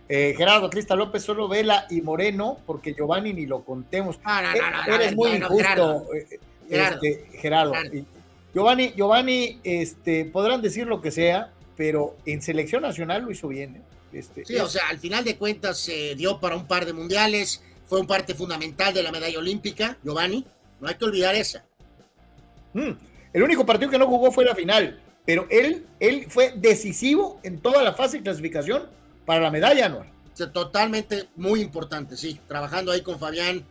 eh, 0.09 0.35
Gerardo 0.37 0.71
Crista 0.71 0.97
López, 0.97 1.23
solo 1.23 1.49
Vela 1.49 1.87
y 1.91 2.01
Moreno, 2.01 2.59
porque 2.67 2.95
Giovanni 2.95 3.35
ni 3.35 3.47
lo 3.47 3.65
contemos. 3.65 4.19
Eres 4.87 5.15
muy 5.15 5.33
injusto, 5.33 6.07
Gerardo. 7.33 7.75
Giovanni, 8.55 8.93
Giovanni, 8.97 9.61
este, 9.63 10.25
podrán 10.25 10.63
decir 10.63 10.87
lo 10.87 11.01
que 11.03 11.11
sea, 11.11 11.53
pero 11.77 12.17
en 12.25 12.41
selección 12.41 12.83
nacional 12.83 13.23
lo 13.23 13.31
hizo 13.31 13.49
bien. 13.49 13.77
¿eh? 13.77 13.83
Este, 14.13 14.45
sí, 14.45 14.57
o 14.57 14.69
sea, 14.69 14.89
al 14.89 14.99
final 14.99 15.25
de 15.25 15.37
cuentas 15.37 15.79
se 15.79 16.15
dio 16.15 16.41
para 16.41 16.57
un 16.57 16.67
par 16.67 16.87
de 16.87 16.95
mundiales, 16.95 17.63
fue 17.87 18.01
un 18.01 18.07
parte 18.07 18.35
fundamental 18.35 18.95
de 18.95 19.03
la 19.03 19.13
medalla 19.13 19.39
olímpica, 19.39 19.99
Giovanni, 20.03 20.47
no 20.81 20.89
hay 20.89 20.95
que 20.95 21.05
olvidar 21.05 21.35
esa. 21.35 21.67
Mm, 22.73 22.93
el 23.35 23.43
único 23.43 23.67
partido 23.67 23.91
que 23.91 23.99
no 23.99 24.07
jugó 24.07 24.33
fue 24.33 24.47
la 24.47 24.55
final, 24.55 25.01
pero 25.27 25.47
él, 25.51 25.87
él 26.01 26.27
fue 26.29 26.55
decisivo 26.57 27.39
en 27.43 27.61
toda 27.61 27.83
la 27.83 27.93
fase 27.93 28.17
de 28.17 28.23
clasificación 28.23 28.89
para 29.29 29.41
la 29.43 29.51
medalla, 29.51 29.91
¿no? 29.91 30.07
Totalmente 30.55 31.29
muy 31.37 31.61
importante, 31.61 32.17
sí. 32.17 32.41
Trabajando 32.49 32.93
ahí 32.93 33.03
con 33.03 33.19
Fabián 33.19 33.63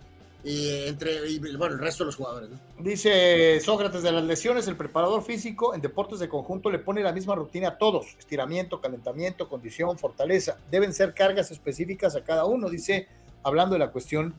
y 0.44 0.86
entre 0.86 1.18
bueno, 1.58 1.74
el 1.74 1.82
resto 1.82 2.04
de 2.04 2.10
los 2.10 2.16
jugadores. 2.16 2.52
Dice 2.78 3.60
Sócrates 3.60 4.04
de 4.04 4.12
las 4.12 4.24
lesiones, 4.24 4.68
el 4.68 4.76
preparador 4.78 5.24
físico 5.24 5.74
en 5.74 5.82
deportes 5.82 6.20
de 6.20 6.30
conjunto 6.30 6.70
le 6.70 6.78
pone 6.78 7.02
la 7.02 7.12
misma 7.12 7.34
rutina 7.34 7.70
a 7.70 7.78
todos: 7.80 8.06
estiramiento, 8.20 8.80
calentamiento, 8.80 9.50
condición, 9.50 9.98
fortaleza. 9.98 10.60
Deben 10.70 10.94
ser 10.94 11.16
cargas 11.16 11.50
específicas 11.50 12.16
a 12.16 12.24
cada 12.24 12.46
uno, 12.46 12.70
dice, 12.70 13.08
hablando 13.42 13.74
de 13.74 13.80
la 13.80 13.90
cuestión 13.90 14.36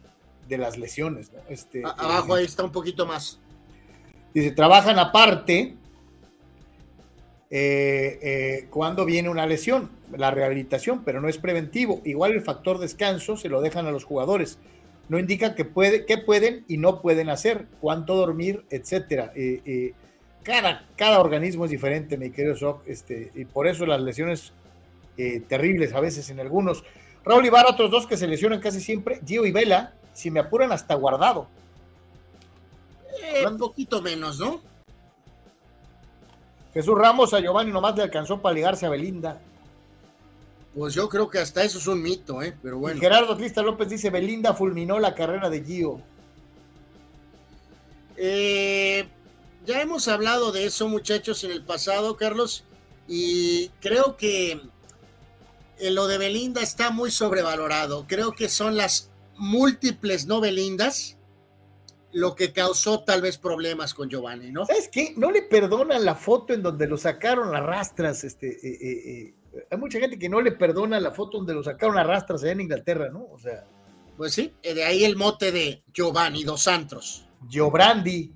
de 0.48 0.56
las 0.56 0.78
lesiones. 0.78 1.32
Este, 1.48 1.82
abajo 1.84 2.34
ahí 2.36 2.44
está 2.44 2.62
un 2.62 2.70
poquito 2.70 3.06
más. 3.06 3.40
Dice, 4.32 4.52
trabajan 4.52 5.00
aparte 5.00 5.76
eh, 7.50 8.18
eh, 8.20 8.66
cuando 8.68 9.06
viene 9.06 9.30
una 9.30 9.46
lesión, 9.46 9.90
la 10.14 10.30
rehabilitación, 10.30 11.02
pero 11.04 11.20
no 11.20 11.28
es 11.28 11.38
preventivo. 11.38 12.02
Igual 12.04 12.32
el 12.32 12.42
factor 12.42 12.78
descanso 12.78 13.36
se 13.36 13.48
lo 13.48 13.60
dejan 13.60 13.86
a 13.86 13.90
los 13.90 14.04
jugadores. 14.04 14.58
No 15.08 15.18
indica 15.18 15.54
que, 15.54 15.64
puede, 15.64 16.04
qué 16.04 16.18
pueden 16.18 16.64
y 16.68 16.76
no 16.76 17.00
pueden 17.00 17.30
hacer, 17.30 17.66
cuánto 17.80 18.14
dormir, 18.14 18.64
etcétera. 18.70 19.32
Eh, 19.34 19.94
cada, 20.42 20.86
cada 20.96 21.20
organismo 21.20 21.64
es 21.64 21.70
diferente, 21.70 22.18
mi 22.18 22.30
querido 22.30 22.56
Sok, 22.56 22.82
este, 22.86 23.30
y 23.34 23.44
por 23.46 23.66
eso 23.66 23.86
las 23.86 24.00
lesiones 24.00 24.52
terribles 25.48 25.94
a 25.94 26.00
veces 26.00 26.30
en 26.30 26.38
algunos. 26.38 26.84
Raúl 27.24 27.44
Ibarra, 27.44 27.70
otros 27.70 27.90
dos 27.90 28.06
que 28.06 28.16
se 28.16 28.28
lesionan 28.28 28.60
casi 28.60 28.80
siempre, 28.80 29.20
Gio 29.26 29.44
y 29.46 29.50
Vela, 29.50 29.94
si 30.12 30.30
me 30.30 30.38
apuran 30.38 30.70
hasta 30.70 30.94
guardado. 30.94 31.48
un 33.44 33.58
poquito 33.58 34.00
menos, 34.00 34.38
¿no? 34.38 34.60
Jesús 36.78 36.96
Ramos 36.96 37.34
a 37.34 37.40
Giovanni 37.40 37.72
nomás 37.72 37.96
le 37.96 38.04
alcanzó 38.04 38.40
para 38.40 38.54
ligarse 38.54 38.86
a 38.86 38.88
Belinda. 38.88 39.40
Pues 40.76 40.94
yo 40.94 41.08
creo 41.08 41.28
que 41.28 41.40
hasta 41.40 41.64
eso 41.64 41.78
es 41.78 41.88
un 41.88 42.00
mito, 42.00 42.40
¿eh? 42.40 42.56
Pero 42.62 42.78
bueno. 42.78 43.00
Gerardo 43.00 43.36
Crista 43.36 43.62
López 43.62 43.88
dice: 43.88 44.10
Belinda 44.10 44.54
fulminó 44.54 45.00
la 45.00 45.12
carrera 45.12 45.50
de 45.50 45.64
Gio. 45.64 46.00
Eh, 48.16 49.08
ya 49.66 49.82
hemos 49.82 50.06
hablado 50.06 50.52
de 50.52 50.66
eso, 50.66 50.86
muchachos, 50.86 51.42
en 51.42 51.50
el 51.50 51.64
pasado, 51.64 52.14
Carlos, 52.16 52.62
y 53.08 53.70
creo 53.80 54.16
que 54.16 54.60
lo 55.80 56.06
de 56.06 56.18
Belinda 56.18 56.62
está 56.62 56.90
muy 56.90 57.10
sobrevalorado. 57.10 58.04
Creo 58.06 58.30
que 58.30 58.48
son 58.48 58.76
las 58.76 59.10
múltiples 59.36 60.26
no 60.26 60.40
Belindas 60.40 61.17
lo 62.12 62.34
que 62.34 62.52
causó 62.52 63.04
tal 63.04 63.20
vez 63.20 63.38
problemas 63.38 63.94
con 63.94 64.08
Giovanni, 64.08 64.50
¿no? 64.50 64.66
¿Sabes 64.66 64.88
qué? 64.90 65.12
No 65.16 65.30
le 65.30 65.42
perdonan 65.42 66.04
la 66.04 66.14
foto 66.14 66.54
en 66.54 66.62
donde 66.62 66.86
lo 66.86 66.96
sacaron 66.96 67.54
a 67.54 67.60
rastras. 67.60 68.24
Este, 68.24 68.48
eh, 68.48 68.78
eh, 68.80 69.34
eh, 69.52 69.66
hay 69.70 69.78
mucha 69.78 69.98
gente 70.00 70.18
que 70.18 70.28
no 70.28 70.40
le 70.40 70.52
perdona 70.52 70.98
la 71.00 71.12
foto 71.12 71.38
donde 71.38 71.54
lo 71.54 71.62
sacaron 71.62 71.98
a 71.98 72.04
rastras 72.04 72.42
allá 72.42 72.52
en 72.52 72.62
Inglaterra, 72.62 73.10
¿no? 73.10 73.26
O 73.30 73.38
sea. 73.38 73.64
Pues 74.16 74.34
sí, 74.34 74.52
de 74.62 74.84
ahí 74.84 75.04
el 75.04 75.16
mote 75.16 75.52
de 75.52 75.82
Giovanni 75.92 76.44
dos 76.44 76.62
Santos. 76.62 77.26
Giobrandi. 77.48 78.32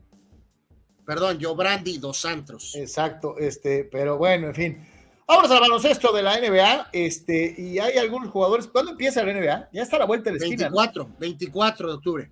Perdón, 1.05 1.39
Giobrandi 1.41 1.99
dos 1.99 2.19
Santos. 2.19 2.75
Exacto, 2.77 3.37
este, 3.39 3.85
pero 3.85 4.17
bueno, 4.17 4.49
en 4.49 4.55
fin. 4.55 4.89
Vámonos 5.27 5.51
al 5.51 5.61
baloncesto 5.61 6.13
de 6.13 6.23
la 6.23 6.39
NBA, 6.39 6.91
este, 6.93 7.55
y 7.57 7.79
hay 7.79 7.97
algunos 7.97 8.31
jugadores. 8.31 8.67
¿Cuándo 8.67 8.93
empieza 8.93 9.25
la 9.25 9.33
NBA? 9.33 9.71
Ya 9.73 9.83
está 9.83 9.97
a 9.97 10.01
la 10.01 10.05
vuelta 10.05 10.31
de 10.31 10.39
la 10.39 10.47
24, 10.47 11.09
24 11.19 11.89
de 11.89 11.95
octubre. 11.95 12.31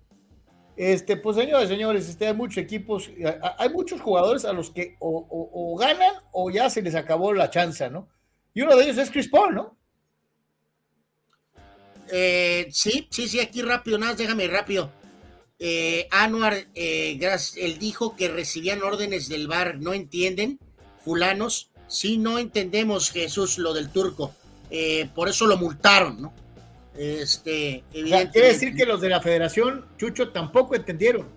Este, 0.83 1.18
pues 1.18 1.36
señores, 1.36 1.68
señores, 1.68 2.09
este, 2.09 2.26
hay 2.26 2.33
muchos 2.33 2.57
equipos, 2.57 3.10
hay 3.59 3.68
muchos 3.68 4.00
jugadores 4.00 4.47
a 4.47 4.55
los 4.55 4.70
que 4.70 4.97
o, 4.99 5.76
ganan 5.78 6.15
o 6.33 6.50
ya 6.50 6.70
se 6.70 6.81
les 6.81 6.94
acabó 6.94 7.34
la 7.34 7.50
chance, 7.50 7.91
¿no? 7.91 8.09
Y 8.55 8.62
uno 8.62 8.75
de 8.75 8.84
ellos 8.84 8.97
es 8.97 9.10
Chris 9.10 9.28
Paul, 9.28 9.55
¿no? 9.55 9.76
Eh, 12.10 12.67
sí, 12.70 13.07
sí, 13.10 13.28
sí, 13.28 13.41
aquí 13.41 13.60
rápido, 13.60 13.99
nada, 13.99 14.15
déjame 14.15 14.47
rápido. 14.47 14.91
Eh, 15.59 16.09
Anuar, 16.10 16.57
eh, 16.75 17.20
él 17.57 17.78
dijo 17.78 18.17
que 18.17 18.28
recibían 18.28 18.83
órdenes 18.83 19.28
del 19.28 19.49
bar, 19.49 19.76
no 19.81 19.92
entienden, 19.92 20.59
fulanos, 21.05 21.73
sí, 21.89 22.17
no 22.17 22.39
entendemos, 22.39 23.10
Jesús, 23.10 23.59
lo 23.59 23.75
del 23.75 23.91
turco, 23.91 24.34
eh, 24.70 25.10
por 25.15 25.28
eso 25.28 25.47
lo 25.47 25.59
multaron, 25.59 26.23
¿no? 26.23 26.33
Este, 26.97 27.85
quiere 27.93 28.49
decir 28.49 28.75
que 28.75 28.85
los 28.85 29.01
de 29.01 29.09
la 29.09 29.20
federación, 29.20 29.86
Chucho, 29.97 30.31
tampoco 30.31 30.75
entendieron. 30.75 31.28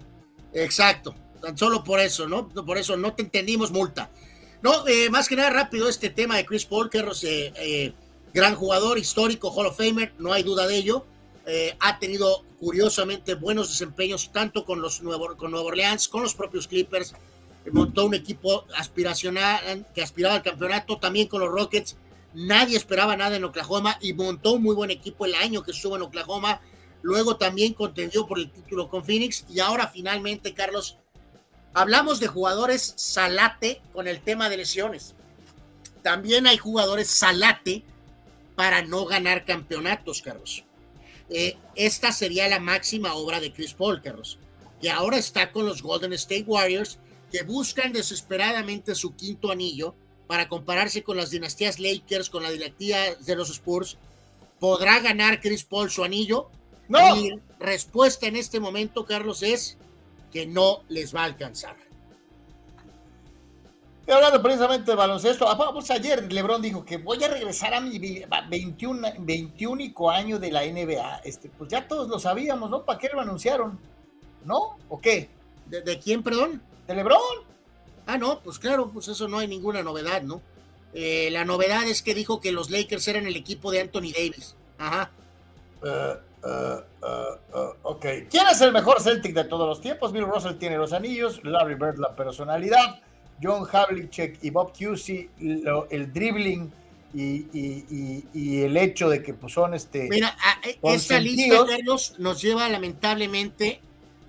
Exacto, 0.53 1.15
tan 1.41 1.57
solo 1.57 1.83
por 1.83 1.99
eso, 1.99 2.27
¿no? 2.27 2.49
Por 2.49 2.77
eso 2.77 2.97
no 2.97 3.13
te 3.13 3.23
entendimos 3.23 3.71
multa. 3.71 4.09
No, 4.61 4.87
eh, 4.87 5.09
más 5.09 5.27
que 5.27 5.35
nada 5.35 5.49
rápido 5.49 5.89
este 5.89 6.09
tema 6.09 6.37
de 6.37 6.45
Chris 6.45 6.65
Paul, 6.65 6.89
que 6.89 6.99
eh, 6.99 7.53
eh, 7.55 7.93
gran 8.33 8.55
jugador, 8.55 8.97
histórico, 8.97 9.51
Hall 9.51 9.67
of 9.67 9.77
Famer, 9.77 10.13
no 10.19 10.31
hay 10.31 10.43
duda 10.43 10.67
de 10.67 10.77
ello. 10.77 11.05
ha 11.81 11.99
tenido 11.99 12.45
curiosamente 12.57 13.35
buenos 13.35 13.67
desempeños 13.67 14.31
tanto 14.31 14.63
con 14.63 14.81
los 14.81 15.01
Nuevo, 15.01 15.35
con 15.35 15.51
Nueva 15.51 15.67
Orleans, 15.67 16.07
con 16.07 16.23
los 16.23 16.33
propios 16.33 16.69
Clippers. 16.69 17.13
Montó 17.71 18.05
un 18.05 18.13
equipo 18.13 18.65
aspiracional 18.77 19.85
que 19.93 20.01
aspiraba 20.01 20.35
al 20.35 20.43
campeonato, 20.43 20.97
también 20.97 21.27
con 21.27 21.41
los 21.41 21.49
Rockets 21.49 21.97
Nadie 22.33 22.77
esperaba 22.77 23.15
nada 23.15 23.35
en 23.35 23.43
Oklahoma 23.43 23.97
y 24.01 24.13
montó 24.13 24.53
un 24.53 24.63
muy 24.63 24.75
buen 24.75 24.91
equipo 24.91 25.25
el 25.25 25.35
año 25.35 25.63
que 25.63 25.71
estuvo 25.71 25.95
en 25.95 26.01
Oklahoma. 26.01 26.61
Luego 27.01 27.37
también 27.37 27.73
contendió 27.73 28.25
por 28.25 28.39
el 28.39 28.51
título 28.51 28.89
con 28.89 29.03
Phoenix 29.03 29.45
y 29.49 29.59
ahora 29.59 29.87
finalmente, 29.87 30.53
Carlos, 30.53 30.97
hablamos 31.73 32.19
de 32.19 32.27
jugadores 32.27 32.93
salate 32.97 33.81
con 33.91 34.07
el 34.07 34.21
tema 34.21 34.49
de 34.49 34.57
lesiones. 34.57 35.15
También 36.01 36.47
hay 36.47 36.57
jugadores 36.57 37.07
salate 37.07 37.83
para 38.55 38.81
no 38.81 39.05
ganar 39.05 39.45
campeonatos, 39.45 40.21
Carlos. 40.21 40.63
Eh, 41.29 41.57
esta 41.75 42.11
sería 42.11 42.47
la 42.47 42.59
máxima 42.59 43.13
obra 43.13 43.39
de 43.39 43.53
Chris 43.53 43.73
Paul, 43.73 44.01
Carlos, 44.01 44.39
que 44.81 44.89
ahora 44.91 45.17
está 45.17 45.51
con 45.51 45.65
los 45.65 45.81
Golden 45.81 46.13
State 46.13 46.45
Warriors, 46.45 46.99
que 47.31 47.43
buscan 47.43 47.93
desesperadamente 47.93 48.95
su 48.95 49.15
quinto 49.15 49.51
anillo 49.51 49.95
para 50.27 50.47
compararse 50.47 51.03
con 51.03 51.17
las 51.17 51.29
dinastías 51.29 51.79
Lakers, 51.79 52.29
con 52.29 52.43
la 52.43 52.51
dinastía 52.51 53.15
de 53.15 53.35
los 53.35 53.49
Spurs. 53.49 53.97
¿Podrá 54.59 54.99
ganar 54.99 55.41
Chris 55.41 55.63
Paul 55.63 55.89
su 55.89 56.03
anillo? 56.03 56.49
No. 56.87 57.15
Mi 57.15 57.31
respuesta 57.59 58.27
en 58.27 58.35
este 58.35 58.59
momento, 58.59 59.05
Carlos, 59.05 59.43
es 59.43 59.77
que 60.31 60.45
no 60.45 60.83
les 60.89 61.13
va 61.13 61.21
a 61.21 61.25
alcanzar. 61.25 61.75
Y 64.05 64.11
hablando 64.11 64.41
precisamente 64.41 64.91
de 64.91 64.97
baloncesto, 64.97 65.47
ah, 65.47 65.71
pues 65.71 65.89
ayer 65.91 66.31
LeBron 66.31 66.61
dijo 66.61 66.83
que 66.83 66.97
voy 66.97 67.23
a 67.23 67.29
regresar 67.29 67.73
a 67.73 67.79
mi 67.79 67.97
21, 68.49 69.07
21 69.19 70.09
año 70.09 70.39
de 70.39 70.51
la 70.51 70.65
NBA. 70.65 71.21
Este, 71.23 71.49
pues 71.49 71.69
ya 71.69 71.87
todos 71.87 72.09
lo 72.09 72.19
sabíamos, 72.19 72.69
¿no? 72.69 72.83
¿Para 72.83 72.99
qué 72.99 73.09
lo 73.13 73.21
anunciaron? 73.21 73.79
¿No? 74.43 74.77
¿O 74.89 74.99
qué? 74.99 75.29
¿De, 75.67 75.81
de 75.81 75.99
quién, 75.99 76.21
perdón? 76.21 76.61
De 76.85 76.95
LeBron. 76.95 77.52
Ah, 78.05 78.17
no, 78.17 78.39
pues 78.39 78.59
claro, 78.59 78.89
pues 78.91 79.07
eso 79.07 79.27
no 79.27 79.39
hay 79.39 79.47
ninguna 79.47 79.83
novedad, 79.83 80.21
¿no? 80.23 80.41
Eh, 80.93 81.29
la 81.31 81.45
novedad 81.45 81.83
es 81.87 82.01
que 82.01 82.13
dijo 82.13 82.39
que 82.39 82.51
los 82.51 82.69
Lakers 82.69 83.07
eran 83.07 83.25
el 83.25 83.35
equipo 83.35 83.71
de 83.71 83.81
Anthony 83.81 84.11
Davis. 84.13 84.55
Ajá. 84.77 85.11
Uh, 85.81 86.47
uh, 86.47 86.81
uh, 87.01 87.73
ok. 87.83 88.05
¿Quién 88.29 88.47
es 88.51 88.61
el 88.61 88.71
mejor 88.71 89.01
Celtic 89.01 89.33
de 89.33 89.45
todos 89.45 89.67
los 89.67 89.81
tiempos? 89.81 90.11
Bill 90.11 90.25
Russell 90.25 90.55
tiene 90.55 90.77
los 90.77 90.93
anillos, 90.93 91.43
Larry 91.43 91.75
Bird 91.75 91.97
la 91.97 92.15
personalidad, 92.15 93.01
John 93.41 93.67
Havlicek 93.69 94.39
y 94.43 94.49
Bob 94.49 94.73
Cousy 94.77 95.29
el 95.39 96.13
dribbling 96.13 96.71
y, 97.13 98.61
el 98.61 98.77
hecho 98.77 99.09
de 99.09 99.21
que 99.21 99.33
pues, 99.33 99.53
son 99.53 99.73
este. 99.73 100.07
Mira, 100.09 100.35
esta 100.81 101.19
lista, 101.19 101.65
Carlos, 101.65 102.15
nos 102.17 102.41
lleva 102.41 102.67
lamentablemente 102.69 103.81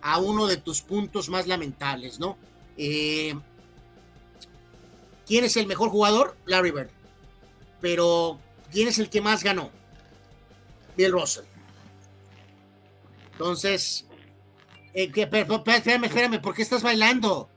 a 0.03 0.19
uno 0.19 0.47
de 0.47 0.59
tus 0.59 0.83
puntos 0.83 1.29
más 1.29 1.47
lamentables, 1.47 2.21
¿no? 2.21 2.37
Eh, 2.77 3.35
¿Quién 5.27 5.45
es 5.45 5.57
el 5.57 5.67
mejor 5.67 5.91
jugador? 5.91 6.37
Larry 6.47 6.71
Bird. 6.71 6.91
Pero, 7.81 8.39
¿quién 8.71 8.89
es 8.89 8.99
el 8.99 9.11
que 9.11 9.21
más 9.21 9.43
ganó? 9.43 9.71
Bill 10.97 11.13
Russell. 11.13 11.45
Entonces, 13.33 14.07
eh, 14.93 15.11
espérame, 15.15 16.05
espérame, 16.05 16.41
¿por 16.41 16.55
qué 16.55 16.63
estás 16.63 16.83
bailando? 16.83 17.49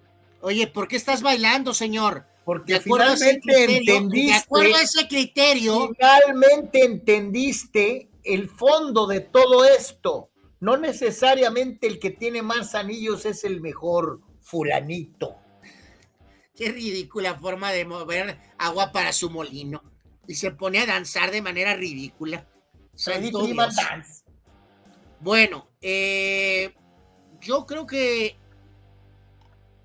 Oye, 0.41 0.67
¿por 0.67 0.87
qué 0.87 0.95
estás 0.95 1.21
bailando, 1.21 1.73
señor? 1.73 2.25
Porque 2.45 2.79
finalmente 2.79 3.77
entendiste. 3.77 4.31
De 4.31 4.37
acuerdo 4.37 4.75
a 4.75 4.81
ese 4.81 5.07
criterio. 5.07 5.89
Finalmente 5.89 6.85
entendiste 6.85 8.09
el 8.23 8.49
fondo 8.49 9.05
de 9.05 9.19
todo 9.19 9.65
esto. 9.65 10.29
No 10.59 10.77
necesariamente 10.77 11.87
el 11.87 11.99
que 11.99 12.09
tiene 12.09 12.41
más 12.41 12.73
anillos 12.73 13.25
es 13.25 13.43
el 13.43 13.61
mejor, 13.61 14.21
fulanito. 14.41 15.35
Qué 16.57 16.71
ridícula 16.71 17.35
forma 17.35 17.71
de 17.71 17.85
mover 17.85 18.35
agua 18.57 18.91
para 18.91 19.13
su 19.13 19.29
molino. 19.29 19.83
Y 20.27 20.33
se 20.33 20.51
pone 20.51 20.79
a 20.79 20.87
danzar 20.87 21.29
de 21.29 21.43
manera 21.43 21.75
ridícula. 21.75 22.47
Bueno, 25.19 25.69
eh, 25.81 26.73
yo 27.41 27.67
creo 27.67 27.85
que 27.85 28.35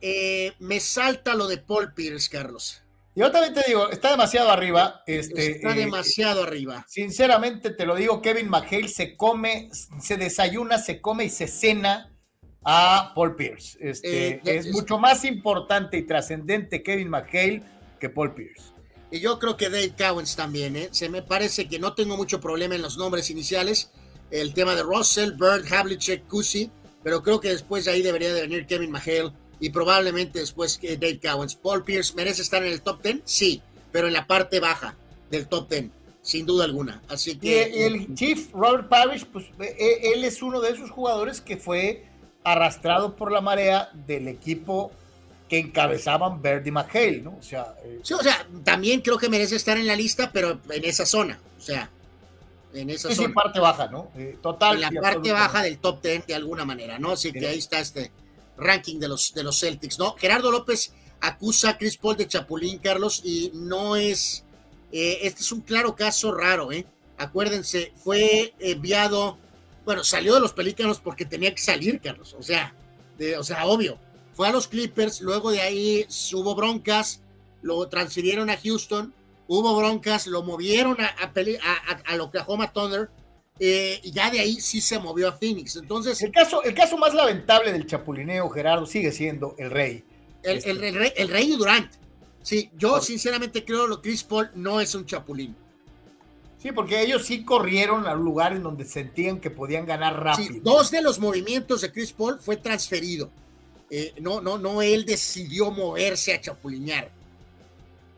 eh, 0.01 0.53
me 0.61 0.81
salta 0.81 1.35
lo 1.35 1.47
de 1.47 1.59
Paul 1.59 1.93
Pierce, 1.93 2.31
Carlos. 2.31 2.83
Yo 3.15 3.31
también 3.31 3.53
te 3.53 3.65
digo, 3.67 3.91
está 3.91 4.13
demasiado 4.13 4.51
arriba. 4.51 5.03
Este, 5.07 5.53
está 5.53 5.73
eh, 5.73 5.81
demasiado 5.81 6.45
arriba. 6.45 6.87
Sinceramente 6.89 7.71
te 7.71 7.85
lo 7.85 7.95
digo, 7.95 8.23
Kevin 8.23 8.49
McHale 8.49 8.89
se 8.89 9.15
come, 9.15 9.69
se 10.01 10.17
desayuna, 10.17 10.79
se 10.79 11.03
come 11.03 11.25
y 11.25 11.29
se 11.29 11.47
cena 11.47 12.12
a 12.65 13.13
Paul 13.15 13.37
Pierce. 13.37 13.77
Este, 13.81 14.29
eh, 14.35 14.41
es, 14.45 14.71
mucho 14.73 14.99
más 14.99 15.25
importante 15.25 15.97
y 15.99 16.03
trascendente 16.03 16.83
Kevin 16.83 17.09
McHale 17.09 17.63
que 17.99 18.09
Paul 18.09 18.35
Pierce. 18.35 18.73
Y 19.11 19.21
yo 19.21 19.39
creo 19.39 19.57
que 19.57 19.69
Dave 19.69 19.93
Cowens 19.97 20.37
también, 20.37 20.77
¿eh? 20.77 20.89
Se 20.93 21.09
me 21.09 21.23
parece 21.23 21.69
que 21.69 21.79
no 21.79 21.95
tengo 21.95 22.17
mucho 22.17 22.41
problema 22.41 22.75
en 22.75 22.83
los 22.83 22.97
nombres 22.97 23.31
iniciales. 23.31 23.91
El 24.31 24.55
tema 24.55 24.75
de 24.75 24.83
Russell, 24.83 25.33
Bird, 25.33 25.71
Havlicek, 25.71 26.27
Kusi, 26.27 26.71
pero 27.03 27.23
creo 27.23 27.39
que 27.41 27.51
después 27.51 27.85
de 27.85 27.91
ahí 27.91 28.03
debería 28.03 28.33
de 28.33 28.41
venir 28.41 28.67
Kevin 28.67 28.91
McHale 28.91 29.33
y 29.61 29.71
probablemente 29.71 30.39
después 30.39 30.79
que 30.79 30.97
Dave 30.97 31.21
Cowens. 31.21 31.55
Paul 31.55 31.85
Pierce 31.85 32.15
merece 32.15 32.41
estar 32.41 32.63
en 32.63 32.73
el 32.73 32.81
top 32.81 33.03
10, 33.03 33.21
sí, 33.25 33.61
pero 33.91 34.07
en 34.07 34.15
la 34.15 34.27
parte 34.27 34.61
baja 34.61 34.97
del 35.31 35.47
top 35.47 35.69
10 35.69 35.91
sin 36.23 36.47
duda 36.47 36.65
alguna. 36.65 37.03
Así 37.09 37.37
que. 37.37 37.71
Y 37.75 37.83
el 37.83 38.15
Chief 38.15 38.51
Robert 38.53 38.89
Parrish, 38.89 39.27
pues 39.27 39.45
e, 39.59 39.65
e, 39.65 40.13
él 40.15 40.25
es 40.25 40.41
uno 40.41 40.61
de 40.61 40.71
esos 40.71 40.91
jugadores 40.91 41.41
que 41.41 41.57
fue 41.57 42.05
arrastrado 42.45 43.17
por 43.17 43.31
la 43.33 43.41
marea 43.41 43.91
del 44.07 44.29
equipo 44.29 44.93
que 45.49 45.59
encabezaban 45.59 46.41
Verdi 46.41 46.71
McHale, 46.71 47.21
¿no? 47.21 47.37
O 47.39 47.43
sea, 47.43 47.75
eh, 47.85 48.01
sí, 48.03 48.15
o 48.15 48.23
sea, 48.23 48.47
también 48.65 49.01
creo 49.01 49.19
que 49.19 49.29
merece 49.29 49.57
estar 49.57 49.77
en 49.77 49.87
la 49.87 49.95
lista, 49.95 50.31
pero 50.33 50.59
en 50.71 50.85
esa 50.85 51.05
zona, 51.05 51.39
o 51.59 51.61
sea, 51.61 51.91
en 52.73 52.91
esa 52.91 53.11
sí, 53.11 53.17
zona. 53.17 53.29
Sí, 53.29 53.35
parte 53.35 53.61
baja, 53.61 53.89
¿no? 53.89 54.09
Eh, 54.17 54.39
total. 54.41 54.83
En 54.83 54.95
la 54.95 55.01
parte 55.01 55.31
baja 55.31 55.63
del 55.63 55.79
top 55.79 56.03
10 56.03 56.27
de 56.27 56.35
alguna 56.35 56.65
manera, 56.65 56.99
¿no? 56.99 57.13
Así 57.13 57.33
que 57.33 57.47
ahí 57.47 57.59
está 57.59 57.81
este 57.81 58.11
ranking 58.57 58.99
de 58.99 59.09
los, 59.09 59.35
de 59.35 59.43
los 59.43 59.61
Celtics, 59.61 59.99
¿no? 59.99 60.15
Gerardo 60.15 60.51
López 60.51 60.93
acusa 61.21 61.71
a 61.71 61.79
Chris 61.79 61.97
Paul 61.97 62.17
de 62.17 62.29
Chapulín, 62.29 62.79
Carlos, 62.79 63.21
y 63.25 63.53
no 63.55 63.97
es, 63.97 64.45
eh, 64.91 65.19
este 65.23 65.43
es 65.43 65.53
un 65.53 65.61
claro 65.61 65.95
caso 65.95 66.33
raro, 66.33 66.73
¿eh? 66.73 66.87
Acuérdense, 67.19 67.93
fue 68.03 68.55
enviado 68.59 69.39
bueno, 69.85 70.05
salió 70.05 70.35
de 70.35 70.41
los 70.41 70.53
Pelícanos 70.53 71.01
porque 71.01 71.25
tenía 71.25 71.55
que 71.55 71.61
salir, 71.61 72.01
Carlos. 72.01 72.35
O 72.39 72.43
sea, 72.43 72.75
de, 73.19 73.37
o 73.37 73.45
sea, 73.45 73.67
obvio. 73.67 73.99
Fue 74.35 74.49
a 74.49 74.53
los 74.53 74.67
Clippers, 74.67 75.21
luego 75.21 75.51
de 75.51 75.61
ahí 75.61 76.07
hubo 76.33 76.55
broncas, 76.55 77.21
lo 77.61 77.87
transfirieron 77.89 78.49
a 78.49 78.57
Houston, 78.57 79.13
hubo 79.47 79.77
broncas, 79.77 80.27
lo 80.27 80.43
movieron 80.43 80.97
a, 81.01 81.09
a, 81.09 82.15
a, 82.15 82.23
Oklahoma 82.23 82.73
Thunder, 82.73 83.11
eh, 83.59 84.01
y 84.03 84.11
ya 84.11 84.31
de 84.31 84.41
ahí 84.41 84.55
sí 84.61 84.81
se 84.81 84.99
movió 84.99 85.29
a 85.29 85.33
Phoenix. 85.33 85.77
Entonces. 85.77 86.23
El 86.23 86.33
caso, 86.33 86.63
el 86.63 86.75
caso 86.75 86.97
más 86.97 87.13
lamentable 87.13 87.73
del 87.73 87.87
chapulineo, 87.87 88.49
Gerardo, 88.49 88.87
sigue 88.87 89.13
siendo 89.13 89.55
el 89.59 89.71
rey. 89.71 90.03
El, 90.43 90.53
el, 90.53 90.57
este. 90.57 90.91
rey, 90.93 91.13
el 91.17 91.29
rey 91.29 91.55
Durant. 91.55 91.93
Sí, 92.41 92.71
yo 92.77 93.01
sinceramente 93.01 93.65
creo 93.65 93.89
que 93.89 94.09
Chris 94.09 94.25
Paul 94.25 94.51
no 94.55 94.81
es 94.81 94.95
un 94.95 95.07
chapulín. 95.07 95.55
Sí, 96.63 96.71
porque 96.71 97.03
ellos 97.03 97.27
sí 97.27 97.45
corrieron 97.45 98.07
al 98.07 98.21
lugar 98.21 98.53
en 98.53 98.63
donde 98.63 98.85
sentían 98.85 99.41
que 99.41 99.51
podían 99.51 99.85
ganar 99.85 100.23
rápido. 100.23 100.55
Sí, 100.55 100.61
dos 100.61 100.93
de 100.93 101.03
los 101.03 101.19
movimientos 101.19 101.81
de 101.81 101.91
Chris 101.91 102.13
Paul 102.13 102.39
fue 102.39 102.57
transferido. 102.57 103.31
Eh, 103.91 104.15
no, 104.21 104.41
no, 104.41 104.59
no, 104.59 104.81
él 104.81 105.05
decidió 105.05 105.73
moverse 105.73 106.33
a 106.33 106.41
chapulinear. 106.41 107.11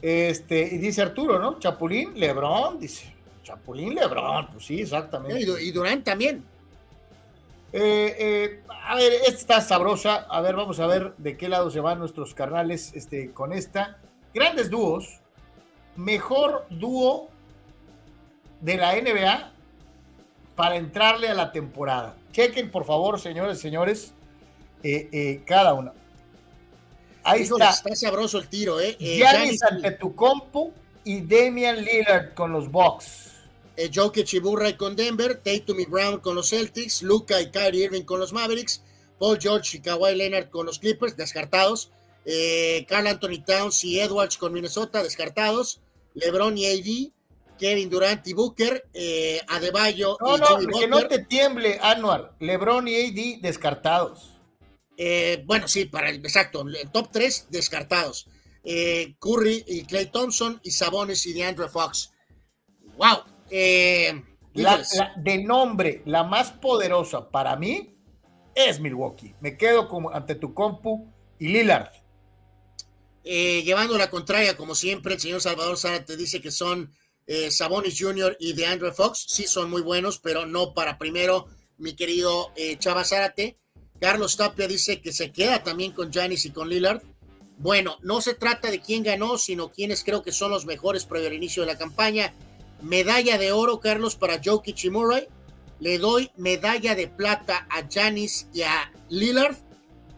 Este, 0.02 0.60
y 0.74 0.76
dice 0.76 1.00
Arturo, 1.00 1.38
¿no? 1.38 1.58
Chapulín, 1.58 2.20
Lebrón, 2.20 2.78
dice. 2.78 3.14
Chapulín, 3.42 3.94
Lebrón, 3.94 4.48
pues 4.52 4.66
sí, 4.66 4.82
exactamente. 4.82 5.40
Y, 5.62 5.70
Durán 5.70 6.04
también. 6.04 6.44
Eh, 7.72 8.14
eh, 8.18 8.62
a 8.68 8.96
ver, 8.96 9.10
esta 9.26 9.30
está 9.30 9.60
sabrosa. 9.62 10.26
A 10.28 10.42
ver, 10.42 10.54
vamos 10.54 10.80
a 10.80 10.86
ver 10.86 11.14
de 11.16 11.38
qué 11.38 11.48
lado 11.48 11.70
se 11.70 11.80
van 11.80 11.98
nuestros 11.98 12.34
carnales 12.34 12.92
este, 12.94 13.30
con 13.30 13.54
esta. 13.54 13.96
Grandes 14.34 14.68
dúos. 14.68 15.20
Mejor 15.96 16.66
dúo 16.68 17.30
de 18.64 18.76
la 18.78 18.94
NBA 18.94 19.52
para 20.56 20.76
entrarle 20.76 21.28
a 21.28 21.34
la 21.34 21.52
temporada. 21.52 22.16
Chequen, 22.32 22.70
por 22.70 22.86
favor, 22.86 23.20
señores, 23.20 23.60
señores, 23.60 24.12
eh, 24.82 25.42
cada 25.44 25.74
uno. 25.74 25.92
Ahí 27.22 27.42
está. 27.42 27.70
Está 27.70 27.94
sabroso 27.94 28.38
el 28.38 28.48
tiro, 28.48 28.80
¿eh? 28.80 28.96
Giannis 28.98 29.62
ante 29.62 29.92
tu 29.92 30.14
compu 30.14 30.72
y 31.04 31.20
Damian 31.20 31.84
Lillard 31.84 32.34
con 32.34 32.52
los 32.52 32.70
Bucks. 32.70 33.32
Eh, 33.76 33.90
Jokic 33.92 34.32
y 34.32 34.38
Burray 34.38 34.76
con 34.76 34.96
Denver, 34.96 35.36
Tatum 35.42 35.80
y 35.80 35.86
Brown 35.86 36.20
con 36.20 36.34
los 36.34 36.50
Celtics, 36.50 37.02
Luca 37.02 37.40
y 37.40 37.50
Kyrie 37.50 37.84
Irving 37.84 38.04
con 38.04 38.20
los 38.20 38.32
Mavericks, 38.32 38.82
Paul 39.18 39.38
George 39.40 39.78
y 39.78 39.80
Kawhi 39.80 40.14
Leonard 40.14 40.48
con 40.48 40.64
los 40.64 40.78
Clippers, 40.78 41.16
descartados, 41.16 41.90
eh, 42.24 42.86
Carl 42.88 43.06
Anthony 43.06 43.42
Towns 43.44 43.82
y 43.84 43.98
Edwards 44.00 44.38
con 44.38 44.52
Minnesota, 44.52 45.02
descartados, 45.02 45.80
LeBron 46.14 46.56
y 46.56 46.66
AD, 46.66 47.12
Kevin 47.58 47.90
Durant 47.90 48.26
y 48.26 48.32
Booker, 48.32 48.88
eh, 48.92 49.40
Adebayo 49.48 50.16
no, 50.20 50.36
y 50.36 50.66
no, 50.66 50.78
que 50.80 50.88
no 50.88 51.08
te 51.08 51.24
tiemble, 51.24 51.78
Anuar, 51.80 52.34
LeBron 52.40 52.88
y 52.88 52.94
AD 52.94 53.40
descartados. 53.42 54.38
Eh, 54.96 55.42
bueno, 55.46 55.66
sí, 55.68 55.86
para 55.86 56.10
el 56.10 56.16
exacto, 56.16 56.62
el 56.62 56.90
top 56.90 57.08
3 57.12 57.46
descartados. 57.50 58.28
Curry 58.64 59.64
y 59.66 59.84
Clay 59.84 60.06
Thompson 60.06 60.58
y 60.62 60.70
Sabonis 60.70 61.26
y 61.26 61.34
DeAndre 61.34 61.68
Fox. 61.68 62.12
¡Wow! 62.96 63.24
Eh, 63.50 64.22
de 64.54 65.38
nombre, 65.42 66.02
la 66.06 66.22
más 66.22 66.52
poderosa 66.52 67.28
para 67.30 67.56
mí 67.56 67.96
es 68.54 68.80
Milwaukee. 68.80 69.34
Me 69.40 69.56
quedo 69.56 69.88
como 69.88 70.10
ante 70.10 70.36
tu 70.36 70.54
compu 70.54 71.12
y 71.38 71.48
Lillard. 71.48 71.90
Eh, 73.24 73.62
llevando 73.64 73.98
la 73.98 74.10
contraria, 74.10 74.56
como 74.56 74.74
siempre, 74.74 75.14
el 75.14 75.20
señor 75.20 75.40
Salvador 75.40 75.76
Sara 75.76 76.04
te 76.04 76.16
dice 76.16 76.40
que 76.40 76.50
son 76.50 76.92
eh, 77.26 77.50
Sabonis 77.50 77.96
Jr. 77.98 78.36
y 78.40 78.52
DeAndre 78.52 78.92
Fox. 78.92 79.24
Sí, 79.28 79.44
son 79.44 79.70
muy 79.70 79.82
buenos, 79.82 80.18
pero 80.18 80.46
no 80.46 80.74
para 80.74 80.98
primero, 80.98 81.48
mi 81.78 81.94
querido 81.94 82.52
Chava 82.78 83.04
Zárate. 83.04 83.58
Carlos 84.00 84.36
Tapia 84.36 84.68
dice 84.68 85.00
que 85.00 85.12
se 85.12 85.32
queda 85.32 85.62
también 85.62 85.92
con 85.92 86.12
Janis 86.12 86.44
y 86.44 86.50
con 86.50 86.68
Lillard. 86.68 87.02
Bueno, 87.56 87.98
no 88.02 88.20
se 88.20 88.34
trata 88.34 88.70
de 88.70 88.80
quién 88.80 89.02
ganó, 89.02 89.38
sino 89.38 89.70
quiénes 89.70 90.02
creo 90.02 90.22
que 90.22 90.32
son 90.32 90.50
los 90.50 90.66
mejores 90.66 91.04
previo 91.04 91.28
al 91.28 91.34
inicio 91.34 91.62
de 91.62 91.72
la 91.72 91.78
campaña. 91.78 92.34
Medalla 92.82 93.38
de 93.38 93.52
oro, 93.52 93.80
Carlos, 93.80 94.16
para 94.16 94.40
Jokic 94.44 94.84
y 94.84 94.90
Murray. 94.90 95.26
Le 95.80 95.98
doy 95.98 96.30
medalla 96.36 96.94
de 96.94 97.08
plata 97.08 97.66
a 97.70 97.88
Janis 97.88 98.48
y 98.52 98.62
a 98.62 98.92
Lillard. 99.08 99.56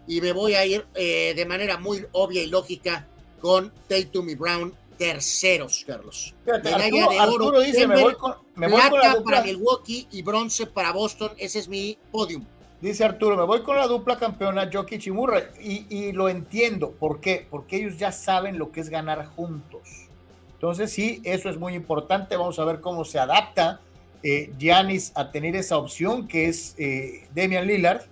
Y 0.07 0.21
me 0.21 0.33
voy 0.33 0.55
a 0.55 0.65
ir 0.65 0.87
eh, 0.95 1.35
de 1.37 1.47
manera 1.47 1.79
muy 1.79 2.07
obvia 2.13 2.43
y 2.43 2.47
lógica 2.47 3.09
con 3.41 3.73
Tatum 3.89 4.29
y 4.31 4.35
Brown 4.35 4.75
terceros, 4.99 5.85
Carlos. 5.87 6.35
medalla 6.45 6.79
de 6.89 7.21
oro. 7.21 7.61
dice, 7.61 7.87
me 7.87 8.03
voy 8.03 8.15
con, 8.15 8.35
plata 8.55 9.23
para 9.25 9.43
Milwaukee 9.43 10.09
y 10.11 10.23
bronce 10.23 10.67
para 10.67 10.93
Boston. 10.93 11.33
Ese 11.39 11.59
es 11.59 11.69
mi 11.69 11.99
podium. 12.11 12.45
Dice 12.81 13.05
Arturo, 13.05 13.37
me 13.37 13.45
voy 13.45 13.63
con 13.63 13.77
la 13.77 13.87
dupla 13.87 14.19
campeona 14.19 14.69
Jokic 14.73 15.07
y 15.07 15.11
Murray. 15.11 15.45
Y, 15.61 15.87
y 15.89 16.13
lo 16.13 16.29
entiendo. 16.29 16.91
¿Por 16.93 17.21
qué? 17.21 17.47
Porque 17.51 17.77
ellos 17.77 17.99
ya 17.99 18.13
saben 18.13 18.59
lo 18.59 18.71
que 18.71 18.81
es 18.81 18.91
ganar 18.91 19.27
juntos. 19.27 20.09
Entonces, 20.55 20.93
sí, 20.93 21.21
eso 21.25 21.49
es 21.49 21.59
muy 21.59 21.75
importante. 21.75 22.37
Vamos 22.37 22.59
a 22.59 22.65
ver 22.65 22.81
cómo 22.81 23.05
se 23.05 23.19
adapta 23.19 23.81
eh, 24.23 24.53
Giannis 24.59 25.13
a 25.15 25.31
tener 25.31 25.55
esa 25.55 25.79
opción 25.79 26.27
que 26.27 26.47
es 26.47 26.75
eh, 26.79 27.29
Damian 27.35 27.67
Lillard. 27.67 28.03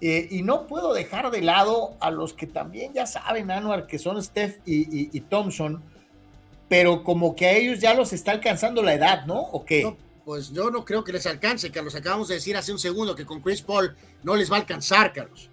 Eh, 0.00 0.28
y 0.30 0.42
no 0.42 0.66
puedo 0.66 0.94
dejar 0.94 1.30
de 1.30 1.42
lado 1.42 1.94
a 2.00 2.10
los 2.10 2.32
que 2.32 2.46
también 2.46 2.92
ya 2.94 3.06
saben, 3.06 3.50
Anuar, 3.50 3.86
que 3.86 3.98
son 3.98 4.22
Steph 4.22 4.58
y, 4.64 5.20
Thompson, 5.20 5.82
pero 6.68 7.04
como 7.04 7.36
que 7.36 7.46
a 7.46 7.52
ellos 7.52 7.80
ya 7.80 7.92
los 7.94 8.12
está 8.12 8.32
alcanzando 8.32 8.82
la 8.82 8.94
edad, 8.94 9.26
¿no? 9.26 9.40
¿O 9.40 9.64
qué? 9.64 9.94
pues 10.24 10.52
yo 10.52 10.70
no 10.70 10.84
creo 10.84 11.02
que 11.02 11.12
les 11.12 11.26
alcance, 11.26 11.72
Carlos. 11.72 11.94
Acabamos 11.96 12.28
de 12.28 12.36
decir 12.36 12.56
hace 12.56 12.70
un 12.70 12.78
segundo 12.78 13.16
que 13.16 13.26
con 13.26 13.40
Chris 13.40 13.62
Paul 13.62 13.96
no 14.22 14.36
les 14.36 14.50
va 14.50 14.56
a 14.56 14.60
alcanzar, 14.60 15.12
Carlos. 15.12 15.50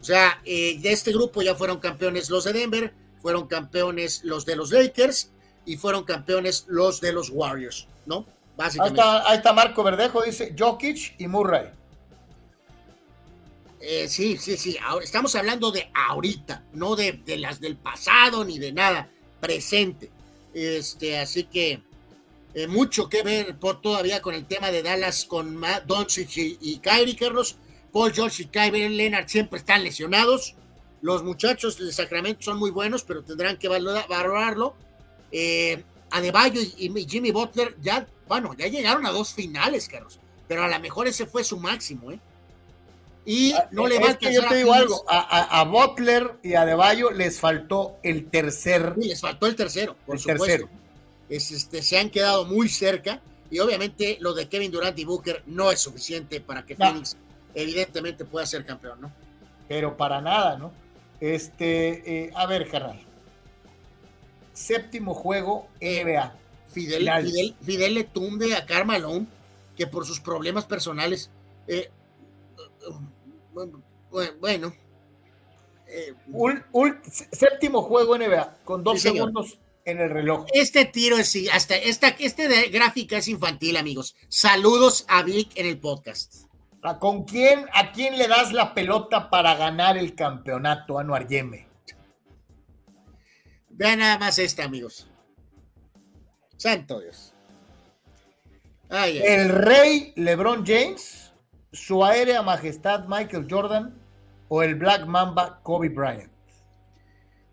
O 0.00 0.04
sea, 0.04 0.40
de 0.44 0.80
este 0.84 1.12
grupo 1.12 1.42
ya 1.42 1.54
fueron 1.54 1.80
campeones 1.80 2.30
los 2.30 2.44
de 2.44 2.54
Denver, 2.54 2.94
fueron 3.20 3.46
campeones 3.46 4.24
los 4.24 4.46
de 4.46 4.56
los 4.56 4.70
Lakers 4.70 5.30
y 5.66 5.76
fueron 5.76 6.04
campeones 6.04 6.64
los 6.68 7.00
de 7.00 7.12
los 7.12 7.28
Warriors, 7.28 7.88
¿no? 8.06 8.24
Básicamente. 8.56 9.02
Ahí 9.02 9.36
está, 9.36 9.52
Marco 9.52 9.82
Verdejo, 9.82 10.22
dice 10.22 10.54
Jokic 10.58 11.16
y 11.18 11.26
Murray. 11.26 11.66
Eh, 13.88 14.08
sí, 14.08 14.36
sí, 14.36 14.56
sí. 14.56 14.76
estamos 15.00 15.36
hablando 15.36 15.70
de 15.70 15.88
ahorita, 15.94 16.64
no 16.72 16.96
de, 16.96 17.22
las 17.38 17.60
del 17.60 17.76
pasado 17.76 18.44
ni 18.44 18.58
de 18.58 18.72
nada 18.72 19.08
presente. 19.38 20.10
Este, 20.52 21.16
así 21.20 21.44
que 21.44 21.82
eh, 22.54 22.66
mucho 22.66 23.08
que 23.08 23.22
ver 23.22 23.56
por 23.60 23.80
todavía 23.80 24.20
con 24.20 24.34
el 24.34 24.44
tema 24.44 24.72
de 24.72 24.82
Dallas 24.82 25.24
con 25.24 25.62
Doncic 25.86 26.36
y, 26.36 26.58
y 26.60 26.78
Kyrie, 26.78 27.14
Carlos. 27.14 27.58
Paul 27.92 28.12
George 28.12 28.42
y 28.42 28.46
Kyrie 28.46 28.88
Leonard 28.88 29.28
siempre 29.28 29.60
están 29.60 29.84
lesionados. 29.84 30.56
Los 31.00 31.22
muchachos 31.22 31.78
de 31.78 31.92
Sacramento 31.92 32.42
son 32.42 32.58
muy 32.58 32.72
buenos, 32.72 33.04
pero 33.04 33.22
tendrán 33.22 33.56
que 33.56 33.68
valorarlo. 33.68 34.74
Eh, 35.30 35.84
Adebayo 36.10 36.60
y, 36.60 37.06
Jimmy 37.08 37.30
Butler 37.30 37.76
ya, 37.80 38.04
bueno, 38.26 38.52
ya 38.54 38.66
llegaron 38.66 39.06
a 39.06 39.12
dos 39.12 39.32
finales, 39.32 39.86
Carlos, 39.86 40.18
pero 40.48 40.64
a 40.64 40.68
lo 40.68 40.80
mejor 40.80 41.06
ese 41.06 41.26
fue 41.26 41.44
su 41.44 41.58
máximo, 41.58 42.10
¿eh? 42.10 42.18
Y 43.26 43.52
ah, 43.52 43.68
no 43.72 43.86
le 43.86 43.98
va 43.98 44.10
a 44.10 44.18
Yo 44.18 44.46
te 44.48 44.54
digo 44.54 44.72
algo, 44.72 45.04
a, 45.08 45.64
Butler 45.64 46.36
y 46.42 46.54
a 46.54 46.62
Adebayo 46.62 47.10
les 47.10 47.40
faltó 47.40 47.98
el 48.02 48.30
tercer. 48.30 48.94
Sí, 48.98 49.08
les 49.08 49.20
faltó 49.20 49.46
el 49.46 49.56
tercero, 49.56 49.96
por 50.06 50.18
supuesto. 50.18 50.68
este, 51.28 51.82
se 51.82 51.98
han 51.98 52.08
quedado 52.08 52.46
muy 52.46 52.68
cerca 52.68 53.20
y 53.50 53.58
obviamente 53.58 54.16
lo 54.20 54.32
de 54.32 54.48
Kevin 54.48 54.70
Durant 54.70 54.98
y 54.98 55.04
Booker 55.04 55.42
no 55.46 55.72
es 55.72 55.80
suficiente 55.80 56.40
para 56.40 56.64
que 56.64 56.76
Phoenix 56.76 57.16
evidentemente 57.54 58.24
pueda 58.24 58.46
ser 58.46 58.64
campeón, 58.64 59.00
¿no? 59.00 59.12
Pero 59.68 59.96
para 59.96 60.20
nada, 60.20 60.56
¿no? 60.56 60.72
Este, 61.20 62.26
eh, 62.26 62.30
a 62.34 62.46
ver, 62.46 62.68
carnal 62.70 63.06
séptimo 64.56 65.14
juego 65.14 65.68
NBA. 65.80 66.34
Fidel, 66.72 67.08
Fidel, 67.22 67.54
Fidel, 67.62 67.94
le 67.94 68.04
tumbe 68.04 68.54
a 68.54 68.66
Carmalón 68.66 69.28
que 69.76 69.86
por 69.86 70.04
sus 70.04 70.20
problemas 70.20 70.64
personales, 70.64 71.30
eh, 71.68 71.90
bueno. 74.40 74.74
Eh, 75.88 76.14
séptimo 77.32 77.82
juego 77.82 78.18
NBA, 78.18 78.58
con 78.64 78.82
dos 78.82 79.00
segundos 79.00 79.58
en 79.84 80.00
el 80.00 80.10
reloj. 80.10 80.46
Este 80.52 80.84
tiro 80.84 81.16
es 81.16 81.36
hasta 81.52 81.76
esta 81.76 82.08
este 82.08 82.48
de 82.48 82.68
gráfica 82.68 83.18
es 83.18 83.28
infantil, 83.28 83.76
amigos. 83.76 84.16
Saludos 84.28 85.06
a 85.08 85.22
Vic 85.22 85.52
en 85.54 85.66
el 85.66 85.78
podcast. 85.78 86.46
¿Con 87.00 87.24
quién, 87.24 87.66
a 87.72 87.90
quién 87.90 88.16
le 88.16 88.28
das 88.28 88.52
la 88.52 88.72
pelota 88.72 89.28
para 89.28 89.56
ganar 89.56 89.98
el 89.98 90.14
campeonato, 90.14 90.98
Anuar 90.98 91.26
Yeme? 91.26 91.66
Vean 93.70 93.98
nada 93.98 94.18
más 94.18 94.38
este, 94.38 94.62
amigos. 94.62 95.08
Santo 96.56 97.00
Dios. 97.00 97.32
el 98.90 99.48
rey 99.48 100.12
LeBron 100.14 100.64
James, 100.64 101.25
su 101.76 102.04
aérea 102.04 102.42
majestad 102.42 103.04
Michael 103.06 103.46
Jordan 103.48 103.94
o 104.48 104.62
el 104.62 104.74
Black 104.74 105.06
Mamba 105.06 105.60
Kobe 105.62 105.88
Bryant. 105.88 106.32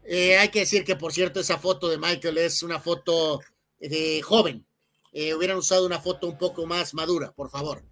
Eh, 0.05 0.37
hay 0.37 0.49
que 0.49 0.59
decir 0.59 0.83
que, 0.83 0.95
por 0.95 1.13
cierto, 1.13 1.39
esa 1.39 1.57
foto 1.57 1.89
de 1.89 1.97
Michael 1.97 2.37
es 2.37 2.63
una 2.63 2.79
foto 2.79 3.41
de 3.79 4.21
joven. 4.21 4.65
Eh, 5.11 5.33
hubieran 5.33 5.57
usado 5.57 5.85
una 5.85 5.99
foto 5.99 6.27
un 6.27 6.37
poco 6.37 6.65
más 6.65 6.93
madura, 6.93 7.31
por 7.31 7.49
favor. 7.49 7.83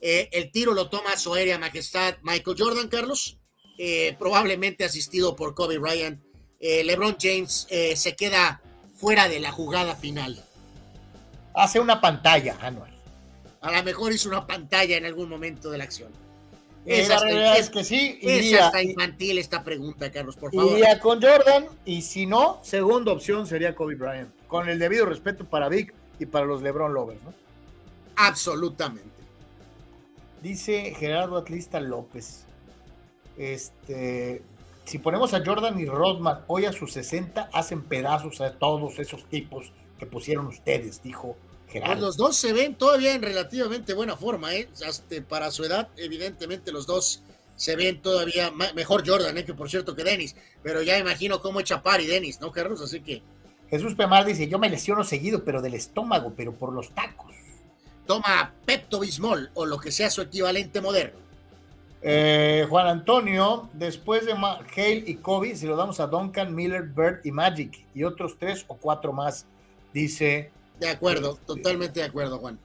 Eh, 0.00 0.28
el 0.32 0.52
tiro 0.52 0.72
lo 0.72 0.88
toma 0.88 1.16
su 1.16 1.34
aérea 1.34 1.58
majestad 1.58 2.16
Michael 2.22 2.56
Jordan, 2.58 2.88
Carlos, 2.88 3.38
probablemente 4.18 4.84
asistido 4.84 5.36
por 5.36 5.54
Kobe 5.54 5.78
Bryant 5.78 6.20
LeBron 6.58 7.16
James 7.20 7.68
se 7.94 8.16
queda 8.16 8.60
fuera 8.96 9.28
de 9.28 9.38
la 9.38 9.52
jugada 9.52 9.94
final. 9.94 10.44
Hace 11.54 11.78
una 11.78 12.00
pantalla, 12.00 12.58
Anual. 12.60 12.97
A 13.60 13.72
lo 13.72 13.82
mejor 13.82 14.12
hizo 14.12 14.28
una 14.28 14.46
pantalla 14.46 14.96
en 14.96 15.04
algún 15.04 15.28
momento 15.28 15.70
de 15.70 15.78
la 15.78 15.84
acción. 15.84 16.12
Eh, 16.86 17.06
la 17.06 17.18
realidad 17.18 17.58
es 17.58 17.68
que 17.68 17.84
sí. 17.84 18.18
es 18.22 18.58
hasta 18.58 18.82
infantil 18.82 19.38
esta 19.38 19.62
pregunta, 19.62 20.10
Carlos, 20.10 20.36
por 20.36 20.54
favor. 20.54 20.72
Iría 20.72 20.98
con 21.00 21.20
Jordan 21.20 21.66
y 21.84 22.02
si 22.02 22.24
no, 22.24 22.60
segunda 22.62 23.12
opción 23.12 23.46
sería 23.46 23.74
Kobe 23.74 23.94
Bryant. 23.94 24.30
Con 24.46 24.68
el 24.68 24.78
debido 24.78 25.04
respeto 25.04 25.44
para 25.44 25.68
Vic 25.68 25.92
y 26.18 26.26
para 26.26 26.46
los 26.46 26.62
LeBron 26.62 26.94
Lovers, 26.94 27.22
¿no? 27.24 27.34
Absolutamente. 28.16 29.10
Dice 30.42 30.94
Gerardo 30.98 31.36
Atlista 31.36 31.80
López. 31.80 32.44
Este, 33.36 34.42
si 34.84 34.98
ponemos 34.98 35.34
a 35.34 35.44
Jordan 35.44 35.78
y 35.78 35.84
Rodman 35.84 36.40
hoy 36.46 36.64
a 36.64 36.72
sus 36.72 36.92
60, 36.92 37.50
hacen 37.52 37.82
pedazos 37.82 38.40
a 38.40 38.58
todos 38.58 38.98
esos 38.98 39.24
tipos 39.26 39.72
que 39.98 40.06
pusieron 40.06 40.46
ustedes, 40.46 41.02
dijo 41.02 41.36
Pues 41.70 42.00
los 42.00 42.16
dos 42.16 42.36
se 42.36 42.52
ven 42.52 42.74
todavía 42.74 43.14
en 43.14 43.22
relativamente 43.22 43.92
buena 43.92 44.16
forma, 44.16 44.54
¿eh? 44.54 44.68
Hasta 44.86 45.22
para 45.22 45.50
su 45.50 45.64
edad, 45.64 45.88
evidentemente 45.96 46.72
los 46.72 46.86
dos 46.86 47.22
se 47.56 47.76
ven 47.76 48.00
todavía 48.00 48.50
mejor 48.74 49.06
Jordan, 49.06 49.36
¿eh? 49.36 49.44
que 49.44 49.52
por 49.52 49.68
cierto 49.68 49.94
que 49.94 50.04
Dennis, 50.04 50.34
pero 50.62 50.80
ya 50.80 50.96
imagino 50.96 51.40
cómo 51.40 51.60
echa 51.60 51.82
par 51.82 52.00
y 52.00 52.06
Dennis, 52.06 52.40
¿no, 52.40 52.52
Carlos? 52.52 52.80
Así 52.80 53.00
que. 53.00 53.22
Jesús 53.68 53.94
Pemar 53.94 54.24
dice: 54.24 54.48
Yo 54.48 54.58
me 54.58 54.70
lesiono 54.70 55.04
seguido, 55.04 55.44
pero 55.44 55.60
del 55.60 55.74
estómago, 55.74 56.32
pero 56.34 56.52
por 56.54 56.72
los 56.72 56.90
tacos. 56.94 57.34
Toma 58.06 58.54
Pepto 58.64 59.00
Bismol 59.00 59.50
o 59.52 59.66
lo 59.66 59.78
que 59.78 59.92
sea 59.92 60.08
su 60.08 60.22
equivalente 60.22 60.80
moderno. 60.80 61.18
Eh, 62.00 62.64
Juan 62.70 62.86
Antonio, 62.86 63.68
después 63.74 64.24
de 64.24 64.32
Hale 64.32 65.04
y 65.06 65.16
Kobe, 65.16 65.54
si 65.54 65.66
lo 65.66 65.76
damos 65.76 66.00
a 66.00 66.06
Duncan, 66.06 66.54
Miller, 66.54 66.84
Bird 66.84 67.20
y 67.24 67.32
Magic 67.32 67.84
y 67.94 68.04
otros 68.04 68.38
tres 68.38 68.64
o 68.68 68.76
cuatro 68.76 69.12
más, 69.12 69.44
dice. 69.92 70.50
De 70.80 70.88
acuerdo, 70.88 71.38
totalmente 71.46 72.00
de 72.00 72.06
acuerdo, 72.06 72.38
Juan. 72.38 72.58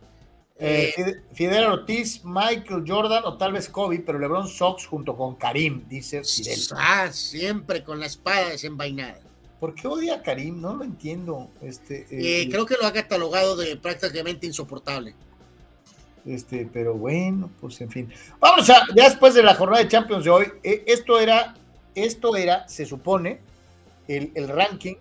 Eh, 0.60 0.94
Fidel 1.34 1.66
Ortiz, 1.66 2.22
Michael 2.24 2.84
Jordan 2.88 3.24
o 3.26 3.38
tal 3.38 3.54
vez 3.54 3.68
Kobe, 3.70 4.00
pero 4.00 4.20
LeBron 4.20 4.48
Sox 4.48 4.86
junto 4.86 5.18
con 5.18 5.36
Karim, 5.36 5.84
dice 5.90 6.24
Fidel. 6.24 6.60
Ah, 6.78 7.10
siempre 7.12 7.84
con 7.84 8.00
la 8.00 8.06
espada 8.06 8.50
desenvainada. 8.50 9.20
¿Por 9.60 9.74
qué 9.76 9.88
odia 9.88 10.16
a 10.16 10.22
Karim? 10.22 10.62
No 10.62 10.76
lo 10.76 10.84
entiendo. 10.84 11.50
Este, 11.62 12.06
eh, 12.12 12.50
creo 12.50 12.66
que 12.66 12.76
lo 12.80 12.86
ha 12.86 12.92
catalogado 12.94 13.56
de 13.56 13.78
prácticamente 13.78 14.46
insoportable. 14.46 15.16
Este, 16.26 16.70
pero 16.72 16.94
bueno, 16.96 17.50
pues 17.60 17.82
en 17.82 17.90
fin. 17.90 18.14
Vamos 18.40 18.70
a, 18.70 18.86
ya 18.96 19.06
después 19.06 19.34
de 19.34 19.44
la 19.44 19.56
jornada 19.56 19.84
de 19.84 19.90
Champions 19.90 20.24
de 20.24 20.30
hoy, 20.30 20.48
eh, 20.64 20.84
esto 20.88 21.20
era, 21.20 21.56
esto 21.96 22.36
era, 22.36 22.68
se 22.68 22.86
supone, 22.86 23.40
el, 24.08 24.48
ranking 24.48 24.96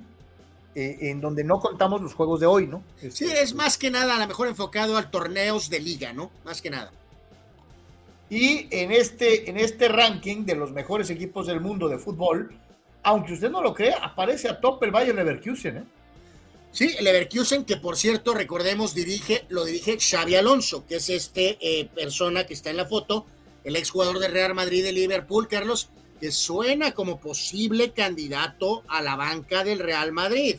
eh, 0.75 0.99
en 1.03 1.21
donde 1.21 1.45
no 1.45 1.61
contamos 1.61 2.01
los 2.01 2.15
juegos 2.15 2.41
de 2.41 2.47
hoy, 2.47 2.67
¿no? 2.67 2.83
sí, 3.11 3.27
es 3.27 3.55
más 3.55 3.77
que 3.77 3.91
nada 3.91 4.17
a 4.17 4.19
lo 4.19 4.27
mejor 4.27 4.49
enfocado 4.49 4.97
al 4.97 5.11
torneos 5.11 5.69
de 5.69 5.81
liga, 5.81 6.13
¿no? 6.13 6.31
Más 6.45 6.63
que 6.63 6.71
nada. 6.71 6.91
Y 8.31 8.67
en 8.71 8.91
este, 8.93 9.51
en 9.51 9.59
este 9.59 9.89
ranking 9.89 10.47
de 10.47 10.55
los 10.55 10.73
mejores 10.73 11.11
equipos 11.11 11.47
del 11.47 11.61
mundo 11.61 11.89
de 11.89 11.99
fútbol, 11.99 12.55
aunque 13.03 13.35
usted 13.35 13.51
no 13.51 13.61
lo 13.61 13.75
crea, 13.75 13.99
aparece 13.99 14.49
a 14.49 14.61
top 14.61 14.83
el 14.85 14.91
Bayern 14.91 15.17
Leverkusen, 15.17 15.77
¿eh? 15.77 15.85
Sí, 16.71 16.95
el 16.99 17.05
Leverkusen, 17.05 17.67
que 17.67 17.77
por 17.77 17.99
cierto, 17.99 18.33
recordemos, 18.33 18.95
dirige, 18.95 19.45
lo 19.51 19.67
dirige 19.67 19.99
Xavi 20.01 20.37
Alonso, 20.37 20.87
que 20.87 20.97
es 20.97 21.11
este 21.11 21.59
eh, 21.61 21.91
persona 21.95 22.47
que 22.47 22.55
está 22.55 22.71
en 22.71 22.79
la 22.79 22.87
foto, 22.87 23.27
el 23.63 23.77
exjugador 23.77 24.19
de 24.19 24.29
Real 24.29 24.55
Madrid 24.55 24.83
de 24.83 24.93
Liverpool, 24.93 25.49
Carlos, 25.49 25.91
que 26.23 26.31
suena 26.31 26.93
como 26.93 27.19
posible 27.19 27.91
candidato 27.91 28.85
a 28.87 29.03
la 29.03 29.17
banca 29.17 29.65
del 29.65 29.81
Real 29.81 30.13
Madrid. 30.13 30.59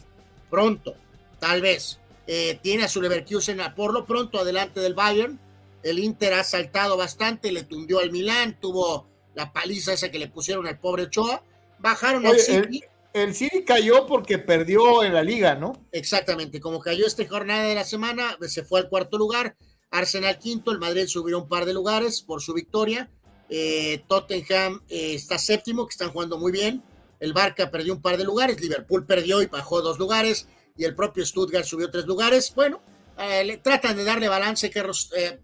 Pronto, 0.50 0.94
tal 1.40 1.62
vez. 1.62 2.02
Eh, 2.28 2.60
tiene 2.62 2.84
a 2.84 2.90
su 2.90 3.02
Leverkusen 3.02 3.62
por 3.74 3.94
lo 3.94 4.06
pronto 4.06 4.40
adelante 4.40 4.82
del 4.82 4.94
Bayern. 4.94 5.40
El 5.82 6.00
Inter 6.00 6.34
ha 6.34 6.44
saltado 6.44 6.98
bastante, 6.98 7.50
le 7.54 7.64
tundió 7.64 8.00
al 8.00 8.12
Milán, 8.12 8.60
tuvo 8.60 9.08
la 9.36 9.54
paliza 9.54 9.94
esa 9.94 10.12
que 10.12 10.20
le 10.20 10.28
pusieron 10.28 10.68
al 10.68 10.80
pobre 10.80 11.04
Ochoa. 11.04 11.42
Bajaron 11.80 12.28
al 12.28 12.40
City 12.40 12.84
el 13.14 13.34
City 13.34 13.64
cayó 13.64 14.06
porque 14.06 14.40
perdió 14.40 15.02
en 15.04 15.14
la 15.14 15.24
liga, 15.24 15.56
¿no? 15.56 15.74
Exactamente, 15.94 16.60
como 16.60 16.82
cayó 16.82 17.06
esta 17.06 17.26
jornada 17.26 17.64
de 17.64 17.76
la 17.76 17.86
semana, 17.86 18.38
se 18.42 18.64
fue 18.64 18.82
al 18.82 18.90
cuarto 18.90 19.18
lugar, 19.18 19.56
Arsenal 19.92 20.40
quinto, 20.40 20.72
el 20.72 20.80
Madrid 20.80 21.06
subió 21.08 21.38
un 21.40 21.48
par 21.48 21.66
de 21.66 21.74
lugares 21.74 22.22
por 22.22 22.42
su 22.42 22.54
victoria, 22.54 23.12
eh, 23.50 24.04
Tottenham 24.08 24.82
eh, 24.90 25.16
está 25.16 25.38
séptimo, 25.38 25.86
que 25.86 25.92
están 25.92 26.10
jugando 26.10 26.38
muy 26.38 26.52
bien, 26.52 26.84
el 27.20 27.34
Barca 27.34 27.70
perdió 27.70 27.94
un 27.94 28.02
par 28.02 28.18
de 28.18 28.24
lugares, 28.24 28.60
Liverpool 28.60 29.06
perdió 29.06 29.42
y 29.42 29.48
bajó 29.48 29.82
dos 29.82 30.00
lugares, 30.00 30.48
y 30.78 30.84
el 30.86 30.96
propio 30.96 31.26
Stuttgart 31.26 31.66
subió 31.66 31.90
tres 31.90 32.06
lugares, 32.06 32.54
bueno, 32.56 32.82
eh, 33.18 33.44
le 33.44 33.58
tratan 33.58 33.96
de 33.96 34.04
darle 34.04 34.28
balance 34.28 34.70
que 34.70 34.84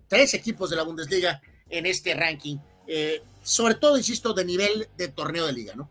tres 0.08 0.34
equipos 0.34 0.70
de 0.70 0.76
la 0.76 0.84
Bundesliga 0.84 1.42
en 1.70 1.86
este 1.86 2.14
ranking, 2.16 2.58
sobre 3.44 3.76
todo, 3.76 3.98
insisto, 3.98 4.34
de 4.34 4.44
nivel 4.44 4.88
de 4.98 5.10
torneo 5.10 5.46
de 5.46 5.54
liga, 5.54 5.76
¿no? 5.76 5.88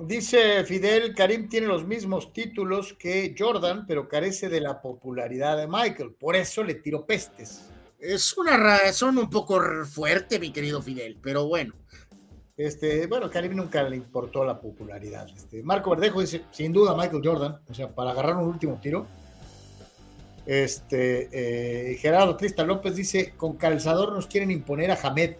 Dice 0.00 0.64
Fidel, 0.64 1.14
Karim 1.14 1.50
tiene 1.50 1.66
los 1.66 1.84
mismos 1.84 2.32
títulos 2.32 2.94
que 2.98 3.34
Jordan, 3.38 3.84
pero 3.86 4.08
carece 4.08 4.48
de 4.48 4.62
la 4.62 4.80
popularidad 4.80 5.58
de 5.58 5.66
Michael. 5.66 6.14
Por 6.18 6.36
eso 6.36 6.64
le 6.64 6.76
tiro 6.76 7.04
pestes. 7.04 7.68
Es 8.00 8.36
una 8.38 8.56
razón 8.56 9.18
un 9.18 9.28
poco 9.28 9.60
fuerte, 9.84 10.38
mi 10.38 10.50
querido 10.50 10.80
Fidel, 10.80 11.18
pero 11.22 11.46
bueno. 11.46 11.74
Este, 12.56 13.06
bueno, 13.06 13.30
Karim 13.30 13.56
nunca 13.56 13.82
le 13.82 13.96
importó 13.96 14.44
la 14.44 14.60
popularidad. 14.60 15.26
Este, 15.34 15.62
Marco 15.62 15.90
Verdejo 15.90 16.20
dice, 16.20 16.42
sin 16.50 16.72
duda 16.72 16.94
Michael 16.94 17.22
Jordan, 17.24 17.58
o 17.68 17.74
sea, 17.74 17.88
para 17.88 18.10
agarrar 18.10 18.36
un 18.36 18.48
último 18.48 18.78
tiro. 18.82 19.06
Este, 20.46 21.28
eh, 21.32 21.96
Gerardo 21.96 22.36
Trista 22.36 22.64
López 22.64 22.96
dice, 22.96 23.34
con 23.36 23.56
calzador 23.56 24.12
nos 24.12 24.26
quieren 24.26 24.50
imponer 24.50 24.90
a 24.90 24.98
Hamed. 25.00 25.36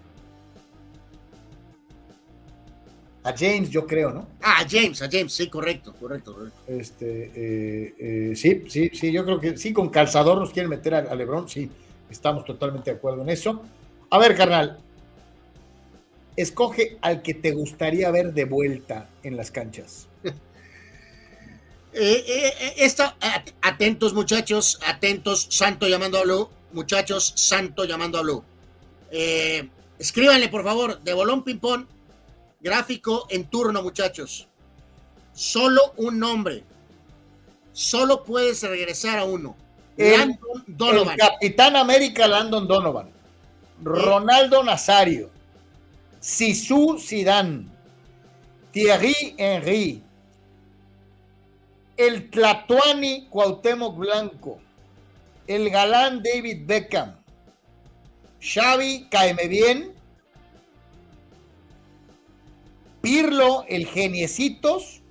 A 3.22 3.34
James, 3.36 3.68
yo 3.68 3.86
creo, 3.86 4.12
¿no? 4.12 4.28
Ah, 4.40 4.60
a 4.60 4.66
James, 4.68 5.02
a 5.02 5.08
James, 5.10 5.32
sí, 5.32 5.48
correcto, 5.48 5.94
correcto, 5.98 6.48
Este, 6.66 7.30
eh, 7.34 7.94
eh, 7.98 8.32
sí, 8.34 8.64
sí, 8.68 8.90
sí, 8.94 9.12
yo 9.12 9.24
creo 9.24 9.38
que 9.38 9.58
sí, 9.58 9.74
con 9.74 9.90
calzador 9.90 10.38
nos 10.38 10.52
quieren 10.52 10.70
meter 10.70 10.94
a, 10.94 11.14
Lebron, 11.14 11.46
sí, 11.46 11.70
estamos 12.10 12.44
totalmente 12.44 12.90
de 12.90 12.96
acuerdo 12.96 13.22
en 13.22 13.30
eso. 13.30 13.62
A 14.10 14.18
ver, 14.18 14.36
carnal, 14.36 14.78
escoge 16.36 16.98
al 17.00 17.22
que 17.22 17.34
te 17.34 17.52
gustaría 17.52 18.10
ver 18.10 18.32
de 18.34 18.44
vuelta 18.44 19.08
en 19.22 19.36
las 19.36 19.50
canchas. 19.50 20.06
Eh, 21.92 22.88
atentos, 23.62 24.14
muchachos, 24.14 24.78
atentos, 24.86 25.48
Santo 25.50 25.88
llamando 25.88 26.18
a 26.18 26.22
Blue, 26.22 26.48
muchachos, 26.72 27.32
Santo 27.34 27.84
llamando 27.84 28.18
a 28.18 28.22
Blue. 28.22 28.44
escríbanle, 29.98 30.48
por 30.48 30.62
favor, 30.62 31.00
de 31.00 31.12
bolón 31.12 31.42
ping-pong 31.42 31.86
Gráfico 32.62 33.26
en 33.30 33.46
turno, 33.46 33.82
muchachos. 33.82 34.46
Solo 35.32 35.94
un 35.96 36.18
nombre. 36.18 36.62
Solo 37.72 38.22
puedes 38.22 38.62
regresar 38.62 39.18
a 39.18 39.24
uno. 39.24 39.56
Landon 40.00 40.64
Donovan. 40.66 41.16
Capitán 41.16 41.76
América 41.76 42.26
Landon 42.26 42.66
Donovan. 42.66 43.10
Ronaldo 43.82 44.62
Nazario. 44.62 45.30
Sisu 46.20 46.98
Zidane. 46.98 47.66
Thierry 48.72 49.34
Henry. 49.36 50.02
El 51.96 52.30
Tlatuani 52.30 53.26
Cuauhtémoc 53.28 53.96
Blanco. 53.96 54.58
El 55.46 55.68
galán 55.68 56.22
David 56.22 56.66
Beckham. 56.66 57.16
Xavi, 58.40 59.08
caeme 59.10 59.48
bien. 59.48 59.92
Pirlo, 63.02 63.64
el 63.68 63.86
geniecitos 63.86 65.02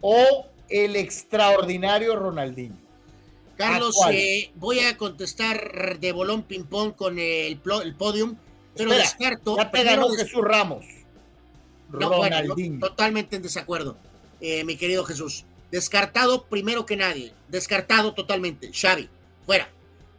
o 0.00 0.46
el 0.68 0.94
extraordinario 0.94 2.16
Ronaldinho. 2.16 2.85
Carlos, 3.56 3.94
eh, 4.10 4.50
voy 4.54 4.80
a 4.80 4.96
contestar 4.96 5.98
de 5.98 6.12
bolón 6.12 6.42
ping-pong 6.42 6.94
con 6.94 7.18
el, 7.18 7.60
el 7.82 7.94
podium, 7.94 8.36
pero 8.76 8.90
descarto. 8.90 9.56
Ya 9.56 9.70
te 9.70 9.82
ganó 9.82 10.10
Jesús 10.10 10.42
Ramos. 10.42 10.84
Ronaldinho. 11.88 12.80
totalmente 12.80 13.36
en 13.36 13.42
desacuerdo, 13.42 13.96
eh, 14.40 14.64
mi 14.64 14.76
querido 14.76 15.04
Jesús. 15.04 15.44
Descartado 15.70 16.44
primero 16.44 16.84
que 16.86 16.96
nadie. 16.96 17.32
Descartado 17.48 18.12
totalmente. 18.14 18.70
Xavi, 18.72 19.08
fuera. 19.44 19.68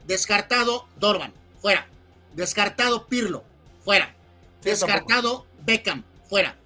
Descartado 0.06 0.88
Dorban, 1.00 1.34
fuera. 1.62 1.88
Descartado 2.34 3.08
Pirlo, 3.08 3.44
fuera. 3.84 4.16
Descartado 4.64 5.46
Beckham, 5.66 6.04
fuera. 6.30 6.58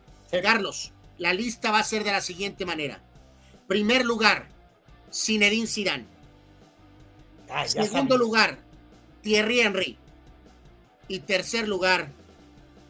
Carlos, 0.42 0.92
la 1.18 1.34
lista 1.34 1.72
va 1.72 1.80
a 1.80 1.84
ser 1.84 2.04
de 2.04 2.12
la 2.12 2.22
siguiente 2.22 2.66
manera. 2.66 3.02
Primer 3.68 4.06
lugar, 4.06 4.48
Zinedine 5.14 5.68
Zidane. 5.68 6.06
Ah, 7.52 7.68
Segundo 7.68 8.18
lugar, 8.18 8.58
Thierry 9.22 9.60
Henry. 9.60 9.98
Y 11.08 11.20
tercer 11.20 11.68
lugar, 11.68 12.10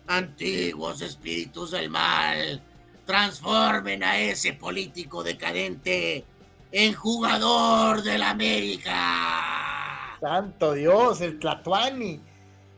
antiguos 0.08 1.02
espíritus 1.02 1.72
del 1.72 1.90
mal, 1.90 2.62
transformen 3.06 4.04
a 4.04 4.20
ese 4.20 4.54
político 4.54 5.24
decadente 5.24 6.24
en 6.72 6.94
jugador 6.94 8.04
del 8.04 8.22
América. 8.22 10.18
Santo 10.20 10.74
Dios, 10.74 11.22
el 11.22 11.40
Tlatuani. 11.40 12.22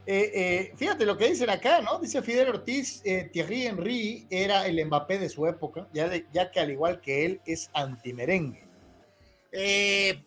Eh, 0.05 0.31
eh, 0.33 0.73
fíjate 0.75 1.05
lo 1.05 1.17
que 1.17 1.29
dicen 1.29 1.49
acá, 1.49 1.81
¿no? 1.81 1.99
Dice 1.99 2.21
Fidel 2.21 2.49
Ortiz, 2.49 3.01
eh, 3.05 3.29
Thierry 3.31 3.67
Henry 3.67 4.27
era 4.29 4.65
el 4.67 4.85
Mbappé 4.85 5.17
de 5.17 5.29
su 5.29 5.45
época, 5.47 5.87
ya, 5.93 6.11
ya 6.33 6.51
que 6.51 6.59
al 6.59 6.71
igual 6.71 6.99
que 6.99 7.25
él 7.25 7.41
es 7.45 7.69
antimerengue. 7.73 8.63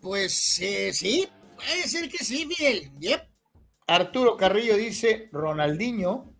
pues 0.00 0.32
sí, 0.92 1.28
puede 1.56 1.88
ser 1.88 2.08
que 2.08 2.24
sí, 2.24 2.46
Fidel. 2.46 2.90
Yep. 3.00 3.22
Arturo 3.86 4.36
Carrillo 4.36 4.76
dice 4.76 5.28
Ronaldinho. 5.32 6.32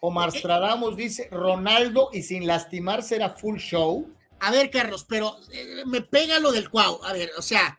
Omar 0.00 0.32
Stradamos 0.32 0.96
dice 0.96 1.28
Ronaldo 1.30 2.10
y 2.12 2.22
sin 2.22 2.46
lastimarse 2.46 3.16
era 3.16 3.30
full 3.30 3.58
show. 3.58 4.06
A 4.40 4.50
ver, 4.50 4.70
Carlos, 4.70 5.06
pero 5.08 5.38
me 5.86 6.02
pega 6.02 6.38
lo 6.38 6.52
del 6.52 6.68
cuau. 6.68 7.02
A 7.04 7.14
ver, 7.14 7.30
o 7.38 7.42
sea, 7.42 7.78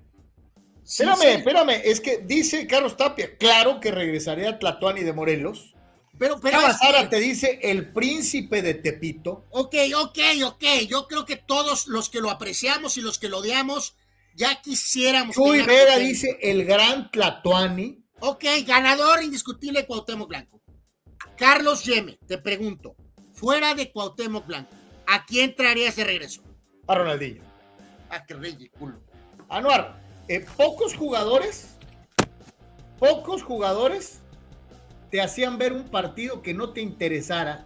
espérame, 0.83 1.38
espérame, 1.38 1.81
es 1.83 2.01
que 2.01 2.17
dice 2.17 2.65
Carlos 2.65 2.97
Tapia, 2.97 3.38
claro 3.38 3.80
que 3.80 3.91
regresaría 3.91 4.49
a 4.49 4.59
Tlatuani 4.59 5.01
de 5.01 5.14
Morelos. 5.14 5.75
Pero, 6.17 6.39
pero. 6.39 6.59
Sara 6.73 7.09
te 7.09 7.19
dice 7.19 7.59
el 7.61 7.91
príncipe 7.91 8.61
de 8.61 8.73
Tepito. 8.75 9.45
Ok, 9.51 9.75
ok, 9.95 10.19
ok. 10.45 10.64
Yo 10.88 11.07
creo 11.07 11.25
que 11.25 11.35
todos 11.35 11.88
los 11.88 12.09
que 12.09 12.22
lo 12.22 12.31
apreciamos 12.31 12.97
y 12.97 13.01
los 13.01 13.19
que 13.19 13.30
lo 13.30 13.39
odiamos, 13.39 13.95
ya 14.35 14.61
quisiéramos. 14.61 15.35
Chuy 15.35 15.61
Vera 15.61 15.97
dice 15.97 16.38
el 16.41 16.65
gran 16.65 17.09
Tlatuani. 17.09 18.03
Ok, 18.19 18.43
ganador 18.65 19.23
indiscutible 19.23 19.85
Cuauhtémoc 19.85 20.30
Blanco. 20.30 20.61
Carlos 21.38 21.83
Yeme, 21.83 22.17
te 22.27 22.38
pregunto, 22.38 22.95
fuera 23.33 23.75
de 23.75 23.91
Cuauhtémoc 23.91 24.45
Blanco, 24.45 24.72
¿a 25.07 25.25
quién 25.25 25.55
traerías 25.55 25.95
de 25.95 26.03
regreso? 26.03 26.43
A 26.88 26.95
Ronaldinho. 26.95 27.43
A 28.09 28.17
ah, 28.17 28.25
qué 28.25 28.35
ridículo. 28.35 29.01
Anuar, 29.49 30.01
eh, 30.27 30.45
pocos 30.55 30.95
jugadores, 30.95 31.77
pocos 32.99 33.43
jugadores 33.43 34.22
te 35.11 35.22
hacían 35.22 35.57
ver 35.57 35.73
un 35.73 35.89
partido 35.89 36.41
que 36.41 36.53
no 36.53 36.72
te 36.72 36.81
interesara. 36.81 37.65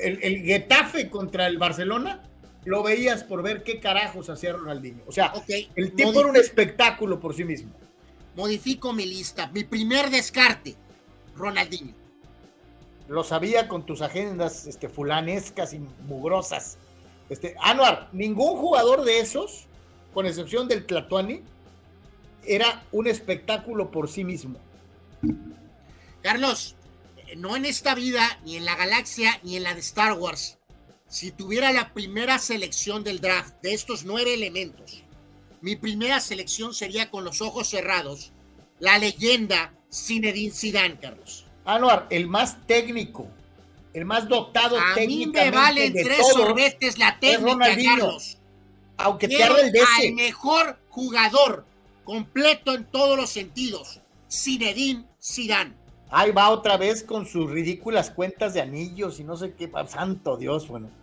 El, 0.00 0.42
Getafe 0.42 1.10
contra 1.10 1.46
el 1.46 1.58
Barcelona 1.58 2.22
lo 2.64 2.82
veías 2.82 3.24
por 3.24 3.42
ver 3.42 3.62
qué 3.62 3.80
carajos 3.80 4.28
hacía 4.30 4.52
Ronaldinho. 4.52 5.02
O 5.06 5.12
sea, 5.12 5.32
el 5.74 5.92
tipo 5.94 6.20
era 6.20 6.28
un 6.28 6.36
espectáculo 6.36 7.18
por 7.18 7.34
sí 7.34 7.44
mismo. 7.44 7.72
Modifico 8.36 8.92
mi 8.92 9.04
lista. 9.04 9.48
Mi 9.48 9.64
primer 9.64 10.10
descarte, 10.10 10.76
Ronaldinho. 11.36 11.94
Lo 13.08 13.24
sabía 13.24 13.68
con 13.68 13.84
tus 13.84 14.00
agendas 14.00 14.66
este, 14.66 14.88
fulanescas 14.88 15.74
y 15.74 15.80
mugrosas. 16.06 16.78
Este, 17.28 17.56
Anuar, 17.60 18.08
ningún 18.12 18.56
jugador 18.56 19.04
de 19.04 19.18
esos, 19.20 19.66
con 20.14 20.26
excepción 20.26 20.68
del 20.68 20.86
Tlatuani, 20.86 21.42
era 22.44 22.84
un 22.92 23.06
espectáculo 23.06 23.90
por 23.90 24.08
sí 24.08 24.24
mismo. 24.24 24.58
Carlos, 26.22 26.76
no 27.36 27.56
en 27.56 27.64
esta 27.64 27.94
vida, 27.94 28.38
ni 28.44 28.56
en 28.56 28.64
la 28.64 28.76
galaxia, 28.76 29.40
ni 29.42 29.56
en 29.56 29.64
la 29.64 29.74
de 29.74 29.80
Star 29.80 30.14
Wars. 30.14 30.58
Si 31.12 31.30
tuviera 31.30 31.72
la 31.72 31.92
primera 31.92 32.38
selección 32.38 33.04
del 33.04 33.20
draft 33.20 33.56
de 33.60 33.74
estos 33.74 34.06
nueve 34.06 34.32
elementos, 34.32 35.04
mi 35.60 35.76
primera 35.76 36.20
selección 36.20 36.72
sería 36.72 37.10
con 37.10 37.22
los 37.22 37.42
ojos 37.42 37.68
cerrados, 37.68 38.32
la 38.78 38.96
leyenda 38.96 39.74
Zinedine 39.92 40.54
Zidane, 40.54 40.98
Carlos. 40.98 41.44
Anuar, 41.66 42.06
el 42.08 42.28
más 42.28 42.66
técnico, 42.66 43.28
el 43.92 44.06
más 44.06 44.26
dotado 44.26 44.78
A 44.78 44.96
mí 44.96 45.26
me 45.26 45.50
valen 45.50 45.92
tres 45.92 46.26
sorbetes 46.28 46.96
la 46.96 47.18
técnica, 47.20 47.76
Carlos. 47.76 48.38
Aunque 48.96 49.28
te 49.28 49.34
el 49.34 49.70
de 49.70 49.80
al 49.80 50.14
mejor 50.14 50.78
jugador 50.88 51.66
completo 52.04 52.72
en 52.72 52.86
todos 52.86 53.18
los 53.18 53.28
sentidos, 53.28 54.00
Zinedine 54.30 55.04
Zidane. 55.22 55.74
Ahí 56.08 56.30
va 56.30 56.48
otra 56.48 56.78
vez 56.78 57.02
con 57.02 57.26
sus 57.26 57.50
ridículas 57.50 58.10
cuentas 58.10 58.54
de 58.54 58.62
anillos 58.62 59.20
y 59.20 59.24
no 59.24 59.36
sé 59.36 59.52
qué. 59.52 59.70
Santo 59.86 60.38
Dios, 60.38 60.68
bueno. 60.68 61.01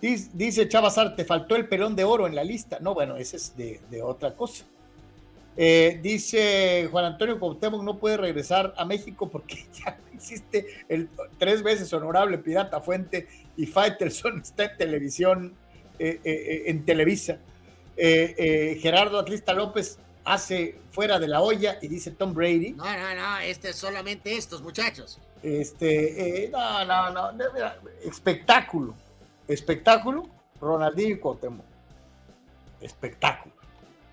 Dice 0.00 0.68
Chavazar, 0.68 1.16
te 1.16 1.24
faltó 1.24 1.56
el 1.56 1.68
pelón 1.68 1.96
de 1.96 2.04
oro 2.04 2.26
en 2.26 2.34
la 2.34 2.44
lista. 2.44 2.78
No, 2.80 2.94
bueno, 2.94 3.16
ese 3.16 3.36
es 3.36 3.56
de, 3.56 4.02
otra 4.02 4.34
cosa. 4.34 4.64
Eh, 5.58 5.98
dice 6.02 6.86
Juan 6.90 7.06
Antonio 7.06 7.40
Cuauhtémoc 7.40 7.82
no 7.82 7.96
puede 7.96 8.18
regresar 8.18 8.74
a 8.76 8.84
México 8.84 9.30
porque 9.30 9.64
ya 9.72 9.98
existe 10.12 10.66
el 10.86 11.08
tres 11.38 11.62
veces 11.62 11.90
honorable 11.94 12.36
Pirata 12.36 12.78
Fuente 12.82 13.26
y 13.56 13.64
Faitelson 13.64 14.40
está 14.42 14.64
en 14.64 14.76
televisión, 14.76 15.54
eh, 15.98 16.20
eh, 16.22 16.64
en 16.66 16.84
Televisa. 16.84 17.38
Gerardo 17.96 19.18
Atlista 19.18 19.54
López, 19.54 19.98
hace 20.26 20.76
fuera 20.90 21.18
de 21.18 21.28
la 21.28 21.40
olla 21.40 21.78
y 21.80 21.88
dice 21.88 22.10
Tom 22.10 22.34
Brady. 22.34 22.72
No, 22.72 22.84
no, 22.84 23.14
no, 23.14 23.38
este 23.38 23.70
es 23.70 23.76
solamente 23.76 24.36
estos 24.36 24.60
muchachos. 24.60 25.18
Este, 25.42 26.44
eh, 26.44 26.50
no, 26.50 26.84
no, 26.84 27.32
no, 27.32 27.44
espectáculo, 28.04 28.94
espectáculo, 29.48 30.28
Ronaldinho 30.60 31.16
y 31.16 31.18
Cuauhtémoc. 31.18 31.64
Espectáculo. 32.80 33.54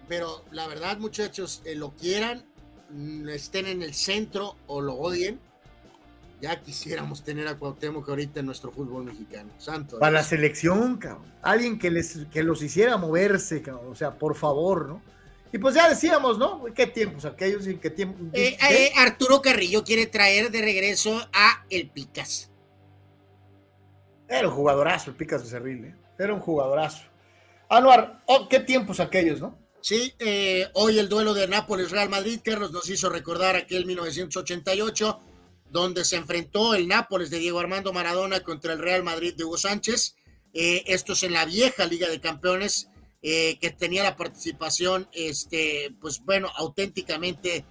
Pero 0.08 0.44
la 0.52 0.68
verdad, 0.68 0.98
muchachos, 0.98 1.62
eh, 1.66 1.76
lo 1.76 1.92
quieran, 1.92 2.45
mm, 2.90 3.30
estén 3.30 3.68
en 3.68 3.82
el 3.82 3.94
centro 3.94 4.56
o 4.68 4.82
lo 4.82 4.95
odien, 4.95 5.40
ya 6.42 6.62
quisiéramos 6.62 7.24
tener 7.24 7.48
a 7.48 7.58
Cuauhtémoc 7.58 8.10
ahorita 8.10 8.42
en 8.42 8.45
nuestro 8.45 8.70
fútbol 8.70 9.06
mexicano. 9.06 9.50
Santo. 9.58 9.98
Para 10.00 10.12
la 10.12 10.24
selección, 10.24 10.98
cabrón. 10.98 11.24
Alguien 11.42 11.80
que, 11.80 11.90
les, 11.90 12.26
que 12.32 12.44
los 12.44 12.62
hiciera 12.62 12.98
moverse, 12.98 13.62
cabrón. 13.62 13.88
O 13.90 13.95
sea, 13.95 14.18
por 14.18 14.36
favor, 14.36 14.90
¿no? 14.90 15.02
Y 15.53 15.60
pues 15.60 15.76
ya 15.76 15.88
decíamos, 15.88 16.40
¿no? 16.40 16.66
¿Qué 16.74 16.88
tiempos 16.88 17.26
aquellos 17.26 17.68
y 17.68 17.76
qué 17.76 17.92
tiempo? 17.92 18.18
Eh, 18.34 18.58
eh, 18.70 18.92
Arturo 18.98 19.40
Carrillo 19.42 19.84
quiere 19.84 20.08
traer 20.08 20.50
de 20.50 20.62
regreso 20.62 21.16
a 21.32 21.64
el 21.70 21.90
Picas. 21.90 22.50
Era 24.34 24.48
un 24.48 24.53
jugadorazo 24.56 25.12
el 25.12 25.16
Picas 25.16 25.44
de 25.44 25.50
Cerril, 25.50 25.86
¿eh? 25.86 25.95
Era 26.18 26.34
un 26.34 26.40
jugadorazo. 26.40 27.03
Anuar, 27.70 28.24
oh, 28.26 28.50
¿qué 28.50 28.60
tiempos 28.60 29.00
aquellos, 29.00 29.40
no? 29.40 29.60
Sí, 29.80 30.12
eh, 30.18 30.68
hoy 30.74 30.98
el 30.98 31.08
duelo 31.08 31.36
de 31.36 31.48
Nápoles-Real 31.48 32.10
Madrid, 32.10 32.40
Carlos, 32.44 32.72
nos 32.72 32.90
hizo 32.90 33.10
recordar 33.10 33.56
aquel 33.56 33.86
1988, 33.86 35.20
donde 35.70 36.03
se 36.03 36.16
enfrentó 36.16 36.74
el 36.74 36.88
Nápoles 36.88 37.30
de 37.30 37.38
Diego 37.38 37.60
Armando 37.60 37.94
Maradona 37.94 38.40
contra 38.40 38.74
el 38.74 38.80
Real 38.80 39.03
Madrid 39.03 39.36
de 39.36 39.44
Hugo 39.44 39.58
Sánchez. 39.58 40.16
esto 40.52 41.14
es 41.14 41.24
en 41.24 41.34
la 41.34 41.45
vieja 41.45 41.86
Liga 41.86 42.10
de 42.10 42.20
Campeones 42.20 42.90
eh, 43.26 43.58
que 43.62 43.70
tenía 43.70 44.03
la 44.03 44.18
participación, 44.18 45.08
este, 45.14 45.95
pues 46.02 46.22
bueno, 46.26 46.50
auténticamente 46.58 47.66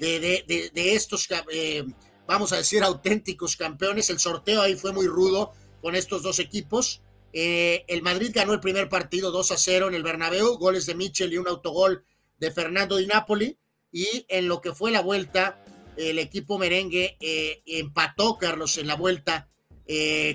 de, 0.00 0.44
estos, 0.74 1.28
eh, 1.52 1.84
vamos 2.26 2.52
a 2.52 2.56
decir, 2.56 2.82
auténticos 2.82 3.56
campeones. 3.56 4.10
El 4.10 4.18
sorteo 4.18 4.62
ahí 4.62 4.74
fue 4.74 4.92
muy 4.92 5.06
rudo 5.06 5.52
con 5.86 5.94
estos 5.94 6.24
dos 6.24 6.40
equipos. 6.40 7.00
Eh, 7.32 7.84
el 7.86 8.02
Madrid 8.02 8.32
ganó 8.34 8.52
el 8.52 8.58
primer 8.58 8.88
partido 8.88 9.30
2 9.30 9.52
a 9.52 9.56
0 9.56 9.86
en 9.86 9.94
el 9.94 10.02
Bernabéu, 10.02 10.58
goles 10.58 10.84
de 10.84 10.96
Michel 10.96 11.32
y 11.32 11.38
un 11.38 11.46
autogol 11.46 12.04
de 12.38 12.50
Fernando 12.50 12.96
Di 12.96 13.06
Napoli. 13.06 13.56
Y 13.92 14.26
en 14.28 14.48
lo 14.48 14.60
que 14.60 14.74
fue 14.74 14.90
la 14.90 15.00
vuelta, 15.00 15.64
el 15.96 16.18
equipo 16.18 16.58
merengue 16.58 17.16
empató, 17.66 18.36
Carlos, 18.36 18.78
en 18.78 18.88
la 18.88 18.96
vuelta 18.96 19.48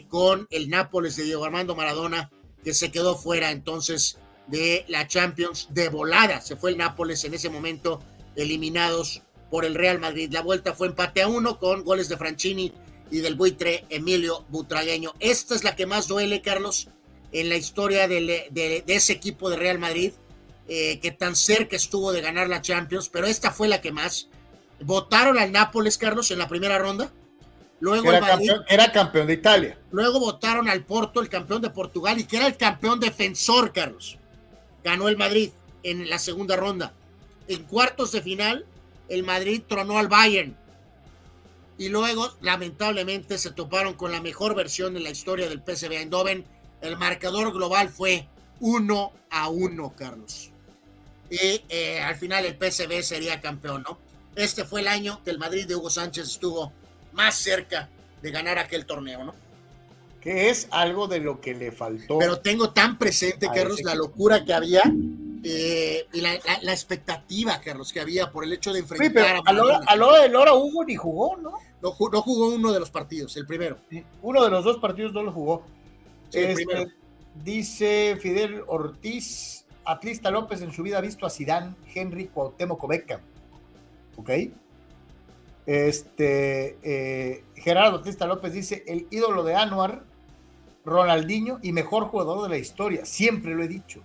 con 0.07 0.47
el 0.51 0.69
Nápoles 0.69 1.17
de 1.17 1.23
Diego 1.23 1.43
Armando 1.43 1.75
Maradona, 1.75 2.31
que 2.63 2.73
se 2.73 2.89
quedó 2.89 3.17
fuera. 3.17 3.51
Entonces, 3.51 4.19
de 4.47 4.85
la 4.87 5.05
Champions 5.05 5.67
de 5.71 5.89
volada. 5.89 6.39
Se 6.39 6.55
fue 6.55 6.71
el 6.71 6.77
Nápoles 6.77 7.25
en 7.25 7.33
ese 7.33 7.49
momento 7.49 7.99
eliminados 8.37 9.21
por 9.49 9.65
el 9.65 9.75
Real 9.75 9.99
Madrid. 9.99 10.31
La 10.31 10.43
vuelta 10.43 10.73
fue 10.73 10.87
empate 10.87 11.21
a 11.21 11.27
uno 11.27 11.59
con 11.59 11.83
goles 11.83 12.07
de 12.07 12.15
Franchini 12.15 12.71
y 13.11 13.19
del 13.19 13.35
buitre 13.35 13.85
Emilio 13.89 14.45
Butragueño. 14.49 15.13
Esta 15.19 15.53
es 15.53 15.63
la 15.63 15.75
que 15.75 15.85
más 15.85 16.07
duele, 16.07 16.41
Carlos, 16.41 16.87
en 17.31 17.49
la 17.49 17.55
historia 17.55 18.07
de, 18.07 18.83
ese 18.87 19.13
equipo 19.13 19.49
de 19.49 19.57
Real 19.57 19.77
Madrid, 19.77 20.13
eh, 20.67 20.99
que 20.99 21.11
tan 21.11 21.35
cerca 21.35 21.75
estuvo 21.75 22.11
de 22.11 22.21
ganar 22.21 22.47
la 22.47 22.61
Champions, 22.61 23.09
pero 23.09 23.27
esta 23.27 23.51
fue 23.51 23.67
la 23.67 23.81
que 23.81 23.91
más. 23.91 24.29
Votaron 24.79 25.37
al 25.37 25.51
Nápoles, 25.51 25.97
Carlos, 25.97 26.31
en 26.31 26.39
la 26.39 26.47
primera 26.47 26.79
ronda. 26.79 27.11
Luego 27.79 28.11
era, 28.11 28.25
campeón, 28.25 28.63
era 28.67 28.91
campeón 28.91 29.27
de 29.27 29.33
Italia. 29.33 29.77
Luego 29.91 30.19
votaron 30.19 30.69
al 30.69 30.85
Porto, 30.85 31.19
el 31.19 31.29
campeón 31.29 31.61
de 31.61 31.69
Portugal, 31.69 32.19
y 32.19 32.23
que 32.23 32.37
era 32.37 32.47
el 32.47 32.57
campeón 32.57 32.99
defensor, 32.99 33.73
Carlos 33.73 34.17
ganó 34.83 35.07
el 35.07 35.17
Madrid 35.17 35.51
en 35.83 36.09
la 36.09 36.19
segunda 36.19 36.55
ronda. 36.55 36.93
En 37.47 37.63
cuartos 37.63 38.11
de 38.11 38.21
final, 38.21 38.65
el 39.09 39.23
Madrid 39.23 39.61
tronó 39.67 39.97
al 39.97 40.07
Bayern. 40.07 40.55
Y 41.81 41.89
luego, 41.89 42.29
lamentablemente, 42.41 43.39
se 43.39 43.49
toparon 43.49 43.95
con 43.95 44.11
la 44.11 44.21
mejor 44.21 44.53
versión 44.53 44.95
en 44.97 45.03
la 45.03 45.09
historia 45.09 45.49
del 45.49 45.63
PSV 45.65 45.93
Eindhoven. 45.93 46.45
El 46.79 46.95
marcador 46.95 47.51
global 47.51 47.89
fue 47.89 48.27
1 48.59 49.11
a 49.31 49.49
1, 49.49 49.93
Carlos. 49.97 50.51
Y 51.31 51.63
eh, 51.69 51.99
al 51.99 52.15
final 52.17 52.45
el 52.45 52.53
PSV 52.53 53.01
sería 53.01 53.41
campeón, 53.41 53.81
¿no? 53.81 53.97
Este 54.35 54.63
fue 54.63 54.81
el 54.81 54.87
año 54.89 55.23
que 55.23 55.31
el 55.31 55.39
Madrid 55.39 55.65
de 55.65 55.75
Hugo 55.75 55.89
Sánchez 55.89 56.27
estuvo 56.27 56.71
más 57.13 57.33
cerca 57.33 57.89
de 58.21 58.29
ganar 58.29 58.59
aquel 58.59 58.85
torneo, 58.85 59.23
¿no? 59.23 59.33
que 60.21 60.51
es 60.51 60.67
algo 60.69 61.07
de 61.07 61.19
lo 61.19 61.41
que 61.41 61.55
le 61.55 61.71
faltó. 61.71 62.19
Pero 62.19 62.37
tengo 62.41 62.69
tan 62.69 62.99
presente, 62.99 63.47
Carlos, 63.51 63.81
la 63.81 63.95
locura 63.95 64.45
que 64.45 64.53
había 64.53 64.83
eh, 65.43 66.07
y 66.13 66.21
la, 66.21 66.33
expectativa, 66.35 67.59
Carlos, 67.61 67.91
que 67.91 67.99
había 67.99 68.29
por 68.31 68.43
el 68.43 68.53
hecho 68.53 68.71
de 68.71 68.79
enfrentar 68.79 69.37
a, 69.37 69.41
a 69.87 69.95
lo 69.95 70.13
de 70.13 70.29
Lora 70.29 70.53
Hugo 70.53 70.83
ni 70.83 70.95
jugó, 70.95 71.37
¿no? 71.37 71.53
¿no? 71.81 71.91
jugó 71.91 72.49
uno 72.49 72.71
de 72.71 72.79
los 72.79 72.91
partidos, 72.91 73.35
el 73.37 73.45
primero. 73.45 73.77
uno 74.21 74.43
de 74.43 74.49
los 74.49 74.63
dos 74.63 74.77
partidos 74.77 75.13
no 75.13 75.23
lo 75.23 75.31
jugó. 75.31 75.63
Este, 76.31 76.87
dice 77.43 78.17
Fidel 78.21 78.63
Ortiz, 78.67 79.65
Atlista 79.83 80.31
López 80.31 80.61
en 80.61 80.71
su 80.71 80.83
vida 80.83 80.99
ha 80.99 81.01
visto 81.01 81.25
a 81.25 81.29
Sidán, 81.29 81.75
Henry 81.93 82.27
Cuauhtémoc 82.27 82.87
Beca. 82.87 83.19
¿Ok? 84.17 84.29
Este, 85.65 86.77
eh, 86.83 87.43
Gerardo 87.55 87.97
Atlista 87.97 88.27
López 88.27 88.53
dice, 88.53 88.83
el 88.87 89.07
ídolo 89.09 89.43
de 89.43 89.55
Anuar 89.55 90.03
Ronaldinho 90.83 91.59
y 91.61 91.71
mejor 91.71 92.05
jugador 92.05 92.43
de 92.43 92.49
la 92.49 92.57
historia. 92.57 93.05
Siempre 93.05 93.53
lo 93.53 93.63
he 93.63 93.67
dicho. 93.67 94.01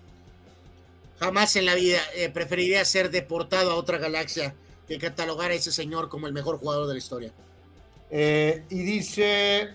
Jamás 1.19 1.57
en 1.57 1.67
la 1.67 1.75
vida 1.75 1.99
eh, 2.15 2.29
preferiría 2.29 2.85
ser 2.85 3.11
deportado 3.11 3.73
a 3.73 3.75
otra 3.77 3.99
galaxia 3.99 4.55
que 4.87 4.99
catalogar 4.99 5.51
a 5.51 5.55
ese 5.55 5.73
señor 5.73 6.09
como 6.09 6.27
el 6.27 6.33
mejor 6.33 6.59
jugador 6.59 6.87
de 6.87 6.95
la 6.95 6.99
historia. 6.99 7.33
Eh, 8.11 8.65
y 8.71 8.83
dice 8.83 9.71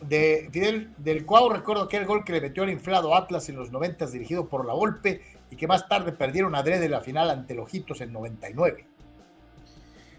de 0.00 0.48
Fidel 0.52 0.90
del 0.98 1.24
Cuau, 1.24 1.48
recuerdo 1.48 1.88
que 1.88 1.96
el 1.96 2.04
gol 2.04 2.24
que 2.24 2.32
le 2.32 2.40
metió 2.40 2.64
al 2.64 2.70
inflado 2.70 3.14
Atlas 3.14 3.48
en 3.48 3.56
los 3.56 3.70
90 3.70 4.06
dirigido 4.06 4.46
por 4.46 4.66
la 4.66 4.74
Volpe 4.74 5.22
y 5.50 5.56
que 5.56 5.66
más 5.66 5.88
tarde 5.88 6.12
perdieron 6.12 6.54
a 6.54 6.62
Dredd 6.62 6.82
en 6.82 6.90
la 6.90 7.00
final 7.00 7.30
ante 7.30 7.54
los 7.54 7.66
Ojitos 7.66 8.00
en 8.00 8.12
99. 8.12 8.86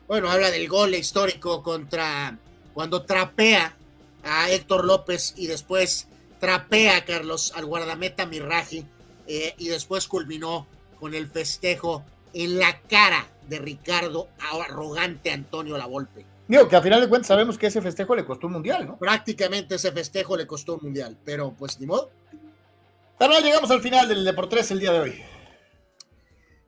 Bueno, 0.07 0.31
habla 0.31 0.49
del 0.49 0.67
gol 0.67 0.95
histórico 0.95 1.61
contra 1.61 2.37
cuando 2.73 3.03
trapea 3.03 3.75
a 4.23 4.49
Héctor 4.49 4.85
López 4.85 5.33
y 5.35 5.47
después 5.47 6.07
trapea 6.39 6.97
a 6.97 7.05
Carlos 7.05 7.51
al 7.55 7.65
guardameta 7.65 8.25
Mirraji 8.25 8.85
eh, 9.27 9.53
y 9.57 9.67
después 9.69 10.07
culminó 10.07 10.67
con 10.99 11.13
el 11.13 11.27
festejo 11.27 12.03
en 12.33 12.59
la 12.59 12.81
cara 12.81 13.27
de 13.47 13.59
Ricardo 13.59 14.29
arrogante 14.39 15.31
Antonio 15.31 15.77
Lavolpe. 15.77 16.25
Digo, 16.47 16.67
que 16.67 16.75
a 16.75 16.81
final 16.81 17.01
de 17.01 17.09
cuentas 17.09 17.27
sabemos 17.27 17.57
que 17.57 17.67
ese 17.67 17.81
festejo 17.81 18.15
le 18.15 18.25
costó 18.25 18.47
un 18.47 18.53
mundial, 18.53 18.87
¿no? 18.87 18.97
Prácticamente 18.97 19.75
ese 19.75 19.91
festejo 19.91 20.37
le 20.37 20.47
costó 20.47 20.75
un 20.75 20.79
mundial, 20.83 21.17
pero 21.25 21.53
pues 21.53 21.79
ni 21.79 21.85
modo. 21.85 22.09
Pero 23.19 23.39
llegamos 23.39 23.69
al 23.71 23.81
final 23.81 24.07
del 24.07 24.23
Deportes 24.23 24.71
el 24.71 24.79
día 24.79 24.93
de 24.93 24.99
hoy. 24.99 25.23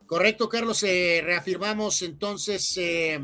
Correcto, 0.05 0.49
Carlos. 0.49 0.81
Eh, 0.83 1.21
reafirmamos 1.23 2.01
entonces 2.01 2.75
eh, 2.77 3.19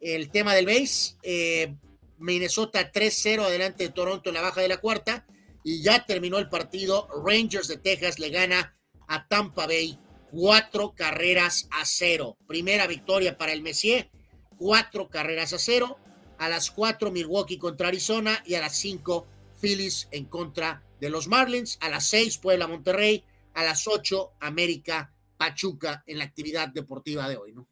el 0.00 0.30
tema 0.30 0.54
del 0.54 0.66
base. 0.66 1.16
Eh, 1.22 1.74
Minnesota 2.18 2.92
3-0 2.92 3.42
adelante 3.42 3.84
de 3.84 3.90
Toronto 3.90 4.30
en 4.30 4.36
la 4.36 4.40
baja 4.40 4.60
de 4.60 4.68
la 4.68 4.76
cuarta. 4.76 5.26
Y 5.64 5.82
ya 5.82 6.04
terminó 6.04 6.38
el 6.38 6.50
partido. 6.50 7.08
Rangers 7.26 7.66
de 7.66 7.78
Texas 7.78 8.18
le 8.18 8.28
gana 8.28 8.76
a 9.08 9.26
Tampa 9.26 9.66
Bay 9.66 9.98
cuatro 10.30 10.94
carreras 10.94 11.66
a 11.72 11.84
cero. 11.86 12.36
Primera 12.46 12.86
victoria 12.86 13.36
para 13.36 13.52
el 13.52 13.62
Messier 13.62 14.10
cuatro 14.58 15.08
carreras 15.08 15.54
a 15.54 15.58
cero. 15.58 15.98
A 16.38 16.48
las 16.48 16.70
cuatro 16.70 17.10
Milwaukee 17.10 17.58
contra 17.58 17.88
Arizona 17.88 18.42
y 18.44 18.54
a 18.56 18.60
las 18.60 18.76
cinco 18.76 19.26
Phillies 19.60 20.08
en 20.10 20.26
contra 20.26 20.82
de 21.00 21.08
los 21.08 21.28
Marlins. 21.28 21.78
A 21.80 21.88
las 21.88 22.06
seis 22.08 22.36
Puebla 22.36 22.68
Monterrey. 22.68 23.24
A 23.54 23.64
las 23.64 23.88
ocho 23.88 24.32
América 24.40 25.14
Pachuca 25.38 26.02
en 26.06 26.18
la 26.18 26.24
actividad 26.24 26.68
deportiva 26.68 27.26
de 27.28 27.38
hoy, 27.38 27.52
¿no? 27.52 27.66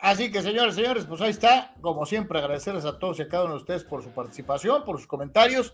Así 0.00 0.30
que, 0.30 0.42
señores, 0.42 0.74
señores, 0.74 1.04
pues 1.04 1.20
ahí 1.20 1.30
está. 1.30 1.74
Como 1.80 2.04
siempre, 2.04 2.38
agradecerles 2.38 2.84
a 2.84 2.98
todos 2.98 3.18
y 3.18 3.22
a 3.22 3.28
cada 3.28 3.44
uno 3.44 3.54
de 3.54 3.60
ustedes 3.60 3.84
por 3.84 4.02
su 4.02 4.10
participación, 4.10 4.84
por 4.84 4.98
sus 4.98 5.06
comentarios 5.06 5.72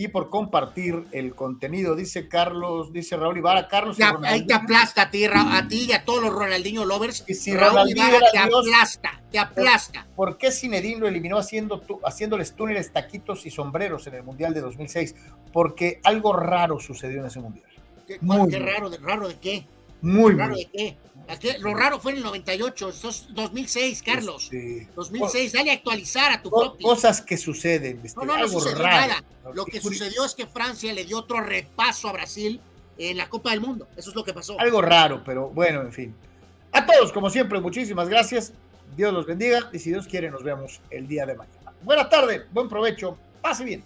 y 0.00 0.08
por 0.08 0.30
compartir 0.30 1.04
el 1.12 1.34
contenido. 1.34 1.94
Dice 1.94 2.26
Carlos, 2.26 2.90
dice 2.90 3.18
Raúl 3.18 3.36
Ibarra, 3.36 3.68
Carlos. 3.68 3.98
Te, 3.98 4.04
ahí 4.04 4.46
te 4.46 4.54
aplasta 4.54 5.02
a 5.02 5.10
ti, 5.10 5.26
a 5.26 5.68
ti 5.68 5.88
y 5.90 5.92
a 5.92 6.06
todos 6.06 6.22
los 6.22 6.32
Ronaldinho 6.32 6.86
lovers. 6.86 7.22
Y 7.26 7.34
si 7.34 7.54
Raúl 7.54 7.90
Ibarra 7.90 8.20
te 8.32 8.38
aplasta, 8.38 9.22
te 9.30 9.38
aplasta. 9.38 10.06
¿Por, 10.16 10.38
qué 10.38 10.52
Zinedine 10.52 11.00
lo 11.00 11.06
eliminó 11.06 11.36
haciendo 11.36 11.82
haciéndoles 12.02 12.56
túneles, 12.56 12.90
taquitos 12.94 13.44
y 13.44 13.50
sombreros 13.50 14.06
en 14.06 14.14
el 14.14 14.22
Mundial 14.22 14.54
de 14.54 14.62
2006? 14.62 15.16
Porque 15.52 16.00
algo 16.02 16.32
raro 16.32 16.80
sucedió 16.80 17.20
en 17.20 17.26
ese 17.26 17.40
Mundial. 17.40 17.68
¿Qué, 18.06 18.18
qué 18.18 18.58
raro, 18.58 18.90
¿Raro 19.02 19.28
de 19.28 19.38
qué? 19.38 19.66
Muy 20.00 20.32
¿Raro 20.32 20.56
de 20.56 20.64
qué? 20.64 20.96
Lo 21.60 21.74
raro 21.74 22.00
fue 22.00 22.12
en 22.12 22.18
el 22.18 22.24
98, 22.24 22.88
es 22.88 23.26
2006, 23.30 24.02
Carlos. 24.02 24.44
Este, 24.44 24.88
2006, 24.94 25.52
dale 25.52 25.70
a 25.70 25.74
actualizar 25.74 26.32
a 26.32 26.42
tu 26.42 26.50
floppy. 26.50 26.84
Cosas 26.84 27.20
que 27.20 27.36
suceden. 27.36 28.00
Este, 28.04 28.18
no, 28.18 28.26
no, 28.26 28.38
no 28.38 28.48
sucedió 28.48 28.82
nada. 28.82 29.22
Lo 29.54 29.64
que 29.64 29.80
sucedió 29.80 30.24
es 30.24 30.34
que 30.34 30.46
Francia 30.46 30.92
le 30.92 31.04
dio 31.04 31.18
otro 31.18 31.40
repaso 31.40 32.08
a 32.08 32.12
Brasil 32.12 32.60
en 32.98 33.16
la 33.16 33.28
Copa 33.28 33.50
del 33.50 33.60
Mundo. 33.60 33.88
Eso 33.96 34.10
es 34.10 34.16
lo 34.16 34.24
que 34.24 34.34
pasó. 34.34 34.58
Algo 34.58 34.82
raro, 34.82 35.22
pero 35.24 35.48
bueno, 35.50 35.80
en 35.82 35.92
fin. 35.92 36.14
A 36.72 36.84
todos, 36.84 37.12
como 37.12 37.30
siempre, 37.30 37.60
muchísimas 37.60 38.08
gracias. 38.08 38.52
Dios 38.96 39.12
los 39.12 39.26
bendiga 39.26 39.70
y 39.72 39.78
si 39.78 39.90
Dios 39.90 40.06
quiere, 40.06 40.30
nos 40.30 40.42
vemos 40.42 40.80
el 40.90 41.06
día 41.06 41.26
de 41.26 41.34
mañana. 41.34 41.72
Buena 41.82 42.08
tarde, 42.08 42.46
buen 42.52 42.68
provecho, 42.68 43.16
pase 43.40 43.64
bien. 43.64 43.84